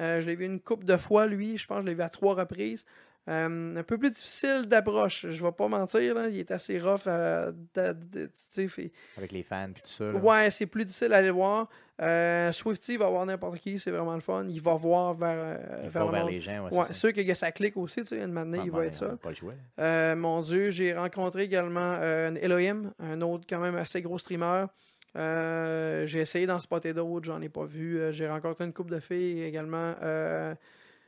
Euh, 0.00 0.20
je 0.20 0.26
l'ai 0.26 0.34
vu 0.36 0.44
une 0.44 0.60
couple 0.60 0.84
de 0.84 0.96
fois, 0.96 1.26
lui. 1.26 1.56
Je 1.56 1.66
pense 1.66 1.78
que 1.78 1.82
je 1.84 1.86
l'ai 1.88 1.94
vu 1.94 2.02
à 2.02 2.08
trois 2.08 2.34
reprises. 2.34 2.84
Euh, 3.26 3.76
un 3.78 3.82
peu 3.82 3.96
plus 3.96 4.10
difficile 4.10 4.66
d'approche, 4.66 5.26
je 5.30 5.42
vais 5.42 5.52
pas 5.52 5.66
mentir. 5.66 6.14
Là. 6.14 6.28
Il 6.28 6.38
est 6.38 6.50
assez 6.50 6.78
rough. 6.78 7.06
euh, 7.06 7.52
de- 7.74 7.92
de- 7.92 8.26
tu 8.26 8.30
sais, 8.34 8.68
fait- 8.68 8.92
Avec 9.16 9.32
les 9.32 9.42
fans 9.42 9.70
puis 9.72 9.82
tout 9.82 9.88
ça. 9.90 10.04
là. 10.04 10.18
Ouais, 10.18 10.50
c'est 10.50 10.66
plus 10.66 10.84
difficile 10.84 11.12
à 11.14 11.16
aller 11.16 11.30
voir. 11.30 11.68
Euh, 12.02 12.52
Swifty 12.52 12.96
va 12.98 13.08
voir 13.08 13.24
n'importe 13.24 13.60
qui, 13.60 13.78
c'est 13.78 13.90
vraiment 13.92 14.14
le 14.14 14.20
fun. 14.20 14.44
Il 14.48 14.60
va 14.60 14.74
voir 14.74 15.14
vers, 15.14 15.36
euh, 15.38 15.56
Il 15.84 15.88
vers 15.90 16.02
va 16.04 16.10
le 16.10 16.10
vers 16.16 16.24
monde. 16.24 16.32
les 16.32 16.40
gens. 16.40 16.68
Ouais, 16.68 16.76
Ouais, 16.78 16.92
sûr 16.92 17.12
qu'il 17.14 17.26
y 17.26 17.30
a 17.30 17.34
sa 17.34 17.50
clique 17.52 17.76
aussi, 17.78 18.00
tu 18.02 18.08
sais, 18.08 18.18
une 18.22 18.32
matinée, 18.32 18.58
il 18.64 18.70
ouais, 18.70 18.78
va 18.80 18.86
être 18.86 18.94
ça. 18.94 19.16
Pas 19.22 20.14
mon 20.16 20.42
Dieu, 20.42 20.70
j'ai 20.70 20.92
rencontré 20.92 21.44
également 21.44 21.98
Elohim, 22.42 22.92
un 22.98 23.20
autre 23.22 23.44
quand 23.48 23.60
même 23.60 23.76
assez 23.76 24.02
gros 24.02 24.18
streamer. 24.18 24.66
J'ai 25.14 26.20
essayé 26.20 26.46
d'en 26.46 26.58
spotter 26.58 26.92
d'autres, 26.92 27.24
j'en 27.26 27.40
ai 27.40 27.48
pas 27.48 27.64
vu. 27.64 28.00
J'ai 28.10 28.28
rencontré 28.28 28.64
une 28.64 28.72
couple 28.72 28.90
de 28.90 29.00
filles 29.00 29.42
également. 29.44 29.94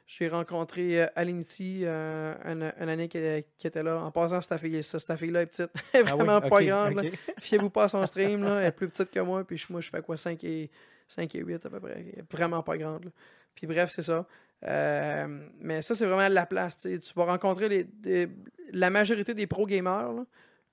J'ai 0.08 0.28
rencontré 0.28 1.02
euh, 1.02 1.06
Alinity, 1.16 1.80
euh, 1.84 2.32
une, 2.44 2.72
une 2.80 2.88
année 2.88 3.08
qui, 3.08 3.18
qui 3.58 3.66
était 3.66 3.82
là. 3.82 4.00
En 4.00 4.12
passant, 4.12 4.40
cette 4.40 4.58
fille- 4.60 4.82
cette 4.82 5.16
fille-là 5.16 5.42
est 5.42 5.46
petite. 5.46 5.70
Elle 5.92 6.00
est 6.02 6.04
Ah 6.08 6.16
oui, 6.16 6.24
vraiment 6.24 6.40
pas 6.40 6.62
grande. 6.64 6.94
là. 6.94 7.02
ok. 7.08 7.18
Fiez-vous 7.40 7.70
pas 7.70 7.84
à 7.84 7.88
son 7.88 8.06
stream, 8.06 8.44
là. 8.44 8.60
elle 8.60 8.66
est 8.66 8.72
plus 8.72 8.88
petite 8.88 9.10
que 9.10 9.18
moi, 9.20 9.42
puis 9.44 9.56
je- 9.58 9.66
moi 9.70 9.80
je 9.80 9.88
fais 9.90 10.00
quoi 10.02 10.16
5 10.16 10.42
et, 10.44 10.70
5 11.08 11.34
et 11.34 11.40
8 11.40 11.66
à 11.66 11.70
peu 11.70 11.80
près. 11.80 11.94
Elle 11.96 12.20
est 12.20 12.32
vraiment 12.32 12.62
pas 12.62 12.78
grande. 12.78 13.06
là. 13.06 13.10
Puis 13.54 13.66
bref, 13.66 13.90
c'est 13.90 14.02
ça. 14.02 14.26
Euh, 14.64 15.26
mais 15.60 15.82
ça, 15.82 15.94
c'est 15.94 16.06
vraiment 16.06 16.28
la 16.32 16.46
place. 16.46 16.76
tu 16.78 16.98
vas 17.16 17.24
rencontrer 17.24 17.68
les, 17.68 17.84
des- 17.84 18.28
la 18.72 18.90
majorité 18.90 19.34
des 19.34 19.46
pro 19.46 19.66
gamers 19.66 20.12
là, 20.12 20.24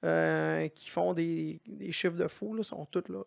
euh, 0.05 0.67
qui 0.69 0.89
font 0.89 1.13
des, 1.13 1.59
des 1.65 1.91
chiffres 1.91 2.15
de 2.17 2.27
fou, 2.27 2.53
là, 2.55 2.63
sont 2.63 2.85
tous 2.85 3.11
là. 3.11 3.23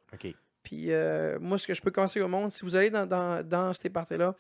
Puis 0.63 0.93
euh, 0.93 1.39
moi, 1.41 1.59
ce 1.59 1.67
que 1.67 1.75
je 1.75 1.83
peux 1.83 1.91
conseiller 1.91 2.25
au 2.25 2.29
monde, 2.29 2.51
si 2.51 2.65
vous 2.65 2.75
allez 2.77 2.91
dans, 2.91 3.07
dans, 3.07 3.47
dans 3.47 3.73
ces 3.75 3.89
parties-là, 3.91 4.35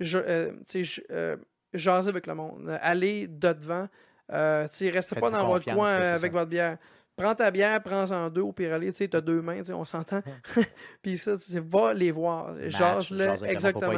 je, 0.00 0.18
euh, 0.18 0.52
je- 0.74 1.00
euh, 1.10 1.36
jasez 1.72 2.08
avec 2.08 2.26
le 2.26 2.34
monde. 2.34 2.78
Allez 2.80 3.26
de 3.26 3.52
devant. 3.52 3.88
Euh, 4.32 4.66
restez 4.90 5.14
pas 5.20 5.30
dans 5.30 5.46
votre 5.46 5.64
coin 5.74 5.90
euh, 5.90 6.14
avec 6.14 6.32
votre 6.32 6.50
bière. 6.50 6.78
Prends 7.16 7.34
ta 7.34 7.50
bière, 7.50 7.82
prends-en 7.82 8.28
deux 8.28 8.42
au 8.42 8.52
pire 8.52 8.78
tu 8.92 9.08
t'as 9.08 9.22
deux 9.22 9.40
mains, 9.40 9.62
on 9.72 9.84
s'entend. 9.86 10.20
Puis 11.02 11.16
ça, 11.16 11.36
tu 11.36 11.44
sais, 11.44 11.60
va 11.60 11.94
les 11.94 12.10
voir. 12.10 12.54
Jase-le, 12.68 13.24
exactement. 13.50 13.92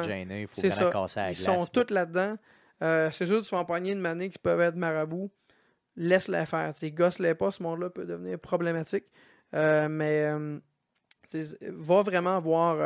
C'est 0.53 0.71
ça. 0.71 0.91
casser 0.91 1.21
à 1.21 1.23
la 1.25 1.31
Ils 1.31 1.35
sont 1.37 1.67
tous 1.67 1.91
là-dedans. 1.93 2.37
Euh, 2.81 3.11
c'est 3.11 3.27
sûr, 3.27 3.43
tu 3.43 3.51
vas 3.53 3.61
empoigner 3.63 3.91
une 3.93 3.99
manée 4.01 4.31
qui 4.31 4.39
peuvent 4.39 4.61
être 4.61 4.77
marabout. 4.77 5.31
Laisse-les 5.97 6.47
faire. 6.47 6.73
Gosse-les 6.81 7.35
pas, 7.35 7.51
ce 7.51 7.61
monde-là 7.61 7.91
peut 7.91 8.05
devenir 8.05 8.39
problématique. 8.39 9.07
Mais 9.53 10.31
va 11.63 12.03
vraiment 12.03 12.39
voir 12.41 12.77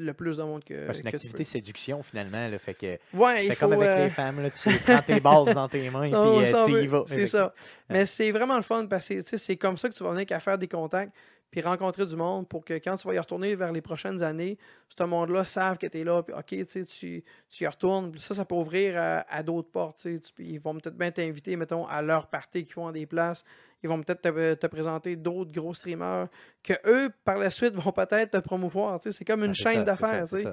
le 0.00 0.12
plus 0.14 0.36
de 0.36 0.42
monde 0.42 0.64
que. 0.64 0.92
C'est 0.92 0.98
une 0.98 1.10
que 1.10 1.16
activité 1.16 1.44
séduction 1.44 2.02
finalement. 2.02 2.48
Là, 2.48 2.58
fait 2.58 2.74
que. 2.74 2.98
Ouais, 3.12 3.42
tu 3.42 3.48
fais 3.48 3.56
comme 3.56 3.72
avec 3.72 3.88
euh, 3.88 4.04
les 4.04 4.10
femmes. 4.10 4.42
Là, 4.42 4.50
tu 4.50 4.68
prends 4.78 5.02
tes 5.02 5.20
bases 5.20 5.54
dans 5.54 5.68
tes 5.68 5.90
mains 5.90 6.04
et 6.04 6.10
puis 6.10 6.54
euh, 6.54 6.66
tu 6.66 6.84
y 6.84 6.86
vas. 6.86 7.04
C'est 7.06 7.26
ça. 7.26 7.54
Mais 7.88 8.06
c'est 8.06 8.30
vraiment 8.30 8.56
le 8.56 8.62
fun 8.62 8.86
parce 8.86 9.08
que 9.08 9.14
tu 9.14 9.22
sais, 9.22 9.38
c'est 9.38 9.56
comme 9.56 9.76
ça 9.76 9.88
que 9.88 9.94
tu 9.94 10.02
vas 10.04 10.10
venir 10.10 10.26
qu'à 10.26 10.40
faire 10.40 10.58
des 10.58 10.68
contacts. 10.68 11.12
puis 11.50 11.60
rencontrer 11.60 12.06
du 12.06 12.16
monde 12.16 12.48
pour 12.48 12.64
que 12.64 12.74
quand 12.74 12.96
tu 12.96 13.06
vas 13.06 13.14
y 13.14 13.18
retourner 13.18 13.54
vers 13.54 13.72
les 13.72 13.82
prochaines 13.82 14.22
années, 14.22 14.58
ce 14.88 15.04
monde-là 15.04 15.44
savent 15.44 15.78
que 15.78 15.86
tu 15.86 16.00
es 16.00 16.04
là, 16.04 16.22
puis 16.22 16.34
OK, 16.34 16.66
tu, 16.66 16.84
tu 16.86 17.22
y 17.60 17.66
retournes. 17.66 18.10
Puis 18.10 18.20
ça, 18.20 18.34
ça 18.34 18.44
peut 18.44 18.54
ouvrir 18.54 18.96
à, 18.96 19.20
à 19.32 19.42
d'autres 19.42 19.70
portes. 19.70 19.98
tu 19.98 20.20
ils 20.38 20.60
vont 20.60 20.74
peut-être 20.74 20.96
bien 20.96 21.10
t'inviter, 21.10 21.56
mettons, 21.56 21.86
à 21.86 22.02
leur 22.02 22.26
party 22.28 22.64
qui 22.64 22.72
font 22.72 22.90
des 22.90 23.06
places. 23.06 23.44
Ils 23.84 23.88
vont 23.88 24.02
peut-être 24.02 24.22
te, 24.22 24.54
te 24.54 24.66
présenter 24.66 25.14
d'autres 25.14 25.52
gros 25.52 25.74
streamers 25.74 26.28
que 26.62 26.72
eux, 26.86 27.10
par 27.24 27.38
la 27.38 27.50
suite, 27.50 27.74
vont 27.74 27.92
peut-être 27.92 28.30
te 28.32 28.38
promouvoir. 28.38 28.98
C'est 29.02 29.24
comme 29.24 29.44
une 29.44 29.50
Ah, 29.50 29.54
c'est 29.54 29.62
chaîne 29.62 29.78
c'est 29.80 29.84
d'affaires. 29.84 30.24
c'est 30.26 30.44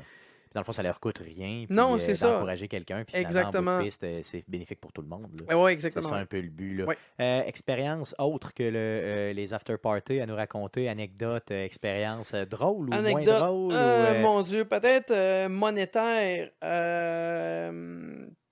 Dans 0.53 0.59
le 0.59 0.63
fond, 0.65 0.73
ça 0.73 0.83
leur 0.83 0.99
coûte 0.99 1.19
rien. 1.19 1.63
puis, 1.65 1.73
Non, 1.73 1.95
euh, 1.95 1.99
c'est 1.99 2.13
ça. 2.13 2.29
D'encourager 2.29 2.67
quelqu'un. 2.67 3.05
Puis 3.05 3.15
Exactement. 3.15 3.79
euh, 4.03 4.19
c'est 4.23 4.43
bénéfique 4.49 4.81
pour 4.81 4.91
tout 4.91 5.01
le 5.01 5.07
monde. 5.07 5.29
C'est 5.49 5.71
exactement. 5.71 6.09
ça 6.09 6.15
un 6.15 6.25
peu 6.25 6.41
le 6.41 6.49
but. 6.49 6.83
Ouais. 6.83 6.97
Euh, 7.21 7.41
expérience 7.45 8.13
autre 8.19 8.53
que 8.53 8.63
le, 8.63 8.71
euh, 8.75 9.31
les 9.33 9.53
after-parties 9.53 10.19
à 10.19 10.25
nous 10.25 10.35
raconter, 10.35 10.89
anecdotes, 10.89 11.51
euh, 11.51 11.63
expériences 11.63 12.33
euh, 12.33 12.43
drôles 12.43 12.87
ou 12.89 12.91
moins 12.91 12.97
Anecdote. 12.99 13.43
ou, 13.49 13.71
Euh, 13.71 13.75
euh, 14.15 14.21
Mon 14.21 14.41
Dieu, 14.41 14.65
peut-être 14.65 15.11
euh, 15.11 15.47
monétaire. 15.47 16.49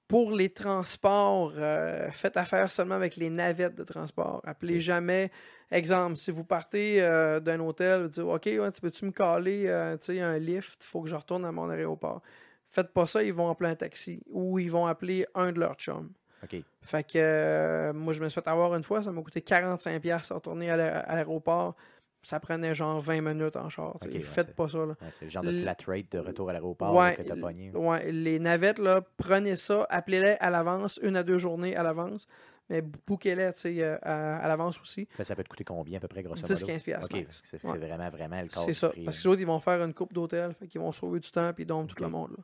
Pour 0.09 0.31
les 0.31 0.49
transports, 0.49 1.53
euh, 1.55 2.09
faites 2.09 2.35
affaire 2.35 2.71
seulement 2.71 2.95
avec 2.95 3.15
les 3.15 3.29
navettes 3.29 3.75
de 3.75 3.83
transport. 3.83 4.41
Appelez 4.43 4.81
jamais. 4.81 5.29
Exemple, 5.69 6.15
si 6.17 6.31
vous 6.31 6.43
partez 6.43 6.99
euh, 6.99 7.39
d'un 7.39 7.59
hôtel, 7.59 8.01
vous 8.01 8.07
dites 8.07 8.19
OK, 8.19 8.45
ouais, 8.45 8.71
tu 8.71 8.81
peux-tu 8.81 9.05
me 9.05 9.11
caler 9.11 9.67
euh, 9.67 9.95
un 10.09 10.39
lift, 10.39 10.79
il 10.81 10.87
faut 10.87 11.01
que 11.01 11.07
je 11.07 11.15
retourne 11.15 11.45
à 11.45 11.51
mon 11.51 11.69
aéroport. 11.69 12.23
Faites 12.71 12.91
pas 12.91 13.05
ça, 13.05 13.21
ils 13.21 13.33
vont 13.33 13.51
appeler 13.51 13.69
un 13.69 13.75
taxi 13.75 14.21
ou 14.31 14.57
ils 14.57 14.71
vont 14.71 14.87
appeler 14.87 15.27
un 15.35 15.51
de 15.51 15.59
leurs 15.59 15.75
chums. 15.75 16.09
OK. 16.43 16.55
Fait 16.81 17.03
que 17.03 17.17
euh, 17.17 17.93
moi, 17.93 18.11
je 18.13 18.21
me 18.21 18.29
suis 18.29 18.41
fait 18.41 18.49
avoir 18.49 18.73
une 18.73 18.83
fois, 18.83 19.03
ça 19.03 19.11
m'a 19.11 19.21
coûté 19.21 19.41
45$ 19.41 20.31
à 20.31 20.35
retourner 20.35 20.71
à 20.71 20.75
l'aéroport. 21.15 21.75
Ça 22.21 22.39
prenait 22.39 22.75
genre 22.75 22.99
20 22.99 23.21
minutes 23.21 23.55
en 23.55 23.69
char. 23.69 23.95
tu 24.01 24.07
sais. 24.07 24.13
Ok, 24.13 24.21
ouais, 24.21 24.27
Faites 24.27 24.53
pas 24.55 24.67
ça. 24.67 24.79
Ouais, 24.79 24.93
c'est 25.17 25.25
le 25.25 25.31
genre 25.31 25.43
de 25.43 25.61
flat 25.61 25.77
rate 25.87 26.11
de 26.11 26.19
retour 26.19 26.49
à 26.49 26.53
l'aéroport 26.53 26.93
Ouais, 26.93 27.15
que 27.15 27.21
tu 27.21 27.31
as 27.31 27.35
pogné. 27.35 27.71
Ouais, 27.71 28.11
les 28.11 28.39
navettes, 28.39 28.79
là, 28.79 29.01
prenez 29.17 29.55
ça, 29.55 29.85
appelez-les 29.89 30.35
à 30.39 30.49
l'avance, 30.49 30.99
une 31.01 31.15
à 31.15 31.23
deux 31.23 31.37
journées 31.37 31.75
à 31.77 31.83
l'avance, 31.83 32.27
mais 32.69 32.81
bouquez-les 32.81 33.51
euh, 33.65 33.97
à, 34.01 34.37
à 34.37 34.47
l'avance 34.49 34.79
aussi. 34.81 35.07
Ça, 35.17 35.23
ça 35.23 35.35
peut 35.35 35.43
te 35.43 35.49
coûter 35.49 35.63
combien 35.63 35.97
à 35.97 36.01
peu 36.01 36.07
près, 36.09 36.21
grosso 36.21 36.41
modo? 36.41 36.53
10-15 36.53 36.83
piastres, 36.83 37.07
OK, 37.09 37.21
max. 37.21 37.41
c'est 37.49 37.63
vraiment, 37.63 38.09
vraiment 38.09 38.41
le 38.41 38.49
corps 38.49 38.65
C'est 38.65 38.73
ça. 38.73 38.89
prix, 38.89 39.05
Parce 39.05 39.17
que 39.17 39.23
là. 39.23 39.29
les 39.29 39.31
autres, 39.33 39.41
ils 39.41 39.47
vont 39.47 39.59
faire 39.59 39.81
une 39.83 39.93
coupe 39.93 40.13
d'hôtel, 40.13 40.55
qu'ils 40.69 40.81
vont 40.81 40.91
sauver 40.91 41.19
du 41.21 41.31
temps, 41.31 41.53
puis 41.53 41.63
ils 41.63 41.67
dorment 41.67 41.87
tout 41.87 42.03
le 42.03 42.09
monde. 42.09 42.31
là. 42.37 42.43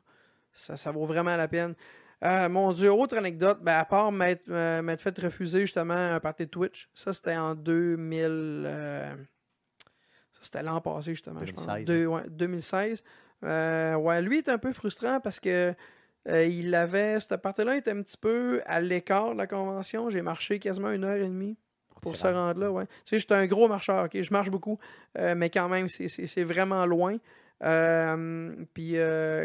Ça, 0.52 0.76
ça 0.78 0.90
vaut 0.90 1.04
vraiment 1.04 1.36
la 1.36 1.48
peine. 1.48 1.74
Euh, 2.24 2.48
mon 2.48 2.72
Dieu, 2.72 2.90
autre 2.90 3.14
anecdote, 3.18 3.58
ben, 3.60 3.74
à 3.76 3.84
part 3.84 4.10
m'être 4.10 4.48
euh, 4.48 4.96
fait 4.96 5.18
refuser 5.18 5.60
justement 5.60 5.92
un 5.92 6.18
party 6.18 6.46
de 6.46 6.50
Twitch, 6.50 6.88
ça 6.94 7.12
c'était 7.12 7.36
en 7.36 7.54
2000. 7.54 8.64
Ça 10.36 10.40
c'était 10.42 10.62
l'an 10.62 10.80
passé 10.80 11.12
justement, 11.12 11.40
je 11.44 11.52
pense. 11.52 11.66
2016, 11.66 11.84
Deux- 11.86 12.06
ouais, 12.06 12.22
2016. 12.28 13.02
Euh, 13.44 13.94
ouais, 13.96 14.22
lui 14.22 14.38
est 14.38 14.48
un 14.48 14.58
peu 14.58 14.72
frustrant 14.72 15.20
parce 15.20 15.40
que 15.40 15.74
euh, 16.28 16.44
il 16.46 16.74
avait. 16.74 17.20
Cette 17.20 17.36
partie-là 17.42 17.76
était 17.76 17.90
un 17.92 18.02
petit 18.02 18.16
peu 18.16 18.62
à 18.66 18.80
l'écart 18.80 19.32
de 19.32 19.38
la 19.38 19.46
convention. 19.46 20.10
J'ai 20.10 20.22
marché 20.22 20.58
quasiment 20.58 20.90
une 20.90 21.04
heure 21.04 21.16
et 21.16 21.28
demie 21.28 21.56
pour 22.00 22.16
se 22.16 22.26
rendre 22.26 22.60
là, 22.60 22.70
ouais. 22.70 22.86
Tu 22.86 22.92
sais, 23.10 23.18
j'étais 23.18 23.34
un 23.34 23.46
gros 23.46 23.68
marcheur, 23.68 24.04
ok? 24.06 24.20
Je 24.20 24.32
marche 24.32 24.50
beaucoup, 24.50 24.78
euh, 25.18 25.34
mais 25.36 25.50
quand 25.50 25.68
même, 25.68 25.88
c'est- 25.88 26.42
vraiment 26.44 26.84
loin. 26.86 27.16
Puis, 28.74 28.96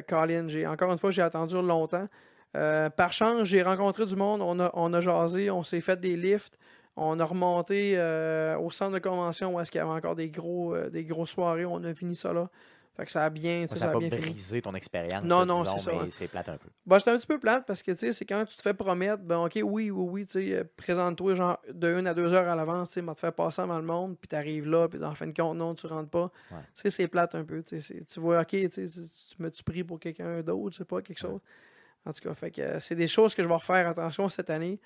Colin, 0.08 0.48
j'ai 0.48 0.68
encore 0.68 0.92
une 0.92 0.98
fois, 0.98 1.12
j'ai 1.12 1.22
attendu 1.22 1.56
longtemps. 1.56 2.08
Par 2.54 3.14
chance, 3.14 3.44
j'ai 3.48 3.62
rencontré 3.64 4.06
du 4.06 4.16
monde, 4.16 4.42
on 4.42 4.60
a, 4.60 4.70
on 4.74 4.94
a 4.94 5.02
jasé, 5.02 5.50
on 5.52 5.64
s'est 5.64 5.82
fait 5.82 6.00
des 6.00 6.16
lifts, 6.18 6.58
on 6.98 7.20
a 7.20 7.26
remonté 7.26 7.94
euh, 7.96 8.58
au 8.58 8.70
centre 8.72 8.94
de 8.94 9.00
convention 9.00 9.56
où 9.56 9.60
est-ce 9.60 9.72
qu'il 9.72 9.80
y 9.80 9.82
avait 9.82 9.92
encore 9.92 10.16
des 10.16 10.30
gros, 10.30 10.76
euh, 10.76 10.90
des 10.90 11.04
grosses 11.06 11.32
soirées, 11.32 11.66
on 11.66 11.84
a 11.84 11.94
fini 11.94 12.16
ça 12.16 12.34
là. 12.34 12.50
Fait 12.98 13.06
que 13.06 13.12
ça 13.14 13.24
a 13.24 13.30
bien, 13.30 13.66
Ça 13.68 13.86
a 13.86 13.94
pas 13.94 14.00
bien 14.00 14.10
fini. 14.10 14.32
brisé 14.32 14.62
ton 14.62 14.76
expérience. 14.76 15.24
Non, 15.24 15.46
non, 15.46 15.64
c'est 15.64 15.80
ça, 15.80 15.92
c'est 16.12 16.28
plate 16.28 16.50
un 16.50 16.58
peu. 16.58 16.68
Bah, 16.86 17.00
c'est 17.00 17.10
un 17.10 17.16
petit 17.18 17.26
peu 17.26 17.40
plate 17.40 17.66
parce 17.66 17.82
que 17.82 17.92
tu 17.94 18.00
sais, 18.00 18.12
c'est 18.12 18.26
quand 18.26 18.44
tu 18.44 18.58
te 18.58 18.62
fais 18.62 18.74
promettre, 18.74 19.24
ben 19.24 19.38
ok, 19.46 19.54
oui, 19.64 19.90
oui, 19.90 19.92
oui, 19.92 20.26
tu 20.26 20.34
sais, 20.34 20.54
euh, 20.54 20.64
présente-toi 20.76 21.34
genre 21.36 21.58
de 21.72 21.98
une 21.98 22.06
à 22.06 22.14
deux 22.14 22.34
heures 22.34 22.50
à 22.50 22.56
l'avance, 22.56 22.90
tu 22.92 23.00
sais, 23.02 23.14
te 23.16 23.20
faire 23.20 23.32
passer 23.32 23.62
avant 23.62 23.78
le 23.78 23.86
monde, 23.86 24.18
puis 24.20 24.28
t'arrives 24.28 24.68
là, 24.70 24.90
puis 24.90 25.02
en 25.02 25.16
fin 25.16 25.26
de 25.28 25.34
compte, 25.34 25.58
non, 25.58 25.74
tu 25.74 25.88
rentres 25.88 26.10
pas. 26.10 26.30
Ouais. 26.52 26.58
Tu 26.76 26.82
sais, 26.82 26.90
c'est 26.90 27.08
plate 27.08 27.34
un 27.34 27.46
peu, 27.46 27.64
tu 27.64 27.80
sais, 27.80 27.82
c'est- 27.82 28.06
tu 28.06 28.20
vois, 28.20 28.42
ok, 28.42 28.48
tu 28.50 28.70
sais, 28.70 28.86
tu- 29.52 29.64
pris 29.64 29.86
pour 29.86 29.98
quelqu'un 29.98 30.42
d'autre, 30.42 30.74
je 30.74 30.78
sais 30.80 30.86
pas, 30.86 31.02
quelque 31.02 31.18
chose. 31.20 31.40
En 32.06 32.12
tout 32.12 32.20
cas, 32.28 32.34
fait 32.36 32.52
que 32.52 32.62
euh, 32.62 32.80
c'est 32.82 32.96
des 32.96 33.08
choses 33.08 33.34
que 33.34 33.42
je 33.42 33.48
vais 33.48 33.54
refaire 33.54 33.88
attention 33.88 34.28
cette 34.28 34.50
année. 34.50 34.80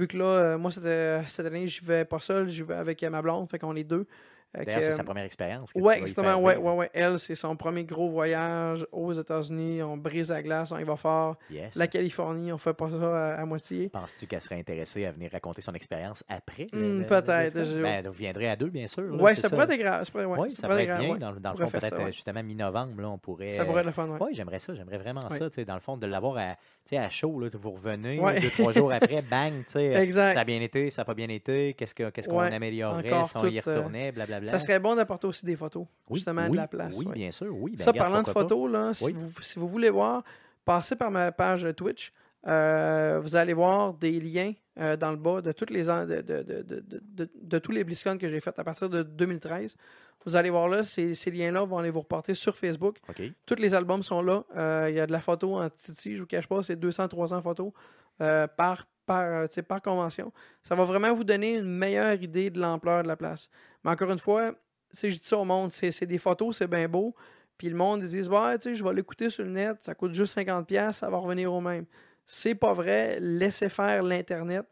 Vu 0.00 0.06
que 0.08 0.16
là, 0.16 0.24
euh, 0.24 0.58
moi, 0.58 0.70
cette, 0.70 0.86
euh, 0.86 1.20
cette 1.28 1.44
année, 1.44 1.66
j'y 1.66 1.84
vais 1.84 2.06
pas 2.06 2.20
seul, 2.20 2.48
j'y 2.48 2.62
vais 2.62 2.74
avec 2.74 3.02
euh, 3.02 3.10
ma 3.10 3.20
blonde, 3.20 3.50
fait 3.50 3.58
qu'on 3.58 3.76
est 3.76 3.84
deux. 3.84 4.06
D'ailleurs, 4.52 4.82
c'est 4.82 4.92
sa 4.94 5.04
première 5.04 5.22
expérience. 5.24 5.70
Ouais, 5.76 5.98
y 5.98 6.00
exactement. 6.00 6.34
Ouais, 6.42 6.56
ouais, 6.56 6.72
ouais. 6.72 6.90
Elle, 6.92 7.20
c'est 7.20 7.36
son 7.36 7.54
premier 7.54 7.84
gros 7.84 8.08
voyage 8.10 8.84
aux 8.90 9.12
États-Unis. 9.12 9.80
On 9.80 9.96
brise 9.96 10.30
la 10.30 10.42
glace, 10.42 10.72
on 10.72 10.78
y 10.78 10.82
va 10.82 10.96
fort. 10.96 11.36
Yes. 11.52 11.76
La 11.76 11.86
Californie, 11.86 12.50
on 12.52 12.58
fait 12.58 12.72
pas 12.72 12.90
ça 12.90 13.34
à, 13.34 13.40
à 13.42 13.44
moitié. 13.44 13.90
Penses-tu 13.90 14.26
qu'elle 14.26 14.40
serait 14.40 14.58
intéressée 14.58 15.04
à 15.06 15.12
venir 15.12 15.30
raconter 15.30 15.62
son 15.62 15.72
expérience 15.74 16.24
après? 16.28 16.66
Hmm, 16.72 17.04
peut-être, 17.04 17.62
je- 17.62 17.80
Ben, 17.80 18.04
vous 18.08 18.12
viendrez 18.12 18.48
à 18.48 18.56
deux, 18.56 18.70
bien 18.70 18.88
sûr. 18.88 19.04
Ouais, 19.22 19.36
c'est 19.36 19.42
ça, 19.42 19.50
pourrait 19.50 19.72
être 19.72 19.78
grave. 19.78 20.02
Ça 20.02 20.18
ouais, 20.18 20.24
Oui, 20.40 20.50
ça 20.50 20.62
ça 20.62 20.68
pourrait 20.68 20.84
être 20.84 20.98
bien. 20.98 21.10
ouais. 21.12 21.18
Dans, 21.20 21.32
dans 21.32 21.52
le 21.52 21.56
fond, 21.66 21.70
peut-être 21.70 21.86
ça, 21.96 21.98
ouais. 22.02 22.10
justement 22.12 22.42
mi-novembre, 22.42 23.00
là, 23.02 23.08
on 23.08 23.18
pourrait. 23.18 23.50
Ça 23.50 23.64
pourrait 23.64 23.82
être 23.82 23.86
le 23.86 23.92
fun, 23.92 24.08
ouais. 24.08 24.18
Oui, 24.20 24.30
j'aimerais 24.34 24.58
ça. 24.58 24.74
J'aimerais 24.74 24.98
vraiment 24.98 25.28
Ouais. 25.28 25.38
ça. 25.38 25.48
tu 25.48 25.54
sais, 25.56 25.64
Dans 25.64 25.74
le 25.74 25.80
fond, 25.80 25.96
de 25.96 26.08
l'avoir 26.08 26.36
à, 26.38 26.56
sais, 26.90 26.98
à 26.98 27.08
chaud. 27.10 27.40
Là, 27.40 27.48
vous 27.52 27.70
revenez 27.70 28.18
Ouais. 28.20 28.40
deux, 28.40 28.50
trois 28.50 28.72
jours 28.72 28.92
après, 28.92 29.22
bang, 29.30 29.52
tu 29.66 29.72
sais, 29.72 30.10
ça 30.10 30.30
a 30.40 30.44
bien 30.44 30.60
été, 30.60 30.90
ça 30.90 31.02
n'a 31.02 31.04
pas 31.06 31.14
bien 31.14 31.28
été, 31.28 31.74
qu'est-ce 31.74 31.94
que- 31.94 32.10
qu'est-ce 32.10 32.28
qu'on 32.28 32.38
Ouais, 32.40 32.52
améliorerait 32.54 33.12
encore 33.12 33.28
si 33.28 33.36
on 33.36 33.46
y 33.46 33.58
euh, 33.58 33.62
retournait, 33.64 34.12
blablabla. 34.12 34.50
Ça 34.50 34.58
serait 34.58 34.78
bon 34.78 34.94
d'apporter 34.94 35.26
aussi 35.26 35.44
des 35.46 35.56
photos, 35.56 35.86
Oui, 36.08 36.16
justement, 36.18 36.44
oui, 36.44 36.50
de 36.52 36.56
la 36.56 36.68
place. 36.68 36.96
Oui, 36.96 37.06
ouais. 37.06 37.14
bien 37.14 37.32
sûr, 37.32 37.54
oui. 37.56 37.74
ben, 37.76 37.84
ça, 37.84 37.90
regarde, 37.90 38.08
parlant 38.10 38.22
de 38.22 38.28
photos, 38.30 38.70
là, 38.70 38.94
si, 38.94 39.12
vous, 39.12 39.30
si 39.42 39.58
vous 39.58 39.68
voulez 39.68 39.90
voir, 39.90 40.22
passez 40.64 40.96
par 40.96 41.10
ma 41.10 41.32
page 41.32 41.66
Twitch. 41.76 42.12
Euh, 42.46 43.20
vous 43.22 43.36
allez 43.36 43.52
voir 43.52 43.92
des 43.92 44.18
liens 44.18 44.52
euh, 44.80 44.96
dans 44.96 45.10
le 45.10 45.16
bas 45.16 45.40
de, 45.42 45.52
toutes 45.52 45.70
les, 45.70 45.84
de, 45.84 46.22
de, 46.22 47.28
de, 47.34 47.58
tous 47.58 47.72
les 47.72 47.84
BlizzCon 47.84 48.16
que 48.16 48.28
j'ai 48.28 48.40
fait 48.40 48.58
à 48.58 48.64
partir 48.64 48.88
de 48.88 49.02
2013. 49.02 49.76
Vous 50.24 50.36
allez 50.36 50.50
voir 50.50 50.68
là, 50.68 50.84
ces, 50.84 51.14
ces 51.14 51.30
liens-là 51.30 51.64
vont 51.64 51.78
aller 51.78 51.90
vous 51.90 52.00
reporter 52.00 52.34
sur 52.34 52.56
Facebook. 52.56 52.98
OK. 53.08 53.22
Tous 53.46 53.56
les 53.56 53.74
albums 53.74 54.02
sont 54.02 54.22
là. 54.22 54.44
Euh, 54.56 54.86
Il 54.88 54.96
y 54.96 55.00
a 55.00 55.06
de 55.06 55.12
la 55.12 55.20
photo 55.20 55.58
en 55.58 55.68
Titi, 55.70 56.16
je 56.16 56.20
vous 56.20 56.26
cache 56.26 56.46
pas, 56.46 56.62
c'est 56.62 56.76
200-300 56.76 57.42
photos 57.42 57.72
euh, 58.20 58.46
par, 58.46 58.86
par, 59.06 59.48
convention. 59.82 60.32
Ça 60.62 60.74
va 60.74 60.84
vraiment 60.84 61.12
vous 61.14 61.24
donner 61.24 61.58
une 61.58 61.70
meilleure 61.70 62.22
idée 62.22 62.50
de 62.50 62.60
l'ampleur 62.60 63.02
de 63.02 63.08
la 63.08 63.16
place. 63.16 63.50
Mais 63.84 63.90
encore 63.90 64.10
une 64.10 64.18
fois, 64.18 64.54
si 64.90 65.10
je 65.10 65.18
dis 65.18 65.26
ça 65.26 65.38
au 65.38 65.44
monde, 65.44 65.70
c'est 65.72 65.90
c'est 65.90 66.06
des 66.06 66.18
photos, 66.18 66.56
c'est 66.56 66.68
bien 66.68 66.88
beau. 66.88 67.14
Puis 67.58 67.68
le 67.68 67.76
monde, 67.76 68.02
ils 68.02 68.08
disent, 68.08 68.28
ouais, 68.30 68.56
tu 68.58 68.70
sais, 68.70 68.74
je 68.74 68.82
vais 68.82 68.94
l'écouter 68.94 69.28
sur 69.28 69.44
le 69.44 69.50
net, 69.50 69.76
ça 69.82 69.94
coûte 69.94 70.14
juste 70.14 70.34
50$, 70.38 70.94
ça 70.94 71.10
va 71.10 71.18
revenir 71.18 71.52
au 71.52 71.60
même. 71.60 71.84
C'est 72.32 72.54
pas 72.54 72.74
vrai. 72.74 73.18
Laissez 73.20 73.68
faire 73.68 74.04
l'Internet. 74.04 74.64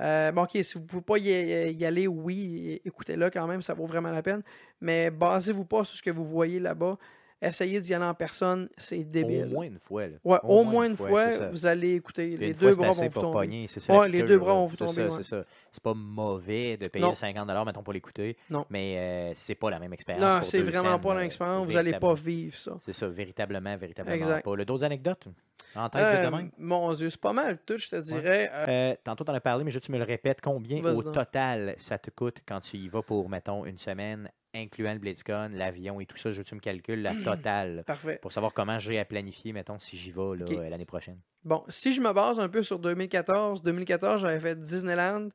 Euh, 0.00 0.32
bon, 0.32 0.44
OK, 0.44 0.52
si 0.62 0.74
vous 0.74 0.80
ne 0.80 0.86
pouvez 0.86 1.02
pas 1.02 1.18
y, 1.18 1.84
aller, 1.84 2.06
oui, 2.06 2.80
écoutez-le 2.86 3.28
quand 3.28 3.46
même, 3.46 3.60
ça 3.60 3.74
vaut 3.74 3.84
vraiment 3.84 4.10
la 4.10 4.22
peine. 4.22 4.42
Mais 4.80 5.10
basez-vous 5.10 5.66
pas 5.66 5.84
sur 5.84 5.94
ce 5.94 6.02
que 6.02 6.10
vous 6.10 6.24
voyez 6.24 6.58
là-bas. 6.58 6.96
Essayez 7.42 7.80
d'y 7.80 7.92
aller 7.92 8.04
en 8.04 8.14
personne, 8.14 8.68
c'est 8.78 9.02
débile. 9.02 9.46
Au 9.46 9.54
moins 9.54 9.64
une 9.66 9.78
fois. 9.78 10.06
Là. 10.06 10.16
Ouais, 10.24 10.38
au, 10.44 10.62
moins 10.62 10.86
une 10.86 10.96
fois, 10.96 11.48
vous 11.50 11.66
allez 11.66 11.94
écouter. 11.96 12.36
Les 12.36 12.54
deux 12.54 12.72
fois, 12.72 12.84
bras 12.84 12.92
vont 12.92 13.08
vous 13.08 13.20
tomber. 13.20 13.66
ça, 13.66 13.92
Ouais, 13.92 14.06
la 14.06 14.08
les 14.08 14.22
deux 14.22 14.38
bras 14.38 14.54
vont 14.54 14.66
vous 14.66 14.76
C'est 14.78 14.86
tomber, 14.86 15.02
ouais. 15.04 15.10
C'est 15.10 15.22
ça. 15.24 15.44
C'est 15.72 15.82
pas 15.82 15.94
mauvais 15.94 16.76
de 16.76 16.88
payer 16.88 17.04
Non. 17.04 17.10
le 17.10 17.16
50 17.16 17.66
mettons, 17.66 17.82
pour 17.82 17.92
l'écouter. 17.92 18.36
Non. 18.48 18.64
Mais 18.70 18.96
euh, 18.98 19.32
c'est 19.34 19.56
pas 19.56 19.70
la 19.70 19.80
même 19.80 19.92
expérience. 19.92 20.22
Non, 20.22 20.44
c'est 20.44 20.60
vraiment 20.60 20.98
pas 20.98 21.16
euh, 21.16 21.20
l'expérience. 21.20 21.66
Vous 21.66 21.72
n'allez 21.72 21.98
pas 21.98 22.14
vivre 22.14 22.56
ça. 22.56 22.78
C'est 22.84 22.92
ça, 22.92 23.08
véritablement, 23.08 23.76
véritablement 23.76 24.16
Exact. 24.16 24.44
pas. 24.44 24.54
Le 24.54 24.64
d'autres 24.64 24.84
anecdotes 24.84 25.26
en 25.74 25.88
tête 25.88 26.02
Euh, 26.02 26.24
de 26.30 26.36
même? 26.36 26.50
mon 26.58 26.92
Dieu, 26.94 27.10
c'est 27.10 27.20
pas 27.20 27.32
mal 27.32 27.58
tout, 27.64 27.78
je 27.78 27.88
te 27.88 27.96
dirais. 27.96 28.50
Euh, 28.68 28.94
tantôt, 29.02 29.24
tu 29.24 29.30
en 29.30 29.34
as 29.34 29.40
parlé, 29.40 29.64
mais 29.64 29.70
je 29.70 29.78
tu 29.78 29.90
me 29.92 29.98
le 29.98 30.04
répètes. 30.04 30.40
Combien 30.40 30.84
au 30.84 31.02
total 31.02 31.74
ça 31.78 31.98
te 31.98 32.10
coûte 32.10 32.38
quand 32.46 32.60
tu 32.60 32.76
y 32.76 32.88
vas 32.88 33.02
pour, 33.02 33.28
mettons, 33.28 33.64
une 33.64 33.78
semaine, 33.78 34.30
incluant 34.54 34.92
le 34.92 34.98
BlizzCon, 34.98 35.50
l'avion 35.52 36.00
et 36.00 36.06
tout 36.06 36.16
ça? 36.16 36.30
Je 36.32 36.38
veux 36.38 36.42
que 36.44 36.48
tu 36.48 36.54
me 36.54 36.60
calcules 36.60 37.02
la 37.02 37.14
totale 37.24 37.84
parfait. 37.86 38.18
pour 38.20 38.32
savoir 38.32 38.52
comment 38.52 38.78
j'ai 38.78 38.98
à 38.98 39.04
planifier, 39.04 39.52
mettons, 39.52 39.78
si 39.78 39.96
j'y 39.96 40.10
vais 40.10 40.20
euh, 40.20 40.68
l'année 40.68 40.84
prochaine. 40.84 41.18
Bon, 41.44 41.64
si 41.68 41.92
je 41.92 42.00
me 42.00 42.12
base 42.12 42.40
un 42.40 42.48
peu 42.48 42.62
sur 42.62 42.78
2014, 42.78 43.62
2014, 43.62 44.20
j'avais 44.20 44.40
fait 44.40 44.60
Disneyland 44.60 45.28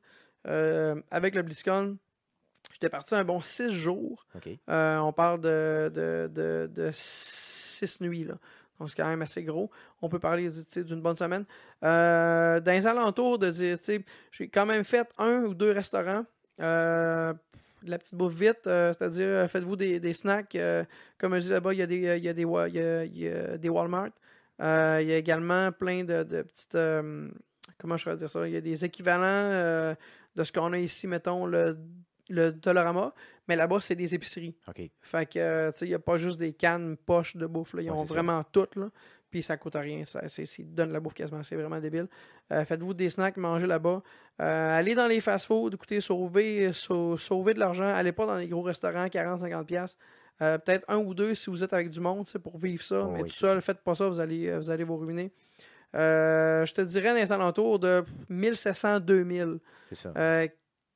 euh, 0.46 1.00
avec 1.10 1.34
le 1.34 1.42
BlizzCon. 1.42 1.96
J'étais 2.72 2.88
parti 2.88 3.14
un 3.14 3.24
bon 3.24 3.40
six 3.40 3.72
jours. 3.72 4.26
Euh, 4.68 4.98
on 4.98 5.12
parle 5.12 5.40
de, 5.40 5.90
de, 5.94 6.30
de, 6.32 6.70
de 6.72 6.90
six 6.92 8.00
nuits. 8.00 8.24
Là. 8.24 8.34
Donc, 8.78 8.90
c'est 8.90 8.96
quand 8.96 9.08
même 9.08 9.22
assez 9.22 9.42
gros. 9.42 9.70
On 10.02 10.08
peut 10.08 10.18
parler 10.18 10.48
d'une 10.76 11.00
bonne 11.00 11.16
semaine. 11.16 11.44
Euh, 11.82 12.60
dans 12.60 12.72
les 12.72 12.86
alentours, 12.86 13.38
de 13.38 13.50
j'ai 14.30 14.48
quand 14.48 14.66
même 14.66 14.84
fait 14.84 15.08
un 15.18 15.42
ou 15.42 15.54
deux 15.54 15.72
restaurants. 15.72 16.24
Euh, 16.60 17.34
de 17.82 17.90
la 17.90 17.98
petite 17.98 18.14
bouffe 18.16 18.34
vite, 18.34 18.66
euh, 18.66 18.92
c'est-à-dire 18.92 19.26
euh, 19.26 19.48
faites-vous 19.48 19.76
des, 19.76 20.00
des 20.00 20.12
snacks. 20.12 20.54
euh, 20.56 20.84
comme 21.18 21.34
je 21.36 21.40
dis 21.40 21.48
là-bas, 21.50 21.72
il 21.74 21.78
y 21.78 21.82
a 21.82 21.86
des, 21.86 21.96
il 21.96 22.24
y 22.24 22.28
a 22.28 22.32
des, 22.34 22.42
il 22.42 22.74
y 22.74 22.78
a- 22.80 23.04
il 23.04 23.18
y 23.18 23.28
a 23.28 23.56
des 23.58 23.68
Walmart. 23.68 24.10
Euh, 24.60 24.98
il 25.00 25.08
y 25.08 25.12
a 25.12 25.16
également 25.16 25.70
plein 25.72 26.02
de, 26.04 26.22
de 26.24 26.42
petites. 26.42 26.76
comment 27.78 27.96
je 27.96 28.02
pourrais 28.04 28.16
dire 28.16 28.30
ça? 28.30 28.46
Il 28.48 28.52
y 28.54 28.56
a 28.56 28.60
des 28.60 28.84
équivalents 28.84 29.94
de 30.36 30.44
ce 30.44 30.52
qu'on 30.52 30.72
a 30.72 30.78
ici, 30.78 31.06
mettons, 31.06 31.46
le 31.46 31.76
le 32.30 32.52
Dolorama, 32.52 33.14
mais 33.48 33.56
là-bas, 33.56 33.78
c'est 33.80 33.94
des 33.94 34.14
épiceries. 34.14 34.54
OK. 34.68 34.82
Fait 35.00 35.24
que, 35.24 35.70
tu 35.70 35.78
sais, 35.78 35.86
il 35.86 35.88
n'y 35.88 35.94
a 35.94 35.98
pas 35.98 36.18
juste 36.18 36.38
des 36.38 36.52
cannes 36.52 36.94
poches 36.98 37.38
de 37.38 37.46
bouffe. 37.46 37.72
Là. 37.72 37.80
Ils 37.80 37.90
Ouais, 37.90 37.96
ont 37.96 38.02
c'est 38.02 38.08
ça. 38.08 38.14
vraiment 38.16 38.44
toutes, 38.52 38.76
là. 38.76 38.90
Puis 39.30 39.42
ça 39.42 39.56
coûte 39.58 39.74
rien. 39.76 40.04
Ça, 40.04 40.22
c'est, 40.28 40.46
donnent 40.74 40.92
la 40.92 41.00
bouffe 41.00 41.14
quasiment. 41.14 41.42
C'est 41.42 41.54
vraiment 41.56 41.78
débile. 41.80 42.06
Euh, 42.52 42.64
faites-vous 42.64 42.94
des 42.94 43.10
snacks, 43.10 43.36
mangez 43.36 43.66
là-bas. 43.66 44.02
Euh, 44.40 44.78
allez 44.78 44.94
dans 44.94 45.06
les 45.06 45.20
fast-foods, 45.20 45.70
écoutez, 45.74 46.00
sauvez, 46.00 46.72
sau- 46.72 47.16
sauvez 47.18 47.52
de 47.54 47.58
l'argent. 47.58 47.84
Allez 47.88 48.12
pas 48.12 48.24
dans 48.26 48.36
les 48.36 48.48
gros 48.48 48.62
restaurants, 48.62 49.06
40-50$. 49.06 49.64
piastres. 49.66 49.98
Euh, 50.40 50.56
peut-être 50.56 50.84
un 50.88 50.98
ou 50.98 51.12
deux 51.14 51.34
si 51.34 51.50
vous 51.50 51.62
êtes 51.64 51.72
avec 51.72 51.90
du 51.90 52.00
monde, 52.00 52.26
pour 52.42 52.56
vivre 52.58 52.82
ça. 52.82 53.02
Oh 53.04 53.10
mais 53.10 53.22
oui, 53.22 53.28
tout 53.28 53.34
seul, 53.34 53.60
faites 53.60 53.80
pas 53.80 53.94
ça, 53.94 54.08
vous 54.08 54.20
allez, 54.20 54.56
vous 54.56 54.70
allez 54.70 54.84
vous 54.84 54.96
ruiner. 54.96 55.30
Je 55.92 56.72
te 56.72 56.80
dirais 56.82 57.08
dans 57.10 57.14
les 57.16 57.32
alentours 57.32 57.78
de 57.80 58.04
1700-2000 58.30 59.58
C'est 59.88 59.94
ça. 59.96 60.12
euh, 60.16 60.46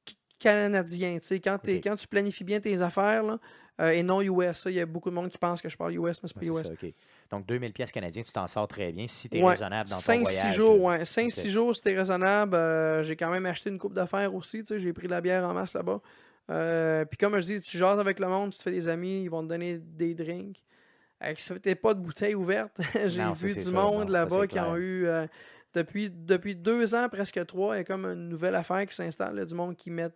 c- 0.09 0.15
canadiens. 0.39 1.19
Quand, 1.43 1.59
t'es- 1.59 1.77
Ok. 1.79 1.81
quand 1.85 1.97
tu 1.97 2.07
planifies 2.07 2.45
bien 2.45 2.61
tes 2.61 2.81
affaires, 2.81 3.23
là, 3.25 3.39
et 3.93 4.03
non 4.05 4.21
US, 4.23 4.65
il 4.67 4.75
y 4.75 4.81
a 4.81 4.87
beaucoup 4.87 5.11
de 5.11 5.15
monde 5.15 5.29
qui 5.29 5.39
pense 5.39 5.61
que 5.61 5.69
je 5.69 5.77
parle 5.77 5.95
US, 5.95 6.23
mais 6.23 6.29
c'est 6.29 6.35
pas 6.39 6.45
US. 6.47 6.69
Donc, 7.33 7.47
2000 7.47 7.73
pièces 7.73 7.91
canadiens, 7.91 8.23
tu 8.23 8.31
t'en 8.31 8.47
sors 8.47 8.69
très 8.69 8.93
bien 8.93 9.07
si 9.09 9.29
tu 9.29 9.39
es 9.39 9.43
Ouais. 9.43 9.51
raisonnable 9.55 9.89
dans 9.91 9.97
ton 9.97 10.03
5-6 10.03 10.21
voyage. 10.23 10.55
jours, 10.55 10.91
là. 10.91 10.99
ouais. 10.99 11.05
5-6 11.05 11.41
Ok. 11.47 11.51
jours, 11.51 11.75
c'était 11.77 11.97
raisonnable. 11.97 12.55
Euh, 12.55 13.03
j'ai 13.03 13.17
quand 13.17 13.31
même 13.31 13.47
acheté 13.47 13.71
une 13.71 13.79
coupe 13.79 13.95
d'affaires 13.95 14.35
aussi. 14.35 14.63
J'ai 14.69 14.93
pris 14.93 15.07
de 15.07 15.13
la 15.13 15.21
bière 15.21 15.43
en 15.45 15.53
masse 15.55 15.73
là-bas. 15.75 16.01
Euh, 16.51 17.05
Puis 17.07 17.17
comme 17.17 17.39
je 17.39 17.45
dis, 17.47 17.61
tu 17.61 17.79
jases 17.79 17.99
avec 17.99 18.19
le 18.21 18.29
monde, 18.29 18.53
tu 18.53 18.59
te 18.59 18.63
fais 18.63 18.71
des 18.71 18.87
amis, 18.87 19.23
ils 19.25 19.29
vont 19.31 19.43
te 19.43 19.49
donner 19.49 19.79
des 19.79 20.15
drinks. 20.15 20.63
T'es 21.63 21.75
pas 21.75 21.95
de 21.95 22.01
bouteille 22.01 22.35
ouverte. 22.35 22.77
j'ai 23.07 23.25
vu 23.35 23.55
du 23.55 23.71
monde 23.71 24.09
là-bas 24.11 24.47
qui 24.47 24.59
ont 24.61 24.77
eu... 24.77 25.07
euh, 25.07 25.27
depuis, 25.75 26.11
depuis 26.11 26.55
deux 26.55 26.95
ans, 26.95 27.09
presque 27.09 27.47
trois, 27.47 27.77
il 27.77 27.79
y 27.79 27.81
a 27.81 27.85
comme 27.85 28.05
une 28.05 28.29
nouvelle 28.29 28.55
affaire 28.57 28.87
qui 28.87 28.95
s'installe. 28.95 29.47
Du 29.47 29.55
monde 29.55 29.75
qui 29.75 29.91
met 29.91 30.11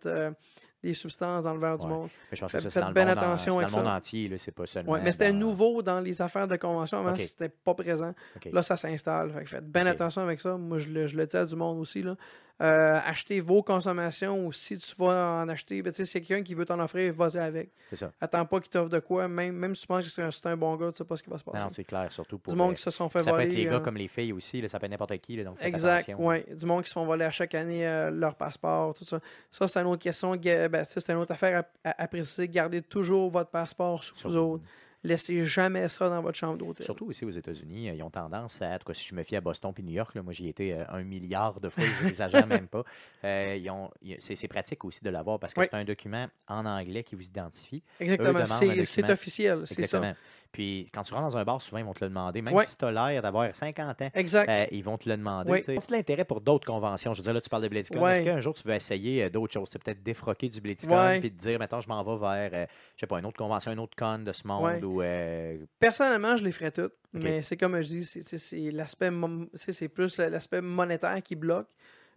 des 0.83 0.93
substances 0.93 1.43
dans 1.43 1.53
le 1.53 1.59
verre 1.59 1.77
du 1.77 1.87
monde. 1.87 2.09
Mais 2.31 2.37
je 2.37 2.41
pense 2.41 2.51
Faites- 2.51 2.63
que 2.63 2.69
ça, 2.69 2.91
bien 2.91 3.07
en- 3.07 3.11
attention 3.11 3.53
c'est 3.53 3.59
avec 3.59 3.71
dans 3.71 3.77
le 3.79 3.83
monde 3.83 3.91
ça. 3.93 3.97
entier, 3.97 4.37
c'est 4.37 4.51
pas 4.51 4.65
seulement. 4.67 4.91
Ouais, 4.91 5.01
mais 5.01 5.11
c'était 5.11 5.31
dans- 5.31 5.37
nouveau 5.39 5.81
dans 5.81 5.99
les 5.99 6.21
affaires 6.21 6.47
de 6.47 6.55
convention. 6.55 6.99
Avant, 6.99 7.11
Ok. 7.13 7.19
c'était 7.19 7.49
pas 7.49 7.73
présent. 7.73 8.13
Là, 8.51 8.61
ça 8.63 8.75
s'installe. 8.75 9.31
Faites 9.45 9.69
bien 9.71 9.85
attention 9.87 10.21
avec 10.21 10.39
ça. 10.39 10.55
Moi, 10.57 10.77
je 10.77 10.89
le, 10.91 11.07
je 11.07 11.17
le 11.17 11.25
dis 11.25 11.35
à 11.37 11.45
du 11.45 11.55
monde 11.55 11.79
aussi. 11.79 12.03
Là. 12.03 12.15
Euh, 12.59 12.99
achetez 13.05 13.39
vos 13.39 13.61
consommations 13.61 14.45
ou 14.47 14.51
si 14.51 14.77
tu 14.79 14.95
vas 14.97 15.41
en 15.43 15.47
acheter, 15.47 15.81
ben, 15.83 15.93
si 15.93 16.03
quelqu'un 16.11 16.41
qui 16.41 16.55
veut 16.55 16.65
t'en 16.65 16.79
offrir, 16.79 17.13
vas-y 17.13 17.37
avec. 17.37 17.69
C'est 17.91 17.97
ça. 17.97 18.11
Attends 18.19 18.45
pas 18.47 18.59
qu'il 18.59 18.71
t'offre 18.71 18.89
de 18.89 18.97
quoi. 18.97 19.27
Même, 19.27 19.55
même 19.55 19.75
si 19.75 19.81
tu 19.81 19.87
penses 19.87 20.05
que 20.05 20.09
c'est 20.09 20.23
un, 20.23 20.31
c'est 20.31 20.47
un 20.47 20.57
bon 20.57 20.75
gars, 20.75 20.91
tu 20.91 20.97
sais 20.97 21.03
pas 21.05 21.15
ce 21.15 21.21
qui 21.21 21.29
va 21.29 21.37
se 21.37 21.43
passer. 21.43 21.59
Non, 21.63 21.69
c'est 21.69 21.83
clair, 21.83 22.11
surtout 22.11 22.39
pour. 22.39 22.51
du 22.53 22.57
monde 22.57 22.71
euh, 22.71 22.73
qui 22.73 22.81
se 22.81 22.89
sont 22.89 23.09
fait 23.09 23.19
ça 23.19 23.25
peut 23.25 23.31
voler. 23.37 23.45
être 23.47 23.53
les 23.53 23.65
gars 23.65 23.73
euh, 23.75 23.79
comme 23.79 23.97
les 23.97 24.07
filles 24.07 24.33
aussi, 24.33 24.59
là, 24.59 24.69
ça 24.69 24.79
peut 24.79 24.85
être 24.87 24.91
n'importe 24.91 25.15
qui. 25.19 25.35
Là, 25.35 25.43
donc 25.43 25.57
Exact, 25.61 26.11
ouais. 26.17 26.45
Du 26.51 26.65
monde 26.65 26.81
qui 26.81 26.89
se 26.89 26.93
font 26.93 27.05
voler 27.05 27.25
à 27.25 27.31
chaque 27.31 27.53
année 27.53 27.87
euh, 27.87 28.09
leur 28.09 28.33
passeport, 28.33 28.95
tout 28.95 29.05
ça. 29.05 29.19
Ça, 29.51 29.67
c'est 29.67 29.79
une 29.79 29.85
autre 29.87 30.01
question. 30.01 30.35
Ben, 30.35 30.83
c'est 30.83 31.09
une 31.09 31.17
autre 31.19 31.31
affaire 31.33 31.63
à, 31.83 31.89
à- 31.89 32.03
à 32.03 32.07
préciser. 32.07 32.47
Gardez 32.47 32.81
toujours 32.81 33.29
votre 33.29 33.51
passeport 33.51 34.03
sous 34.03 34.15
vous 34.23 34.35
autres. 34.35 34.63
Laissez 35.03 35.45
jamais 35.45 35.87
ça 35.89 36.09
dans 36.09 36.21
votre 36.21 36.37
chambre 36.37 36.57
d'hôtel. 36.57 36.85
Surtout 36.85 37.05
aussi 37.05 37.23
aux 37.23 37.29
États-Unis, 37.29 37.89
euh, 37.89 37.93
ils 37.93 38.03
ont 38.03 38.09
tendance 38.09 38.61
à, 38.61 38.69
en 38.69 38.77
tout 38.79 38.87
cas, 38.87 38.93
si 38.93 39.07
je 39.07 39.15
me 39.15 39.23
fie 39.23 39.35
à 39.35 39.41
Boston 39.41 39.71
puis 39.73 39.83
New 39.83 39.93
York, 39.93 40.15
là, 40.15 40.23
moi 40.23 40.33
j'y 40.33 40.47
étais 40.47 40.73
euh, 40.73 40.83
un 40.89 41.03
milliard 41.03 41.59
de 41.59 41.69
fois, 41.69 41.83
je 41.83 42.05
n'exagère 42.05 42.47
même 42.47 42.67
pas. 42.67 42.83
Euh, 43.23 43.87
c'est, 44.19 44.47
pratique 44.47 44.83
aussi 44.85 45.03
de 45.03 45.09
l'avoir 45.09 45.39
parce 45.39 45.53
que 45.53 45.59
Oui. 45.59 45.67
c'est 45.69 45.77
un 45.77 45.83
document 45.83 46.27
en 46.47 46.65
anglais 46.65 47.03
qui 47.03 47.15
vous 47.15 47.25
identifie. 47.25 47.83
Exactement. 47.99 48.47
C'est, 48.47 49.09
officiel. 49.09 49.63
C'est 49.65 49.85
ça. 49.85 50.15
Puis 50.51 50.89
quand 50.93 51.03
tu 51.03 51.13
rentres 51.13 51.25
dans 51.27 51.37
un 51.37 51.43
bar, 51.43 51.61
souvent 51.61 51.77
ils 51.79 51.85
vont 51.85 51.93
te 51.93 52.03
le 52.03 52.09
demander, 52.09 52.41
même 52.41 52.53
Ouais. 52.53 52.65
si 52.65 52.77
tu 52.77 52.85
as 52.85 52.91
l'air 52.91 53.21
d'avoir 53.21 53.53
50 53.53 54.01
ans. 54.01 54.09
Exact. 54.13 54.49
euh, 54.49 54.65
ils 54.71 54.83
vont 54.83 54.97
te 54.97 55.07
le 55.09 55.17
demander. 55.17 55.63
Sais. 55.63 55.75
C'est 55.79 55.91
l'intérêt 55.91 56.25
pour 56.25 56.41
d'autres 56.41 56.65
conventions. 56.65 57.13
Je 57.13 57.19
veux 57.19 57.23
dire, 57.23 57.33
là, 57.33 57.41
tu 57.41 57.49
parles 57.49 57.63
de 57.63 57.67
BlizzCon. 57.67 57.99
Ouais. 58.01 58.13
Est-ce 58.13 58.23
qu'un 58.23 58.39
jour, 58.41 58.53
tu 58.53 58.67
veux 58.67 58.73
essayer 58.73 59.23
euh, 59.23 59.29
d'autres 59.29 59.53
choses? 59.53 59.67
C'est 59.71 59.81
peut-être 59.83 60.01
défroquer 60.03 60.49
du 60.49 60.61
BlizzCon 60.61 60.95
Ouais. 60.95 61.19
puis 61.19 61.31
te 61.31 61.37
dire, 61.39 61.59
maintenant, 61.59 61.81
je 61.81 61.87
m'en 61.89 62.03
vais 62.03 62.17
vers, 62.19 62.49
euh, 62.53 62.65
je 62.95 63.01
sais 63.01 63.07
pas, 63.07 63.19
une 63.19 63.25
autre 63.25 63.37
convention, 63.37 63.71
une 63.71 63.79
autre 63.79 63.95
con 63.97 64.19
de 64.19 64.31
ce 64.33 64.47
monde 64.47 64.63
Ouais. 64.63 64.83
ou 64.83 65.01
euh, 65.01 65.57
Personnellement, 65.79 66.35
je 66.37 66.43
les 66.43 66.51
ferais 66.51 66.71
toutes. 66.71 66.93
Mais 67.13 67.41
c'est 67.41 67.57
comme 67.57 67.75
je 67.81 67.87
dis, 67.87 68.03
c'est- 68.03 68.71
l'aspect 68.71 69.11
c'est 69.53 69.87
plus 69.87 70.17
l'aspect 70.19 70.61
monétaire 70.61 71.21
qui 71.23 71.35
bloque. 71.35 71.67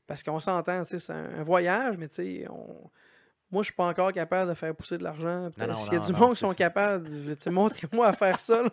Parce 0.06 0.22
qu'on 0.24 0.40
s'entend, 0.40 0.82
c'est 0.84 1.10
un, 1.12 1.38
un 1.38 1.42
voyage, 1.44 1.96
mais 1.96 2.08
tu 2.08 2.14
sais, 2.16 2.46
on... 2.50 2.90
moi, 3.50 3.62
je 3.62 3.66
suis 3.66 3.74
pas 3.74 3.86
encore 3.86 4.12
capable 4.12 4.50
de 4.50 4.54
faire 4.54 4.74
pousser 4.74 4.98
de 4.98 5.02
l'argent. 5.04 5.50
S'il 5.52 5.92
y 5.92 5.96
a 5.96 5.98
non, 5.98 6.04
du 6.06 6.12
non, 6.12 6.18
monde 6.18 6.32
qui 6.34 6.40
sont 6.40 6.48
ça. 6.48 6.54
capables, 6.54 7.08
tu 7.36 7.50
montrez-moi 7.50 8.06
à 8.08 8.12
faire 8.12 8.38
ça. 8.38 8.62
là. 8.62 8.70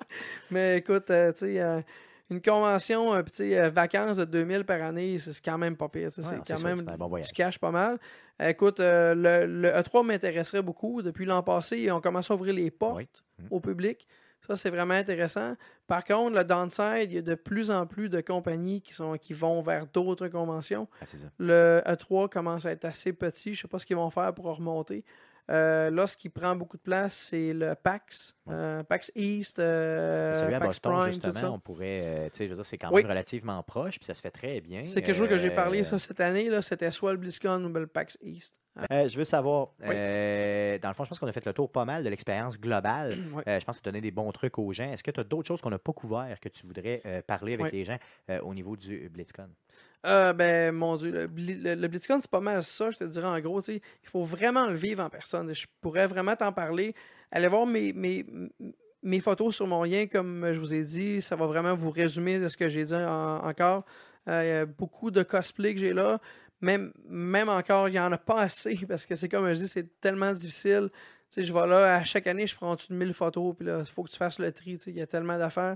Mais 0.52 0.78
écoute, 0.78 1.10
euh, 1.10 1.32
tu 1.34 1.40
sais, 1.40 1.60
euh, 1.60 1.82
une 2.30 2.42
convention, 2.42 3.16
tu 3.24 3.30
sais, 3.34 3.60
euh, 3.60 3.70
vacances 3.70 4.18
de 4.18 4.26
2000 4.26 4.64
par 4.66 4.82
année, 4.84 5.18
c'est 5.18 5.40
quand 5.44 5.58
même 5.58 5.76
pas 5.78 5.88
pire. 5.90 6.12
tu 6.12 6.22
Ouais, 6.22 6.28
c'est 6.46 6.54
quand 6.56 6.62
même 6.64 6.88
un 6.88 6.98
bon 6.98 7.08
du 7.18 7.32
cash 7.34 7.58
pas 7.58 7.72
mal. 7.72 7.98
Écoute, 8.40 8.80
le, 8.80 9.46
le 9.46 9.70
E3 9.70 10.06
m'intéresserait 10.06 10.62
beaucoup. 10.62 11.02
Depuis 11.02 11.26
l'an 11.26 11.42
passé, 11.42 11.78
ils 11.80 11.92
ont 11.92 12.02
commencé 12.02 12.32
à 12.32 12.36
ouvrir 12.36 12.54
les 12.54 12.70
portes 12.70 12.98
Oui. 12.98 13.08
Mhm. 13.40 13.48
au 13.52 13.60
public. 13.60 14.08
Ça, 14.48 14.56
c'est 14.56 14.70
vraiment 14.70 14.94
intéressant. 14.94 15.56
Par 15.88 16.04
contre, 16.06 16.38
le 16.38 16.44
downside, 16.44 17.12
il 17.12 17.14
y 17.14 17.18
a 17.18 17.22
de 17.22 17.36
plus 17.36 17.70
en 17.70 17.86
plus 17.86 18.08
de 18.08 18.22
compagnies 18.22 18.82
qui, 18.82 18.94
sont, 18.94 19.18
qui 19.18 19.34
vont 19.34 19.62
vers 19.62 19.88
d'autres 19.88 20.30
conventions. 20.30 20.88
ah. 21.02 21.30
Le 21.38 21.82
E3 21.86 22.30
commence 22.30 22.66
à 22.66 22.72
être 22.72 22.86
assez 22.86 23.12
petit. 23.12 23.54
Je 23.54 23.60
ne 23.60 23.62
sais 23.64 23.68
pas 23.68 23.80
ce 23.80 23.86
qu'ils 23.86 23.98
vont 23.98 24.10
faire 24.10 24.34
pour 24.34 24.46
remonter. 24.46 25.04
Euh, 25.50 25.90
là, 25.90 26.08
ce 26.08 26.18
qui 26.18 26.28
prend 26.30 26.56
beaucoup 26.56 26.76
de 26.78 26.82
place, 26.82 27.16
c'est 27.30 27.54
le 27.54 27.74
PAX. 27.76 28.36
Ouais. 28.46 28.54
euh, 28.54 28.84
PAX 28.84 29.12
East, 29.16 29.60
euh, 29.60 30.34
Celui 30.34 30.54
à 30.54 30.60
PAX 30.60 30.68
Boston, 30.82 30.92
Prime, 30.92 31.06
tout 31.06 31.14
justement, 31.14 31.34
ça. 31.40 31.52
on 31.52 31.60
pourrait, 31.60 32.02
euh, 32.04 32.30
tu 32.30 32.38
sais, 32.38 32.44
je 32.46 32.50
veux 32.50 32.56
dire, 32.56 32.66
c'est 32.66 32.78
quand 32.78 32.90
Oui. 32.92 33.02
même 33.04 33.10
relativement 33.12 33.64
proche, 33.64 33.98
puis 33.98 34.06
ça 34.06 34.14
se 34.14 34.22
fait 34.22 34.32
très 34.32 34.60
bien. 34.60 34.86
C'est 34.86 35.02
quelque 35.02 35.16
chose 35.16 35.30
que 35.30 35.38
j'ai 35.40 35.52
parlé 35.52 35.84
ça, 35.86 35.98
cette 36.00 36.20
année. 36.20 36.50
là, 36.50 36.62
C'était 36.62 36.92
soit 36.92 37.12
le 37.14 37.18
BlizzCon 37.18 37.64
ou 37.64 37.70
le 37.74 37.88
PAX 37.88 38.18
East. 38.22 38.56
Je 38.92 39.18
veux 39.18 39.24
savoir, 39.24 39.70
Oui. 39.80 39.88
dans 39.88 40.90
le 40.90 40.94
fond, 40.94 41.04
je 41.06 41.10
pense 41.10 41.20
qu'on 41.20 41.28
a 41.28 41.32
fait 41.32 41.46
le 41.46 41.54
tour 41.54 41.72
pas 41.72 41.86
mal 41.86 42.04
de 42.04 42.10
l'expérience 42.10 42.60
globale. 42.60 43.12
Je 43.48 43.64
pense 43.66 43.78
que 43.78 43.82
tu 43.82 43.90
as 43.90 43.92
donné 43.92 44.02
des 44.02 44.12
bons 44.12 44.32
trucs 44.32 44.60
aux 44.60 44.72
gens. 44.74 44.92
Est-ce 44.92 45.04
que 45.04 45.12
tu 45.12 45.20
as 45.20 45.24
d'autres 45.24 45.48
choses 45.48 45.62
qu'on 45.62 45.70
n'a 45.72 45.80
pas 45.80 45.94
couvert 45.94 46.40
que 46.40 46.50
tu 46.50 46.68
voudrais 46.68 47.02
parler 47.26 47.54
avec 47.54 47.72
les 47.72 47.86
gens 47.86 47.98
au 48.44 48.54
niveau 48.54 48.76
du 48.76 49.10
BlitzCon? 49.10 49.48
Euh, 50.06 50.32
ben, 50.34 50.74
mon 50.74 50.96
Dieu, 50.96 51.12
le, 51.12 51.28
le, 51.36 51.76
le 51.76 52.00
c'est 52.00 52.28
pas 52.30 52.40
mal 52.40 52.64
ça, 52.64 52.92
je 52.92 52.98
te 52.98 53.04
dirais 53.04 53.28
en 53.28 53.40
gros. 53.40 53.62
Il 53.62 53.82
faut 54.04 54.24
vraiment 54.24 54.68
le 54.68 54.76
vivre 54.76 55.04
en 55.04 55.10
personne. 55.10 55.54
Je 55.54 55.66
pourrais 55.82 56.08
vraiment 56.08 56.36
t'en 56.36 56.54
parler. 56.54 56.94
Allez 57.32 57.48
voir 57.48 57.66
mes, 57.66 57.94
mes, 57.94 59.20
photos 59.20 59.56
sur 59.56 59.68
mon 59.68 59.84
lien, 59.84 60.08
comme 60.08 60.46
je 60.54 60.60
vous 60.60 60.74
ai 60.74 60.84
dit. 60.84 61.22
Ça 61.22 61.36
va 61.36 61.46
vraiment 61.48 61.76
vous 61.76 61.90
résumer 61.90 62.40
de 62.40 62.48
ce 62.48 62.58
que 62.58 62.70
j'ai 62.70 62.84
dit 62.84 62.96
en- 62.96 63.44
encore. 63.44 63.86
Euh, 64.30 64.44
il 64.44 64.48
y 64.48 64.52
a 64.52 64.66
beaucoup 64.66 65.12
de 65.12 65.24
cosplay 65.24 65.74
que 65.74 65.80
j'ai 65.80 65.94
là. 65.94 66.20
Même, 66.62 66.92
même 67.08 67.50
encore, 67.50 67.88
il 67.90 67.92
n'y 67.94 68.00
en 68.00 68.12
a 68.12 68.18
pas 68.18 68.42
assez 68.42 68.76
parce 68.88 69.06
que 69.06 69.16
c'est 69.16 69.30
comme 69.30 69.48
je 69.54 69.60
dis, 69.60 69.68
c'est 69.68 70.00
tellement 70.00 70.32
difficile. 70.34 70.90
Je 71.36 71.52
vais 71.52 71.68
là, 71.68 71.96
à 71.96 72.04
chaque 72.04 72.28
année, 72.28 72.48
je 72.48 72.56
prends 72.56 72.72
au-dessus 72.72 72.94
de 72.94 72.98
1000 72.98 73.14
photos, 73.14 73.56
puis 73.58 73.68
là, 73.68 73.80
il 73.80 73.86
faut 73.86 74.04
que 74.04 74.10
tu 74.10 74.18
fasses 74.18 74.40
le 74.40 74.52
tri. 74.52 74.78
Il 74.88 74.96
y 74.96 75.02
a 75.02 75.08
tellement 75.08 75.38
d'affaires. 75.38 75.76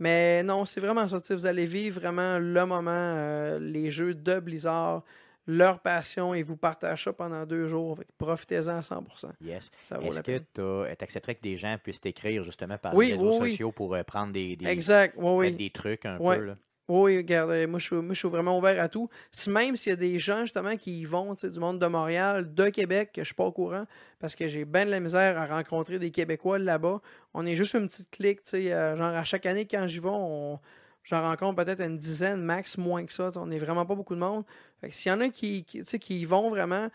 Mais 0.00 0.42
non, 0.42 0.64
c'est 0.64 0.80
vraiment 0.80 1.06
ça. 1.06 1.20
Vous 1.34 1.46
allez 1.46 1.66
vivre 1.66 2.00
vraiment 2.00 2.38
le 2.38 2.66
moment, 2.66 2.90
euh, 2.90 3.58
les 3.60 3.90
jeux 3.90 4.14
de 4.14 4.40
Blizzard, 4.40 5.04
leur 5.46 5.80
passion, 5.80 6.32
et 6.32 6.42
vous 6.42 6.56
partagez 6.56 7.04
ça 7.04 7.12
pendant 7.12 7.44
deux 7.44 7.68
jours. 7.68 8.00
Profitez-en 8.16 8.78
à 8.78 8.80
100%. 8.80 9.32
Yes. 9.42 9.70
Est-ce 10.02 10.20
que 10.22 10.38
tu 10.54 11.02
accepterais 11.04 11.34
que 11.34 11.42
des 11.42 11.56
gens 11.56 11.76
puissent 11.82 12.00
t'écrire 12.00 12.42
justement 12.44 12.78
par 12.78 12.94
Oui, 12.94 13.08
les 13.08 13.12
réseaux 13.12 13.32
oui, 13.32 13.38
oui. 13.42 13.50
sociaux 13.52 13.72
pour 13.72 13.94
euh, 13.94 14.02
prendre 14.02 14.32
des, 14.32 14.56
des, 14.56 14.66
Exact. 14.66 15.16
Des 15.18 15.70
trucs 15.70 16.06
un 16.06 16.16
peu? 16.16 16.44
Là? 16.44 16.56
Oui, 16.88 17.16
regarde, 17.18 17.50
euh, 17.50 17.68
moi 17.68 17.78
je, 17.78 18.14
suis, 18.14 18.28
vraiment 18.28 18.58
ouvert 18.58 18.82
à 18.82 18.88
tout. 18.88 19.08
Même 19.46 19.76
s'il 19.76 19.90
y 19.90 19.92
a 19.92 19.96
des 19.96 20.18
gens 20.18 20.40
justement 20.40 20.76
qui 20.76 21.00
y 21.00 21.04
vont, 21.04 21.34
tu 21.34 21.42
sais, 21.42 21.50
du 21.50 21.60
monde 21.60 21.78
de 21.78 21.86
Montréal, 21.86 22.52
de 22.52 22.68
Québec, 22.68 23.12
que 23.14 23.20
je 23.22 23.26
suis 23.26 23.34
pas 23.34 23.44
au 23.44 23.52
courant, 23.52 23.84
parce 24.18 24.34
que 24.34 24.48
j'ai 24.48 24.64
bien 24.64 24.86
de 24.86 24.90
la 24.90 24.98
misère 24.98 25.38
à 25.38 25.46
rencontrer 25.46 26.00
des 26.00 26.10
Québécois 26.10 26.58
là-bas. 26.58 27.00
On 27.32 27.46
est 27.46 27.54
juste 27.54 27.74
une 27.74 27.86
petite 27.86 28.10
clique, 28.10 28.42
tu 28.42 28.50
sais, 28.50 28.72
euh, 28.72 28.96
genre 28.96 29.14
à 29.14 29.22
chaque 29.22 29.46
année 29.46 29.66
quand 29.66 29.86
j'y 29.86 30.00
vais, 30.00 30.08
on, 30.08 30.58
j'en 31.04 31.22
rencontre 31.22 31.62
peut-être 31.64 31.80
une 31.80 31.96
dizaine, 31.96 32.42
max, 32.42 32.76
moins 32.76 33.04
que 33.06 33.12
ça. 33.12 33.30
On 33.36 33.46
n'est 33.46 33.58
vraiment 33.58 33.86
pas 33.86 33.94
beaucoup 33.94 34.16
de 34.16 34.20
monde. 34.20 34.44
S'il 34.90 35.12
y 35.12 35.14
en 35.14 35.20
a 35.20 35.28
qui, 35.28 35.64
qui, 35.64 36.20
y 36.20 36.24
vont 36.24 36.50
vraiment, 36.50 36.88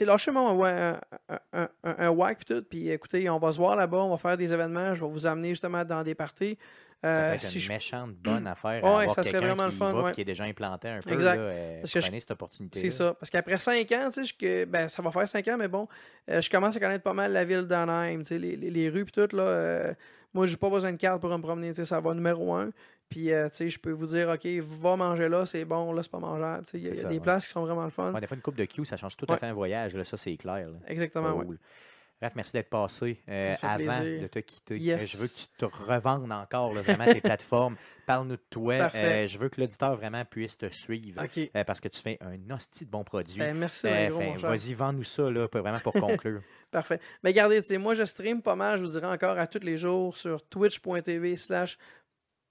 lâchez-moi 0.00 0.68
un, 0.68 1.00
un, 1.52 1.68
un, 1.82 2.08
whack 2.10 2.44
tout, 2.44 2.62
puis 2.62 2.90
écoutez, 2.90 3.28
on 3.28 3.38
va 3.38 3.52
se 3.52 3.58
voir 3.58 3.76
là-bas, 3.76 3.98
on 3.98 4.10
va 4.10 4.18
faire 4.18 4.36
des 4.36 4.52
événements, 4.52 4.94
je 4.94 5.04
vais 5.04 5.10
vous 5.10 5.26
amener 5.26 5.48
justement 5.50 5.84
dans 5.84 6.02
des 6.02 6.14
parties. 6.14 6.58
Ça 7.14 7.20
peut 7.20 7.24
Euh, 7.26 7.32
être 7.34 7.42
si 7.42 7.54
une 7.56 7.60
je 7.62 7.68
méchante 7.72 8.12
bonne 8.16 8.46
affaire 8.46 8.82
Ouais, 8.82 8.88
à 8.88 8.92
avoir 9.00 9.14
ça 9.14 9.22
serait 9.22 9.38
vraiment 9.38 9.64
qui 9.64 9.70
le 9.70 9.76
fun, 9.76 9.92
va, 9.92 10.02
ouais. 10.02 10.12
qui 10.12 10.20
est 10.20 10.24
déjà 10.24 10.44
implanté 10.44 10.88
un 10.88 10.98
peu. 11.00 11.12
Exact. 11.12 11.36
Là, 11.36 11.42
euh, 11.42 11.80
Parce 11.80 11.92
que 11.92 12.00
je- 12.00 12.10
cette 12.20 12.30
opportunité 12.30 12.80
C'est 12.80 12.90
ça. 12.90 13.14
Parce 13.14 13.30
qu'après 13.30 13.58
cinq 13.58 13.90
ans, 13.92 14.06
tu 14.06 14.12
sais, 14.12 14.24
je- 14.24 14.34
que- 14.34 14.64
ben, 14.64 14.88
ça 14.88 15.02
va 15.02 15.10
faire 15.10 15.28
cinq 15.28 15.46
ans, 15.48 15.56
mais 15.58 15.68
bon, 15.68 15.86
euh, 16.30 16.40
je 16.40 16.50
commence 16.50 16.76
à 16.76 16.80
connaître 16.80 17.04
pas 17.04 17.12
mal 17.14 17.32
la 17.32 17.44
ville 17.44 17.62
d'Anaheim, 17.62 18.18
tu 18.18 18.24
sais, 18.24 18.38
les, 18.38 18.56
les, 18.56 18.70
les 18.70 18.88
rues 18.88 19.04
puis 19.04 19.12
tout, 19.12 19.36
là. 19.36 19.42
euh, 19.42 19.94
moi, 20.34 20.46
j'ai 20.46 20.56
pas 20.56 20.68
besoin 20.68 20.92
de 20.92 20.98
carte 20.98 21.20
pour 21.20 21.30
me 21.30 21.42
promener, 21.42 21.68
tu 21.68 21.74
sais, 21.76 21.84
ça 21.84 21.98
va 22.00 22.12
numéro 22.12 22.52
un. 22.54 22.70
Puis, 23.08 23.32
euh, 23.32 23.48
tu 23.48 23.56
sais, 23.56 23.68
je 23.70 23.78
peux 23.78 23.92
vous 23.92 24.06
dire, 24.06 24.28
OK, 24.28 24.44
va 24.80 24.96
manger 24.96 25.28
là, 25.28 25.46
c'est 25.46 25.64
bon, 25.64 25.92
là, 25.92 26.02
c'est 26.02 26.10
pas 26.10 26.18
mangeable. 26.18 26.64
Tu 26.66 26.72
sais, 26.72 26.78
il 26.78 26.84
y 26.84 26.90
a, 26.90 26.94
y 26.94 26.98
a 26.98 27.02
ça, 27.02 27.08
des 27.08 27.14
ouais. 27.14 27.20
places 27.20 27.46
qui 27.46 27.52
sont 27.52 27.64
vraiment 27.64 27.84
le 27.84 27.90
fun. 27.90 28.12
Ouais, 28.12 28.20
des 28.20 28.26
fois, 28.26 28.34
une 28.36 28.42
coupe 28.42 28.56
de 28.56 28.64
Q, 28.64 28.84
ça 28.84 28.96
change 28.96 29.16
tout 29.16 29.26
Ouais. 29.28 29.36
à 29.36 29.38
fait 29.38 29.46
un 29.46 29.52
voyage. 29.54 29.94
Là, 29.94 30.04
ça, 30.04 30.16
c'est 30.16 30.36
clair. 30.36 30.66
là. 30.68 30.76
Exactement. 30.88 31.32
Cool. 31.44 31.56
Raph, 32.22 32.34
merci 32.34 32.52
d'être 32.52 32.70
passé 32.70 33.20
euh, 33.28 33.54
avant 33.60 33.76
plaisir. 33.98 34.22
de 34.22 34.26
te 34.26 34.38
quitter. 34.38 34.78
Yes. 34.78 35.02
Euh, 35.02 35.06
je 35.06 35.16
veux 35.18 35.28
que 35.28 35.34
tu 35.34 35.46
te 35.58 35.64
revendes 35.66 36.32
encore 36.32 36.72
là, 36.72 36.80
vraiment 36.80 37.04
tes 37.04 37.20
plateformes. 37.20 37.76
Parle-nous 38.06 38.36
de 38.36 38.42
toi. 38.48 38.90
Euh, 38.94 39.26
je 39.26 39.36
veux 39.36 39.50
que 39.50 39.60
l'auditeur 39.60 39.94
vraiment 39.96 40.24
puisse 40.24 40.56
te 40.56 40.70
suivre 40.70 41.20
euh, 41.22 41.64
parce 41.64 41.80
que 41.80 41.88
tu 41.88 42.00
fais 42.00 42.18
un 42.22 42.54
hostie 42.54 42.86
de 42.86 42.90
bon 42.90 43.04
produit. 43.04 43.38
Ben, 43.38 43.54
merci, 43.54 43.82
ben. 43.82 44.36
Vas-y, 44.38 44.72
vends-nous 44.72 45.04
ça, 45.04 45.30
là, 45.30 45.46
pour- 45.46 45.60
vraiment 45.60 45.80
pour 45.80 45.92
conclure. 45.92 46.40
Parfait. 46.70 47.00
Mais 47.22 47.30
regardez, 47.30 47.60
tu 47.60 47.68
sais, 47.68 47.78
moi, 47.78 47.94
je 47.94 48.04
stream 48.04 48.40
pas 48.40 48.56
mal, 48.56 48.78
je 48.78 48.84
vous 48.84 48.90
dirais 48.92 49.06
encore 49.12 49.36
à 49.38 49.46
tous 49.46 49.60
les 49.62 49.76
jours 49.76 50.16
sur 50.16 50.42
twitch.tv 50.48 51.36
slash 51.36 51.76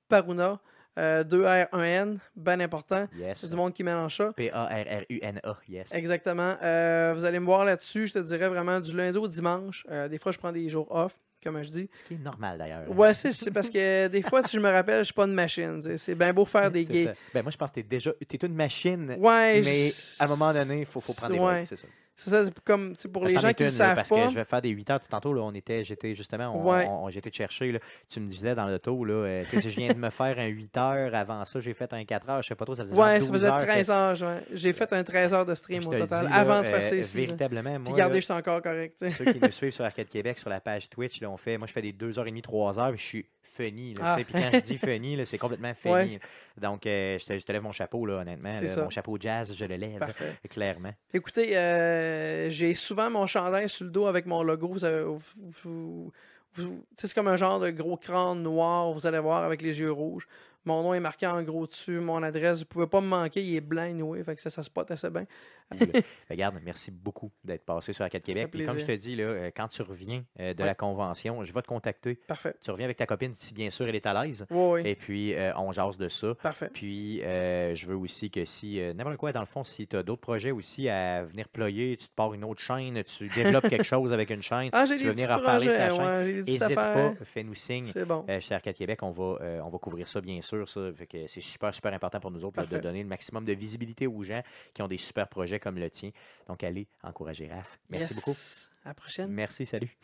Paruna. 0.07 0.59
2R1N, 0.97 2.17
ben 2.35 2.61
important. 2.61 3.07
Yes. 3.17 3.39
C'est 3.39 3.49
du 3.49 3.55
monde 3.55 3.73
qui 3.73 3.84
mélange 3.84 4.15
ça. 4.15 4.31
P-A-R-R-U-N-A, 4.35 5.57
yes. 5.69 5.93
Exactement. 5.93 6.55
Euh, 6.61 7.13
vous 7.15 7.26
allez 7.26 7.39
me 7.39 7.45
voir 7.45 7.65
là-dessus, 7.65 8.07
je 8.07 8.13
te 8.13 8.19
dirais 8.19 8.47
vraiment 8.49 8.80
du 8.80 8.95
lundi 8.95 9.17
au 9.17 9.27
dimanche. 9.27 9.85
Euh, 9.89 10.07
des 10.07 10.17
fois, 10.17 10.31
je 10.31 10.38
prends 10.38 10.51
des 10.51 10.69
jours 10.69 10.88
off, 10.89 11.17
comme 11.43 11.61
je 11.63 11.69
dis. 11.69 11.89
Ce 11.93 12.03
qui 12.03 12.13
est 12.15 12.17
normal 12.23 12.57
d'ailleurs. 12.57 12.89
Ouais, 12.97 13.13
c'est 13.13 13.31
c'est 13.31 13.51
parce 13.51 13.69
que 13.69 14.07
des 14.07 14.22
fois, 14.22 14.41
si 14.43 14.55
je 14.57 14.61
me 14.61 14.69
rappelle, 14.72 14.99
je 14.99 15.05
suis 15.05 15.13
pas 15.13 15.26
une 15.26 15.34
machine. 15.34 15.81
tu. 15.84 15.97
C'est 15.97 16.15
bien 16.15 16.34
beau 16.34 16.45
faire 16.45 16.72
des 16.72 16.84
gays. 16.85 17.13
Ben, 17.34 17.41
moi, 17.43 17.51
je 17.51 17.57
pense 17.57 17.69
que 17.72 17.76
t'es 17.76 17.84
déjà. 17.84 18.11
T'es 18.27 18.38
une 18.38 18.55
machine, 18.55 19.15
Ouais, 19.19 19.61
mais 19.63 19.89
je- 19.89 20.22
à 20.23 20.26
un 20.26 20.27
moment 20.30 20.53
donné, 20.53 20.80
il 20.81 20.85
faut, 20.85 20.99
faut 21.01 21.13
prendre 21.13 21.34
des 21.34 21.39
Ouais. 21.39 21.51
breaks, 21.53 21.67
c'est 21.67 21.76
ça. 21.76 21.88
C'est 22.17 22.29
ça, 22.29 22.45
c'est 22.45 22.59
comme 22.63 22.93
pour 23.11 23.25
les 23.25 23.37
gens 23.39 23.51
qui 23.53 23.63
ne 23.63 23.69
savent 23.69 23.95
parce 23.95 24.09
pas. 24.09 24.25
que 24.25 24.29
je 24.31 24.35
vais 24.35 24.45
faire 24.45 24.61
des 24.61 24.69
8 24.69 24.89
heures. 24.89 24.99
Tantôt, 25.01 25.33
là, 25.33 25.41
on 25.41 25.53
était, 25.53 25.83
j'étais 25.83 26.15
justement, 26.15 26.55
on, 26.55 26.71
Ouais. 26.71 26.85
on- 26.87 27.05
on- 27.05 27.09
j'étais 27.09 27.29
te 27.29 27.35
chercher. 27.35 27.71
Là, 27.71 27.79
tu 28.09 28.19
me 28.19 28.27
disais 28.29 28.55
dans 28.55 28.67
l'auto, 28.67 29.03
là, 29.03 29.13
euh, 29.13 29.43
je 29.53 29.67
viens 29.69 29.93
de 29.93 29.97
me 29.99 30.09
faire 30.09 30.39
un 30.39 30.45
8 30.47 30.75
heures. 30.77 31.13
Avant 31.13 31.43
ça, 31.45 31.59
j'ai 31.59 31.73
fait 31.73 31.91
un 31.93 32.05
4 32.05 32.29
heures. 32.29 32.41
Je 32.41 32.47
sais 32.47 32.55
pas 32.55 32.65
trop, 32.65 32.75
ça 32.75 32.83
faisait 32.83 32.93
Ouais, 32.95 32.99
genre 32.99 33.11
ça 33.13 33.19
12 33.19 33.31
faisait 33.31 33.47
heures, 33.47 33.57
13 33.57 33.89
heures. 33.91 34.21
ouais. 34.21 34.41
J'ai 34.53 34.73
fait 34.73 34.93
un 34.93 35.03
13 35.03 35.33
heures 35.33 35.45
de 35.45 35.55
stream 35.55 35.85
au 35.87 35.91
total 35.93 36.25
dis, 36.25 36.31
là, 36.31 36.37
avant 36.39 36.59
de 36.61 36.65
faire 36.65 36.75
euh, 36.79 36.83
ça 36.83 36.95
ici. 36.95 37.15
Véritablement, 37.17 37.71
Puis 37.75 37.79
moi, 37.83 37.91
regardez, 37.93 38.19
je 38.21 38.25
suis 38.25 38.33
encore 38.33 38.61
correct. 38.61 38.95
tu 38.99 39.09
sais. 39.09 39.23
ceux 39.25 39.31
qui 39.33 39.39
nous 39.41 39.51
suivent 39.51 39.71
sur 39.71 39.83
Arcade 39.85 40.07
Québec, 40.09 40.39
sur 40.39 40.49
la 40.49 40.59
page 40.61 40.89
Twitch, 40.89 41.21
là, 41.21 41.29
on 41.29 41.37
fait, 41.37 41.57
moi, 41.57 41.67
je 41.67 41.73
fais 41.73 41.81
des 41.81 41.91
2h30, 41.93 42.41
3h, 42.41 42.91
puis 42.91 42.99
je 42.99 43.03
suis 43.05 43.25
funny. 43.56 43.94
Là, 43.95 44.02
Ah. 44.03 44.15
tu 44.15 44.19
sais, 44.22 44.26
Puis 44.26 44.34
quand 44.44 44.49
je 44.53 44.60
dis 44.64 44.77
funny, 44.77 45.26
c'est 45.26 45.38
complètement 45.38 45.73
funny. 45.73 45.94
Ouais. 46.15 46.19
Donc, 46.61 46.86
euh, 46.86 47.18
je, 47.19 47.26
te, 47.26 47.38
je 47.38 47.44
te 47.45 47.52
lève 47.52 47.61
mon 47.64 47.72
chapeau, 47.73 48.06
là, 48.06 48.15
honnêtement. 48.22 48.49
Là, 48.61 48.84
mon 48.84 48.90
chapeau 48.90 49.18
jazz, 49.19 49.53
je 49.57 49.65
le 49.65 49.76
lève, 49.76 49.99
Parfait. 49.99 50.36
clairement. 50.49 50.94
Écoutez, 51.14 51.57
euh, 51.57 52.49
j'ai 52.49 52.73
souvent 52.73 53.10
mon 53.10 53.27
chandail 53.27 53.68
sur 53.68 53.84
le 53.86 53.91
dos 53.91 54.07
avec 54.07 54.26
mon 54.26 54.41
logo. 54.44 54.68
Vous 54.69 54.86
avez- 54.86 55.03
c'est 56.95 57.14
comme 57.14 57.27
un 57.27 57.36
genre 57.36 57.60
de 57.60 57.69
gros 57.72 57.98
crâne 57.98 58.41
noir, 58.41 58.94
vous 58.94 59.06
allez 59.06 59.19
voir, 59.19 59.44
avec 59.44 59.61
les 59.61 59.80
yeux 59.80 59.91
rouges. 59.91 60.27
Mon 60.65 60.81
nom 60.83 60.93
est 60.93 60.99
marqué 60.99 61.27
en 61.27 61.41
gros 61.43 61.67
dessus, 61.67 61.99
mon 61.99 62.21
adresse. 62.23 62.59
Vous 62.59 62.65
pouvez 62.65 62.87
pas 62.87 63.01
me 63.01 63.07
manquer, 63.07 63.43
il 63.43 63.55
est 63.55 63.61
blanc, 63.61 63.83
anyway, 63.83 64.23
fait 64.23 64.35
que 64.35 64.41
ça, 64.41 64.49
ça 64.49 64.63
spot 64.63 64.89
assez 64.91 65.09
bien. 65.09 65.25
Regarde, 66.29 66.55
merci 66.63 66.91
beaucoup 66.91 67.31
d'être 67.43 67.65
passé 67.65 67.91
sur 67.93 68.03
Arcade 68.03 68.21
Québec. 68.21 68.49
Puis 68.51 68.65
comme 68.65 68.77
je 68.79 68.85
te 68.85 68.91
dis, 68.91 69.15
là, 69.15 69.23
euh, 69.23 69.51
quand 69.55 69.67
tu 69.67 69.81
reviens 69.81 70.23
euh, 70.39 70.53
de 70.53 70.59
Ouais. 70.61 70.65
la 70.67 70.75
convention, 70.75 71.43
je 71.43 71.53
vais 71.53 71.61
te 71.61 71.67
contacter. 71.67 72.15
Parfait. 72.27 72.55
Tu 72.63 72.71
reviens 72.71 72.85
avec 72.85 72.97
ta 72.97 73.05
copine, 73.05 73.33
si 73.35 73.53
bien 73.53 73.69
sûr 73.69 73.87
elle 73.87 73.95
est 73.95 74.05
à 74.05 74.23
l'aise. 74.25 74.45
Oui, 74.51 74.81
oui. 74.81 74.81
Et 74.85 74.95
puis, 74.95 75.33
euh, 75.35 75.51
on 75.57 75.71
jase 75.71 75.97
de 75.97 76.07
ça. 76.09 76.33
Parfait. 76.41 76.69
Puis, 76.73 77.21
euh, 77.23 77.73
je 77.75 77.85
veux 77.87 77.95
aussi 77.95 78.29
que 78.29 78.45
si, 78.45 78.79
n'importe 78.95 79.17
quoi, 79.17 79.31
dans 79.31 79.39
le 79.41 79.45
fond, 79.47 79.63
si 79.63 79.87
tu 79.87 79.95
as 79.97 80.03
d'autres 80.03 80.21
projets 80.21 80.51
aussi 80.51 80.87
à 80.89 81.23
venir 81.25 81.47
ployer, 81.49 81.97
tu 81.97 82.07
te 82.07 82.13
pars 82.15 82.33
une 82.33 82.43
autre 82.43 82.61
chaîne, 82.61 83.03
tu 83.03 83.27
développes 83.29 83.67
quelque 83.69 83.83
chose 83.83 84.13
avec 84.13 84.29
une 84.29 84.41
chaîne, 84.43 84.69
Ah, 84.71 84.85
tu 84.87 84.97
veux 84.97 85.11
venir 85.11 85.31
en 85.31 85.39
parler 85.39 85.67
de 85.67 85.71
ta 85.73 85.89
chaîne, 85.95 86.41
n'hésite 86.43 86.75
pas, 86.75 87.13
fais-nous 87.23 87.55
signe. 87.55 87.85
C'est 87.85 88.05
bon. 88.05 88.25
Chez 88.39 88.53
Arcade 88.55 88.75
Québec, 88.75 88.99
on 89.03 89.11
va, 89.11 89.37
on 89.63 89.69
va 89.69 89.77
couvrir 89.79 90.07
ça, 90.07 90.21
bien 90.21 90.41
sûr. 90.41 90.55
Ça. 90.65 90.94
Fait 90.94 91.07
que 91.07 91.27
c'est 91.27 91.41
super, 91.41 91.73
super 91.76 91.94
important 91.94 92.19
pour 92.19 92.32
nous 92.32 92.45
autres 92.45 92.60
là, 92.61 92.65
de 92.68 92.77
donner 92.80 93.03
le 93.03 93.10
maximum 93.10 93.44
de 93.44 93.53
visibilité 93.53 94.07
aux 94.07 94.23
gens 94.23 94.41
qui 94.73 94.82
ont 94.82 94.88
des 94.88 94.98
super 94.98 95.27
projets 95.27 95.60
comme 95.60 95.77
le 95.77 95.90
tien. 95.90 96.11
Donc, 96.48 96.64
allez 96.64 96.88
encourager 97.03 97.48
Raph. 97.48 97.80
Merci 97.90 98.14
Yes. 98.14 98.15
beaucoup. 98.23 98.38
À 98.86 98.90
la 98.90 98.94
prochaine. 98.94 99.30
Merci, 99.32 99.65
salut. 99.65 99.95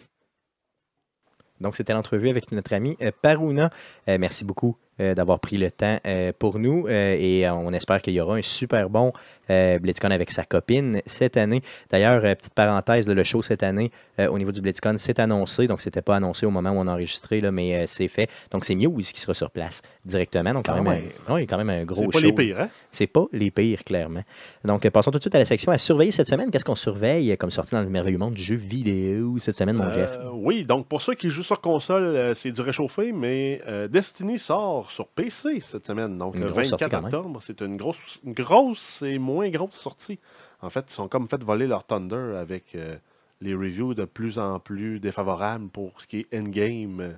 Donc, 1.59 1.75
c'était 1.75 1.93
l'entrevue 1.93 2.29
avec 2.29 2.51
notre 2.51 2.73
ami 2.73 2.97
euh, 3.01 3.11
Paruna. 3.21 3.69
Euh, 4.09 4.17
merci 4.17 4.43
beaucoup 4.43 4.75
d'avoir 5.15 5.39
pris 5.39 5.57
le 5.57 5.71
temps 5.71 5.97
euh, 6.05 6.31
pour 6.37 6.59
nous 6.59 6.87
euh, 6.87 7.15
et 7.19 7.47
euh, 7.47 7.53
on 7.53 7.73
espère 7.73 8.01
qu'il 8.01 8.13
y 8.13 8.21
aura 8.21 8.35
un 8.35 8.41
super 8.41 8.89
bon 8.89 9.11
euh, 9.49 9.79
BlitzCon 9.79 10.11
avec 10.11 10.31
sa 10.31 10.43
copine 10.43 11.01
cette 11.05 11.35
année. 11.37 11.61
D'ailleurs, 11.89 12.23
euh, 12.23 12.35
petite 12.35 12.53
parenthèse, 12.53 13.07
le 13.07 13.23
show 13.23 13.41
cette 13.41 13.63
année 13.63 13.91
euh, 14.19 14.27
au 14.29 14.37
niveau 14.37 14.51
du 14.51 14.61
BlitzCon, 14.61 14.95
c'est 14.97 15.19
annoncé. 15.19 15.67
Donc, 15.67 15.81
c'était 15.81 16.01
pas 16.01 16.15
annoncé 16.17 16.45
au 16.45 16.51
moment 16.51 16.69
où 16.71 16.75
on 16.77 16.87
a 16.87 16.91
enregistré, 16.93 17.41
là, 17.41 17.51
mais 17.51 17.75
euh, 17.75 17.83
c'est 17.87 18.07
fait. 18.07 18.29
Donc, 18.51 18.63
c'est 18.65 18.75
Muse 18.75 19.11
qui 19.11 19.19
sera 19.19 19.33
sur 19.33 19.49
place 19.51 19.81
directement. 20.05 20.53
Donc, 20.53 20.65
quand, 20.67 20.75
Quand 20.75 20.83
même. 20.83 21.03
Un, 21.27 21.45
quand 21.45 21.57
même 21.57 21.69
un 21.69 21.83
gros 21.83 22.01
C'est 22.03 22.07
pas 22.11 22.19
show. 22.19 22.25
les 22.27 22.33
pires, 22.33 22.59
hein? 22.61 22.69
C'est 22.91 23.07
pas 23.07 23.25
les 23.33 23.51
pires, 23.51 23.83
clairement. 23.83 24.23
Donc, 24.63 24.85
euh, 24.85 24.89
passons 24.91 25.11
tout 25.11 25.17
de 25.17 25.23
suite 25.23 25.35
à 25.35 25.39
la 25.39 25.45
section 25.45 25.71
à 25.71 25.77
surveiller 25.77 26.11
cette 26.11 26.27
semaine. 26.27 26.49
Qu'est-ce 26.51 26.65
qu'on 26.65 26.75
surveille 26.75 27.31
euh, 27.31 27.35
comme 27.35 27.51
sorti 27.51 27.71
dans 27.75 27.81
le 27.81 27.89
merveilleux 27.89 28.17
monde 28.19 28.35
du 28.35 28.43
jeu 28.43 28.55
vidéo 28.55 29.37
cette 29.39 29.55
semaine, 29.57 29.75
mon 29.77 29.85
Euh, 29.85 29.93
Jeff? 29.93 30.17
oui, 30.33 30.63
donc 30.63 30.87
pour 30.87 31.01
ceux 31.01 31.15
qui 31.15 31.29
jouent 31.29 31.43
sur 31.43 31.59
console, 31.61 32.03
euh, 32.03 32.33
c'est 32.33 32.51
du 32.51 32.61
réchauffé, 32.61 33.11
mais 33.11 33.61
euh, 33.67 33.87
Destiny 33.87 34.37
sort 34.39 34.90
sur 34.91 35.07
PC 35.07 35.59
cette 35.61 35.87
semaine. 35.87 36.17
Donc 36.17 36.37
le 36.37 36.49
grosse 36.49 36.69
sortie 36.69 36.85
24 36.85 36.91
quand 36.91 36.97
même. 37.07 37.15
octobre, 37.15 37.39
c'est 37.41 37.61
une 37.61 37.77
grosse, 37.77 37.97
une 38.23 38.33
grosse 38.33 39.01
et 39.01 39.17
moins 39.19 39.49
grosse 39.49 39.75
sortie. 39.75 40.19
En 40.61 40.69
fait, 40.69 40.85
ils 40.89 40.93
sont 40.93 41.07
comme 41.07 41.27
fait 41.27 41.41
voler 41.43 41.67
leur 41.67 41.83
Thunder 41.85 42.35
avec 42.39 42.75
euh, 42.75 42.95
les 43.41 43.53
reviews 43.55 43.93
de 43.93 44.05
plus 44.05 44.37
en 44.39 44.59
plus 44.59 44.99
défavorables 44.99 45.69
pour 45.69 45.99
ce 46.01 46.07
qui 46.07 46.19
est 46.31 46.37
endgame 46.37 46.99
euh, 47.01 47.11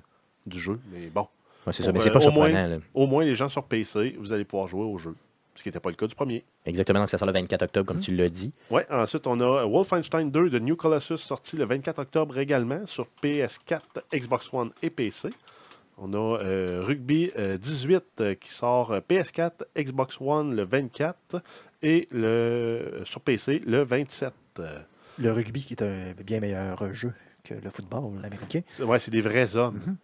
du 0.46 0.58
jeu. 0.60 0.78
Mais 0.92 1.06
bon, 1.08 1.28
Ouais, 1.66 1.72
c'est 1.72 1.82
ça, 1.82 1.92
mais 1.92 2.00
c'est 2.00 2.10
pas 2.10 2.18
au 2.18 2.22
surprenant. 2.22 2.48
moins- 2.50 2.66
là. 2.68 2.76
au 2.92 3.06
moins 3.06 3.24
les 3.24 3.34
gens 3.34 3.48
sur 3.48 3.64
PC, 3.64 4.16
vous 4.18 4.32
allez 4.34 4.44
pouvoir 4.44 4.68
jouer 4.68 4.84
au 4.84 4.98
jeu. 4.98 5.14
Ce 5.56 5.62
qui 5.62 5.68
n'était 5.68 5.78
pas 5.80 5.88
le 5.88 5.94
cas 5.94 6.06
du 6.08 6.14
premier. 6.16 6.42
Exactement, 6.66 6.98
donc 6.98 7.08
ça 7.10 7.16
sort 7.16 7.26
le 7.26 7.32
24 7.32 7.62
octobre, 7.62 7.86
comme 7.86 8.00
tu 8.00 8.14
l'as 8.14 8.28
dit. 8.28 8.52
Ouais, 8.70 8.84
ensuite, 8.90 9.26
on 9.28 9.38
a 9.40 9.64
Wolfenstein 9.64 10.30
2 10.30 10.50
de 10.50 10.58
New 10.58 10.74
Colossus 10.76 11.18
sorti 11.18 11.56
le 11.56 11.64
24 11.64 12.00
octobre 12.00 12.36
également 12.38 12.84
sur 12.86 13.06
PS4, 13.22 13.80
Xbox 14.12 14.48
One 14.52 14.72
et 14.82 14.90
PC. 14.90 15.30
On 15.98 16.12
a 16.12 16.38
euh, 16.42 16.80
Rugby 16.82 17.30
euh, 17.38 17.56
18 17.56 18.02
euh, 18.20 18.34
qui 18.34 18.52
sort 18.52 18.90
euh, 18.92 19.00
PS4, 19.08 19.50
Xbox 19.78 20.16
One 20.20 20.54
le 20.56 20.64
24 20.64 21.16
et 21.82 22.08
le, 22.10 22.24
euh, 22.26 23.04
sur 23.04 23.20
PC 23.20 23.62
le 23.66 23.82
27. 23.84 24.32
Euh, 24.58 24.78
Le 25.18 25.30
rugby 25.32 25.62
qui 25.64 25.74
est 25.74 25.82
un 25.82 26.12
bien 26.24 26.40
meilleur 26.40 26.92
jeu 26.92 27.12
que 27.44 27.54
le 27.54 27.70
football 27.70 28.24
américain. 28.24 28.60
ouais, 28.80 28.98
c'est 28.98 29.10
des 29.12 29.20
vrais 29.20 29.54
hommes. 29.56 29.80
Mhm. 29.86 29.96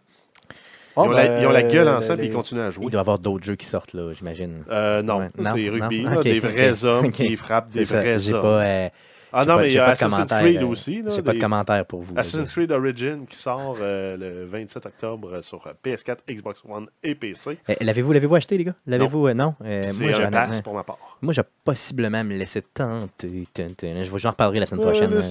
Ils, 0.97 0.99
ont 0.99 1.09
la, 1.09 1.27
ben, 1.27 1.41
ils 1.41 1.45
ont 1.47 1.51
la 1.51 1.63
gueule 1.63 1.87
ensemble 1.87 2.19
et 2.19 2.23
les- 2.23 2.29
ils 2.29 2.33
continuent 2.35 2.61
à 2.61 2.65
Il 2.67 2.71
jouer. 2.71 2.85
doit 2.89 2.99
y 2.99 3.01
avoir 3.01 3.17
d'autres 3.19 3.45
jeux 3.45 3.55
qui 3.55 3.65
sortent, 3.65 3.93
là, 3.93 4.11
j'imagine. 4.13 4.63
Euh, 4.69 5.01
non, 5.01 5.19
Ouais, 5.19 5.29
c'est 5.37 5.69
rugby, 5.69 6.03
non, 6.03 6.11
là, 6.11 6.17
ok, 6.17 6.23
des 6.23 6.39
vrais 6.41 6.83
hommes 6.85 7.11
qui 7.11 7.35
frappent 7.37 7.69
des 7.71 7.85
ça, 7.85 7.99
vrais 8.01 8.31
hommes. 8.33 8.41
pas, 8.41 8.65
euh, 8.65 8.89
ah 9.33 9.45
non, 9.45 9.55
pas- 9.55 9.61
mais 9.61 9.69
il 9.69 9.73
y 9.73 9.79
a 9.79 9.85
Assassin's 9.87 10.27
Creed 10.29 10.61
euh, 10.61 10.65
aussi. 10.65 11.03
J'ai 11.09 11.21
pas 11.21 11.31
de 11.31 11.35
des- 11.35 11.39
commentaire 11.39 11.85
pour 11.85 12.01
vous. 12.01 12.13
Assassin's 12.17 12.51
Creed 12.51 12.71
Origin 12.71 13.25
qui 13.27 13.37
sort 13.37 13.77
euh, 13.81 14.17
le 14.17 14.45
27 14.45 14.85
octobre 14.85 15.29
euh, 15.35 15.41
sur 15.41 15.65
euh, 15.67 15.71
PS4, 15.83 16.17
Xbox 16.29 16.61
One 16.67 16.87
et 17.03 17.15
PC. 17.15 17.57
Euh, 17.69 17.73
L'avez-vous 17.81 18.11
l'avez-vous 18.13 18.35
acheté, 18.35 18.57
les 18.57 18.63
gars? 18.65 18.75
L'avez-vous 18.87 19.27
euh, 19.27 19.33
Non? 19.33 19.55
Euh, 19.63 19.91
moi, 19.93 19.93
j'ai 19.93 20.13
un 20.13 20.17
honnêtement- 20.27 20.31
pass 20.47 20.61
pour 20.61 20.73
ma 20.73 20.83
part. 20.83 20.97
moi, 21.21 21.33
j'ai 21.33 21.41
possiblement 21.63 22.23
me 22.23 22.35
laisser 22.35 22.61
tenter. 22.61 23.47
Je 23.57 24.11
vais- 24.11 24.19
J'en 24.19 24.31
reparlerai 24.31 24.59
la 24.59 24.65
semaine 24.65 24.81
prochaine. 24.81 25.13
euh. 25.13 25.21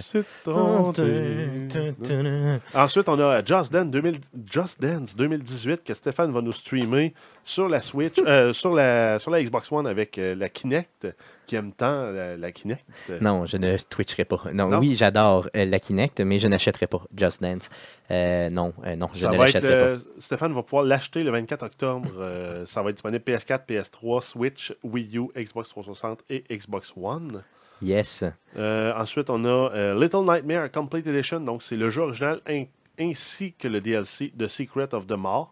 Ensuite, 2.74 3.08
on 3.08 3.20
a 3.20 3.44
Just 3.44 3.72
Dance, 3.72 3.86
2000 3.90 4.20
Just 4.50 4.80
Dance 4.80 5.16
2018 5.16 5.84
que 5.84 5.94
Stéphane 5.94 6.32
va 6.32 6.40
nous 6.40 6.52
streamer 6.52 7.14
sur 7.44 7.68
la 7.68 7.80
Switch, 7.80 8.16
euh, 8.26 8.52
sur, 8.52 8.74
la, 8.74 9.18
sur 9.18 9.30
la 9.30 9.42
Xbox 9.42 9.70
One 9.72 9.86
avec 9.86 10.18
euh, 10.18 10.34
la 10.34 10.48
Kinect, 10.48 11.08
qui 11.58 11.72
tant 11.72 12.10
la, 12.12 12.36
la 12.36 12.52
Kinect? 12.52 12.84
Non, 13.20 13.44
je 13.46 13.56
ne 13.56 13.76
twitcherai 13.76 14.24
pas. 14.24 14.40
Non, 14.52 14.68
Non? 14.68 14.78
oui, 14.78 14.94
j'adore 14.96 15.48
euh, 15.56 15.64
la 15.64 15.78
Kinect, 15.80 16.20
mais 16.20 16.38
je 16.38 16.48
n'achèterai 16.48 16.86
pas 16.86 17.02
Just 17.16 17.42
Dance. 17.42 17.68
Euh, 18.10 18.48
non, 18.50 18.72
euh, 18.84 18.94
non, 18.96 19.08
je 19.14 19.20
Ça 19.20 19.30
ne 19.30 19.36
l'achèterai 19.38 19.96
pas. 19.96 20.02
Stéphane 20.18 20.52
va 20.52 20.62
pouvoir 20.62 20.84
l'acheter 20.84 21.22
le 21.24 21.30
24 21.30 21.62
octobre. 21.64 22.08
Ça 22.66 22.82
va 22.82 22.90
être 22.90 22.96
disponible 22.96 23.24
PS4, 23.24 23.60
PS3, 23.68 24.22
Switch, 24.22 24.72
Wii 24.84 25.18
U, 25.18 25.28
Xbox 25.36 25.68
360 25.70 26.20
et 26.30 26.44
Xbox 26.50 26.92
One. 26.96 27.42
Yes. 27.82 28.24
Ensuite, 28.56 29.30
on 29.30 29.44
a 29.44 29.94
Little 29.94 30.24
Nightmare 30.24 30.70
Complete 30.70 31.06
Edition. 31.06 31.40
Donc, 31.40 31.62
c'est 31.62 31.76
le 31.76 31.90
jeu 31.90 32.02
original 32.02 32.40
in- 32.48 32.64
ainsi 33.00 33.54
que 33.54 33.66
le 33.68 33.80
DLC 33.80 34.32
de 34.34 34.46
Secret 34.46 34.94
of 34.94 35.06
the 35.06 35.12
Maw. 35.16 35.48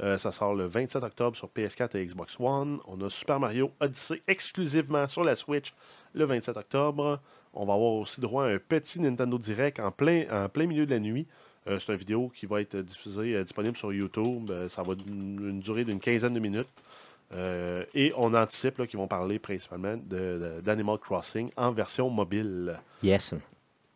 Euh, 0.00 0.16
ça 0.18 0.30
sort 0.30 0.54
le 0.54 0.66
27 0.66 1.02
octobre 1.02 1.36
sur 1.36 1.48
PS4 1.48 1.96
et 1.96 2.06
Xbox 2.06 2.36
One. 2.38 2.78
On 2.86 3.00
a 3.00 3.10
Super 3.10 3.40
Mario 3.40 3.72
Odyssey 3.80 4.22
exclusivement 4.28 5.08
sur 5.08 5.24
la 5.24 5.34
Switch 5.34 5.74
le 6.14 6.24
27 6.24 6.56
octobre. 6.56 7.20
On 7.54 7.64
va 7.66 7.74
avoir 7.74 7.92
aussi 7.94 8.20
droit 8.20 8.44
à 8.44 8.48
un 8.48 8.58
petit 8.58 9.00
Nintendo 9.00 9.36
Direct 9.38 9.80
en 9.80 9.90
plein, 9.90 10.24
en 10.30 10.48
plein 10.48 10.66
milieu 10.66 10.86
de 10.86 10.90
la 10.92 11.00
nuit. 11.00 11.26
Euh, 11.66 11.78
c'est 11.80 11.92
une 11.92 11.98
vidéo 11.98 12.30
qui 12.34 12.46
va 12.46 12.60
être 12.60 12.76
diffusée, 12.76 13.34
euh, 13.34 13.42
disponible 13.42 13.76
sur 13.76 13.92
YouTube. 13.92 14.50
Ça 14.68 14.82
va 14.84 14.94
d'une 14.94 15.48
une 15.48 15.60
durée 15.60 15.84
d'une 15.84 15.98
quinzaine 16.00 16.34
de 16.34 16.40
minutes. 16.40 16.68
Et 17.94 18.12
on 18.16 18.32
anticipe 18.34 18.86
qu'ils 18.86 18.98
vont 18.98 19.06
parler 19.08 19.38
principalement 19.38 19.96
de- 19.96 20.00
de- 20.56 20.60
d'Animal 20.62 20.98
Crossing 20.98 21.50
en 21.56 21.72
version 21.72 22.08
mobile. 22.08 22.78
Yes. 23.02 23.34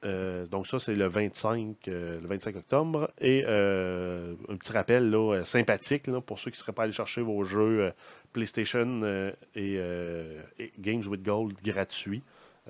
Euh, 0.05 0.47
donc 0.47 0.67
ça, 0.67 0.79
c'est 0.79 0.95
le 0.95 1.07
25, 1.07 1.89
euh, 1.89 2.21
le 2.21 2.27
25 2.27 2.57
octobre. 2.57 3.11
Et 3.21 3.45
euh, 3.47 4.35
un 4.49 4.57
petit 4.57 4.73
rappel 4.73 5.15
sympathique 5.45 6.11
pour 6.27 6.39
ceux 6.39 6.51
qui 6.51 6.59
ne 6.59 6.61
seraient 6.61 6.73
pas 6.73 6.85
allés 6.85 6.93
chercher 6.93 7.21
vos 7.21 7.45
jeux 7.45 7.93
PlayStation 8.33 9.03
et, 9.55 9.75
et 10.59 10.73
Games 10.79 11.07
with 11.07 11.23
Gold 11.23 11.55
gratuits. 11.63 12.23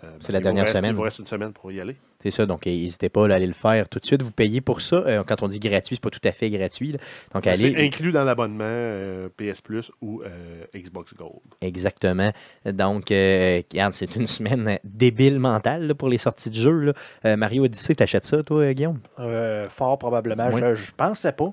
Euh, 0.02 0.08
C'est 0.20 0.32
la 0.32 0.38
il 0.38 0.40
vous 0.40 0.44
dernière 0.44 0.64
reste- 0.64 0.76
semaine. 0.76 0.90
Il 0.92 0.96
vous 0.96 1.02
reste 1.02 1.18
une 1.18 1.26
semaine 1.26 1.52
pour 1.52 1.70
y 1.70 1.80
aller. 1.80 1.96
C'est 2.22 2.30
ça, 2.30 2.46
donc 2.46 2.64
n'hésitez 2.66 3.08
pas 3.08 3.26
là, 3.28 3.34
à 3.34 3.36
aller 3.36 3.46
le 3.46 3.52
faire 3.52 3.88
tout 3.88 3.98
de 3.98 4.06
suite. 4.06 4.22
Vous 4.22 4.30
payez 4.30 4.60
pour 4.60 4.80
ça. 4.80 4.96
Euh, 4.96 5.22
quand 5.24 5.42
on 5.42 5.48
dit 5.48 5.58
gratuit, 5.60 5.96
c'est 5.96 6.02
pas 6.02 6.08
tout 6.10 6.20
à 6.24 6.32
fait 6.32 6.48
gratuit. 6.50 6.92
là. 6.92 6.98
Donc 7.34 7.42
C'est 7.44 7.50
allez. 7.50 7.74
inclus 7.86 8.10
dans 8.12 8.24
l'abonnement 8.24 8.64
euh, 8.64 9.28
PS 9.36 9.60
Plus 9.60 9.90
ou 10.00 10.22
euh, 10.22 10.64
Xbox 10.74 11.12
Gold. 11.14 11.32
Exactement. 11.60 12.32
Donc, 12.64 13.10
euh, 13.10 13.60
regarde, 13.70 13.92
c'est 13.94 14.14
une 14.16 14.28
semaine 14.28 14.78
débile 14.84 15.38
mentale 15.40 15.86
là, 15.88 15.94
pour 15.94 16.08
les 16.08 16.18
sorties 16.18 16.48
de. 16.50 16.94
Euh, 17.26 17.36
Mario 17.36 17.64
Odyssey, 17.64 17.94
t'achètes 17.94 18.24
ça, 18.24 18.42
toi, 18.42 18.72
Guillaume? 18.72 19.00
Euh, 19.18 19.68
fort 19.68 19.98
probablement. 19.98 20.48
Oui. 20.52 20.60
Je, 20.60 20.74
je 20.74 20.92
pensais 20.96 21.32
pas. 21.32 21.50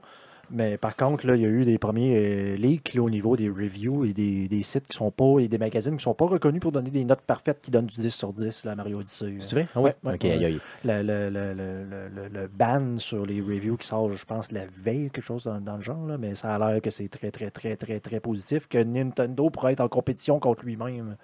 Mais 0.52 0.78
par 0.78 0.96
contre, 0.96 1.28
là, 1.28 1.36
il 1.36 1.42
y 1.44 1.46
a 1.46 1.50
eu 1.50 1.64
des 1.64 1.78
premiers 1.78 2.16
euh, 2.18 2.56
leaks 2.56 2.94
là, 2.96 3.02
au 3.04 3.10
niveau 3.10 3.36
des 3.36 3.50
reviews 3.50 4.04
et 4.06 4.14
des, 4.14 4.48
des 4.48 4.64
sites 4.64 4.88
qui 4.88 4.98
sont 4.98 5.12
pas 5.12 5.40
et 5.40 5.48
des 5.48 5.58
magazines 5.60 5.96
qui 5.98 6.04
sont 6.04 6.16
pas 6.16 6.26
reconnus 6.26 6.60
pour 6.62 6.72
donner 6.72 6.90
des 6.90 7.06
notes 7.06 7.22
parfaites 7.22 7.62
qui 7.62 7.70
donnent 7.72 7.86
du 7.86 7.96
10 8.02 8.10
sur 8.10 8.34
10 8.34 8.64
là, 8.66 8.72
à 8.72 8.76
Mario 8.76 9.00
Odyssey. 9.00 9.36
C'est 9.40 9.52
vrai? 9.52 9.70
Ah 9.76 9.82
Ouais, 9.82 9.96
oui? 10.04 10.10
ouais, 10.10 10.14
ok, 10.16 10.26
ouais. 10.26 10.32
aïe, 10.32 10.46
aïe. 10.46 10.62
Le, 10.84 11.04
le, 11.04 11.30
le, 11.30 11.54
le, 11.54 11.84
le- 11.86 12.10
le- 12.10 12.28
le 12.30 12.48
ban 12.48 12.98
sur 12.98 13.26
les 13.26 13.42
reviews 13.42 13.78
qui 13.78 13.86
sort, 13.88 14.10
je 14.16 14.26
pense, 14.26 14.52
la 14.52 14.66
veille, 14.66 15.12
quelque 15.12 15.24
chose 15.26 15.44
dans, 15.44 15.62
dans 15.62 15.76
le 15.78 15.82
genre, 15.84 16.06
là, 16.08 16.18
mais 16.18 16.34
ça 16.36 16.56
a 16.56 16.60
l'air 16.72 16.82
que 16.82 16.90
c'est 16.90 17.10
très, 17.10 17.32
très, 17.32 17.52
très, 17.52 17.76
très, 17.76 18.00
très 18.00 18.20
positif, 18.20 18.68
que 18.68 18.82
Nintendo 18.82 19.50
pourrait 19.50 19.74
être 19.74 19.82
en 19.82 19.90
compétition 19.90 20.40
contre 20.40 20.64
lui-même 20.66 21.16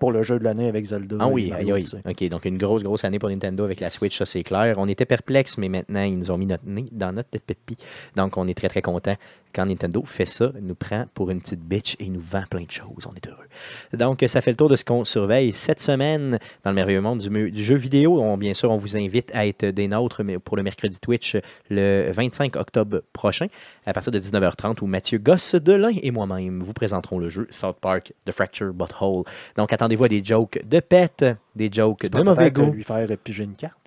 pour 0.00 0.10
le 0.10 0.22
jeu 0.22 0.38
de 0.38 0.44
l'année 0.44 0.66
avec 0.66 0.86
Zelda. 0.86 1.16
Ah 1.20 1.28
oui, 1.28 1.50
Mario. 1.50 1.76
Odyssey. 1.76 1.98
OK, 2.04 2.28
donc 2.28 2.44
une 2.46 2.58
grosse, 2.58 2.82
grosse 2.82 3.04
année 3.04 3.20
pour 3.20 3.28
Nintendo 3.28 3.62
avec 3.64 3.78
la 3.78 3.88
Switch, 3.88 4.18
ça 4.18 4.26
c'est 4.26 4.42
clair. 4.42 4.76
On 4.78 4.88
était 4.88 5.04
perplexes, 5.04 5.58
mais 5.58 5.68
maintenant, 5.68 6.02
ils 6.02 6.18
nous 6.18 6.30
ont 6.30 6.38
mis 6.38 6.46
notre 6.46 6.66
nez 6.66 6.86
dans 6.90 7.12
notre 7.12 7.28
pépi. 7.28 7.76
Donc, 8.16 8.36
on 8.36 8.48
est 8.48 8.54
très, 8.54 8.68
très 8.68 8.82
content 8.82 9.14
quand 9.54 9.66
Nintendo 9.66 10.02
fait 10.04 10.26
ça, 10.26 10.52
nous 10.60 10.74
prend 10.74 11.06
pour 11.14 11.30
une 11.30 11.40
petite 11.40 11.60
bitch 11.60 11.96
et 11.98 12.08
nous 12.08 12.20
vend 12.20 12.44
plein 12.48 12.62
de 12.62 12.70
choses. 12.70 13.06
On 13.06 13.14
est 13.14 13.28
heureux. 13.28 13.46
Donc, 13.92 14.24
ça 14.26 14.40
fait 14.40 14.50
le 14.50 14.56
tour 14.56 14.68
de 14.68 14.76
ce 14.76 14.84
qu'on 14.84 15.04
surveille 15.04 15.52
cette 15.52 15.80
semaine 15.80 16.38
dans 16.64 16.70
le 16.70 16.74
merveilleux 16.74 17.00
monde 17.00 17.20
du, 17.20 17.64
jeu 17.64 17.76
vidéo. 17.76 18.20
On- 18.20 18.36
bien 18.36 18.54
sûr, 18.54 18.70
on 18.70 18.76
vous 18.76 18.96
invite 18.96 19.30
à 19.34 19.46
être 19.46 19.66
des 19.66 19.88
nôtres 19.88 20.22
mais 20.22 20.38
pour 20.38 20.56
le 20.56 20.62
mercredi 20.62 20.98
Twitch 21.00 21.36
le 21.68 22.10
25 22.12 22.56
octobre 22.56 23.02
prochain 23.12 23.46
à 23.86 23.92
partir 23.92 24.12
de 24.12 24.18
19h30 24.18 24.82
où 24.82 24.86
Mathieu 24.86 25.18
Gosse 25.18 25.54
Delin 25.54 25.92
et 26.02 26.10
moi-même 26.10 26.62
vous 26.62 26.72
présenterons 26.72 27.18
le 27.18 27.28
jeu 27.28 27.46
South 27.50 27.76
Park 27.80 28.12
The 28.26 28.32
Fracture 28.32 28.72
Butthole. 28.72 29.24
Donc, 29.56 29.72
attendez-vous 29.72 30.04
à 30.04 30.08
des 30.08 30.24
jokes 30.24 30.60
de 30.64 30.80
pète, 30.80 31.24
des 31.56 31.70
jokes 31.72 32.08
de 32.08 32.22
mauvais 32.22 32.50
goût. 32.50 32.72
lui 32.72 32.84
faire 32.84 33.08
piger 33.22 33.44
une 33.44 33.56
carte. 33.56 33.79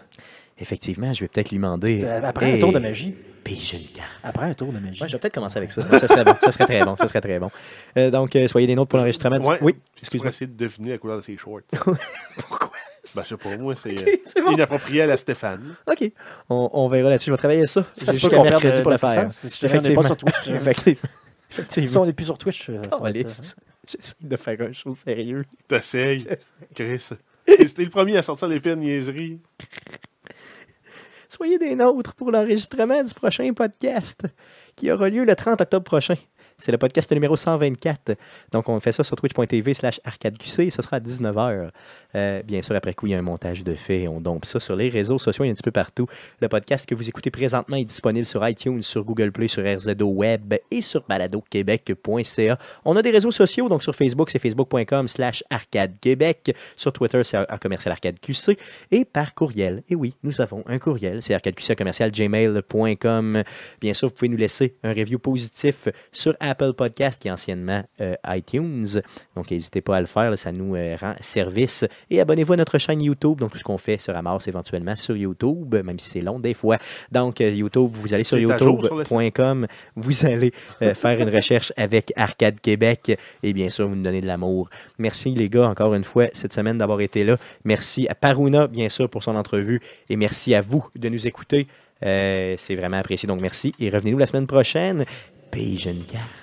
Effectivement, 0.63 1.13
je 1.13 1.19
vais 1.19 1.27
peut-être 1.27 1.49
lui 1.51 1.57
demander. 1.57 2.01
Euh, 2.03 2.21
Après 2.23 2.47
Hey, 2.51 2.55
un 2.57 2.59
tour 2.59 2.71
de 2.73 2.79
magie. 2.79 3.13
pige 3.43 3.73
une 3.73 3.85
carte. 3.87 4.07
Après 4.23 4.45
un 4.45 4.53
tour 4.53 4.71
de 4.71 4.79
magie. 4.79 5.01
Ouais, 5.01 5.07
je 5.09 5.13
vais 5.13 5.19
peut-être 5.19 5.33
commencer 5.35 5.57
avec 5.57 5.71
ça. 5.71 5.85
Ça 5.99 6.07
serait 6.07 6.23
bon. 6.23 6.33
Ça 6.41 6.51
serait 6.51 6.65
très 6.65 6.83
bon. 6.85 6.95
Ça 6.97 7.07
serait 7.07 7.21
très 7.21 7.37
bon. 7.39 7.51
Euh, 7.97 8.09
donc, 8.09 8.35
euh, 8.35 8.47
soyez 8.47 8.65
des 8.65 8.75
nôtres 8.75 8.89
pour 8.89 8.97
l'enregistrement. 8.97 9.37
Ouais. 9.37 9.57
Oui, 9.61 9.75
excuse-moi. 9.99 10.29
essayer 10.29 10.47
de 10.47 10.55
deviner 10.55 10.91
la 10.91 10.97
couleur 10.97 11.17
de 11.17 11.21
ses 11.21 11.35
shorts. 11.37 11.59
Pourquoi? 12.37 12.71
Ben, 13.13 13.23
c'est 13.25 13.37
pour 13.37 13.51
moi, 13.59 13.75
c'est 13.75 13.93
bon. 14.41 14.51
inapproprié 14.53 15.01
à 15.01 15.07
la 15.07 15.17
Stéphane. 15.17 15.75
OK. 15.85 16.11
On, 16.49 16.69
on 16.73 16.87
verra 16.87 17.09
là-dessus. 17.09 17.27
Je 17.27 17.31
vais 17.33 17.37
travailler 17.37 17.67
ça. 17.67 17.85
Ça 17.93 18.11
J'ai 18.11 18.19
jusqu'à 18.19 18.41
mercredi 18.41 18.81
pour 18.81 18.91
le 18.91 18.97
faire. 18.97 19.31
Si 19.31 19.65
n'est 19.65 19.93
pas 19.93 20.03
sur 20.03 20.17
Twitch. 20.17 20.47
euh, 20.47 20.55
Effectivement. 20.55 21.09
Si 21.49 21.59
Effectivement. 21.59 22.01
on 22.01 22.05
n'est 22.07 22.13
plus 22.13 22.25
sur 22.25 22.37
Twitch. 22.37 22.69
euh, 22.69 22.81
être, 22.81 23.03
Calisse. 23.03 23.55
J'essaie 23.87 24.15
de 24.21 24.37
faire 24.37 24.61
un 24.61 24.71
show 24.71 24.93
sérieux. 24.95 25.43
T'essayes, 25.67 26.25
Chris. 26.73 27.09
C'était 27.45 27.83
le 27.83 27.89
premier 27.89 28.15
à 28.17 28.21
sortir 28.21 28.47
l'épée 28.47 28.69
de 28.69 28.75
niaiserie. 28.75 29.39
Soyez 31.35 31.57
des 31.57 31.73
nôtres 31.73 32.13
pour 32.13 32.31
l'enregistrement 32.31 33.03
du 33.03 33.11
prochain 33.11 33.51
podcast 33.53 34.21
qui 34.75 34.91
aura 34.91 35.09
lieu 35.09 35.23
le 35.23 35.35
30 35.35 35.61
octobre 35.61 35.83
prochain. 35.83 36.17
C'est 36.63 36.71
le 36.71 36.77
podcast 36.77 37.11
numéro 37.11 37.35
124. 37.35 38.15
Donc, 38.53 38.69
on 38.69 38.79
fait 38.79 38.93
ça 38.93 39.03
sur 39.03 39.17
twitch.tv 39.17 39.73
slash 39.73 39.99
arcadeqc. 40.05 40.71
Ce 40.71 40.81
sera 40.81 40.95
à 40.95 41.01
19h. 41.01 41.71
Euh, 42.15 42.41
bien 42.43 42.61
sûr, 42.61 42.73
après 42.73 42.93
coup, 42.93 43.07
il 43.07 43.11
y 43.11 43.15
a 43.15 43.17
un 43.17 43.21
montage 43.21 43.65
de 43.65 43.73
fait. 43.73 44.07
On 44.07 44.21
dompe 44.21 44.45
ça 44.45 44.61
sur 44.61 44.77
les 44.77 44.87
réseaux 44.87 45.19
sociaux 45.19 45.43
et 45.43 45.49
un 45.49 45.53
petit 45.55 45.61
peu 45.61 45.71
partout. 45.71 46.07
Le 46.39 46.47
podcast 46.47 46.87
que 46.87 46.95
vous 46.95 47.09
écoutez 47.09 47.31
présentement 47.31 47.75
est 47.75 47.83
disponible 47.83 48.25
sur 48.25 48.47
iTunes, 48.47 48.81
sur 48.81 49.03
Google 49.03 49.33
Play, 49.33 49.49
sur 49.49 49.61
RZO 49.61 50.05
Web 50.05 50.53
et 50.71 50.81
sur 50.81 51.01
baladoquebec.ca. 51.01 52.57
On 52.85 52.95
a 52.95 53.01
des 53.01 53.11
réseaux 53.11 53.31
sociaux. 53.31 53.67
Donc, 53.67 53.83
sur 53.83 53.93
Facebook, 53.93 54.29
c'est 54.29 54.39
facebook.com 54.39 55.09
slash 55.09 55.43
arcadequebec. 55.49 56.55
Sur 56.77 56.93
Twitter, 56.93 57.25
c'est 57.25 57.45
commercial 57.61 57.91
arcadeqc. 57.91 58.57
Et 58.89 59.03
par 59.03 59.35
courriel. 59.35 59.83
Et 59.89 59.95
oui, 59.95 60.13
nous 60.23 60.39
avons 60.39 60.63
un 60.67 60.79
courriel. 60.79 61.21
C'est 61.21 61.33
arcadeqc.gmail.com. 61.33 63.43
Bien 63.81 63.93
sûr, 63.93 64.07
vous 64.07 64.13
pouvez 64.13 64.29
nous 64.29 64.37
laisser 64.37 64.77
un 64.83 64.93
review 64.93 65.19
positif 65.19 65.89
sur 66.13 66.37
Apple 66.39 66.52
Podcast, 66.55 67.21
qui 67.21 67.27
est 67.27 67.31
anciennement 67.31 67.83
euh, 68.01 68.15
iTunes. 68.27 69.01
Donc, 69.35 69.51
n'hésitez 69.51 69.81
pas 69.81 69.97
à 69.97 69.99
le 69.99 70.05
faire, 70.05 70.31
là, 70.31 70.37
ça 70.37 70.51
nous 70.51 70.75
euh, 70.75 70.95
rend 70.99 71.15
service. 71.21 71.85
Et 72.09 72.19
abonnez-vous 72.21 72.53
à 72.53 72.57
notre 72.57 72.77
chaîne 72.77 73.01
YouTube. 73.01 73.39
Donc, 73.39 73.51
tout 73.51 73.57
ce 73.57 73.63
qu'on 73.63 73.77
fait 73.77 73.97
se 73.97 74.11
ramasse 74.11 74.47
éventuellement 74.47 74.95
sur 74.95 75.15
YouTube, 75.15 75.75
même 75.75 75.99
si 75.99 76.09
c'est 76.09 76.21
long 76.21 76.39
des 76.39 76.53
fois. 76.53 76.77
Donc, 77.11 77.41
euh, 77.41 77.49
YouTube, 77.49 77.91
vous 77.93 78.13
allez 78.13 78.23
sur 78.23 78.37
youtube.com, 78.37 79.67
vous 79.95 80.25
allez 80.25 80.51
faire 80.79 81.19
une 81.19 81.33
recherche 81.33 81.73
avec 81.77 82.13
Arcade 82.15 82.59
Québec 82.59 83.17
et 83.41 83.53
bien 83.53 83.69
sûr, 83.69 83.87
vous 83.87 83.95
nous 83.95 84.03
donnez 84.03 84.21
de 84.21 84.27
l'amour. 84.27 84.69
Merci 84.97 85.33
les 85.33 85.49
gars, 85.49 85.67
encore 85.67 85.93
une 85.93 86.03
fois, 86.03 86.27
cette 86.33 86.53
semaine 86.53 86.77
d'avoir 86.77 87.01
été 87.01 87.23
là. 87.23 87.37
Merci 87.65 88.07
à 88.07 88.15
Paruna, 88.15 88.67
bien 88.67 88.89
sûr, 88.89 89.09
pour 89.09 89.23
son 89.23 89.35
entrevue 89.35 89.81
et 90.09 90.15
merci 90.15 90.53
à 90.55 90.61
vous 90.61 90.87
de 90.95 91.09
nous 91.09 91.27
écouter. 91.27 91.67
Euh, 92.05 92.55
c'est 92.57 92.75
vraiment 92.75 92.97
apprécié, 92.97 93.27
donc 93.27 93.41
merci. 93.41 93.73
Et 93.79 93.89
revenez-nous 93.89 94.17
la 94.17 94.25
semaine 94.25 94.47
prochaine. 94.47 95.05
Pige 95.51 95.85
une 95.85 96.03
carte. 96.03 96.42